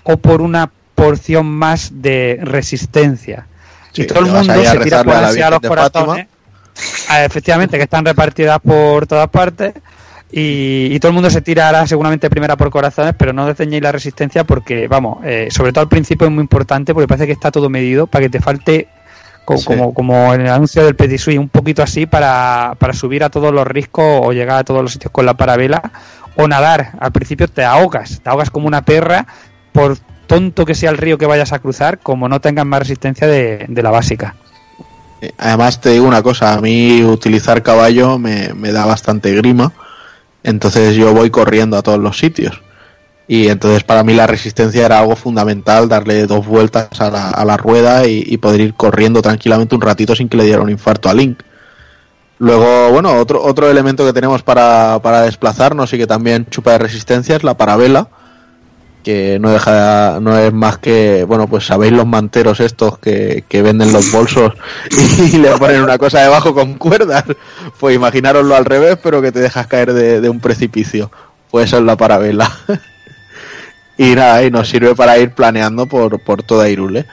o 0.02 0.16
por 0.16 0.40
una 0.40 0.70
porción 0.96 1.46
más 1.46 2.02
de 2.02 2.40
resistencia. 2.42 3.46
Sí, 3.92 4.02
y 4.02 4.06
todo 4.06 4.20
el 4.20 4.26
mundo 4.26 4.42
se 4.64 4.78
tira 4.78 5.02
por 5.04 5.14
a 5.14 5.20
la 5.22 5.28
ansia 5.28 5.46
a 5.46 5.50
Virgen 5.50 5.68
los 5.68 5.68
corazones. 5.90 6.26
Ah, 7.08 7.24
Efectivamente, 7.24 7.76
que 7.76 7.82
están 7.84 8.04
repartidas 8.04 8.58
por 8.60 9.06
todas 9.06 9.28
partes. 9.28 9.74
Y, 10.32 10.88
y 10.92 11.00
todo 11.00 11.08
el 11.10 11.14
mundo 11.14 11.28
se 11.28 11.40
tirará 11.42 11.84
seguramente 11.88 12.30
primera 12.30 12.56
por 12.56 12.70
corazones, 12.70 13.14
pero 13.18 13.32
no 13.32 13.46
desdeñéis 13.46 13.82
la 13.82 13.90
resistencia 13.90 14.44
porque, 14.44 14.86
vamos, 14.86 15.18
eh, 15.24 15.48
sobre 15.50 15.72
todo 15.72 15.82
al 15.82 15.88
principio 15.88 16.28
es 16.28 16.32
muy 16.32 16.42
importante 16.42 16.94
porque 16.94 17.08
parece 17.08 17.26
que 17.26 17.32
está 17.32 17.50
todo 17.50 17.68
medido 17.68 18.06
para 18.06 18.22
que 18.22 18.30
te 18.30 18.40
falte, 18.40 18.86
co- 19.44 19.58
Sí. 19.58 19.64
como, 19.64 19.92
como 19.92 20.32
en 20.32 20.42
el 20.42 20.48
anuncio 20.48 20.84
del 20.84 20.94
Petit 20.94 21.18
Suisse, 21.18 21.40
un 21.40 21.48
poquito 21.48 21.82
así 21.82 22.06
para, 22.06 22.76
para 22.78 22.92
subir 22.92 23.24
a 23.24 23.28
todos 23.30 23.52
los 23.52 23.66
riscos 23.66 24.04
o 24.22 24.32
llegar 24.32 24.58
a 24.58 24.64
todos 24.64 24.82
los 24.82 24.92
sitios 24.92 25.10
con 25.10 25.26
la 25.26 25.34
parabela 25.34 25.90
o 26.36 26.46
nadar. 26.46 26.92
Al 27.00 27.10
principio 27.10 27.48
te 27.48 27.64
ahogas, 27.64 28.20
te 28.22 28.30
ahogas 28.30 28.50
como 28.50 28.68
una 28.68 28.82
perra 28.82 29.26
por 29.72 29.98
tonto 30.30 30.64
que 30.64 30.76
sea 30.76 30.90
el 30.90 30.96
río 30.96 31.18
que 31.18 31.26
vayas 31.26 31.52
a 31.52 31.58
cruzar, 31.58 31.98
como 31.98 32.28
no 32.28 32.40
tengas 32.40 32.64
más 32.64 32.78
resistencia 32.78 33.26
de, 33.26 33.66
la 33.68 33.90
básica. 33.90 34.36
Eh, 35.20 35.32
Además 35.38 35.80
te 35.80 35.90
digo 35.90 36.06
una 36.06 36.22
cosa, 36.22 36.54
a 36.54 36.60
mí 36.60 37.02
utilizar 37.02 37.64
caballo 37.64 38.16
me, 38.16 38.54
me 38.54 38.70
da 38.70 38.86
bastante 38.86 39.34
grima, 39.34 39.72
entonces 40.44 40.94
yo 40.94 41.12
voy 41.12 41.30
corriendo 41.30 41.76
a 41.76 41.82
todos 41.82 41.98
los 41.98 42.16
sitios. 42.16 42.62
Y 43.26 43.48
entonces 43.48 43.82
para 43.82 44.04
mí 44.04 44.14
la 44.14 44.28
resistencia 44.28 44.86
era 44.86 45.00
algo 45.00 45.16
fundamental, 45.16 45.88
darle 45.88 46.26
dos 46.26 46.46
vueltas 46.46 47.00
a 47.00 47.10
la, 47.10 47.30
a 47.30 47.44
la 47.44 47.56
rueda 47.56 48.06
y, 48.06 48.22
y 48.24 48.36
poder 48.36 48.60
ir 48.60 48.74
corriendo 48.74 49.22
tranquilamente 49.22 49.74
un 49.74 49.80
ratito 49.80 50.14
sin 50.14 50.28
que 50.28 50.36
le 50.36 50.44
diera 50.44 50.62
un 50.62 50.70
infarto 50.70 51.08
a 51.08 51.14
Link. 51.14 51.42
Luego, 52.38 52.92
bueno, 52.92 53.16
otro, 53.16 53.42
otro 53.42 53.68
elemento 53.68 54.06
que 54.06 54.12
tenemos 54.12 54.44
para, 54.44 55.00
para 55.02 55.22
desplazarnos 55.22 55.92
y 55.92 55.98
que 55.98 56.06
también 56.06 56.46
chupa 56.50 56.70
de 56.72 56.78
resistencia 56.78 57.34
es 57.34 57.42
la 57.42 57.56
parabela, 57.56 58.08
que 59.02 59.38
no 59.40 59.50
deja 59.50 60.18
no 60.20 60.38
es 60.38 60.52
más 60.52 60.78
que, 60.78 61.24
bueno, 61.24 61.48
pues 61.48 61.66
sabéis 61.66 61.92
los 61.92 62.06
manteros 62.06 62.60
estos 62.60 62.98
que, 62.98 63.44
que 63.48 63.62
venden 63.62 63.92
los 63.92 64.12
bolsos 64.12 64.52
y 65.32 65.38
le 65.38 65.50
ponen 65.58 65.82
una 65.82 65.98
cosa 65.98 66.20
debajo 66.20 66.54
con 66.54 66.74
cuerdas. 66.74 67.24
Pues 67.78 67.96
imaginaroslo 67.96 68.54
al 68.54 68.64
revés, 68.64 68.98
pero 69.02 69.22
que 69.22 69.32
te 69.32 69.40
dejas 69.40 69.66
caer 69.66 69.92
de, 69.92 70.28
un 70.28 70.40
precipicio. 70.40 71.10
Pues 71.50 71.66
eso 71.66 71.78
es 71.78 71.84
la 71.84 71.96
parabela. 71.96 72.50
y 73.98 74.14
nada, 74.14 74.42
y 74.44 74.50
nos 74.50 74.68
sirve 74.68 74.94
para 74.94 75.18
ir 75.18 75.32
planeando 75.32 75.86
por, 75.86 76.20
por 76.20 76.42
toda 76.42 76.68
Irule. 76.68 77.06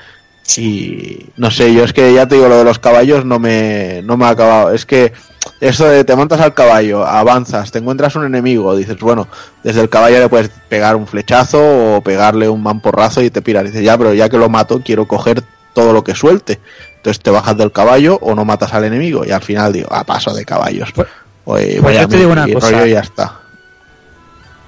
Y 0.55 1.25
no 1.35 1.51
sé, 1.51 1.73
yo 1.73 1.83
es 1.83 1.91
que 1.91 2.13
ya 2.13 2.27
te 2.27 2.35
digo, 2.35 2.47
lo 2.47 2.57
de 2.57 2.63
los 2.63 2.79
caballos 2.79 3.25
no 3.25 3.39
me, 3.39 4.01
no 4.03 4.15
me 4.15 4.25
ha 4.25 4.29
acabado. 4.29 4.73
Es 4.73 4.85
que 4.85 5.11
eso 5.59 5.87
de 5.87 6.03
te 6.03 6.15
montas 6.15 6.39
al 6.41 6.53
caballo, 6.53 7.05
avanzas, 7.05 7.71
te 7.71 7.79
encuentras 7.79 8.15
un 8.15 8.25
enemigo, 8.25 8.75
dices, 8.75 8.97
bueno, 8.99 9.27
desde 9.63 9.81
el 9.81 9.89
caballo 9.89 10.19
le 10.19 10.29
puedes 10.29 10.49
pegar 10.69 10.95
un 10.95 11.07
flechazo 11.07 11.95
o 11.97 12.01
pegarle 12.01 12.47
un 12.49 12.61
mamporrazo 12.61 13.21
y 13.21 13.29
te 13.29 13.41
piras. 13.41 13.63
Dices, 13.65 13.83
ya, 13.83 13.97
pero 13.97 14.13
ya 14.13 14.29
que 14.29 14.37
lo 14.37 14.49
mato, 14.49 14.81
quiero 14.83 15.07
coger 15.07 15.43
todo 15.73 15.93
lo 15.93 16.03
que 16.03 16.13
suelte. 16.15 16.59
Entonces 16.97 17.21
te 17.23 17.29
bajas 17.31 17.57
del 17.57 17.71
caballo 17.71 18.17
o 18.21 18.35
no 18.35 18.45
matas 18.45 18.73
al 18.73 18.83
enemigo. 18.85 19.23
Y 19.25 19.31
al 19.31 19.41
final 19.43 19.71
digo, 19.73 19.91
a 19.93 20.03
paso 20.03 20.33
de 20.33 20.45
caballos. 20.45 20.91
Pues- 20.93 21.07
Oye, 21.45 21.73
pues 21.73 21.83
vaya 21.83 22.01
yo 22.01 22.07
te 22.09 22.17
digo 22.17 22.31
una 22.31 22.45
cosa. 22.53 22.85
ya 22.87 22.99
está. 22.99 23.39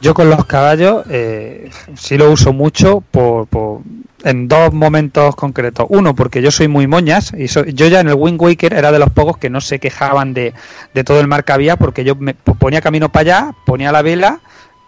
Yo 0.01 0.13
con 0.13 0.29
los 0.29 0.45
caballos 0.45 1.03
eh, 1.09 1.69
sí 1.95 2.17
lo 2.17 2.31
uso 2.31 2.53
mucho 2.53 3.03
por, 3.11 3.47
por- 3.47 3.81
en 4.23 4.47
dos 4.47 4.73
momentos 4.73 5.35
concretos. 5.35 5.85
Uno, 5.89 6.15
porque 6.15 6.41
yo 6.41 6.51
soy 6.51 6.67
muy 6.67 6.87
moñas 6.87 7.31
y 7.37 7.47
so- 7.47 7.65
yo 7.65 7.87
ya 7.87 7.99
en 8.01 8.09
el 8.09 8.15
Wind 8.15 8.41
Waker 8.41 8.73
era 8.73 8.91
de 8.91 8.99
los 8.99 9.09
pocos 9.11 9.37
que 9.37 9.49
no 9.49 9.61
se 9.61 9.79
quejaban 9.79 10.33
de, 10.33 10.53
de 10.93 11.03
todo 11.03 11.19
el 11.21 11.27
mar 11.27 11.43
que 11.45 11.51
había 11.53 11.75
porque 11.77 12.03
yo 12.03 12.15
me 12.15 12.33
ponía 12.33 12.81
camino 12.81 13.09
para 13.09 13.21
allá, 13.21 13.51
ponía 13.65 13.91
la 13.91 14.01
vela, 14.01 14.39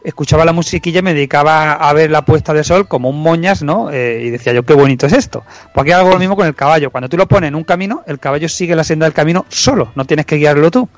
escuchaba 0.03 0.43
la 0.45 0.51
musiquilla 0.51 0.99
y 0.99 1.03
me 1.03 1.13
dedicaba 1.13 1.73
a 1.73 1.93
ver 1.93 2.09
la 2.11 2.23
puesta 2.25 2.53
de 2.53 2.63
sol 2.63 2.87
como 2.87 3.09
un 3.09 3.21
moñas, 3.21 3.61
¿no? 3.63 3.89
Eh, 3.91 4.23
y 4.25 4.29
decía 4.31 4.51
yo, 4.51 4.63
qué 4.63 4.73
bonito 4.73 5.05
es 5.05 5.13
esto. 5.13 5.43
Pues 5.73 5.83
aquí 5.83 5.91
hago 5.91 6.09
lo 6.09 6.19
mismo 6.19 6.35
con 6.35 6.47
el 6.47 6.55
caballo. 6.55 6.89
Cuando 6.89 7.07
tú 7.07 7.17
lo 7.17 7.27
pones 7.27 7.49
en 7.49 7.55
un 7.55 7.63
camino, 7.63 8.01
el 8.07 8.19
caballo 8.19 8.49
sigue 8.49 8.75
la 8.75 8.83
senda 8.83 9.05
del 9.05 9.13
camino 9.13 9.45
solo, 9.49 9.91
no 9.95 10.05
tienes 10.05 10.25
que 10.25 10.37
guiarlo 10.37 10.71
tú. 10.71 10.89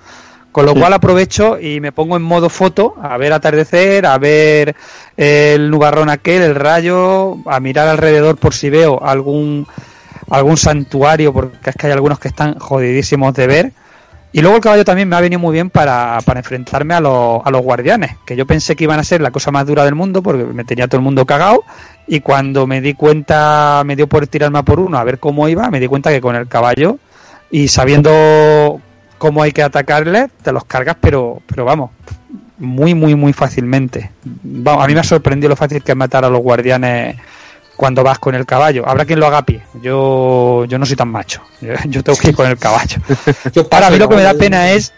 Con 0.54 0.66
lo 0.68 0.74
Sí. 0.74 0.80
cual 0.80 0.94
aprovecho 0.94 1.60
y 1.60 1.82
me 1.82 1.92
pongo 1.92 2.16
en 2.16 2.22
modo 2.22 2.48
foto 2.48 2.96
a 3.02 3.18
ver 3.18 3.34
atardecer, 3.34 4.06
a 4.06 4.18
ver 4.20 4.76
el 5.18 5.70
nubarrón 5.70 6.10
aquel, 6.10 6.44
el 6.44 6.56
rayo, 6.56 7.38
a 7.46 7.60
mirar 7.60 7.90
alrededor 7.90 8.38
por 8.38 8.54
si 8.54 8.70
veo 8.70 9.04
algún 9.04 9.68
algún 10.30 10.56
santuario, 10.56 11.34
porque 11.34 11.72
es 11.72 11.76
que 11.76 11.88
hay 11.88 11.94
algunos 11.94 12.20
que 12.20 12.30
están 12.30 12.58
jodidísimos 12.58 13.34
de 13.34 13.48
ver. 13.48 13.72
Y 14.32 14.42
luego 14.42 14.56
el 14.56 14.64
caballo 14.64 14.86
también 14.86 15.10
me 15.10 15.16
ha 15.16 15.22
venido 15.22 15.40
muy 15.40 15.54
bien 15.54 15.70
para, 15.70 16.18
para 16.26 16.40
enfrentarme 16.40 16.94
a 16.96 17.00
los, 17.00 17.42
a 17.44 17.52
los 17.52 17.62
guardianes, 17.62 18.18
que 18.26 18.36
yo 18.36 18.48
pensé 18.48 18.76
que 18.76 18.86
iban 18.86 19.00
a 19.00 19.04
ser 19.04 19.22
la 19.22 19.30
cosa 19.30 19.52
más 19.52 19.68
dura 19.68 19.86
del 19.86 19.94
mundo, 19.96 20.24
porque 20.24 20.44
me 20.44 20.64
tenía 20.64 20.88
todo 20.88 20.98
el 20.98 21.04
mundo 21.04 21.26
cagado. 21.26 21.64
Y 22.08 22.22
cuando 22.22 22.66
me 22.66 22.82
di 22.82 22.94
cuenta, 22.96 23.84
me 23.86 23.96
dio 23.96 24.08
por 24.08 24.26
tirarme 24.28 24.60
a 24.60 24.64
por 24.64 24.80
uno 24.80 24.98
a 24.98 25.04
ver 25.04 25.20
cómo 25.20 25.48
iba, 25.50 25.70
me 25.70 25.80
di 25.80 25.88
cuenta 25.88 26.10
que 26.10 26.22
con 26.22 26.36
el 26.36 26.48
caballo 26.48 26.98
y 27.52 27.68
sabiendo 27.68 28.82
cómo 29.18 29.42
hay 29.44 29.52
que 29.52 29.64
atacarle, 29.64 30.30
te 30.42 30.52
los 30.52 30.66
cargas, 30.66 30.98
pero, 31.00 31.42
pero 31.48 31.66
vamos, 31.66 31.92
muy, 32.58 32.94
muy, 32.94 33.16
muy 33.16 33.34
fácilmente. 33.34 34.12
Vamos, 34.24 34.84
a 34.84 34.88
mí 34.88 34.94
me 34.94 35.00
ha 35.00 35.04
sorprendido 35.04 35.50
lo 35.50 35.56
fácil 35.56 35.82
que 35.84 35.92
es 35.92 35.98
matar 35.98 36.26
a 36.26 36.30
los 36.30 36.42
guardianes 36.42 37.18
cuando 37.76 38.04
vas 38.04 38.20
con 38.20 38.36
el 38.36 38.46
caballo. 38.46 38.88
Habrá 38.88 39.06
quien 39.06 39.20
lo 39.20 39.26
haga 39.28 39.40
a 39.40 39.46
pie. 39.46 39.62
Yo, 39.82 40.66
yo 40.66 40.78
no 40.78 40.86
soy 40.86 40.96
tan 40.96 41.10
macho. 41.10 41.42
Yo, 41.62 41.74
yo 41.86 42.04
tengo 42.04 42.18
que 42.20 42.30
ir 42.30 42.36
con 42.36 42.48
el 42.50 42.58
caballo. 42.58 42.98
Yo 43.54 43.68
Ahora, 43.72 43.88
a 43.88 43.90
mí 43.90 43.98
lo 43.98 44.08
que 44.10 44.16
me 44.16 44.24
da 44.24 44.34
pena 44.36 44.72
es. 44.72 44.94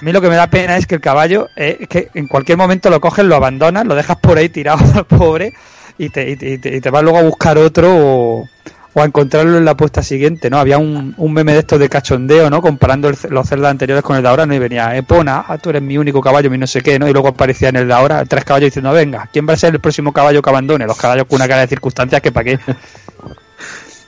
A 0.00 0.02
mí 0.02 0.12
lo 0.12 0.22
que 0.22 0.30
me 0.30 0.36
da 0.36 0.46
pena 0.46 0.78
es 0.78 0.86
que 0.86 0.94
el 0.94 1.00
caballo, 1.02 1.48
eh, 1.56 1.76
es 1.80 1.88
que 1.88 2.08
en 2.14 2.26
cualquier 2.26 2.56
momento 2.56 2.88
lo 2.88 3.02
coges, 3.02 3.22
lo 3.26 3.36
abandonas, 3.36 3.84
lo 3.84 3.94
dejas 3.94 4.16
por 4.16 4.38
ahí 4.38 4.48
tirado 4.48 4.82
al 4.94 5.04
pobre 5.04 5.52
y 5.98 6.08
te, 6.08 6.30
y 6.30 6.36
te, 6.36 6.48
y 6.52 6.58
te- 6.58 6.74
y 6.76 6.80
te 6.80 6.88
vas 6.90 7.02
luego 7.02 7.18
a 7.18 7.22
buscar 7.22 7.58
otro 7.58 7.88
o, 7.94 8.48
o 8.92 9.00
a 9.00 9.04
encontrarlo 9.04 9.56
en 9.56 9.64
la 9.64 9.76
puesta 9.76 10.02
siguiente, 10.02 10.50
¿no? 10.50 10.58
Había 10.58 10.78
un, 10.78 11.14
un 11.16 11.32
meme 11.32 11.52
de 11.52 11.60
estos 11.60 11.78
de 11.78 11.88
cachondeo, 11.88 12.50
¿no? 12.50 12.60
Comparando 12.60 13.08
el- 13.08 13.16
los 13.28 13.48
celdas 13.48 13.70
anteriores 13.70 14.02
con 14.02 14.16
el 14.16 14.22
de 14.22 14.28
ahora, 14.28 14.46
¿no? 14.46 14.54
Y 14.54 14.58
venía, 14.58 14.96
Epona, 14.96 15.44
ah, 15.46 15.58
tú 15.58 15.70
eres 15.70 15.82
mi 15.82 15.96
único 15.96 16.20
caballo, 16.20 16.50
mi 16.50 16.58
no 16.58 16.66
sé 16.66 16.80
qué, 16.82 16.98
¿no? 16.98 17.08
Y 17.08 17.12
luego 17.12 17.28
aparecía 17.28 17.68
en 17.68 17.76
el 17.76 17.86
de 17.88 17.94
ahora 17.94 18.24
tres 18.24 18.44
caballos 18.44 18.66
diciendo, 18.68 18.90
venga, 18.92 19.28
¿quién 19.32 19.48
va 19.48 19.52
a 19.52 19.56
ser 19.56 19.72
el 19.74 19.80
próximo 19.80 20.12
caballo 20.12 20.42
que 20.42 20.50
abandone? 20.50 20.86
Los 20.86 20.96
caballos 20.98 21.26
con 21.28 21.36
una 21.36 21.46
cara 21.48 21.60
de 21.60 21.68
circunstancias 21.68 22.20
que 22.20 22.32
para 22.32 22.44
qué. 22.44 22.58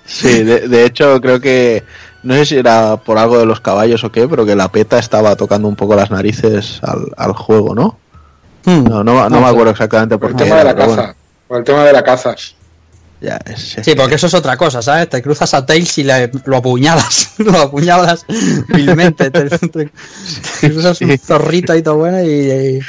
Sí, 0.04 0.42
de, 0.42 0.68
de 0.68 0.84
hecho 0.84 1.20
creo 1.20 1.40
que 1.40 1.84
no 2.22 2.34
sé 2.34 2.44
si 2.44 2.56
era 2.56 2.96
por 2.96 3.18
algo 3.18 3.38
de 3.38 3.46
los 3.46 3.60
caballos 3.60 4.02
o 4.04 4.12
qué, 4.12 4.28
pero 4.28 4.44
que 4.44 4.54
la 4.56 4.68
peta 4.70 4.98
estaba 4.98 5.36
tocando 5.36 5.68
un 5.68 5.76
poco 5.76 5.94
las 5.94 6.10
narices 6.10 6.80
al, 6.82 7.06
al 7.16 7.32
juego, 7.32 7.74
¿no? 7.74 7.98
Hmm. 8.64 8.84
No, 8.84 9.02
no, 9.04 9.28
no 9.30 9.40
me 9.40 9.46
acuerdo 9.46 9.70
exactamente 9.70 10.18
Por 10.18 10.30
por 10.30 10.30
el 10.32 10.36
qué. 10.36 10.44
tema 10.44 10.56
de 10.58 10.64
la 10.64 10.74
caza. 10.74 10.94
bueno, 10.96 11.14
Por 11.48 11.58
el 11.58 11.64
tema 11.64 11.84
de 11.84 11.92
la 11.92 12.02
caza. 12.02 12.34
Ya, 13.22 13.38
es- 13.46 13.78
es- 13.78 13.84
Sí, 13.84 13.94
porque 13.94 14.16
eso 14.16 14.26
es 14.26 14.34
otra 14.34 14.56
cosa, 14.56 14.82
¿sabes? 14.82 15.08
Te 15.08 15.22
cruzas 15.22 15.54
a 15.54 15.64
Tails 15.64 15.96
y 15.98 16.04
le- 16.04 16.30
lo 16.44 16.56
apuñalas, 16.56 17.34
lo 17.38 17.56
apuñalas 17.58 18.24
vilmente. 18.68 19.30
Te, 19.30 19.48
te- 19.48 19.68
te 19.68 19.90
cruzas 20.70 21.00
un 21.00 21.16
zorrito 21.18 21.72
ahí 21.72 21.82
todo 21.82 21.96
bueno 21.96 22.22
y, 22.22 22.80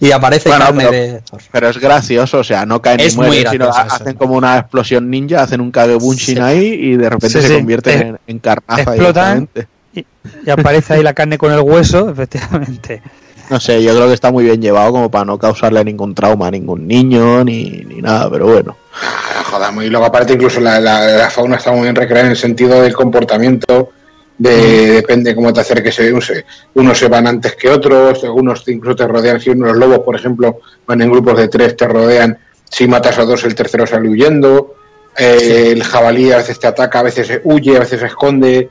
y 0.00 0.12
aparece 0.12 0.48
Bueno, 0.48 0.64
carne 0.66 0.84
pero- 0.88 0.92
de. 0.92 1.22
Pero 1.52 1.68
es 1.68 1.78
gracioso, 1.78 2.38
o 2.38 2.44
sea, 2.44 2.64
no 2.64 2.80
caen 2.80 3.00
Es 3.00 3.16
ni 3.16 3.24
mueren, 3.26 3.50
sino 3.52 3.68
eso. 3.70 3.78
hacen 3.78 4.14
como 4.14 4.34
una 4.34 4.58
explosión 4.58 5.10
ninja, 5.10 5.42
hacen 5.42 5.60
un 5.60 5.70
Kagebunshin 5.70 6.36
Sí. 6.36 6.40
ahí 6.40 6.66
y 6.66 6.96
de 6.96 7.10
repente 7.10 7.40
Sí, 7.42 7.46
se 7.48 7.54
Eh, 7.56 7.58
en, 8.00 8.18
en 8.26 8.38
carnaza 8.38 8.82
explotan. 8.82 9.48
Y, 9.92 10.06
y 10.46 10.50
aparece 10.50 10.94
ahí 10.94 11.02
la 11.02 11.14
carne 11.14 11.36
con 11.36 11.52
el 11.52 11.60
hueso, 11.60 12.08
efectivamente. 12.10 13.02
No 13.50 13.58
sé, 13.58 13.82
yo 13.82 13.94
creo 13.94 14.06
que 14.06 14.14
está 14.14 14.30
muy 14.30 14.44
bien 14.44 14.62
llevado 14.62 14.92
como 14.92 15.10
para 15.10 15.24
no 15.24 15.36
causarle 15.38 15.84
ningún 15.84 16.14
trauma 16.14 16.46
a 16.46 16.50
ningún 16.52 16.86
niño 16.86 17.42
ni, 17.44 17.64
ni 17.84 18.00
nada, 18.00 18.30
pero 18.30 18.46
bueno. 18.46 18.76
Ah, 18.94 19.42
joder, 19.44 19.72
muy 19.72 19.88
luego 19.90 20.06
aparte 20.06 20.34
incluso 20.34 20.60
la, 20.60 20.78
la- 20.80 21.06
la 21.06 21.30
fauna 21.30 21.56
está 21.56 21.72
muy 21.72 21.82
bien 21.82 21.96
recreada 21.96 22.26
en 22.26 22.30
el 22.32 22.36
sentido 22.36 22.80
del 22.80 22.94
comportamiento 22.94 23.90
de 24.38 24.92
depende 24.92 25.34
cómo 25.34 25.52
te 25.52 25.60
acerques 25.60 25.98
unos 25.98 26.26
se, 26.26 26.44
unos 26.74 26.98
se 26.98 27.08
van 27.08 27.26
antes 27.26 27.56
que 27.56 27.68
otros 27.68 28.24
algunos 28.24 28.66
incluso 28.68 28.96
te 28.96 29.06
rodean 29.06 29.38
si 29.40 29.50
unos 29.50 29.76
lobos 29.76 29.98
por 29.98 30.16
ejemplo 30.16 30.60
van 30.86 31.02
en 31.02 31.10
grupos 31.10 31.36
de 31.36 31.48
tres 31.48 31.76
te 31.76 31.86
rodean 31.86 32.38
si 32.70 32.88
matas 32.88 33.18
a 33.18 33.24
dos 33.26 33.44
el 33.44 33.54
tercero 33.54 33.86
sale 33.86 34.08
huyendo 34.08 34.76
eh, 35.18 35.72
el 35.72 35.82
jabalí 35.82 36.32
a 36.32 36.38
veces 36.38 36.58
te 36.58 36.68
ataca 36.68 37.00
a 37.00 37.02
veces 37.02 37.40
huye 37.44 37.76
a 37.76 37.80
veces 37.80 38.00
se 38.00 38.06
esconde 38.06 38.56
Eh, 38.60 38.68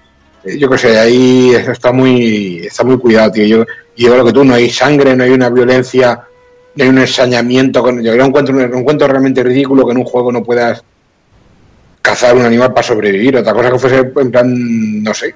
yo 0.58 0.70
qué 0.70 0.78
sé 0.78 0.98
ahí 0.98 1.52
está 1.52 1.92
muy 1.92 2.66
está 2.66 2.84
muy 2.84 2.98
cuidado 2.98 3.32
tío. 3.32 3.46
Yo 3.46 3.66
yo 3.96 4.12
creo 4.12 4.26
que 4.26 4.34
tú 4.34 4.44
no 4.44 4.54
hay 4.54 4.70
sangre 4.70 5.16
no 5.16 5.24
hay 5.24 5.32
una 5.32 5.50
violencia 5.50 6.22
no 6.76 6.84
hay 6.84 6.90
un 6.90 7.00
ensañamiento 7.00 7.82
con 7.84 8.02
yo 8.02 8.16
lo 8.16 8.26
encuentro, 8.26 8.56
lo 8.56 8.78
encuentro 8.78 9.08
realmente 9.08 9.44
ridículo 9.44 9.86
que 9.86 9.92
en 9.92 9.98
un 9.98 10.06
juego 10.06 10.32
no 10.32 10.44
puedas 10.44 10.84
cazar 12.02 12.36
un 12.36 12.46
animal 12.46 12.74
para 12.74 12.88
sobrevivir. 12.88 13.38
Otra 13.38 13.54
cosa 13.54 13.72
que 13.72 13.80
fuese 13.80 14.12
en 14.16 14.32
plan 14.32 15.04
no 15.04 15.14
sé 15.14 15.36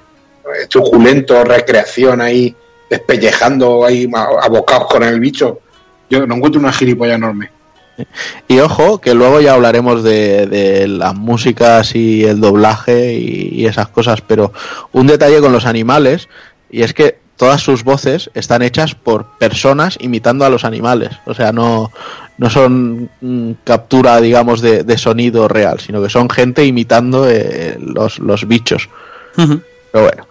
truculento 0.68 1.42
recreación 1.44 2.20
ahí 2.20 2.54
despellejando 2.88 3.84
ahí 3.84 4.08
abocados 4.14 4.88
con 4.88 5.02
el 5.02 5.20
bicho. 5.20 5.60
Yo 6.08 6.26
no 6.26 6.34
encuentro 6.36 6.60
una 6.60 6.72
gilipollas 6.72 7.16
enorme 7.16 7.53
Y 8.48 8.58
ojo, 8.58 9.00
que 9.00 9.14
luego 9.14 9.40
ya 9.40 9.54
hablaremos 9.54 10.02
de, 10.02 10.46
de 10.46 10.88
las 10.88 11.14
músicas 11.14 11.94
y 11.94 12.24
el 12.24 12.40
doblaje 12.40 13.14
y, 13.14 13.48
y 13.52 13.66
esas 13.66 13.88
cosas, 13.88 14.20
pero 14.20 14.52
un 14.92 15.06
detalle 15.06 15.40
con 15.40 15.52
los 15.52 15.66
animales, 15.66 16.28
y 16.70 16.82
es 16.82 16.92
que 16.92 17.18
todas 17.36 17.60
sus 17.60 17.84
voces 17.84 18.30
están 18.34 18.62
hechas 18.62 18.94
por 18.94 19.26
personas 19.38 19.96
imitando 20.00 20.44
a 20.44 20.50
los 20.50 20.64
animales. 20.64 21.10
O 21.26 21.34
sea, 21.34 21.52
no, 21.52 21.90
no 22.38 22.50
son 22.50 23.10
mm, 23.20 23.52
captura, 23.64 24.20
digamos, 24.20 24.60
de, 24.60 24.84
de 24.84 24.98
sonido 24.98 25.48
real, 25.48 25.80
sino 25.80 26.02
que 26.02 26.10
son 26.10 26.28
gente 26.30 26.64
imitando 26.64 27.28
eh, 27.28 27.76
los, 27.80 28.18
los 28.18 28.46
bichos. 28.46 28.88
Pero 29.36 30.04
bueno. 30.04 30.26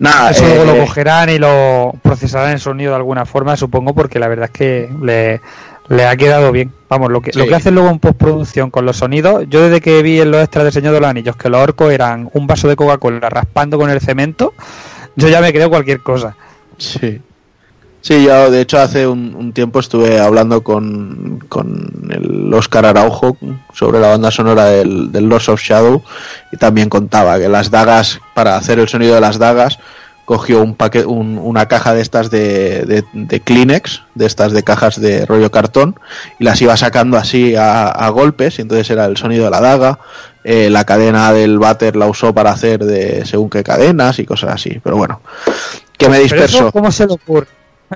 Nada, 0.00 0.30
Eso 0.30 0.44
luego 0.44 0.62
eh, 0.62 0.66
lo 0.66 0.86
cogerán 0.86 1.28
y 1.28 1.38
lo 1.38 1.92
procesarán 2.02 2.52
en 2.52 2.58
sonido 2.60 2.92
de 2.92 2.96
alguna 2.96 3.26
forma, 3.26 3.56
supongo, 3.56 3.94
porque 3.94 4.20
la 4.20 4.28
verdad 4.28 4.46
es 4.46 4.50
que 4.52 4.88
le, 5.02 5.40
le 5.88 6.06
ha 6.06 6.16
quedado 6.16 6.52
bien. 6.52 6.72
Vamos, 6.88 7.10
lo 7.10 7.20
que, 7.20 7.32
lo 7.34 7.42
Sí. 7.44 7.48
que 7.48 7.54
hacen 7.54 7.74
luego 7.74 7.90
en 7.90 7.98
postproducción 7.98 8.70
con 8.70 8.86
los 8.86 8.96
sonidos, 8.98 9.44
yo 9.48 9.62
desde 9.62 9.80
que 9.80 10.02
vi 10.02 10.20
en 10.20 10.30
los 10.30 10.40
extras 10.42 10.64
de 10.64 10.72
Señor 10.72 10.94
de 10.94 11.00
los 11.00 11.08
Anillos 11.10 11.36
que 11.36 11.48
los 11.50 11.60
orcos 11.60 11.92
eran 11.92 12.30
un 12.32 12.46
vaso 12.46 12.66
de 12.68 12.76
Coca-Cola 12.76 13.28
raspando 13.28 13.78
con 13.78 13.90
el 13.90 14.00
cemento, 14.00 14.54
yo 15.16 15.28
ya 15.28 15.40
me 15.40 15.52
creo 15.52 15.68
cualquier 15.68 16.00
cosa. 16.00 16.34
Sí. 16.78 17.20
Sí, 18.00 18.24
yo 18.24 18.50
de 18.50 18.60
hecho 18.60 18.78
hace 18.78 19.06
un, 19.08 19.34
un 19.34 19.52
tiempo 19.52 19.80
estuve 19.80 20.20
hablando 20.20 20.62
con, 20.62 21.40
con 21.48 21.90
el 22.10 22.54
Oscar 22.54 22.86
Araujo 22.86 23.36
sobre 23.74 23.98
la 23.98 24.08
banda 24.08 24.30
sonora 24.30 24.66
del, 24.66 25.10
del 25.10 25.28
Lords 25.28 25.48
of 25.48 25.60
Shadow 25.60 26.02
y 26.52 26.56
también 26.56 26.88
contaba 26.88 27.38
que 27.38 27.48
las 27.48 27.70
dagas, 27.72 28.20
para 28.34 28.56
hacer 28.56 28.78
el 28.78 28.88
sonido 28.88 29.16
de 29.16 29.20
las 29.20 29.38
dagas, 29.38 29.78
cogió 30.28 30.60
un 30.60 30.74
paque- 30.74 31.06
un- 31.06 31.38
una 31.38 31.68
caja 31.68 31.94
de 31.94 32.02
estas 32.02 32.30
de, 32.30 32.84
de, 32.84 33.02
de 33.14 33.40
Kleenex, 33.40 34.02
de 34.14 34.26
estas 34.26 34.52
de 34.52 34.62
cajas 34.62 35.00
de 35.00 35.24
rollo 35.24 35.50
cartón, 35.50 35.98
y 36.38 36.44
las 36.44 36.60
iba 36.60 36.76
sacando 36.76 37.16
así 37.16 37.56
a, 37.56 37.86
a 37.88 38.10
golpes, 38.10 38.58
y 38.58 38.62
entonces 38.62 38.90
era 38.90 39.06
el 39.06 39.16
sonido 39.16 39.46
de 39.46 39.50
la 39.50 39.62
daga. 39.62 40.00
Eh, 40.44 40.68
la 40.68 40.84
cadena 40.84 41.32
del 41.32 41.58
váter 41.58 41.96
la 41.96 42.06
usó 42.06 42.34
para 42.34 42.50
hacer 42.50 42.84
de 42.84 43.24
según 43.24 43.48
qué 43.48 43.62
cadenas 43.62 44.18
y 44.18 44.26
cosas 44.26 44.50
así, 44.52 44.78
pero 44.84 44.98
bueno. 44.98 45.22
Que 45.96 46.10
me 46.10 46.16
eso, 46.18 46.24
disperso. 46.24 46.72
¿cómo 46.72 46.92
se 46.92 47.06
le 47.06 47.14
ocurre? 47.14 47.46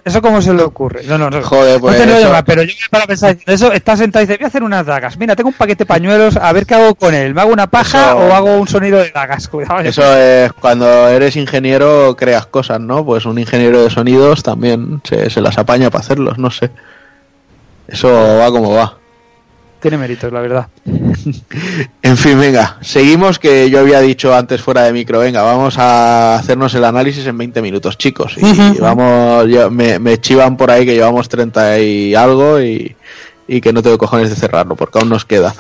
¿Eso 0.05 0.23
cómo 0.23 0.41
se 0.41 0.55
le 0.55 0.63
ocurre? 0.63 1.03
No, 1.05 1.19
no, 1.19 1.29
no. 1.29 1.43
Joder, 1.43 1.79
pues. 1.79 1.95
no 1.99 2.01
te 2.01 2.07
lo 2.11 2.17
eso- 2.17 2.27
llamas, 2.29 2.43
pero 2.47 2.63
yo 2.63 2.73
me 2.81 2.89
para 2.91 3.07
pensar, 3.07 3.37
eso 3.47 3.73
estás 3.73 3.99
sentado 3.99 4.23
y 4.23 4.27
dices, 4.27 4.39
voy 4.39 4.45
a 4.45 4.49
hacer 4.49 4.63
unas 4.63 4.87
dagas. 4.87 5.19
Mira, 5.19 5.37
tengo 5.37 5.51
un 5.51 5.55
paquete 5.55 5.81
de 5.85 5.87
pañuelos, 5.87 6.37
a 6.39 6.51
ver 6.53 6.65
qué 6.65 6.75
hago 6.75 6.95
con 6.95 7.13
él. 7.15 7.35
¿Me 7.35 7.43
hago 7.43 7.53
una 7.53 7.67
paja 7.67 8.09
Eso- 8.13 8.17
o 8.19 8.33
hago 8.33 8.57
un 8.57 8.67
sonido 8.69 8.99
de 9.01 9.11
dagas? 9.11 9.49
Cuidado. 9.51 9.81
Eso 9.81 10.03
es 10.17 10.51
cuando 10.55 11.09
eres 11.09 11.37
ingeniero 11.37 12.17
creas 12.17 12.47
cosas, 12.47 12.81
¿no? 12.81 13.05
Pues 13.05 13.27
un 13.27 13.39
ingeniero 13.39 13.83
de 13.83 13.91
sonidos 13.91 14.43
también 14.43 15.03
se, 15.05 15.29
se 15.29 15.41
las 15.43 15.59
apaña 15.59 15.91
para 15.91 16.01
hacerlos, 16.05 16.39
no 16.39 16.51
sé. 16.51 16.71
Eso 17.87 18.09
va 18.39 18.47
como 18.51 18.73
va. 18.75 18.97
Tiene 19.81 19.99
méritos, 19.99 20.33
la 20.33 20.41
verdad. 20.41 20.67
En 22.03 22.17
fin, 22.17 22.39
venga, 22.39 22.79
seguimos 22.81 23.39
que 23.39 23.71
yo 23.71 23.79
había 23.81 24.01
dicho 24.01 24.35
antes 24.35 24.61
fuera 24.61 24.83
de 24.83 24.93
micro, 24.93 25.21
venga, 25.21 25.43
vamos 25.43 25.79
a 25.79 26.35
hacernos 26.37 26.75
el 26.75 26.85
análisis 26.85 27.27
en 27.27 27.39
20 27.39 27.63
minutos, 27.63 27.97
chicos. 27.97 28.35
Y 28.77 28.79
vamos, 28.81 29.47
yo- 29.49 29.71
me, 29.71 29.99
me 29.99 30.21
chivan 30.21 30.57
por 30.57 30.71
ahí 30.71 30.85
que 30.85 30.95
llevamos 30.95 31.29
30 31.29 31.79
y 31.79 32.15
algo 32.15 32.61
y, 32.61 32.97
y 33.47 33.61
que 33.61 33.73
no 33.73 33.83
tengo 33.83 33.99
cojones 33.99 34.31
de 34.31 34.37
cerrarlo, 34.37 34.75
porque 34.77 34.99
aún 34.99 35.09
nos 35.09 35.25
queda. 35.25 35.55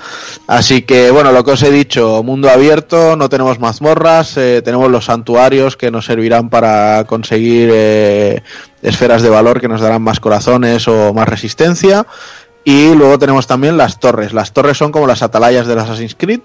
Así 0.47 0.83
que, 0.83 1.11
bueno, 1.11 1.31
lo 1.33 1.45
que 1.45 1.53
os 1.53 1.63
he 1.63 1.71
dicho, 1.71 2.23
mundo 2.23 2.51
abierto, 2.51 3.17
no 3.17 3.29
tenemos 3.29 3.59
mazmorras, 3.61 4.37
eh, 4.37 4.63
tenemos 4.65 4.91
los 4.91 5.05
santuarios 5.07 5.77
que 5.77 5.91
nos 5.91 6.07
servirán 6.07 6.51
para 6.51 7.05
conseguir 7.07 7.71
eh, 7.73 8.43
esferas 8.83 9.23
de 9.23 9.31
valor 9.31 9.61
que 9.61 9.69
nos 9.69 9.81
darán 9.81 10.03
más 10.03 10.21
corazones 10.21 10.87
o 10.89 11.15
más 11.15 11.29
resistencia. 11.29 12.07
Y 12.65 12.95
luego 12.95 13.19
tenemos 13.19 13.47
también 13.47 13.77
las 13.77 13.99
torres. 13.99 14.33
Las 14.33 14.53
torres 14.53 14.79
son 14.79 14.93
como 14.93 15.07
las 15.07 15.23
atalayas 15.23 15.67
del 15.67 15.79
Assassin's 15.79 16.15
Creed. 16.15 16.41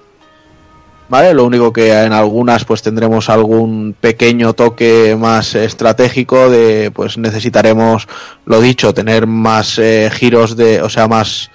¿Vale? 1.10 1.34
Lo 1.34 1.46
único 1.46 1.72
que 1.72 1.94
en 1.94 2.12
algunas 2.12 2.66
pues 2.66 2.82
tendremos 2.82 3.30
algún 3.30 3.96
pequeño 4.00 4.52
toque 4.54 5.16
más 5.18 5.56
estratégico 5.56 6.50
de 6.50 6.92
pues 6.94 7.18
necesitaremos, 7.18 8.10
lo 8.46 8.60
dicho, 8.60 8.94
tener 8.94 9.26
más 9.26 9.80
eh, 9.80 10.10
giros 10.12 10.58
de, 10.58 10.82
o 10.82 10.90
sea, 10.90 11.08
más 11.08 11.50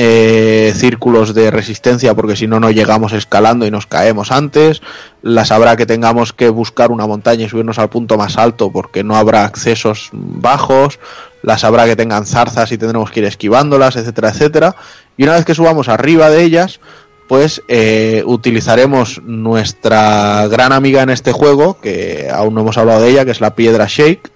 eh, 0.00 0.72
círculos 0.76 1.34
de 1.34 1.50
resistencia 1.50 2.14
porque 2.14 2.36
si 2.36 2.46
no 2.46 2.60
no 2.60 2.70
llegamos 2.70 3.12
escalando 3.12 3.66
y 3.66 3.72
nos 3.72 3.86
caemos 3.86 4.30
antes. 4.30 4.80
Las 5.22 5.50
habrá 5.50 5.74
que 5.76 5.86
tengamos 5.86 6.32
que 6.32 6.50
buscar 6.50 6.92
una 6.92 7.08
montaña 7.08 7.46
y 7.46 7.48
subirnos 7.48 7.80
al 7.80 7.88
punto 7.88 8.16
más 8.16 8.38
alto 8.38 8.70
porque 8.70 9.02
no 9.02 9.16
habrá 9.16 9.44
accesos 9.44 10.10
bajos. 10.12 11.00
Las 11.42 11.64
habrá 11.64 11.84
que 11.86 11.96
tengan 11.96 12.26
zarzas 12.26 12.70
y 12.70 12.78
tendremos 12.78 13.10
que 13.10 13.18
ir 13.18 13.26
esquivándolas, 13.26 13.96
etcétera, 13.96 14.28
etcétera. 14.28 14.76
Y 15.16 15.24
una 15.24 15.32
vez 15.32 15.44
que 15.44 15.56
subamos 15.56 15.88
arriba 15.88 16.30
de 16.30 16.44
ellas, 16.44 16.78
pues 17.26 17.60
eh, 17.66 18.22
utilizaremos 18.24 19.20
nuestra 19.24 20.46
gran 20.46 20.70
amiga 20.70 21.02
en 21.02 21.10
este 21.10 21.32
juego, 21.32 21.80
que 21.80 22.30
aún 22.32 22.54
no 22.54 22.60
hemos 22.60 22.78
hablado 22.78 23.02
de 23.02 23.10
ella, 23.10 23.24
que 23.24 23.32
es 23.32 23.40
la 23.40 23.56
piedra 23.56 23.86
Shake, 23.88 24.30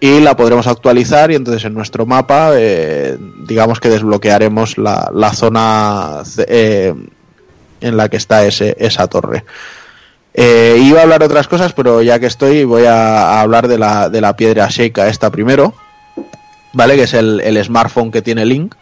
y 0.00 0.20
la 0.20 0.36
podremos 0.36 0.66
actualizar 0.66 1.30
y 1.30 1.34
entonces 1.34 1.64
en 1.64 1.74
nuestro 1.74 2.06
mapa, 2.06 2.50
eh, 2.54 3.16
digamos 3.46 3.80
que 3.80 3.88
desbloquearemos 3.88 4.76
la, 4.78 5.10
la 5.14 5.32
zona 5.32 6.22
eh, 6.46 6.94
en 7.80 7.96
la 7.96 8.08
que 8.08 8.16
está 8.16 8.44
ese, 8.44 8.76
esa 8.78 9.06
torre. 9.06 9.44
Eh, 10.34 10.78
iba 10.82 10.98
a 10.98 11.02
hablar 11.04 11.22
otras 11.22 11.46
cosas, 11.46 11.72
pero 11.72 12.02
ya 12.02 12.18
que 12.18 12.26
estoy 12.26 12.64
voy 12.64 12.84
a, 12.86 13.40
hablar 13.40 13.68
de 13.68 13.78
la, 13.78 14.08
de 14.08 14.20
la 14.20 14.34
piedra 14.36 14.68
Shake 14.68 14.98
esta 14.98 15.30
primero, 15.30 15.74
¿vale? 16.72 16.96
Que 16.96 17.04
es 17.04 17.14
el, 17.14 17.40
el 17.40 17.62
smartphone 17.64 18.10
que 18.10 18.20
tiene 18.20 18.44
Link. 18.44 18.74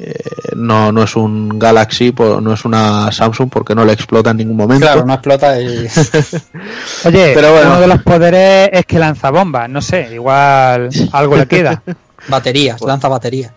Eh, 0.00 0.14
no, 0.54 0.92
no 0.92 1.02
es 1.02 1.16
un 1.16 1.58
Galaxy, 1.58 2.14
no 2.16 2.52
es 2.52 2.64
una 2.64 3.10
Samsung 3.10 3.50
porque 3.50 3.74
no 3.74 3.84
le 3.84 3.92
explota 3.92 4.30
en 4.30 4.36
ningún 4.36 4.56
momento. 4.56 4.86
Claro, 4.86 5.04
no 5.04 5.14
explota 5.14 5.60
y. 5.60 5.66
Oye, 7.04 7.32
Pero 7.34 7.52
bueno. 7.52 7.70
uno 7.70 7.80
de 7.80 7.86
los 7.88 8.02
poderes 8.02 8.70
es 8.72 8.86
que 8.86 8.98
lanza 8.98 9.30
bombas. 9.30 9.68
No 9.68 9.82
sé, 9.82 10.10
igual 10.12 10.88
algo 11.12 11.36
le 11.36 11.46
queda. 11.46 11.82
baterías, 12.28 12.80
lanza 12.82 13.08
batería. 13.08 13.52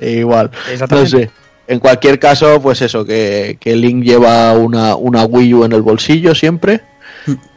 E 0.00 0.10
igual. 0.12 0.50
No 0.90 1.06
sé. 1.06 1.30
En 1.66 1.78
cualquier 1.78 2.18
caso, 2.18 2.60
pues 2.60 2.82
eso, 2.82 3.04
que, 3.06 3.56
que 3.58 3.74
Link 3.74 4.04
lleva 4.04 4.52
una, 4.52 4.96
una 4.96 5.24
Wii 5.24 5.54
U 5.54 5.64
en 5.64 5.72
el 5.72 5.80
bolsillo 5.80 6.34
siempre. 6.34 6.82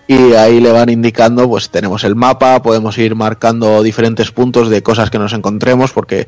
Y 0.10 0.34
ahí 0.36 0.61
le 0.61 0.72
van 0.72 0.90
indicando, 0.90 1.50
pues 1.50 1.69
tenemos 1.69 2.06
el 2.06 2.16
mapa, 2.16 2.61
podemos 2.61 2.98
ir 2.98 3.14
marcando 3.14 3.84
diferentes 3.84 4.32
puntos 4.32 4.69
de 4.69 4.82
cosas 4.82 5.10
que 5.10 5.19
nos 5.19 5.34
encontremos, 5.34 5.92
porque 5.92 6.27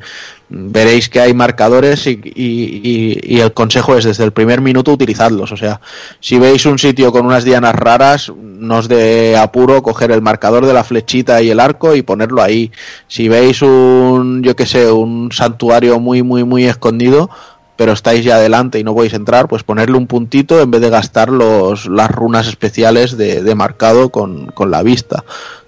veréis 0.50 1.08
que 1.08 1.22
hay 1.22 1.34
marcadores 1.34 2.06
y, 2.06 2.20
y- 2.26 3.20
y- 3.24 3.40
el 3.40 3.54
consejo 3.54 3.96
es 3.96 4.04
desde 4.04 4.26
el 4.26 4.34
primer 4.34 4.60
minuto 4.60 4.92
utilizadlos. 4.92 5.54
O 5.54 5.58
sea, 5.58 5.80
si 6.20 6.38
veis 6.38 6.66
un 6.66 6.78
sitio 6.78 7.14
con 7.14 7.26
unas 7.26 7.46
dianas 7.46 7.74
raras, 7.74 8.34
no 8.38 8.80
os 8.80 8.90
de 8.90 9.38
apuro 9.38 9.82
coger 9.82 10.12
el 10.12 10.22
marcador 10.22 10.66
de 10.66 10.74
la 10.74 10.84
flechita 10.84 11.42
y 11.42 11.50
el 11.50 11.62
arco 11.62 11.96
y 11.96 12.02
ponerlo 12.02 12.42
ahí. 12.42 12.72
Si 13.08 13.30
veis 13.30 13.62
un, 13.62 14.44
yo 14.44 14.58
que 14.58 14.66
sé, 14.66 14.92
un 14.92 15.32
santuario 15.32 16.02
muy, 16.02 16.22
muy, 16.22 16.44
muy 16.44 16.66
escondido, 16.66 17.30
pero 17.80 17.94
estáis 17.94 18.26
ya 18.26 18.36
adelante 18.36 18.78
y 18.78 18.84
no 18.84 18.94
podéis 18.94 19.14
entrar, 19.14 19.48
pues 19.48 19.64
ponerle 19.64 19.96
un 19.98 20.06
puntito 20.06 20.60
en 20.62 20.70
vez 20.70 20.82
de 20.82 20.90
gastar 20.90 21.30
los, 21.30 21.86
las 21.86 22.12
runas 22.12 22.46
especiales 22.48 23.16
de, 23.16 23.42
de 23.42 23.56
marcado 23.56 24.10
con, 24.10 24.48
con 24.48 24.70
la 24.70 24.84
vista. 24.84 25.24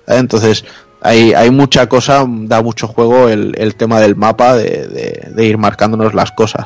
¿eh? 0.08 0.18
Entonces, 0.18 0.66
hay, 1.02 1.32
hay 1.34 1.50
mucha 1.52 1.88
cosa, 1.88 2.26
da 2.28 2.62
mucho 2.62 2.90
juego 2.90 3.30
el, 3.30 3.56
el 3.58 3.76
tema 3.76 4.02
del 4.02 4.18
mapa, 4.18 4.58
de, 4.58 4.88
de- 4.88 5.30
de 5.34 5.46
ir 5.46 5.58
marcándonos 5.58 6.14
las 6.14 6.32
cosas. 6.34 6.66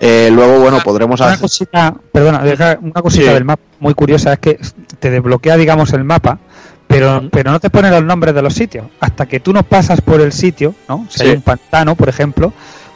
Eh, 0.00 0.30
luego, 0.32 0.60
bueno, 0.60 0.78
podremos 0.84 1.18
Una 1.18 1.30
hacer... 1.30 1.40
cosita, 1.40 1.94
perdona, 2.12 2.78
una 2.80 3.02
cosita 3.02 3.26
Sí. 3.26 3.34
del 3.34 3.44
mapa 3.44 3.62
muy 3.80 3.94
curiosa 3.94 4.32
es 4.34 4.38
que 4.38 4.60
te 5.00 5.10
desbloquea, 5.10 5.56
digamos, 5.56 5.92
el 5.92 6.04
mapa, 6.04 6.38
pero, 6.86 7.28
pero 7.32 7.50
no 7.50 7.58
te 7.58 7.68
pone 7.68 7.90
los 7.90 8.04
nombres 8.04 8.32
de 8.32 8.42
los 8.42 8.54
sitios. 8.54 8.86
Hasta 9.00 9.26
que 9.26 9.40
tú 9.40 9.52
no 9.52 9.64
pasas 9.64 10.00
por 10.02 10.20
el 10.20 10.30
sitio, 10.32 10.74
¿no? 10.88 11.06
Si 11.10 11.18
Sí. 11.18 11.24
hay 11.26 11.32
un 11.36 11.42
pantano, 11.42 11.96
por 11.96 12.08
ejemplo, 12.08 12.52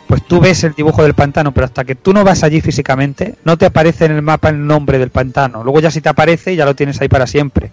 pues 0.06 0.22
tú 0.26 0.40
ves 0.40 0.62
el 0.64 0.74
dibujo 0.74 1.02
del 1.02 1.14
pantano, 1.14 1.52
pero 1.52 1.66
hasta 1.66 1.84
que 1.84 1.94
tú 1.94 2.12
no 2.12 2.22
vas 2.24 2.42
allí 2.44 2.60
físicamente, 2.60 3.34
no 3.44 3.58
te 3.58 3.66
aparece 3.66 4.04
en 4.04 4.12
el 4.12 4.22
mapa 4.22 4.48
el 4.48 4.66
nombre 4.66 4.98
del 4.98 5.10
pantano. 5.10 5.64
Luego 5.64 5.80
ya 5.80 5.90
si 5.90 6.00
te 6.00 6.08
aparece, 6.08 6.54
ya 6.54 6.64
lo 6.64 6.76
tienes 6.76 7.00
ahí 7.00 7.08
para 7.08 7.26
siempre. 7.26 7.72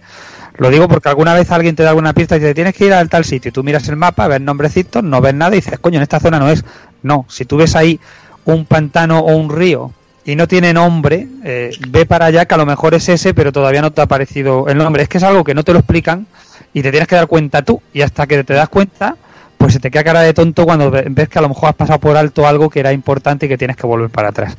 Lo 0.56 0.70
digo 0.70 0.88
porque 0.88 1.08
alguna 1.08 1.34
vez 1.34 1.50
alguien 1.50 1.74
te 1.74 1.82
da 1.82 1.90
alguna 1.90 2.12
pista 2.12 2.36
y 2.36 2.40
dice, 2.40 2.54
tienes 2.54 2.74
que 2.74 2.86
ir 2.86 2.92
al 2.92 3.08
tal 3.08 3.24
sitio. 3.24 3.52
Tú 3.52 3.64
miras 3.64 3.88
el 3.88 3.96
mapa, 3.96 4.28
ves 4.28 4.40
nombrecitos, 4.40 5.02
no 5.02 5.20
ves 5.20 5.34
nada 5.34 5.54
y 5.54 5.58
dices, 5.58 5.78
coño, 5.78 5.96
en 5.96 6.02
esta 6.02 6.20
zona 6.20 6.38
no 6.38 6.48
es. 6.48 6.64
No, 7.02 7.26
si 7.28 7.44
tú 7.44 7.56
ves 7.56 7.76
ahí 7.76 8.00
un 8.44 8.64
pantano 8.64 9.20
o 9.20 9.36
un 9.36 9.50
río 9.50 9.92
y 10.24 10.36
no 10.36 10.48
tiene 10.48 10.72
nombre, 10.72 11.28
eh, 11.44 11.70
ve 11.88 12.06
para 12.06 12.26
allá 12.26 12.46
que 12.46 12.54
a 12.54 12.58
lo 12.58 12.66
mejor 12.66 12.94
es 12.94 13.08
ese, 13.08 13.34
pero 13.34 13.52
todavía 13.52 13.82
no 13.82 13.92
te 13.92 14.00
ha 14.00 14.04
aparecido 14.04 14.68
el 14.68 14.78
nombre. 14.78 15.02
Es 15.02 15.08
que 15.08 15.18
es 15.18 15.24
algo 15.24 15.44
que 15.44 15.54
no 15.54 15.64
te 15.64 15.72
lo 15.72 15.80
explican 15.80 16.26
y 16.72 16.82
te 16.82 16.90
tienes 16.90 17.08
que 17.08 17.16
dar 17.16 17.26
cuenta 17.26 17.62
tú. 17.62 17.82
Y 17.92 18.02
hasta 18.02 18.26
que 18.26 18.42
te 18.44 18.54
das 18.54 18.68
cuenta, 18.68 19.16
pues 19.58 19.72
se 19.72 19.80
te 19.80 19.90
queda 19.90 20.04
cara 20.04 20.20
de 20.20 20.34
tonto 20.34 20.64
cuando 20.64 20.90
ve- 20.90 21.06
ves 21.08 21.28
que 21.28 21.38
a 21.38 21.42
lo 21.42 21.48
mejor 21.48 21.70
has 21.70 21.74
pasado 21.74 21.98
por 21.98 22.16
alto 22.16 22.46
algo 22.46 22.68
que 22.70 22.80
era 22.80 22.92
importante 22.92 23.46
y 23.46 23.48
que 23.48 23.58
tienes 23.58 23.76
que 23.76 23.86
volver 23.86 24.10
para 24.10 24.28
atrás. 24.28 24.56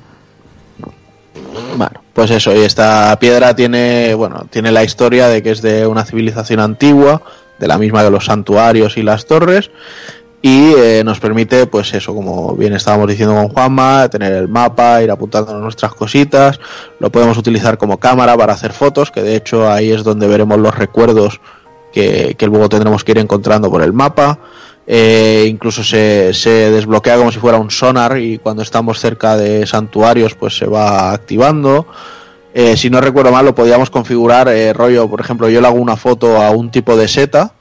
Bueno, 1.78 2.02
pues 2.14 2.32
eso, 2.32 2.56
y 2.56 2.60
esta 2.60 3.18
piedra 3.20 3.56
tiene, 3.56 4.14
bueno, 4.16 4.48
tiene 4.50 4.72
la 4.72 4.84
historia 4.84 5.28
de 5.28 5.44
que 5.44 5.52
es 5.52 5.62
de 5.62 5.86
una 5.86 6.06
civilización 6.06 6.60
antigua, 6.60 7.22
de 7.60 7.68
la 7.68 7.78
misma 7.78 8.04
de 8.04 8.12
los 8.12 8.26
santuarios 8.26 8.98
y 8.98 9.04
las 9.04 9.26
torres, 9.26 9.72
y 10.42 10.74
eh, 10.78 11.02
nos 11.04 11.20
permite, 11.20 11.66
pues 11.66 11.94
eso, 11.94 12.14
como 12.14 12.56
bien 12.56 12.74
estábamos 12.74 13.08
diciendo 13.10 13.36
con 13.36 13.50
Juanma, 13.50 14.08
tener 14.10 14.34
el 14.34 14.48
mapa, 14.48 15.02
ir 15.02 15.12
apuntando 15.12 15.58
nuestras 15.60 15.94
cositas, 15.94 16.60
lo 17.00 17.10
podemos 17.10 17.38
utilizar 17.38 17.78
como 17.78 17.98
cámara 18.00 18.38
para 18.38 18.54
hacer 18.54 18.72
fotos, 18.72 19.12
que 19.12 19.22
de 19.24 19.36
hecho 19.36 19.70
ahí 19.70 19.92
es 19.92 20.04
donde 20.04 20.28
veremos 20.28 20.60
los 20.60 20.78
recuerdos 20.78 21.42
que, 21.92 22.36
que 22.38 22.48
luego 22.48 22.70
tendremos 22.70 23.04
que 23.04 23.14
ir 23.14 23.18
encontrando 23.18 23.70
por 23.72 23.82
el 23.82 23.92
mapa. 23.92 24.38
Eh, 24.88 25.46
incluso 25.50 25.84
se, 25.84 26.32
se 26.34 26.70
desbloquea 26.70 27.18
como 27.18 27.32
si 27.32 27.40
fuera 27.40 27.58
un 27.58 27.72
sonar 27.72 28.18
y 28.20 28.38
cuando 28.38 28.62
estamos 28.62 29.00
cerca 29.00 29.36
de 29.36 29.66
santuarios 29.66 30.36
pues 30.36 30.56
se 30.58 30.66
va 30.68 31.12
activando. 31.12 31.88
Eh, 32.54 32.78
si 32.78 32.90
no 32.90 33.02
recuerdo 33.02 33.32
mal 33.32 33.46
lo 33.46 33.56
podíamos 33.56 33.90
configurar 33.90 34.48
eh, 34.50 34.72
rollo, 34.74 35.10
por 35.10 35.20
ejemplo, 35.22 35.50
yo 35.50 35.60
le 35.60 35.68
hago 35.68 35.78
una 35.78 35.98
foto 35.98 36.42
a 36.42 36.52
un 36.52 36.70
tipo 36.72 36.96
de 36.96 37.08
seta, 37.08 37.52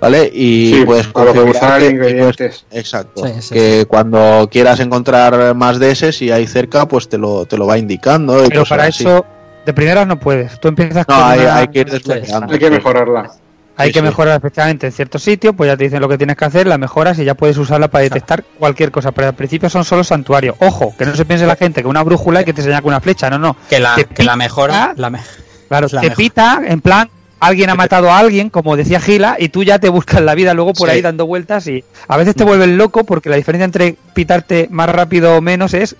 ¿vale? 0.00 0.30
Y 0.32 0.72
Sí, 0.74 0.84
puedes 0.86 1.08
configurar 1.08 1.80
que- 1.80 1.90
ingredientes. 1.90 2.64
Exacto. 2.70 3.26
Sí, 3.26 3.32
sí, 3.40 3.54
que 3.54 3.84
cuando 3.86 4.48
quieras 4.50 4.78
encontrar 4.80 5.54
más 5.54 5.78
de 5.80 5.90
ese, 5.90 6.12
si 6.12 6.30
hay 6.30 6.46
cerca, 6.46 6.86
pues 6.86 7.08
te 7.08 7.18
lo, 7.18 7.44
te 7.44 7.58
lo 7.58 7.66
va 7.66 7.76
indicando. 7.76 8.42
y 8.44 8.48
Pero 8.48 8.64
para 8.64 8.84
así. 8.84 9.02
eso, 9.02 9.26
de 9.66 9.72
primeras 9.74 10.06
no 10.06 10.18
puedes. 10.18 10.58
Tú 10.60 10.68
empiezas 10.68 11.06
No, 11.08 11.14
con 11.16 11.24
hay, 11.24 11.40
una- 11.40 11.56
hay 11.56 11.68
que 11.68 11.80
ir 11.80 11.90
desbloqueando. 11.90 12.52
Hay 12.54 12.58
que 12.58 12.70
mejorarla. 12.70 13.32
Hay 13.76 13.88
Sí, 13.88 13.94
que 13.94 14.00
sí. 14.00 14.04
mejorar 14.04 14.36
efectivamente 14.36 14.86
en 14.86 14.92
cierto 14.92 15.18
sitio, 15.18 15.54
pues 15.54 15.68
ya 15.68 15.76
te 15.76 15.84
dicen 15.84 16.00
lo 16.00 16.08
que 16.08 16.18
tienes 16.18 16.36
que 16.36 16.44
hacer, 16.44 16.66
la 16.66 16.76
mejoras 16.78 17.18
y 17.18 17.24
ya 17.24 17.34
puedes 17.34 17.56
usarla 17.56 17.88
para 17.88 18.02
detectar 18.02 18.44
cualquier 18.58 18.90
cosa. 18.90 19.12
Pero 19.12 19.28
al 19.28 19.34
principio 19.34 19.70
son 19.70 19.84
solo 19.84 20.04
santuarios. 20.04 20.56
Ojo, 20.60 20.94
que 20.98 21.06
no 21.06 21.16
se 21.16 21.24
piense 21.24 21.46
la 21.46 21.56
gente 21.56 21.80
que 21.82 21.88
una 21.88 22.02
brújula 22.02 22.42
y 22.42 22.44
que 22.44 22.52
te 22.52 22.60
enseña 22.60 22.82
con 22.82 22.88
una 22.90 23.00
flecha. 23.00 23.30
No, 23.30 23.38
no. 23.38 23.56
Que 23.70 23.80
la, 23.80 23.96
que 24.14 24.22
la 24.24 24.36
mejora. 24.36 24.92
La 24.96 25.08
me- 25.10 25.20
Claro, 25.68 25.88
la 25.90 26.00
te 26.02 26.08
mejor. 26.10 26.16
pita 26.18 26.60
en 26.66 26.80
plan, 26.82 27.08
alguien 27.40 27.70
ha 27.70 27.74
matado 27.74 28.10
a 28.10 28.18
alguien, 28.18 28.50
como 28.50 28.76
decía 28.76 29.00
Gila, 29.00 29.36
y 29.38 29.48
tú 29.48 29.64
ya 29.64 29.78
te 29.78 29.88
buscas 29.88 30.20
la 30.20 30.34
vida 30.34 30.52
luego 30.52 30.74
por 30.74 30.88
Sí. 30.90 30.96
ahí 30.96 31.00
dando 31.02 31.24
vueltas 31.26 31.66
y 31.66 31.82
a 32.08 32.16
veces 32.18 32.34
te 32.36 32.44
vuelves 32.44 32.68
loco 32.68 33.04
porque 33.04 33.30
la 33.30 33.36
diferencia 33.36 33.64
entre 33.64 33.96
pitarte 34.12 34.68
más 34.70 34.90
rápido 34.90 35.36
o 35.36 35.40
menos 35.40 35.72
es 35.72 35.96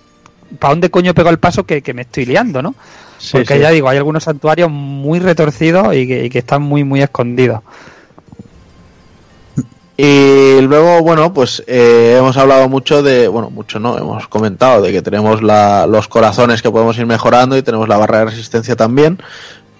para 0.59 0.73
dónde 0.73 0.91
coño 0.91 1.15
pego 1.15 1.31
el 1.31 1.39
paso 1.39 1.63
que, 1.65 1.81
que 1.81 1.95
me 1.95 2.03
estoy 2.03 2.27
liando, 2.27 2.61
¿no? 2.61 2.75
Sí, 3.17 3.31
Porque 3.33 3.55
sí. 3.55 3.59
ya 3.59 3.69
digo, 3.69 3.89
hay 3.89 3.97
algunos 3.97 4.23
santuarios 4.23 4.69
muy 4.69 5.19
retorcidos 5.19 5.95
y 5.95 6.07
que, 6.07 6.25
y 6.25 6.29
que 6.29 6.39
están 6.39 6.61
muy, 6.61 6.83
muy 6.83 7.01
escondidos. 7.01 7.61
Y 9.95 10.59
luego, 10.61 11.01
bueno, 11.03 11.33
pues 11.33 11.63
eh, 11.67 12.15
hemos 12.17 12.35
hablado 12.37 12.67
mucho 12.67 13.03
de, 13.03 13.27
bueno, 13.27 13.51
mucho 13.51 13.79
no, 13.79 13.95
hemos 13.97 14.27
comentado 14.27 14.81
de 14.81 14.91
que 14.91 15.03
tenemos 15.03 15.43
la, 15.43 15.85
los 15.85 16.07
corazones 16.07 16.63
que 16.63 16.71
podemos 16.71 16.97
ir 16.97 17.05
mejorando 17.05 17.55
y 17.55 17.61
tenemos 17.61 17.87
la 17.87 17.97
barra 17.97 18.19
de 18.19 18.25
resistencia 18.25 18.75
también. 18.75 19.19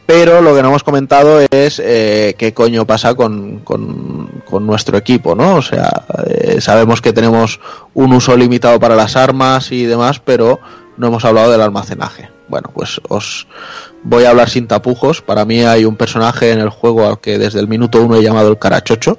Pero 0.05 0.41
lo 0.41 0.53
que 0.53 0.61
no 0.61 0.67
hemos 0.67 0.83
comentado 0.83 1.39
es 1.49 1.81
eh, 1.83 2.35
qué 2.37 2.53
coño 2.53 2.85
pasa 2.85 3.15
con, 3.15 3.59
con, 3.59 4.43
con 4.45 4.67
nuestro 4.67 4.97
equipo, 4.97 5.33
¿no? 5.33 5.55
O 5.55 5.61
sea, 5.61 6.03
eh, 6.27 6.59
sabemos 6.59 7.01
que 7.01 7.13
tenemos 7.13 7.59
un 7.93 8.13
uso 8.13 8.35
limitado 8.35 8.79
para 8.79 8.95
las 8.95 9.15
armas 9.15 9.71
y 9.71 9.85
demás, 9.85 10.19
pero 10.19 10.59
no 10.97 11.07
hemos 11.07 11.25
hablado 11.25 11.51
del 11.51 11.61
almacenaje. 11.61 12.30
Bueno, 12.47 12.69
pues 12.73 12.99
os 13.09 13.47
voy 14.03 14.25
a 14.25 14.30
hablar 14.31 14.49
sin 14.49 14.67
tapujos. 14.67 15.22
Para 15.22 15.45
mí 15.45 15.63
hay 15.63 15.85
un 15.85 15.95
personaje 15.95 16.51
en 16.51 16.59
el 16.59 16.69
juego 16.69 17.07
al 17.07 17.19
que 17.19 17.38
desde 17.38 17.59
el 17.59 17.67
minuto 17.67 18.01
uno 18.01 18.15
he 18.17 18.23
llamado 18.23 18.49
el 18.49 18.59
carachocho. 18.59 19.17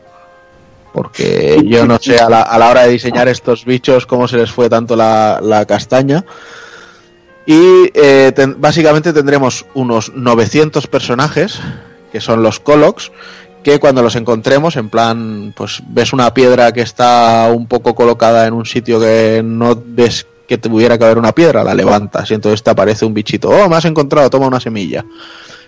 Porque 0.92 1.60
yo 1.66 1.86
no 1.86 1.98
sé 2.00 2.18
a 2.18 2.28
la, 2.28 2.42
a 2.42 2.58
la 2.58 2.68
hora 2.70 2.82
de 2.82 2.90
diseñar 2.92 3.28
estos 3.28 3.64
bichos 3.64 4.06
cómo 4.06 4.28
se 4.28 4.36
les 4.36 4.50
fue 4.50 4.68
tanto 4.68 4.94
la, 4.94 5.40
la 5.42 5.64
castaña. 5.64 6.24
Y 7.46 7.90
eh, 7.94 8.32
ten- 8.34 8.56
básicamente 8.58 9.12
tendremos 9.12 9.66
unos 9.74 10.12
900 10.14 10.86
personajes, 10.86 11.58
que 12.12 12.20
son 12.20 12.42
los 12.42 12.58
Colox, 12.60 13.10
que 13.62 13.78
cuando 13.80 14.02
los 14.02 14.16
encontremos, 14.16 14.76
en 14.76 14.88
plan, 14.88 15.52
pues 15.56 15.82
ves 15.88 16.12
una 16.12 16.32
piedra 16.32 16.72
que 16.72 16.82
está 16.82 17.50
un 17.54 17.66
poco 17.66 17.94
colocada 17.94 18.46
en 18.46 18.54
un 18.54 18.64
sitio 18.66 19.00
que 19.00 19.42
no 19.44 19.74
ves 19.84 20.26
que 20.46 20.58
tuviera 20.58 20.98
que 20.98 21.04
haber 21.04 21.18
una 21.18 21.32
piedra, 21.32 21.64
la 21.64 21.74
levantas 21.74 22.30
y 22.30 22.34
entonces 22.34 22.62
te 22.62 22.70
aparece 22.70 23.04
un 23.04 23.14
bichito. 23.14 23.48
Oh, 23.50 23.68
me 23.68 23.76
has 23.76 23.84
encontrado, 23.84 24.30
toma 24.30 24.46
una 24.46 24.60
semilla. 24.60 25.04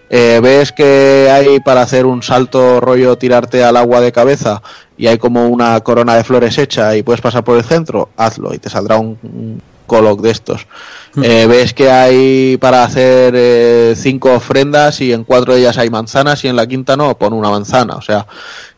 Eh, 0.09 0.39
ves 0.43 0.71
que 0.71 1.29
hay 1.31 1.59
para 1.61 1.83
hacer 1.83 2.07
un 2.07 2.23
salto 2.23 2.81
rollo 2.81 3.19
tirarte 3.19 3.65
al 3.65 3.77
agua 3.77 4.01
de 4.01 4.13
cabeza 4.13 4.63
y 4.97 5.09
hay 5.09 5.19
como 5.19 5.49
una 5.49 5.81
corona 5.81 6.15
de 6.15 6.23
flores 6.23 6.59
hecha 6.59 6.97
y 6.97 7.03
puedes 7.03 7.21
pasar 7.21 7.43
por 7.43 7.57
el 7.57 7.65
centro, 7.65 8.11
hazlo 8.17 8.55
y 8.55 8.59
te 8.59 8.71
saldrá 8.71 8.99
un, 8.99 9.19
un 9.23 9.61
coloc 9.87 10.21
de 10.21 10.31
estos. 10.31 10.67
Eh, 11.23 11.47
ves 11.47 11.73
que 11.73 11.91
hay 11.91 12.59
para 12.59 12.85
hacer 12.85 13.33
eh, 13.37 13.95
cinco 13.97 14.35
ofrendas 14.35 15.01
y 15.01 15.13
en 15.13 15.25
cuatro 15.25 15.55
de 15.55 15.61
ellas 15.61 15.79
hay 15.79 15.89
manzanas 15.89 16.45
y 16.45 16.49
en 16.49 16.57
la 16.57 16.67
quinta 16.67 16.97
no, 16.97 17.17
pon 17.17 17.33
una 17.33 17.49
manzana. 17.49 17.97
O 17.97 18.03
sea, 18.03 18.27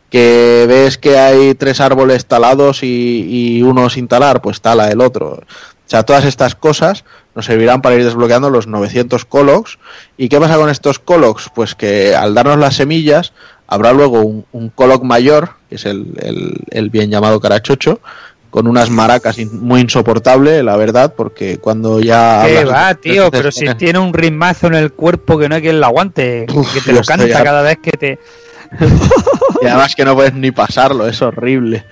que 0.09 0.65
ves 0.67 0.97
que 0.97 1.17
hay 1.17 1.55
tres 1.55 1.81
árboles 1.81 2.25
talados 2.25 2.81
y, 2.83 3.57
y 3.57 3.61
uno 3.61 3.89
sin 3.89 4.07
talar, 4.07 4.41
pues 4.41 4.61
tala 4.61 4.89
el 4.89 5.01
otro. 5.01 5.41
O 5.89 5.91
sea, 5.91 6.03
todas 6.03 6.23
estas 6.25 6.53
cosas 6.53 7.03
nos 7.33 7.45
servirán 7.45 7.81
para 7.81 7.95
ir 7.95 8.03
desbloqueando 8.03 8.51
los 8.51 8.67
900 8.67 9.25
colocs. 9.25 9.79
¿Y 10.17 10.29
qué 10.29 10.39
pasa 10.39 10.55
con 10.57 10.69
estos 10.69 10.99
colocs? 10.99 11.49
Pues 11.55 11.73
que 11.73 12.15
al 12.15 12.35
darnos 12.35 12.59
las 12.59 12.75
semillas 12.75 13.33
habrá 13.65 13.91
luego 13.91 14.21
un, 14.21 14.45
un 14.51 14.69
coloc 14.69 15.01
mayor, 15.03 15.53
que 15.67 15.75
es 15.75 15.85
el, 15.85 16.13
el- 16.21 16.57
el 16.69 16.89
bien 16.91 17.09
llamado 17.09 17.39
carachocho, 17.39 18.01
con 18.51 18.67
unas 18.67 18.91
maracas 18.91 19.39
in- 19.39 19.63
muy 19.65 19.81
insoportable, 19.81 20.61
la 20.61 20.75
verdad, 20.77 21.15
porque 21.17 21.57
cuando 21.57 21.99
ya... 21.99 22.43
¿Qué 22.45 22.65
va, 22.65 22.93
tío? 22.93 23.31
Pero 23.31 23.51
si 23.51 23.65
tiene 23.75 23.97
un 23.97 24.13
ritmazo 24.13 24.67
en 24.67 24.75
el 24.75 24.91
cuerpo 24.93 25.39
que 25.39 25.49
no 25.49 25.55
hay 25.55 25.61
quien 25.63 25.79
lo 25.79 25.87
aguante, 25.87 26.45
que 26.71 26.81
te 26.81 26.93
lo 26.93 27.01
canta 27.07 27.25
cada 27.43 27.61
vez 27.63 27.79
que 27.81 27.91
te... 27.93 28.19
Y 29.61 29.65
además 29.65 29.95
que 29.95 30.05
no 30.05 30.15
puedes 30.15 30.33
ni 30.35 30.51
pasarlo, 30.51 31.07
es 31.07 31.19
horrible. 31.23 31.83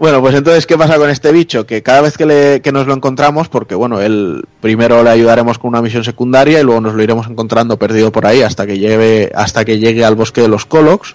Bueno, 0.00 0.22
pues 0.22 0.34
entonces, 0.34 0.66
¿qué 0.66 0.78
pasa 0.78 0.96
con 0.96 1.10
este 1.10 1.30
bicho? 1.30 1.66
Que 1.66 1.82
cada 1.82 2.00
vez 2.00 2.16
que, 2.16 2.24
le- 2.24 2.62
que 2.62 2.72
nos 2.72 2.86
lo 2.86 2.94
encontramos, 2.94 3.50
porque 3.50 3.74
bueno, 3.74 4.00
él 4.00 4.42
primero 4.62 5.02
le 5.04 5.10
ayudaremos 5.10 5.58
con 5.58 5.68
una 5.68 5.82
misión 5.82 6.04
secundaria 6.04 6.58
y 6.58 6.62
luego 6.62 6.80
nos 6.80 6.94
lo 6.94 7.02
iremos 7.02 7.28
encontrando 7.28 7.76
perdido 7.76 8.10
por 8.10 8.24
ahí 8.24 8.40
hasta 8.40 8.66
que 8.66 8.78
lleve, 8.78 9.30
hasta 9.34 9.62
que 9.66 9.78
llegue 9.78 10.02
al 10.02 10.14
bosque 10.14 10.40
de 10.40 10.48
los 10.48 10.64
Colocs. 10.64 11.14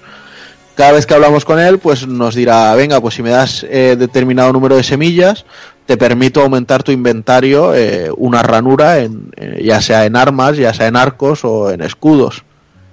Cada 0.75 0.91
vez 0.91 1.07
que 1.07 1.15
hablamos 1.15 1.45
con 1.45 1.57
él, 1.59 1.79
pues 1.79 2.05
nos 2.07 2.35
dirá, 2.35 2.75
venga, 2.75 3.01
pues 3.01 3.15
si 3.15 3.23
me 3.23 3.31
das 3.31 3.65
eh, 3.67 3.95
determinado 3.97 4.53
número 4.53 4.75
de 4.75 4.83
semillas, 4.83 5.45
te 5.87 5.97
permito 5.97 6.41
aumentar 6.41 6.83
tu 6.83 6.91
inventario 6.91 7.73
eh, 7.73 8.11
una 8.15 8.43
ranura, 8.43 8.99
en, 8.99 9.31
eh, 9.35 9.61
ya 9.63 9.81
sea 9.81 10.05
en 10.05 10.15
armas, 10.15 10.57
ya 10.57 10.75
sea 10.75 10.85
en 10.85 10.95
arcos 10.95 11.43
o 11.43 11.71
en 11.71 11.81
escudos 11.81 12.43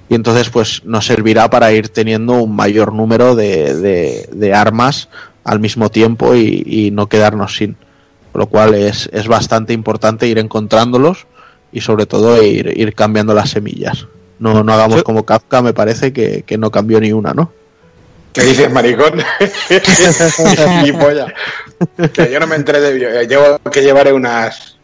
y 0.09 0.15
entonces 0.15 0.51
pues 0.51 0.85
nos 0.85 1.07
servirá 1.07 1.49
para 1.49 1.73
ir 1.73 1.89
teniendo 1.89 2.35
un 2.35 2.55
mayor 2.55 2.93
número 2.93 3.35
de 3.35 4.53
armas 4.55 5.09
al 5.45 5.61
mismo 5.61 5.91
tiempo 5.91 6.35
y, 6.35 6.63
y 6.67 6.91
no 6.91 7.09
quedarnos 7.09 7.57
sin. 7.57 7.77
Por 8.33 8.41
lo 8.41 8.47
cual 8.47 8.75
es, 8.75 9.11
es 9.13 9.29
bastante 9.29 9.73
importante 9.73 10.27
ir 10.27 10.39
encontrándolos 10.39 11.27
y 11.71 11.81
sobre 11.83 12.07
todo 12.07 12.43
ir, 12.43 12.73
ir 12.79 12.95
cambiando 12.95 13.35
las 13.35 13.51
semillas. 13.51 14.07
No, 14.39 14.65
no 14.65 14.73
hagamos 14.73 15.03
como 15.03 15.25
Kafka, 15.27 15.63
me 15.63 15.75
parece 15.75 16.13
que, 16.13 16.43
que 16.47 16.59
no 16.59 16.71
cambió 16.71 16.99
ni 17.01 17.13
una, 17.13 17.33
¿no? 17.35 17.53
¿Qué 18.33 18.43
dices, 18.43 18.73
maricón? 18.73 19.21
Gilipollas. 20.81 21.33
que 22.13 22.31
yo 22.33 22.41
no 22.41 22.47
me 22.47 22.57
entré 22.57 22.81
de... 22.81 23.27
Llevo 23.27 23.59
que 23.71 23.83
llevar 23.83 24.13
unas 24.13 24.77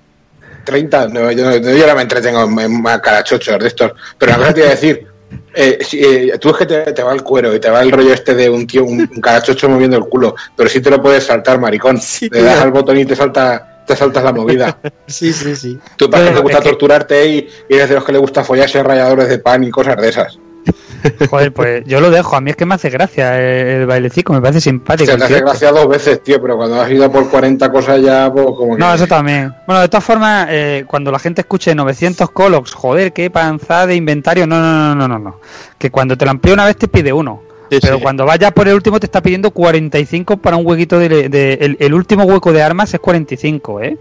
30... 0.65 1.09
No, 1.09 1.33
yo, 1.33 1.45
no- 1.45 1.57
yo 1.57 1.87
no 1.87 1.95
me 1.95 2.03
entretengo 2.03 2.43
en, 2.45 2.59
en 2.59 2.83
carachochos 3.01 3.59
de 3.59 3.67
estos. 3.69 3.93
Pero 4.19 4.33
la 4.33 4.39
cosa 4.39 4.55
te 4.55 4.61
iba 4.61 4.69
a 4.69 4.73
decir... 4.73 5.07
eh, 5.55 5.79
si, 5.81 6.01
eh, 6.05 6.39
tú 6.41 6.51
es 6.51 6.57
que 6.57 6.67
te, 6.67 6.93
te 6.93 7.03
va 7.03 7.13
el 7.13 7.23
cuero 7.23 7.55
y 7.55 7.61
te 7.61 7.71
va 7.71 7.83
el 7.83 7.91
rollo 7.93 8.13
este 8.13 8.35
de 8.35 8.49
un 8.49 8.67
tío, 8.67 8.85
un, 8.85 9.01
un 9.01 9.21
carachocho 9.21 9.69
moviendo 9.69 9.97
el 9.97 10.05
culo, 10.05 10.35
pero 10.57 10.69
sí 10.69 10.81
te 10.81 10.91
lo 10.91 11.01
puedes 11.03 11.25
saltar, 11.25 11.59
maricón. 11.59 12.01
Le 12.31 12.43
das 12.43 12.61
al 12.61 12.71
botón 12.73 12.99
y 12.99 13.05
te 13.05 13.17
salta, 13.17 13.85
te 13.87 13.97
saltas 13.97 14.25
la 14.25 14.33
movida. 14.33 14.79
Sí, 15.07 15.33
sí, 15.33 15.57
sí. 15.57 15.79
Tú 15.97 16.09
para 16.11 16.27
que 16.29 16.31
te 16.35 16.41
gusta 16.41 16.61
que- 16.61 16.69
torturarte 16.71 17.27
y, 17.27 17.49
y 17.69 17.75
eres 17.75 17.89
de 17.89 17.95
los 17.97 18.05
que 18.05 18.13
le 18.13 18.19
gusta 18.19 18.45
follarse 18.45 18.83
ralladores 18.83 19.29
de 19.29 19.39
pan 19.39 19.65
y 19.65 19.71
cosas 19.71 19.97
de 19.97 20.09
esas. 20.09 20.39
Joder, 21.31 21.53
pues 21.53 21.85
yo 21.87 22.01
lo 22.01 22.11
dejo. 22.11 22.37
A 22.37 22.41
mí 22.41 22.51
es 22.51 22.57
que 22.57 22.67
me 22.67 22.75
hace 22.75 22.91
gracia 22.91 23.41
el, 23.41 23.87
bailecito, 23.87 24.33
me 24.33 24.41
parece 24.41 24.61
simpático. 24.61 25.11
Se 25.11 25.17
te 25.17 25.25
hace 25.25 25.41
gracia 25.41 25.71
dos 25.71 25.89
veces, 25.89 26.23
tío, 26.23 26.41
pero 26.41 26.57
cuando 26.57 26.81
has 26.81 26.91
ido 26.91 27.11
por 27.11 27.29
40 27.29 27.71
cosas 27.71 28.01
ya, 28.01 28.31
pues 28.33 28.47
como 28.47 28.77
que... 28.77 28.81
No, 28.81 28.93
eso 28.93 29.07
también. 29.07 29.55
Bueno, 29.67 29.83
de 29.83 29.89
todas 29.89 30.05
formas, 30.05 30.49
eh, 30.51 30.85
cuando 30.87 31.11
la 31.11 31.19
gente 31.19 31.43
escuche 31.43 31.75
900 31.75 32.31
colocs, 32.31 32.75
joder, 32.75 33.13
qué 33.13 33.31
panzada 33.31 33.87
de 33.87 33.95
inventario. 33.95 34.47
No, 34.47 34.61
no, 34.61 34.73
no, 34.73 34.95
no, 34.95 35.09
no, 35.09 35.19
no. 35.19 35.41
Que 35.79 35.91
cuando 35.91 36.17
te 36.17 36.25
la 36.25 36.33
amplía 36.33 36.55
una 36.55 36.67
vez 36.67 36.77
te 36.77 36.89
pide 36.89 37.13
uno. 37.13 37.48
Sí, 37.71 37.79
pero 37.83 37.97
sí. 37.97 38.03
cuando 38.03 38.25
vayas 38.25 38.53
por 38.53 38.67
el 38.69 38.75
último 38.75 38.99
te 38.99 39.07
está 39.07 39.21
pidiendo 39.23 39.51
45 39.51 40.39
para 40.39 40.57
un 40.57 40.67
huequito 40.67 40.99
de... 40.99 41.29
de- 41.29 41.55
el, 41.61 41.77
el 41.81 41.95
último 41.95 42.25
hueco 42.25 42.53
de 42.53 42.63
armas 42.63 42.93
es 42.95 43.01
45, 43.01 43.81
¿eh? 43.83 43.99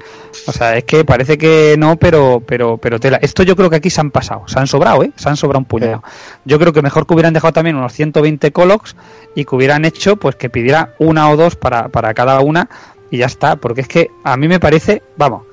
O 0.48 0.52
sea, 0.52 0.78
es 0.78 0.84
que 0.86 1.04
parece 1.04 1.38
que 1.38 1.76
no, 1.78 1.98
pero 1.98 2.42
pero 2.46 2.78
pero 2.78 3.00
tela. 3.00 3.18
Esto 3.22 3.44
yo 3.44 3.56
creo 3.56 3.70
que 3.70 3.76
aquí 3.78 3.90
se 3.90 4.00
han 4.02 4.12
pasado. 4.12 4.44
Se 4.48 4.58
han 4.60 4.68
sobrado, 4.68 5.04
¿eh? 5.04 5.12
Se 5.16 5.28
han 5.30 5.36
sobrado 5.38 5.60
un 5.60 5.66
puñado. 5.66 6.04
Yo 6.46 6.60
creo 6.60 6.72
que 6.74 6.82
mejor 6.82 7.06
que 7.06 7.14
hubieran 7.14 7.34
dejado 7.34 7.54
también 7.54 7.76
unos 7.76 7.94
120 7.94 8.52
colocs 8.52 8.96
y 9.36 9.46
que 9.46 9.56
hubieran 9.56 9.86
hecho 9.86 10.16
pues 10.16 10.36
que 10.36 10.50
pidiera 10.50 10.94
una 11.00 11.30
o 11.30 11.36
dos 11.38 11.56
para, 11.56 11.90
para 11.90 12.14
cada 12.14 12.40
una 12.40 12.70
y 13.12 13.18
ya 13.18 13.26
está. 13.26 13.56
Porque 13.58 13.82
es 13.82 13.88
que 13.88 14.10
a 14.24 14.38
mí 14.38 14.48
me 14.48 14.60
parece, 14.60 15.02
vamos, 15.18 15.44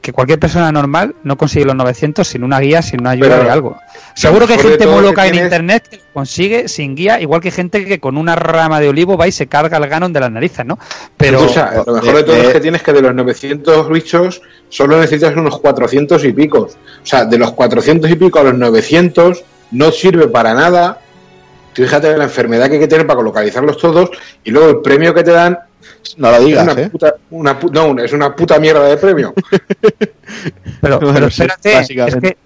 que 0.00 0.12
cualquier 0.12 0.38
persona 0.38 0.70
normal 0.70 1.14
no 1.24 1.36
consigue 1.36 1.64
los 1.64 1.74
900 1.74 2.26
sin 2.26 2.44
una 2.44 2.60
guía, 2.60 2.80
sin 2.82 3.00
una 3.00 3.10
ayuda 3.10 3.28
Pero- 3.30 3.44
de 3.44 3.50
algo. 3.50 3.76
Seguro 4.14 4.46
que 4.46 4.54
hay 4.54 4.58
gente 4.58 4.86
muy 4.86 5.02
loca 5.02 5.26
en 5.26 5.32
tienes- 5.32 5.44
internet 5.46 5.88
que 5.88 5.96
lo 5.96 6.02
consigue 6.12 6.68
sin 6.68 6.94
guía, 6.96 7.20
igual 7.20 7.40
que 7.40 7.50
gente 7.50 7.84
que 7.84 8.00
con 8.00 8.16
una 8.18 8.34
rama 8.36 8.80
de 8.80 8.88
olivo 8.88 9.16
va 9.16 9.28
y 9.28 9.32
se 9.32 9.46
carga 9.46 9.76
el 9.78 9.86
ganon 9.88 10.12
de 10.12 10.20
las 10.20 10.30
narices, 10.32 10.64
¿no? 10.66 10.78
Pero 11.16 11.40
Escucha, 11.40 11.82
lo 11.86 11.94
mejor 11.94 12.16
de 12.16 12.22
todo 12.24 12.36
es 12.36 12.48
que 12.48 12.60
tienes 12.60 12.82
que 12.82 12.92
de 12.92 13.02
los 13.02 13.14
900 13.14 13.88
bichos 13.88 14.42
solo 14.68 14.98
necesitas 15.00 15.34
unos 15.36 15.58
400 15.60 16.24
y 16.24 16.32
picos. 16.32 16.76
O 17.02 17.06
sea, 17.06 17.24
de 17.24 17.38
los 17.38 17.52
400 17.52 18.10
y 18.10 18.16
pico 18.16 18.38
a 18.40 18.44
los 18.44 18.54
900 18.54 19.44
no 19.70 19.90
sirve 19.92 20.28
para 20.28 20.54
nada. 20.54 21.00
Tú 21.78 21.84
fíjate 21.84 22.16
la 22.16 22.24
enfermedad 22.24 22.66
que 22.66 22.74
hay 22.74 22.80
que 22.80 22.88
tener 22.88 23.06
para 23.06 23.22
localizarlos 23.22 23.78
todos 23.78 24.10
y 24.42 24.50
luego 24.50 24.68
el 24.70 24.80
premio 24.80 25.14
que 25.14 25.22
te 25.22 25.30
dan 25.30 25.56
No 26.16 26.28
lo 26.32 26.38
es 26.38 26.44
digas, 26.44 26.64
una 26.64 26.82
¿eh? 26.82 26.90
puta, 26.90 27.14
una 27.30 27.60
pu- 27.60 27.70
no, 27.70 28.02
es 28.02 28.12
una 28.12 28.34
puta 28.34 28.58
mierda 28.58 28.82
de 28.82 28.96
premio. 28.96 29.32
Pero, 30.80 30.98
pero 31.00 31.30
sí, 31.30 31.42
espérate, 31.42 31.78
es 32.06 32.16
que 32.16 32.36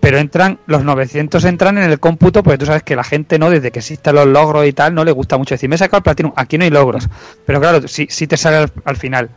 pero 0.00 0.18
entran 0.18 0.58
los 0.66 0.84
900 0.84 1.42
entran 1.46 1.78
en 1.78 1.90
el 1.90 1.98
cómputo 1.98 2.42
porque 2.42 2.58
tú 2.58 2.66
sabes 2.66 2.82
que 2.82 2.94
la 2.94 3.04
gente 3.04 3.38
no 3.38 3.48
desde 3.48 3.70
que 3.70 3.78
existen 3.78 4.14
los 4.14 4.26
logros 4.26 4.66
y 4.66 4.72
tal 4.74 4.94
no 4.94 5.02
le 5.02 5.12
gusta 5.12 5.38
mucho 5.38 5.54
decir 5.54 5.68
me 5.70 5.76
he 5.76 5.78
sacado 5.78 5.98
el 5.98 6.02
platino 6.02 6.34
aquí 6.36 6.58
no 6.58 6.64
hay 6.64 6.70
logros 6.70 7.08
pero 7.46 7.58
claro 7.60 7.88
si, 7.88 8.06
si 8.10 8.26
te 8.26 8.36
sale 8.36 8.56
al, 8.58 8.72
al 8.84 8.96
final. 8.96 9.30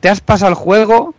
Te 0.00 0.08
has 0.08 0.20
pasado 0.20 0.50
el 0.50 0.54
juego 0.54 1.14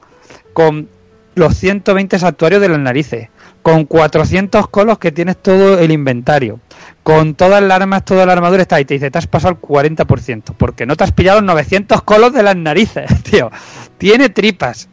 con 0.53 0.87
los 1.35 1.55
120 1.57 2.17
santuarios 2.19 2.61
de 2.61 2.69
las 2.69 2.79
narices 2.79 3.27
con 3.65 3.85
400 3.85 4.67
colos 4.67 4.99
que 4.99 5.11
tienes 5.11 5.37
todo 5.37 5.79
el 5.79 5.91
inventario. 5.91 6.59
Con 7.01 7.33
todas 7.33 7.63
las 7.63 7.81
armas 7.81 8.05
toda 8.05 8.23
la 8.27 8.33
armadura 8.33 8.61
está 8.61 8.75
ahí. 8.75 8.85
Te 8.85 8.93
dice 8.93 9.09
te 9.09 9.17
has 9.17 9.25
pasado 9.25 9.55
el 9.55 9.59
40% 9.59 10.53
porque 10.55 10.85
no 10.85 10.95
te 10.95 11.03
has 11.03 11.11
pillado 11.11 11.41
los 11.41 11.47
900 11.47 12.03
colos 12.03 12.31
de 12.31 12.43
las 12.43 12.55
narices 12.55 13.23
tío. 13.23 13.49
Tiene 13.97 14.29
tripas. 14.29 14.87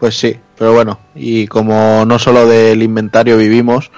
Pues 0.00 0.18
sí, 0.18 0.36
pero 0.58 0.74
bueno, 0.74 0.98
y 1.14 1.46
como 1.46 2.04
no 2.04 2.18
solo 2.18 2.46
del 2.46 2.82
inventario 2.82 3.38
vivimos, 3.38 3.90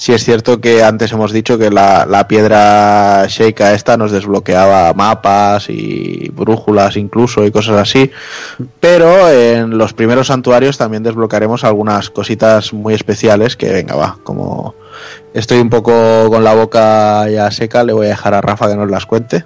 sí 0.00 0.14
es 0.14 0.24
cierto 0.24 0.62
que 0.62 0.82
antes 0.82 1.12
hemos 1.12 1.30
dicho 1.30 1.58
que 1.58 1.70
la, 1.70 2.06
la 2.06 2.26
piedra 2.26 3.26
Sheikah 3.28 3.74
esta 3.74 3.98
nos 3.98 4.10
desbloqueaba 4.10 4.94
mapas 4.94 5.68
y 5.68 6.30
brújulas 6.32 6.96
incluso 6.96 7.44
y 7.44 7.50
cosas 7.50 7.76
así, 7.76 8.10
pero 8.80 9.30
en 9.30 9.76
los 9.76 9.92
primeros 9.92 10.28
santuarios 10.28 10.78
también 10.78 11.02
desbloquearemos 11.02 11.64
algunas 11.64 12.08
cositas 12.08 12.72
muy 12.72 12.94
especiales 12.94 13.56
que 13.56 13.70
venga 13.70 13.94
va, 13.94 14.16
como 14.22 14.74
estoy 15.34 15.58
un 15.58 15.68
poco 15.68 16.30
con 16.30 16.44
la 16.44 16.54
boca 16.54 17.28
ya 17.28 17.50
seca, 17.50 17.84
le 17.84 17.92
voy 17.92 18.06
a 18.06 18.10
dejar 18.10 18.32
a 18.32 18.40
Rafa 18.40 18.68
que 18.68 18.76
nos 18.76 18.90
las 18.90 19.04
cuente. 19.04 19.44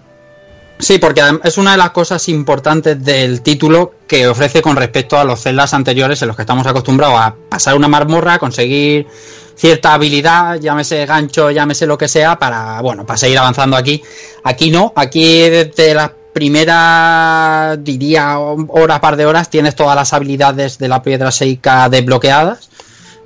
Sí, 0.78 0.99
porque 0.99 1.20
es 1.42 1.58
una 1.58 1.73
de 1.73 1.78
las 1.78 1.91
cosas 1.91 2.28
importantes 2.28 3.02
del 3.05 3.42
título 3.42 3.94
que 4.07 4.28
ofrece 4.28 4.62
con 4.62 4.76
respecto 4.76 5.18
a 5.18 5.24
los 5.24 5.41
celdas 5.41 5.74
anteriores 5.74 6.23
en 6.23 6.28
los 6.28 6.36
que 6.36 6.42
estamos 6.42 6.66
acostumbrados 6.66 7.18
a 7.18 7.34
pasar 7.49 7.74
una 7.74 7.89
marmorra, 7.89 8.39
conseguir 8.39 9.07
cierta 9.57 9.94
habilidad, 9.94 10.60
llámese 10.60 11.07
gancho, 11.07 11.50
llámese 11.50 11.86
lo 11.86 11.97
que 11.97 12.08
sea, 12.08 12.39
para, 12.39 12.81
bueno, 12.81 13.07
para 13.07 13.16
seguir 13.16 13.39
avanzando 13.39 13.76
aquí. 13.76 14.02
Aquí 14.42 14.70
no, 14.70 14.92
aquí 14.97 15.49
desde 15.49 15.94
las 15.94 16.10
primeras, 16.33 17.83
diría, 17.83 18.39
hora, 18.39 19.00
par 19.00 19.16
de 19.16 19.26
horas, 19.26 19.49
tienes 19.49 19.74
todas 19.76 19.94
las 19.94 20.12
habilidades 20.12 20.78
de 20.78 20.89
la 20.89 21.02
piedra 21.02 21.31
seica 21.31 21.89
desbloqueadas, 21.89 22.68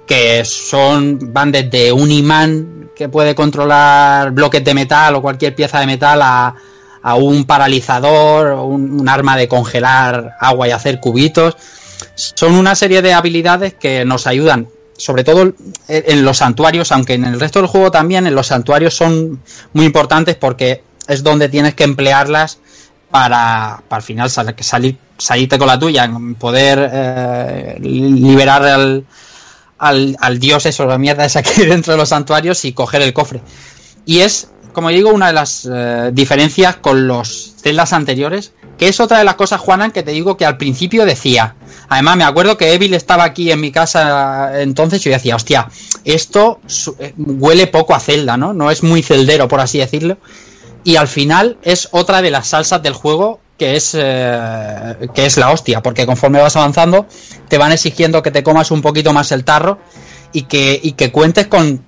que 0.06 0.44
son, 0.44 1.32
van 1.32 1.50
desde 1.50 1.92
un 1.92 2.10
imán 2.10 2.90
que 2.94 3.08
puede 3.08 3.34
controlar 3.34 4.32
bloques 4.32 4.62
de 4.62 4.74
metal 4.74 5.14
o 5.14 5.22
cualquier 5.22 5.54
pieza 5.54 5.80
de 5.80 5.86
metal 5.86 6.20
a, 6.22 6.54
a 7.02 7.14
un 7.14 7.44
paralizador, 7.44 8.52
un 8.52 9.08
arma 9.08 9.36
de 9.36 9.48
congelar 9.48 10.36
agua 10.40 10.68
y 10.68 10.72
hacer 10.72 11.00
cubitos. 11.00 11.56
Son 12.14 12.54
una 12.54 12.74
serie 12.74 13.02
de 13.02 13.12
habilidades 13.12 13.74
que 13.74 14.04
nos 14.04 14.26
ayudan, 14.26 14.68
sobre 14.98 15.24
todo 15.24 15.54
en 15.88 16.24
los 16.24 16.36
santuarios, 16.36 16.92
aunque 16.92 17.14
en 17.14 17.24
el 17.24 17.40
resto 17.40 17.60
del 17.60 17.68
juego 17.68 17.90
también, 17.90 18.26
en 18.26 18.34
los 18.34 18.48
santuarios 18.48 18.94
son 18.94 19.40
muy 19.72 19.86
importantes 19.86 20.36
porque 20.36 20.82
es 21.06 21.22
donde 21.22 21.48
tienes 21.48 21.74
que 21.74 21.84
emplearlas 21.84 22.58
para, 23.10 23.82
para 23.88 24.00
al 24.00 24.02
final 24.02 24.28
sal- 24.28 24.54
salir, 24.60 24.98
salirte 25.16 25.56
con 25.58 25.66
la 25.68 25.78
tuya, 25.78 26.10
poder 26.38 26.90
eh, 26.92 27.76
liberar 27.80 28.62
al, 28.64 29.06
al, 29.78 30.38
dios 30.38 30.66
eso, 30.66 30.84
la 30.84 30.98
mierda 30.98 31.24
esa 31.24 31.42
que 31.42 31.64
dentro 31.64 31.92
de 31.94 31.96
los 31.96 32.10
santuarios 32.10 32.64
y 32.66 32.72
coger 32.72 33.00
el 33.00 33.14
cofre. 33.14 33.40
Y 34.04 34.18
es, 34.18 34.48
como 34.72 34.90
digo, 34.90 35.10
una 35.10 35.28
de 35.28 35.32
las 35.32 35.66
eh, 35.72 36.10
diferencias 36.12 36.76
con 36.76 37.06
los 37.06 37.54
celdas 37.62 37.92
anteriores, 37.92 38.52
que 38.78 38.88
es 38.88 39.00
otra 39.00 39.18
de 39.18 39.24
las 39.24 39.34
cosas, 39.34 39.60
Juanan, 39.60 39.90
que 39.90 40.02
te 40.02 40.12
digo 40.12 40.36
que 40.36 40.46
al 40.46 40.56
principio 40.56 41.04
decía. 41.04 41.56
Además, 41.88 42.16
me 42.16 42.24
acuerdo 42.24 42.56
que 42.56 42.72
Evil 42.72 42.94
estaba 42.94 43.24
aquí 43.24 43.50
en 43.50 43.60
mi 43.60 43.72
casa 43.72 44.62
entonces 44.62 45.00
y 45.00 45.10
yo 45.10 45.12
decía, 45.12 45.36
hostia, 45.36 45.68
esto 46.04 46.60
eh, 46.98 47.12
huele 47.16 47.66
poco 47.66 47.94
a 47.94 48.00
celda, 48.00 48.36
¿no? 48.36 48.54
No 48.54 48.70
es 48.70 48.82
muy 48.82 49.02
celdero, 49.02 49.48
por 49.48 49.60
así 49.60 49.78
decirlo. 49.78 50.18
Y 50.84 50.96
al 50.96 51.08
final 51.08 51.58
es 51.62 51.88
otra 51.90 52.22
de 52.22 52.30
las 52.30 52.48
salsas 52.48 52.82
del 52.82 52.94
juego 52.94 53.40
que 53.58 53.74
es, 53.74 53.96
eh, 53.98 55.08
que 55.14 55.26
es 55.26 55.36
la 55.36 55.50
hostia, 55.50 55.82
porque 55.82 56.06
conforme 56.06 56.40
vas 56.40 56.54
avanzando 56.54 57.06
te 57.48 57.58
van 57.58 57.72
exigiendo 57.72 58.22
que 58.22 58.30
te 58.30 58.44
comas 58.44 58.70
un 58.70 58.80
poquito 58.80 59.12
más 59.12 59.32
el 59.32 59.44
tarro 59.44 59.78
y 60.32 60.42
que, 60.42 60.78
y 60.80 60.92
que 60.92 61.10
cuentes 61.10 61.48
con, 61.48 61.84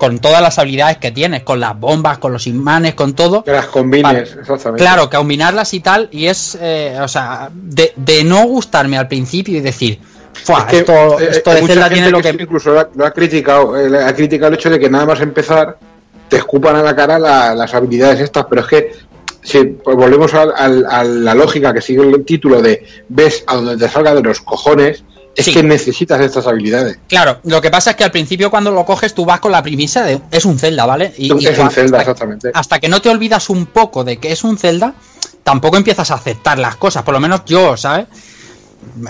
con 0.00 0.18
todas 0.18 0.40
las 0.40 0.58
habilidades 0.58 0.96
que 0.96 1.10
tienes, 1.10 1.42
con 1.42 1.60
las 1.60 1.78
bombas, 1.78 2.16
con 2.16 2.32
los 2.32 2.46
imanes, 2.46 2.94
con 2.94 3.12
todo. 3.14 3.44
Que 3.44 3.52
las 3.52 3.66
combines, 3.66 4.34
exactamente. 4.40 4.82
Claro, 4.82 5.10
que 5.10 5.18
combinarlas 5.18 5.74
y 5.74 5.80
tal, 5.80 6.08
y 6.10 6.24
es, 6.26 6.56
eh, 6.58 6.96
o 7.02 7.06
sea, 7.06 7.50
de, 7.52 7.92
de 7.96 8.24
no 8.24 8.44
gustarme 8.46 8.96
al 8.96 9.06
principio 9.08 9.58
y 9.58 9.60
decir, 9.60 10.00
"Fua, 10.32 10.60
Es 10.60 10.64
que, 10.64 10.78
esto, 10.78 11.20
eh, 11.20 11.28
esto 11.32 11.50
de 11.52 11.66
Zelda 11.66 11.90
tiene 11.90 12.10
lo 12.10 12.22
que 12.22 12.34
que... 12.34 12.42
incluso 12.44 12.72
lo 12.72 12.80
ha, 12.80 12.88
lo 12.94 13.04
ha 13.04 13.10
criticado, 13.10 13.76
eh, 13.78 14.02
ha 14.02 14.14
criticado 14.14 14.48
el 14.48 14.54
hecho 14.54 14.70
de 14.70 14.78
que 14.80 14.88
nada 14.88 15.04
más 15.04 15.20
empezar 15.20 15.76
te 16.30 16.38
escupan 16.38 16.76
a 16.76 16.82
la 16.82 16.96
cara 16.96 17.18
la- 17.18 17.54
las 17.54 17.74
habilidades 17.74 18.20
estas, 18.20 18.46
pero 18.48 18.62
es 18.62 18.66
que 18.68 18.92
si 19.42 19.64
pues, 19.64 19.96
volvemos 19.96 20.32
al- 20.32 20.86
a, 20.88 21.04
la 21.04 21.34
lógica 21.34 21.74
que 21.74 21.82
sigue 21.82 22.02
el 22.08 22.24
título 22.24 22.62
de 22.62 22.86
ves 23.10 23.44
a 23.46 23.56
donde 23.56 23.76
te 23.76 23.92
salga 23.92 24.14
de 24.14 24.22
los 24.22 24.40
cojones, 24.40 25.04
es 25.36 25.44
Sí. 25.44 25.52
que 25.54 25.62
necesitas 25.62 26.20
estas 26.20 26.46
habilidades. 26.46 26.98
Claro, 27.08 27.38
lo 27.44 27.60
que 27.60 27.70
pasa 27.70 27.90
es 27.90 27.96
que 27.96 28.04
al 28.04 28.10
principio 28.10 28.50
cuando 28.50 28.70
lo 28.70 28.84
coges 28.84 29.14
tú 29.14 29.24
vas 29.24 29.40
con 29.40 29.52
la 29.52 29.62
premisa 29.62 30.02
de 30.04 30.20
es 30.30 30.44
un 30.44 30.58
Zelda, 30.58 30.86
¿vale? 30.86 31.12
Y, 31.16 31.26
y 31.32 31.46
es 31.46 31.58
un 31.58 31.70
Zelda, 31.70 31.98
hasta- 31.98 32.10
exactamente. 32.10 32.50
hasta 32.52 32.78
que 32.80 32.88
no 32.88 33.00
te 33.00 33.08
olvidas 33.08 33.48
un 33.50 33.66
poco 33.66 34.04
de 34.04 34.18
que 34.18 34.32
es 34.32 34.42
un 34.44 34.58
Zelda, 34.58 34.94
tampoco 35.44 35.76
empiezas 35.76 36.10
a 36.10 36.14
aceptar 36.14 36.58
las 36.58 36.76
cosas, 36.76 37.02
por 37.04 37.14
lo 37.14 37.20
menos 37.20 37.42
yo, 37.46 37.76
¿sabes? 37.76 38.06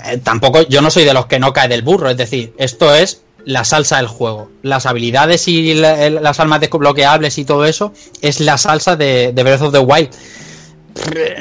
Eh, 0.05 0.17
tampoco, 0.23 0.61
yo 0.67 0.81
no 0.81 0.89
soy 0.91 1.03
de 1.05 1.13
los 1.13 1.25
que 1.25 1.39
no 1.39 1.53
cae 1.53 1.67
del 1.67 1.81
burro, 1.81 2.09
es 2.09 2.17
decir, 2.17 2.53
esto 2.57 2.93
es 2.93 3.21
la 3.45 3.63
salsa 3.63 3.97
del 3.97 4.07
juego. 4.07 4.49
Las 4.61 4.85
habilidades 4.85 5.47
y 5.47 5.73
la- 5.73 6.05
el- 6.05 6.21
las 6.21 6.39
armas 6.39 6.59
desbloqueables 6.61 7.37
y 7.39 7.45
todo 7.45 7.65
eso 7.65 7.93
es 8.21 8.39
la 8.39 8.57
salsa 8.57 8.95
de, 8.95 9.31
de 9.33 9.43
Breath 9.43 9.61
of 9.63 9.71
the 9.73 9.79
Wild. 9.79 10.09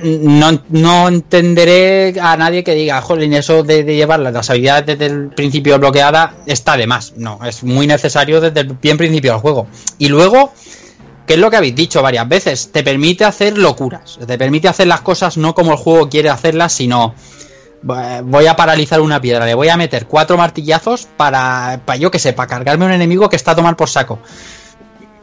No, 0.03 1.09
entenderé 1.09 2.15
a 2.21 2.37
nadie 2.37 2.63
que 2.65 2.75
diga, 2.75 3.01
jolín, 3.01 3.33
eso 3.33 3.63
de, 3.63 3.85
de 3.85 3.97
llevar 3.97 4.21
las 4.21 4.49
habilidades 4.49 4.87
desde 4.87 5.07
el 5.07 5.29
principio 5.29 5.79
bloqueada 5.79 6.35
está 6.47 6.77
de 6.77 6.87
más. 6.87 7.15
No, 7.17 7.41
es 7.45 7.63
muy 7.63 7.87
necesario 7.87 8.41
desde 8.41 8.61
el 8.61 8.75
bien 8.75 8.97
principio 8.97 9.33
del 9.33 9.41
juego. 9.41 9.67
Y 9.99 10.09
luego, 10.09 10.53
que 11.27 11.35
es 11.35 11.41
lo 11.41 11.51
que 11.51 11.57
habéis 11.57 11.75
dicho 11.75 12.03
varias 12.03 12.29
veces, 12.29 12.71
te 12.73 12.83
permite 12.83 13.25
hacer 13.25 13.59
locuras, 13.59 14.19
te 14.25 14.39
permite 14.39 14.69
hacer 14.69 14.87
las 14.87 15.01
cosas 15.01 15.37
no 15.37 15.55
como 15.55 15.73
el 15.73 15.79
juego 15.79 16.09
quiere 16.09 16.31
hacerlas, 16.31 16.73
sino 16.73 17.15
eh, 17.89 18.21
voy 18.25 18.47
a 18.47 18.57
paralizar 18.57 19.01
una 19.01 19.21
piedra, 19.21 19.47
le 19.47 19.55
voy 19.55 19.69
a 19.69 19.77
meter 19.77 20.07
cuatro 20.07 20.37
martillazos 20.37 21.09
para, 21.17 21.81
para 21.85 21.97
yo 21.97 22.11
que 22.11 22.19
sé, 22.19 22.33
para 22.33 22.49
cargarme 22.49 22.85
un 22.85 22.93
enemigo 22.93 23.29
que 23.29 23.37
está 23.37 23.53
a 23.53 23.57
tomar 23.57 23.77
por 23.77 23.89
saco. 23.89 24.21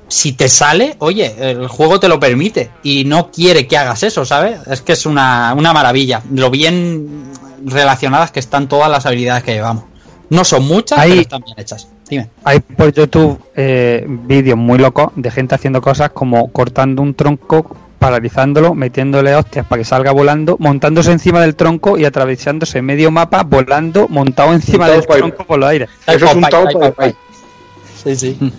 Si 0.10 0.34
te 0.34 0.48
sale, 0.48 0.96
oye, 1.00 1.36
el 1.38 1.68
juego 1.68 2.00
te 2.00 2.08
lo 2.08 2.20
permite 2.20 2.70
y 2.84 3.04
no 3.06 3.30
quiere 3.32 3.68
que 3.68 3.78
hagas 3.78 4.04
eso, 4.04 4.24
¿sabes? 4.26 4.60
Es 4.68 4.82
que 4.82 4.94
es 4.94 5.06
una, 5.06 5.54
una 5.58 5.74
maravilla. 5.74 6.22
Lo 6.34 6.50
bien 6.50 7.26
relacionadas 7.66 8.32
que 8.32 8.40
están 8.40 8.68
todas 8.70 8.90
las 8.90 9.06
habilidades 9.06 9.44
que 9.44 9.54
llevamos. 9.54 9.84
No 10.30 10.44
son 10.46 10.66
muchas, 10.66 11.00
Ahí- 11.00 11.10
pero 11.12 11.22
están 11.22 11.42
bien 11.44 11.60
hechas. 11.60 11.88
Dime. 12.10 12.30
Hay 12.46 12.62
por 12.62 12.94
YouTube 12.94 13.38
eh, 13.56 14.06
vídeos 14.08 14.58
muy 14.58 14.78
locos 14.78 15.12
de 15.18 15.30
gente 15.30 15.56
haciendo 15.56 15.82
cosas 15.82 16.12
como 16.12 16.52
cortando 16.54 17.02
un 17.02 17.14
tronco, 17.14 17.76
paralizándolo, 18.00 18.74
metiéndole 18.76 19.36
hostias 19.36 19.66
para 19.66 19.80
que 19.82 19.86
salga 19.86 20.12
volando, 20.14 20.56
montándose 20.60 21.12
encima 21.12 21.42
del 21.42 21.56
tronco 21.58 21.98
y 21.98 22.06
atravesándose 22.06 22.82
medio 22.82 23.12
mapa 23.12 23.44
volando, 23.44 24.08
montado 24.08 24.54
encima 24.54 24.88
del 24.88 25.06
tronco 25.06 25.44
por 25.44 25.60
los 25.60 25.68
aires. 25.70 25.90
Eso 26.06 26.26
es 26.28 26.36
un 26.36 26.44
taupo 26.44 26.80
de. 26.80 27.16
Sí, 28.04 28.16
sí. 28.16 28.54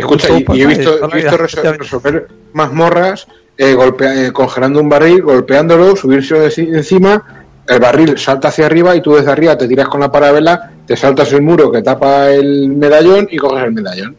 Escucha, 0.00 0.28
y, 0.30 0.62
he 0.62 0.66
visto, 0.66 0.98
he 1.10 1.16
visto 1.16 1.36
resolver 1.36 2.28
mazmorras 2.52 3.26
eh, 3.56 3.74
golpea- 3.74 4.28
eh, 4.28 4.32
congelando 4.32 4.80
un 4.80 4.88
barril, 4.88 5.22
golpeándolo, 5.22 5.96
subirse 5.96 6.36
encima, 6.58 7.44
el 7.66 7.80
barril 7.80 8.16
salta 8.16 8.48
hacia 8.48 8.66
arriba 8.66 8.94
y 8.94 9.02
tú 9.02 9.14
desde 9.16 9.30
arriba 9.32 9.58
te 9.58 9.66
tiras 9.68 9.88
con 9.88 10.00
la 10.00 10.10
parabela, 10.12 10.70
te 10.86 10.96
saltas 10.96 11.32
el 11.32 11.42
muro 11.42 11.70
que 11.72 11.82
tapa 11.82 12.30
el 12.30 12.68
medallón 12.68 13.28
y 13.30 13.36
coges 13.36 13.64
el 13.64 13.72
medallón. 13.72 14.16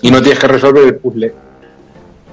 Y 0.00 0.10
no 0.10 0.22
tienes 0.22 0.38
que 0.38 0.48
resolver 0.48 0.84
el 0.84 0.94
puzzle. 0.96 1.34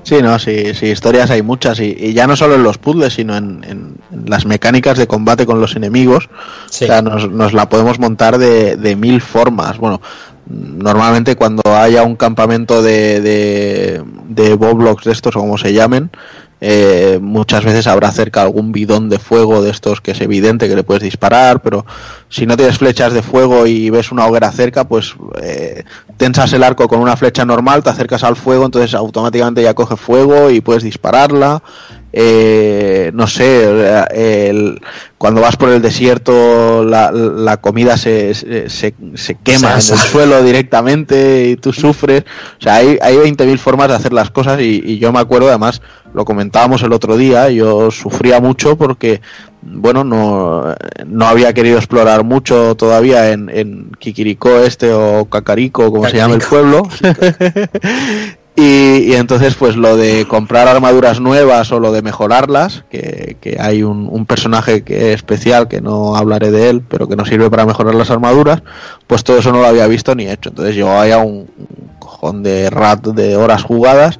Sí, 0.03 0.19
no, 0.21 0.39
sí, 0.39 0.73
sí, 0.73 0.87
historias 0.87 1.29
hay 1.29 1.43
muchas 1.43 1.79
y, 1.79 1.95
y 1.99 2.13
ya 2.13 2.25
no 2.25 2.35
solo 2.35 2.55
en 2.55 2.63
los 2.63 2.79
puzzles, 2.79 3.13
sino 3.13 3.35
en, 3.37 3.63
en- 3.63 3.95
en 4.11 4.25
las 4.29 4.45
mecánicas 4.47 4.97
de 4.97 5.05
combate 5.05 5.45
con 5.45 5.61
los 5.61 5.75
enemigos. 5.75 6.27
Sí. 6.69 6.85
O 6.85 6.87
sea, 6.87 7.01
nos, 7.03 7.29
nos 7.29 7.53
la 7.53 7.69
podemos 7.69 7.99
montar 7.99 8.37
de, 8.39 8.77
de 8.77 8.95
mil 8.95 9.21
formas. 9.21 9.77
Bueno, 9.77 10.01
normalmente 10.47 11.35
cuando 11.35 11.61
haya 11.75 12.03
un 12.03 12.15
campamento 12.15 12.81
de, 12.81 13.21
de, 13.21 14.03
de 14.27 14.53
Boblox 14.55 15.05
de 15.05 15.11
estos 15.11 15.35
o 15.35 15.39
como 15.39 15.57
se 15.57 15.73
llamen, 15.73 16.09
eh, 16.63 17.17
muchas 17.19 17.65
veces 17.65 17.87
habrá 17.87 18.11
cerca 18.11 18.43
algún 18.43 18.71
bidón 18.71 19.09
de 19.09 19.17
fuego 19.17 19.63
de 19.63 19.71
estos 19.71 19.99
que 19.99 20.11
es 20.11 20.21
evidente 20.21 20.69
que 20.69 20.75
le 20.75 20.83
puedes 20.83 21.01
disparar, 21.01 21.63
pero 21.63 21.87
si 22.29 22.45
no 22.45 22.55
tienes 22.55 22.77
flechas 22.77 23.13
de 23.13 23.23
fuego 23.23 23.65
y 23.65 23.89
ves 23.89 24.11
una 24.11 24.27
hoguera 24.27 24.51
cerca, 24.51 24.83
pues 24.83 25.15
eh, 25.41 25.83
tensas 26.17 26.53
el 26.53 26.63
arco 26.63 26.87
con 26.87 26.99
una 26.99 27.17
flecha 27.17 27.45
normal, 27.45 27.81
te 27.83 27.89
acercas 27.89 28.23
al 28.23 28.35
fuego, 28.35 28.65
entonces 28.65 28.93
automáticamente 28.93 29.63
ya 29.63 29.73
coge 29.73 29.95
fuego 29.95 30.51
y 30.51 30.61
puedes 30.61 30.83
dispararla. 30.83 31.63
Eh, 32.13 33.11
no 33.13 33.25
sé, 33.27 33.63
el- 34.49 34.81
cuando 35.17 35.39
vas 35.41 35.55
por 35.55 35.69
el 35.69 35.81
desierto 35.81 36.83
la, 36.83 37.11
la 37.11 37.57
comida 37.57 37.95
se, 37.95 38.33
se, 38.33 38.69
se- 38.69 38.95
se 39.13 39.35
quema 39.35 39.69
en 39.73 39.75
el 39.75 39.81
suelo 39.99 40.43
directamente 40.43 41.45
y 41.49 41.55
tú 41.57 41.71
sufres. 41.71 42.23
O 42.59 42.61
sea, 42.63 42.75
hay, 42.75 42.97
hay 43.01 43.15
20.000 43.17 43.57
formas 43.59 43.87
de 43.89 43.95
hacer 43.95 44.13
las 44.13 44.29
cosas 44.31 44.59
y, 44.59 44.81
y 44.83 44.97
yo 44.99 45.11
me 45.13 45.19
acuerdo, 45.19 45.49
además, 45.49 45.81
lo 46.13 46.25
comentábamos 46.25 46.81
el 46.83 46.91
otro 46.91 47.15
día, 47.17 47.49
yo 47.49 47.91
sufría 47.91 48.41
mucho 48.41 48.77
porque, 48.77 49.21
bueno, 49.61 50.03
no, 50.03 50.75
no 51.05 51.25
había 51.27 51.53
querido 51.53 51.77
explorar 51.77 52.23
mucho 52.25 52.75
todavía 52.75 53.31
en, 53.31 53.49
en 53.49 53.91
Kikiriko 53.99 54.59
este 54.59 54.91
o 54.91 55.25
Cacarico, 55.29 55.91
como 55.91 56.09
se 56.09 56.17
llama 56.17 56.35
el 56.35 56.41
pueblo. 56.41 56.83
Y, 58.55 59.03
y 59.11 59.13
entonces, 59.13 59.55
pues 59.55 59.77
lo 59.77 59.95
de 59.95 60.27
comprar 60.27 60.67
armaduras 60.67 61.19
nuevas 61.21 61.71
o 61.71 61.79
lo 61.79 61.91
de 61.93 62.01
mejorarlas, 62.01 62.83
que, 62.91 63.37
que 63.39 63.57
hay 63.59 63.81
un, 63.81 64.07
un 64.11 64.25
personaje 64.25 64.83
que 64.83 65.09
es 65.11 65.15
especial, 65.15 65.67
que 65.69 65.79
no 65.81 66.15
hablaré 66.17 66.51
de 66.51 66.69
él, 66.69 66.81
pero 66.87 67.07
que 67.07 67.15
nos 67.15 67.29
sirve 67.29 67.49
para 67.49 67.65
mejorar 67.65 67.95
las 67.95 68.11
armaduras, 68.11 68.61
pues 69.07 69.23
todo 69.23 69.37
eso 69.39 69.51
no 69.53 69.61
lo 69.61 69.67
había 69.67 69.87
visto 69.87 70.13
ni 70.15 70.27
hecho. 70.27 70.49
Entonces 70.49 70.75
yo 70.75 70.91
había 70.91 71.19
un, 71.19 71.49
un 71.57 71.89
cojón 71.99 72.43
de 72.43 72.69
rat 72.69 73.07
de 73.07 73.37
horas 73.37 73.63
jugadas 73.63 74.19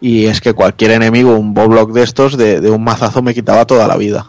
y 0.00 0.26
es 0.26 0.40
que 0.40 0.52
cualquier 0.54 0.92
enemigo, 0.92 1.34
un 1.36 1.52
boblock 1.52 1.92
de 1.92 2.02
estos, 2.04 2.36
de, 2.36 2.60
de 2.60 2.70
un 2.70 2.84
mazazo 2.84 3.20
me 3.20 3.34
quitaba 3.34 3.66
toda 3.66 3.86
la 3.88 3.96
vida. 3.96 4.26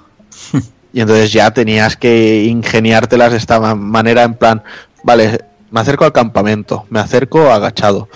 Y 0.96 1.02
entonces 1.02 1.34
ya 1.34 1.50
tenías 1.52 1.98
que 1.98 2.44
ingeniártelas 2.44 3.32
de 3.32 3.38
esta 3.40 3.60
ma- 3.60 3.74
manera 3.74 4.22
en 4.22 4.36
plan, 4.36 4.62
vale, 5.04 5.40
me 5.72 5.80
acerco 5.80 6.06
al 6.06 6.12
campamento, 6.12 6.86
me 6.92 7.00
acerco 7.00 7.52
agachado, 7.52 8.10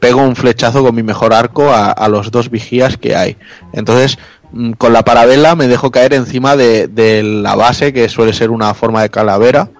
pego 0.00 0.22
un 0.22 0.36
flechazo 0.36 0.82
con 0.82 0.94
mi 0.94 1.02
mejor 1.02 1.32
arco 1.34 1.72
a, 1.72 2.08
los 2.08 2.30
dos 2.30 2.50
vigías 2.50 2.96
que 2.96 3.16
hay. 3.16 3.36
Entonces, 3.72 4.18
mm, 4.52 4.72
con 4.72 4.92
la 4.92 5.04
parabela 5.04 5.54
me 5.56 5.68
dejo 5.68 5.90
caer 5.90 6.14
encima 6.14 6.56
de, 6.56 7.22
la 7.24 7.54
base, 7.54 7.92
que 7.92 8.08
suele 8.08 8.32
ser 8.32 8.50
una 8.50 8.74
forma 8.74 9.02
de 9.02 9.10
calavera, 9.10 9.70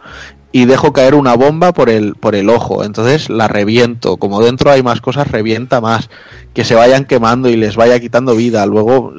y 0.52 0.64
dejo 0.64 0.92
caer 0.92 1.14
una 1.14 1.34
bomba 1.34 1.72
por 1.72 1.90
el, 1.90 2.14
por 2.14 2.34
el 2.34 2.48
ojo. 2.48 2.82
Entonces 2.82 3.28
la 3.28 3.46
reviento. 3.48 4.16
Como 4.16 4.40
dentro 4.42 4.70
hay 4.70 4.82
más 4.82 5.00
cosas, 5.00 5.30
revienta 5.30 5.80
más. 5.80 6.08
Que 6.54 6.64
se 6.64 6.74
vayan 6.74 7.04
quemando 7.04 7.50
y 7.50 7.56
les 7.56 7.76
vaya 7.76 8.00
quitando 8.00 8.34
vida. 8.34 8.64
Luego 8.64 9.12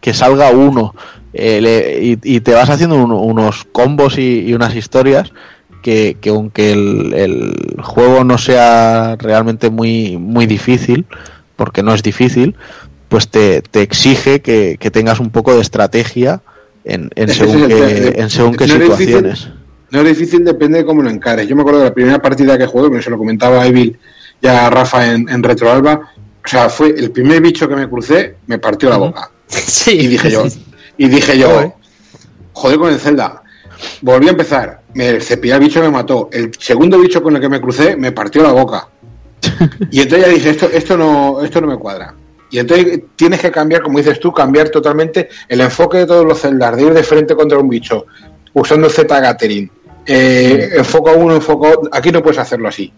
que 0.00 0.14
salga 0.14 0.50
uno. 0.50 0.94
eh, 1.32 1.60
le- 1.60 2.02
y, 2.02 2.18
y 2.24 2.40
te 2.40 2.54
vas 2.54 2.70
haciendo 2.70 2.96
un- 2.96 3.12
unos 3.12 3.64
combos 3.70 4.18
y 4.18 4.52
unas 4.54 4.74
historias 4.74 5.32
que, 5.82 6.16
que 6.20 6.30
aunque 6.30 6.72
el, 6.72 7.12
el 7.14 7.82
juego 7.82 8.24
no 8.24 8.38
sea 8.38 9.16
realmente 9.18 9.70
muy, 9.70 10.16
muy 10.18 10.46
difícil, 10.46 11.06
porque 11.56 11.82
no 11.82 11.92
es 11.94 12.02
difícil, 12.02 12.56
pues 13.08 13.28
te, 13.28 13.62
te 13.62 13.82
exige 13.82 14.40
que, 14.40 14.76
que 14.78 14.90
tengas 14.90 15.20
un 15.20 15.30
poco 15.30 15.54
de 15.54 15.60
estrategia 15.60 16.42
en, 16.84 17.10
en 17.16 17.28
según 17.28 17.66
qué, 17.68 18.08
el- 18.08 18.20
en 18.20 18.30
según 18.30 18.54
qué 18.56 18.66
no 18.66 18.74
es 18.74 18.80
difícil. 18.80 19.06
situaciones. 19.06 19.48
No 19.90 20.00
es 20.00 20.06
difícil, 20.06 20.44
depende 20.44 20.78
de 20.78 20.84
cómo 20.84 21.02
lo 21.02 21.10
encares. 21.10 21.48
Yo 21.48 21.56
me 21.56 21.62
acuerdo 21.62 21.80
de 21.80 21.86
la 21.86 21.94
primera 21.94 22.22
partida 22.22 22.56
que 22.56 22.66
jugué, 22.66 22.88
pero 22.90 23.02
se 23.02 23.10
lo 23.10 23.18
comentaba 23.18 23.62
a 23.62 23.66
Evil 23.66 23.98
y 24.40 24.46
a 24.46 24.70
Rafa 24.70 25.12
en, 25.12 25.28
en 25.28 25.42
Retroalba. 25.42 26.12
O 26.44 26.48
sea, 26.48 26.68
fue 26.70 26.90
el 26.90 27.10
primer 27.10 27.42
bicho 27.42 27.68
que 27.68 27.74
me 27.74 27.88
crucé, 27.88 28.36
me 28.46 28.58
partió 28.58 28.88
la 28.88 28.96
boca. 28.98 29.30
Sí. 29.48 29.98
Y 29.98 30.06
dije 30.06 30.30
yo, 30.30 30.44
y 30.96 31.08
dije 31.08 31.36
yo, 31.36 31.74
joder 32.52 32.78
con 32.78 32.92
el 32.92 33.00
Zelda. 33.00 33.39
Volví 34.02 34.28
a 34.28 34.30
empezar, 34.30 34.80
me 34.94 35.20
cepillé 35.20 35.54
al 35.54 35.60
bicho 35.60 35.80
me 35.80 35.90
mató. 35.90 36.28
El 36.32 36.50
segundo 36.58 36.98
bicho 36.98 37.22
con 37.22 37.34
el 37.36 37.40
que 37.40 37.48
me 37.48 37.60
crucé 37.60 37.96
me 37.96 38.12
partió 38.12 38.42
la 38.42 38.52
boca. 38.52 38.88
Y 39.90 40.00
entonces 40.00 40.26
ya 40.26 40.32
dije, 40.32 40.50
esto, 40.50 40.68
esto 40.72 40.96
no, 40.96 41.42
esto 41.42 41.60
no 41.60 41.66
me 41.66 41.76
cuadra. 41.76 42.14
Y 42.50 42.58
entonces 42.58 43.00
tienes 43.16 43.40
que 43.40 43.50
cambiar, 43.50 43.80
como 43.82 43.98
dices 43.98 44.18
tú, 44.18 44.32
cambiar 44.32 44.68
totalmente 44.70 45.28
el 45.48 45.60
enfoque 45.60 45.98
de 45.98 46.06
todos 46.06 46.24
los 46.26 46.40
celdas, 46.40 46.76
de 46.76 46.82
ir 46.82 46.92
de 46.92 47.02
frente 47.02 47.34
contra 47.36 47.58
un 47.58 47.68
bicho, 47.68 48.06
usando 48.52 48.88
el 48.88 48.92
Z 48.92 49.20
Gathering. 49.20 49.70
Eh, 50.06 50.70
enfoco 50.76 51.12
uno, 51.12 51.36
enfoco. 51.36 51.88
Aquí 51.92 52.10
no 52.10 52.22
puedes 52.22 52.38
hacerlo 52.38 52.68
así. 52.68 52.92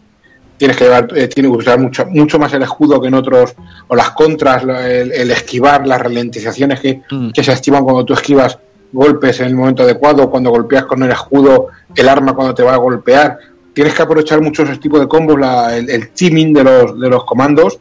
Tienes 0.56 0.76
que 0.76 0.84
llevar, 0.84 1.08
eh, 1.16 1.28
tienes 1.28 1.52
que 1.52 1.58
usar 1.58 1.78
mucho, 1.78 2.06
mucho 2.06 2.38
más 2.38 2.52
el 2.54 2.62
escudo 2.62 3.00
que 3.00 3.08
en 3.08 3.14
otros, 3.14 3.54
o 3.88 3.94
las 3.96 4.10
contras, 4.12 4.62
el, 4.62 5.12
el 5.12 5.30
esquivar, 5.30 5.86
las 5.86 6.00
ralentizaciones 6.00 6.80
que, 6.80 7.02
Mm. 7.10 7.30
que 7.32 7.42
se 7.44 7.52
activan 7.52 7.84
cuando 7.84 8.04
tú 8.04 8.14
esquivas 8.14 8.58
golpes 8.92 9.40
en 9.40 9.46
el 9.46 9.54
momento 9.56 9.82
adecuado, 9.82 10.30
cuando 10.30 10.50
golpeas 10.50 10.84
con 10.84 11.02
el 11.02 11.10
escudo, 11.10 11.68
el 11.94 12.08
arma 12.08 12.34
cuando 12.34 12.54
te 12.54 12.62
va 12.62 12.74
a 12.74 12.78
golpear. 12.78 13.38
Tienes 13.72 13.94
que 13.94 14.02
aprovechar 14.02 14.40
mucho 14.42 14.62
ese 14.64 14.76
tipo 14.76 14.98
de 14.98 15.08
combos, 15.08 15.38
la- 15.40 15.76
el, 15.76 15.88
el 15.88 16.10
teaming 16.10 16.52
de 16.52 16.64
los, 16.64 17.00
de 17.00 17.08
los 17.08 17.24
comandos, 17.24 17.78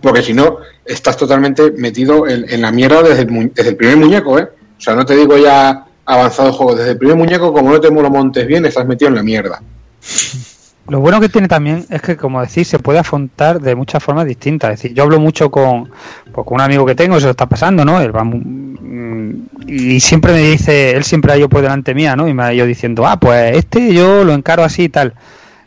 porque 0.00 0.22
si 0.22 0.34
no, 0.34 0.58
estás 0.84 1.16
totalmente 1.16 1.70
metido 1.72 2.28
en, 2.28 2.44
en 2.48 2.60
la 2.60 2.70
mierda 2.70 3.02
desde 3.02 3.22
el, 3.22 3.52
desde 3.54 3.70
el 3.70 3.76
primer 3.76 3.96
muñeco, 3.96 4.38
¿eh? 4.38 4.48
O 4.78 4.80
sea, 4.80 4.94
no 4.94 5.06
te 5.06 5.16
digo 5.16 5.36
ya 5.38 5.86
avanzado 6.04 6.52
juego, 6.52 6.74
desde 6.76 6.90
el 6.92 6.98
primer 6.98 7.16
muñeco, 7.16 7.52
como 7.52 7.70
no 7.72 7.80
te 7.80 7.90
lo 7.90 8.10
montes 8.10 8.46
bien, 8.46 8.66
estás 8.66 8.86
metido 8.86 9.08
en 9.08 9.14
la 9.16 9.22
mierda. 9.22 9.60
Lo 10.88 11.00
bueno 11.00 11.20
que 11.20 11.28
tiene 11.28 11.48
también 11.48 11.84
es 11.90 12.00
que, 12.00 12.16
como 12.16 12.40
decís, 12.40 12.68
se 12.68 12.78
puede 12.78 12.98
afrontar 13.00 13.60
de 13.60 13.74
muchas 13.74 14.02
formas 14.02 14.26
distintas. 14.26 14.70
Es 14.72 14.82
decir, 14.82 14.96
yo 14.96 15.02
hablo 15.02 15.18
mucho 15.18 15.50
con, 15.50 15.90
pues, 16.32 16.46
un 16.50 16.60
amigo 16.60 16.86
que 16.86 16.94
tengo, 16.94 17.18
se 17.18 17.24
lo 17.26 17.30
está 17.32 17.46
pasando, 17.46 17.84
¿no? 17.84 18.00
Él 18.00 18.14
va 18.14 18.22
mu- 18.24 18.40
mm, 18.40 19.46
y 19.66 19.98
siempre 20.00 20.32
me 20.32 20.40
dice, 20.40 20.92
él 20.92 21.02
siempre 21.04 21.32
ha 21.32 21.36
ido 21.36 21.48
por 21.48 21.60
delante 21.62 21.94
mía, 21.94 22.14
¿no? 22.14 22.28
Y 22.28 22.34
me 22.34 22.44
ha 22.44 22.54
ido 22.54 22.66
diciendo, 22.66 23.06
ah, 23.06 23.18
pues 23.18 23.56
este 23.56 23.92
yo 23.92 24.24
lo 24.24 24.32
encaro 24.32 24.62
así 24.62 24.84
y 24.84 24.88
tal. 24.88 25.14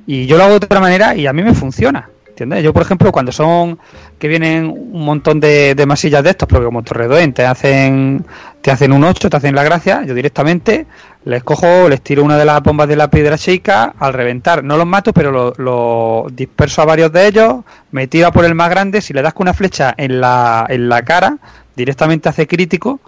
Y 0.07 0.25
yo 0.25 0.37
lo 0.37 0.43
hago 0.43 0.51
de 0.59 0.65
otra 0.65 0.79
manera 0.79 1.15
y 1.15 1.27
a 1.27 1.33
mí 1.33 1.43
me 1.43 1.53
funciona. 1.53 2.09
Yo, 2.45 2.73
por 2.73 2.81
ejemplo, 2.81 3.11
cuando 3.11 3.31
son 3.31 3.79
que 4.17 4.27
vienen 4.27 4.65
un 4.65 5.03
montón 5.05 5.39
de, 5.39 5.75
de 5.75 5.85
masillas 5.85 6.23
de 6.23 6.31
estos, 6.31 6.47
porque 6.47 6.65
como 6.65 6.83
Torredoen 6.83 7.33
te 7.33 7.45
hacen 7.45 8.25
te 8.61 8.71
hacen 8.71 8.91
un 8.91 9.03
8, 9.03 9.29
te 9.29 9.37
hacen 9.37 9.55
la 9.55 9.63
gracia, 9.63 10.03
yo 10.05 10.13
directamente 10.13 10.85
les 11.25 11.43
cojo, 11.43 11.87
les 11.89 12.01
tiro 12.01 12.23
una 12.23 12.37
de 12.37 12.45
las 12.45 12.61
bombas 12.61 12.87
de 12.87 12.95
la 12.95 13.09
piedra 13.09 13.37
chica, 13.37 13.93
al 13.99 14.13
reventar 14.13 14.63
no 14.63 14.77
los 14.77 14.85
mato, 14.85 15.13
pero 15.13 15.31
lo, 15.31 15.53
lo 15.57 16.27
disperso 16.31 16.81
a 16.81 16.85
varios 16.85 17.11
de 17.11 17.27
ellos, 17.27 17.63
me 17.91 18.07
tiro 18.07 18.27
a 18.27 18.31
por 18.31 18.45
el 18.45 18.55
más 18.55 18.69
grande, 18.69 19.01
si 19.01 19.13
le 19.13 19.21
das 19.21 19.33
con 19.33 19.45
una 19.45 19.53
flecha 19.53 19.93
en 19.97 20.19
la, 20.19 20.65
en 20.69 20.89
la 20.89 21.03
cara, 21.03 21.37
directamente 21.75 22.29
hace 22.29 22.47
crítico, 22.47 22.99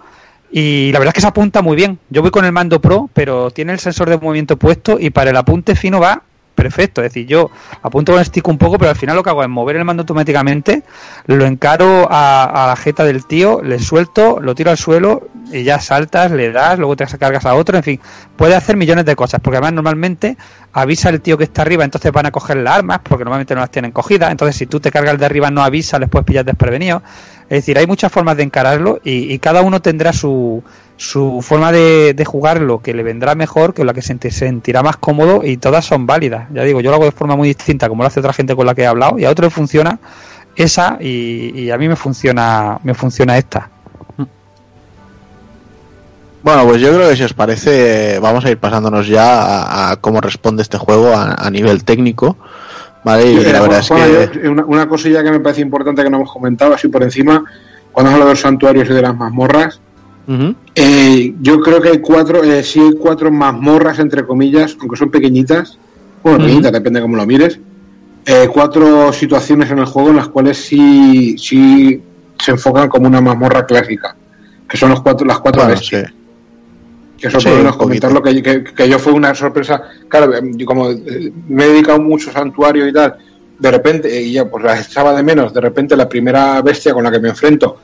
y 0.50 0.90
la 0.92 0.98
verdad 0.98 1.12
es 1.12 1.14
que 1.14 1.20
se 1.22 1.26
apunta 1.26 1.62
muy 1.62 1.76
bien. 1.76 1.98
Yo 2.10 2.20
voy 2.20 2.30
con 2.30 2.44
el 2.44 2.52
mando 2.52 2.78
pro, 2.78 3.08
pero 3.14 3.50
tiene 3.50 3.72
el 3.72 3.78
sensor 3.78 4.10
de 4.10 4.18
movimiento 4.18 4.58
puesto 4.58 4.98
y 5.00 5.08
para 5.08 5.30
el 5.30 5.36
apunte 5.36 5.74
fino 5.74 5.98
va 5.98 6.22
perfecto. 6.54 7.02
Es 7.02 7.12
decir, 7.12 7.26
yo 7.26 7.50
apunto 7.82 8.12
con 8.12 8.20
el 8.20 8.26
stick 8.26 8.46
un 8.48 8.58
poco, 8.58 8.78
pero 8.78 8.90
al 8.90 8.96
final 8.96 9.16
lo 9.16 9.22
que 9.22 9.30
hago 9.30 9.42
es 9.42 9.48
mover 9.48 9.76
el 9.76 9.84
mando 9.84 10.02
automáticamente, 10.02 10.82
lo 11.26 11.44
encaro 11.44 12.06
a, 12.10 12.66
la 12.68 12.76
jeta 12.76 13.04
del 13.04 13.26
tío, 13.26 13.62
le 13.62 13.78
suelto, 13.78 14.40
lo 14.40 14.54
tiro 14.54 14.70
al 14.70 14.78
suelo 14.78 15.28
y 15.50 15.64
ya 15.64 15.80
saltas, 15.80 16.30
le 16.30 16.52
das, 16.52 16.78
luego 16.78 16.96
te 16.96 17.06
cargas 17.18 17.44
a 17.44 17.54
otro, 17.54 17.76
en 17.76 17.82
fin, 17.82 18.00
puede 18.36 18.54
hacer 18.54 18.76
millones 18.76 19.04
de 19.04 19.16
cosas, 19.16 19.40
porque 19.40 19.58
además 19.58 19.74
normalmente 19.74 20.36
avisa 20.72 21.10
el 21.10 21.20
tío 21.20 21.36
que 21.36 21.44
está 21.44 21.62
arriba, 21.62 21.84
entonces 21.84 22.10
van 22.12 22.26
a 22.26 22.30
coger 22.30 22.56
las 22.58 22.76
armas, 22.76 23.00
porque 23.02 23.24
normalmente 23.24 23.54
no 23.54 23.60
las 23.60 23.70
tienen 23.70 23.92
cogidas, 23.92 24.30
entonces 24.30 24.56
si 24.56 24.66
tú 24.66 24.80
te 24.80 24.90
cargas 24.90 25.14
el 25.14 25.18
de 25.20 25.26
arriba 25.26 25.50
no 25.50 25.62
avisa, 25.62 25.98
les 25.98 26.08
puedes 26.08 26.26
pillar 26.26 26.44
desprevenidos. 26.44 27.02
Es 27.52 27.58
decir, 27.58 27.76
hay 27.76 27.86
muchas 27.86 28.10
formas 28.10 28.38
de 28.38 28.44
encararlo 28.44 28.98
y, 29.04 29.38
cada 29.38 29.60
uno 29.60 29.82
tendrá 29.82 30.14
su, 30.14 30.64
su 30.96 31.42
forma 31.42 31.70
de, 31.70 32.14
de 32.14 32.24
jugarlo 32.24 32.80
que 32.80 32.94
le 32.94 33.02
vendrá 33.02 33.34
mejor, 33.34 33.74
que 33.74 33.84
la 33.84 33.92
que 33.92 34.00
se 34.00 34.14
senti- 34.14 34.30
sentirá 34.30 34.82
más 34.82 34.96
cómodo 34.96 35.42
y 35.44 35.58
todas 35.58 35.84
son 35.84 36.06
válidas. 36.06 36.48
Ya 36.54 36.62
digo, 36.62 36.80
yo 36.80 36.88
lo 36.88 36.96
hago 36.96 37.04
de 37.04 37.12
forma 37.12 37.36
muy 37.36 37.48
distinta 37.48 37.90
como 37.90 38.04
lo 38.04 38.06
hace 38.06 38.20
otra 38.20 38.32
gente 38.32 38.56
con 38.56 38.64
la 38.64 38.74
que 38.74 38.80
he 38.80 38.86
hablado 38.86 39.18
y 39.18 39.26
a 39.26 39.30
otro 39.30 39.44
le 39.44 39.50
funciona 39.50 39.98
esa 40.56 40.96
y, 40.98 41.68
a 41.68 41.76
mí 41.76 41.88
me 41.88 41.96
funciona 41.96 42.78
me 42.84 42.94
funciona 42.94 43.36
esta. 43.36 43.68
Bueno, 46.42 46.64
pues 46.64 46.80
yo 46.80 46.88
creo 46.88 47.10
que 47.10 47.16
si 47.16 47.22
os 47.24 47.34
parece, 47.34 48.18
vamos 48.18 48.46
a 48.46 48.50
ir 48.50 48.56
pasándonos 48.56 49.06
ya 49.08 49.90
a, 49.90 49.96
cómo 49.96 50.22
responde 50.22 50.62
este 50.62 50.78
juego 50.78 51.12
a 51.14 51.50
nivel 51.50 51.84
técnico. 51.84 52.38
Vale, 53.04 53.32
y 53.32 53.36
Eh, 53.38 53.52
la 53.52 53.60
verdad 53.60 53.80
es 53.80 53.88
Juan, 53.88 54.10
que. 54.32 54.40
yo- 54.44 54.50
una, 54.52 54.64
una 54.64 54.88
cosilla 54.88 55.22
que 55.22 55.30
me 55.30 55.40
parece 55.40 55.60
importante 55.60 56.02
que 56.04 56.10
no 56.10 56.18
hemos 56.18 56.32
comentado 56.32 56.74
así 56.74 56.88
por 56.88 57.02
encima, 57.02 57.44
cuando 57.90 58.10
has 58.10 58.14
hablado 58.14 58.28
de 58.28 58.34
los 58.34 58.40
santuarios 58.40 58.88
y 58.88 58.92
de 58.92 59.02
las 59.02 59.16
mazmorras, 59.16 59.80
eh, 60.74 61.34
yo 61.40 61.60
creo 61.60 61.80
que 61.80 61.88
hay 61.90 61.98
cuatro, 62.00 62.42
eh, 62.44 62.62
sí 62.62 62.80
hay 62.80 62.92
cuatro 62.92 63.30
mazmorras, 63.30 63.98
entre 63.98 64.24
comillas, 64.24 64.76
aunque 64.80 64.96
son 64.96 65.10
pequeñitas, 65.10 65.78
bueno, 66.22 66.38
Ujú. 66.38 66.46
pequeñitas, 66.46 66.72
depende 66.72 67.00
de 67.00 67.02
cómo 67.04 67.16
lo 67.16 67.26
mires, 67.26 67.58
eh, 68.24 68.48
cuatro 68.52 69.12
situaciones 69.12 69.70
en 69.70 69.80
el 69.80 69.84
juego 69.86 70.10
en 70.10 70.16
las 70.16 70.28
cuales 70.28 70.56
sí, 70.64 71.36
sí 71.38 72.00
se 72.38 72.52
enfocan 72.52 72.88
como 72.88 73.08
una 73.08 73.20
mazmorra 73.20 73.66
clásica, 73.66 74.14
que 74.68 74.76
son 74.76 74.90
los 74.90 75.02
cuatro, 75.02 75.26
las 75.26 75.40
cuatro 75.40 75.62
Bueno, 75.62 75.74
bestias. 75.78 76.06
sí. 76.08 76.14
Que 77.22 77.28
eso 77.28 77.38
Sí, 77.40 77.44
por 77.46 77.52
lo 77.52 77.58
menos 77.58 77.72
un 77.74 77.78
poquito. 77.78 78.08
comentarlo, 78.08 78.22
que, 78.22 78.42
que, 78.42 78.74
que 78.74 78.88
yo 78.88 78.98
fue 78.98 79.12
una 79.12 79.32
sorpresa. 79.34 79.80
Claro, 80.08 80.32
yo 80.42 80.66
como 80.66 80.90
eh, 80.90 81.32
me 81.48 81.64
he 81.64 81.68
dedicado 81.68 82.00
mucho 82.00 82.30
a 82.30 82.32
santuario 82.32 82.86
y 82.88 82.92
tal, 82.92 83.16
de 83.58 83.70
repente, 83.70 84.14
eh, 84.18 84.22
y 84.22 84.32
ya 84.32 84.44
pues 84.44 84.64
las 84.64 84.88
echaba 84.88 85.14
de 85.14 85.22
menos, 85.22 85.54
de 85.54 85.60
repente 85.60 85.94
la 85.96 86.08
primera 86.08 86.60
bestia 86.62 86.92
con 86.92 87.04
la 87.04 87.12
que 87.12 87.20
me 87.20 87.28
enfrento, 87.28 87.76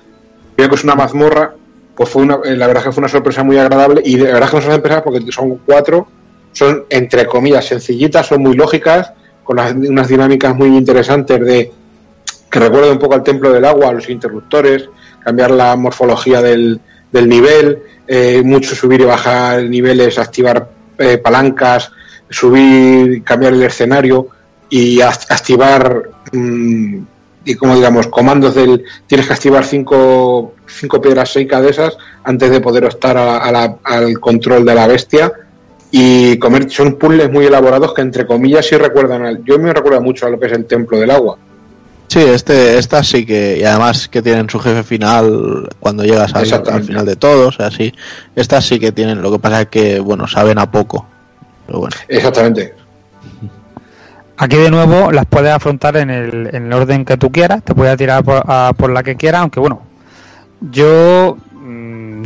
veo 0.57 0.69
que 0.69 0.75
es 0.75 0.83
una 0.83 0.97
mazmorra, 0.97 1.55
pues 1.95 2.09
fue 2.11 2.23
una, 2.23 2.39
eh, 2.45 2.57
la 2.57 2.67
verdad 2.67 2.83
que 2.83 2.93
fue 2.93 3.01
una 3.01 3.09
sorpresa 3.09 3.45
muy 3.45 3.57
agradable 3.59 4.03
y 4.05 4.17
de 4.17 4.25
verdad 4.25 4.43
es 4.45 4.51
que 4.51 4.57
no 4.57 4.63
son 4.63 4.73
sorpresas 4.73 5.03
porque 5.03 5.33
son 5.33 5.61
cuatro, 5.65 6.09
son 6.53 6.85
entre 6.91 7.27
comillas 7.27 7.65
sencillitas, 7.65 8.27
son 8.27 8.43
muy 8.43 8.55
lógicas, 8.57 9.13
con 9.45 9.57
las- 9.57 9.73
unas 9.73 10.09
dinámicas 10.09 10.55
muy 10.57 10.77
interesantes 10.77 11.41
de 11.41 11.73
que 12.51 12.59
recuerda 12.59 12.91
un 12.91 12.99
poco 12.99 13.15
al 13.15 13.23
templo 13.23 13.53
del 13.53 13.65
agua, 13.65 13.93
los 13.93 14.09
interruptores, 14.11 14.89
cambiar 15.23 15.53
la 15.53 15.77
morfología 15.77 16.43
del, 16.43 16.81
del 17.13 17.29
nivel, 17.29 17.79
eh, 18.07 18.43
mucho 18.45 18.75
subir 18.75 19.01
y 19.01 19.05
bajar 19.05 19.63
niveles, 19.65 20.19
activar 20.19 20.69
eh, 20.99 21.19
palancas, 21.19 21.91
subir, 22.29 23.23
cambiar 23.25 23.53
el 23.55 23.63
escenario 23.63 24.29
y 24.71 24.99
act- 24.99 25.27
activar 25.31 26.11
mm, 26.33 26.99
y 27.45 27.55
como 27.55 27.75
digamos 27.77 28.09
comandos 28.09 28.55
del 28.55 28.85
tienes 29.07 29.27
que 29.27 29.33
activar 29.33 29.65
cinco, 29.65 30.55
cinco 30.67 31.01
piedras 31.01 31.33
secas 31.33 31.63
de 31.63 31.71
esas 31.71 31.97
antes 32.25 32.51
de 32.51 32.61
poder 32.61 32.85
optar 32.85 33.17
a 33.17 33.51
la- 33.51 33.77
al 33.85 34.19
control 34.21 34.65
de 34.67 34.75
la 34.75 34.87
bestia. 34.87 35.33
Y 35.91 36.39
comer 36.39 36.71
son 36.71 36.97
puzzles 36.97 37.31
muy 37.33 37.47
elaborados 37.47 37.95
que 37.95 38.03
entre 38.03 38.27
comillas 38.27 38.67
sí 38.67 38.77
recuerdan 38.77 39.25
al, 39.25 39.43
yo 39.43 39.59
me 39.59 39.73
recuerda 39.73 40.01
mucho 40.01 40.27
a 40.27 40.29
lo 40.31 40.39
que 40.39 40.45
es 40.47 40.53
el 40.53 40.67
templo 40.67 40.99
del 41.01 41.11
agua 41.11 41.39
Sí, 42.09 42.21
este, 42.21 42.79
estas 42.79 43.07
sí 43.07 43.25
que, 43.27 43.59
y 43.61 43.65
además 43.65 44.09
que 44.09 44.23
tienen 44.23 44.49
su 44.49 44.59
jefe 44.59 44.83
final 44.83 45.69
cuando 45.79 46.05
llegas 46.05 46.35
al, 46.35 46.83
final 46.83 47.05
de 47.05 47.17
todos, 47.17 47.61
así. 47.61 47.93
Estas 48.35 48.65
sí 48.65 48.81
que 48.81 48.93
tienen, 48.93 49.21
lo 49.23 49.31
que 49.31 49.39
pasa 49.39 49.61
es 49.63 49.69
que, 49.69 50.01
bueno, 50.01 50.27
saben 50.27 50.59
a 50.59 50.71
poco. 50.71 51.07
Pero 51.67 51.81
bueno. 51.81 51.95
exactamente 52.09 52.75
Aquí 54.39 54.57
de 54.57 54.71
nuevo 54.71 55.11
las 55.13 55.27
puedes 55.27 55.53
afrontar 55.53 55.97
en 55.97 56.11
el, 56.11 56.49
en 56.55 56.67
el 56.67 56.73
orden 56.73 57.05
que 57.05 57.17
tú 57.17 57.31
quieras, 57.31 57.63
te 57.63 57.75
puedes 57.75 57.97
tirar 57.99 58.23
por, 58.25 58.43
a- 58.47 58.73
por 58.77 58.91
la 58.91 59.03
que 59.03 59.17
quieras, 59.17 59.43
aunque 59.43 59.59
bueno, 59.61 59.83
yo 60.61 61.37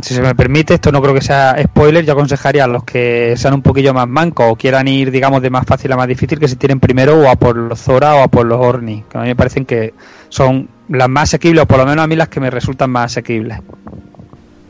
si 0.01 0.13
se 0.13 0.21
me 0.21 0.33
permite, 0.35 0.73
esto 0.73 0.91
no 0.91 1.01
creo 1.01 1.13
que 1.13 1.21
sea 1.21 1.55
spoiler, 1.63 2.05
yo 2.05 2.13
aconsejaría 2.13 2.63
a 2.63 2.67
los 2.67 2.83
que 2.83 3.35
sean 3.37 3.53
un 3.53 3.61
poquillo 3.61 3.93
más 3.93 4.07
mancos 4.07 4.45
o 4.49 4.55
quieran 4.55 4.87
ir, 4.87 5.11
digamos, 5.11 5.41
de 5.41 5.49
más 5.49 5.65
fácil 5.65 5.91
a 5.91 5.97
más 5.97 6.07
difícil, 6.07 6.39
que 6.39 6.47
se 6.47 6.55
tiren 6.55 6.79
primero 6.79 7.19
o 7.19 7.29
a 7.29 7.35
por 7.35 7.55
los 7.55 7.79
Zora 7.79 8.15
o 8.15 8.23
a 8.23 8.27
por 8.27 8.45
los 8.45 8.59
Orni, 8.59 9.03
que 9.09 9.17
a 9.17 9.21
mí 9.21 9.27
me 9.27 9.35
parecen 9.35 9.65
que 9.65 9.93
son 10.29 10.67
las 10.89 11.09
más 11.09 11.23
asequibles, 11.29 11.63
o 11.63 11.67
por 11.67 11.77
lo 11.77 11.85
menos 11.85 12.03
a 12.03 12.07
mí 12.07 12.15
las 12.15 12.29
que 12.29 12.39
me 12.39 12.49
resultan 12.49 12.89
más 12.89 13.05
asequibles. 13.11 13.59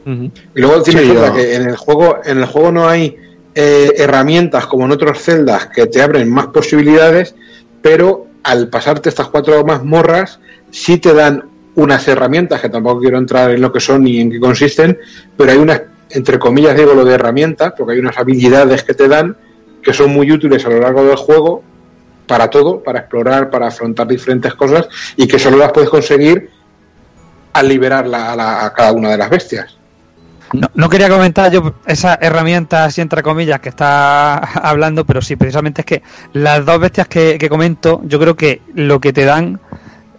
Y 0.06 0.60
luego 0.62 0.84
Sí, 0.84 0.92
yo- 0.92 1.34
que 1.34 1.56
en 1.56 1.68
el 1.70 1.78
juego, 1.78 2.18
en 2.26 2.38
el 2.40 2.46
juego 2.46 2.72
no 2.72 2.88
hay 2.88 3.16
eh, 3.56 3.94
herramientas 3.98 4.66
como 4.66 4.86
en 4.86 4.92
otros 4.92 5.20
celdas 5.22 5.68
que 5.68 5.86
te 5.86 6.02
abren 6.02 6.28
más 6.30 6.48
posibilidades, 6.48 7.36
pero 7.84 8.26
al 8.44 8.68
pasarte 8.68 9.10
estas 9.10 9.28
cuatro 9.28 9.64
mazmorras, 9.64 10.40
sí 10.72 10.98
te 10.98 11.14
dan 11.14 11.46
unas 11.76 12.08
herramientas, 12.08 12.62
que 12.62 12.70
tampoco 12.70 13.02
quiero 13.02 13.18
entrar 13.18 13.52
en 13.52 13.62
lo 13.62 13.72
que 13.72 13.80
son 13.80 14.04
ni 14.04 14.20
en 14.20 14.30
qué 14.32 14.40
consisten, 14.40 14.98
pero 15.36 15.52
hay 15.52 15.58
unas, 15.58 15.82
entre 16.12 16.38
comillas 16.40 16.76
digo 16.78 16.94
lo 16.94 17.04
de 17.06 17.16
herramientas, 17.16 17.74
porque 17.78 17.94
hay 17.94 18.00
unas 18.00 18.18
habilidades 18.18 18.84
que 18.84 18.94
te 18.94 19.08
dan 19.08 19.36
que 19.82 19.92
son 19.94 20.12
muy 20.12 20.32
útiles 20.32 20.66
a 20.66 20.70
lo 20.70 20.80
largo 20.80 21.04
del 21.04 21.16
juego 21.16 21.64
para 22.28 22.50
todo, 22.50 22.82
para 22.82 23.00
explorar, 23.00 23.50
para 23.50 23.68
afrontar 23.68 24.08
diferentes 24.08 24.54
cosas 24.54 24.88
y 25.18 25.28
que 25.28 25.38
solo 25.40 25.58
las 25.58 25.72
puedes 25.72 25.90
conseguir 25.90 26.50
al 27.54 27.68
liberar 27.68 28.08
la- 28.08 28.36
la- 28.36 28.66
a 28.66 28.74
cada 28.74 28.94
una 28.94 29.10
de 29.12 29.18
las 29.18 29.30
bestias. 29.30 29.78
No, 30.54 30.68
no 30.76 30.88
quería 30.88 31.10
comentar 31.10 31.52
yo 31.52 31.74
esas 31.88 32.18
herramientas, 32.22 32.88
así 32.88 33.02
entre 33.02 33.24
comillas, 33.24 33.60
que 33.60 33.70
está 33.70 34.36
hablando, 34.70 35.04
pero 35.06 35.22
sí, 35.22 35.36
precisamente 35.36 35.82
es 35.82 35.86
que 35.86 36.04
las 36.34 36.64
dos 36.66 36.80
bestias 36.80 37.08
que 37.08 37.48
comento, 37.50 38.02
yo 38.06 38.20
creo 38.20 38.36
que 38.36 38.62
lo 38.76 39.00
que 39.02 39.12
te 39.12 39.26
dan 39.26 39.60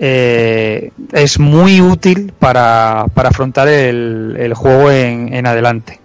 eh, 0.07 0.91
es 1.13 1.39
muy 1.39 1.81
útil 1.81 2.35
para, 2.39 3.07
para 3.15 3.31
afrontar 3.31 3.69
el, 3.69 4.37
el 4.39 4.53
juego 4.53 4.91
en, 4.91 5.33
en 5.33 5.47
adelante. 5.47 5.99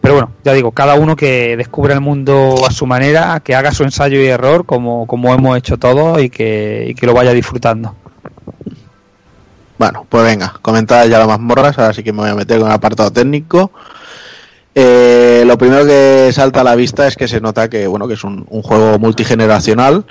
Pero 0.00 0.14
bueno, 0.14 0.30
ya 0.42 0.54
digo, 0.54 0.70
cada 0.70 0.94
uno 0.94 1.16
que 1.16 1.54
descubra 1.58 1.92
el 1.92 2.00
mundo 2.00 2.54
a 2.66 2.70
su 2.70 2.86
manera, 2.86 3.40
que 3.40 3.54
haga 3.54 3.72
su 3.72 3.82
ensayo 3.82 4.18
y 4.22 4.26
error, 4.26 4.64
como, 4.64 5.06
como 5.06 5.34
hemos 5.34 5.58
hecho 5.58 5.76
todos, 5.76 6.22
y 6.22 6.30
que, 6.30 6.94
que 6.98 7.06
lo 7.06 7.12
vaya 7.12 7.32
disfrutando. 7.34 7.94
Bueno, 9.76 10.06
pues 10.08 10.24
venga, 10.24 10.54
comentadas 10.62 11.10
ya 11.10 11.18
las 11.18 11.28
mazmorras, 11.28 11.78
ahora 11.78 11.92
sí 11.92 12.02
que 12.02 12.12
me 12.12 12.20
voy 12.20 12.30
a 12.30 12.34
meter 12.34 12.58
con 12.58 12.68
el 12.68 12.74
apartado 12.74 13.10
técnico. 13.10 13.70
Eh, 14.74 15.44
lo 15.46 15.58
primero 15.58 15.84
que 15.84 16.30
salta 16.32 16.62
a 16.62 16.64
la 16.64 16.74
vista 16.74 17.06
es 17.06 17.16
que 17.16 17.28
se 17.28 17.40
nota 17.40 17.68
que 17.68 17.86
bueno 17.86 18.08
que 18.08 18.14
es 18.14 18.24
un, 18.24 18.46
un 18.48 18.62
juego 18.62 18.98
multigeneracional 18.98 20.04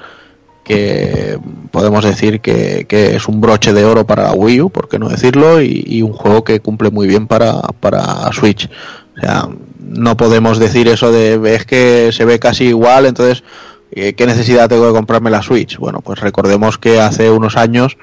que 0.66 1.40
podemos 1.72 2.04
decir 2.04 2.42
que, 2.42 2.86
que 2.90 3.16
es 3.16 3.28
un 3.28 3.40
broche 3.40 3.72
de 3.72 3.86
oro 3.86 4.06
para 4.06 4.24
la 4.24 4.34
Wii 4.34 4.62
U, 4.62 4.70
por 4.72 4.90
qué 4.90 5.00
no 5.00 5.08
decirlo, 5.08 5.62
y, 5.62 6.02
un 6.02 6.12
juego 6.12 6.44
que 6.44 6.60
cumple 6.60 6.90
muy 6.90 7.08
bien 7.08 7.28
para, 7.28 7.62
para 7.80 8.34
Switch. 8.34 8.68
O 9.16 9.22
sea, 9.22 9.48
no 9.80 10.18
podemos 10.18 10.58
decir 10.58 10.88
eso 10.88 11.12
de 11.12 11.40
es 11.56 11.66
que 11.66 12.10
se 12.12 12.26
ve 12.26 12.40
casi 12.40 12.66
igual, 12.66 13.06
entonces 13.06 13.44
eh, 13.92 14.14
¿qué 14.14 14.26
necesidad 14.26 14.68
tengo 14.68 14.88
de 14.88 14.94
comprarme 14.94 15.30
la 15.30 15.44
Switch? 15.44 15.78
Bueno, 15.78 16.02
pues 16.02 16.20
recordemos 16.20 16.80
que 16.80 17.00
hace 17.00 17.30
unos 17.30 17.56
años 17.56 17.98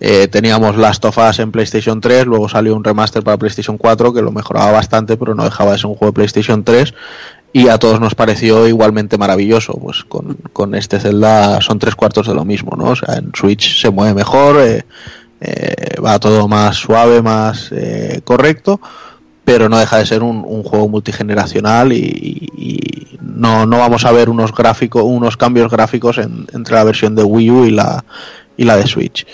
eh, 0.00 0.26
teníamos 0.28 0.76
Last 0.76 1.04
of 1.04 1.16
en 1.38 1.52
PlayStation 1.52 2.00
3, 2.00 2.26
luego 2.26 2.48
salió 2.48 2.74
un 2.74 2.82
remaster 2.82 3.22
para 3.22 3.36
PlayStation 3.36 3.78
4 3.78 4.12
que 4.12 4.22
lo 4.22 4.32
mejoraba 4.32 4.72
bastante, 4.72 5.16
pero 5.16 5.36
no 5.36 5.44
dejaba 5.44 5.72
de 5.72 5.78
ser 5.78 5.86
un 5.86 5.94
juego 5.94 6.10
de 6.10 6.16
PlayStation 6.16 6.64
3 6.64 6.92
y 7.52 7.68
a 7.68 7.78
todos 7.78 8.00
nos 8.00 8.14
pareció 8.14 8.66
igualmente 8.68 9.18
maravilloso. 9.18 9.72
Pues 9.74 10.04
con, 10.04 10.36
con 10.52 10.74
este 10.74 11.00
Zelda 11.00 11.60
son 11.60 11.78
tres 11.78 11.94
cuartos 11.96 12.26
de 12.26 12.34
lo 12.34 12.44
mismo, 12.44 12.76
¿no? 12.76 12.90
O 12.90 12.96
sea, 12.96 13.16
en 13.16 13.32
Switch 13.34 13.80
se 13.80 13.90
mueve 13.90 14.14
mejor, 14.14 14.60
eh, 14.60 14.84
eh, 15.40 16.00
va 16.04 16.18
todo 16.18 16.46
más 16.48 16.76
suave, 16.76 17.22
más 17.22 17.70
eh, 17.72 18.20
correcto, 18.24 18.80
pero 19.44 19.68
no 19.68 19.78
deja 19.78 19.96
de 19.98 20.06
ser 20.06 20.22
un, 20.22 20.62
juego 20.62 20.88
multigeneracional 20.88 21.92
y, 21.92 22.48
y 22.56 23.18
no, 23.20 23.66
no 23.66 23.78
vamos 23.78 24.04
a 24.04 24.12
ver 24.12 24.28
unos 24.28 24.52
gráficos, 24.54 25.02
unos 25.04 25.36
cambios 25.36 25.70
gráficos 25.70 26.18
en- 26.18 26.46
entre 26.52 26.74
la 26.76 26.84
versión 26.84 27.14
de 27.16 27.24
Wii 27.24 27.50
U 27.50 27.64
y 27.64 27.70
la, 27.70 28.04
y 28.56 28.64
la 28.64 28.76
de 28.76 28.86
Switch. 28.86 29.26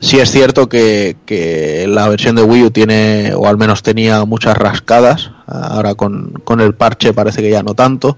Sí 0.00 0.20
es 0.20 0.30
cierto 0.30 0.68
que, 0.68 1.16
que 1.26 1.86
la 1.88 2.08
versión 2.08 2.36
de 2.36 2.42
Wii 2.42 2.64
U 2.64 2.70
tiene, 2.70 3.32
o 3.34 3.48
al 3.48 3.58
menos 3.58 3.82
tenía 3.82 4.24
muchas 4.24 4.56
rascadas, 4.56 5.32
ahora 5.46 5.94
con, 5.94 6.34
con 6.44 6.60
el 6.60 6.74
parche 6.74 7.12
parece 7.12 7.42
que 7.42 7.50
ya 7.50 7.62
no 7.62 7.74
tanto. 7.74 8.16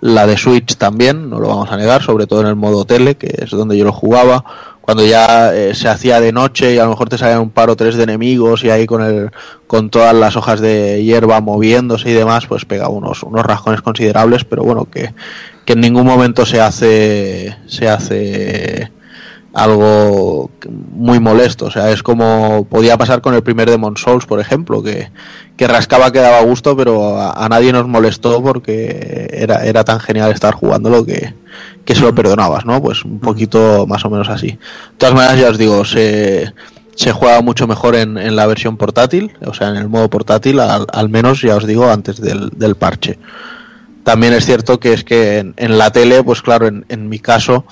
La 0.00 0.26
de 0.26 0.36
Switch 0.36 0.76
también, 0.76 1.28
no 1.28 1.38
lo 1.40 1.48
vamos 1.48 1.70
a 1.70 1.76
negar, 1.76 2.02
sobre 2.02 2.26
todo 2.26 2.40
en 2.40 2.46
el 2.46 2.56
modo 2.56 2.84
tele, 2.84 3.16
que 3.16 3.32
es 3.38 3.50
donde 3.50 3.76
yo 3.76 3.84
lo 3.84 3.92
jugaba. 3.92 4.44
Cuando 4.80 5.04
ya 5.04 5.54
eh, 5.54 5.74
se 5.74 5.88
hacía 5.88 6.20
de 6.20 6.32
noche 6.32 6.74
y 6.74 6.78
a 6.78 6.84
lo 6.84 6.90
mejor 6.90 7.08
te 7.08 7.18
salían 7.18 7.40
un 7.40 7.50
par 7.50 7.70
o 7.70 7.76
tres 7.76 7.96
de 7.96 8.04
enemigos 8.04 8.64
y 8.64 8.70
ahí 8.70 8.86
con 8.86 9.02
el 9.02 9.30
con 9.66 9.90
todas 9.90 10.14
las 10.14 10.36
hojas 10.36 10.58
de 10.58 11.04
hierba 11.04 11.40
moviéndose 11.40 12.10
y 12.10 12.14
demás, 12.14 12.46
pues 12.46 12.64
pega 12.64 12.88
unos, 12.88 13.22
unos 13.22 13.44
rascones 13.44 13.82
considerables, 13.82 14.44
pero 14.44 14.64
bueno, 14.64 14.86
que, 14.86 15.14
que 15.64 15.74
en 15.74 15.80
ningún 15.80 16.06
momento 16.06 16.44
se 16.44 16.60
hace 16.60 17.56
se 17.66 17.88
hace 17.88 18.90
algo 19.52 20.50
muy 20.94 21.18
molesto. 21.20 21.66
O 21.66 21.70
sea, 21.70 21.90
es 21.90 22.02
como 22.02 22.66
podía 22.70 22.96
pasar 22.96 23.20
con 23.20 23.34
el 23.34 23.42
primer 23.42 23.68
Demon 23.68 23.96
Souls, 23.96 24.26
por 24.26 24.40
ejemplo, 24.40 24.82
que, 24.82 25.10
que 25.56 25.66
rascaba 25.66 26.12
que 26.12 26.20
daba 26.20 26.40
gusto, 26.42 26.76
pero 26.76 27.18
a, 27.18 27.32
a 27.44 27.48
nadie 27.48 27.72
nos 27.72 27.86
molestó 27.88 28.42
porque 28.42 29.28
era, 29.32 29.64
era 29.64 29.84
tan 29.84 30.00
genial 30.00 30.30
estar 30.30 30.54
jugándolo 30.54 31.04
que, 31.04 31.34
que 31.84 31.94
se 31.94 32.02
lo 32.02 32.14
perdonabas, 32.14 32.64
¿no? 32.64 32.80
Pues 32.80 33.04
un 33.04 33.18
poquito 33.18 33.86
más 33.86 34.04
o 34.04 34.10
menos 34.10 34.28
así. 34.28 34.48
De 34.48 34.58
todas 34.98 35.14
maneras, 35.14 35.38
ya 35.38 35.50
os 35.50 35.58
digo, 35.58 35.84
se, 35.84 36.52
se 36.94 37.12
juega 37.12 37.40
mucho 37.40 37.66
mejor 37.66 37.96
en, 37.96 38.18
en 38.18 38.36
la 38.36 38.46
versión 38.46 38.76
portátil, 38.76 39.32
o 39.44 39.54
sea, 39.54 39.70
en 39.70 39.76
el 39.76 39.88
modo 39.88 40.08
portátil, 40.08 40.60
al, 40.60 40.86
al 40.92 41.08
menos, 41.08 41.42
ya 41.42 41.56
os 41.56 41.66
digo, 41.66 41.90
antes 41.90 42.20
del, 42.20 42.50
del 42.50 42.76
parche. 42.76 43.18
También 44.04 44.32
es 44.32 44.46
cierto 44.46 44.80
que 44.80 44.92
es 44.94 45.04
que 45.04 45.38
en, 45.38 45.54
en 45.56 45.76
la 45.76 45.90
tele, 45.90 46.22
pues 46.22 46.40
claro, 46.40 46.66
en, 46.68 46.86
en 46.88 47.08
mi 47.08 47.18
caso 47.18 47.64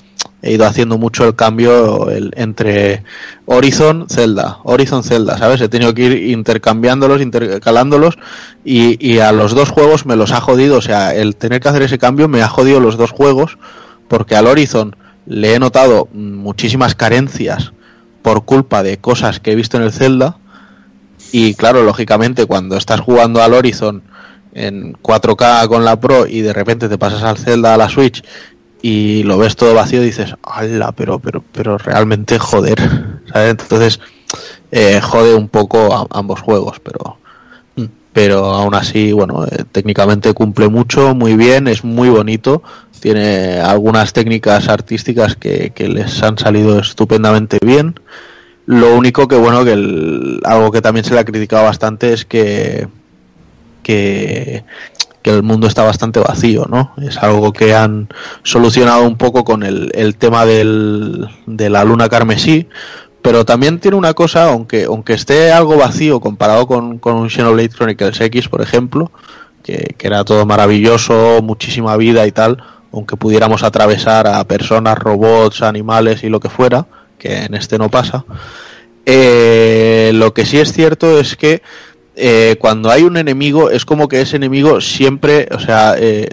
he 0.43 0.53
ido 0.53 0.67
haciendo 0.67 0.99
mucho 0.99 1.25
el 1.27 1.35
cambio 1.35 2.09
el- 2.11 2.33
entre 2.37 3.03
Horizon, 3.47 4.07
Zelda, 4.09 4.59
Horizon, 4.65 5.03
Zelda, 5.03 5.37
¿sabes? 5.39 5.61
He 5.61 5.69
tenido 5.69 5.95
que 5.95 6.05
ir 6.05 6.31
intercambiándolos, 6.31 7.21
intercalándolos 7.21 8.19
y, 8.65 9.05
y 9.07 9.19
a 9.19 9.33
los 9.33 9.55
dos 9.55 9.71
juegos 9.71 10.07
me 10.07 10.17
los 10.17 10.33
ha 10.33 10.41
jodido, 10.41 10.77
o 10.77 10.83
sea, 10.83 11.15
el 11.15 11.37
tener 11.37 11.61
que 11.61 11.69
hacer 11.69 11.83
ese 11.83 11.99
cambio 11.99 12.29
me 12.29 12.43
ha 12.43 12.49
jodido 12.49 12.81
los 12.81 12.97
dos 12.97 13.11
juegos 13.11 13.59
porque 14.09 14.37
al 14.37 14.47
Horizon 14.47 14.97
le 15.27 15.55
he 15.55 15.59
notado 15.59 16.09
muchísimas 16.13 16.95
carencias 16.95 17.73
por 18.23 18.45
culpa 18.45 18.83
de 18.83 18.99
cosas 18.99 19.41
que 19.41 19.53
he 19.53 19.57
visto 19.57 19.77
en 19.77 19.83
el 19.83 19.93
Zelda 19.93 20.39
y 21.33 21.55
claro, 21.55 21.83
lógicamente 21.83 22.47
cuando 22.47 22.77
estás 22.77 23.01
jugando 23.01 23.43
al 23.43 23.53
Horizon 23.55 24.03
en 24.55 24.95
4K 24.95 25.69
con 25.69 25.85
la 25.85 26.01
Pro 26.01 26.27
y 26.27 26.41
de 26.41 26.53
repente 26.53 26.89
te 26.89 26.97
pasas 26.99 27.23
al 27.23 27.37
Zelda 27.39 27.75
a 27.75 27.77
la 27.77 27.89
Switch 27.89 28.25
y 28.82 29.23
lo 29.24 29.39
ves 29.39 29.57
todo 29.57 29.74
vacío 29.74 30.00
dices, 30.02 30.34
¡hala! 30.42 30.92
Pero, 30.92 31.18
pero, 31.18 31.42
pero 31.52 31.78
realmente 31.78 32.39
joder, 32.39 32.78
¿sabes? 33.32 33.50
Entonces 33.50 34.00
eh, 34.70 35.00
jode 35.02 35.34
un 35.34 35.48
poco 35.48 35.94
a- 35.94 36.07
ambos 36.18 36.40
juegos, 36.40 36.81
pero 36.81 37.18
pero 38.12 38.47
aún 38.47 38.74
así, 38.74 39.12
bueno, 39.12 39.44
eh, 39.47 39.65
técnicamente 39.70 40.32
cumple 40.34 40.68
mucho, 40.68 41.15
muy 41.15 41.36
bien, 41.36 41.68
es 41.68 41.84
muy 41.84 42.08
bonito, 42.08 42.62
tiene 43.00 43.60
algunas 43.60 44.12
técnicas 44.12 44.68
artísticas 44.68 45.36
que, 45.36 45.70
que 45.73 45.89
les 45.89 46.20
han 46.23 46.36
salido 46.36 46.81
estupendamente 46.81 47.58
bien. 47.65 47.94
Lo 48.66 48.97
único 48.97 49.28
que, 49.28 49.36
bueno, 49.36 49.65
que 49.65 49.73
algo 50.44 50.73
que 50.73 50.82
también 50.82 51.05
se 51.05 51.15
le 51.15 51.20
ha 51.20 51.24
criticado 51.24 51.65
bastante 51.65 52.12
es 52.12 52.24
que, 52.24 52.89
que, 53.82 54.65
que 55.23 55.31
el 55.31 55.43
mundo 55.43 55.67
está 55.67 55.83
bastante 55.83 56.21
vacío, 56.21 56.67
¿no? 56.69 56.93
Es 57.01 57.19
algo 57.19 57.53
que 57.53 57.75
han 57.75 58.09
solucionado 58.43 59.03
un 59.05 59.17
poco 59.17 59.45
con 59.45 59.63
el, 59.63 59.91
el 59.95 60.17
tema 60.17 60.47
del, 60.47 61.29
de 61.47 61.71
la 61.71 61.85
luna 61.85 62.09
carmesí, 62.09 62.69
pero 63.23 63.45
también 63.45 63.81
tiene 63.81 63.97
una 63.97 64.15
cosa, 64.15 64.51
aunque, 64.51 64.85
aunque 64.85 65.15
esté 65.15 65.53
algo 65.53 65.77
vacío 65.77 66.21
comparado 66.21 66.67
con, 66.67 66.99
con 66.99 67.17
un 67.17 67.31
Xenoblade 67.31 67.71
Chronicles 67.71 68.21
X, 68.21 68.49
por 68.49 68.63
ejemplo, 68.63 69.11
que, 69.63 69.95
que 69.99 70.07
era 70.07 70.25
todo 70.25 70.47
maravilloso, 70.47 71.41
muchísima 71.43 71.97
vida 71.97 72.27
y 72.27 72.33
tal, 72.33 72.63
aunque 72.93 73.17
pudiéramos 73.17 73.63
atravesar 73.63 74.27
a 74.27 74.45
personas, 74.45 74.99
robots, 74.99 75.63
animales 75.63 76.23
y 76.25 76.29
lo 76.29 76.41
que 76.41 76.49
fuera, 76.49 76.87
que 77.19 77.45
en 77.45 77.55
este 77.55 77.79
no 77.79 77.91
pasa. 77.91 78.25
Eh, 79.05 80.11
lo 80.15 80.35
que 80.35 80.45
sí 80.47 80.59
es 80.59 80.73
cierto 80.73 81.19
es 81.19 81.37
que 81.37 81.63
eh, 82.19 82.57
cuando 82.59 82.91
hay 82.91 83.03
un 83.05 83.17
enemigo 83.17 83.71
es 83.71 83.85
como 83.85 84.09
que 84.09 84.21
ese 84.21 84.37
enemigo 84.37 84.81
siempre, 84.81 85.49
o 85.55 85.59
sea, 85.59 85.95
eh, 85.99 86.29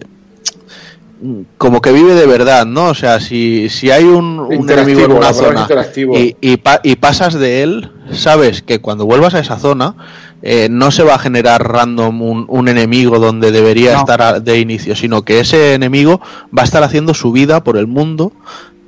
como 1.58 1.82
que 1.82 1.92
vive 1.92 2.14
de 2.14 2.28
verdad, 2.28 2.66
¿no? 2.66 2.88
O 2.90 2.94
sea, 2.94 3.20
si, 3.20 3.70
si 3.70 3.90
hay 3.90 4.04
un, 4.04 4.48
enemigo 4.70 5.06
en 5.06 5.12
una 5.14 5.34
zona 5.34 5.68
y, 6.14 6.36
y, 6.42 6.58
pa- 6.58 6.82
y 6.84 6.98
pasas 6.98 7.34
de 7.36 7.64
él, 7.64 7.92
sabes 8.12 8.62
que 8.62 8.80
cuando 8.80 9.06
vuelvas 9.06 9.34
a 9.34 9.40
esa 9.40 9.58
zona 9.58 9.96
eh, 10.42 10.68
no 10.70 10.92
se 10.92 11.04
va 11.04 11.16
a 11.16 11.20
generar 11.20 11.68
random 11.68 12.22
un, 12.22 12.46
un 12.50 12.68
enemigo 12.68 13.18
donde 13.18 13.52
debería 13.52 13.94
No. 13.94 14.00
estar 14.00 14.22
a- 14.22 14.40
de 14.40 14.60
inicio, 14.60 14.96
sino 14.96 15.24
que 15.24 15.40
ese 15.40 15.74
enemigo 15.74 16.20
va 16.56 16.62
a 16.64 16.66
estar 16.66 16.84
haciendo 16.84 17.14
su 17.14 17.32
vida 17.32 17.64
por 17.64 17.78
el 17.78 17.88
mundo 17.88 18.32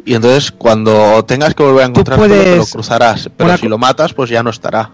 y 0.05 0.13
entonces 0.13 0.51
cuando 0.51 1.23
tengas 1.25 1.55
que 1.55 1.63
volver 1.63 1.85
a 1.85 1.87
encontrarlo 1.87 2.25
te 2.27 2.29
lo 2.29 2.35
puedes- 2.43 2.71
cruzarás, 2.73 3.29
pero 3.35 3.49
una 3.49 3.57
si 3.57 3.67
lo 3.67 3.77
matas 3.77 4.13
pues 4.13 4.29
ya 4.29 4.43
no 4.43 4.49
estará. 4.51 4.91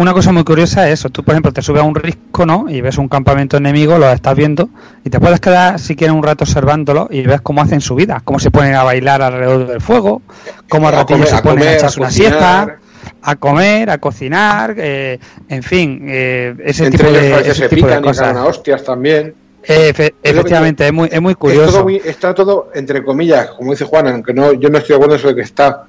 Una 0.00 0.12
cosa 0.12 0.32
muy 0.32 0.44
curiosa 0.44 0.88
es 0.88 1.00
eso. 1.00 1.10
Tú, 1.10 1.22
por 1.22 1.34
ejemplo, 1.34 1.52
te 1.52 1.62
subes 1.62 1.82
a 1.82 1.84
un 1.84 1.94
risco, 1.94 2.46
¿no? 2.46 2.66
Y 2.68 2.80
ves 2.80 2.98
un 2.98 3.08
campamento 3.08 3.56
enemigo, 3.56 3.98
lo 3.98 4.10
estás 4.10 4.34
viendo, 4.36 4.68
y 5.04 5.10
te 5.10 5.20
puedes 5.20 5.40
quedar, 5.40 5.78
si 5.78 5.94
quieres, 5.96 6.16
un 6.16 6.22
rato 6.22 6.44
observándolo 6.44 7.08
y 7.10 7.22
ves 7.22 7.40
cómo 7.40 7.60
hacen 7.62 7.80
su 7.80 7.94
vida, 7.94 8.20
cómo 8.24 8.38
se 8.38 8.50
ponen 8.50 8.74
a 8.74 8.82
bailar 8.82 9.22
alrededor 9.22 9.66
del 9.66 9.80
fuego, 9.80 10.22
cómo 10.68 10.88
a 10.88 11.04
comer- 11.06 11.28
se 11.28 11.42
ponen 11.42 11.68
a 11.68 11.74
echarse 11.74 12.00
una 12.00 12.10
siesta, 12.10 12.76
a 13.22 13.36
comer, 13.36 13.90
a 13.90 13.98
cocinar, 13.98 14.74
eh, 14.78 15.18
en 15.48 15.62
fin, 15.62 16.06
eh, 16.08 16.54
ese 16.64 16.86
Entre 16.86 16.98
tipo 16.98 17.12
de, 17.12 17.40
ese 17.40 17.54
se 17.54 17.68
tipo 17.68 17.86
de 17.86 17.92
pican 17.92 18.04
y 18.04 18.06
cosas. 18.08 18.28
cagan 18.28 18.42
a 18.42 18.46
hostias 18.46 18.82
también. 18.84 19.34
Eh, 19.62 19.92
efe- 19.94 20.14
Es 20.22 20.32
efectivamente, 20.32 20.86
es 20.86 20.92
muy, 20.94 21.08
es 21.12 21.20
muy 21.20 21.32
Es 21.32 21.36
curioso. 21.38 21.72
todo 21.72 21.82
muy- 21.84 22.00
está 22.02 22.34
todo, 22.34 22.70
entre 22.74 23.04
comillas, 23.04 23.48
como 23.50 23.72
dice 23.72 23.84
Juan, 23.84 24.08
aunque 24.08 24.32
no, 24.32 24.54
yo 24.54 24.70
no 24.70 24.78
estoy 24.78 24.94
de 24.94 24.94
acuerdo 24.94 25.14
en 25.14 25.18
eso 25.20 25.28
de 25.28 25.34
que 25.34 25.42
está 25.42 25.84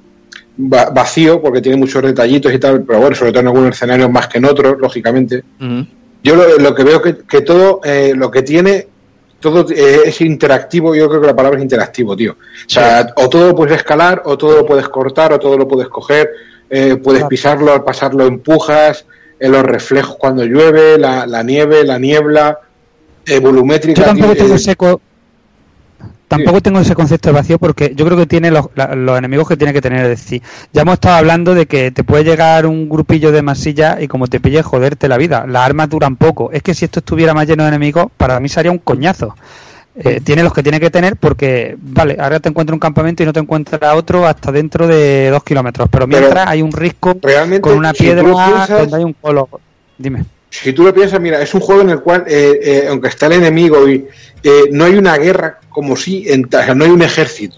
vacío, 0.56 1.40
porque 1.40 1.60
tiene 1.60 1.78
muchos 1.78 2.02
detallitos 2.02 2.52
y 2.52 2.58
tal, 2.58 2.82
pero 2.82 3.00
bueno, 3.00 3.16
sobre 3.16 3.32
todo 3.32 3.40
en 3.40 3.46
algunos 3.48 3.70
escenarios 3.70 4.10
más 4.10 4.28
que 4.28 4.38
en 4.38 4.44
otros, 4.44 4.76
lógicamente. 4.78 5.42
Yo 6.22 6.36
lo, 6.36 6.58
lo 6.58 6.74
que 6.74 6.84
veo 6.84 7.02
que, 7.02 7.18
que 7.18 7.40
todo 7.40 7.80
eh, 7.84 8.12
lo 8.14 8.30
que 8.30 8.42
tiene, 8.42 8.86
todo 9.40 9.66
eh, 9.70 10.02
es 10.06 10.20
interactivo, 10.20 10.94
yo 10.94 11.08
creo 11.08 11.20
que 11.20 11.26
la 11.26 11.36
palabra 11.36 11.58
es 11.58 11.62
interactivo, 11.64 12.14
tío. 12.16 12.32
O 12.32 12.70
sea, 12.70 13.12
o 13.16 13.28
todo 13.28 13.48
lo 13.48 13.54
puedes 13.56 13.76
escalar, 13.76 14.22
o 14.24 14.38
todo 14.38 14.58
lo 14.58 14.66
puedes 14.66 14.88
cortar, 14.88 15.32
o 15.32 15.38
todo 15.38 15.58
lo 15.58 15.66
puedes 15.66 15.88
coger, 15.88 16.30
eh, 16.70 16.96
puedes 16.96 17.24
pisarlo, 17.24 17.72
al 17.72 17.82
pasarlo 17.82 18.26
empujas, 18.26 19.04
eh, 19.40 19.48
los 19.48 19.62
reflejos 19.62 20.16
cuando 20.16 20.44
llueve, 20.44 20.98
la, 20.98 21.26
la 21.26 21.42
nieve, 21.42 21.82
la 21.84 21.98
niebla, 21.98 22.58
volumétrica. 23.40 24.00
Yo 24.00 24.06
tampoco 24.06 24.32
tío, 24.34 24.42
tengo 24.42 24.54
eh, 24.56 24.58
tampoco 26.36 26.60
tengo 26.60 26.80
ese 26.80 26.94
concepto 26.94 27.28
de 27.28 27.34
vacío 27.34 27.58
porque 27.58 27.92
yo 27.94 28.04
creo 28.04 28.16
que 28.18 28.26
tiene 28.26 28.50
los, 28.50 28.66
la- 28.74 28.94
los 28.94 29.16
enemigos 29.18 29.48
que 29.48 29.56
tiene 29.56 29.72
que 29.72 29.80
tener. 29.80 30.00
Es 30.02 30.08
decir, 30.20 30.42
ya 30.72 30.82
hemos 30.82 30.94
estado 30.94 31.16
hablando 31.16 31.54
de 31.54 31.66
que 31.66 31.90
te 31.90 32.04
puede 32.04 32.24
llegar 32.24 32.66
un 32.66 32.88
grupillo 32.88 33.32
de 33.32 33.42
masilla 33.42 33.98
y 34.00 34.08
como 34.08 34.26
te 34.26 34.40
pille 34.40 34.62
joderte 34.62 35.08
la 35.08 35.16
vida. 35.18 35.44
Las 35.46 35.64
armas 35.66 35.88
duran 35.88 36.16
poco. 36.16 36.50
Es 36.52 36.62
que 36.62 36.74
si 36.74 36.84
esto 36.84 37.00
estuviera 37.00 37.34
más 37.34 37.46
lleno 37.46 37.62
de 37.64 37.68
enemigos, 37.68 38.06
para 38.16 38.38
mí 38.40 38.48
sería 38.48 38.70
un 38.72 38.78
coñazo. 38.78 39.34
Eh, 39.94 40.22
tiene 40.24 40.42
los 40.42 40.54
que 40.54 40.62
tiene 40.62 40.80
que 40.80 40.88
tener 40.90 41.16
porque, 41.16 41.76
vale, 41.78 42.16
ahora 42.18 42.40
te 42.40 42.48
encuentras 42.48 42.72
un 42.72 42.80
campamento 42.80 43.22
y 43.22 43.26
no 43.26 43.32
te 43.34 43.40
encuentras 43.40 43.94
otro 43.94 44.26
hasta 44.26 44.50
dentro 44.50 44.86
de 44.86 45.28
dos 45.30 45.44
kilómetros. 45.44 45.88
Pero 45.90 46.06
Pero 46.08 46.18
mientras 46.20 46.46
hay 46.48 46.62
un 46.62 46.72
risco 46.72 47.14
realmente, 47.20 47.60
con 47.60 47.76
una 47.76 47.92
piedra 47.92 48.22
piensas- 48.22 48.68
donde 48.80 48.96
hay 48.96 49.04
un 49.04 49.12
colo. 49.12 49.48
Dime. 49.98 50.24
Si 50.60 50.72
tú 50.72 50.84
lo 50.84 50.92
piensas, 50.92 51.20
mira, 51.20 51.40
es 51.40 51.54
un 51.54 51.60
juego 51.60 51.80
en 51.82 51.90
el 51.90 52.00
cual, 52.00 52.24
eh, 52.26 52.60
eh, 52.62 52.86
aunque 52.88 53.08
está 53.08 53.26
el 53.26 53.32
enemigo 53.32 53.88
y 53.88 54.06
eh, 54.42 54.64
no 54.70 54.84
hay 54.84 54.94
una 54.96 55.16
guerra 55.16 55.60
como 55.68 55.96
si, 55.96 56.30
en, 56.30 56.44
o 56.44 56.48
sea, 56.50 56.74
no 56.74 56.84
hay 56.84 56.90
un 56.90 57.02
ejército, 57.02 57.56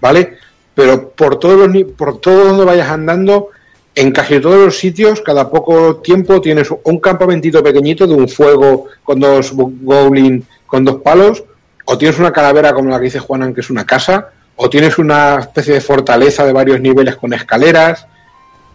¿vale? 0.00 0.38
Pero 0.74 1.10
por 1.10 1.38
todos 1.38 1.68
los, 1.68 1.84
por 1.96 2.20
todo 2.20 2.44
donde 2.44 2.64
vayas 2.64 2.88
andando, 2.88 3.48
en 3.94 4.12
casi 4.12 4.40
todos 4.40 4.64
los 4.64 4.78
sitios, 4.78 5.20
cada 5.20 5.50
poco 5.50 5.96
tiempo 5.96 6.40
tienes 6.40 6.68
un 6.84 6.98
campamentito 7.00 7.62
pequeñito 7.62 8.06
de 8.06 8.14
un 8.14 8.28
fuego 8.28 8.86
con 9.02 9.20
dos 9.20 9.52
go- 9.52 9.72
goblin 9.82 10.46
con 10.66 10.84
dos 10.84 11.02
palos, 11.02 11.42
o 11.84 11.98
tienes 11.98 12.18
una 12.18 12.32
calavera 12.32 12.72
como 12.72 12.88
la 12.88 12.98
que 12.98 13.04
dice 13.06 13.18
Juanan, 13.18 13.52
que 13.52 13.60
es 13.60 13.68
una 13.68 13.84
casa, 13.84 14.30
o 14.56 14.70
tienes 14.70 14.96
una 14.98 15.40
especie 15.40 15.74
de 15.74 15.80
fortaleza 15.80 16.46
de 16.46 16.52
varios 16.52 16.80
niveles 16.80 17.16
con 17.16 17.32
escaleras, 17.32 18.06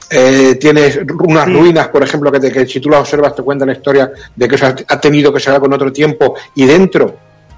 eh, 0.10 0.56
tienes 0.60 1.00
unas 1.20 1.52
ruinas, 1.52 1.88
por 1.90 2.04
ejemplo, 2.04 2.32
que, 2.32 2.40
te- 2.40 2.52
que 2.52 2.66
si 2.68 2.80
tú 2.80 2.90
las 2.90 3.02
observas 3.02 3.36
te 3.36 3.42
cuentan 3.44 3.68
la 3.70 3.74
historia 3.74 4.12
de 4.36 4.48
que 4.48 4.58
se 4.58 4.66
ha, 4.66 4.76
tenido 5.00 5.34
que 5.34 5.40
sacar 5.40 5.60
con 5.60 5.74
otro 5.74 5.92
tiempo 5.92 6.36
y 6.56 6.66
dentro 6.66 7.16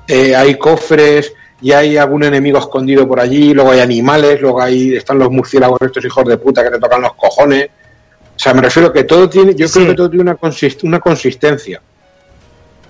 eh, 0.07 0.35
hay 0.35 0.57
cofres 0.57 1.33
y 1.61 1.71
hay 1.71 1.97
algún 1.97 2.23
enemigo 2.23 2.59
escondido 2.59 3.07
por 3.07 3.19
allí, 3.19 3.53
luego 3.53 3.71
hay 3.71 3.79
animales, 3.79 4.39
luego 4.41 4.61
ahí 4.61 4.95
están 4.95 5.19
los 5.19 5.29
murciélagos 5.31 5.81
estos 5.81 6.05
hijos 6.05 6.23
de 6.25 6.37
puta 6.37 6.63
que 6.63 6.69
te 6.69 6.79
tocan 6.79 7.01
los 7.01 7.13
cojones. 7.15 7.67
O 8.35 8.39
sea, 8.39 8.53
me 8.53 8.61
refiero 8.61 8.93
que 8.93 9.03
todo 9.03 9.27
tiene, 9.27 9.55
yo 9.55 9.67
Sí. 9.67 9.79
creo 9.79 9.87
que 9.87 9.95
todo 9.95 10.09
tiene 10.09 10.21
una, 10.23 10.37
consist- 10.37 10.83
una 10.83 10.99
consistencia. 10.99 11.81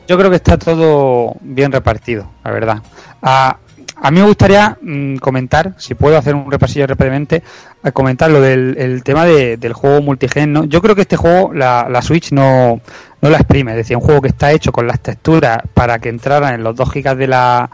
Yo 0.07 0.17
creo 0.17 0.29
que 0.29 0.35
está 0.37 0.57
todo 0.57 1.35
bien 1.41 1.71
repartido, 1.71 2.29
la 2.43 2.51
verdad. 2.51 2.77
A, 3.21 3.57
a 3.95 4.11
mí 4.11 4.19
me 4.19 4.25
gustaría 4.27 4.77
mm, 4.81 5.17
comentar, 5.17 5.73
si 5.77 5.95
puedo 5.95 6.17
hacer 6.17 6.35
un 6.35 6.51
repasillo 6.51 6.85
rápidamente, 6.87 7.41
a 7.83 7.91
comentar 7.91 8.29
lo 8.29 8.41
del 8.41 8.75
el 8.77 9.03
tema 9.03 9.25
de- 9.25 9.57
del 9.57 9.73
juego 9.73 10.01
multigen. 10.01 10.53
¿no? 10.53 10.65
Yo 10.65 10.81
creo 10.81 10.95
que 10.95 11.01
este 11.01 11.15
juego 11.17 11.51
la, 11.53 11.87
la 11.89 12.01
Switch 12.01 12.31
no, 12.31 12.79
no 13.21 13.29
la 13.29 13.37
exprime, 13.37 13.71
es 13.71 13.77
decir, 13.77 13.95
un 13.97 14.03
juego 14.03 14.21
que 14.21 14.27
está 14.29 14.51
hecho 14.51 14.71
con 14.71 14.87
las 14.87 14.99
texturas 14.99 15.59
para 15.73 15.99
que 15.99 16.09
entraran 16.09 16.53
en 16.55 16.63
los 16.63 16.75
2 16.75 16.91
gigas 16.91 17.17
de 17.17 17.27
la, 17.27 17.69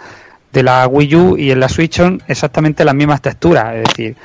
de 0.52 0.64
la 0.64 0.88
Wii 0.88 1.16
U 1.16 1.38
y 1.38 1.52
en 1.52 1.60
la 1.60 1.68
Switch 1.70 1.96
son 1.98 2.22
exactamente 2.28 2.86
las 2.86 2.96
mismas 2.96 3.22
texturas, 3.22 3.76
es 3.76 3.84
decir, 3.90 4.16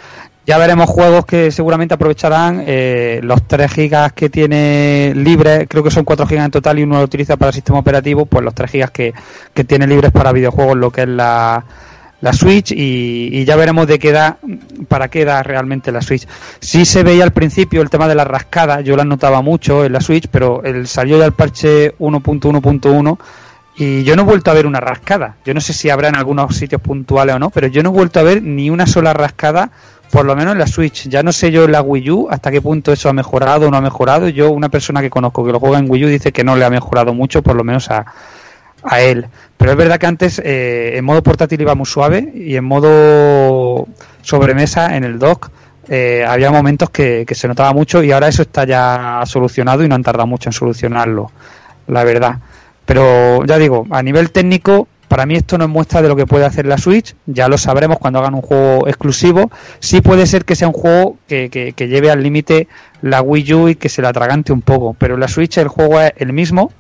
ya 0.49 0.57
veremos 0.57 0.89
juegos 0.89 1.27
que 1.27 1.51
seguramente 1.51 1.93
aprovecharán 1.93 2.65
eh, 2.67 3.21
los 3.23 3.47
3 3.47 3.71
gigas 3.71 4.15
que 4.15 4.31
tiene 4.31 5.13
libres, 5.15 5.67
creo 5.69 5.85
que 5.85 5.91
son 5.91 6.07
4 6.07 6.27
gigas 6.27 6.47
en 6.47 6.51
total 6.51 6.79
y 6.79 6.85
uno 6.85 6.97
lo 6.97 7.05
utiliza 7.05 7.37
para 7.37 7.51
el 7.51 7.55
sistema 7.55 7.81
operativo, 7.81 8.25
pues 8.25 8.43
los 8.43 8.55
3 8.55 8.71
gigas 8.71 8.91
que, 8.91 9.13
que 9.53 9.65
tiene 9.65 9.87
libres 9.87 10.11
para 10.11 10.33
videojuegos, 10.33 10.79
lo 10.79 10.91
que 10.91 11.03
es 11.03 11.09
la, 11.09 11.63
la 12.23 12.33
Switch 12.33 12.73
y, 12.73 13.45
ya 13.45 13.57
veremos 13.57 13.87
de 13.87 13.99
qué 13.99 14.11
da, 14.11 14.39
para 14.89 15.09
qué 15.09 15.27
da 15.27 15.43
realmente 15.43 15.93
la 15.93 16.01
Switch. 16.01 16.27
Sí 16.61 16.87
se 16.87 17.03
veía 17.03 17.25
al 17.25 17.33
principio 17.33 17.83
el 17.83 17.91
tema 17.91 18.09
de 18.09 18.15
las 18.15 18.27
rascadas, 18.27 18.83
yo 18.83 18.97
las 18.97 19.05
notaba 19.05 19.43
mucho 19.43 19.85
en 19.85 19.93
la 19.93 20.01
Switch, 20.01 20.29
pero 20.31 20.63
el, 20.65 20.87
salió 20.87 21.19
ya 21.19 21.27
el 21.27 21.33
parche 21.33 21.95
1.1.1 21.99 23.19
y 23.77 24.03
yo 24.03 24.17
no 24.17 24.23
he 24.23 24.25
vuelto 24.25 24.51
a 24.51 24.55
ver 24.55 24.67
una 24.67 24.81
rascada. 24.81 25.37
Yo 25.45 25.55
no 25.55 25.61
sé 25.61 25.73
si 25.73 25.89
habrá 25.89 26.09
en 26.09 26.17
algunos 26.17 26.57
sitios 26.57 26.81
puntuales 26.81 27.37
o 27.37 27.39
no, 27.39 27.51
pero 27.51 27.69
yo 27.69 27.83
no 27.83 27.91
he 27.91 27.93
vuelto 27.93 28.19
a 28.19 28.25
ver 28.25 28.43
ni 28.43 28.71
una 28.71 28.87
sola 28.87 29.13
rascada, 29.13 29.71
por 30.11 30.25
lo 30.25 30.35
menos 30.35 30.53
en 30.53 30.59
la 30.59 30.67
Switch. 30.67 31.09
Ya 31.09 31.23
no 31.23 31.33
sé 31.33 31.51
yo 31.51 31.65
en 31.65 31.73
la 31.73 31.83
Wii 31.83 32.11
U 32.11 32.29
hasta 32.31 32.51
qué 32.51 32.61
punto 32.61 32.93
eso 32.93 33.09
ha 33.09 33.13
mejorado 33.13 33.69
o 33.69 33.71
no 33.71 33.77
ha 33.77 33.81
mejorado. 33.81 34.29
Yo, 34.29 34.51
una 34.51 34.69
persona 34.69 35.01
que 35.01 35.11
conozco 35.11 35.45
que 35.45 35.53
lo 35.53 35.61
juega 35.61 35.79
en 35.79 35.91
Wii 35.91 36.05
U, 36.05 36.09
dice 36.09 36.33
que 36.33 36.45
no 36.45 36.57
le 36.57 36.65
ha 36.65 36.71
mejorado 36.71 37.15
mucho, 37.15 37.43
por 37.43 37.57
lo 37.57 37.65
menos 37.65 37.91
a, 37.91 38.07
a 38.83 39.01
él. 39.01 39.27
Pero 39.57 39.73
es 39.73 39.77
verdad 39.77 39.99
que 39.99 40.07
antes 40.07 40.41
eh, 40.45 40.97
en 40.97 41.05
modo 41.05 41.23
portátil 41.23 41.61
iba 41.61 41.75
muy 41.75 41.87
suave 41.87 42.33
y 42.35 42.57
en 42.57 42.65
modo 42.65 43.87
sobremesa 44.23 44.97
en 44.97 45.05
el 45.05 45.19
dock 45.19 45.51
eh, 45.89 46.25
había 46.27 46.51
momentos 46.51 46.91
que, 46.91 47.25
que 47.27 47.35
se 47.35 47.49
notaba 47.49 47.73
mucho 47.73 48.03
y 48.03 48.13
ahora 48.13 48.29
eso 48.29 48.43
está 48.43 48.65
ya 48.65 49.23
solucionado 49.25 49.83
y 49.83 49.89
no 49.89 49.95
han 49.95 50.03
tardado 50.03 50.27
mucho 50.27 50.49
en 50.49 50.53
solucionarlo, 50.53 51.33
la 51.87 52.05
verdad. 52.05 52.39
Pero 52.85 53.45
ya 53.45 53.59
digo, 53.59 53.87
a 53.91 54.03
nivel 54.03 54.31
técnico, 54.31 54.89
para 55.09 55.27
mí 55.27 55.35
esto 55.35 55.59
no 55.59 55.65
es 55.65 55.71
muestra 55.71 56.03
de 56.03 56.09
lo 56.09 56.17
que 56.17 56.27
puede 56.27 56.45
hacer 56.45 56.67
la 56.67 56.79
Switch, 56.79 57.15
ya 57.27 57.49
lo 57.49 57.59
sabremos 57.59 57.99
cuando 57.99 58.19
hagan 58.21 58.35
un 58.35 58.43
juego 58.43 58.87
exclusivo. 58.87 59.51
Sí 59.81 60.01
puede 60.01 60.27
ser 60.27 60.45
que 60.45 60.55
sea 60.55 60.69
un 60.69 60.75
juego 60.75 61.17
que, 61.27 61.49
que- 61.51 61.73
que 61.73 61.89
lleve 61.89 62.11
al 62.11 62.23
límite 62.23 62.69
la 63.03 63.23
Wii 63.23 63.55
U 63.55 63.69
y 63.69 63.75
que 63.75 63.89
se 63.89 64.03
la 64.03 64.11
atragante 64.11 64.53
un 64.53 64.63
poco, 64.63 64.95
pero 64.99 65.17
la 65.17 65.29
Switch 65.29 65.57
el 65.59 65.69
juego 65.69 66.01
es 66.01 66.13
el 66.17 66.33
mismo, 66.33 66.73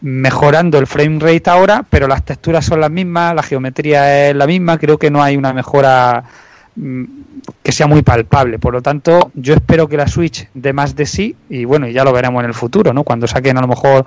mejorando 0.00 0.78
el 0.78 0.86
frame 0.86 1.18
rate 1.18 1.48
ahora, 1.50 1.84
pero 1.88 2.06
las 2.06 2.24
texturas 2.24 2.64
son 2.64 2.80
las 2.80 2.90
mismas, 2.90 3.34
la 3.34 3.42
geometría 3.42 4.28
es 4.28 4.36
la 4.36 4.46
misma, 4.46 4.78
creo 4.78 4.98
que 4.98 5.10
no 5.10 5.22
hay 5.22 5.36
una 5.36 5.52
mejora 5.54 6.24
mm, 6.76 7.04
que 7.62 7.72
sea 7.72 7.86
muy 7.86 8.02
palpable. 8.02 8.58
Por 8.58 8.74
lo 8.74 8.82
tanto, 8.82 9.30
yo 9.34 9.54
espero 9.54 9.88
que 9.88 9.96
la 9.96 10.06
Switch 10.06 10.48
dé 10.52 10.72
más 10.74 10.94
de 10.94 11.06
sí 11.06 11.34
y 11.48 11.64
bueno, 11.64 11.88
ya 11.88 12.04
lo 12.04 12.12
veremos 12.12 12.40
en 12.42 12.48
el 12.48 12.54
futuro, 12.54 12.92
¿no? 12.92 13.02
Cuando 13.04 13.26
saquen 13.26 13.56
a 13.56 13.62
lo 13.62 13.68
mejor 13.68 14.04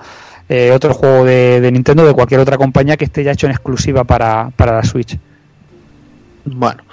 eh, 0.50 0.72
otro 0.72 0.94
juego 0.94 1.26
de, 1.26 1.70
Nintendo 1.72 2.06
de 2.06 2.14
cualquier 2.14 2.40
otra 2.40 2.58
compañía 2.58 2.98
que 2.98 3.06
esté 3.06 3.24
ya 3.24 3.32
hecho 3.32 3.48
en 3.48 3.52
exclusiva 3.52 4.04
para, 4.04 4.52
para 4.56 4.76
la 4.76 4.84
Switch. 4.84 5.18
Bueno, 6.46 6.84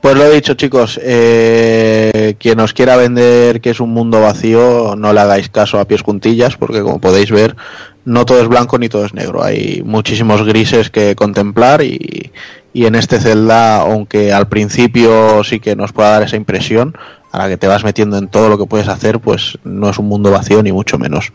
pues 0.00 0.16
lo 0.16 0.24
he 0.24 0.34
dicho 0.34 0.54
chicos, 0.54 1.00
eh, 1.02 2.34
quien 2.38 2.60
os 2.60 2.72
quiera 2.72 2.96
vender 2.96 3.60
que 3.60 3.70
es 3.70 3.80
un 3.80 3.90
mundo 3.90 4.20
vacío, 4.20 4.94
no 4.96 5.12
le 5.12 5.20
hagáis 5.20 5.48
caso 5.48 5.80
a 5.80 5.86
pies 5.86 6.02
juntillas, 6.02 6.56
porque 6.56 6.82
como 6.82 7.00
podéis 7.00 7.30
ver, 7.30 7.56
no 8.04 8.24
todo 8.24 8.40
es 8.40 8.48
blanco 8.48 8.78
ni 8.78 8.88
todo 8.88 9.04
es 9.06 9.14
negro, 9.14 9.42
hay 9.42 9.82
muchísimos 9.84 10.44
grises 10.44 10.90
que 10.90 11.16
contemplar 11.16 11.82
y, 11.82 12.30
y 12.72 12.86
en 12.86 12.94
este 12.94 13.18
Zelda, 13.18 13.80
aunque 13.80 14.32
al 14.32 14.48
principio 14.48 15.42
sí 15.42 15.58
que 15.58 15.74
nos 15.74 15.92
pueda 15.92 16.10
dar 16.10 16.22
esa 16.22 16.36
impresión, 16.36 16.96
a 17.30 17.38
la 17.38 17.48
que 17.48 17.56
te 17.56 17.66
vas 17.66 17.84
metiendo 17.84 18.16
en 18.18 18.28
todo 18.28 18.48
lo 18.48 18.56
que 18.58 18.66
puedes 18.66 18.88
hacer, 18.88 19.20
pues 19.20 19.58
no 19.64 19.90
es 19.90 19.98
un 19.98 20.06
mundo 20.06 20.30
vacío 20.30 20.62
ni 20.62 20.72
mucho 20.72 20.98
menos. 20.98 21.32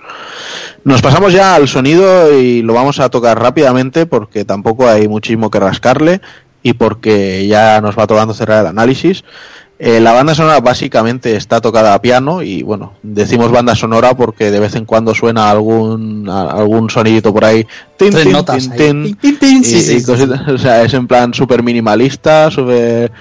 Nos 0.84 1.02
pasamos 1.02 1.34
ya 1.34 1.56
al 1.56 1.68
sonido 1.68 2.38
y 2.38 2.62
lo 2.62 2.74
vamos 2.74 3.00
a 3.00 3.10
tocar 3.10 3.40
rápidamente 3.40 4.06
porque 4.06 4.44
tampoco 4.46 4.88
hay 4.88 5.08
muchísimo 5.08 5.50
que 5.52 5.60
rascarle 5.60 6.22
y 6.62 6.74
porque 6.74 7.46
ya 7.48 7.80
nos 7.82 7.98
va 7.98 8.08
tocando 8.08 8.34
cerrar 8.34 8.62
el 8.62 8.68
análisis. 8.68 9.24
Eh, 9.80 10.00
la 10.00 10.14
banda 10.14 10.34
sonora 10.34 10.60
básicamente 10.62 11.36
está 11.36 11.60
tocada 11.60 11.94
a 11.94 12.02
piano 12.02 12.42
y 12.42 12.64
bueno, 12.64 12.94
decimos 13.02 13.52
banda 13.52 13.76
sonora 13.76 14.14
porque 14.14 14.50
de 14.50 14.60
vez 14.60 14.76
en 14.76 14.86
cuando 14.86 15.14
suena 15.14 15.50
algún 15.50 16.30
a- 16.30 16.52
algún 16.52 16.90
sonidito 16.90 17.34
por 17.34 17.44
ahí. 17.44 17.66
Tin, 17.98 18.12
Tres 18.12 18.24
tin, 18.24 18.32
notas 18.34 18.64
tin, 18.64 18.72
ahí. 18.72 18.78
tin, 18.78 19.04
Tin, 19.04 19.16
tin, 19.18 19.40
tin, 19.40 19.62
y- 19.62 19.66
sí, 19.66 19.82
sí, 19.82 19.96
y 19.96 20.00
sí, 20.00 20.06
cositas. 20.06 20.48
O 20.48 20.58
sea, 20.58 20.84
es 20.84 20.94
en 20.94 21.08
plan 21.08 21.34
súper 21.34 21.64
minimalista, 21.64 22.50
súper... 22.50 23.12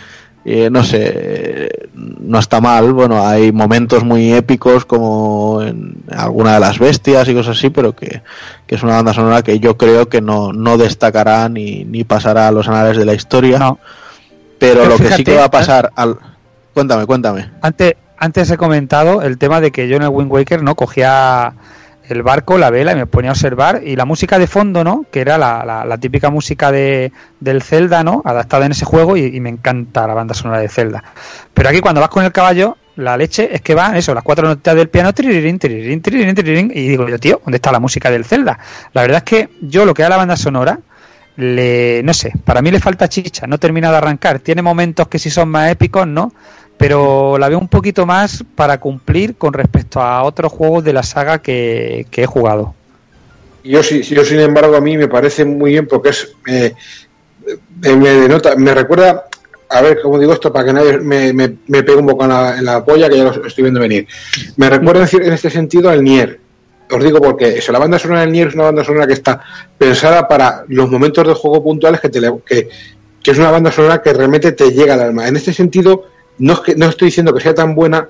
eh, 0.45 0.71
no 0.71 0.83
sé, 0.83 1.13
eh, 1.15 1.89
no 1.95 2.39
está 2.39 2.61
mal. 2.61 2.93
Bueno, 2.93 3.27
hay 3.27 3.53
momentos 3.53 4.05
muy 4.05 4.33
épicos 4.33 4.85
como 4.85 5.63
en 5.63 5.97
alguna 6.11 6.55
de 6.55 6.61
las 6.61 6.79
bestias 6.79 7.29
y 7.29 7.35
cosas 7.35 7.57
así, 7.57 7.71
pero 7.71 7.95
que, 7.95 8.23
que 8.67 8.75
es 8.75 8.83
una 8.83 8.95
banda 8.95 9.15
sonora 9.15 9.43
que 9.43 9.61
yo 9.61 9.77
creo 9.77 10.09
que 10.09 10.21
no, 10.21 10.53
no 10.53 10.79
destacará 10.79 11.49
ni, 11.49 11.85
ni 11.85 12.05
pasará 12.05 12.49
a 12.49 12.53
los 12.53 12.69
anales 12.69 12.97
de 12.97 13.05
la 13.05 13.15
historia. 13.15 13.59
No. 13.59 13.79
Pero 14.59 14.83
Pero 14.83 14.91
lo 14.91 14.97
que 14.97 15.13
sí 15.13 15.25
que 15.25 15.37
va 15.37 15.45
a 15.45 15.51
pasar 15.51 15.91
al... 15.97 16.17
Cuéntame, 16.73 17.05
cuéntame. 17.07 17.51
Antes, 17.61 17.95
antes 18.17 18.51
he 18.51 18.57
comentado 18.57 19.23
el 19.23 19.37
tema 19.37 19.61
de 19.61 19.73
que 19.73 19.89
yo 19.89 19.97
en 19.97 20.03
el 20.03 20.09
Wind 20.09 20.31
Waker 20.31 20.63
no 20.63 20.75
cogía 20.75 21.55
el 22.13 22.23
barco, 22.23 22.59
la 22.59 22.71
vela 22.71 22.93
y 22.93 22.97
me 22.97 23.07
ponía 23.07 23.31
a 23.31 23.33
observar 23.33 23.83
y 23.85 23.97
la 23.97 24.05
música 24.05 24.39
de 24.39 24.47
fondo, 24.47 24.85
¿no? 24.85 25.05
Que 25.11 25.21
era 25.21 25.39
la, 25.39 25.65
la, 25.65 25.85
la 25.85 25.99
típica 25.99 26.31
música 26.31 26.71
de, 26.71 27.13
del 27.41 27.63
Zelda, 27.63 28.05
¿no? 28.05 28.23
Adaptada 28.25 28.67
en 28.67 28.73
ese 28.73 28.85
juego 28.85 29.17
y, 29.17 29.25
y, 29.25 29.41
me 29.41 29.51
encanta 29.51 30.07
la 30.07 30.15
banda 30.15 30.35
sonora 30.35 30.61
de 30.61 30.69
Zelda. 30.69 31.03
Pero 31.53 31.69
aquí 31.69 31.81
cuando 31.81 32.01
vas 32.01 32.11
con 32.11 32.25
el 32.25 32.33
caballo, 32.33 32.77
la 32.97 33.17
leche 33.17 33.55
es 33.55 33.61
que 33.63 33.75
van 33.75 33.97
eso, 33.97 34.15
las 34.15 34.23
cuatro 34.23 34.47
notas 34.47 34.77
del 34.77 34.89
piano, 34.89 35.13
tirirín, 35.13 35.59
tirirín, 35.59 36.03
tirirín, 36.03 36.35
tirirín, 36.35 36.73
y 36.75 36.89
digo 36.89 37.09
yo, 37.09 37.19
tío, 37.19 37.41
¿dónde 37.45 37.57
está 37.57 37.73
la 37.73 37.81
música 37.81 38.11
del 38.11 38.25
Zelda? 38.25 38.59
La 38.93 39.03
verdad 39.03 39.19
es 39.19 39.25
que 39.25 39.49
yo 39.63 39.85
lo 39.85 39.95
que 39.95 40.03
da 40.03 40.11
la 40.11 40.17
banda 40.19 40.37
sonora, 40.37 40.79
le, 41.37 42.03
no 42.05 42.13
sé, 42.13 42.33
para 42.45 42.61
mí 42.61 42.71
le 42.71 42.81
falta 42.81 43.09
chicha, 43.09 43.47
no 43.47 43.59
termina 43.59 43.91
de 43.91 43.97
arrancar. 43.97 44.41
Tiene 44.41 44.63
momentos 44.63 45.09
que 45.09 45.19
sí 45.19 45.31
son 45.31 45.49
más 45.49 45.71
épicos, 45.71 46.07
¿no? 46.07 46.33
Pero 46.83 47.39
la 47.39 47.49
veo 47.49 47.61
un 47.61 47.69
poquito 47.69 48.07
más 48.07 48.43
para 48.57 48.81
cumplir 48.81 49.37
con 49.37 49.53
respecto 49.53 50.01
a 50.01 50.25
otros 50.25 50.51
juegos 50.51 50.83
de 50.83 50.93
la 50.93 51.05
saga 51.05 51.39
que, 51.39 52.09
que 52.11 52.25
he 52.25 52.27
jugado. 52.27 52.75
Yo 53.63 53.83
yo 53.83 54.25
sin 54.25 54.41
embargo 54.41 54.75
a 54.75 54.81
mí 54.81 54.97
me 54.97 55.07
parece 55.07 55.45
muy 55.45 55.71
bien 55.71 55.87
porque 55.87 56.09
es 56.09 56.35
eh, 56.45 56.75
me 57.83 58.11
denota, 58.11 58.57
me 58.57 58.75
recuerda, 58.75 59.27
a 59.69 59.81
ver 59.81 60.01
cómo 60.03 60.19
digo 60.19 60.33
esto 60.33 60.53
para 60.53 60.65
que 60.65 60.73
nadie 60.73 60.99
me, 60.99 61.33
me, 61.33 61.57
me 61.69 61.85
pegue 61.85 61.99
un 61.99 62.07
poco 62.07 62.25
en 62.25 62.31
la, 62.31 62.59
en 62.59 62.65
la, 62.65 62.85
polla 62.85 63.09
que 63.09 63.17
ya 63.17 63.25
lo 63.27 63.47
estoy 63.47 63.63
viendo 63.63 63.79
venir. 63.79 64.09
Me 64.57 64.69
recuerda 64.69 65.07
en 65.13 65.33
este 65.33 65.51
sentido 65.51 65.89
al 65.89 66.03
Nier. 66.03 66.41
Os 66.91 67.05
digo 67.05 67.21
porque 67.21 67.59
eso, 67.59 67.71
la 67.71 67.79
banda 67.79 68.01
sonora 68.01 68.23
del 68.23 68.33
Nier 68.33 68.49
es 68.49 68.55
una 68.55 68.65
banda 68.65 68.83
sonora 68.83 69.07
que 69.07 69.13
está 69.13 69.41
pensada 69.79 70.27
para 70.27 70.65
los 70.67 70.91
momentos 70.91 71.29
de 71.29 71.35
juego 71.35 71.63
puntuales 71.63 72.01
que, 72.01 72.09
te, 72.09 72.21
que, 72.45 72.69
que 73.23 73.31
es 73.31 73.39
una 73.39 73.53
banda 73.53 73.71
sonora 73.71 74.03
que 74.03 74.13
realmente 74.13 74.51
te 74.51 74.73
llega 74.73 74.95
al 74.95 75.01
alma. 75.01 75.29
En 75.29 75.37
este 75.37 75.53
sentido, 75.53 76.07
no, 76.43 76.55
es 76.55 76.61
que, 76.61 76.75
no 76.75 76.87
estoy 76.87 77.07
diciendo 77.07 77.33
que 77.33 77.41
sea 77.41 77.55
tan 77.55 77.73
buena, 77.73 78.09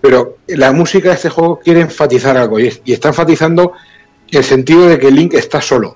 pero 0.00 0.38
la 0.46 0.72
música 0.72 1.10
de 1.10 1.16
este 1.16 1.28
juego 1.28 1.60
quiere 1.62 1.82
enfatizar 1.82 2.34
algo 2.38 2.58
y, 2.58 2.68
está 2.86 3.08
enfatizando 3.08 3.74
el 4.30 4.44
sentido 4.44 4.88
de 4.88 4.98
que 4.98 5.10
Link 5.10 5.34
está 5.34 5.60
solo. 5.60 5.94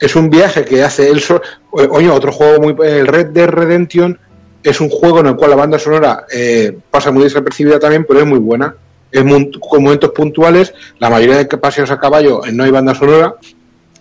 Es 0.00 0.16
un 0.16 0.30
viaje 0.30 0.64
que 0.64 0.82
hace 0.82 1.10
él 1.10 1.20
solo. 1.20 1.42
Oye, 1.72 2.08
otro 2.08 2.32
juego 2.32 2.62
muy. 2.62 2.88
El 2.88 3.06
Red 3.06 3.26
Dead 3.26 3.48
Redemption 3.48 4.18
es 4.62 4.80
un 4.80 4.88
juego 4.88 5.20
en 5.20 5.26
el 5.26 5.36
cual 5.36 5.50
la 5.50 5.56
banda 5.56 5.78
sonora 5.78 6.24
eh, 6.32 6.78
pasa 6.90 7.10
muy 7.10 7.24
desapercibida 7.24 7.78
también, 7.78 8.06
pero 8.08 8.20
es 8.20 8.26
muy 8.26 8.38
buena. 8.38 8.74
Es 9.12 9.22
con 9.60 9.82
momentos 9.82 10.10
puntuales. 10.12 10.72
La 11.00 11.10
mayoría 11.10 11.36
de 11.36 11.44
paseos 11.58 11.90
a 11.90 11.98
caballo 11.98 12.40
no 12.50 12.64
hay 12.64 12.70
banda 12.70 12.94
sonora. 12.94 13.34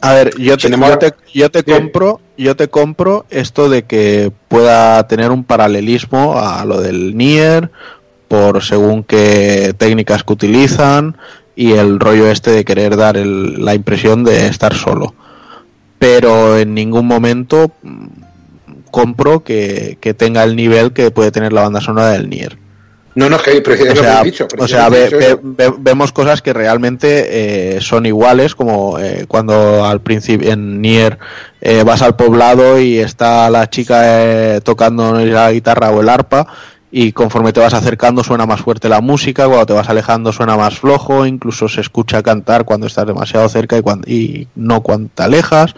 A 0.02 0.14
ver, 0.14 0.38
yo 0.38 0.58
te, 0.58 0.70
yo 0.70 0.98
te, 1.00 1.14
yo 1.34 1.50
te 1.50 1.64
compro, 1.64 2.22
yo 2.38 2.56
te 2.56 2.68
compro 2.68 3.26
esto 3.30 3.68
de 3.68 3.84
que 3.84 4.32
pueda 4.48 5.08
tener 5.08 5.32
un 5.32 5.44
paralelismo 5.44 6.38
a 6.38 6.64
lo 6.66 6.82
del 6.82 7.18
Nier 7.18 7.72
por 8.28 8.64
según 8.64 9.04
qué 9.04 9.74
técnicas 9.78 10.24
que 10.24 10.34
utilizan 10.34 11.18
y 11.56 11.72
el 11.72 12.00
rollo 12.00 12.30
este 12.30 12.52
de 12.52 12.66
querer 12.66 12.96
dar 12.96 13.18
el, 13.18 13.66
la 13.66 13.74
impresión 13.74 14.24
de 14.24 14.48
estar 14.48 14.76
solo. 14.76 15.16
Pero 15.98 16.60
en 16.60 16.76
ningún 16.76 17.08
momento 17.08 17.72
compro 18.92 19.44
que, 19.44 19.98
que, 20.00 20.14
tenga 20.14 20.44
el 20.44 20.56
nivel 20.56 20.94
que 20.94 21.10
puede 21.10 21.32
tener 21.32 21.54
la 21.54 21.64
banda 21.64 21.82
sonora 21.82 22.12
del 22.12 22.30
Nier. 22.30 22.58
No, 23.18 23.32
no, 23.32 23.38
es 23.38 23.42
que 23.42 23.90
o 23.90 23.96
sea, 23.96 24.22
dicho, 24.22 24.48
o 24.60 24.68
sea 24.68 24.90
ve, 24.90 25.10
ve, 25.10 25.40
ve, 25.42 25.74
vemos 25.80 26.12
cosas 26.12 26.44
que 26.44 26.54
realmente 26.54 27.78
eh, 27.78 27.82
son 27.82 28.06
iguales, 28.06 28.54
como 28.54 29.00
eh, 29.00 29.26
cuando 29.28 29.84
al 29.84 30.02
principio 30.02 30.52
en 30.52 30.84
Nier 30.84 31.18
eh, 31.60 31.82
vas 31.84 32.04
al 32.04 32.16
poblado 32.16 32.80
y 32.80 33.00
está 33.00 33.50
la 33.50 33.72
chica 33.72 34.02
eh, 34.04 34.62
tocando 34.64 35.16
la 35.16 35.52
guitarra 35.52 35.90
o 35.90 36.02
el 36.02 36.10
arpa 36.10 36.46
y 36.92 37.12
conforme 37.12 37.52
te 37.52 37.60
vas 37.60 37.74
acercando 37.74 38.24
suena 38.24 38.46
más 38.46 38.62
fuerte 38.62 38.88
la 38.88 39.02
música, 39.02 39.46
cuando 39.46 39.66
te 39.66 39.74
vas 39.74 39.90
alejando 39.90 40.32
suena 40.32 40.56
más 40.56 40.80
flojo, 40.80 41.26
incluso 41.26 41.68
se 41.68 41.82
escucha 41.82 42.24
cantar 42.24 42.64
cuando 42.64 42.88
estás 42.88 43.06
demasiado 43.06 43.50
cerca 43.50 43.78
y, 43.78 43.82
cuando, 43.82 44.10
y 44.10 44.48
no 44.56 44.82
cuando 44.82 45.10
te 45.14 45.24
alejas. 45.24 45.76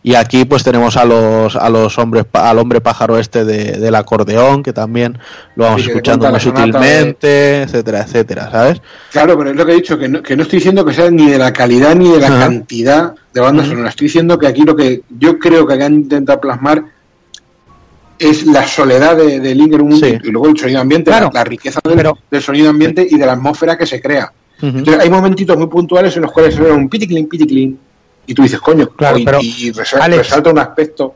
Y 0.00 0.14
aquí 0.14 0.44
pues 0.44 0.62
tenemos 0.62 0.96
a 0.96 1.04
los 1.04 1.56
a 1.56 1.68
los 1.68 1.98
hombres 1.98 2.24
al 2.32 2.58
hombre 2.58 2.80
pájaro 2.80 3.18
este 3.18 3.44
de, 3.44 3.78
del 3.78 3.94
acordeón 3.96 4.62
que 4.62 4.72
también 4.72 5.18
lo 5.56 5.64
vamos 5.64 5.82
sí, 5.82 5.88
escuchando 5.88 6.30
muy 6.30 6.38
sutilmente, 6.38 7.26
de... 7.26 7.62
etcétera, 7.62 8.02
etcétera, 8.02 8.50
¿sabes? 8.50 8.80
Claro, 9.10 9.36
pero 9.36 9.50
es 9.50 9.56
lo 9.56 9.66
que 9.66 9.72
he 9.72 9.76
dicho 9.76 9.98
que 9.98 10.08
no, 10.08 10.22
que 10.22 10.36
no 10.36 10.44
estoy 10.44 10.60
diciendo 10.60 10.84
que 10.84 10.94
sea 10.94 11.10
ni 11.10 11.28
de 11.28 11.38
la 11.38 11.52
calidad 11.52 11.96
ni 11.96 12.10
de 12.10 12.20
la 12.20 12.28
cantidad 12.28 13.14
de 13.34 13.40
bandas 13.40 13.66
uh 13.66 13.68
-huh. 13.68 13.72
sonoras. 13.72 13.90
Estoy 13.90 14.06
diciendo 14.06 14.38
que 14.38 14.46
aquí 14.46 14.62
lo 14.62 14.76
que 14.76 15.02
yo 15.18 15.38
creo 15.38 15.66
que 15.66 15.74
han 15.74 15.94
intentado 15.94 16.40
plasmar 16.40 16.84
es 18.18 18.46
la 18.46 18.66
soledad 18.66 19.16
de, 19.16 19.40
de 19.40 19.54
Link 19.54 19.72
en 19.74 19.80
un 19.80 19.96
sí. 19.96 20.18
y 20.22 20.30
luego 20.30 20.48
el 20.48 20.58
sonido 20.58 20.80
ambiente, 20.80 21.10
claro, 21.10 21.30
la, 21.32 21.40
la, 21.40 21.44
riqueza 21.44 21.80
del, 21.84 21.96
pero... 21.96 22.18
del, 22.30 22.42
sonido 22.42 22.70
ambiente 22.70 23.06
y 23.08 23.16
de 23.16 23.26
la 23.26 23.32
atmósfera 23.32 23.76
que 23.76 23.86
se 23.86 24.00
crea. 24.00 24.32
Uh 24.60 24.66
-huh. 24.66 24.78
Entonces 24.78 25.02
hay 25.02 25.10
momentitos 25.10 25.56
muy 25.56 25.68
puntuales 25.68 26.16
en 26.16 26.22
los 26.22 26.32
cuales 26.32 26.54
se 26.54 26.62
ve 26.62 26.70
un 26.72 26.88
piticlin, 26.88 27.28
piticlin, 27.28 27.78
y 28.26 28.34
tú 28.34 28.42
dices, 28.42 28.60
coño, 28.60 28.88
claro, 28.90 29.18
y, 29.18 29.24
pero, 29.24 29.38
y 29.40 29.70
resalta, 29.70 30.04
Alex, 30.04 30.18
resalta, 30.18 30.50
un 30.50 30.58
aspecto. 30.58 31.14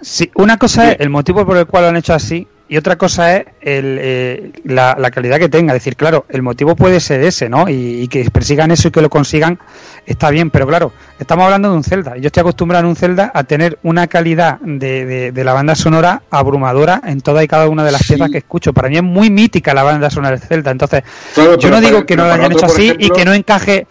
Sí, 0.00 0.30
una 0.34 0.56
cosa 0.56 0.82
sí. 0.82 0.90
es 0.92 1.00
el 1.00 1.10
motivo 1.10 1.44
por 1.46 1.56
el 1.56 1.66
cual 1.66 1.84
lo 1.84 1.88
han 1.90 1.96
hecho 1.96 2.14
así 2.14 2.46
y 2.68 2.76
otra 2.76 2.96
cosa 2.96 3.36
es 3.36 3.46
el, 3.60 3.98
eh, 4.00 4.52
la, 4.64 4.96
la, 4.98 5.10
calidad 5.10 5.38
que 5.38 5.48
tenga. 5.48 5.72
Es 5.72 5.80
decir, 5.80 5.94
claro, 5.94 6.26
el 6.28 6.42
motivo 6.42 6.74
puede 6.74 6.98
ser 6.98 7.22
ese, 7.22 7.48
¿no? 7.48 7.68
Y, 7.68 8.02
y, 8.02 8.08
que 8.08 8.28
persigan 8.30 8.72
eso 8.72 8.88
y 8.88 8.90
que 8.90 9.00
lo 9.00 9.08
consigan 9.08 9.58
está 10.04 10.30
bien, 10.30 10.50
pero 10.50 10.66
claro, 10.66 10.92
estamos 11.18 11.44
hablando 11.44 11.70
de 11.70 11.76
un 11.76 11.84
Zelda. 11.84 12.16
Yo 12.16 12.26
estoy 12.26 12.40
acostumbrado 12.40 12.84
en 12.84 12.90
un 12.90 12.96
Zelda 12.96 13.30
a 13.34 13.44
tener 13.44 13.78
una 13.82 14.06
calidad 14.08 14.58
de, 14.60 15.04
de, 15.04 15.32
de 15.32 15.44
la 15.44 15.52
banda 15.52 15.74
sonora 15.74 16.22
abrumadora 16.30 17.00
en 17.04 17.20
toda 17.20 17.44
y 17.44 17.48
cada 17.48 17.68
una 17.68 17.84
de 17.84 17.92
las 17.92 18.02
sí. 18.02 18.14
piezas 18.14 18.30
que 18.30 18.38
escucho. 18.38 18.72
Para 18.72 18.88
mí 18.88 18.96
es 18.96 19.02
muy 19.02 19.30
mítica 19.30 19.72
la 19.72 19.84
banda 19.84 20.10
sonora 20.10 20.36
del 20.36 20.46
Zelda. 20.46 20.70
Entonces, 20.72 21.02
claro, 21.34 21.58
yo 21.58 21.70
no 21.70 21.80
digo 21.80 22.04
que 22.04 22.16
no 22.16 22.26
lo 22.26 22.32
hayan 22.32 22.52
hecho 22.52 22.66
así 22.66 22.86
ejemplo, 22.86 23.06
y 23.06 23.10
que 23.10 23.24
no 23.24 23.32
encaje. 23.32 23.86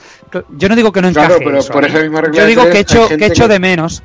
Yo 0.57 0.67
no 0.67 0.75
digo 0.75 0.91
que 0.91 1.01
no 1.01 1.07
encaje. 1.07 1.35
Pero 1.39 1.59
eso, 1.59 1.71
por 1.71 1.85
esa 1.85 1.99
misma 1.99 2.23
yo 2.33 2.45
digo 2.45 2.69
que 2.69 2.79
echo, 2.79 3.07
que 3.07 3.25
echo 3.25 3.47
de 3.47 3.59
menos. 3.59 4.03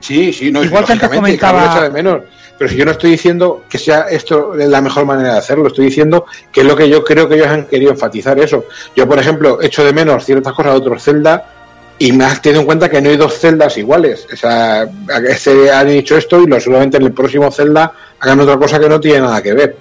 Sí, 0.00 0.32
sí, 0.32 0.50
no, 0.50 0.62
Igual 0.62 0.84
que 0.84 0.92
antes 0.92 1.08
comentaba. 1.08 1.82
de 1.82 1.90
menos. 1.90 2.22
Pero 2.58 2.70
si 2.70 2.76
yo 2.76 2.84
no 2.84 2.90
estoy 2.90 3.12
diciendo 3.12 3.64
que 3.68 3.78
sea 3.78 4.02
esto 4.10 4.52
la 4.54 4.80
mejor 4.80 5.04
manera 5.04 5.34
de 5.34 5.38
hacerlo, 5.38 5.68
estoy 5.68 5.86
diciendo 5.86 6.26
que 6.50 6.62
es 6.62 6.66
lo 6.66 6.74
que 6.74 6.88
yo 6.88 7.04
creo 7.04 7.28
que 7.28 7.36
ellos 7.36 7.46
han 7.46 7.66
querido 7.66 7.92
enfatizar 7.92 8.38
eso. 8.40 8.64
Yo, 8.96 9.08
por 9.08 9.18
ejemplo, 9.18 9.62
echo 9.62 9.84
de 9.84 9.92
menos 9.92 10.24
ciertas 10.24 10.52
cosas 10.52 10.72
de 10.72 10.78
otros 10.78 11.02
Zelda 11.02 11.54
y 12.00 12.10
me 12.10 12.24
has 12.24 12.42
tenido 12.42 12.60
en 12.60 12.66
cuenta 12.66 12.88
que 12.88 13.00
no 13.00 13.10
hay 13.10 13.16
dos 13.16 13.38
celdas 13.38 13.78
iguales. 13.78 14.26
O 14.32 14.36
sea, 14.36 14.88
se 15.36 15.70
han 15.70 15.88
dicho 15.88 16.16
esto 16.16 16.42
y 16.42 16.46
lo, 16.46 16.58
seguramente 16.58 16.96
en 16.96 17.04
el 17.04 17.12
próximo 17.12 17.50
Zelda 17.52 17.92
hagan 18.18 18.40
otra 18.40 18.56
cosa 18.56 18.80
que 18.80 18.88
no 18.88 18.98
tiene 18.98 19.20
nada 19.20 19.40
que 19.40 19.54
ver. 19.54 19.76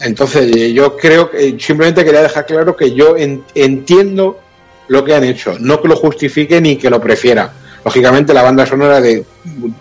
Entonces, 0.00 0.72
yo 0.72 0.96
creo 0.96 1.28
que 1.28 1.56
simplemente 1.58 2.04
quería 2.04 2.22
dejar 2.22 2.46
claro 2.46 2.76
que 2.76 2.94
yo 2.94 3.16
en, 3.16 3.42
entiendo 3.56 4.38
lo 4.86 5.04
que 5.04 5.16
han 5.16 5.24
hecho, 5.24 5.56
no 5.58 5.82
que 5.82 5.88
lo 5.88 5.96
justifique 5.96 6.60
ni 6.60 6.76
que 6.76 6.88
lo 6.88 7.00
prefiera 7.00 7.52
lógicamente 7.84 8.34
la 8.34 8.42
banda 8.42 8.66
sonora 8.66 9.00
de 9.00 9.24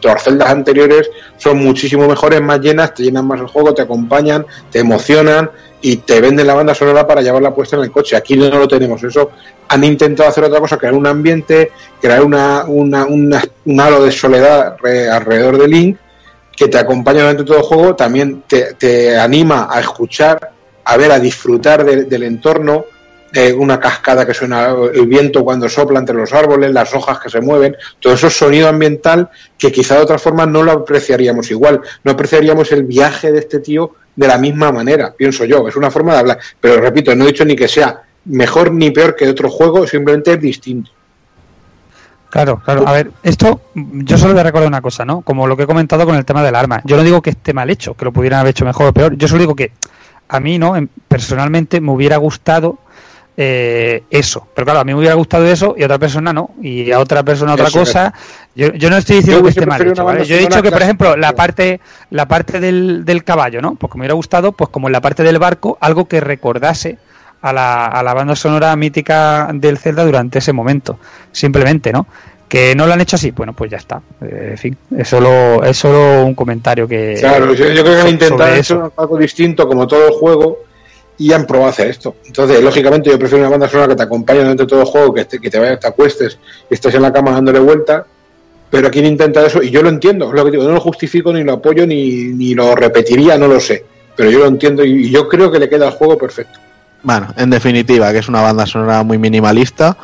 las 0.01 0.23
celdas 0.23 0.49
anteriores 0.49 1.09
son 1.37 1.57
muchísimo 1.57 2.07
mejores, 2.07 2.41
más 2.41 2.59
llenas, 2.59 2.93
te 2.93 3.03
llenan 3.03 3.27
más 3.27 3.39
el 3.39 3.47
juego, 3.47 3.73
te 3.73 3.81
acompañan, 3.81 4.45
te 4.71 4.79
emocionan 4.79 5.49
y 5.81 5.97
te 5.97 6.21
venden 6.21 6.47
la 6.47 6.53
banda 6.53 6.73
sonora 6.73 7.05
para 7.05 7.21
llevarla 7.21 7.53
puesta 7.53 7.75
en 7.75 7.83
el 7.83 7.91
coche. 7.91 8.15
Aquí 8.15 8.35
no 8.35 8.49
lo 8.49 8.67
tenemos, 8.67 9.03
eso 9.03 9.31
han 9.67 9.83
intentado 9.83 10.29
hacer 10.29 10.43
otra 10.43 10.59
cosa, 10.59 10.77
crear 10.77 10.93
un 10.93 11.07
ambiente, 11.07 11.71
crear 12.01 12.23
una, 12.23 12.63
una, 12.65 13.05
una 13.05 13.43
un 13.65 13.81
halo 13.81 14.03
de 14.03 14.11
soledad 14.11 14.77
alrededor 15.11 15.57
de 15.57 15.67
Link 15.67 15.97
que 16.55 16.67
te 16.67 16.77
acompaña 16.79 17.21
durante 17.21 17.43
todo 17.43 17.57
el 17.57 17.63
juego, 17.63 17.95
también 17.95 18.43
te, 18.47 18.73
te 18.73 19.15
anima 19.15 19.67
a 19.69 19.79
escuchar, 19.79 20.51
a 20.83 20.97
ver, 20.97 21.11
a 21.11 21.19
disfrutar 21.19 21.85
de, 21.85 22.05
del 22.05 22.23
entorno, 22.23 22.85
eh, 23.39 23.53
una 23.53 23.79
cascada 23.79 24.25
que 24.25 24.33
suena 24.33 24.73
el 24.91 25.05
viento 25.05 25.43
cuando 25.43 25.69
sopla 25.69 25.99
entre 25.99 26.15
los 26.15 26.33
árboles, 26.33 26.71
las 26.71 26.91
hojas 26.95 27.19
que 27.19 27.29
se 27.29 27.39
mueven, 27.39 27.75
todo 27.99 28.13
eso 28.13 28.25
es 28.25 28.35
sonido 28.35 28.67
ambiental 28.67 29.29
que 29.59 29.71
quizá 29.71 29.93
de 29.93 30.01
otra 30.01 30.17
forma 30.17 30.47
no 30.47 30.63
lo 30.63 30.71
apreciaríamos 30.71 31.51
igual, 31.51 31.79
no 32.03 32.13
apreciaríamos 32.13 32.71
el 32.71 32.85
viaje 32.85 33.31
de 33.31 33.37
este 33.37 33.59
tío 33.59 33.91
de 34.15 34.27
la 34.27 34.39
misma 34.39 34.71
manera, 34.71 35.13
pienso 35.15 35.45
yo, 35.45 35.67
es 35.67 35.75
una 35.75 35.91
forma 35.91 36.13
de 36.13 36.19
hablar, 36.19 36.39
pero 36.59 36.81
repito, 36.81 37.15
no 37.15 37.25
he 37.25 37.27
dicho 37.27 37.45
ni 37.45 37.55
que 37.55 37.67
sea 37.67 38.01
mejor 38.25 38.71
ni 38.73 38.89
peor 38.89 39.15
que 39.15 39.29
otro 39.29 39.51
juego, 39.51 39.85
simplemente 39.85 40.33
es 40.33 40.41
distinto. 40.41 40.89
Claro, 42.31 42.59
claro. 42.65 42.87
A 42.87 42.93
ver, 42.93 43.11
esto 43.21 43.61
yo 43.75 44.17
solo 44.17 44.33
voy 44.33 44.41
recordar 44.41 44.67
una 44.67 44.81
cosa, 44.81 45.05
¿no? 45.05 45.21
Como 45.21 45.45
lo 45.45 45.55
que 45.55 45.63
he 45.63 45.67
comentado 45.67 46.07
con 46.07 46.15
el 46.15 46.25
tema 46.25 46.41
del 46.41 46.55
arma. 46.55 46.81
Yo 46.85 46.97
no 46.97 47.03
digo 47.03 47.21
que 47.21 47.29
esté 47.29 47.53
mal 47.53 47.69
hecho, 47.69 47.93
que 47.93 48.03
lo 48.03 48.11
pudieran 48.11 48.39
haber 48.39 48.49
hecho 48.49 48.65
mejor 48.65 48.87
o 48.87 48.93
peor. 48.93 49.15
Yo 49.15 49.27
solo 49.27 49.41
digo 49.41 49.55
que 49.55 49.73
a 50.27 50.39
mí, 50.39 50.57
¿no? 50.57 50.73
Personalmente 51.07 51.79
me 51.79 51.91
hubiera 51.91 52.17
gustado 52.17 52.79
eh, 53.39 54.03
eso. 54.09 54.47
Pero 54.55 54.65
claro, 54.65 54.79
a 54.79 54.83
mí 54.83 54.93
me 54.93 54.99
hubiera 54.99 55.13
gustado 55.13 55.45
eso 55.47 55.75
y 55.77 55.83
a 55.83 55.85
otra 55.85 55.99
persona 55.99 56.33
no. 56.33 56.49
Y 56.61 56.91
a 56.91 56.99
otra 56.99 57.21
persona 57.23 57.53
otra 57.53 57.67
eso 57.67 57.79
cosa. 57.79 58.13
Yo, 58.55 58.73
yo, 58.73 58.89
no 58.89 58.97
estoy 58.97 59.17
diciendo 59.17 59.43
que 59.43 59.49
esté 59.49 59.65
mal 59.67 59.87
hecho, 59.87 60.03
¿vale? 60.03 60.25
Yo 60.25 60.35
he 60.35 60.39
dicho 60.39 60.61
que, 60.63 60.71
por 60.71 60.81
ejemplo, 60.81 61.15
la 61.15 61.33
parte, 61.33 61.79
la 62.09 62.27
parte 62.27 62.59
del, 62.59 63.05
del 63.05 63.23
caballo, 63.23 63.61
¿no? 63.61 63.75
Pues 63.75 63.91
que 63.91 63.99
me 63.99 64.01
hubiera 64.01 64.15
gustado, 64.15 64.53
pues 64.53 64.71
como 64.71 64.87
en 64.87 64.93
la 64.93 65.01
parte 65.01 65.21
del 65.21 65.37
barco, 65.37 65.77
algo 65.79 66.07
que 66.07 66.19
recordase 66.19 66.97
a 67.41 67.53
la, 67.53 67.85
a 67.85 68.01
la 68.01 68.15
banda 68.15 68.35
sonora 68.35 68.75
mítica 68.75 69.49
del 69.53 69.77
Zelda 69.77 70.03
durante 70.03 70.39
ese 70.39 70.51
momento. 70.51 70.97
Simplemente, 71.31 71.93
¿no? 71.93 72.07
Que 72.49 72.73
no 72.73 72.87
lo 72.87 72.93
han 72.93 73.01
hecho 73.01 73.17
así, 73.17 73.29
bueno, 73.31 73.53
pues 73.53 73.69
ya 73.69 73.77
está. 73.77 74.01
Eh, 74.21 74.49
en 74.51 74.57
fin, 74.57 74.77
es 74.97 75.07
solo, 75.07 75.63
es 75.63 75.77
solo 75.77 76.25
un 76.25 76.33
comentario 76.33 76.87
que. 76.87 77.17
Claro, 77.19 77.53
yo, 77.53 77.69
yo 77.69 77.83
creo 77.83 77.95
que 77.95 78.01
han 78.01 78.09
intentado 78.09 78.55
eso. 78.55 78.93
algo 78.97 79.17
distinto, 79.17 79.67
como 79.67 79.85
todo 79.85 80.07
el 80.07 80.13
juego, 80.13 80.66
y 81.17 81.33
han 81.33 81.45
probado 81.45 81.69
hacer 81.69 81.87
esto. 81.87 82.15
Entonces, 82.25 82.61
lógicamente, 82.61 83.09
yo 83.09 83.17
prefiero 83.17 83.43
una 83.43 83.49
banda 83.49 83.67
sonora 83.67 83.89
que 83.89 83.95
te 83.95 84.03
acompañe 84.03 84.39
durante 84.39 84.65
todo 84.65 84.81
el 84.81 84.85
juego, 84.85 85.13
que 85.13 85.25
te, 85.25 85.39
que 85.39 85.49
te, 85.49 85.59
vayas, 85.59 85.79
te 85.79 85.87
acuestes 85.87 86.37
y 86.69 86.73
estés 86.73 86.93
en 86.95 87.01
la 87.01 87.11
cama 87.11 87.31
dándole 87.31 87.59
vuelta. 87.59 88.05
Pero 88.69 88.87
aquí 88.89 88.99
intenta 88.99 89.45
eso, 89.45 89.63
y 89.63 89.69
yo 89.69 89.81
lo 89.81 89.89
entiendo, 89.89 90.33
lo 90.33 90.43
que 90.43 90.57
no 90.57 90.71
lo 90.71 90.79
justifico, 90.81 91.31
ni 91.31 91.43
lo 91.43 91.53
apoyo, 91.53 91.87
ni, 91.87 92.25
ni 92.25 92.53
lo 92.53 92.75
repetiría, 92.75 93.37
no 93.37 93.47
lo 93.47 93.61
sé. 93.61 93.85
Pero 94.15 94.29
yo 94.29 94.39
lo 94.39 94.47
entiendo 94.47 94.83
y, 94.83 95.05
y 95.05 95.09
yo 95.09 95.27
creo 95.29 95.49
que 95.51 95.59
le 95.59 95.69
queda 95.69 95.87
al 95.87 95.93
juego 95.93 96.17
perfecto. 96.17 96.59
Bueno, 97.03 97.33
en 97.37 97.49
definitiva, 97.49 98.11
que 98.11 98.17
es 98.17 98.27
una 98.27 98.41
banda 98.41 98.65
sonora 98.65 99.03
muy 99.03 99.17
minimalista, 99.17 99.95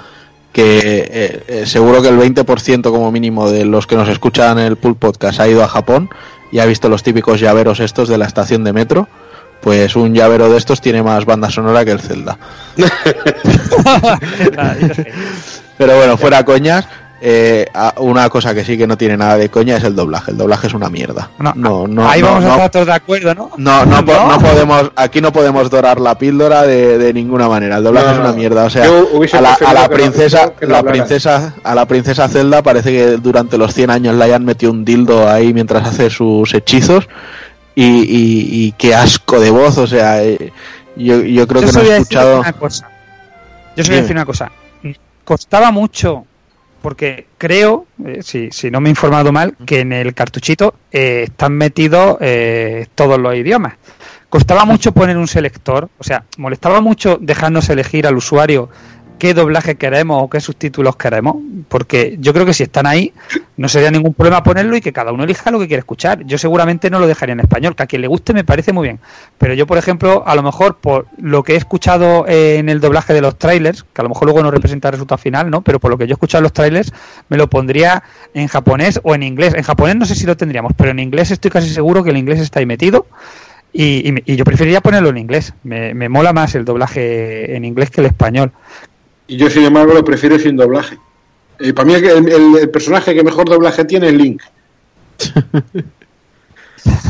que 0.54 0.80
eh, 1.12 1.44
eh, 1.48 1.66
seguro 1.66 2.02
que 2.02 2.10
el 2.10 2.18
20% 2.18 2.84
como 2.84 3.12
mínimo 3.12 3.50
de 3.50 3.66
los 3.66 3.88
que 3.88 3.96
nos 3.96 4.08
escuchan 4.08 4.60
en 4.60 4.66
el 4.68 4.78
Pool 4.78 4.96
Podcast 4.96 5.40
ha 5.40 5.48
ido 5.48 5.64
a 5.64 5.68
Japón 5.68 6.10
y 6.52 6.60
ha 6.60 6.66
visto 6.66 6.88
los 6.90 7.02
típicos 7.02 7.40
llaveros 7.40 7.80
estos 7.80 8.08
de 8.08 8.20
la 8.20 8.26
estación 8.26 8.64
de 8.64 8.72
metro. 8.72 9.08
Pues 9.64 9.96
un 9.96 10.14
llavero 10.14 10.50
de 10.50 10.58
estos 10.58 10.82
tiene 10.82 11.02
más 11.02 11.26
banda 11.26 11.50
sonora 11.50 11.86
que 11.86 11.92
el 11.92 12.02
Zelda. 12.02 12.38
Pero 15.78 15.96
bueno, 15.98 16.18
fuera 16.18 16.44
coñas, 16.46 16.86
eh, 17.22 17.66
una 17.98 18.28
cosa 18.30 18.54
que 18.54 18.64
sí 18.66 18.78
que 18.78 18.86
no 18.86 18.98
tiene 18.98 19.16
nada 19.18 19.38
de 19.38 19.50
coña 19.50 19.78
es 19.78 19.84
el 19.86 19.96
doblaje. 19.96 20.32
El 20.32 20.38
doblaje 20.38 20.68
es 20.68 20.74
una 20.74 20.90
mierda. 20.90 21.30
No, 21.40 21.54
No, 21.56 21.88
no, 21.88 22.08
Ahí 22.10 22.22
no, 22.22 22.28
vamos 22.28 22.44
a 22.46 22.52
estar 22.56 22.70
todos 22.72 22.86
de 22.88 22.94
acuerdo, 22.94 23.34
¿no? 23.34 23.52
no, 23.58 23.86
no, 23.86 24.06
po- 24.06 24.12
no 24.30 24.38
podemos, 24.40 24.92
aquí 24.96 25.22
no 25.22 25.32
podemos 25.32 25.70
dorar 25.70 26.00
la 26.00 26.18
píldora 26.18 26.64
de, 26.64 26.98
de 26.98 27.14
ninguna 27.14 27.48
manera. 27.48 27.78
El 27.78 27.84
doblaje 27.86 28.08
No, 28.08 28.14
es 28.14 28.20
una 28.20 28.34
mierda. 28.34 28.66
O 28.66 28.70
sea, 28.70 28.86
a 29.34 29.42
la, 29.42 29.54
a 29.54 29.74
la 29.74 29.88
princesa, 29.90 30.52
la 30.62 30.84
princesa, 30.84 31.54
a 31.64 31.74
la 31.76 31.86
princesa 31.88 32.28
Zelda 32.28 32.62
parece 32.62 32.92
que 32.92 33.06
durante 33.18 33.58
los 33.58 33.74
100 33.74 33.90
años 33.90 34.16
le 34.16 34.26
hayan 34.26 34.44
metido 34.46 34.72
un 34.72 34.84
dildo 34.86 35.30
ahí 35.30 35.54
mientras 35.54 35.88
hace 35.88 36.10
sus 36.10 36.54
hechizos. 36.54 37.08
Y, 37.76 37.84
y, 37.86 38.66
y 38.68 38.72
qué 38.74 38.94
asco 38.94 39.40
de 39.40 39.50
voz, 39.50 39.78
o 39.78 39.88
sea, 39.88 40.24
eh, 40.24 40.52
yo, 40.96 41.22
yo 41.24 41.48
creo 41.48 41.62
Yo 41.62 41.68
que 41.68 41.74
no 41.74 41.82
he 41.82 41.98
escuchado. 41.98 42.40
una 42.42 42.54
cosa. 42.54 42.90
Yo 43.76 43.82
os 43.82 43.88
voy 43.90 43.98
a 43.98 44.02
decir 44.02 44.16
una 44.16 44.26
cosa. 44.26 44.52
Costaba 45.24 45.72
mucho, 45.72 46.26
porque 46.82 47.28
creo, 47.38 47.88
eh, 48.06 48.20
si, 48.22 48.52
si 48.52 48.70
no 48.70 48.80
me 48.82 48.90
he 48.90 48.92
informado 48.92 49.32
mal, 49.32 49.56
que 49.66 49.80
en 49.80 49.94
el 49.94 50.14
cartuchito 50.14 50.76
eh, 50.92 51.24
están 51.28 51.54
metidos 51.54 52.18
eh, 52.20 52.88
todos 52.94 53.18
los 53.20 53.34
idiomas. 53.36 53.74
Costaba 54.30 54.66
mucho 54.66 54.92
poner 54.92 55.18
un 55.18 55.28
selector, 55.28 55.90
o 55.98 56.04
sea, 56.04 56.24
molestaba 56.38 56.82
mucho 56.82 57.18
dejarnos 57.22 57.70
elegir 57.70 58.06
al 58.06 58.18
usuario 58.18 58.70
qué 59.24 59.34
doblaje 59.34 59.76
queremos 59.76 60.22
o 60.22 60.30
qué 60.30 60.42
subtítulos 60.42 60.98
queremos, 60.98 61.38
porque 61.70 62.18
yo 62.20 62.34
creo 62.34 62.46
que 62.46 62.54
si 62.54 62.64
están 62.64 62.86
ahí 62.86 63.14
no 63.56 63.70
sería 63.70 63.90
ningún 63.90 64.14
problema 64.14 64.44
ponerlo 64.44 64.76
y 64.76 64.82
que 64.82 64.92
cada 64.92 65.14
uno 65.14 65.24
elija 65.24 65.50
lo 65.50 65.62
que 65.62 65.68
quiere 65.68 65.80
escuchar. 65.80 66.26
Yo 66.26 66.38
seguramente 66.38 66.90
no 66.90 67.00
lo 67.00 67.08
dejaría 67.08 67.32
en 67.32 67.40
español, 67.40 67.74
que 67.74 67.84
a 67.84 67.86
quien 67.86 68.02
le 68.02 68.10
guste 68.10 68.34
me 68.34 68.44
parece 68.44 68.74
muy 68.74 68.84
bien. 68.84 69.00
Pero 69.38 69.54
yo, 69.54 69.66
por 69.66 69.78
ejemplo, 69.78 70.24
a 70.28 70.36
lo 70.36 70.44
mejor 70.44 70.76
por 70.76 71.08
lo 71.18 71.42
que 71.42 71.54
he 71.54 71.56
escuchado 71.56 72.28
eh, 72.28 72.58
en 72.58 72.68
el 72.68 72.82
doblaje 72.82 73.14
de 73.14 73.22
los 73.22 73.40
trailers, 73.40 73.86
que 73.94 74.02
a 74.02 74.04
lo 74.04 74.10
mejor 74.10 74.26
luego 74.26 74.44
no 74.44 74.52
representa 74.52 74.90
el 74.90 74.96
resultado 74.96 75.20
final, 75.20 75.50
¿no? 75.50 75.62
Pero 75.62 75.80
por 75.80 75.90
lo 75.90 75.98
que 75.98 76.06
yo 76.06 76.12
he 76.12 76.16
escuchado 76.16 76.40
en 76.40 76.44
los 76.44 76.52
trailers, 76.52 76.92
me 77.30 77.38
lo 77.38 77.50
pondría 77.50 78.04
en 78.34 78.48
japonés 78.50 79.00
o 79.04 79.16
en 79.16 79.24
inglés. 79.24 79.54
En 79.54 79.64
japonés 79.64 79.96
no 79.96 80.06
sé 80.06 80.16
si 80.16 80.26
lo 80.26 80.36
tendríamos, 80.36 80.74
pero 80.76 80.92
en 80.92 81.00
inglés 81.00 81.32
estoy 81.32 81.50
casi 81.50 81.70
seguro 81.70 82.04
que 82.04 82.10
el 82.10 82.18
inglés 82.18 82.42
está 82.42 82.60
ahí 82.60 82.66
metido. 82.66 83.06
Y, 83.72 84.08
y 84.08 84.34
y 84.34 84.36
yo 84.36 84.44
preferiría 84.44 84.82
ponerlo 84.82 85.08
en 85.10 85.18
inglés. 85.18 85.54
Me, 85.64 85.94
me 85.94 86.10
mola 86.10 86.34
más 86.34 86.56
el 86.56 86.66
doblaje 86.66 87.56
en 87.56 87.64
inglés 87.64 87.90
que 87.90 88.02
el 88.02 88.08
español. 88.08 88.52
Y 89.28 89.38
yo, 89.38 89.50
sin 89.50 89.64
embargo, 89.64 89.94
lo 89.94 90.04
prefiero 90.04 90.38
sin 90.40 90.56
doblaje. 90.56 90.98
Eh, 91.60 91.74
para 91.74 91.86
mí, 91.86 91.94
el, 91.94 92.06
el- 92.06 92.58
el 92.62 92.70
personaje 92.70 93.14
que 93.14 93.24
mejor 93.24 93.48
doblaje 93.50 93.86
tiene 93.86 94.08
es 94.08 94.14
Link. 94.14 94.42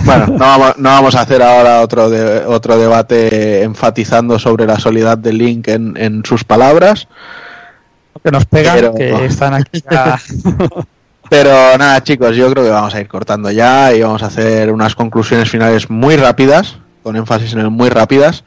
Bueno, 0.06 0.27
no 0.27 0.38
vamos, 0.38 0.77
no 0.77 0.90
vamos 0.90 1.16
a 1.16 1.22
hacer 1.22 1.42
ahora 1.42 1.82
otro, 1.82 2.08
de- 2.09 2.45
otro 2.45 2.77
debate 2.77 3.64
enfatizando 3.64 4.38
sobre 4.38 4.67
la 4.67 4.80
soledad 4.80 5.17
de 5.17 5.33
Link 5.33 5.67
en, 5.67 5.98
en 5.98 6.24
sus 6.24 6.43
palabras. 6.43 7.08
Que 8.24 8.30
nos 8.30 8.45
pegan, 8.45 8.75
Pero- 8.75 8.93
que 8.93 9.25
están 9.25 9.53
aquí 9.56 9.83
ya. 9.90 10.19
Pero 11.30 11.50
nada, 11.80 12.03
chicos, 12.03 12.35
yo 12.35 12.51
creo 12.51 12.64
que 12.66 12.69
vamos 12.69 12.93
a 12.93 13.01
ir 13.01 13.08
cortando 13.08 13.50
ya 13.50 13.92
y 13.95 14.01
vamos 14.03 14.22
a 14.22 14.27
hacer 14.27 14.72
unas 14.72 14.93
conclusiones 14.93 15.50
finales 15.50 15.90
muy 15.90 16.17
rápidas, 16.17 16.77
con 17.01 17.16
énfasis 17.16 17.53
en 17.53 17.59
el 17.59 17.72
muy 17.72 17.90
rápidas. 17.90 18.43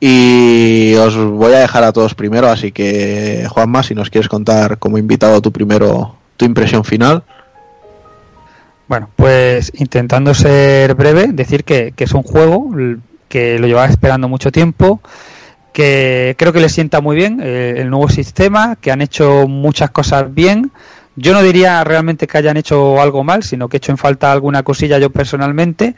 Y 0.00 0.94
os 0.94 1.16
voy 1.16 1.54
a 1.54 1.60
dejar 1.60 1.82
a 1.82 1.92
todos 1.92 2.14
primero, 2.14 2.48
así 2.48 2.70
que 2.70 3.46
Juanma, 3.48 3.82
si 3.82 3.94
nos 3.94 4.10
quieres 4.10 4.28
contar 4.28 4.78
como 4.78 4.98
invitado 4.98 5.42
tu 5.42 5.52
primero, 5.52 6.14
tu 6.36 6.44
impresión 6.44 6.84
final. 6.84 7.24
Bueno, 8.86 9.10
pues 9.16 9.72
intentando 9.74 10.32
ser 10.34 10.94
breve, 10.94 11.28
decir 11.32 11.64
que, 11.64 11.92
que 11.94 12.04
es 12.04 12.12
un 12.12 12.22
juego 12.22 12.70
que 13.28 13.58
lo 13.58 13.66
llevaba 13.66 13.88
esperando 13.88 14.28
mucho 14.28 14.50
tiempo, 14.50 15.00
que 15.72 16.34
creo 16.38 16.52
que 16.52 16.60
le 16.60 16.68
sienta 16.68 17.00
muy 17.00 17.14
bien 17.14 17.40
eh, 17.42 17.74
el 17.78 17.90
nuevo 17.90 18.08
sistema, 18.08 18.76
que 18.80 18.90
han 18.90 19.02
hecho 19.02 19.46
muchas 19.46 19.90
cosas 19.90 20.32
bien. 20.32 20.72
Yo 21.16 21.32
no 21.32 21.42
diría 21.42 21.84
realmente 21.84 22.26
que 22.26 22.38
hayan 22.38 22.56
hecho 22.56 23.00
algo 23.00 23.24
mal, 23.24 23.42
sino 23.42 23.68
que 23.68 23.76
he 23.76 23.78
hecho 23.78 23.92
en 23.92 23.98
falta 23.98 24.32
alguna 24.32 24.62
cosilla 24.62 24.98
yo 24.98 25.10
personalmente, 25.10 25.94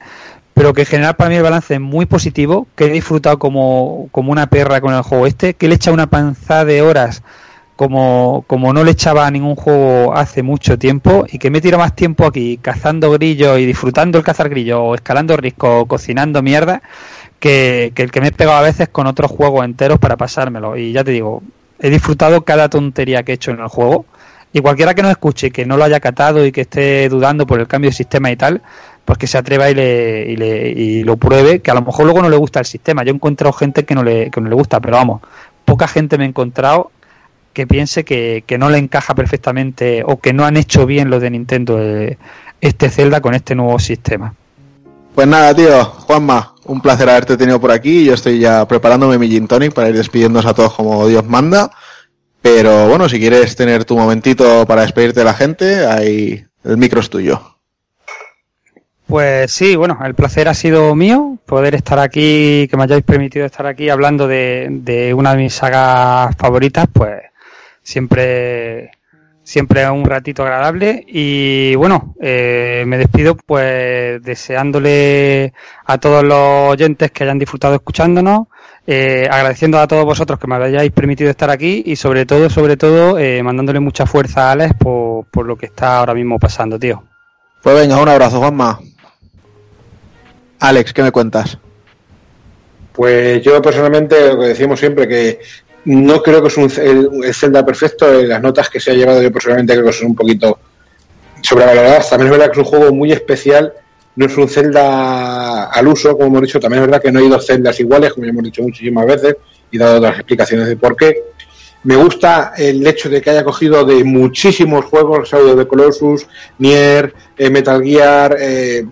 pero 0.60 0.74
que 0.74 0.82
en 0.82 0.89
general 0.89 1.16
para 1.16 1.30
mí 1.30 1.36
el 1.36 1.42
balance 1.42 1.72
es 1.72 1.80
muy 1.80 2.05
positivo, 2.05 2.68
que 2.76 2.84
he 2.84 2.90
disfrutado 2.90 3.39
como, 3.39 4.10
como 4.12 4.30
una 4.30 4.48
perra 4.48 4.82
con 4.82 4.92
el 4.92 5.00
juego 5.00 5.26
este, 5.26 5.55
que 5.55 5.68
le 5.68 5.72
he 5.72 5.76
echado 5.76 5.94
una 5.94 6.10
panza 6.10 6.66
de 6.66 6.82
horas 6.82 7.22
como, 7.76 8.44
como 8.47 8.74
no 8.74 8.84
le 8.84 8.90
echaba 8.90 9.26
a 9.26 9.30
ningún 9.30 9.56
juego 9.56 10.14
hace 10.14 10.42
mucho 10.42 10.78
tiempo 10.78 11.24
y 11.32 11.39
que 11.39 11.48
me 11.48 11.62
tiro 11.62 11.78
más 11.78 11.97
tiempo 11.97 12.26
aquí 12.26 12.58
cazando 12.60 13.10
grillos 13.10 13.58
y 13.58 13.64
disfrutando 13.64 14.18
el 14.18 14.24
cazar 14.24 14.50
grillos 14.50 14.80
o 14.82 14.94
escalando 14.94 15.34
riscos 15.39 15.84
o 15.84 15.86
cocinando 15.86 16.42
mierda 16.42 16.82
que, 17.39 17.92
que 17.94 18.02
el 18.02 18.10
que 18.10 18.20
me 18.20 18.26
he 18.26 18.32
pegado 18.32 18.58
a 18.58 18.62
veces 18.62 18.90
con 18.90 19.06
otros 19.06 19.30
juegos 19.30 19.64
enteros 19.64 19.98
para 19.98 20.18
pasármelo. 20.18 20.76
Y 20.76 20.92
ya 20.92 21.02
te 21.02 21.12
digo, 21.12 21.42
he 21.78 21.89
disfrutado 21.89 22.44
cada 22.44 22.68
tontería 22.68 23.22
que 23.22 23.32
he 23.32 23.36
hecho 23.36 23.52
en 23.52 23.60
el 23.60 23.68
juego. 23.68 24.05
Y 24.52 24.60
cualquiera 24.60 24.94
que 24.94 25.02
nos 25.02 25.12
escuche 25.12 25.52
que 25.52 25.64
no 25.64 25.76
lo 25.76 25.84
haya 25.84 26.00
catado 26.00 26.44
y 26.44 26.52
que 26.52 26.62
esté 26.62 27.08
dudando 27.08 27.47
por 27.47 27.60
el 27.60 27.68
cambio 27.68 27.89
de 27.90 27.97
sistema 27.97 28.30
y 28.32 28.36
tal, 28.36 28.60
pues 29.10 29.18
que 29.18 29.26
se 29.26 29.39
atreva 29.39 29.68
y, 29.68 29.74
le, 29.74 30.30
y, 30.30 30.36
le, 30.36 30.70
y 30.70 31.02
lo 31.02 31.16
pruebe, 31.16 31.58
que 31.58 31.72
a 31.72 31.74
lo 31.74 31.82
mejor 31.82 32.05
luego 32.05 32.22
no 32.22 32.28
le 32.28 32.36
gusta 32.36 32.60
el 32.60 32.64
sistema. 32.64 33.02
Yo 33.02 33.10
he 33.10 33.14
encontrado 33.16 33.52
gente 33.52 33.84
que 33.84 33.92
no 33.92 34.05
le, 34.05 34.30
que 34.30 34.40
no 34.40 34.48
le 34.48 34.55
gusta, 34.55 34.78
pero 34.78 34.98
vamos, 34.98 35.20
poca 35.64 35.89
gente 35.89 36.16
me 36.16 36.22
he 36.22 36.28
encontrado 36.28 36.92
que 37.52 37.66
piense 37.66 38.05
que, 38.05 38.44
no 38.56 38.70
le 38.70 38.78
encaja 38.78 39.16
perfectamente 39.16 40.05
o 40.06 40.20
que 40.20 40.32
no 40.32 40.44
han 40.44 40.56
hecho 40.56 40.86
bien 40.86 41.10
los 41.10 41.20
de 41.20 41.28
Nintendo 41.28 41.80
eh, 41.80 42.18
este 42.60 42.89
Zelda 42.89 43.20
con 43.20 43.34
este 43.34 43.56
nuevo 43.56 43.80
sistema. 43.80 44.32
Pues 45.12 45.26
nada, 45.26 45.56
tío, 45.56 45.84
Juanma, 45.86 46.55
un 46.66 46.80
placer 46.80 47.10
haberte 47.10 47.36
tenido 47.36 47.60
por 47.60 47.72
aquí. 47.72 48.05
Yo 48.05 48.14
estoy 48.14 48.39
ya 48.39 48.64
preparándome 48.68 49.18
mi 49.18 49.28
gin 49.28 49.48
tonic 49.48 49.72
para 49.72 49.89
ir 49.89 49.97
despidiéndonos 49.97 50.47
a 50.47 50.55
todos 50.55 50.74
como 50.74 51.08
Dios 51.08 51.26
manda. 51.26 51.72
Pero 52.42 52.86
bueno, 52.86 53.08
si 53.08 53.18
quieres 53.18 53.56
tener 53.56 53.84
tu 53.84 53.98
momentito 53.98 54.64
para 54.68 54.82
despedirte 54.82 55.18
de 55.18 55.24
la 55.24 55.34
gente, 55.34 55.84
ahí 55.84 56.44
el 56.62 56.76
micro 56.76 57.00
es 57.00 57.10
tuyo. 57.10 57.58
Pues 59.10 59.50
sí, 59.50 59.74
bueno, 59.74 59.98
el 60.05 60.14
placer 60.14 60.47
ha 60.48 60.55
sido 60.55 60.94
mío 60.94 61.36
poder 61.44 61.74
estar 61.74 61.98
aquí, 61.98 62.68
que 62.70 62.76
me 62.76 62.84
hayáis 62.84 63.02
permitido 63.02 63.44
estar 63.44 63.66
aquí 63.66 63.89
hablando 63.89 64.28
de, 64.28 65.12
una 65.16 65.32
de 65.32 65.36
mis 65.36 65.52
sagas 65.52 66.36
favoritas, 66.36 66.86
pues 66.92 67.20
siempre 67.82 68.92
siempre 69.42 69.90
un 69.90 70.05
ratito 70.05 70.44
agradable 70.44 71.05
y 71.08 71.74
bueno, 71.74 72.14
eh, 72.20 72.84
me 72.86 72.98
despido 72.98 73.34
pues 73.34 74.22
deseándole 74.22 75.55
a 75.86 75.98
todos 75.98 76.22
los 76.22 76.70
oyentes 76.70 77.10
que 77.10 77.24
hayan 77.24 77.40
disfrutado 77.40 77.74
escuchándonos, 77.74 78.47
eh, 78.86 79.26
agradeciendo 79.28 79.80
a 79.80 79.89
todos 79.89 80.05
vosotros 80.05 80.39
que 80.39 80.47
me 80.47 80.55
hayáis 80.55 80.92
permitido 80.92 81.30
estar 81.30 81.50
aquí 81.50 81.82
y 81.84 81.97
sobre 81.97 82.26
todo, 82.26 82.48
sobre 82.48 82.76
todo, 82.76 83.18
eh, 83.18 83.42
mandándole 83.42 83.80
mucha 83.80 84.06
fuerza 84.06 84.50
a 84.50 84.52
Alex 84.52 84.74
por, 84.78 85.24
por 85.24 85.47
lo 85.47 85.56
que 85.56 85.66
está 85.66 85.98
ahora 85.98 86.14
mismo 86.14 86.39
pasando, 86.39 86.78
tío. 86.78 87.02
Pues 87.60 87.74
venga, 87.74 88.00
un 88.00 88.08
abrazo, 88.08 88.39
Juanma. 88.39 88.78
Alex, 90.60 90.92
¿qué 90.92 91.02
me 91.02 91.10
cuentas? 91.10 91.58
Pues 92.92 93.42
yo 93.42 93.60
personalmente, 93.62 94.28
lo 94.28 94.40
que 94.40 94.48
decimos 94.48 94.78
siempre, 94.78 95.08
que 95.08 95.40
no 95.86 96.22
creo 96.22 96.42
que 96.42 96.48
es 96.48 96.56
un, 96.56 96.70
el, 96.76 97.24
el 97.24 97.34
Zelda 97.34 97.64
perfecto. 97.64 98.12
eh, 98.12 98.26
Las 98.26 98.42
notas 98.42 98.68
que 98.68 98.78
se 98.80 98.90
ha 98.90 98.94
llevado 98.94 99.22
yo 99.22 99.32
personalmente 99.32 99.72
creo 99.72 99.86
que 99.86 99.92
son 99.92 100.08
un 100.08 100.16
poquito 100.16 100.58
sobrevaloradas. 101.40 102.10
También 102.10 102.30
es 102.32 102.39
verdad 102.39 102.52
que 102.52 102.60
es 102.60 102.66
un 102.66 102.70
juego 102.70 102.92
muy 102.92 103.12
especial. 103.12 103.72
No 104.16 104.26
es 104.26 104.36
un 104.36 104.48
Zelda 104.48 105.66
al 105.66 105.89
uso, 105.89 106.12
como 106.12 106.26
hemos 106.26 106.42
dicho. 106.42 106.60
También 106.60 106.82
es 106.82 106.89
verdad 106.89 107.02
que 107.02 107.10
no 107.12 107.20
hay 107.20 107.28
dos 107.28 107.47
Zeldas 107.47 107.80
iguales, 107.80 108.12
como 108.12 108.26
ya 108.26 108.30
hemos 108.30 108.44
dicho 108.44 108.62
muchísimas 108.62 109.06
veces, 109.06 109.36
y 109.70 109.78
dado 109.78 109.97
otras 109.97 110.16
explicaciones 110.16 110.66
de 110.66 110.76
por 110.76 110.97
qué. 110.97 111.22
Me 111.84 111.97
gusta 111.97 112.52
el 112.58 112.86
hecho 112.86 113.08
de 113.08 113.22
que 113.22 113.30
haya 113.30 113.42
cogido 113.44 113.84
de 113.86 114.05
muchísimos 114.05 114.84
juegos, 114.84 115.30
Shadow 115.30 115.56
the 115.56 115.66
Colossus, 115.66 116.26
Nier, 116.58 117.14
eh, 117.39 117.48
Metal 117.48 117.82
Gear, 117.82 118.36
eh, 118.39 118.84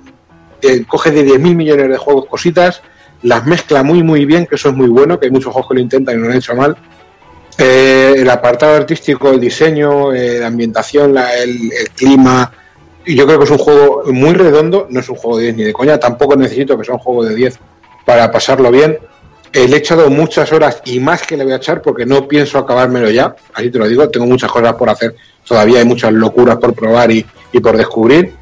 eh, 0.62 0.84
coge 0.86 1.10
de 1.10 1.24
10.000 1.24 1.54
millones 1.54 1.88
de 1.88 1.96
juegos 1.96 2.26
cositas, 2.26 2.82
las 3.22 3.46
mezcla 3.46 3.82
muy 3.82 4.02
muy 4.02 4.24
bien, 4.24 4.46
que 4.46 4.54
eso 4.56 4.68
es 4.68 4.74
muy 4.74 4.88
bueno, 4.88 5.18
que 5.18 5.26
hay 5.26 5.32
muchos 5.32 5.52
juegos 5.52 5.68
que 5.68 5.74
lo 5.74 5.80
intentan 5.80 6.14
y 6.14 6.18
no 6.18 6.24
lo 6.26 6.32
han 6.32 6.38
hecho 6.38 6.54
mal. 6.54 6.76
Eh, 7.58 8.14
el 8.18 8.30
apartado 8.30 8.76
artístico, 8.76 9.30
el 9.30 9.40
diseño, 9.40 10.12
eh, 10.12 10.38
la 10.38 10.46
ambientación, 10.46 11.12
la- 11.14 11.36
el, 11.42 11.72
el 11.72 11.90
clima, 11.90 12.52
yo 13.04 13.26
creo 13.26 13.38
que 13.38 13.44
es 13.44 13.50
un 13.50 13.58
juego 13.58 14.02
muy 14.12 14.34
redondo, 14.34 14.86
no 14.90 15.00
es 15.00 15.08
un 15.08 15.16
juego 15.16 15.38
de 15.38 15.44
10 15.44 15.56
ni 15.56 15.64
de 15.64 15.72
coña, 15.72 15.98
tampoco 15.98 16.36
necesito 16.36 16.78
que 16.78 16.84
sea 16.84 16.94
un 16.94 17.00
juego 17.00 17.24
de 17.24 17.34
10 17.34 17.58
para 18.04 18.30
pasarlo 18.30 18.70
bien. 18.70 18.98
Le 19.52 19.62
he 19.64 19.76
echado 19.76 20.10
muchas 20.10 20.52
horas 20.52 20.82
y 20.84 21.00
más 21.00 21.22
que 21.26 21.36
le 21.36 21.42
voy 21.42 21.54
a 21.54 21.56
echar 21.56 21.80
porque 21.80 22.04
no 22.04 22.28
pienso 22.28 22.58
acabármelo 22.58 23.10
ya. 23.10 23.34
Así 23.54 23.70
te 23.70 23.78
lo 23.78 23.88
digo, 23.88 24.08
tengo 24.10 24.26
muchas 24.26 24.52
cosas 24.52 24.74
por 24.74 24.90
hacer. 24.90 25.16
Todavía 25.46 25.78
hay 25.78 25.86
muchas 25.86 26.12
locuras 26.12 26.58
por 26.58 26.74
probar 26.74 27.10
y, 27.10 27.24
y 27.50 27.58
por 27.60 27.76
descubrir. 27.76 28.34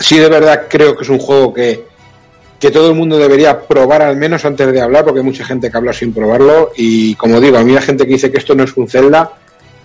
Sí, 0.00 0.18
de 0.18 0.28
verdad 0.28 0.62
creo 0.68 0.96
que 0.96 1.04
es 1.04 1.08
un 1.10 1.18
juego 1.18 1.52
que, 1.54 1.84
que 2.58 2.70
todo 2.70 2.88
el 2.88 2.94
mundo 2.96 3.18
debería 3.18 3.60
probar 3.60 4.00
al 4.02 4.16
menos 4.16 4.44
antes 4.46 4.72
de 4.72 4.80
hablar, 4.80 5.04
porque 5.04 5.20
hay 5.20 5.24
mucha 5.26 5.44
gente 5.44 5.70
que 5.70 5.76
habla 5.76 5.92
sin 5.92 6.12
probarlo. 6.12 6.72
Y 6.76 7.14
como 7.16 7.38
digo, 7.40 7.58
a 7.58 7.62
mí 7.62 7.72
la 7.72 7.82
gente 7.82 8.06
que 8.06 8.14
dice 8.14 8.32
que 8.32 8.38
esto 8.38 8.54
no 8.54 8.64
es 8.64 8.74
un 8.76 8.88
Zelda, 8.88 9.30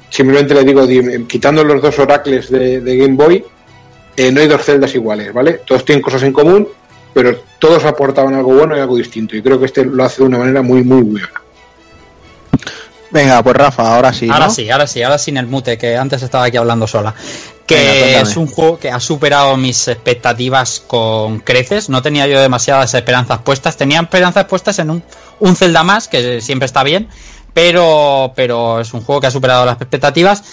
simplemente 0.10 0.54
le 0.54 0.64
digo, 0.64 0.88
di- 0.88 1.26
quitando 1.26 1.64
los 1.64 1.82
dos 1.82 2.00
oracles 2.00 2.50
de, 2.50 2.80
de 2.80 2.98
Game 2.98 3.16
Boy, 3.16 3.44
eh, 4.18 4.32
no 4.32 4.40
hay 4.40 4.48
dos 4.48 4.64
celdas 4.64 4.96
iguales, 4.96 5.34
¿vale? 5.34 5.60
Todos 5.68 5.84
tienen 5.84 6.02
cosas 6.02 6.24
en 6.24 6.32
común, 6.32 6.68
pero 7.14 7.38
todos 7.60 7.84
aportaban 7.84 8.34
algo 8.36 8.54
bueno 8.54 8.76
y 8.78 8.80
algo 8.80 8.96
distinto. 8.96 9.36
Y 9.36 9.42
creo 9.42 9.60
que 9.60 9.66
este 9.66 9.84
lo 9.84 10.04
hace 10.06 10.22
de 10.22 10.28
una 10.30 10.38
manera 10.38 10.62
muy, 10.62 10.82
muy 10.84 11.02
buena. 11.02 11.30
Venga, 13.12 13.42
pues 13.44 13.56
Rafa, 13.56 13.96
ahora 13.96 14.12
sí. 14.14 14.30
ahora 14.30 14.50
sí, 14.50 14.70
ahora 14.70 14.88
sí, 14.88 15.02
ahora 15.04 15.18
sin 15.18 15.38
el 15.38 15.48
mute, 15.48 15.78
que 15.78 15.96
antes 15.96 16.22
estaba 16.24 16.46
aquí 16.46 16.58
hablando 16.58 16.88
sola. 16.88 17.14
Que 17.66 17.76
Venga, 17.76 18.22
es 18.22 18.38
un 18.38 18.48
juego 18.48 18.78
que 18.78 18.92
ha 18.92 19.00
superado 19.00 19.58
mis 19.58 19.88
expectativas 19.88 20.84
con 20.86 21.40
creces. 21.40 21.90
No 21.90 22.02
tenía 22.02 22.28
yo 22.28 22.40
demasiadas 22.40 22.94
esperanzas 22.94 23.40
puestas. 23.40 23.76
Tenía 23.76 24.00
esperanzas 24.02 24.46
puestas 24.46 24.78
en 24.80 24.92
un, 24.92 25.04
un 25.40 25.56
Zelda 25.56 25.84
más, 25.84 26.08
que 26.08 26.42
siempre 26.42 26.68
está 26.68 26.84
bien. 26.84 27.10
Pero, 27.54 28.34
pero 28.36 28.82
es 28.82 28.94
un 28.94 29.02
juego 29.02 29.22
que 29.22 29.28
ha 29.28 29.32
superado 29.32 29.66
las 29.66 29.82
expectativas. 29.82 30.44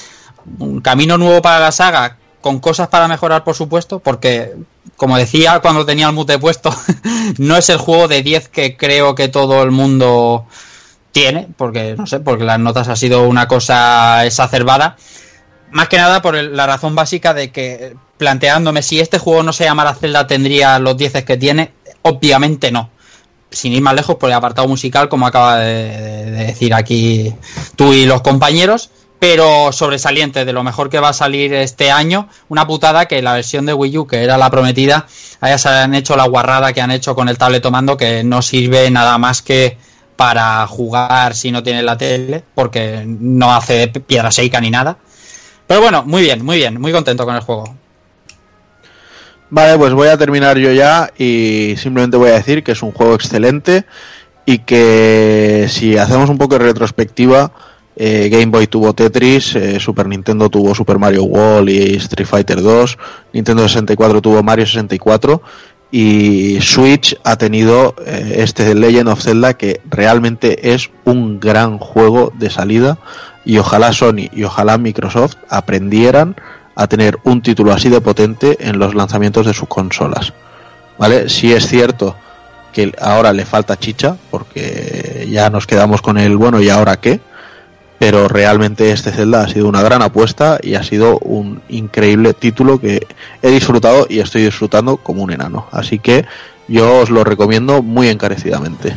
Un 0.58 0.80
camino 0.80 1.18
nuevo 1.18 1.42
para 1.42 1.60
la 1.60 1.72
saga, 1.72 2.16
con 2.42 2.58
cosas 2.58 2.88
para 2.88 3.08
mejorar, 3.08 3.44
por 3.44 3.54
supuesto, 3.54 4.00
porque, 4.00 4.54
como 4.96 5.16
decía 5.16 5.60
cuando 5.60 5.86
tenía 5.86 6.08
el 6.08 6.12
mute 6.12 6.38
puesto, 6.38 6.74
no 7.38 7.56
es 7.56 7.70
el 7.70 7.78
juego 7.78 8.08
de 8.08 8.22
10 8.22 8.48
que 8.48 8.76
creo 8.76 9.14
que 9.14 9.28
todo 9.28 9.62
el 9.62 9.70
mundo 9.70 10.46
tiene, 11.12 11.48
porque 11.56 11.94
no 11.96 12.06
sé, 12.06 12.20
porque 12.20 12.44
las 12.44 12.58
notas 12.58 12.88
ha 12.88 12.96
sido 12.96 13.28
una 13.28 13.46
cosa 13.46 14.26
exacerbada. 14.26 14.96
Más 15.72 15.88
que 15.88 15.96
nada 15.96 16.22
por 16.22 16.34
la 16.34 16.66
razón 16.66 16.94
básica 16.94 17.34
de 17.34 17.50
que 17.50 17.94
planteándome 18.18 18.82
si 18.82 19.00
este 19.00 19.18
juego 19.18 19.42
no 19.42 19.52
se 19.52 19.64
llamara 19.64 19.94
Zelda 19.94 20.26
tendría 20.26 20.78
los 20.78 20.96
10 20.96 21.24
que 21.24 21.36
tiene, 21.36 21.72
obviamente 22.02 22.70
no. 22.70 22.90
Sin 23.50 23.72
ir 23.72 23.82
más 23.82 23.94
lejos 23.94 24.16
por 24.16 24.28
el 24.30 24.34
apartado 24.34 24.68
musical, 24.68 25.08
como 25.08 25.26
acaba 25.26 25.58
de, 25.58 25.74
de- 26.00 26.30
de 26.30 26.44
decir 26.46 26.72
aquí 26.74 27.34
tú 27.76 27.92
y 27.92 28.06
los 28.06 28.22
compañeros, 28.22 28.90
pero 29.18 29.72
sobresaliente 29.72 30.44
de 30.44 30.52
lo 30.52 30.62
mejor 30.64 30.88
que 30.90 30.98
va 31.00 31.10
a 31.10 31.12
salir 31.12 31.52
este 31.54 31.90
año. 31.90 32.28
Una 32.48 32.66
putada 32.66 33.06
que 33.06 33.22
la 33.22 33.34
versión 33.34 33.66
de 33.66 33.72
Wii 33.74 33.98
U, 33.98 34.06
que 34.06 34.24
era 34.24 34.36
la 34.38 34.50
prometida, 34.50 35.06
hayan 35.40 35.94
hecho 35.94 36.16
la 36.16 36.26
guarrada 36.26 36.72
que 36.72 36.80
han 36.80 36.90
hecho 36.90 37.14
con 37.14 37.28
el 37.28 37.38
tabletomando, 37.38 37.96
que 37.96 38.24
no 38.24 38.42
sirve 38.42 38.90
nada 38.90 39.18
más 39.18 39.42
que 39.42 39.76
para 40.16 40.66
jugar 40.66 41.34
si 41.34 41.50
no 41.50 41.62
tienes 41.62 41.84
la 41.84 41.96
tele, 41.96 42.42
porque 42.54 43.04
no 43.06 43.54
hace 43.54 43.88
piedra 43.88 44.30
seca 44.30 44.60
ni 44.60 44.70
nada. 44.70 44.98
Pero 45.72 45.80
bueno, 45.80 46.04
muy 46.04 46.20
bien, 46.20 46.44
muy 46.44 46.58
bien, 46.58 46.78
muy 46.78 46.92
contento 46.92 47.24
con 47.24 47.34
el 47.34 47.40
juego. 47.40 47.64
Vale, 49.48 49.78
pues 49.78 49.94
voy 49.94 50.08
a 50.08 50.18
terminar 50.18 50.58
yo 50.58 50.70
ya 50.70 51.10
y 51.16 51.76
simplemente 51.78 52.18
voy 52.18 52.28
a 52.28 52.34
decir 52.34 52.62
que 52.62 52.72
es 52.72 52.82
un 52.82 52.92
juego 52.92 53.14
excelente 53.14 53.86
y 54.44 54.58
que 54.58 55.68
si 55.70 55.96
hacemos 55.96 56.28
un 56.28 56.36
poco 56.36 56.58
de 56.58 56.64
retrospectiva, 56.66 57.52
eh, 57.96 58.28
Game 58.30 58.48
Boy 58.48 58.66
tuvo 58.66 58.92
Tetris, 58.92 59.56
eh, 59.56 59.80
Super 59.80 60.08
Nintendo 60.08 60.50
tuvo 60.50 60.74
Super 60.74 60.98
Mario 60.98 61.24
World 61.24 61.70
y 61.70 61.94
Street 61.94 62.28
Fighter 62.28 62.60
2, 62.60 62.98
Nintendo 63.32 63.66
64 63.66 64.20
tuvo 64.20 64.42
Mario 64.42 64.66
64 64.66 65.40
y 65.90 66.58
Switch 66.60 67.16
ha 67.24 67.36
tenido 67.36 67.94
eh, 68.04 68.34
este 68.40 68.74
Legend 68.74 69.08
of 69.08 69.22
Zelda 69.22 69.54
que 69.54 69.80
realmente 69.88 70.74
es 70.74 70.90
un 71.06 71.40
gran 71.40 71.78
juego 71.78 72.30
de 72.38 72.50
salida 72.50 72.98
y 73.44 73.58
ojalá 73.58 73.92
Sony 73.92 74.28
y 74.32 74.44
ojalá 74.44 74.78
Microsoft 74.78 75.36
aprendieran 75.48 76.36
a 76.74 76.86
tener 76.86 77.18
un 77.24 77.42
título 77.42 77.72
así 77.72 77.88
de 77.88 78.00
potente 78.00 78.56
en 78.60 78.78
los 78.78 78.94
lanzamientos 78.94 79.46
de 79.46 79.54
sus 79.54 79.68
consolas. 79.68 80.32
¿Vale? 80.98 81.28
Si 81.28 81.52
es 81.52 81.66
cierto 81.66 82.16
que 82.72 82.92
ahora 83.00 83.32
le 83.32 83.44
falta 83.44 83.78
chicha, 83.78 84.16
porque 84.30 85.28
ya 85.30 85.50
nos 85.50 85.66
quedamos 85.66 86.00
con 86.00 86.18
el 86.18 86.36
bueno 86.36 86.60
y 86.60 86.70
ahora 86.70 86.98
qué, 86.98 87.20
pero 87.98 88.26
realmente 88.26 88.90
este 88.90 89.12
Zelda 89.12 89.42
ha 89.42 89.48
sido 89.48 89.68
una 89.68 89.82
gran 89.82 90.02
apuesta 90.02 90.58
y 90.60 90.74
ha 90.74 90.82
sido 90.82 91.18
un 91.18 91.62
increíble 91.68 92.34
título 92.34 92.80
que 92.80 93.06
he 93.42 93.50
disfrutado 93.50 94.06
y 94.08 94.18
estoy 94.18 94.42
disfrutando 94.42 94.96
como 94.96 95.22
un 95.22 95.32
enano. 95.32 95.68
Así 95.70 95.98
que 95.98 96.24
yo 96.66 97.00
os 97.00 97.10
lo 97.10 97.22
recomiendo 97.22 97.82
muy 97.82 98.08
encarecidamente. 98.08 98.96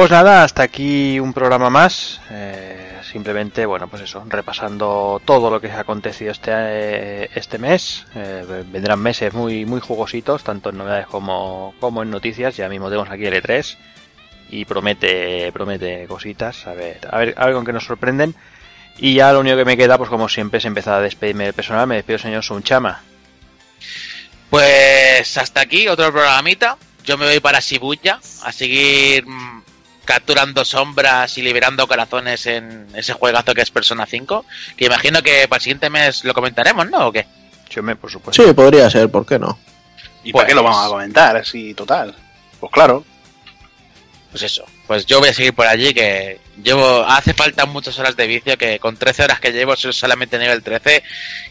Pues 0.00 0.12
nada, 0.12 0.44
hasta 0.44 0.62
aquí 0.62 1.20
un 1.20 1.34
programa 1.34 1.68
más. 1.68 2.22
Eh, 2.30 3.00
simplemente, 3.02 3.66
bueno, 3.66 3.86
pues 3.86 4.00
eso, 4.00 4.24
repasando 4.26 5.20
todo 5.26 5.50
lo 5.50 5.60
que 5.60 5.70
ha 5.70 5.80
acontecido 5.80 6.32
este, 6.32 6.52
eh, 6.54 7.30
este 7.34 7.58
mes. 7.58 8.06
Eh, 8.14 8.64
vendrán 8.72 8.98
meses 8.98 9.34
muy, 9.34 9.66
muy 9.66 9.78
jugositos, 9.82 10.42
tanto 10.42 10.70
en 10.70 10.78
novedades 10.78 11.06
como, 11.06 11.74
como 11.80 12.02
en 12.02 12.08
noticias. 12.08 12.56
Ya 12.56 12.70
mismo 12.70 12.88
tenemos 12.88 13.10
aquí 13.10 13.26
el 13.26 13.34
E3 13.34 13.76
y 14.48 14.64
promete, 14.64 15.52
promete 15.52 16.06
cositas. 16.06 16.66
A 16.66 16.72
ver, 16.72 17.00
a 17.10 17.18
ver, 17.18 17.34
a 17.36 17.44
ver 17.44 17.54
con 17.54 17.66
qué 17.66 17.74
nos 17.74 17.84
sorprenden. 17.84 18.34
Y 18.96 19.16
ya 19.16 19.34
lo 19.34 19.40
único 19.40 19.58
que 19.58 19.66
me 19.66 19.76
queda, 19.76 19.98
pues 19.98 20.08
como 20.08 20.30
siempre, 20.30 20.60
es 20.60 20.64
empezar 20.64 20.94
a 20.94 21.02
despedirme 21.02 21.44
del 21.44 21.52
personal. 21.52 21.86
Me 21.86 21.96
despido, 21.96 22.18
señor 22.18 22.42
Sunchama. 22.42 23.02
Pues 24.48 25.36
hasta 25.36 25.60
aquí, 25.60 25.88
otro 25.88 26.10
programita. 26.10 26.78
Yo 27.04 27.18
me 27.18 27.26
voy 27.26 27.40
para 27.40 27.60
Shibuya 27.60 28.18
a 28.44 28.52
seguir 28.52 29.26
mm, 29.26 29.59
capturando 30.10 30.64
sombras 30.64 31.38
y 31.38 31.42
liberando 31.42 31.86
corazones 31.86 32.44
en 32.46 32.88
ese 32.94 33.12
juegazo 33.12 33.54
que 33.54 33.62
es 33.62 33.70
Persona 33.70 34.06
5. 34.06 34.44
Que 34.76 34.86
imagino 34.86 35.22
que 35.22 35.46
para 35.48 35.58
el 35.58 35.62
siguiente 35.62 35.88
mes 35.88 36.24
lo 36.24 36.34
comentaremos, 36.34 36.90
¿no? 36.90 37.06
¿O 37.08 37.12
qué? 37.12 37.26
Me, 37.80 37.94
por 37.94 38.10
supuesto. 38.10 38.42
Sí, 38.44 38.52
podría 38.52 38.90
ser, 38.90 39.08
¿por 39.08 39.24
qué 39.24 39.38
no? 39.38 39.56
¿Y 40.24 40.32
para 40.32 40.46
qué 40.48 40.54
lo 40.54 40.62
Pues- 40.62 40.72
vamos 40.74 40.86
a 40.86 40.88
comentar 40.90 41.36
así 41.36 41.72
total? 41.74 42.14
Pues 42.58 42.72
claro. 42.72 43.04
Pues 44.32 44.42
eso. 44.42 44.64
Pues 44.88 45.06
yo 45.06 45.20
voy 45.20 45.28
a 45.28 45.34
seguir 45.34 45.54
por 45.54 45.66
allí 45.66 45.94
que 45.94 46.40
llevo... 46.62 47.04
Hace 47.06 47.32
falta 47.32 47.66
muchas 47.66 47.96
horas 48.00 48.16
de 48.16 48.26
vicio 48.26 48.58
que 48.58 48.80
con 48.80 48.96
13 48.96 49.22
horas 49.24 49.38
que 49.38 49.52
llevo 49.52 49.76
soy 49.76 49.92
solamente 49.92 50.38
nivel 50.38 50.62
13 50.64 51.02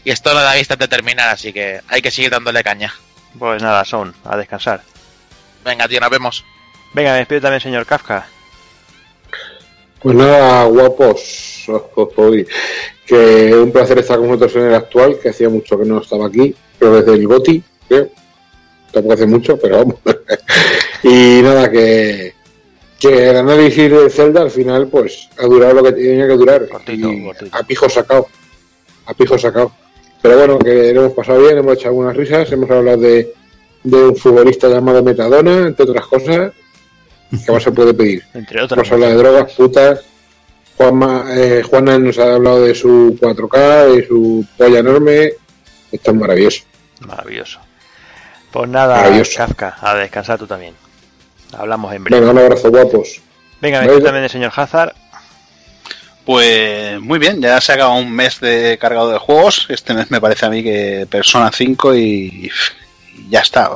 y 0.04 0.10
esto 0.10 0.34
no 0.34 0.40
da 0.40 0.54
vista 0.54 0.76
de 0.76 0.88
terminar, 0.88 1.30
así 1.30 1.52
que 1.52 1.80
hay 1.88 2.02
que 2.02 2.10
seguir 2.10 2.30
dándole 2.30 2.62
caña. 2.62 2.92
Pues 3.38 3.62
nada, 3.62 3.84
son, 3.86 4.14
a 4.24 4.36
descansar. 4.36 4.82
Venga, 5.64 5.88
tío, 5.88 6.00
nos 6.00 6.10
vemos. 6.10 6.44
Venga, 6.92 7.12
me 7.12 7.18
despido 7.18 7.40
también, 7.42 7.60
señor 7.60 7.86
Kafka. 7.86 8.26
Pues 10.02 10.16
nada, 10.16 10.64
guapos, 10.64 11.66
hoy 12.16 12.46
que 13.04 13.52
un 13.54 13.72
placer 13.72 13.98
estar 13.98 14.18
con 14.18 14.28
vosotros 14.28 14.54
en 14.56 14.68
el 14.68 14.74
actual, 14.74 15.18
que 15.18 15.30
hacía 15.30 15.48
mucho 15.48 15.76
que 15.76 15.84
no 15.84 16.00
estaba 16.00 16.26
aquí, 16.26 16.54
pero 16.78 17.02
desde 17.02 17.14
el 17.14 17.26
GOTI, 17.26 17.62
creo. 17.88 18.08
Tampoco 18.92 19.14
hace 19.14 19.26
mucho, 19.26 19.58
pero 19.58 19.78
vamos. 19.78 19.96
y 21.02 21.42
nada, 21.42 21.68
que, 21.70 22.34
que 23.00 23.30
el 23.30 23.36
análisis 23.36 23.90
de 23.90 24.10
Zelda 24.10 24.42
al 24.42 24.50
final 24.50 24.86
pues 24.86 25.28
ha 25.38 25.46
durado 25.46 25.74
lo 25.74 25.82
que 25.82 25.92
tenía 25.92 26.28
que 26.28 26.36
durar. 26.36 26.68
Cortito, 26.68 27.08
cortito. 27.24 27.56
A 27.56 27.62
pijo 27.64 27.88
sacado. 27.88 28.28
A 29.06 29.14
pijo 29.14 29.36
sacado. 29.36 29.72
Pero 30.22 30.38
bueno, 30.38 30.58
que 30.60 30.94
lo 30.94 31.00
hemos 31.02 31.14
pasado 31.14 31.40
bien, 31.40 31.58
hemos 31.58 31.74
hecho 31.74 31.88
algunas 31.88 32.16
risas, 32.16 32.50
hemos 32.52 32.70
hablado 32.70 32.98
de, 32.98 33.34
de 33.82 33.96
un 34.04 34.16
futbolista 34.16 34.68
llamado 34.68 35.02
Metadona, 35.02 35.66
entre 35.66 35.84
otras 35.84 36.06
cosas. 36.06 36.52
¿Qué 37.46 37.52
más 37.52 37.62
se 37.62 37.72
puede 37.72 37.94
pedir? 37.94 38.24
Entre 38.34 38.62
otras. 38.62 38.78
Hemos 38.78 38.92
hablado 38.92 39.12
de 39.12 39.18
drogas, 39.18 39.52
putas. 39.52 40.00
Juanma, 40.76 41.24
eh, 41.30 41.62
Juana 41.62 41.98
nos 41.98 42.18
ha 42.18 42.34
hablado 42.34 42.62
de 42.64 42.74
su 42.74 43.16
4K, 43.20 43.94
de 43.96 44.06
su 44.06 44.46
polla 44.56 44.78
enorme. 44.78 45.32
Esto 45.92 46.10
es 46.10 46.16
maravilloso. 46.16 46.62
Maravilloso. 47.00 47.60
Pues 48.50 48.68
nada, 48.68 48.96
Maravilloso. 48.96 49.36
Kafka, 49.36 49.76
a 49.80 49.94
descansar 49.96 50.38
tú 50.38 50.46
también. 50.46 50.74
Hablamos 51.52 51.92
en 51.94 52.04
breve. 52.04 52.20
Venga, 52.20 52.32
un 52.32 52.38
abrazo, 52.38 52.70
guapos. 52.70 53.20
Venga, 53.60 53.80
Venga. 53.80 54.04
también 54.04 54.24
el 54.24 54.30
señor 54.30 54.52
Hazard. 54.56 54.94
Pues 56.24 57.00
muy 57.00 57.18
bien, 57.18 57.40
ya 57.40 57.60
se 57.60 57.72
ha 57.72 57.74
acabado 57.74 57.98
un 57.98 58.12
mes 58.12 58.40
de 58.40 58.78
cargado 58.80 59.10
de 59.10 59.18
juegos. 59.18 59.66
Este 59.68 59.94
mes 59.94 60.10
me 60.10 60.20
parece 60.20 60.46
a 60.46 60.50
mí 60.50 60.62
que 60.62 61.06
Persona 61.10 61.50
5 61.52 61.94
y, 61.96 62.00
y 62.00 62.50
ya 63.30 63.40
está. 63.40 63.70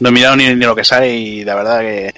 No 0.00 0.08
he 0.08 0.12
mirado 0.12 0.36
ni, 0.36 0.46
ni 0.54 0.64
lo 0.64 0.74
que 0.74 0.84
sale 0.84 1.14
y 1.14 1.44
la 1.44 1.54
verdad 1.54 1.80
que 1.80 2.14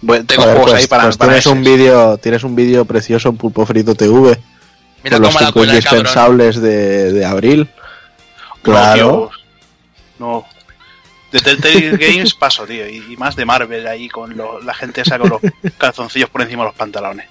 bueno, 0.00 0.24
tengo 0.26 0.42
juegos 0.42 0.62
pues- 0.70 0.74
ahí 0.82 0.86
para, 0.86 1.04
pues 1.04 1.16
para 1.16 1.32
tienes 1.32 1.46
un 1.46 1.62
vídeo 1.64 2.18
tienes 2.18 2.44
un 2.44 2.54
vídeo 2.54 2.84
precioso 2.84 3.28
en 3.28 3.36
Pulpo 3.36 3.66
Frito 3.66 3.94
TV 3.94 4.38
Mira 5.04 5.16
con 5.18 5.22
los 5.26 5.36
cinco 5.36 5.64
indispensables 5.64 6.60
de, 6.60 7.12
de 7.12 7.24
abril. 7.24 7.68
No, 7.68 8.62
Claro. 8.62 9.30
tío, 9.30 9.30
no. 10.18 10.46
De 11.30 11.38
Telltale 11.40 11.90
Games 11.98 12.34
paso, 12.34 12.64
tío, 12.66 12.88
y, 12.88 13.12
y 13.12 13.16
más 13.16 13.36
de 13.36 13.44
Marvel 13.44 13.86
ahí 13.86 14.08
con 14.08 14.36
lo- 14.36 14.60
la 14.60 14.74
gente 14.74 15.02
esa 15.02 15.18
con 15.18 15.28
los 15.30 15.40
calzoncillos 15.78 16.28
por 16.30 16.42
encima 16.42 16.62
de 16.64 16.68
los 16.70 16.74
pantalones. 16.74 17.26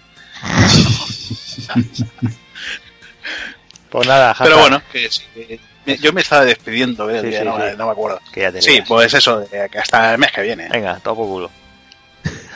Pues 3.90 4.08
nada, 4.08 4.32
Hazard. 4.32 4.48
Pero 4.48 4.60
bueno, 4.60 4.82
que 4.92 5.10
sí, 5.10 5.22
que- 5.36 5.98
yo 6.00 6.12
me 6.12 6.22
estaba 6.22 6.44
despidiendo, 6.44 7.10
eh, 7.10 7.22
Sí, 7.22 7.46
no, 7.46 7.56
sí. 7.56 7.62
me- 7.64 7.76
no 7.76 7.86
me 7.86 7.92
acuerdo. 7.92 8.20
Que 8.34 8.42
ya 8.42 8.52
te 8.52 8.62
Sí, 8.62 8.82
pues 8.88 9.14
eso, 9.14 9.40
de 9.40 9.70
que 9.70 9.80
hasta 9.80 10.12
el 10.14 10.18
mes 10.20 10.32
que 10.32 10.42
viene. 10.42 10.68
Venga, 10.70 11.00
todo 11.02 11.16
por 11.16 11.28
culo. 11.28 11.52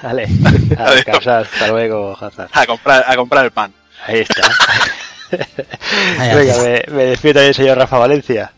Vale, 0.01 0.27
a 0.77 0.91
descansar. 0.91 1.47
Hasta 1.51 1.67
luego, 1.67 2.17
Hazard. 2.19 2.49
A 2.53 2.65
comprar, 2.65 3.03
a 3.07 3.15
comprar 3.15 3.45
el 3.45 3.51
pan. 3.51 3.73
Ahí 4.05 4.19
está. 4.21 4.41
Venga, 6.35 6.57
me, 6.57 6.83
me 6.93 7.03
despido 7.05 7.35
también 7.35 7.49
el 7.49 7.55
señor 7.55 7.77
Rafa 7.77 7.97
Valencia. 7.99 8.51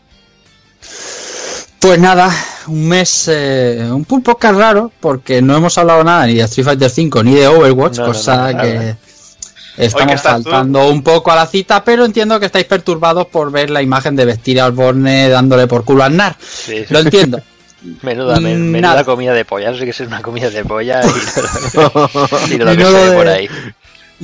Pues 1.78 1.98
nada, 1.98 2.34
un 2.68 2.88
mes, 2.88 3.28
eh, 3.30 3.86
un 3.90 4.04
podcast 4.06 4.58
raro, 4.58 4.90
porque 5.00 5.42
no 5.42 5.54
hemos 5.54 5.76
hablado 5.76 6.02
nada 6.02 6.26
ni 6.26 6.34
de 6.34 6.42
Street 6.44 6.64
Fighter 6.64 6.90
V 6.90 7.24
ni 7.24 7.34
de 7.34 7.46
Overwatch, 7.46 7.98
No, 7.98 8.06
cosa 8.06 8.52
no, 8.52 8.62
que 8.62 8.96
estamos 9.76 10.22
tú. 10.22 10.28
faltando 10.28 10.88
un 10.88 11.02
poco 11.02 11.30
a 11.30 11.36
la 11.36 11.46
cita, 11.46 11.84
pero 11.84 12.06
entiendo 12.06 12.40
que 12.40 12.46
estáis 12.46 12.64
perturbados 12.64 13.26
por 13.26 13.50
ver 13.50 13.68
la 13.68 13.82
imagen 13.82 14.16
de 14.16 14.24
vestir 14.24 14.60
al 14.62 14.72
Borne 14.72 15.28
dándole 15.28 15.66
por 15.66 15.84
culo 15.84 16.04
al 16.04 16.16
Nar. 16.16 16.36
Sí, 16.40 16.84
sí. 16.88 16.94
Lo 16.94 17.00
entiendo. 17.00 17.42
Menuda, 18.02 18.40
men- 18.40 18.68
Mm, 18.68 18.70
menuda 18.70 19.04
comida 19.04 19.32
de 19.34 19.44
polla. 19.44 19.70
Eso 19.70 19.78
sí 19.78 19.84
que 19.84 19.90
es 19.90 20.00
una 20.00 20.22
comida 20.22 20.48
de 20.50 20.64
polla 20.64 21.00
y 21.04 21.08
no, 21.76 22.10
y 22.50 22.58
no 22.58 22.64
lo 22.64 22.70
que 22.76 22.82
no 22.82 22.86
se 22.90 22.92
ve 22.94 23.10
de- 23.10 23.16
por 23.16 23.28
ahí. 23.28 23.48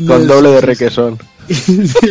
Con 0.06 0.26
doble 0.26 0.50
de 0.50 0.60
requesón. 0.62 1.18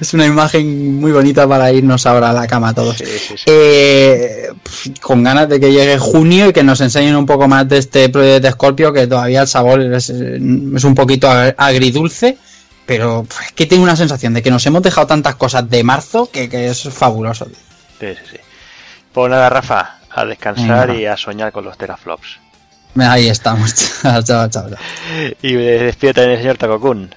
Es 0.00 0.12
una 0.14 0.26
imagen 0.26 0.96
muy 1.00 1.12
bonita 1.12 1.46
para 1.48 1.72
irnos 1.72 2.04
ahora 2.06 2.30
a 2.30 2.32
la 2.32 2.46
cama 2.46 2.74
todos. 2.74 2.96
Sí, 2.98 3.04
sí, 3.06 3.34
sí. 3.36 3.44
Eh, 3.46 4.48
con 5.00 5.22
ganas 5.22 5.48
de 5.48 5.58
que 5.60 5.72
llegue 5.72 5.98
junio 5.98 6.48
y 6.48 6.52
que 6.52 6.62
nos 6.62 6.80
enseñen 6.80 7.16
un 7.16 7.24
poco 7.26 7.48
más 7.48 7.68
de 7.68 7.78
este 7.78 8.08
proyecto 8.08 8.50
Scorpio, 8.50 8.92
que 8.92 9.06
todavía 9.06 9.42
el 9.42 9.48
sabor 9.48 9.80
es, 9.80 10.10
es 10.10 10.84
un 10.84 10.94
poquito 10.94 11.28
ag- 11.28 11.54
agridulce, 11.56 12.36
pero 12.84 13.26
es 13.44 13.52
que 13.52 13.66
tengo 13.66 13.82
una 13.84 13.96
sensación 13.96 14.34
de 14.34 14.42
que 14.42 14.50
nos 14.50 14.66
hemos 14.66 14.82
dejado 14.82 15.06
tantas 15.06 15.36
cosas 15.36 15.68
de 15.70 15.82
marzo 15.84 16.28
que, 16.30 16.48
que 16.48 16.68
es 16.68 16.82
fabuloso. 16.90 17.46
Sí, 18.00 18.06
sí, 18.08 18.22
sí. 18.32 18.36
Pues 19.12 19.30
nada, 19.30 19.48
Rafa, 19.48 19.98
a 20.16 20.24
descansar 20.24 20.88
Venga. 20.88 21.00
y 21.00 21.06
a 21.06 21.16
soñar 21.16 21.52
con 21.52 21.64
los 21.64 21.76
teraflops. 21.76 22.38
Ahí 22.98 23.28
estamos. 23.28 23.74
chao, 24.02 24.22
chao, 24.22 24.48
chao. 24.48 24.64
Y 25.42 25.52
también 25.52 26.30
el 26.30 26.38
señor 26.38 26.56
Takokun. 26.56 27.14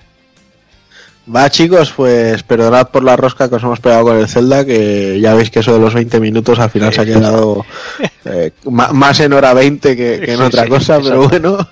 Va 1.33 1.49
chicos, 1.49 1.93
pues 1.95 2.41
perdonad 2.43 2.89
por 2.89 3.03
la 3.03 3.15
rosca 3.15 3.47
que 3.49 3.55
os 3.55 3.63
hemos 3.63 3.79
pegado 3.79 4.03
con 4.03 4.17
el 4.17 4.27
Zelda, 4.27 4.65
que 4.65 5.19
ya 5.21 5.35
veis 5.35 5.51
que 5.51 5.59
eso 5.59 5.73
de 5.73 5.79
los 5.79 5.93
20 5.93 6.19
minutos 6.19 6.57
al 6.59 6.71
final 6.71 6.91
se 6.91 7.01
ha 7.01 7.05
quedado 7.05 7.65
eh, 8.25 8.51
más 8.65 9.19
en 9.19 9.33
hora 9.33 9.53
20 9.53 9.95
que, 9.95 10.19
que 10.21 10.31
en 10.33 10.37
Sí, 10.39 10.43
otra 10.43 10.63
sí, 10.63 10.69
cosa, 10.69 10.99
pero 10.99 11.27
bueno. 11.29 11.69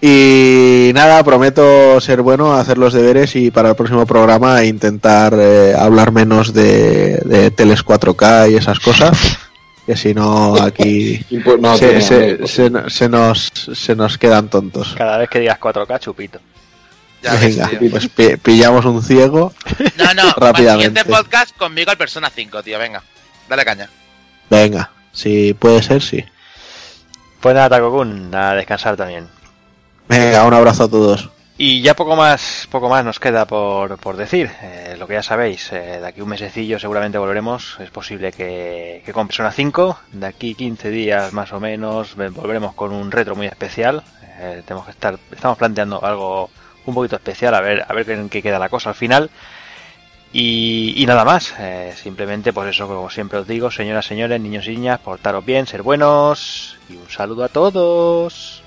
Y 0.00 0.90
nada, 0.94 1.22
prometo 1.24 2.00
ser 2.00 2.22
bueno, 2.22 2.54
hacer 2.54 2.78
los 2.78 2.92
deberes 2.92 3.34
y 3.36 3.50
para 3.50 3.70
el 3.70 3.76
próximo 3.76 4.06
programa 4.06 4.62
intentar 4.64 5.34
eh, 5.38 5.74
hablar 5.78 6.12
menos 6.12 6.52
de, 6.52 7.16
de 7.24 7.50
teles 7.50 7.84
4K 7.84 8.52
y 8.52 8.56
esas 8.56 8.78
cosas, 8.78 9.38
que 9.86 9.96
si 9.96 10.12
no 10.14 10.56
aquí 10.60 11.24
pues, 11.44 11.60
no, 11.60 11.76
se, 11.76 12.00
se- 12.02 12.38
no, 12.38 12.46
se- 12.48 12.90
se 12.90 13.08
nos, 13.08 13.52
se 13.74 13.94
nos 13.96 14.18
quedan 14.18 14.48
tontos. 14.50 14.94
Cada 14.96 15.18
vez 15.18 15.28
que 15.30 15.40
digas 15.40 15.58
4K, 15.60 15.98
chupito. 16.00 16.40
Ya 17.22 17.32
ves, 17.34 17.56
Venga, 17.56 17.68
tío. 17.78 17.90
pues 17.90 18.08
pi- 18.08 18.36
pillamos 18.36 18.84
un 18.84 19.02
ciego. 19.02 19.52
No, 19.96 20.12
no, 20.14 20.32
para 20.34 20.48
el 20.50 20.52
Rápidamente. 20.54 20.88
siguiente 21.00 21.04
podcast 21.04 21.56
conmigo 21.56 21.90
al 21.90 21.96
Persona 21.96 22.30
5, 22.34 22.62
tío, 22.62 22.78
venga. 22.78 23.02
Dale 23.48 23.64
caña. 23.64 23.88
Venga, 24.50 24.90
si 25.12 25.54
puede 25.54 25.82
ser, 25.82 26.02
sí. 26.02 26.24
Pues 27.40 27.54
nada, 27.54 27.68
Takokun, 27.70 28.34
a 28.34 28.54
descansar 28.54 28.96
también. 28.96 29.28
Venga, 30.08 30.44
un 30.44 30.54
abrazo 30.54 30.84
a 30.84 30.88
todos. 30.88 31.30
Y 31.58 31.80
ya 31.80 31.94
poco 31.96 32.16
más, 32.16 32.68
poco 32.70 32.90
más 32.90 33.02
nos 33.02 33.18
queda 33.18 33.46
por, 33.46 33.96
por 33.98 34.16
decir. 34.16 34.50
Eh, 34.62 34.94
lo 34.98 35.06
que 35.06 35.14
ya 35.14 35.22
sabéis, 35.22 35.72
eh, 35.72 36.00
de 36.00 36.06
aquí 36.06 36.20
un 36.20 36.28
mesecillo 36.28 36.78
seguramente 36.78 37.16
volveremos. 37.16 37.78
Es 37.80 37.90
posible 37.90 38.30
que, 38.32 39.02
que 39.06 39.12
con 39.14 39.26
Persona 39.26 39.50
5, 39.50 39.98
de 40.12 40.26
aquí 40.26 40.54
15 40.54 40.90
días 40.90 41.32
más 41.32 41.52
o 41.54 41.60
menos, 41.60 42.14
ve- 42.14 42.28
volveremos 42.28 42.74
con 42.74 42.92
un 42.92 43.10
retro 43.10 43.34
muy 43.36 43.46
especial. 43.46 44.02
Eh, 44.38 44.62
tenemos 44.66 44.84
que 44.84 44.90
estar, 44.92 45.18
estamos 45.32 45.56
planteando 45.56 46.04
algo 46.04 46.50
un 46.84 46.94
poquito 46.94 47.16
especial, 47.16 47.54
a 47.54 47.60
ver, 47.62 47.84
a 47.88 47.92
ver 47.94 48.10
en 48.10 48.28
qué 48.28 48.42
queda 48.42 48.58
la 48.58 48.68
cosa 48.68 48.90
al 48.90 48.94
final. 48.94 49.30
Y, 50.32 51.02
nada 51.06 51.24
más, 51.24 51.54
simplemente 51.94 52.52
pues 52.52 52.68
eso, 52.68 52.86
como 52.86 53.08
siempre 53.08 53.38
os 53.38 53.46
digo, 53.46 53.70
señoras, 53.70 54.04
señores, 54.04 54.38
niños 54.38 54.66
y 54.66 54.72
niñas, 54.72 54.98
portaros 54.98 55.42
bien, 55.46 55.66
ser 55.66 55.80
buenos 55.82 56.76
y 56.90 56.96
un 56.96 57.08
saludo 57.08 57.44
a 57.44 57.48
todos. 57.48 58.62